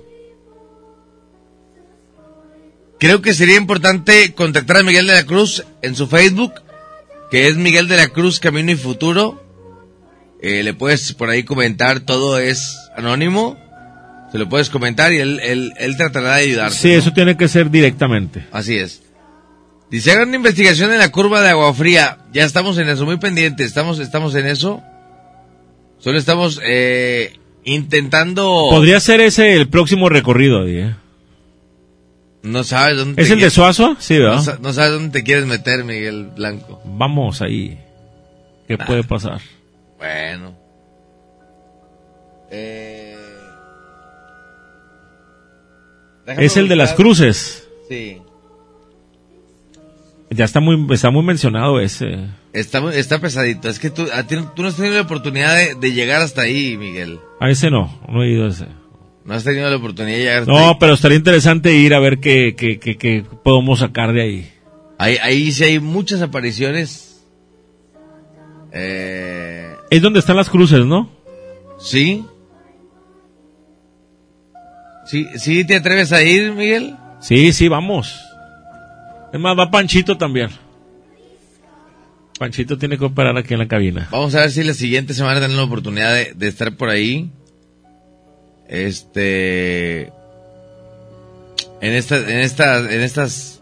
Creo 2.99 3.21
que 3.21 3.33
sería 3.33 3.57
importante 3.57 4.33
contactar 4.33 4.77
a 4.77 4.83
Miguel 4.83 5.07
de 5.07 5.13
la 5.13 5.25
Cruz 5.25 5.65
en 5.81 5.95
su 5.95 6.07
Facebook, 6.07 6.53
que 7.29 7.47
es 7.47 7.55
Miguel 7.55 7.87
de 7.87 7.97
la 7.97 8.07
Cruz 8.07 8.39
Camino 8.39 8.71
y 8.71 8.75
Futuro. 8.75 9.43
Eh, 10.41 10.63
le 10.63 10.73
puedes 10.73 11.13
por 11.13 11.29
ahí 11.29 11.43
comentar, 11.43 12.01
todo 12.01 12.39
es 12.39 12.77
anónimo. 12.95 13.57
Se 14.31 14.37
lo 14.37 14.49
puedes 14.49 14.69
comentar 14.69 15.13
y 15.13 15.19
él, 15.19 15.39
él, 15.43 15.73
él 15.77 15.97
tratará 15.97 16.35
de 16.35 16.43
ayudarte. 16.43 16.77
Sí, 16.77 16.91
¿no? 16.91 16.99
eso 16.99 17.13
tiene 17.13 17.37
que 17.37 17.47
ser 17.47 17.69
directamente. 17.69 18.45
Así 18.51 18.77
es. 18.77 19.01
Dice, 19.89 20.11
hagan 20.11 20.29
una 20.29 20.37
investigación 20.37 20.91
en 20.91 20.99
la 20.99 21.11
curva 21.11 21.41
de 21.41 21.49
agua 21.49 21.73
fría. 21.73 22.17
Ya 22.33 22.43
estamos 22.43 22.77
en 22.77 22.89
eso, 22.89 23.05
muy 23.05 23.17
pendientes. 23.17 23.67
Estamos, 23.67 23.99
estamos 23.99 24.35
en 24.35 24.47
eso. 24.47 24.81
Solo 25.99 26.17
estamos 26.17 26.59
eh, 26.65 27.33
intentando... 27.63 28.67
Podría 28.69 28.99
ser 28.99 29.21
ese 29.21 29.53
el 29.53 29.69
próximo 29.69 30.09
recorrido. 30.09 30.67
¿eh? 30.67 30.95
No 32.45 32.63
sabes 32.63 32.97
dónde... 32.97 33.21
¿Es 33.21 33.27
te 33.27 33.33
el 33.33 33.39
de 33.39 33.49
Suazo? 33.49 33.95
Sí, 33.99 34.17
¿verdad? 34.19 34.35
No, 34.35 34.41
sa- 34.41 34.57
no 34.61 34.71
sabes 34.73 34.91
dónde 34.93 35.09
te 35.19 35.23
quieres 35.23 35.45
meter, 35.45 35.83
Miguel 35.83 36.27
Blanco. 36.35 36.81
Vamos 36.85 37.41
ahí. 37.41 37.79
¿Qué 38.67 38.77
puede 38.77 39.03
pasar? 39.03 39.41
Bueno. 39.97 40.55
Eh, 42.51 43.15
Es 46.27 46.57
el 46.57 46.67
de 46.67 46.75
las 46.75 46.93
cruces. 46.93 47.67
Sí. 47.89 48.21
Ya 50.31 50.45
está 50.45 50.59
muy, 50.59 50.87
está 50.93 51.11
muy 51.11 51.23
mencionado 51.23 51.79
ese. 51.79 52.27
Está, 52.51 52.79
está 52.93 53.19
pesadito. 53.19 53.69
Es 53.69 53.79
que 53.79 53.89
tú, 53.91 54.07
a 54.13 54.23
ti- 54.23 54.37
tú 54.55 54.63
no 54.63 54.69
has 54.69 54.75
tenido 54.75 54.95
la 54.95 55.01
oportunidad 55.01 55.55
de, 55.55 55.75
de 55.75 55.93
llegar 55.93 56.21
hasta 56.21 56.41
ahí, 56.41 56.77
Miguel. 56.77 57.19
A 57.39 57.49
ese 57.49 57.69
no, 57.69 57.99
no 58.09 58.23
he 58.23 58.31
ido 58.31 58.45
a 58.45 58.49
ese. 58.49 58.65
No 59.25 59.33
has 59.33 59.43
tenido 59.43 59.69
la 59.69 59.75
oportunidad 59.77 60.15
de 60.17 60.23
llegar 60.23 60.39
ahí. 60.41 60.45
No, 60.47 60.77
pero 60.79 60.93
estaría 60.93 61.17
interesante 61.17 61.73
ir 61.73 61.93
a 61.95 61.99
ver 61.99 62.19
qué, 62.19 62.55
qué, 62.55 62.79
qué, 62.79 62.95
qué 62.97 63.25
podemos 63.43 63.79
sacar 63.79 64.13
de 64.13 64.21
ahí. 64.21 64.51
Ahí, 64.99 65.17
ahí 65.21 65.51
sí 65.51 65.63
hay 65.63 65.79
muchas 65.79 66.21
apariciones. 66.21 67.23
Eh, 68.71 69.73
Es 69.89 70.01
donde 70.01 70.19
están 70.19 70.35
las 70.35 70.49
cruces, 70.49 70.85
¿no? 70.85 71.09
¿Sí? 71.79 72.23
¿Sí, 75.05 75.27
¿Sí 75.37 75.65
te 75.65 75.75
atreves 75.75 76.11
a 76.13 76.21
ir, 76.23 76.51
Miguel? 76.53 76.95
Sí, 77.19 77.51
sí, 77.53 77.67
vamos. 77.67 78.19
Es 79.33 79.39
más, 79.39 79.57
va 79.57 79.69
Panchito 79.71 80.17
también. 80.17 80.49
Panchito 82.39 82.77
tiene 82.77 82.97
que 82.97 83.05
operar 83.05 83.37
aquí 83.37 83.53
en 83.53 83.59
la 83.59 83.67
cabina. 83.67 84.07
Vamos 84.11 84.35
a 84.35 84.41
ver 84.41 84.51
si 84.51 84.63
la 84.63 84.73
siguiente 84.73 85.13
semana 85.13 85.35
tenemos 85.39 85.57
la 85.57 85.63
oportunidad 85.63 86.13
de, 86.13 86.33
de 86.35 86.47
estar 86.47 86.75
por 86.75 86.89
ahí. 86.89 87.31
Este. 88.67 90.11
En 91.81 91.93
esta, 91.93 92.17
en 92.17 92.39
esta, 92.39 92.79
en 92.79 93.01
estas, 93.01 93.61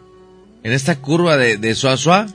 en 0.63 0.71
esta 0.71 0.95
curva 0.97 1.37
de, 1.37 1.57
de 1.57 1.75
Suazua. 1.75 2.27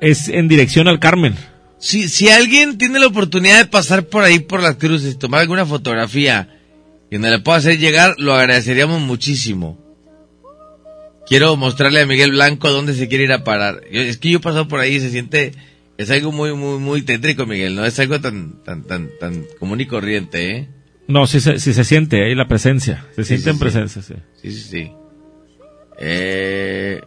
Es 0.00 0.28
en 0.28 0.48
dirección 0.48 0.88
al 0.88 1.00
Carmen. 1.00 1.36
Si, 1.78 2.08
si 2.08 2.28
alguien 2.28 2.78
tiene 2.78 2.98
la 2.98 3.06
oportunidad 3.06 3.58
de 3.58 3.66
pasar 3.66 4.06
por 4.06 4.24
ahí 4.24 4.38
por 4.40 4.62
las 4.62 4.76
cruces 4.76 5.14
y 5.14 5.18
tomar 5.18 5.40
alguna 5.40 5.66
fotografía 5.66 6.48
y 7.10 7.18
me 7.18 7.30
la 7.30 7.42
pueda 7.42 7.58
hacer 7.58 7.78
llegar, 7.78 8.14
lo 8.18 8.34
agradeceríamos 8.34 9.00
muchísimo. 9.00 9.78
Quiero 11.26 11.56
mostrarle 11.56 12.00
a 12.00 12.06
Miguel 12.06 12.32
Blanco 12.32 12.70
dónde 12.70 12.94
se 12.94 13.08
quiere 13.08 13.24
ir 13.24 13.32
a 13.32 13.44
parar. 13.44 13.82
Es 13.90 14.18
que 14.18 14.30
yo 14.30 14.38
he 14.38 14.40
pasado 14.40 14.68
por 14.68 14.80
ahí 14.80 14.94
y 14.94 15.00
se 15.00 15.10
siente, 15.10 15.52
es 15.98 16.10
algo 16.10 16.32
muy, 16.32 16.52
muy, 16.54 16.78
muy 16.78 17.02
tétrico, 17.02 17.46
Miguel, 17.46 17.74
no 17.74 17.84
es 17.84 17.98
algo 17.98 18.20
tan, 18.20 18.62
tan, 18.64 18.82
tan, 18.84 19.08
tan 19.18 19.44
común 19.58 19.80
y 19.80 19.86
corriente, 19.86 20.50
¿eh? 20.56 20.68
No, 21.08 21.26
sí, 21.26 21.40
se- 21.40 21.58
sí 21.60 21.72
se 21.72 21.84
siente 21.84 22.24
ahí 22.24 22.34
la 22.34 22.48
presencia. 22.48 23.06
Se 23.14 23.22
Sí, 23.22 23.28
siente 23.38 23.44
sí, 23.44 23.50
en 23.50 23.56
sí. 23.56 23.60
presencia, 23.60 24.02
sí. 24.02 24.14
Sí, 24.42 24.50
sí, 24.52 24.68
sí. 24.70 24.92
Eh, 25.98 27.00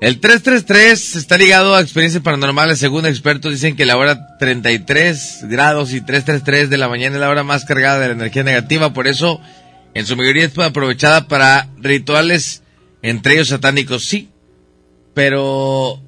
el 0.00 0.20
333 0.20 1.16
está 1.16 1.36
ligado 1.38 1.74
a 1.74 1.80
experiencias 1.80 2.22
paranormales. 2.22 2.78
Según 2.78 3.04
expertos 3.06 3.50
dicen 3.52 3.74
que 3.74 3.84
la 3.84 3.96
hora 3.96 4.36
33 4.38 5.46
grados 5.48 5.92
y 5.92 6.00
333 6.00 6.70
de 6.70 6.78
la 6.78 6.88
mañana 6.88 7.16
es 7.16 7.20
la 7.20 7.30
hora 7.30 7.42
más 7.42 7.64
cargada 7.64 7.98
de 7.98 8.06
la 8.08 8.12
energía 8.14 8.44
negativa. 8.44 8.92
Por 8.92 9.08
eso, 9.08 9.40
en 9.94 10.06
su 10.06 10.14
mayoría 10.16 10.44
es 10.44 10.56
aprovechada 10.58 11.26
para 11.26 11.68
rituales, 11.78 12.62
entre 13.02 13.34
ellos 13.34 13.48
satánicos. 13.48 14.04
Sí, 14.04 14.28
pero, 15.14 16.00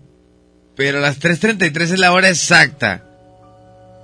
pero 0.81 0.99
las 0.99 1.19
333 1.19 1.91
es 1.91 1.99
la 1.99 2.11
hora 2.11 2.31
exacta. 2.31 3.03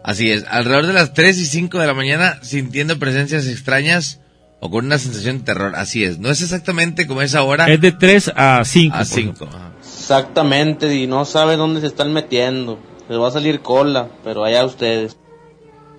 Así 0.04 0.30
es, 0.30 0.44
alrededor 0.46 0.86
de 0.86 0.92
las 0.92 1.14
3 1.14 1.38
y 1.38 1.46
5 1.46 1.78
de 1.78 1.86
la 1.86 1.94
mañana 1.94 2.38
sintiendo 2.42 2.98
presencias 2.98 3.46
extrañas 3.46 4.20
o 4.60 4.68
con 4.70 4.84
una 4.84 4.98
sensación 4.98 5.38
de 5.38 5.44
terror. 5.44 5.74
Así 5.74 6.04
es, 6.04 6.18
no 6.18 6.28
es 6.28 6.42
exactamente 6.42 7.06
como 7.06 7.22
esa 7.22 7.42
hora. 7.44 7.64
Es 7.72 7.80
de 7.80 7.92
3 7.92 8.32
a 8.36 8.62
5. 8.62 8.94
A 8.94 9.04
5. 9.06 9.48
Exactamente, 9.80 10.94
y 10.94 11.06
no 11.06 11.24
saben 11.24 11.56
dónde 11.56 11.80
se 11.80 11.86
están 11.86 12.12
metiendo. 12.12 12.78
Les 13.08 13.18
va 13.18 13.28
a 13.28 13.30
salir 13.30 13.60
cola, 13.60 14.10
pero 14.22 14.44
allá 14.44 14.62
ustedes. 14.66 15.16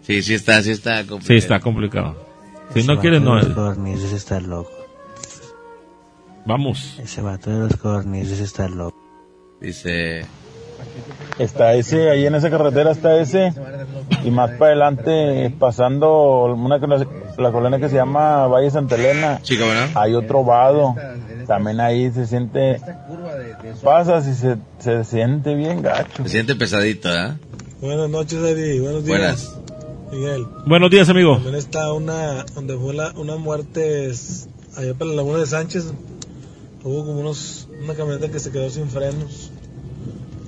Sí, 0.03 0.21
sí 0.21 0.35
está, 0.35 0.61
sí 0.61 0.69
está 0.69 0.97
complicado. 0.97 1.25
Sí, 1.25 1.35
está 1.37 1.59
complicado. 1.59 2.27
Si 2.75 2.83
no 2.83 2.99
quieres, 2.99 3.23
no. 3.23 3.33
Los 3.33 3.47
codornices 3.47 4.13
está 4.13 4.39
loco. 4.39 4.69
Vamos. 6.45 6.99
Ese 6.99 7.23
vato 7.23 7.49
de 7.49 7.67
los 7.67 7.77
codornices 7.77 8.39
está 8.41 8.69
loco. 8.69 8.95
Dice... 9.59 10.23
Está 11.39 11.75
ese, 11.75 12.09
ahí 12.09 12.25
en 12.25 12.33
esa 12.33 12.49
carretera 12.49 12.91
está 12.91 13.19
ese, 13.19 13.53
y 14.23 14.31
más 14.31 14.51
para 14.51 14.71
adelante, 14.71 15.53
pasando 15.59 16.45
una 16.45 16.79
que 16.79 16.87
la, 16.87 17.05
la 17.37 17.51
colonia 17.51 17.79
que 17.79 17.89
se 17.89 17.95
llama 17.95 18.47
Valle 18.47 18.71
Santa 18.71 18.95
Elena, 18.95 19.39
Sí, 19.43 19.55
hay 19.93 20.15
otro 20.15 20.43
vado, 20.43 20.95
también 21.45 21.79
ahí 21.79 22.11
se 22.11 22.25
siente, 22.25 22.81
pasas 23.83 24.27
y 24.27 24.33
se, 24.33 24.57
se 24.79 25.03
siente 25.03 25.53
bien 25.53 25.83
gacho. 25.83 26.23
Se 26.23 26.29
siente 26.29 26.55
pesadito, 26.55 27.13
¿eh? 27.13 27.33
Buenas 27.81 28.09
noches, 28.09 28.39
Eddie. 28.39 28.81
Buenos 28.81 29.05
días. 29.05 29.19
Buenas. 29.19 29.57
Miguel. 30.11 30.47
Buenos 30.65 30.89
días, 30.89 31.09
amigo. 31.09 31.35
También 31.35 31.55
está 31.55 31.93
una, 31.93 32.43
donde 32.55 32.75
fue 32.77 32.93
la, 32.95 33.11
una 33.11 33.35
muerte 33.35 34.11
allá 34.75 34.93
para 34.95 35.11
la 35.11 35.17
laguna 35.17 35.39
de 35.39 35.45
Sánchez. 35.45 35.93
Hubo 36.83 37.05
como 37.05 37.19
unos, 37.19 37.67
una 37.83 37.93
camioneta 37.93 38.31
que 38.31 38.39
se 38.39 38.51
quedó 38.51 38.69
sin 38.69 38.89
frenos. 38.89 39.51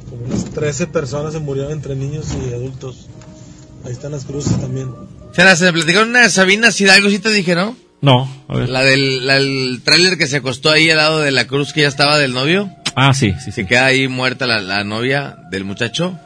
Como 0.09 0.25
unas 0.25 0.45
13 0.45 0.87
personas 0.87 1.33
se 1.33 1.39
murieron 1.39 1.71
entre 1.71 1.95
niños 1.95 2.27
y 2.33 2.53
adultos. 2.53 3.07
Ahí 3.85 3.91
están 3.91 4.11
las 4.11 4.25
cruces 4.25 4.59
también. 4.59 4.89
Se 5.33 5.43
las 5.43 5.59
se 5.59 5.71
platicaron 5.71 6.09
una 6.09 6.21
de 6.23 6.29
Sabina 6.29 6.69
Hidalgo, 6.77 7.09
sí 7.09 7.19
te 7.19 7.29
dije, 7.29 7.55
¿no? 7.55 7.75
No, 8.01 8.29
a 8.47 8.57
ver. 8.57 8.69
La 8.69 8.81
del 8.81 9.27
la 9.27 9.35
del 9.35 9.81
tráiler 9.83 10.17
que 10.17 10.27
se 10.27 10.37
acostó 10.37 10.71
ahí 10.71 10.89
al 10.89 10.97
lado 10.97 11.19
de 11.19 11.31
la 11.31 11.47
cruz 11.47 11.73
que 11.73 11.81
ya 11.81 11.87
estaba 11.87 12.17
del 12.17 12.33
novio. 12.33 12.69
Ah, 12.95 13.13
sí, 13.13 13.33
sí, 13.43 13.51
Se 13.51 13.65
queda 13.65 13.85
ahí 13.85 14.07
muerta 14.07 14.45
la, 14.47 14.61
la 14.61 14.83
novia 14.83 15.37
del 15.51 15.63
muchacho. 15.63 16.17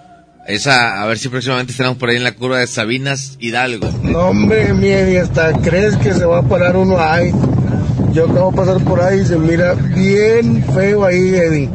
Esa, 0.48 1.02
a 1.02 1.06
ver 1.06 1.18
si 1.18 1.30
próximamente 1.30 1.72
estaremos 1.72 1.98
por 1.98 2.10
ahí 2.10 2.18
en 2.18 2.24
la 2.24 2.34
curva 2.34 2.60
de 2.60 2.68
Sabinas 2.68 3.38
Hidalgo. 3.40 3.90
No, 4.04 4.20
hombre, 4.28 4.74
mi 4.74 4.88
Eddie, 4.88 5.20
hasta 5.20 5.54
crees 5.62 5.96
que 5.98 6.14
se 6.14 6.26
va 6.26 6.40
a 6.40 6.44
parar 6.44 6.76
uno 6.76 7.00
ahí. 7.00 7.32
Yo 8.12 8.26
acabo 8.30 8.52
de 8.52 8.58
pasar 8.58 8.84
por 8.84 9.02
ahí 9.02 9.22
y 9.22 9.26
se 9.26 9.38
mira 9.38 9.74
bien 9.74 10.64
feo 10.74 11.06
ahí, 11.06 11.30
Eddie. 11.36 11.70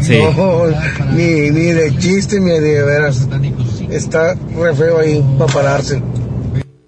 Sí. 0.00 0.18
No, 0.36 0.66
ni, 1.12 1.50
ni 1.50 1.72
de 1.72 1.96
chiste, 1.98 2.36
Eddie, 2.36 2.60
de 2.60 2.82
veras. 2.84 3.28
Está 3.90 4.34
re 4.34 4.74
feo 4.74 4.98
ahí 4.98 5.22
para 5.38 5.52
pararse. 5.52 6.02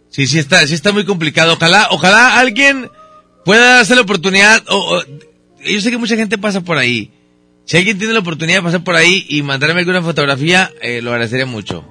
Sí, 0.09 0.27
sí 0.27 0.39
está, 0.39 0.67
sí 0.67 0.75
está 0.75 0.93
muy 0.93 1.05
complicado. 1.05 1.55
Ojalá, 1.55 1.89
ojalá 1.91 2.39
alguien 2.39 2.91
pueda 3.45 3.81
hacer 3.81 3.97
la 3.97 4.03
oportunidad. 4.03 4.63
O, 4.69 4.97
o- 4.97 5.03
yo 5.67 5.81
sé 5.81 5.91
que 5.91 5.99
mucha 5.99 6.17
gente 6.17 6.39
pasa 6.39 6.61
por 6.61 6.77
ahí. 6.79 7.11
Si 7.65 7.77
alguien 7.77 7.99
tiene 7.99 8.13
la 8.13 8.21
oportunidad 8.21 8.59
de 8.59 8.63
pasar 8.63 8.85
por 8.85 8.95
ahí 8.95 9.25
y 9.29 9.43
mandarme 9.43 9.81
alguna 9.81 10.03
fotografía, 10.03 10.71
eh, 10.83 11.01
lo 11.01 11.11
agradecería 11.13 11.47
mucho. 11.47 11.83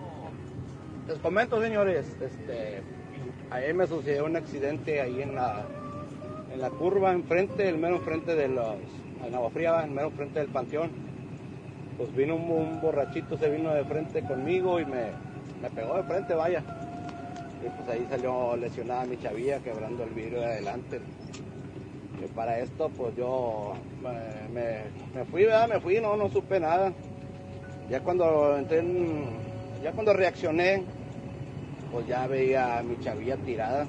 Les 1.07 1.17
comento, 1.17 1.59
señores, 1.61 2.05
este, 2.21 2.81
ayer 3.49 3.73
me 3.73 3.87
sucedió 3.87 4.25
un 4.25 4.35
accidente 4.35 5.01
ahí 5.01 5.21
en 5.21 5.33
la, 5.35 5.65
en 6.53 6.61
la 6.61 6.69
curva 6.69 7.11
enfrente, 7.13 7.67
el 7.67 7.77
mero 7.79 7.95
enfrente 7.97 8.35
de 8.35 8.47
los, 8.49 8.75
en 9.25 9.35
Agua 9.35 9.49
Fría, 9.51 9.83
el 9.83 9.91
mero 9.91 10.07
enfrente 10.07 10.39
del 10.39 10.49
panteón. 10.49 10.91
Pues 11.97 12.15
vino 12.15 12.35
un, 12.35 12.81
borrachito, 12.81 13.37
se 13.37 13.49
vino 13.49 13.73
de 13.73 13.83
frente 13.85 14.21
conmigo 14.23 14.79
y 14.79 14.85
me, 14.85 15.11
me 15.61 15.69
pegó 15.73 15.95
de 15.97 16.03
frente, 16.03 16.33
vaya. 16.33 16.63
Y 17.65 17.69
pues 17.69 17.89
ahí 17.89 18.05
salió 18.09 18.55
lesionada 18.57 19.05
mi 19.05 19.17
chavilla, 19.19 19.59
quebrando 19.59 20.03
el 20.03 20.09
vidrio 20.09 20.39
de 20.41 20.45
adelante. 20.47 20.99
Y 22.21 22.27
para 22.35 22.59
esto, 22.59 22.89
pues 22.89 23.15
yo 23.15 23.73
me, 24.01 24.53
me- 24.53 24.83
me 25.15 25.25
fui, 25.25 25.43
¿verdad? 25.43 25.67
Me 25.69 25.79
fui, 25.79 25.99
no, 26.01 26.15
no 26.15 26.29
supe 26.29 26.59
nada. 26.59 26.91
Ya 27.89 27.99
cuando 28.01 28.57
entré 28.57 28.79
en- 28.79 29.25
ya 29.83 29.91
cuando 29.91 30.13
reaccioné, 30.13 30.83
pues 31.91 32.07
ya 32.07 32.25
veía 32.27 32.81
mi 32.83 32.99
chavilla 32.99 33.37
tirada. 33.37 33.85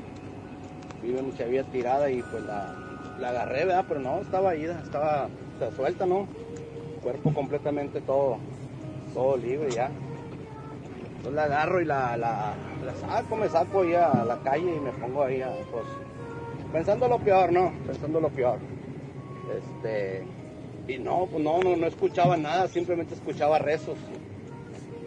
Vi 1.03 1.19
a 1.19 1.23
mi 1.23 1.33
chavilla 1.35 1.65
tirada 1.65 2.11
y 2.11 2.23
pues 2.23 2.43
la, 2.45 2.75
la 3.21 3.31
agarré, 3.31 3.65
¿verdad? 3.65 3.85
Pero 3.89 4.01
no, 4.01 4.21
estaba 4.21 4.55
ida, 4.57 4.81
estaba 4.83 5.29
suelta, 5.77 6.07
¿no? 6.07 6.27
Cuerpo 7.03 7.33
completamente 7.33 8.01
todo, 8.01 8.39
todo 9.13 9.37
libre 9.37 9.71
ya. 9.73 9.91
Entonces 11.17 11.33
la 11.33 11.45
agarro 11.45 11.81
y 11.81 11.85
la, 11.85 12.17
la, 12.17 12.55
la 12.85 12.95
saco, 12.95 13.37
me 13.37 13.49
saco 13.49 13.81
ahí 13.83 13.95
a 13.95 14.25
la 14.25 14.37
calle 14.43 14.75
y 14.77 14.81
me 14.81 14.91
pongo 14.93 15.23
ahí, 15.23 15.41
a, 15.43 15.49
pues, 15.71 15.85
pensando 16.73 17.09
lo 17.09 17.19
peor, 17.19 17.53
¿no? 17.53 17.73
Pensando 17.87 18.21
lo 18.21 18.29
peor. 18.31 18.59
Este, 19.57 20.23
y 20.89 20.99
no, 20.99 21.27
pues 21.31 21.43
no, 21.43 21.61
no, 21.61 21.77
no 21.77 21.87
escuchaba 21.87 22.37
nada, 22.37 22.69
simplemente 22.69 23.15
escuchaba 23.15 23.59
rezos. 23.59 23.97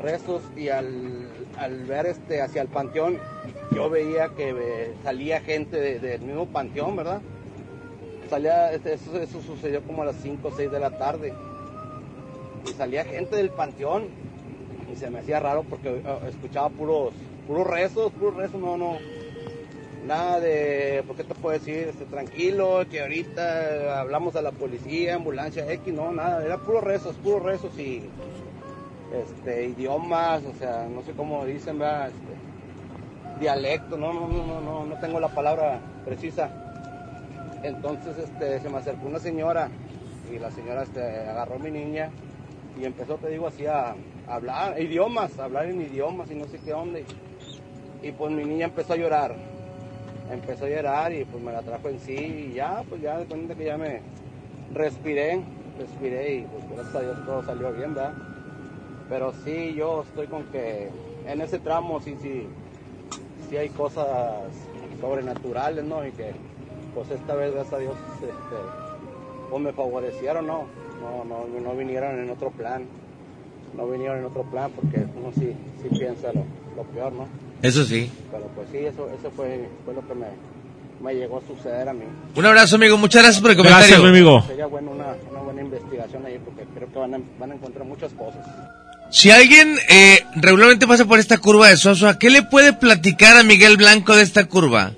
Rezos 0.01 0.41
y 0.55 0.69
al, 0.69 1.27
al 1.57 1.83
ver 1.85 2.05
este 2.05 2.41
hacia 2.41 2.61
el 2.61 2.67
panteón, 2.67 3.17
yo 3.71 3.89
veía 3.89 4.29
que 4.29 4.49
eh, 4.51 4.93
salía 5.03 5.39
gente 5.41 5.77
de- 5.79 5.99
del 5.99 6.21
mismo 6.21 6.45
panteón, 6.47 6.95
¿verdad? 6.95 7.21
Salía, 8.30 8.73
este, 8.73 8.93
eso, 8.93 9.41
sucedió 9.41 9.81
como 9.83 10.01
a 10.01 10.06
las 10.06 10.17
5 10.17 10.47
o 10.47 10.51
6 10.51 10.72
de 10.72 10.80
la 10.80 10.91
tarde. 10.97 11.33
Y 12.65 12.73
salía 12.73 13.06
gente 13.06 13.35
del 13.35 13.49
panteón 13.49 14.07
y 14.91 14.95
se 14.95 15.09
me 15.09 15.19
hacía 15.19 15.39
raro 15.39 15.64
porque 15.64 15.89
eh, 15.89 16.19
escuchaba 16.27 16.69
puros, 16.69 17.14
puros 17.47 17.67
rezos, 17.67 18.11
puros 18.11 18.35
rezos, 18.35 18.59
no, 18.59 18.77
no, 18.77 18.97
nada 20.06 20.39
de, 20.39 21.03
¿por 21.06 21.15
qué 21.15 21.23
te 21.23 21.35
puedo 21.35 21.57
decir? 21.57 21.88
Este, 21.89 22.06
tranquilo, 22.06 22.85
que 22.89 23.01
ahorita 23.01 24.01
hablamos 24.01 24.35
a 24.35 24.41
la 24.41 24.51
policía, 24.51 25.15
ambulancia 25.15 25.72
X, 25.72 25.93
no, 25.93 26.11
nada, 26.11 26.43
era 26.43 26.57
puros 26.57 26.83
rezos, 26.83 27.15
puros 27.17 27.43
rezos 27.43 27.77
y 27.77 28.03
este, 29.14 29.65
idiomas, 29.65 30.43
o 30.43 30.53
sea, 30.57 30.88
no 30.89 31.03
sé 31.03 31.11
cómo 31.11 31.45
dicen, 31.45 31.80
¿verdad? 31.80 32.07
Este, 32.07 33.39
dialecto, 33.39 33.97
no, 33.97 34.14
no, 34.14 34.27
no, 34.27 34.61
no, 34.61 34.85
no 34.85 34.99
tengo 34.99 35.19
la 35.19 35.30
palabra 35.30 35.80
precisa. 36.06 36.66
Entonces 37.63 38.17
este, 38.17 38.59
se 38.59 38.69
me 38.69 38.77
acercó 38.77 39.07
una 39.07 39.19
señora 39.19 39.69
y 40.31 40.39
la 40.39 40.51
señora 40.51 40.83
este, 40.83 41.01
agarró 41.01 41.55
a 41.55 41.59
mi 41.59 41.71
niña 41.71 42.09
y 42.79 42.85
empezó, 42.85 43.15
te 43.15 43.29
digo, 43.29 43.47
así 43.47 43.65
a 43.65 43.95
hablar, 44.27 44.79
idiomas, 44.79 45.37
a 45.39 45.45
hablar 45.45 45.65
en 45.65 45.81
idiomas 45.81 46.29
y 46.29 46.35
no 46.35 46.45
sé 46.45 46.59
qué 46.59 46.73
onda. 46.73 46.99
Y 48.03 48.11
pues 48.11 48.31
mi 48.31 48.45
niña 48.45 48.65
empezó 48.65 48.93
a 48.93 48.97
llorar, 48.97 49.35
empezó 50.31 50.65
a 50.65 50.69
llorar 50.69 51.13
y 51.13 51.25
pues 51.25 51.41
me 51.41 51.51
la 51.51 51.61
trajo 51.61 51.89
en 51.89 51.99
sí 51.99 52.13
y 52.51 52.53
ya, 52.53 52.83
pues 52.87 53.01
ya 53.01 53.17
de 53.17 53.55
que 53.55 53.65
ya 53.65 53.77
me 53.77 54.01
respiré, 54.73 55.41
respiré 55.79 56.35
y 56.35 56.41
pues 56.43 56.69
gracias 56.69 56.95
a 56.95 57.01
Dios 57.01 57.25
todo 57.25 57.43
salió 57.43 57.71
bien, 57.73 57.95
¿verdad? 57.95 58.13
Pero 59.09 59.33
sí, 59.43 59.73
yo 59.73 60.03
estoy 60.03 60.27
con 60.27 60.43
que 60.45 60.89
en 61.25 61.41
ese 61.41 61.59
tramo 61.59 61.99
sí, 62.01 62.15
sí, 62.21 62.47
sí 63.49 63.57
hay 63.57 63.69
cosas 63.69 64.43
sobrenaturales, 64.99 65.83
¿no? 65.83 66.05
Y 66.05 66.11
que 66.11 66.33
pues 66.98 67.11
esta 67.11 67.35
vez, 67.35 67.53
gracias 67.53 67.74
a 67.76 67.77
Dios, 67.77 67.93
este, 68.16 68.34
pues 69.51 69.61
me 69.61 69.72
favorecieron, 69.72 70.48
¿no? 70.48 70.66
No, 71.00 71.24
no, 71.26 71.45
no 71.61 71.77
vinieron 71.77 72.19
en 72.19 72.27
otro 72.32 72.50
plan, 72.50 72.85
no 73.76 73.88
vinieron 73.88 74.17
en 74.17 74.26
otro 74.26 74.42
plan 74.50 74.72
porque 74.76 75.06
uno 75.16 75.32
sí, 75.35 75.53
sí 75.84 75.90
piensa 75.95 76.30
lo, 76.34 76.43
lo 76.76 76.84
peor, 76.92 77.14
¿no? 77.14 77.27
Eso 77.61 77.85
sí. 77.85 78.11
Pero 78.32 78.48
pues 78.56 78.67
sí, 78.72 78.80
eso, 78.80 79.08
eso 79.09 79.30
fue, 79.35 79.69
fue 79.85 79.93
lo 79.93 80.08
que 80.08 80.16
me, 80.16 80.26
me 81.00 81.14
llegó 81.14 81.38
a 81.38 81.42
suceder 81.42 81.88
a 81.88 81.93
mí. 81.93 82.06
Un 82.35 82.45
abrazo, 82.48 82.77
amigo. 82.77 82.98
Muchas 82.98 83.22
gracias 83.22 83.42
por 83.43 83.51
el 83.51 83.58
comentario. 83.58 83.88
Gracias, 83.88 84.01
mi 84.01 84.09
amigo. 84.09 84.43
Sería 84.48 84.66
bueno 84.66 84.90
una, 84.90 85.16
una 85.30 85.42
buena 85.42 85.61
investigación 85.61 86.26
ahí 86.26 86.40
porque 86.43 86.64
creo 86.74 86.92
que 86.92 86.98
van 86.98 87.14
a, 87.14 87.19
van 87.40 87.51
a 87.51 87.53
encontrar 87.53 87.85
muchas 87.85 88.11
cosas. 88.14 88.43
Si 89.11 89.30
alguien 89.30 89.77
eh, 89.88 90.24
regularmente 90.35 90.88
pasa 90.88 91.06
por 91.06 91.19
esta 91.19 91.38
curva 91.38 91.69
de 91.69 91.77
Sosua, 91.77 92.17
¿qué 92.17 92.32
le 92.32 92.42
puede 92.42 92.74
platicar 92.74 93.38
a 93.38 93.43
Miguel 93.43 93.77
Blanco 93.77 94.16
de 94.16 94.24
esta 94.24 94.45
curva? 94.45 94.93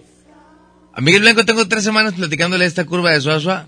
A 0.94 1.02
Miguel 1.02 1.22
Blanco 1.22 1.46
tengo 1.46 1.68
tres 1.68 1.84
semanas 1.84 2.14
platicándole 2.14 2.64
de 2.64 2.70
esta 2.70 2.86
curva 2.86 3.12
de 3.12 3.22
Sosua 3.22 3.68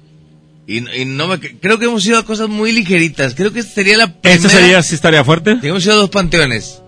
y, 0.67 0.77
y 1.01 1.06
no 1.06 1.27
me, 1.27 1.40
creo 1.40 1.80
que 1.80 1.85
hemos 1.85 2.06
ido 2.06 2.17
a 2.17 2.25
cosas 2.25 2.50
muy 2.50 2.72
ligeritas. 2.72 3.35
Creo 3.35 3.51
que 3.51 3.59
esta 3.59 3.74
sería 3.74 3.98
la 3.98 4.08
primera. 4.08 4.35
¿Esta 4.35 4.50
sería, 4.50 4.83
sí 4.83 4.95
estaría 4.95 5.24
fuerte? 5.24 5.58
Hemos 5.61 5.83
ido 5.85 5.93
a 5.93 5.98
dos 5.98 6.09
panteones. 6.09 6.82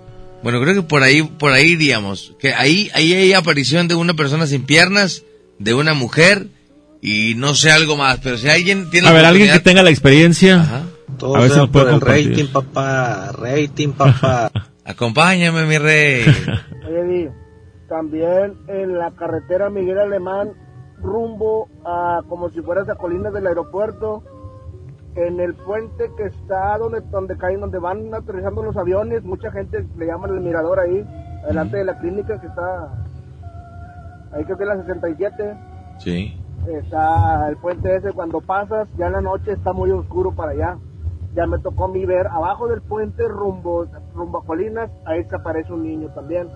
Bueno, 0.44 0.62
creo 0.62 0.76
que 0.76 0.82
por 0.82 1.04
ahí, 1.04 1.24
por 1.24 1.54
ahí 1.54 1.72
iríamos. 1.72 2.34
Que 2.40 2.54
ahí, 2.54 2.92
ahí 2.94 3.14
hay 3.14 3.34
aparición 3.34 3.88
de 3.88 3.96
una 3.96 4.14
persona 4.14 4.46
sin 4.46 4.64
piernas, 4.64 5.24
de 5.60 5.74
una 5.74 5.94
mujer 5.94 6.48
y 7.02 7.34
no 7.36 7.56
sé 7.56 7.72
algo 7.72 7.98
más. 7.98 8.20
Pero 8.22 8.38
si 8.38 8.50
alguien 8.50 8.90
tiene 8.90 9.08
A 9.08 9.12
ver, 9.12 9.26
alguien 9.26 9.52
que 9.52 9.60
tenga 9.60 9.84
la 9.84 9.90
experiencia. 9.90 10.84
Todo 11.18 11.36
a 11.36 11.42
ver 11.42 11.52
si 11.52 11.58
nos 11.58 11.70
puede 11.70 11.98
por 11.98 12.16
el 12.16 12.28
rating, 12.30 12.48
papá. 12.48 13.32
Rating, 13.32 13.90
papá. 13.94 14.52
Acompáñame, 14.86 15.66
mi 15.66 15.78
rey. 15.78 16.24
Oye, 16.88 17.32
también 17.94 18.58
en 18.70 18.98
la 18.98 19.12
carretera 19.12 19.70
Miguel 19.70 20.00
Alemán, 20.00 20.54
rumbo 21.00 21.68
a 21.86 22.24
como 22.28 22.50
si 22.50 22.60
fueras 22.60 22.90
a 22.90 22.96
colinas 22.96 23.32
del 23.34 23.46
aeropuerto, 23.46 24.24
en 25.14 25.40
el 25.40 25.54
puente 25.54 26.10
que 26.18 26.24
está 26.24 26.76
donde, 26.80 27.02
donde 27.02 27.38
caen, 27.38 27.60
donde 27.62 27.78
van 27.78 28.12
aterrizando 28.12 28.64
los 28.64 28.76
aviones, 28.78 29.24
mucha 29.24 29.52
gente 29.52 29.86
le 29.96 30.08
llaman 30.08 30.32
el 30.32 30.42
mirador 30.42 30.80
ahí, 30.80 31.06
adelante 31.44 31.78
de 31.78 31.86
la 31.86 32.00
clínica 32.00 32.42
que 32.42 32.48
está, 32.48 33.06
ahí 34.32 34.44
creo 34.44 34.58
que 34.58 34.64
es 34.64 34.70
la 34.70 34.78
67, 34.82 35.54
Sí. 36.00 36.36
está 36.66 37.48
el 37.48 37.58
puente 37.58 37.96
ese, 37.96 38.12
cuando 38.12 38.42
pasas, 38.42 38.88
ya 38.98 39.06
en 39.06 39.14
la 39.14 39.22
noche 39.22 39.52
está 39.52 39.72
muy 39.72 39.92
oscuro 39.92 40.32
para 40.32 40.54
allá. 40.54 40.78
Ya 41.36 41.46
me 41.46 41.60
tocó 41.60 41.86
a 41.86 41.88
mí 41.90 42.06
ver 42.08 42.26
abajo 42.28 42.68
del 42.68 42.82
puente 42.82 43.28
rumbo, 43.28 43.86
rumbo 44.16 44.40
a 44.40 44.46
Colinas, 44.46 44.90
ahí 45.06 45.24
se 45.26 45.36
aparece 45.36 45.72
un 45.74 45.84
niño 45.84 46.10
también. 46.16 46.48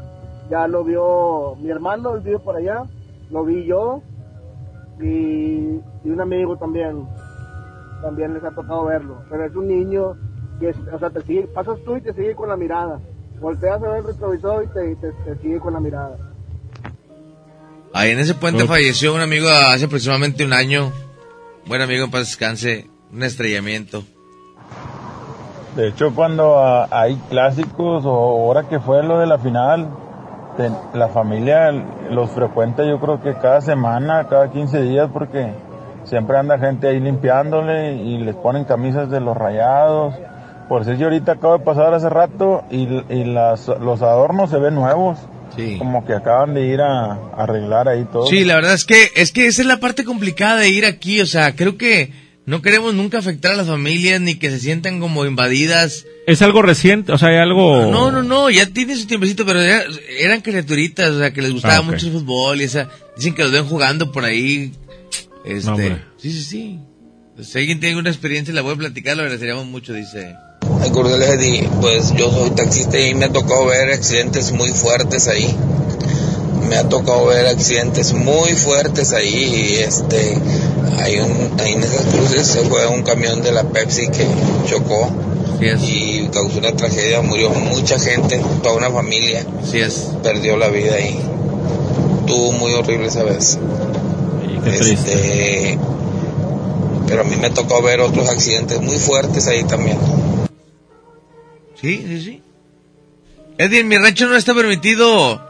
Ya 0.50 0.68
lo 0.68 0.84
vio 0.84 1.56
mi 1.62 1.70
hermano, 1.70 2.16
él 2.16 2.22
vive 2.22 2.40
por 2.40 2.56
allá, 2.56 2.84
lo 3.32 3.44
vi 3.44 3.66
yo 3.66 4.02
y, 5.02 5.80
y 6.04 6.10
un 6.10 6.22
amigo 6.22 6.56
también. 6.58 7.06
También 8.02 8.34
les 8.34 8.44
ha 8.44 8.52
tocado 8.52 8.86
verlo. 8.86 9.18
Pero 9.30 9.46
es 9.46 9.56
un 9.56 9.68
niño 9.68 10.16
que, 10.60 10.70
es- 10.70 10.78
o 10.94 11.00
sea, 11.00 11.10
te 11.10 11.22
sigue, 11.24 11.48
pasas 11.48 11.78
tú 11.86 11.98
y 11.98 12.02
te 12.02 12.14
sigue 12.14 12.36
con 12.36 12.50
la 12.50 12.56
mirada. 12.56 13.00
Volteas 13.42 13.82
a 13.84 13.88
ver 13.90 13.98
el 14.00 14.04
retrovisor 14.06 14.64
y 14.64 14.68
te, 14.68 14.96
te- 14.96 15.12
te 15.12 15.42
sigue 15.42 15.60
con 15.60 15.74
la 15.74 15.80
mirada. 15.80 16.16
Ahí 17.94 18.12
en 18.12 18.20
ese 18.20 18.34
puente 18.36 18.66
falleció 18.66 19.14
un 19.16 19.22
amigo 19.22 19.48
hace 19.50 19.86
aproximadamente 19.86 20.46
un 20.46 20.54
año. 20.54 20.92
Buen 21.66 21.82
amigo, 21.82 22.06
en 22.06 22.12
paz 22.12 22.22
descanse. 22.22 22.88
Un 23.12 23.24
estrellamiento. 23.24 24.04
De 25.76 25.90
hecho, 25.90 26.14
cuando 26.14 26.58
ah, 26.58 26.88
hay 26.92 27.16
clásicos 27.30 28.04
o 28.06 28.10
ahora 28.12 28.68
que 28.68 28.80
fue 28.80 29.04
lo 29.04 29.20
de 29.20 29.28
la 29.28 29.38
final, 29.38 29.90
la 30.94 31.10
familia 31.10 31.72
los 32.10 32.32
frecuenta 32.32 32.84
yo 32.84 33.00
creo 33.00 33.22
que 33.22 33.34
cada 33.36 33.62
semana, 33.62 34.28
cada 34.30 34.52
15 34.52 34.82
días, 34.82 35.10
porque 35.14 35.52
siempre 36.04 36.38
anda 36.38 36.58
gente 36.58 36.88
ahí 36.88 37.00
limpiándole 37.00 37.96
y 37.96 38.18
les 38.20 38.36
ponen 38.36 38.66
camisas 38.66 39.10
de 39.10 39.20
los 39.20 39.38
rayados. 39.38 40.16
Por 40.70 40.84
si 40.84 40.98
yo 40.98 41.06
ahorita 41.06 41.34
acabo 41.34 41.58
de 41.58 41.64
pasar 41.64 41.94
hace 41.94 42.10
rato 42.10 42.64
y, 42.70 42.88
y 43.10 43.24
las, 43.26 43.68
los 43.68 44.02
adornos 44.02 44.50
se 44.50 44.58
ven 44.58 44.76
nuevos. 44.76 45.18
Como 45.80 46.06
que 46.06 46.14
acaban 46.14 46.54
de 46.54 46.68
ir 46.68 46.82
a, 46.82 47.14
a 47.14 47.18
arreglar 47.36 47.88
ahí 47.88 48.06
todo. 48.06 48.28
Sí, 48.28 48.46
la 48.46 48.56
verdad 48.56 48.74
es 48.74 48.86
que 48.86 49.10
es 49.16 49.32
que 49.32 49.48
esa 49.48 49.64
es 49.64 49.68
la 49.68 49.78
parte 49.78 50.04
complicada 50.04 50.58
de 50.58 50.70
ir 50.70 50.86
aquí, 50.86 51.20
o 51.20 51.26
sea, 51.26 51.56
creo 51.56 51.78
que 51.78 52.12
no 52.48 52.62
queremos 52.64 52.94
nunca 52.96 53.20
afectar 53.20 53.52
a 53.52 53.56
las 53.56 53.68
familias 53.68 54.20
ni 54.22 54.36
que 54.36 54.50
se 54.50 54.60
sientan 54.60 55.00
como 55.00 55.26
invadidas. 55.26 56.06
Es 56.26 56.42
algo 56.42 56.62
reciente, 56.64 57.12
o 57.12 57.18
sea, 57.18 57.28
hay 57.30 57.38
algo... 57.38 57.92
No, 57.92 58.10
no, 58.12 58.24
no, 58.24 58.50
ya 58.50 58.66
tiene 58.66 58.96
su 58.96 59.06
tiempecito, 59.06 59.46
pero 59.46 59.62
era- 59.62 59.84
eran 60.20 60.42
criaturitas, 60.42 61.12
o 61.12 61.20
sea, 61.20 61.32
que 61.32 61.42
les 61.42 61.52
gustaba 61.52 61.76
Ah, 61.78 61.82
mucho 61.84 62.08
el 62.08 62.14
fútbol 62.14 62.60
y 62.62 62.64
esa, 62.64 62.90
dicen 63.16 63.36
que 63.36 63.44
los 63.44 63.52
ven 63.52 63.66
jugando 63.66 64.12
por 64.12 64.26
ahí. 64.26 64.72
Este, 65.46 65.70
No, 65.70 65.78
sí, 66.18 66.32
sí, 66.32 66.42
sí. 66.44 66.80
Pues, 67.36 67.50
si 67.50 67.60
alguien 67.60 67.80
tiene 67.80 67.92
alguna 67.94 68.10
experiencia 68.10 68.52
y 68.52 68.56
la 68.56 68.62
voy 68.64 68.74
a 68.74 68.78
platicar, 68.78 69.16
lo 69.16 69.22
agradeceríamos 69.24 69.68
mucho, 69.68 69.94
dice. 69.94 70.34
Ay, 70.82 70.90
Cordeles 70.92 71.30
Eddie, 71.30 71.70
pues 71.82 72.14
yo 72.18 72.32
soy 72.32 72.50
taxista 72.52 73.00
y 73.00 73.14
me 73.14 73.26
ha 73.26 73.32
tocado 73.32 73.68
ver 73.68 73.92
accidentes 73.92 74.52
muy 74.52 74.70
fuertes 74.70 75.28
ahí. 75.28 75.56
Me 76.68 76.78
ha 76.78 76.90
tocado 76.90 77.28
ver 77.28 77.48
accidentes 77.48 78.14
muy 78.14 78.54
fuertes 78.54 79.14
ahí 79.14 79.72
y 79.72 79.76
este, 79.78 80.38
hay 81.00 81.20
un, 81.20 81.60
ahí 81.60 81.74
en 81.74 81.84
esas 81.84 82.06
cruces 82.08 82.46
se 82.46 82.60
fue 82.62 82.86
un 82.88 83.04
camión 83.04 83.42
de 83.42 83.52
la 83.52 83.64
Pepsi 83.64 84.08
que 84.10 84.26
chocó 84.66 85.10
y 85.60 86.28
causó 86.28 86.60
una 86.60 86.72
tragedia, 86.74 87.22
murió 87.22 87.50
mucha 87.50 87.98
gente, 88.00 88.40
toda 88.62 88.76
una 88.76 88.92
familia. 88.92 89.46
Perdió 90.22 90.58
la 90.58 90.70
vida 90.70 90.96
ahí. 90.96 91.20
Estuvo 92.20 92.52
muy 92.54 92.74
horrible 92.74 93.08
esa 93.08 93.24
vez. 93.24 93.58
Este, 94.66 95.80
pero 97.08 97.22
a 97.22 97.24
mí 97.24 97.38
me 97.38 97.50
tocó 97.50 97.82
ver 97.82 98.02
otros 98.02 98.30
accidentes 98.30 98.82
muy 98.82 98.98
fuertes 98.98 99.48
ahí 99.48 99.64
también. 99.64 99.98
Sí, 101.82 102.04
sí, 102.06 102.22
sí. 102.22 102.44
Eddie, 103.58 103.80
en 103.80 103.88
mi 103.88 103.98
rancho 103.98 104.28
no 104.28 104.36
está 104.36 104.54
permitido 104.54 105.42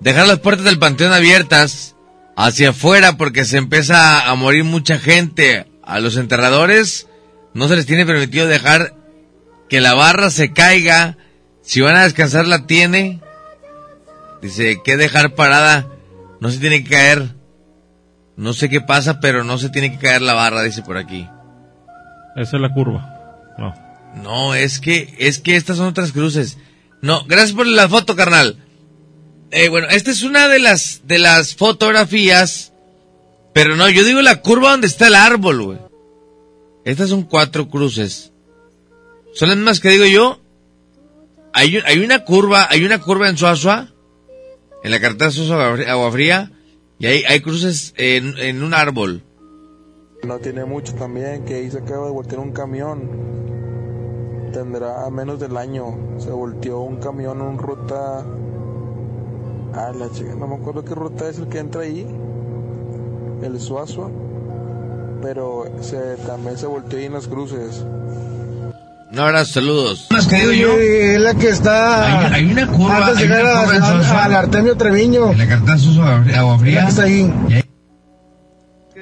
dejar 0.00 0.26
las 0.26 0.40
puertas 0.40 0.64
del 0.64 0.78
panteón 0.78 1.12
abiertas 1.12 1.96
hacia 2.36 2.70
afuera 2.70 3.16
porque 3.16 3.44
se 3.44 3.58
empieza 3.58 4.28
a 4.28 4.34
morir 4.34 4.64
mucha 4.64 4.98
gente. 4.98 5.66
A 5.82 6.00
los 6.00 6.16
enterradores 6.16 7.08
no 7.54 7.68
se 7.68 7.76
les 7.76 7.86
tiene 7.86 8.06
permitido 8.06 8.46
dejar 8.46 8.94
que 9.68 9.80
la 9.80 9.94
barra 9.94 10.30
se 10.30 10.52
caiga. 10.52 11.16
Si 11.62 11.80
van 11.80 11.96
a 11.96 12.04
descansar 12.04 12.46
la 12.46 12.66
tiene. 12.66 13.20
Dice 14.42 14.80
que 14.82 14.96
dejar 14.96 15.34
parada. 15.34 15.86
No 16.40 16.50
se 16.50 16.58
tiene 16.58 16.82
que 16.82 16.90
caer. 16.90 17.34
No 18.36 18.54
sé 18.54 18.70
qué 18.70 18.80
pasa, 18.80 19.20
pero 19.20 19.44
no 19.44 19.58
se 19.58 19.68
tiene 19.68 19.92
que 19.92 19.98
caer 19.98 20.22
la 20.22 20.32
barra, 20.32 20.62
dice 20.62 20.82
por 20.82 20.96
aquí. 20.96 21.28
Esa 22.36 22.56
es 22.56 22.62
la 22.62 22.72
curva. 22.72 23.54
No. 23.58 23.74
No, 24.22 24.54
es 24.54 24.80
que, 24.80 25.14
es 25.18 25.38
que 25.38 25.56
estas 25.56 25.76
son 25.76 25.88
otras 25.88 26.12
cruces. 26.12 26.56
No, 27.02 27.24
gracias 27.26 27.52
por 27.52 27.66
la 27.66 27.88
foto, 27.88 28.16
carnal. 28.16 28.56
Eh, 29.50 29.68
bueno, 29.68 29.88
esta 29.90 30.10
es 30.10 30.22
una 30.22 30.48
de 30.48 30.58
las, 30.58 31.02
de 31.04 31.18
las 31.18 31.54
fotografías. 31.54 32.72
Pero 33.52 33.76
no, 33.76 33.88
yo 33.88 34.04
digo 34.04 34.20
la 34.22 34.40
curva 34.42 34.70
donde 34.70 34.86
está 34.86 35.08
el 35.08 35.16
árbol, 35.16 35.62
güey. 35.62 35.78
Estas 36.84 37.10
son 37.10 37.24
cuatro 37.24 37.68
cruces. 37.68 38.32
Son 39.34 39.48
las 39.48 39.56
mismas 39.56 39.80
que 39.80 39.90
digo 39.90 40.04
yo. 40.06 40.40
Hay, 41.52 41.78
hay 41.84 41.98
una 41.98 42.24
curva, 42.24 42.68
hay 42.70 42.84
una 42.84 43.00
curva 43.00 43.28
en 43.28 43.36
Suazua, 43.36 43.88
en 44.84 44.90
la 44.90 45.00
carretera 45.00 45.32
Suazua 45.32 45.74
Agua 45.88 46.12
Fría, 46.12 46.52
y 47.00 47.06
hay, 47.06 47.24
hay 47.24 47.40
cruces 47.40 47.92
en, 47.96 48.38
en 48.38 48.62
un 48.62 48.72
árbol. 48.72 49.22
No 50.22 50.38
tiene 50.38 50.64
mucho 50.64 50.94
también, 50.94 51.44
que 51.44 51.56
ahí 51.56 51.70
se 51.70 51.78
acaba 51.78 52.06
de 52.06 52.12
voltear 52.12 52.38
un 52.38 52.52
camión. 52.52 53.10
Tendrá 54.52 55.10
menos 55.10 55.40
del 55.40 55.56
año. 55.56 56.18
Se 56.18 56.30
volteó 56.30 56.80
un 56.80 56.98
camión 56.98 57.40
en 57.40 57.58
ruta. 57.58 58.24
Ah, 59.74 59.92
la 59.96 60.10
chica, 60.10 60.34
no 60.36 60.46
me 60.46 60.56
acuerdo 60.56 60.84
qué 60.84 60.94
ruta 60.94 61.28
es 61.28 61.38
el 61.38 61.48
que 61.48 61.58
entra 61.58 61.82
ahí. 61.82 62.06
El 63.42 63.60
Suazua. 63.60 64.10
Pero 65.22 65.64
se, 65.80 66.16
también 66.26 66.56
se 66.58 66.66
volteó 66.66 66.98
ahí 66.98 67.04
en 67.06 67.12
las 67.12 67.26
cruces. 67.28 67.84
Un 69.12 69.18
abrazo, 69.18 69.54
saludos. 69.54 70.08
Oye, 70.10 71.14
es 71.14 71.20
la 71.20 71.34
que 71.34 71.48
está. 71.48 72.28
Hay- 72.28 72.44
hay 72.44 72.52
una 72.52 72.66
curva, 72.68 72.96
Antes 73.08 73.16
de 73.18 73.22
llegar 73.26 73.44
a- 73.46 73.60
a- 73.60 74.24
al 74.24 74.34
Artemio 74.34 74.76
Treviño. 74.76 75.32
La 75.32 75.78
Suazua 75.78 76.24
Agua 76.36 76.58
que 76.62 76.78
está 76.78 77.02
ahí. 77.02 77.32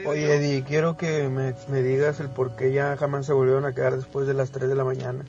Oye, 0.06 0.36
Eddie, 0.36 0.64
quiero 0.66 0.96
que 0.96 1.28
me, 1.28 1.54
me 1.70 1.82
digas 1.82 2.20
el 2.20 2.28
por 2.28 2.56
qué 2.56 2.72
ya 2.72 2.96
jamás 2.96 3.26
se 3.26 3.32
volvieron 3.32 3.64
a 3.66 3.74
quedar 3.74 3.96
después 3.96 4.26
de 4.26 4.32
las 4.34 4.50
3 4.50 4.68
de 4.68 4.74
la 4.74 4.84
mañana. 4.84 5.24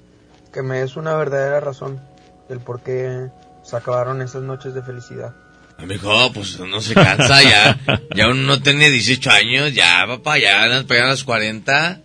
Que 0.54 0.62
me 0.64 0.80
des 0.80 0.96
una 0.96 1.16
verdadera 1.16 1.60
razón 1.60 2.00
del 2.48 2.60
por 2.60 2.80
qué 2.80 3.28
se 3.64 3.76
acabaron 3.76 4.22
esas 4.22 4.42
noches 4.44 4.74
de 4.74 4.82
felicidad. 4.82 5.34
Amigo, 5.78 6.32
pues 6.34 6.60
no 6.60 6.82
se 6.82 6.94
cansa 6.94 7.42
ya. 7.42 7.80
Ya 8.16 8.28
uno 8.28 8.42
no 8.44 8.62
tiene 8.62 8.90
18 8.90 9.30
años, 9.32 9.74
ya, 9.74 10.06
papá, 10.08 10.38
ya 10.38 10.68
nos 10.68 10.84
pegan 10.84 11.08
las 11.08 11.24
40. 11.24 12.02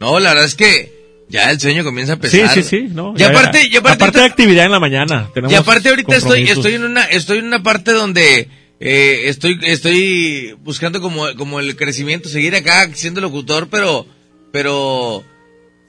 No, 0.00 0.18
la 0.20 0.30
verdad 0.30 0.44
es 0.44 0.54
que 0.54 1.24
ya 1.30 1.50
el 1.50 1.58
sueño 1.58 1.84
comienza 1.84 2.12
a 2.12 2.16
Sí, 2.16 2.20
pesar. 2.22 2.50
sí, 2.50 2.62
sí. 2.62 2.88
No, 2.90 3.14
y 3.16 3.22
aparte, 3.22 3.66
y 3.66 3.76
aparte, 3.76 4.02
aparte 4.04 4.18
de 4.18 4.24
actividad 4.26 4.66
en 4.66 4.72
la 4.72 4.80
mañana. 4.80 5.30
tenemos 5.32 5.52
y 5.52 5.56
aparte 5.56 5.88
ahorita 5.88 6.16
estoy, 6.16 6.42
estoy 6.50 6.74
en 6.74 6.84
una, 6.84 7.04
estoy 7.04 7.38
en 7.38 7.46
una 7.46 7.62
parte 7.62 7.92
donde 7.92 8.48
eh, 8.80 9.22
estoy, 9.24 9.58
estoy 9.62 10.54
buscando 10.62 11.00
como, 11.00 11.24
como 11.36 11.60
el 11.60 11.76
crecimiento, 11.76 12.28
seguir 12.28 12.54
acá 12.54 12.90
siendo 12.92 13.22
locutor, 13.22 13.68
pero, 13.70 14.06
pero, 14.52 15.24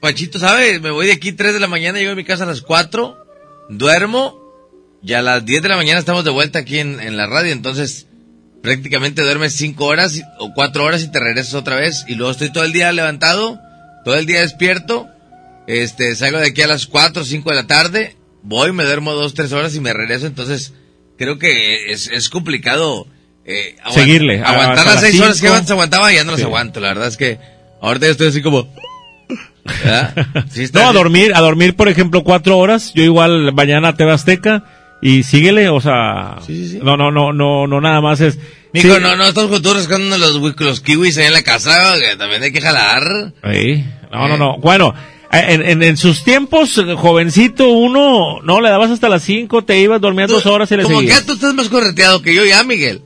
Pachito, 0.00 0.38
¿sabes? 0.38 0.80
Me 0.80 0.90
voy 0.90 1.06
de 1.06 1.12
aquí 1.12 1.32
3 1.32 1.52
de 1.52 1.60
la 1.60 1.68
mañana, 1.68 1.98
llego 1.98 2.12
a 2.12 2.16
mi 2.16 2.24
casa 2.24 2.44
a 2.44 2.46
las 2.46 2.62
4, 2.62 3.18
duermo, 3.68 4.40
y 5.02 5.12
a 5.12 5.22
las 5.22 5.44
10 5.44 5.62
de 5.62 5.68
la 5.68 5.76
mañana 5.76 5.98
estamos 5.98 6.24
de 6.24 6.30
vuelta 6.30 6.58
aquí 6.60 6.78
en, 6.78 7.00
en 7.00 7.16
la 7.16 7.26
radio, 7.26 7.52
entonces 7.52 8.06
prácticamente 8.62 9.22
duermes 9.22 9.52
5 9.54 9.84
horas 9.84 10.20
o 10.38 10.52
4 10.54 10.84
horas 10.84 11.02
y 11.04 11.10
te 11.12 11.20
regresas 11.20 11.54
otra 11.54 11.76
vez, 11.76 12.04
y 12.08 12.14
luego 12.16 12.32
estoy 12.32 12.50
todo 12.52 12.64
el 12.64 12.72
día 12.72 12.90
levantado, 12.92 13.60
todo 14.04 14.16
el 14.16 14.26
día 14.26 14.40
despierto, 14.40 15.06
este, 15.66 16.14
salgo 16.16 16.38
de 16.38 16.48
aquí 16.48 16.62
a 16.62 16.66
las 16.66 16.86
4 16.86 17.22
o 17.22 17.24
5 17.24 17.50
de 17.50 17.56
la 17.56 17.66
tarde, 17.66 18.16
voy, 18.42 18.72
me 18.72 18.84
duermo 18.84 19.12
2, 19.12 19.34
3 19.34 19.52
horas 19.52 19.74
y 19.76 19.80
me 19.80 19.92
regreso, 19.92 20.26
entonces 20.26 20.72
creo 21.16 21.38
que 21.38 21.92
es, 21.92 22.08
es 22.08 22.28
complicado 22.28 23.06
eh, 23.44 23.76
aguant- 23.84 23.94
Seguirle, 23.94 24.42
Aguantar 24.42 24.84
las 24.86 24.94
las 24.96 25.00
6 25.02 25.20
horas 25.20 25.40
que 25.40 25.48
antes 25.48 25.70
aguantaba, 25.70 26.12
ya 26.12 26.24
no 26.24 26.32
las 26.32 26.42
aguanto, 26.42 26.80
la 26.80 26.88
verdad 26.88 27.06
es 27.08 27.16
que 27.16 27.38
ahorita 27.80 28.06
yo 28.06 28.12
estoy 28.12 28.28
así 28.28 28.42
como... 28.42 28.68
¿verdad? 29.64 30.44
Sí 30.50 30.62
está 30.62 30.82
No, 30.82 30.88
a 30.90 30.92
dormir, 30.92 31.32
a 31.34 31.40
dormir, 31.40 31.74
por 31.74 31.88
ejemplo, 31.88 32.22
cuatro 32.22 32.56
horas. 32.56 32.92
Yo 32.94 33.02
igual 33.02 33.52
mañana 33.52 33.96
TV 33.96 34.12
Azteca 34.12 34.64
y 35.08 35.22
síguele, 35.22 35.68
o 35.68 35.80
sea, 35.80 36.38
no, 36.82 36.96
no, 36.96 37.10
no, 37.10 37.32
no, 37.32 37.66
no 37.66 37.80
nada 37.80 38.00
más 38.00 38.20
es. 38.20 38.38
Mico, 38.72 38.94
sí, 38.96 39.00
no, 39.00 39.16
no, 39.16 39.26
estamos 39.28 39.50
con 39.50 39.62
todos 39.62 39.76
rascando 39.76 40.18
los, 40.18 40.34
los 40.58 40.80
kiwis 40.80 41.16
ahí 41.18 41.26
en 41.26 41.32
la 41.32 41.42
casa, 41.42 41.94
que 41.98 42.16
también 42.16 42.42
hay 42.42 42.52
que 42.52 42.60
jalar. 42.60 43.32
Sí. 43.52 43.84
No, 44.12 44.28
no, 44.28 44.36
no. 44.36 44.58
Bueno, 44.58 44.94
en, 45.32 45.62
en, 45.62 45.82
en 45.82 45.96
sus 45.96 46.24
tiempos, 46.24 46.76
eh, 46.78 46.94
jovencito, 46.96 47.68
uno, 47.68 48.40
no, 48.42 48.60
le 48.60 48.68
dabas 48.68 48.90
hasta 48.90 49.08
las 49.08 49.22
cinco, 49.22 49.64
te 49.64 49.78
ibas, 49.78 50.00
dormías 50.00 50.30
dos 50.30 50.44
horas 50.46 50.70
y 50.72 50.76
le 50.76 50.82
Como 50.82 51.00
que 51.00 51.06
seguías. 51.06 51.26
tú 51.26 51.34
estás 51.34 51.54
más 51.54 51.68
correteado 51.68 52.20
que 52.22 52.34
yo 52.34 52.44
ya, 52.44 52.62
Miguel. 52.64 53.02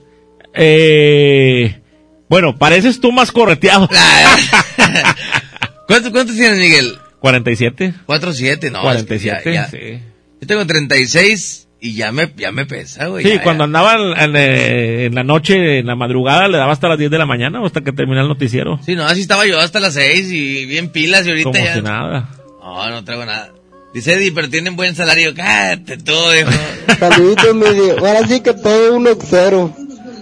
Eh, 0.55 1.81
bueno, 2.29 2.57
pareces 2.57 3.01
tú 3.01 3.13
más 3.13 3.31
correteado. 3.33 3.89
¿Cuánto, 5.87 6.11
¿Cuántos 6.13 6.37
tienes, 6.37 6.59
Miguel? 6.59 6.99
47. 7.21 7.95
4 8.07 8.33
7, 8.33 8.71
no. 8.71 8.81
47, 8.83 9.37
es 9.39 9.43
que 9.45 9.53
ya- 9.53 9.63
ya- 9.65 9.71
sí. 9.71 10.01
Yo 10.41 10.47
tengo 10.47 10.67
36 10.67 11.69
y 11.81 11.95
ya 11.95 12.13
me, 12.13 12.31
ya 12.37 12.53
me 12.53 12.67
pesa, 12.67 13.07
güey. 13.07 13.25
Sí, 13.25 13.35
ya, 13.35 13.43
cuando 13.43 13.63
ya. 13.63 13.67
andaba 13.67 13.95
en, 14.25 14.37
eh, 14.37 15.07
en 15.07 15.15
la 15.15 15.25
noche, 15.25 15.79
en 15.79 15.87
la 15.87 15.97
madrugada, 15.97 16.49
le 16.49 16.59
daba 16.59 16.73
hasta 16.73 16.89
las 16.89 16.99
10 16.99 17.11
de 17.11 17.19
la 17.19 17.27
mañana 17.27 17.61
o 17.61 17.67
hasta 17.67 17.81
que 17.81 17.93
terminara 17.93 18.23
el 18.23 18.29
noticiero. 18.29 18.79
Sí, 18.85 18.95
no, 18.95 19.05
así 19.05 19.23
estaba 19.23 19.47
yo 19.47 19.59
hasta 19.59 19.81
las 19.81 19.95
6 19.95 20.31
y 20.31 20.67
bien 20.67 20.91
pilas 20.91 21.27
y 21.27 21.31
ahorita 21.31 21.51
Como 21.51 21.65
ya... 21.65 21.75
si 21.75 21.83
nada. 21.83 22.29
No, 22.61 22.91
no 22.91 23.05
traigo 23.05 23.25
nada. 23.25 23.53
Dice 23.93 24.15
Eddie, 24.15 24.33
pero 24.33 24.49
tienen 24.49 24.77
buen 24.77 24.95
salario. 24.95 25.35
Cállate 25.35 25.97
tú, 25.97 26.13
hijo. 26.13 26.51
Saluditos, 26.99 27.55
mi 27.55 27.75
Dios. 27.75 27.99
Ahora 27.99 28.27
sí 28.27 28.41
que 28.41 28.53
te 28.53 28.69
doy 28.69 28.91
uno 28.91 29.11
cero. 29.21 29.75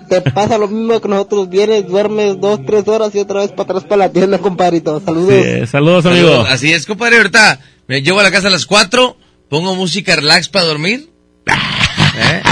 Te 0.09 0.23
pasa 0.23 0.57
lo 0.57 0.69
mismo 0.69 1.01
que 1.01 1.09
nosotros. 1.09 1.51
Vienes, 1.51 1.87
duermes 1.87 2.41
dos, 2.41 2.65
tres 2.65 2.89
horas 2.89 3.15
y 3.15 3.19
otra 3.19 3.41
vez 3.41 3.51
para 3.51 3.65
atrás 3.65 3.85
para 3.85 4.07
la 4.07 4.13
tienda, 4.13 4.39
compadrito. 4.39 5.01
Saludos. 5.05 5.45
Sí, 5.45 5.67
saludos, 5.67 6.07
amigo. 6.07 6.29
Saludos. 6.29 6.49
Así 6.51 6.73
es, 6.73 6.87
compadre. 6.87 7.19
Ahorita 7.19 7.61
me 7.89 8.01
llego 8.01 8.21
a 8.21 8.23
la 8.23 8.31
casa 8.31 8.49
a 8.49 8.51
las 8.51 8.65
4, 8.65 9.17
pongo 9.51 9.75
música 9.75 10.17
relax 10.17 10.49
para 10.49 10.65
dormir. 10.65 11.11
¿Eh? 12.19 12.43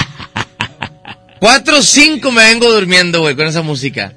4 1.40 1.78
o 1.78 1.82
5 1.82 2.32
me 2.32 2.44
vengo 2.44 2.72
durmiendo, 2.72 3.20
güey, 3.20 3.36
con 3.36 3.46
esa 3.46 3.62
música. 3.62 4.14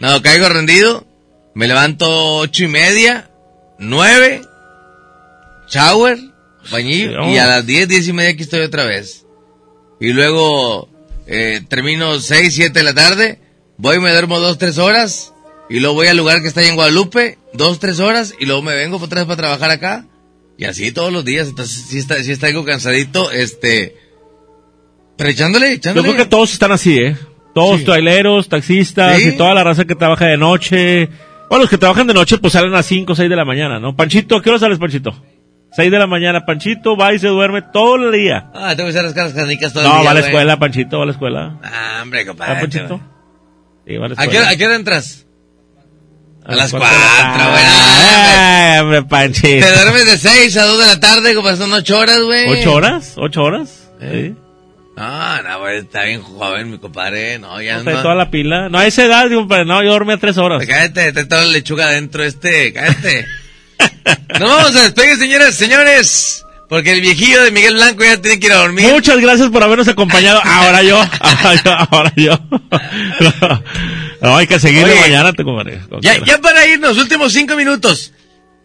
No, 0.00 0.22
caigo 0.22 0.48
rendido, 0.48 1.06
me 1.54 1.68
levanto 1.68 2.36
ocho 2.36 2.64
y 2.64 2.68
media, 2.68 3.30
9, 3.78 4.42
shower, 5.68 6.18
bañillo, 6.70 7.28
y 7.30 7.38
a 7.38 7.46
las 7.46 7.66
10, 7.66 7.88
10 7.88 8.08
y 8.08 8.12
media 8.12 8.30
aquí 8.30 8.42
estoy 8.42 8.60
otra 8.60 8.84
vez. 8.84 9.26
Y 10.00 10.12
luego 10.12 10.88
eh, 11.26 11.62
termino 11.68 12.18
6, 12.18 12.54
7 12.54 12.78
de 12.78 12.84
la 12.84 12.94
tarde, 12.94 13.40
voy, 13.76 14.00
me 14.00 14.10
duermo 14.10 14.40
2, 14.40 14.58
3 14.58 14.78
horas, 14.78 15.32
y 15.68 15.80
luego 15.80 15.94
voy 15.94 16.08
al 16.08 16.16
lugar 16.16 16.42
que 16.42 16.48
está 16.48 16.60
ahí 16.60 16.68
en 16.68 16.76
Guadalupe, 16.76 17.38
2, 17.54 17.78
3 17.78 18.00
horas, 18.00 18.34
y 18.38 18.46
luego 18.46 18.62
me 18.62 18.74
vengo 18.74 18.96
otra 18.96 19.20
vez 19.20 19.26
para 19.26 19.36
trabajar 19.36 19.70
acá. 19.70 20.06
Y 20.56 20.66
así 20.66 20.92
todos 20.92 21.10
los 21.10 21.24
días, 21.24 21.48
entonces 21.48 21.84
sí 21.88 21.98
está, 21.98 22.22
sí 22.22 22.32
está 22.32 22.48
algo 22.48 22.64
cansadito, 22.64 23.30
este... 23.32 24.09
Pero 25.20 25.30
echándole, 25.32 25.66
Yo 25.68 25.74
echándole. 25.74 26.08
creo 26.08 26.24
que 26.24 26.30
todos 26.30 26.50
están 26.50 26.72
así, 26.72 26.98
¿eh? 26.98 27.14
Todos 27.54 27.84
traileros, 27.84 28.48
taxistas 28.48 29.18
Sí. 29.18 29.28
y 29.28 29.36
toda 29.36 29.52
la 29.52 29.62
raza 29.62 29.84
que 29.84 29.94
trabaja 29.94 30.24
de 30.24 30.38
noche. 30.38 31.10
Bueno, 31.50 31.64
los 31.64 31.68
que 31.70 31.76
trabajan 31.76 32.06
de 32.06 32.14
noche 32.14 32.38
pues 32.38 32.54
salen 32.54 32.74
a 32.74 32.82
5 32.82 33.12
o 33.12 33.16
6 33.16 33.28
de 33.28 33.36
la 33.36 33.44
mañana, 33.44 33.78
¿no? 33.78 33.94
Panchito, 33.94 34.36
¿a 34.36 34.42
qué 34.42 34.48
hora 34.48 34.58
sales, 34.58 34.78
Panchito? 34.78 35.12
6 35.72 35.90
de 35.90 35.98
la 35.98 36.06
mañana, 36.06 36.46
Panchito 36.46 36.96
va 36.96 37.12
y 37.12 37.18
se 37.18 37.26
duerme 37.28 37.60
todo 37.60 37.96
el 37.96 38.12
día. 38.12 38.50
Ah, 38.54 38.70
tengo 38.74 38.86
que 38.86 38.90
hacer 38.92 39.04
las 39.04 39.12
caras 39.12 39.34
canicas 39.34 39.74
todo 39.74 39.82
No, 39.82 39.90
el 39.90 39.96
día, 39.96 40.04
va 40.06 40.10
a 40.10 40.14
la 40.14 40.20
güey. 40.20 40.30
escuela, 40.32 40.58
Panchito, 40.58 40.96
va 40.96 41.02
a 41.02 41.06
la 41.06 41.12
escuela. 41.12 41.58
Ah, 41.62 41.98
hombre, 42.02 42.20
¿Ah, 42.22 42.26
compadre. 42.26 42.60
Panchito? 42.62 43.00
Sí, 43.86 43.96
va 43.98 44.06
a 44.06 44.08
la 44.08 44.14
¿A 44.14 44.16
qué, 44.16 44.22
escuela. 44.22 44.40
hora- 44.40 44.50
a 44.50 44.56
qué 44.56 44.64
hora 44.64 44.74
entras? 44.76 45.26
A, 46.46 46.54
las 46.54 46.70
cuatro 46.70 46.88
de 46.88 46.94
la 46.94 47.32
cuatro, 47.34 47.50
güey. 47.50 47.62
Ah, 47.66 48.78
hombre, 48.82 49.02
Panchito. 49.02 49.66
Te 49.66 49.72
duermes 49.74 50.06
de 50.06 50.16
6 50.18 50.56
a 50.56 50.64
2 50.64 50.78
de 50.80 50.86
la 50.86 50.98
tarde, 51.00 51.34
como 51.34 51.54
son 51.56 51.72
8 51.72 51.98
horas, 51.98 52.22
güey. 52.22 52.48
¿Ocho 52.60 52.72
horas? 52.72 53.14
¿Ocho 53.18 53.42
horas? 53.42 53.90
¿Eh? 54.00 54.32
Sí. 54.34 54.40
No, 55.00 55.42
no, 55.42 55.68
está 55.68 56.04
bien 56.04 56.20
joven, 56.20 56.72
mi 56.72 56.78
compadre. 56.78 57.38
No, 57.38 57.60
ya 57.62 57.78
No, 57.78 57.78
no. 57.78 57.84
trae 57.84 58.02
toda 58.02 58.14
la 58.14 58.30
pila. 58.30 58.68
No, 58.68 58.78
a 58.78 58.86
esa 58.86 59.04
edad, 59.04 59.24
pero 59.48 59.64
no, 59.64 59.82
yo 59.82 59.92
dormía 59.92 60.18
tres 60.18 60.36
horas. 60.36 60.62
Cállate, 60.66 61.12
trae 61.12 61.24
toda 61.24 61.44
la 61.46 61.52
lechuga 61.52 61.86
adentro, 61.86 62.22
este, 62.22 62.74
cállate. 62.74 63.26
no 64.38 64.46
vamos 64.46 64.76
a 64.76 64.82
despedir, 64.82 65.16
señores, 65.16 65.54
señores. 65.54 66.44
Porque 66.68 66.92
el 66.92 67.00
viejillo 67.00 67.42
de 67.42 67.50
Miguel 67.50 67.74
Blanco 67.74 68.04
ya 68.04 68.20
tiene 68.20 68.38
que 68.38 68.46
ir 68.48 68.52
a 68.52 68.58
dormir. 68.58 68.92
Muchas 68.92 69.18
gracias 69.20 69.48
por 69.48 69.62
habernos 69.62 69.88
acompañado. 69.88 70.40
Ahora 70.44 70.82
yo, 70.82 70.98
ahora 71.20 71.62
yo, 71.64 71.72
ahora 71.90 72.12
yo. 72.16 72.38
No, 74.20 74.36
hay 74.36 74.46
que 74.46 74.60
seguirle 74.60 74.92
Oye, 74.92 75.00
mañana, 75.00 75.32
te 75.32 75.42
comeré. 75.44 75.80
Ya, 76.02 76.22
ya 76.22 76.36
para 76.42 76.66
irnos, 76.66 76.98
últimos 76.98 77.32
cinco 77.32 77.56
minutos. 77.56 78.12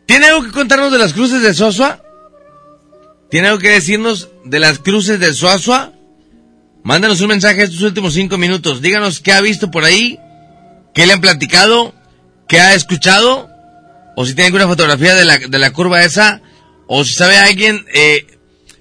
¿Tiene 0.06 0.26
algo 0.28 0.44
que 0.44 0.52
contarnos 0.52 0.92
de 0.92 0.98
las 0.98 1.14
cruces 1.14 1.42
de 1.42 1.54
Sosua? 1.54 2.02
¿Tiene 3.32 3.48
algo 3.48 3.60
que 3.60 3.70
decirnos 3.70 4.28
de 4.44 4.60
las 4.60 4.80
cruces 4.80 5.18
de 5.18 5.34
Sosua? 5.34 5.94
Mándanos 6.86 7.20
un 7.20 7.30
mensaje 7.30 7.64
estos 7.64 7.82
últimos 7.82 8.14
cinco 8.14 8.38
minutos. 8.38 8.80
Díganos 8.80 9.20
qué 9.20 9.34
ha 9.34 9.42
visto 9.42 9.72
por 9.72 9.86
ahí 9.86 10.20
qué 10.94 11.08
le 11.08 11.14
han 11.14 11.20
platicado, 11.20 11.96
qué 12.48 12.60
ha 12.60 12.76
escuchado, 12.76 13.50
o 14.16 14.24
si 14.24 14.36
tiene 14.36 14.46
alguna 14.46 14.68
fotografía 14.68 15.16
de 15.16 15.26
la, 15.26 15.40
de 15.40 15.60
la 15.60 15.74
curva 15.74 16.04
esa, 16.04 16.44
o 16.86 17.04
si 17.04 17.16
sabe 17.16 17.38
alguien. 17.38 17.84
Eh, 17.92 18.28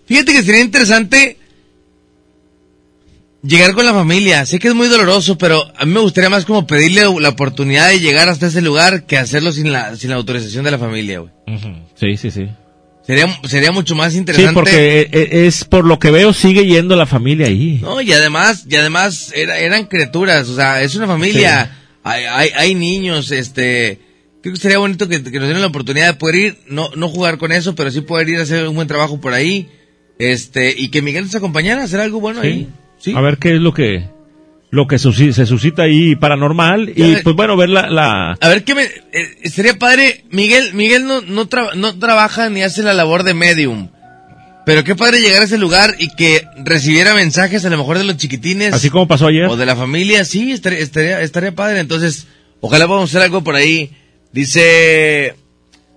fíjate 0.05 0.35
que 0.35 0.43
sería 0.43 0.61
interesante 0.61 1.39
llegar 3.43 3.73
con 3.73 3.87
la 3.87 3.95
familia. 3.95 4.45
Sé 4.45 4.59
que 4.59 4.69
es 4.69 4.75
muy 4.75 4.89
doloroso, 4.89 5.39
pero 5.39 5.73
a 5.75 5.87
mí 5.87 5.93
me 5.93 6.01
gustaría 6.01 6.29
más 6.29 6.45
como 6.45 6.67
pedirle 6.67 7.05
la 7.21 7.31
oportunidad 7.31 7.89
de 7.89 8.01
llegar 8.01 8.29
hasta 8.29 8.49
ese 8.49 8.61
lugar 8.61 9.07
que 9.07 9.17
hacerlo 9.17 9.51
sin 9.51 9.73
la, 9.73 9.97
sin 9.97 10.11
la 10.11 10.17
autorización 10.17 10.63
de 10.67 10.71
la 10.71 10.79
familia, 10.79 11.21
güey. 11.21 11.33
Sí, 11.95 12.19
sí, 12.19 12.31
sí. 12.31 12.49
Sería, 13.07 13.27
sería 13.45 13.71
mucho 13.71 13.95
más 13.95 14.15
interesante. 14.15 14.49
Sí, 14.51 14.55
porque 14.55 15.01
eh, 15.03 15.09
eh, 15.13 15.47
es 15.47 15.65
por 15.65 15.85
lo 15.85 15.99
que 15.99 16.11
veo 16.11 16.33
sigue 16.33 16.65
yendo 16.65 16.97
la 16.97 17.05
familia 17.07 17.47
ahí. 17.49 17.79
No, 17.83 18.01
y 18.01 18.11
además, 18.13 18.65
y 18.69 18.77
además 18.77 19.31
era- 19.37 19.59
eran 19.59 19.85
criaturas, 19.87 20.49
o 20.49 20.57
sea, 20.57 20.81
es 20.83 20.95
una 20.95 21.07
familia, 21.07 21.71
hay, 22.03 22.25
hay, 22.25 22.49
hay 22.57 22.75
niños, 22.75 23.31
este, 23.31 23.99
creo 24.43 24.55
que 24.55 24.61
sería 24.61 24.79
bonito 24.79 25.07
que, 25.07 25.23
que 25.23 25.39
nos 25.39 25.45
dieran 25.49 25.61
la 25.61 25.67
oportunidad 25.67 26.07
de 26.07 26.15
poder 26.15 26.35
ir, 26.37 26.57
no, 26.69 26.89
no 26.97 27.09
jugar 27.09 27.37
con 27.37 27.53
eso, 27.53 27.75
pero 27.75 27.91
sí 27.91 28.01
poder 28.01 28.29
ir 28.31 28.39
a 28.39 28.43
hacer 28.45 28.67
un 28.67 28.75
buen 28.75 28.89
trabajo 28.89 29.21
por 29.21 29.35
ahí, 29.35 29.69
este, 30.19 30.75
y 30.77 30.89
que 30.89 31.03
Miguel 31.03 31.25
nos 31.25 31.35
acompañara 31.35 31.83
a 31.83 31.85
hacer 31.85 32.01
algo 32.01 32.21
bueno 32.21 32.41
ahí. 32.41 32.69
A 33.15 33.21
ver 33.21 33.37
qué 33.37 33.55
es 33.57 33.61
lo 33.61 33.75
que 33.75 34.09
lo 34.75 34.87
que 34.87 34.99
se 34.99 35.47
suscita 35.47 35.83
ahí 35.85 36.17
paranormal 36.17 36.91
y 36.95 37.17
pues 37.23 37.37
bueno, 37.37 37.57
ver 37.57 37.69
la, 37.71 37.89
la 37.89 38.33
A 38.41 38.49
ver, 38.49 38.65
¿qué 38.65 38.75
me, 38.75 38.83
eh, 38.85 39.49
sería 39.51 39.79
padre, 39.79 40.25
Miguel, 40.31 40.75
Miguel 40.75 41.07
no, 41.07 41.21
no, 41.23 41.49
tra- 41.49 41.75
no 41.75 41.99
trabaja 41.99 42.49
ni 42.51 42.63
hace 42.63 42.83
la 42.83 42.93
labor 42.93 43.23
de 43.23 43.35
medium, 43.35 43.89
pero 44.67 44.83
qué 44.83 44.95
padre 44.95 45.21
llegar 45.21 45.43
a 45.43 45.45
ese 45.45 45.59
lugar 45.59 45.95
y 45.99 46.09
que 46.17 46.47
recibiera 46.65 47.15
mensajes 47.15 47.65
a 47.65 47.71
lo 47.71 47.77
mejor 47.79 47.99
de 47.99 48.05
los 48.05 48.17
chiquitines. 48.17 48.73
así 48.75 48.91
como 48.91 49.07
pasó 49.07 49.27
ayer. 49.29 49.45
O 49.47 49.57
de 49.57 49.67
la 49.67 49.77
familia, 49.77 50.25
sí, 50.25 50.53
estaría, 50.53 50.79
estaría, 50.79 51.21
estaría 51.21 51.53
padre. 51.53 51.81
Entonces, 51.81 52.27
ojalá 52.61 52.87
podamos 52.87 53.11
hacer 53.11 53.23
algo 53.23 53.45
por 53.45 53.55
ahí. 53.57 53.91
Dice, 54.33 55.35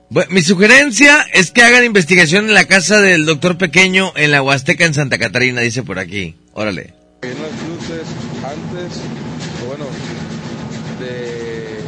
bueno, 0.10 0.30
mi 0.32 0.42
sugerencia 0.42 1.26
es 1.34 1.52
que 1.52 1.62
hagan 1.64 1.86
investigación 1.86 2.48
en 2.48 2.54
la 2.54 2.66
casa 2.66 3.00
del 3.02 3.26
doctor 3.26 3.58
pequeño 3.58 4.12
en 4.18 4.32
la 4.32 4.42
Huasteca 4.42 4.86
en 4.86 4.94
Santa 4.94 5.18
Catarina, 5.18 5.62
dice 5.62 5.82
por 5.84 5.98
aquí. 5.98 6.36
Órale. 6.54 6.94
Antes, 8.48 9.04
bueno, 9.68 9.84
de 11.02 11.82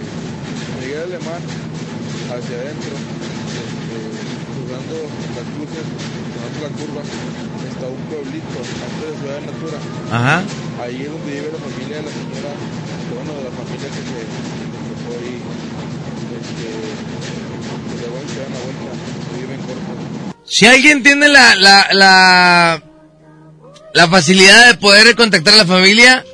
Miguel 0.82 1.04
Alemán 1.04 1.42
hacia 2.28 2.56
adentro, 2.60 2.96
este, 3.64 3.98
cruzando 4.52 4.96
las 5.40 5.48
cruces, 5.56 5.86
cruzando 5.88 6.60
la 6.60 6.72
curva, 6.76 7.02
está 7.64 7.88
un 7.88 8.04
pueblito 8.12 8.60
antes 8.60 9.08
de 9.08 9.16
Ciudad 9.20 9.40
de 9.40 9.46
Natura. 9.48 9.80
Ajá. 10.12 10.44
Ahí 10.84 11.00
es 11.04 11.12
donde 11.12 11.32
vive 11.32 11.50
la 11.54 11.60
familia 11.64 11.96
de 11.96 12.04
la 12.04 12.12
señora, 12.12 12.52
bueno, 13.16 13.32
de 13.40 13.44
la 13.48 13.54
familia 13.56 13.88
que 13.96 14.04
se, 14.04 14.20
que 14.20 14.96
fue 15.08 15.16
ahí, 15.16 15.40
este, 16.44 16.68
que 17.88 17.96
se 17.96 18.04
se 18.04 18.40
dan 18.44 18.52
la 18.52 18.60
vuelta, 18.60 18.92
que 19.32 19.40
vive 19.40 19.54
en 19.56 19.62
Corpus. 19.62 20.36
Si 20.44 20.66
alguien 20.66 21.04
tiene 21.04 21.30
la, 21.30 21.56
la, 21.56 21.88
la, 21.94 22.84
la 23.94 24.08
facilidad 24.10 24.68
de 24.68 24.74
poder 24.76 25.16
contactar 25.16 25.54
a 25.54 25.58
la 25.58 25.66
familia, 25.66 26.26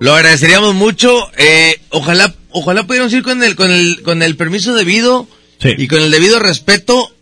lo 0.00 0.14
agradeceríamos 0.14 0.74
mucho. 0.74 1.30
Eh, 1.36 1.78
ojalá, 1.90 2.34
ojalá 2.50 2.84
pudiéramos 2.84 3.12
ir 3.12 3.22
con 3.22 3.42
el, 3.42 3.54
con 3.54 3.70
el, 3.70 4.02
con 4.02 4.22
el 4.22 4.34
permiso 4.36 4.74
debido 4.74 5.28
y 5.62 5.86
con 5.86 6.00
el 6.00 6.10
debido 6.10 6.40
respeto 6.40 7.12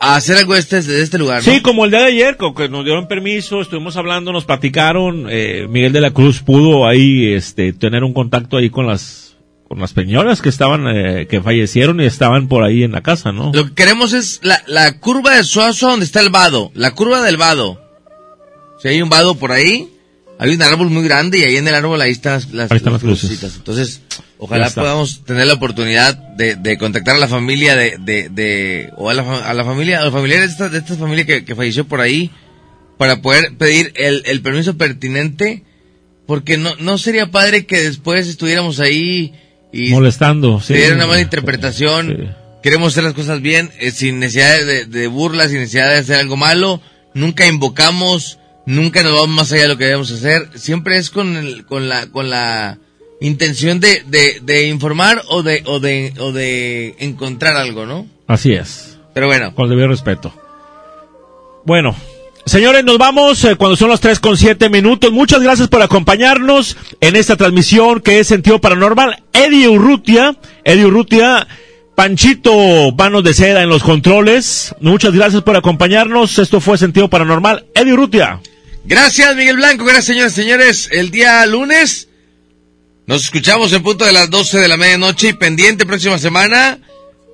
a 0.00 0.14
hacer 0.14 0.36
algo 0.36 0.54
de 0.54 0.60
este, 0.60 0.80
de 0.80 1.02
este 1.02 1.18
lugar. 1.18 1.44
¿no? 1.44 1.52
Sí, 1.52 1.60
como 1.60 1.84
el 1.84 1.90
día 1.90 2.00
de 2.00 2.06
ayer, 2.06 2.36
que 2.56 2.68
nos 2.68 2.84
dieron 2.84 3.08
permiso, 3.08 3.60
estuvimos 3.60 3.96
hablando, 3.96 4.32
nos 4.32 4.44
platicaron, 4.44 5.26
eh, 5.28 5.66
Miguel 5.68 5.92
de 5.92 6.00
la 6.00 6.12
Cruz 6.12 6.40
pudo 6.40 6.86
ahí 6.86 7.34
este 7.34 7.72
tener 7.72 8.04
un 8.04 8.14
contacto 8.14 8.56
ahí 8.56 8.70
con 8.70 8.86
las 8.86 9.36
con 9.66 9.80
las 9.80 9.90
señoras 9.90 10.40
que 10.40 10.48
estaban 10.48 10.86
eh, 10.88 11.26
que 11.26 11.42
fallecieron 11.42 12.00
y 12.00 12.06
estaban 12.06 12.48
por 12.48 12.62
ahí 12.62 12.84
en 12.84 12.92
la 12.92 13.02
casa, 13.02 13.32
¿no? 13.32 13.50
Lo 13.52 13.66
que 13.66 13.74
queremos 13.74 14.14
es 14.14 14.40
la, 14.42 14.62
la 14.66 14.98
curva 14.98 15.36
de 15.36 15.44
Suazo 15.44 15.90
donde 15.90 16.06
está 16.06 16.20
el 16.20 16.30
vado, 16.30 16.70
la 16.74 16.92
curva 16.92 17.20
del 17.20 17.36
vado. 17.36 17.78
Si 18.80 18.88
hay 18.88 19.02
un 19.02 19.10
vado 19.10 19.34
por 19.34 19.50
ahí, 19.50 19.90
hay 20.38 20.54
un 20.54 20.62
árbol 20.62 20.90
muy 20.90 21.04
grande 21.04 21.38
y 21.38 21.42
ahí 21.42 21.56
en 21.56 21.66
el 21.66 21.74
árbol 21.74 22.00
ahí 22.00 22.12
están 22.12 22.34
las, 22.34 22.50
las, 22.52 22.70
Ahí 22.70 22.76
están 22.76 22.92
las 22.92 23.02
cruces. 23.02 23.42
Entonces, 23.56 24.02
ojalá 24.38 24.70
podamos 24.70 25.24
tener 25.24 25.46
la 25.46 25.54
oportunidad 25.54 26.14
de, 26.14 26.54
de 26.54 26.78
contactar 26.78 27.16
a 27.16 27.18
la 27.18 27.28
familia 27.28 27.74
de, 27.76 27.96
de, 27.98 28.28
de 28.28 28.90
o 28.96 29.10
a 29.10 29.14
la, 29.14 29.48
a 29.48 29.54
la 29.54 29.64
familia, 29.64 30.00
a 30.00 30.04
los 30.04 30.12
familiares 30.12 30.46
de 30.46 30.52
esta, 30.52 30.68
de 30.68 30.78
esta 30.78 30.94
familia 30.94 31.26
que, 31.26 31.44
que 31.44 31.54
falleció 31.56 31.86
por 31.86 32.00
ahí, 32.00 32.30
para 32.98 33.20
poder 33.20 33.56
pedir 33.56 33.92
el, 33.96 34.22
el 34.26 34.40
permiso 34.40 34.76
pertinente, 34.76 35.64
porque 36.26 36.56
no, 36.56 36.74
no 36.76 36.98
sería 36.98 37.30
padre 37.30 37.66
que 37.66 37.80
después 37.82 38.28
estuviéramos 38.28 38.80
ahí 38.80 39.32
y 39.72 39.90
Molestando, 39.90 40.60
sí. 40.60 40.74
diera 40.74 40.94
una 40.94 41.06
mala 41.06 41.20
interpretación. 41.20 42.34
Queremos 42.62 42.92
hacer 42.92 43.04
las 43.04 43.14
cosas 43.14 43.40
bien, 43.40 43.70
eh, 43.78 43.90
sin 43.90 44.18
necesidad 44.18 44.64
de, 44.64 44.86
de 44.86 45.06
burlas, 45.06 45.50
sin 45.50 45.60
necesidad 45.60 45.90
de 45.90 45.98
hacer 45.98 46.18
algo 46.20 46.36
malo. 46.36 46.80
Nunca 47.14 47.46
invocamos, 47.46 48.37
nunca 48.68 49.02
nos 49.02 49.14
vamos 49.14 49.28
más 49.30 49.52
allá 49.52 49.62
de 49.62 49.68
lo 49.68 49.78
que 49.78 49.84
debemos 49.86 50.10
hacer. 50.12 50.50
Siempre 50.54 50.98
es 50.98 51.10
con, 51.10 51.36
el- 51.36 51.64
con 51.66 51.88
la, 51.88 52.06
con 52.10 52.28
la 52.30 52.78
intención 53.20 53.80
de, 53.80 54.02
de, 54.06 54.40
de 54.42 54.68
informar 54.68 55.22
o 55.28 55.42
de, 55.42 55.62
o 55.66 55.80
de, 55.80 56.12
o 56.20 56.32
de 56.32 56.94
encontrar 57.00 57.56
algo, 57.56 57.86
¿no? 57.86 58.06
Así 58.26 58.52
es. 58.52 58.98
Pero 59.14 59.26
bueno. 59.26 59.54
Con 59.54 59.64
el 59.64 59.70
debido 59.70 59.88
respeto. 59.88 60.32
Bueno, 61.64 61.94
señores, 62.46 62.84
nos 62.84 62.98
vamos 62.98 63.42
eh, 63.44 63.56
cuando 63.56 63.76
son 63.76 63.90
las 63.90 64.00
3 64.00 64.20
con 64.20 64.36
7 64.36 64.68
minutos. 64.70 65.12
Muchas 65.12 65.40
gracias 65.42 65.68
por 65.68 65.82
acompañarnos 65.82 66.76
en 67.00 67.16
esta 67.16 67.36
transmisión 67.36 68.00
que 68.00 68.20
es 68.20 68.26
Sentido 68.28 68.60
Paranormal. 68.60 69.22
Eddie 69.32 69.68
Urrutia, 69.68 70.36
Eddie 70.64 70.86
Urrutia, 70.86 71.46
Panchito 71.94 72.52
Manos 72.96 73.24
de 73.24 73.34
Seda 73.34 73.62
en 73.62 73.68
los 73.68 73.82
controles. 73.82 74.74
Muchas 74.80 75.12
gracias 75.12 75.42
por 75.42 75.56
acompañarnos. 75.56 76.38
Esto 76.38 76.60
fue 76.60 76.78
Sentido 76.78 77.08
Paranormal. 77.10 77.66
Eddie 77.74 77.92
Urrutia. 77.94 78.40
Gracias, 78.88 79.36
Miguel 79.36 79.56
Blanco. 79.56 79.84
Gracias, 79.84 80.06
señoras 80.06 80.32
y 80.32 80.34
señores. 80.42 80.88
El 80.92 81.10
día 81.10 81.44
lunes 81.46 82.08
nos 83.06 83.22
escuchamos 83.24 83.72
en 83.72 83.82
punto 83.82 84.04
de 84.04 84.12
las 84.12 84.30
12 84.30 84.58
de 84.58 84.68
la 84.68 84.76
medianoche 84.76 85.28
y 85.28 85.32
pendiente 85.34 85.84
próxima 85.86 86.18
semana. 86.18 86.78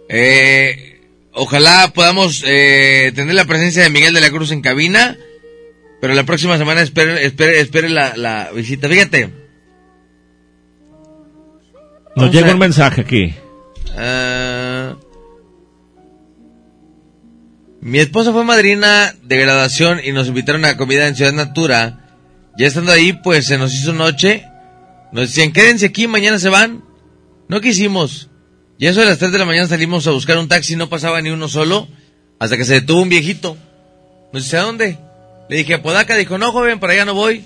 Eh, 0.09 1.01
ojalá 1.33 1.93
podamos 1.95 2.43
eh, 2.47 3.13
tener 3.15 3.35
la 3.35 3.45
presencia 3.45 3.83
de 3.85 3.91
Miguel 3.91 4.15
de 4.15 4.21
la 4.21 4.31
Cruz 4.31 4.51
en 4.51 4.63
cabina. 4.63 5.17
Pero 6.01 6.13
la 6.15 6.25
próxima 6.25 6.59
semana 6.59 6.83
espere, 6.83 7.25
espere, 7.25 7.61
espere 7.61 7.89
la, 7.89 8.17
la 8.17 8.51
visita. 8.53 8.89
Fíjate. 8.89 9.31
Nos 12.17 12.31
llega 12.33 12.51
a- 12.51 12.53
un 12.53 12.59
mensaje 12.59 13.01
aquí. 13.01 13.35
Ah, 13.97 14.97
mi 17.85 17.99
esposa 17.99 18.33
fue 18.33 18.45
madrina 18.45 19.15
de 19.23 19.37
graduación 19.39 20.01
y 20.03 20.13
nos 20.13 20.27
invitaron 20.29 20.65
a 20.65 20.77
comida 20.77 21.07
en 21.07 21.17
Ciudad 21.17 21.33
Natura. 21.33 22.01
Ya 22.57 22.67
estando 22.67 22.93
ahí, 22.93 23.13
pues 23.13 23.47
se 23.47 23.59
nos 23.59 23.75
hizo 23.75 23.93
noche. 23.93 24.45
Nos 25.13 25.29
decían, 25.29 25.53
quédense 25.53 25.87
aquí, 25.87 26.07
mañana 26.07 26.39
se 26.39 26.49
van. 26.49 26.83
No 27.49 27.61
quisimos. 27.61 28.31
Y 28.79 28.87
eso 28.87 29.01
de 29.01 29.07
las 29.07 29.19
3 29.19 29.33
de 29.33 29.39
la 29.39 29.45
mañana 29.45 29.69
salimos 29.69 30.07
a 30.07 30.13
buscar 30.13 30.39
un 30.39 30.49
taxi, 30.49 30.77
no 30.77 30.89
pasaba 30.89 31.21
ni 31.21 31.29
uno 31.31 31.47
solo, 31.47 31.87
hasta 32.39 32.57
que 32.57 32.65
se 32.65 32.75
detuvo 32.75 33.03
un 33.03 33.09
viejito. 33.11 33.57
Nos 34.33 34.45
dice, 34.45 34.57
¿a 34.57 34.63
dónde? 34.63 34.99
Le 35.51 35.57
dije, 35.59 35.75
a 35.75 35.83
Podaca. 35.83 36.17
Dijo, 36.17 36.39
no, 36.39 36.53
joven, 36.53 36.81
por 36.81 36.91
allá 36.91 37.05
no 37.05 37.15
voy. 37.15 37.45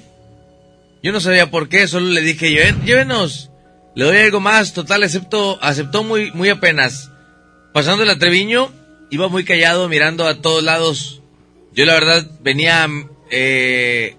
Yo 1.02 1.10
no 1.12 1.20
sabía 1.20 1.50
por 1.50 1.68
qué, 1.68 1.86
solo 1.88 2.06
le 2.06 2.20
dije, 2.22 2.50
"Lleven- 2.50 2.84
llévenos. 2.84 3.50
Le 3.94 4.04
doy 4.04 4.16
algo 4.18 4.40
más, 4.40 4.72
total, 4.72 5.02
aceptó, 5.02 5.58
aceptó 5.62 6.04
muy, 6.04 6.30
muy 6.32 6.48
apenas. 6.48 7.10
Pasando 7.72 8.04
el 8.04 8.10
Atreviño, 8.10 8.70
iba 9.10 9.28
muy 9.28 9.44
callado, 9.44 9.88
mirando 9.88 10.26
a 10.26 10.40
todos 10.40 10.62
lados. 10.62 11.22
Yo 11.72 11.84
la 11.84 11.94
verdad 11.94 12.30
venía 12.40 12.88
eh, 13.30 14.16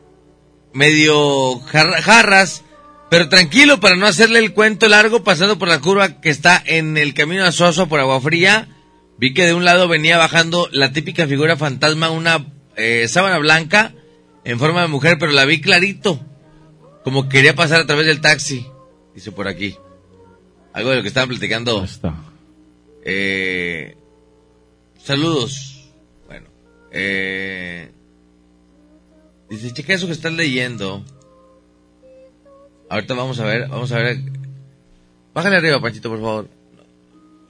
medio 0.74 1.60
jar- 1.62 2.02
jarras, 2.02 2.64
pero 3.10 3.28
tranquilo 3.30 3.80
para 3.80 3.96
no 3.96 4.06
hacerle 4.06 4.40
el 4.40 4.54
cuento 4.54 4.88
largo, 4.88 5.24
pasando 5.24 5.58
por 5.58 5.68
la 5.68 5.80
curva 5.82 6.22
que 6.22 6.30
está 6.30 6.62
en 6.66 6.98
el 6.98 7.14
camino 7.14 7.44
a 7.46 7.86
por 7.88 8.00
Agua 8.00 8.22
Fría. 8.22 8.68
Vi 9.18 9.34
que 9.34 9.46
de 9.46 9.54
un 9.54 9.66
lado 9.66 9.88
venía 9.88 10.18
bajando 10.18 10.70
la 10.72 10.94
típica 10.94 11.28
figura 11.28 11.58
fantasma, 11.58 12.10
una 12.10 12.46
eh, 12.78 13.08
sábana 13.10 13.38
blanca 13.40 13.94
en 14.46 14.58
forma 14.60 14.82
de 14.82 14.88
mujer, 14.88 15.18
pero 15.20 15.34
la 15.34 15.44
vi 15.46 15.60
clarito, 15.60 16.20
como 17.04 17.28
quería 17.28 17.54
pasar 17.56 17.82
a 17.82 17.86
través 17.86 18.06
del 18.06 18.22
taxi. 18.22 18.66
Dice 19.14 19.32
por 19.34 19.48
aquí. 19.50 19.76
Algo 20.72 20.92
de 20.92 20.98
lo 20.98 21.02
que 21.02 21.10
estaban 21.10 21.28
platicando. 21.30 21.86
Eh, 23.04 23.98
saludos. 25.04 25.90
Bueno. 26.28 26.48
Eh, 26.92 27.92
dice, 29.50 29.74
checa 29.74 29.94
eso 29.94 30.06
que 30.08 30.14
estás 30.14 30.34
leyendo. 30.34 31.04
Ahorita 32.90 33.14
vamos 33.14 33.40
a 33.40 33.46
ver, 33.46 33.68
vamos 33.68 33.92
a 33.92 33.98
ver. 34.00 34.18
Bájale 35.34 35.58
arriba, 35.58 35.80
Panchito, 35.80 36.10
por 36.10 36.20
favor. 36.20 36.50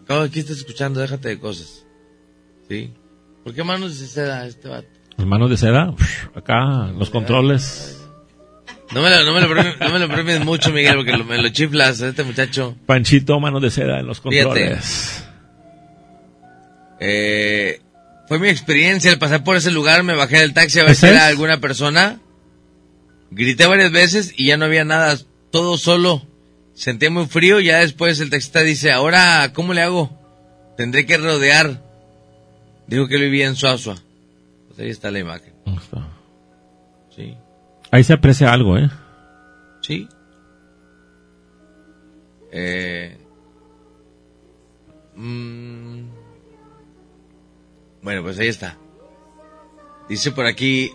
Acabo 0.03 0.21
aquí 0.21 0.39
estás 0.39 0.57
escuchando, 0.57 0.99
déjate 0.99 1.29
de 1.29 1.39
cosas. 1.39 1.85
¿Sí? 2.67 2.91
¿Por 3.43 3.53
qué 3.53 3.63
manos 3.63 3.99
de 3.99 4.07
seda 4.07 4.45
este 4.45 4.67
vato? 4.67 4.87
Las 5.17 5.27
manos 5.27 5.49
de 5.49 5.57
seda, 5.57 5.89
uf, 5.91 6.27
acá, 6.35 6.87
los 6.97 7.09
controles. 7.09 7.95
No 8.91 9.01
me 9.03 9.09
lo, 9.09 9.23
no 9.23 9.33
me 9.33 9.41
lo, 9.41 9.49
premies, 9.49 9.79
no 9.79 9.89
me 9.91 9.99
lo 9.99 10.07
premies 10.07 10.43
mucho, 10.43 10.71
Miguel, 10.71 10.95
porque 10.95 11.15
lo- 11.15 11.23
me 11.25 11.37
lo 11.41 11.49
chiflas, 11.49 12.01
este 12.01 12.23
muchacho. 12.23 12.75
Panchito, 12.85 13.39
manos 13.39 13.61
de 13.61 13.69
seda 13.69 13.99
en 13.99 14.07
los 14.07 14.19
Fíjate. 14.19 14.77
Eh, 16.99 17.81
fue 18.27 18.39
mi 18.39 18.49
experiencia 18.49 19.11
al 19.11 19.19
pasar 19.19 19.43
por 19.43 19.55
ese 19.55 19.71
lugar, 19.71 20.03
me 20.03 20.15
bajé 20.15 20.39
del 20.39 20.53
taxi 20.53 20.79
a 20.79 20.83
ver 20.83 20.91
¿Ese 20.91 21.07
si 21.07 21.13
era 21.13 21.27
alguna 21.27 21.59
persona. 21.59 22.19
Grité 23.31 23.67
varias 23.67 23.91
veces 23.91 24.33
y 24.35 24.47
ya 24.47 24.57
no 24.57 24.65
había 24.65 24.85
nada, 24.85 25.17
todo 25.51 25.77
solo. 25.77 26.23
Sentía 26.73 27.09
muy 27.09 27.25
frío, 27.27 27.59
ya 27.59 27.79
después 27.79 28.19
el 28.19 28.29
taxista 28.29 28.61
dice, 28.61 28.91
ahora, 28.91 29.51
¿cómo 29.53 29.73
le 29.73 29.81
hago? 29.81 30.17
Tendré 30.77 31.05
que 31.05 31.17
rodear. 31.17 31.81
Dijo 32.87 33.07
que 33.07 33.17
vivía 33.17 33.47
en 33.47 33.55
Suazua. 33.55 33.97
Pues 34.67 34.79
ahí 34.79 34.89
está 34.89 35.11
la 35.11 35.19
imagen. 35.19 35.53
Sí, 37.15 37.35
Ahí 37.91 38.03
se 38.03 38.13
aprecia 38.13 38.51
algo, 38.51 38.77
¿eh? 38.77 38.89
sí. 39.81 40.07
Eh, 42.51 43.17
mm, 45.15 45.78
bueno, 48.01 48.23
pues 48.23 48.39
ahí 48.39 48.47
está. 48.47 48.77
Dice 50.07 50.31
por 50.31 50.45
aquí, 50.45 50.91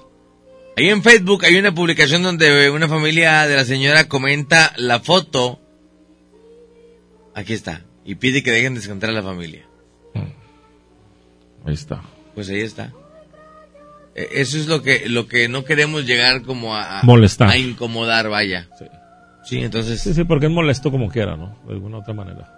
ahí 0.77 0.89
en 0.89 1.03
Facebook 1.03 1.45
hay 1.45 1.57
una 1.57 1.75
publicación 1.75 2.23
donde 2.23 2.71
una 2.71 2.89
familia 2.89 3.47
de 3.47 3.57
la 3.57 3.65
señora 3.65 4.09
comenta 4.09 4.73
la 4.77 5.01
foto. 5.01 5.61
Aquí 7.35 7.53
está. 7.53 7.83
Y 8.05 8.17
pide 8.17 8.43
que 8.43 8.51
dejen 8.51 8.75
descansar 8.75 9.11
a 9.11 9.15
la 9.15 9.23
familia. 9.23 9.67
Ahí 11.65 11.75
está. 11.75 12.03
Pues 12.35 12.49
ahí 12.51 12.61
está. 12.61 12.93
Eh, 14.15 14.29
Eso 14.33 14.59
es 14.59 14.67
lo 14.67 14.83
que 14.83 15.09
lo 15.09 15.27
que 15.27 15.49
no 15.49 15.65
queremos 15.65 16.05
llegar 16.05 16.43
como 16.43 16.77
a, 16.77 17.01
Molestar. 17.03 17.49
a 17.51 17.57
incomodar, 17.57 18.29
vaya. 18.29 18.69
Sí. 19.45 19.59
entonces, 19.59 20.01
Sí, 20.01 20.15
sí, 20.15 20.25
porque 20.25 20.47
es 20.47 20.53
molesto 20.53 20.91
como 20.91 21.09
quiera, 21.09 21.37
¿no? 21.37 21.59
De 21.67 21.73
alguna 21.75 21.99
otra 21.99 22.15
manera. 22.15 22.51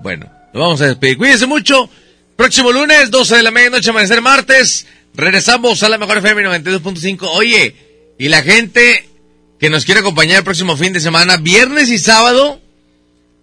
bueno, 0.00 0.26
nos 0.52 0.60
vamos 0.62 0.80
a 0.82 0.86
despedir. 0.86 1.16
Cuídense 1.18 1.46
mucho. 1.46 1.88
Próximo 2.36 2.72
lunes, 2.72 3.10
12 3.10 3.36
de 3.36 3.42
la 3.42 3.50
medianoche, 3.50 3.90
amanecer 3.90 4.20
martes. 4.20 4.86
Regresamos 5.14 5.82
a 5.82 5.88
la 5.88 5.98
mejor 5.98 6.18
FM 6.18 6.42
92.5. 6.42 7.28
Oye, 7.32 7.74
y 8.18 8.28
la 8.28 8.42
gente 8.42 9.08
que 9.60 9.70
nos 9.70 9.84
quiere 9.84 10.00
acompañar 10.00 10.38
el 10.38 10.44
próximo 10.44 10.76
fin 10.76 10.92
de 10.92 11.00
semana, 11.00 11.36
viernes 11.36 11.88
y 11.90 11.98
sábado, 11.98 12.60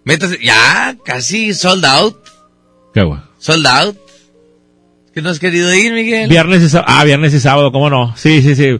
métase, 0.04 0.38
ya, 0.42 0.96
casi 1.04 1.54
sold 1.54 1.84
out. 1.86 2.16
Qué 2.92 3.02
bueno. 3.02 3.24
Sold 3.38 3.66
out. 3.66 3.96
¿Que 5.14 5.22
no 5.22 5.30
has 5.30 5.38
querido 5.38 5.72
ir, 5.74 5.92
Miguel? 5.92 6.28
Viernes 6.28 6.62
y 6.62 6.68
sábado. 6.68 6.92
Ah, 6.94 7.04
viernes 7.04 7.32
y 7.34 7.40
sábado, 7.40 7.72
¿cómo 7.72 7.88
no? 7.90 8.14
Sí, 8.16 8.42
sí, 8.42 8.54
sí. 8.54 8.78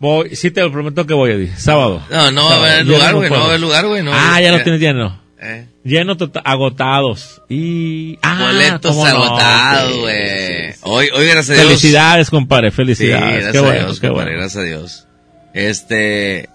Voy, 0.00 0.34
sí 0.34 0.50
te 0.50 0.60
lo 0.60 0.72
prometo 0.72 1.06
que 1.06 1.14
voy, 1.14 1.30
Eddie. 1.30 1.56
Sábado. 1.56 2.04
No, 2.10 2.30
no 2.32 2.44
va 2.44 2.50
a 2.50 2.54
Sábado. 2.54 2.72
haber 2.72 2.86
lugar, 2.86 3.14
güey, 3.14 3.30
no 3.30 3.36
va 3.36 3.42
a 3.42 3.46
haber 3.46 3.60
lugar, 3.60 3.86
güey. 3.86 4.02
no. 4.02 4.10
ah, 4.12 4.40
ya 4.40 4.50
lo 4.50 4.62
tienes 4.62 4.80
lleno. 4.80 5.20
eh. 5.40 5.66
Lleno, 5.84 6.16
tota- 6.16 6.40
agotados. 6.44 7.42
Y. 7.48 8.18
Ah, 8.22 8.38
Boletos 8.40 8.94
cómo 8.94 9.06
no, 9.08 9.24
agotados, 9.24 9.92
sí, 9.94 9.98
güey. 10.00 10.74
Hoy, 10.82 11.08
hoy, 11.12 11.26
gracias 11.26 11.50
a 11.50 11.62
Dios. 11.62 11.66
Felicidades, 11.66 12.30
compadre, 12.30 12.70
Sí, 12.70 12.76
felicidades. 12.76 13.42
gracias 13.42 13.52
qué 13.52 13.58
a 13.58 13.62
bueno, 13.62 13.86
Dios, 13.86 14.00
qué 14.00 14.08
compadre, 14.08 14.30
bueno. 14.30 14.40
gracias 14.40 14.62
a 14.62 14.66
Dios. 14.66 15.06
Este, 15.54 16.48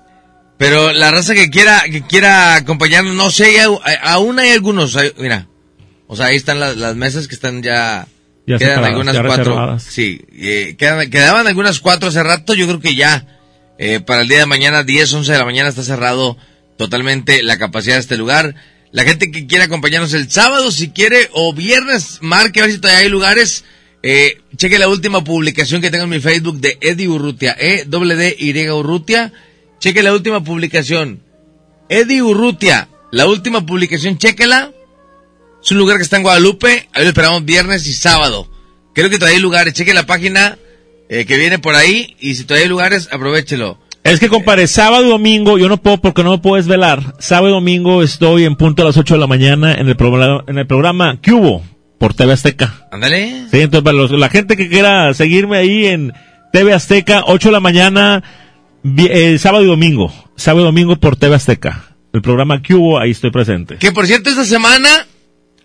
pero 0.58 0.92
la 0.94 1.12
raza 1.12 1.34
que 1.34 1.50
quiera, 1.50 1.84
que 1.92 2.02
quiera 2.02 2.56
acompañarnos, 2.56 3.14
no 3.16 3.30
sé, 3.30 3.58
aún 4.02 4.40
hay 4.40 4.52
algunos, 4.52 4.96
hay- 4.96 5.12
mira, 5.18 5.48
o 6.08 6.16
sea, 6.16 6.28
ahí 6.28 6.36
están 6.38 6.60
las, 6.60 6.78
las 6.78 6.96
mesas 6.96 7.28
que 7.28 7.36
están 7.36 7.62
ya, 7.62 8.08
Ya 8.48 8.58
quedan 8.58 8.70
separadas, 8.76 8.90
algunas 8.90 9.16
ya 9.16 9.24
cuatro, 9.24 9.80
sí, 9.80 10.22
eh, 10.34 10.76
quedan- 10.78 11.10
quedaban 11.10 11.48
algunas 11.48 11.80
cuatro 11.80 12.10
hace 12.10 12.24
rato, 12.24 12.54
yo 12.56 12.66
creo 12.66 12.80
que 12.80 12.96
ya, 12.96 13.26
eh, 13.78 14.00
para 14.00 14.22
el 14.22 14.28
día 14.30 14.40
de 14.40 14.46
mañana, 14.48 14.84
10, 14.84 15.14
11 15.14 15.34
de 15.34 15.38
la 15.38 15.46
mañana 15.46 15.70
está 15.70 15.84
cerrado 15.84 16.38
totalmente 16.78 17.44
la 17.44 17.58
capacidad 17.60 17.96
de 17.96 18.02
este 18.02 18.18
lugar. 18.18 18.56
La 18.98 19.04
gente 19.04 19.30
que 19.30 19.46
quiera 19.46 19.66
acompañarnos 19.66 20.16
el 20.16 20.32
sábado, 20.32 20.72
si 20.72 20.90
quiere, 20.90 21.30
o 21.34 21.54
viernes, 21.54 22.18
marque 22.22 22.62
a 22.62 22.64
ver 22.64 22.72
si 22.72 22.80
todavía 22.80 23.04
hay 23.04 23.10
lugares. 23.10 23.64
Eh, 24.02 24.42
cheque 24.56 24.80
la 24.80 24.88
última 24.88 25.24
publicación 25.24 25.84
que 25.84 25.92
tengo 25.92 26.06
en 26.06 26.10
mi 26.10 26.20
Facebook 26.20 26.60
de 26.60 26.80
Eddie 26.82 27.08
Urrutia, 27.08 27.56
E 27.60 27.86
W 27.86 28.16
D 28.16 28.36
Y 28.40 28.70
Urrutia. 28.72 29.32
Cheque 29.80 30.02
la 30.02 30.14
última 30.14 30.44
publicación. 30.44 31.22
Eddie 31.90 32.24
Urrutia, 32.24 32.90
la 33.12 33.28
última 33.28 33.68
publicación, 33.68 34.18
chéquela. 34.18 34.74
Es 35.64 35.70
un 35.70 35.78
lugar 35.78 35.98
que 35.98 36.04
está 36.04 36.18
en 36.18 36.24
Guadalupe, 36.24 36.90
ahí 36.92 37.04
lo 37.04 37.10
esperamos 37.10 37.46
viernes 37.46 37.86
y 37.86 37.94
sábado. 37.94 38.50
Creo 38.96 39.12
que 39.12 39.20
todavía 39.20 39.36
hay 39.36 39.44
lugares, 39.44 39.76
cheque 39.76 39.94
la 39.94 40.08
página 40.08 40.58
eh, 41.08 41.26
que 41.28 41.38
viene 41.38 41.60
por 41.60 41.76
ahí 41.76 42.16
y 42.20 42.34
si 42.34 42.46
todavía 42.46 42.64
hay 42.64 42.70
lugares, 42.70 43.10
aprovechelo. 43.12 43.80
Es 44.08 44.20
que, 44.20 44.30
compadre, 44.30 44.68
sábado 44.68 45.06
y 45.06 45.10
domingo, 45.10 45.58
yo 45.58 45.68
no 45.70 45.78
puedo 45.78 45.98
porque 45.98 46.24
no 46.24 46.32
me 46.32 46.38
puedes 46.38 46.68
velar. 46.68 47.16
Sábado 47.20 47.50
y 47.50 47.52
domingo 47.54 48.04
estoy 48.04 48.46
en 48.46 48.56
punto 48.56 48.82
a 48.82 48.86
las 48.86 48.98
8 48.98 49.16
de 49.16 49.20
la 49.20 49.28
mañana 49.28 49.74
en 49.76 49.88
el 49.88 49.96
programa, 49.96 50.44
en 50.48 50.58
el 50.58 50.66
programa 50.68 51.20
Cubo 51.24 51.62
por 51.98 52.14
TV 52.14 52.34
Azteca. 52.34 52.88
Ándale. 52.92 53.46
Sí, 53.52 53.60
entonces 53.62 53.84
para 53.84 53.98
los- 53.98 54.12
la 54.12 54.30
gente 54.30 54.56
que 54.56 54.70
quiera 54.70 55.14
seguirme 55.14 55.58
ahí 55.58 55.86
en 55.88 56.14
TV 56.54 56.74
Azteca, 56.74 57.24
8 57.28 57.50
de 57.50 57.54
la 57.54 57.60
mañana, 57.60 58.24
eh, 58.98 59.38
sábado 59.40 59.64
y 59.64 59.68
domingo. 59.68 60.14
Sábado 60.36 60.64
y 60.66 60.68
domingo 60.68 60.96
por 60.96 61.16
TV 61.18 61.36
Azteca. 61.36 61.84
El 62.14 62.22
programa 62.22 62.62
Cubo, 62.62 63.00
ahí 63.00 63.12
estoy 63.12 63.32
presente. 63.32 63.76
Que 63.78 63.92
por 63.92 64.08
cierto, 64.08 64.30
esta 64.30 64.46
semana 64.46 64.90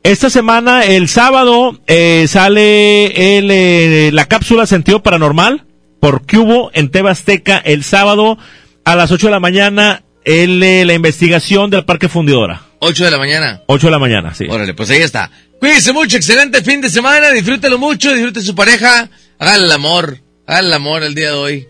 Esta 0.05 0.31
semana, 0.31 0.85
el 0.85 1.07
sábado, 1.07 1.79
eh, 1.87 2.25
sale 2.27 3.39
el, 3.39 3.49
eh, 3.53 4.11
la 4.13 4.25
cápsula 4.27 4.67
Sentido 4.67 5.01
Paranormal 5.01 5.65
por 6.03 6.27
Cubo 6.27 6.73
en 6.75 6.91
TV 6.91 7.11
Azteca. 7.11 7.59
El 7.65 7.85
sábado 7.85 8.37
a 8.85 8.97
las 8.97 9.13
8 9.13 9.29
de 9.29 9.31
la 9.31 9.39
mañana, 9.39 10.03
el, 10.25 10.61
eh, 10.61 10.85
la 10.85 10.95
investigación 10.95 11.71
del 11.71 11.85
Parque 11.85 12.09
Fundidora. 12.09 12.63
8 12.81 13.05
de 13.05 13.11
la 13.13 13.19
mañana. 13.19 13.63
8 13.69 13.87
de 13.87 13.91
la 13.93 13.99
mañana, 14.01 14.35
sí. 14.35 14.47
Órale, 14.51 14.75
pues 14.75 14.91
ahí 14.91 15.01
está. 15.01 15.31
Cuídense 15.61 15.93
mucho, 15.93 16.17
excelente 16.17 16.61
fin 16.63 16.81
de 16.81 16.91
semana, 16.91 17.31
disfrútelo 17.31 17.79
mucho, 17.79 18.13
disfrute 18.13 18.43
su 18.43 18.57
pareja, 18.57 19.09
hagan 19.39 19.63
el 19.63 19.71
amor, 19.71 20.19
hagan 20.45 20.65
el 20.65 20.73
amor 20.73 21.05
el 21.05 21.15
día 21.15 21.29
de 21.29 21.37
hoy. 21.37 21.69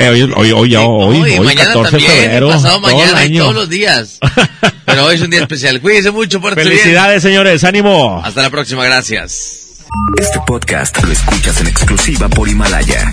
Eh, 0.00 0.08
hoy, 0.08 0.22
hoy, 0.22 0.32
hoy, 0.34 0.74
hoy, 0.74 0.74
Hoy, 0.76 1.38
hoy, 1.38 1.40
mañana 1.46 1.72
14 1.74 1.96
de 1.96 2.02
también, 2.02 2.10
febrero. 2.22 2.48
pasado 2.48 2.80
todo 2.80 2.90
el 2.90 2.96
mañana 2.96 3.24
y 3.26 3.38
todos 3.38 3.54
los 3.54 3.68
días. 3.68 4.18
Pero 4.86 5.04
hoy 5.04 5.14
es 5.14 5.20
un 5.22 5.30
día 5.30 5.40
especial. 5.42 5.80
Cuídense 5.80 6.10
mucho, 6.10 6.40
por 6.40 6.54
Felicidades, 6.56 7.22
señores, 7.22 7.62
ánimo. 7.62 8.20
Hasta 8.24 8.42
la 8.42 8.50
próxima, 8.50 8.84
gracias. 8.84 9.84
Este 10.20 10.40
podcast 10.44 11.00
lo 11.04 11.12
escuchas 11.12 11.60
en 11.60 11.68
exclusiva 11.68 12.28
por 12.28 12.48
Himalaya. 12.48 13.12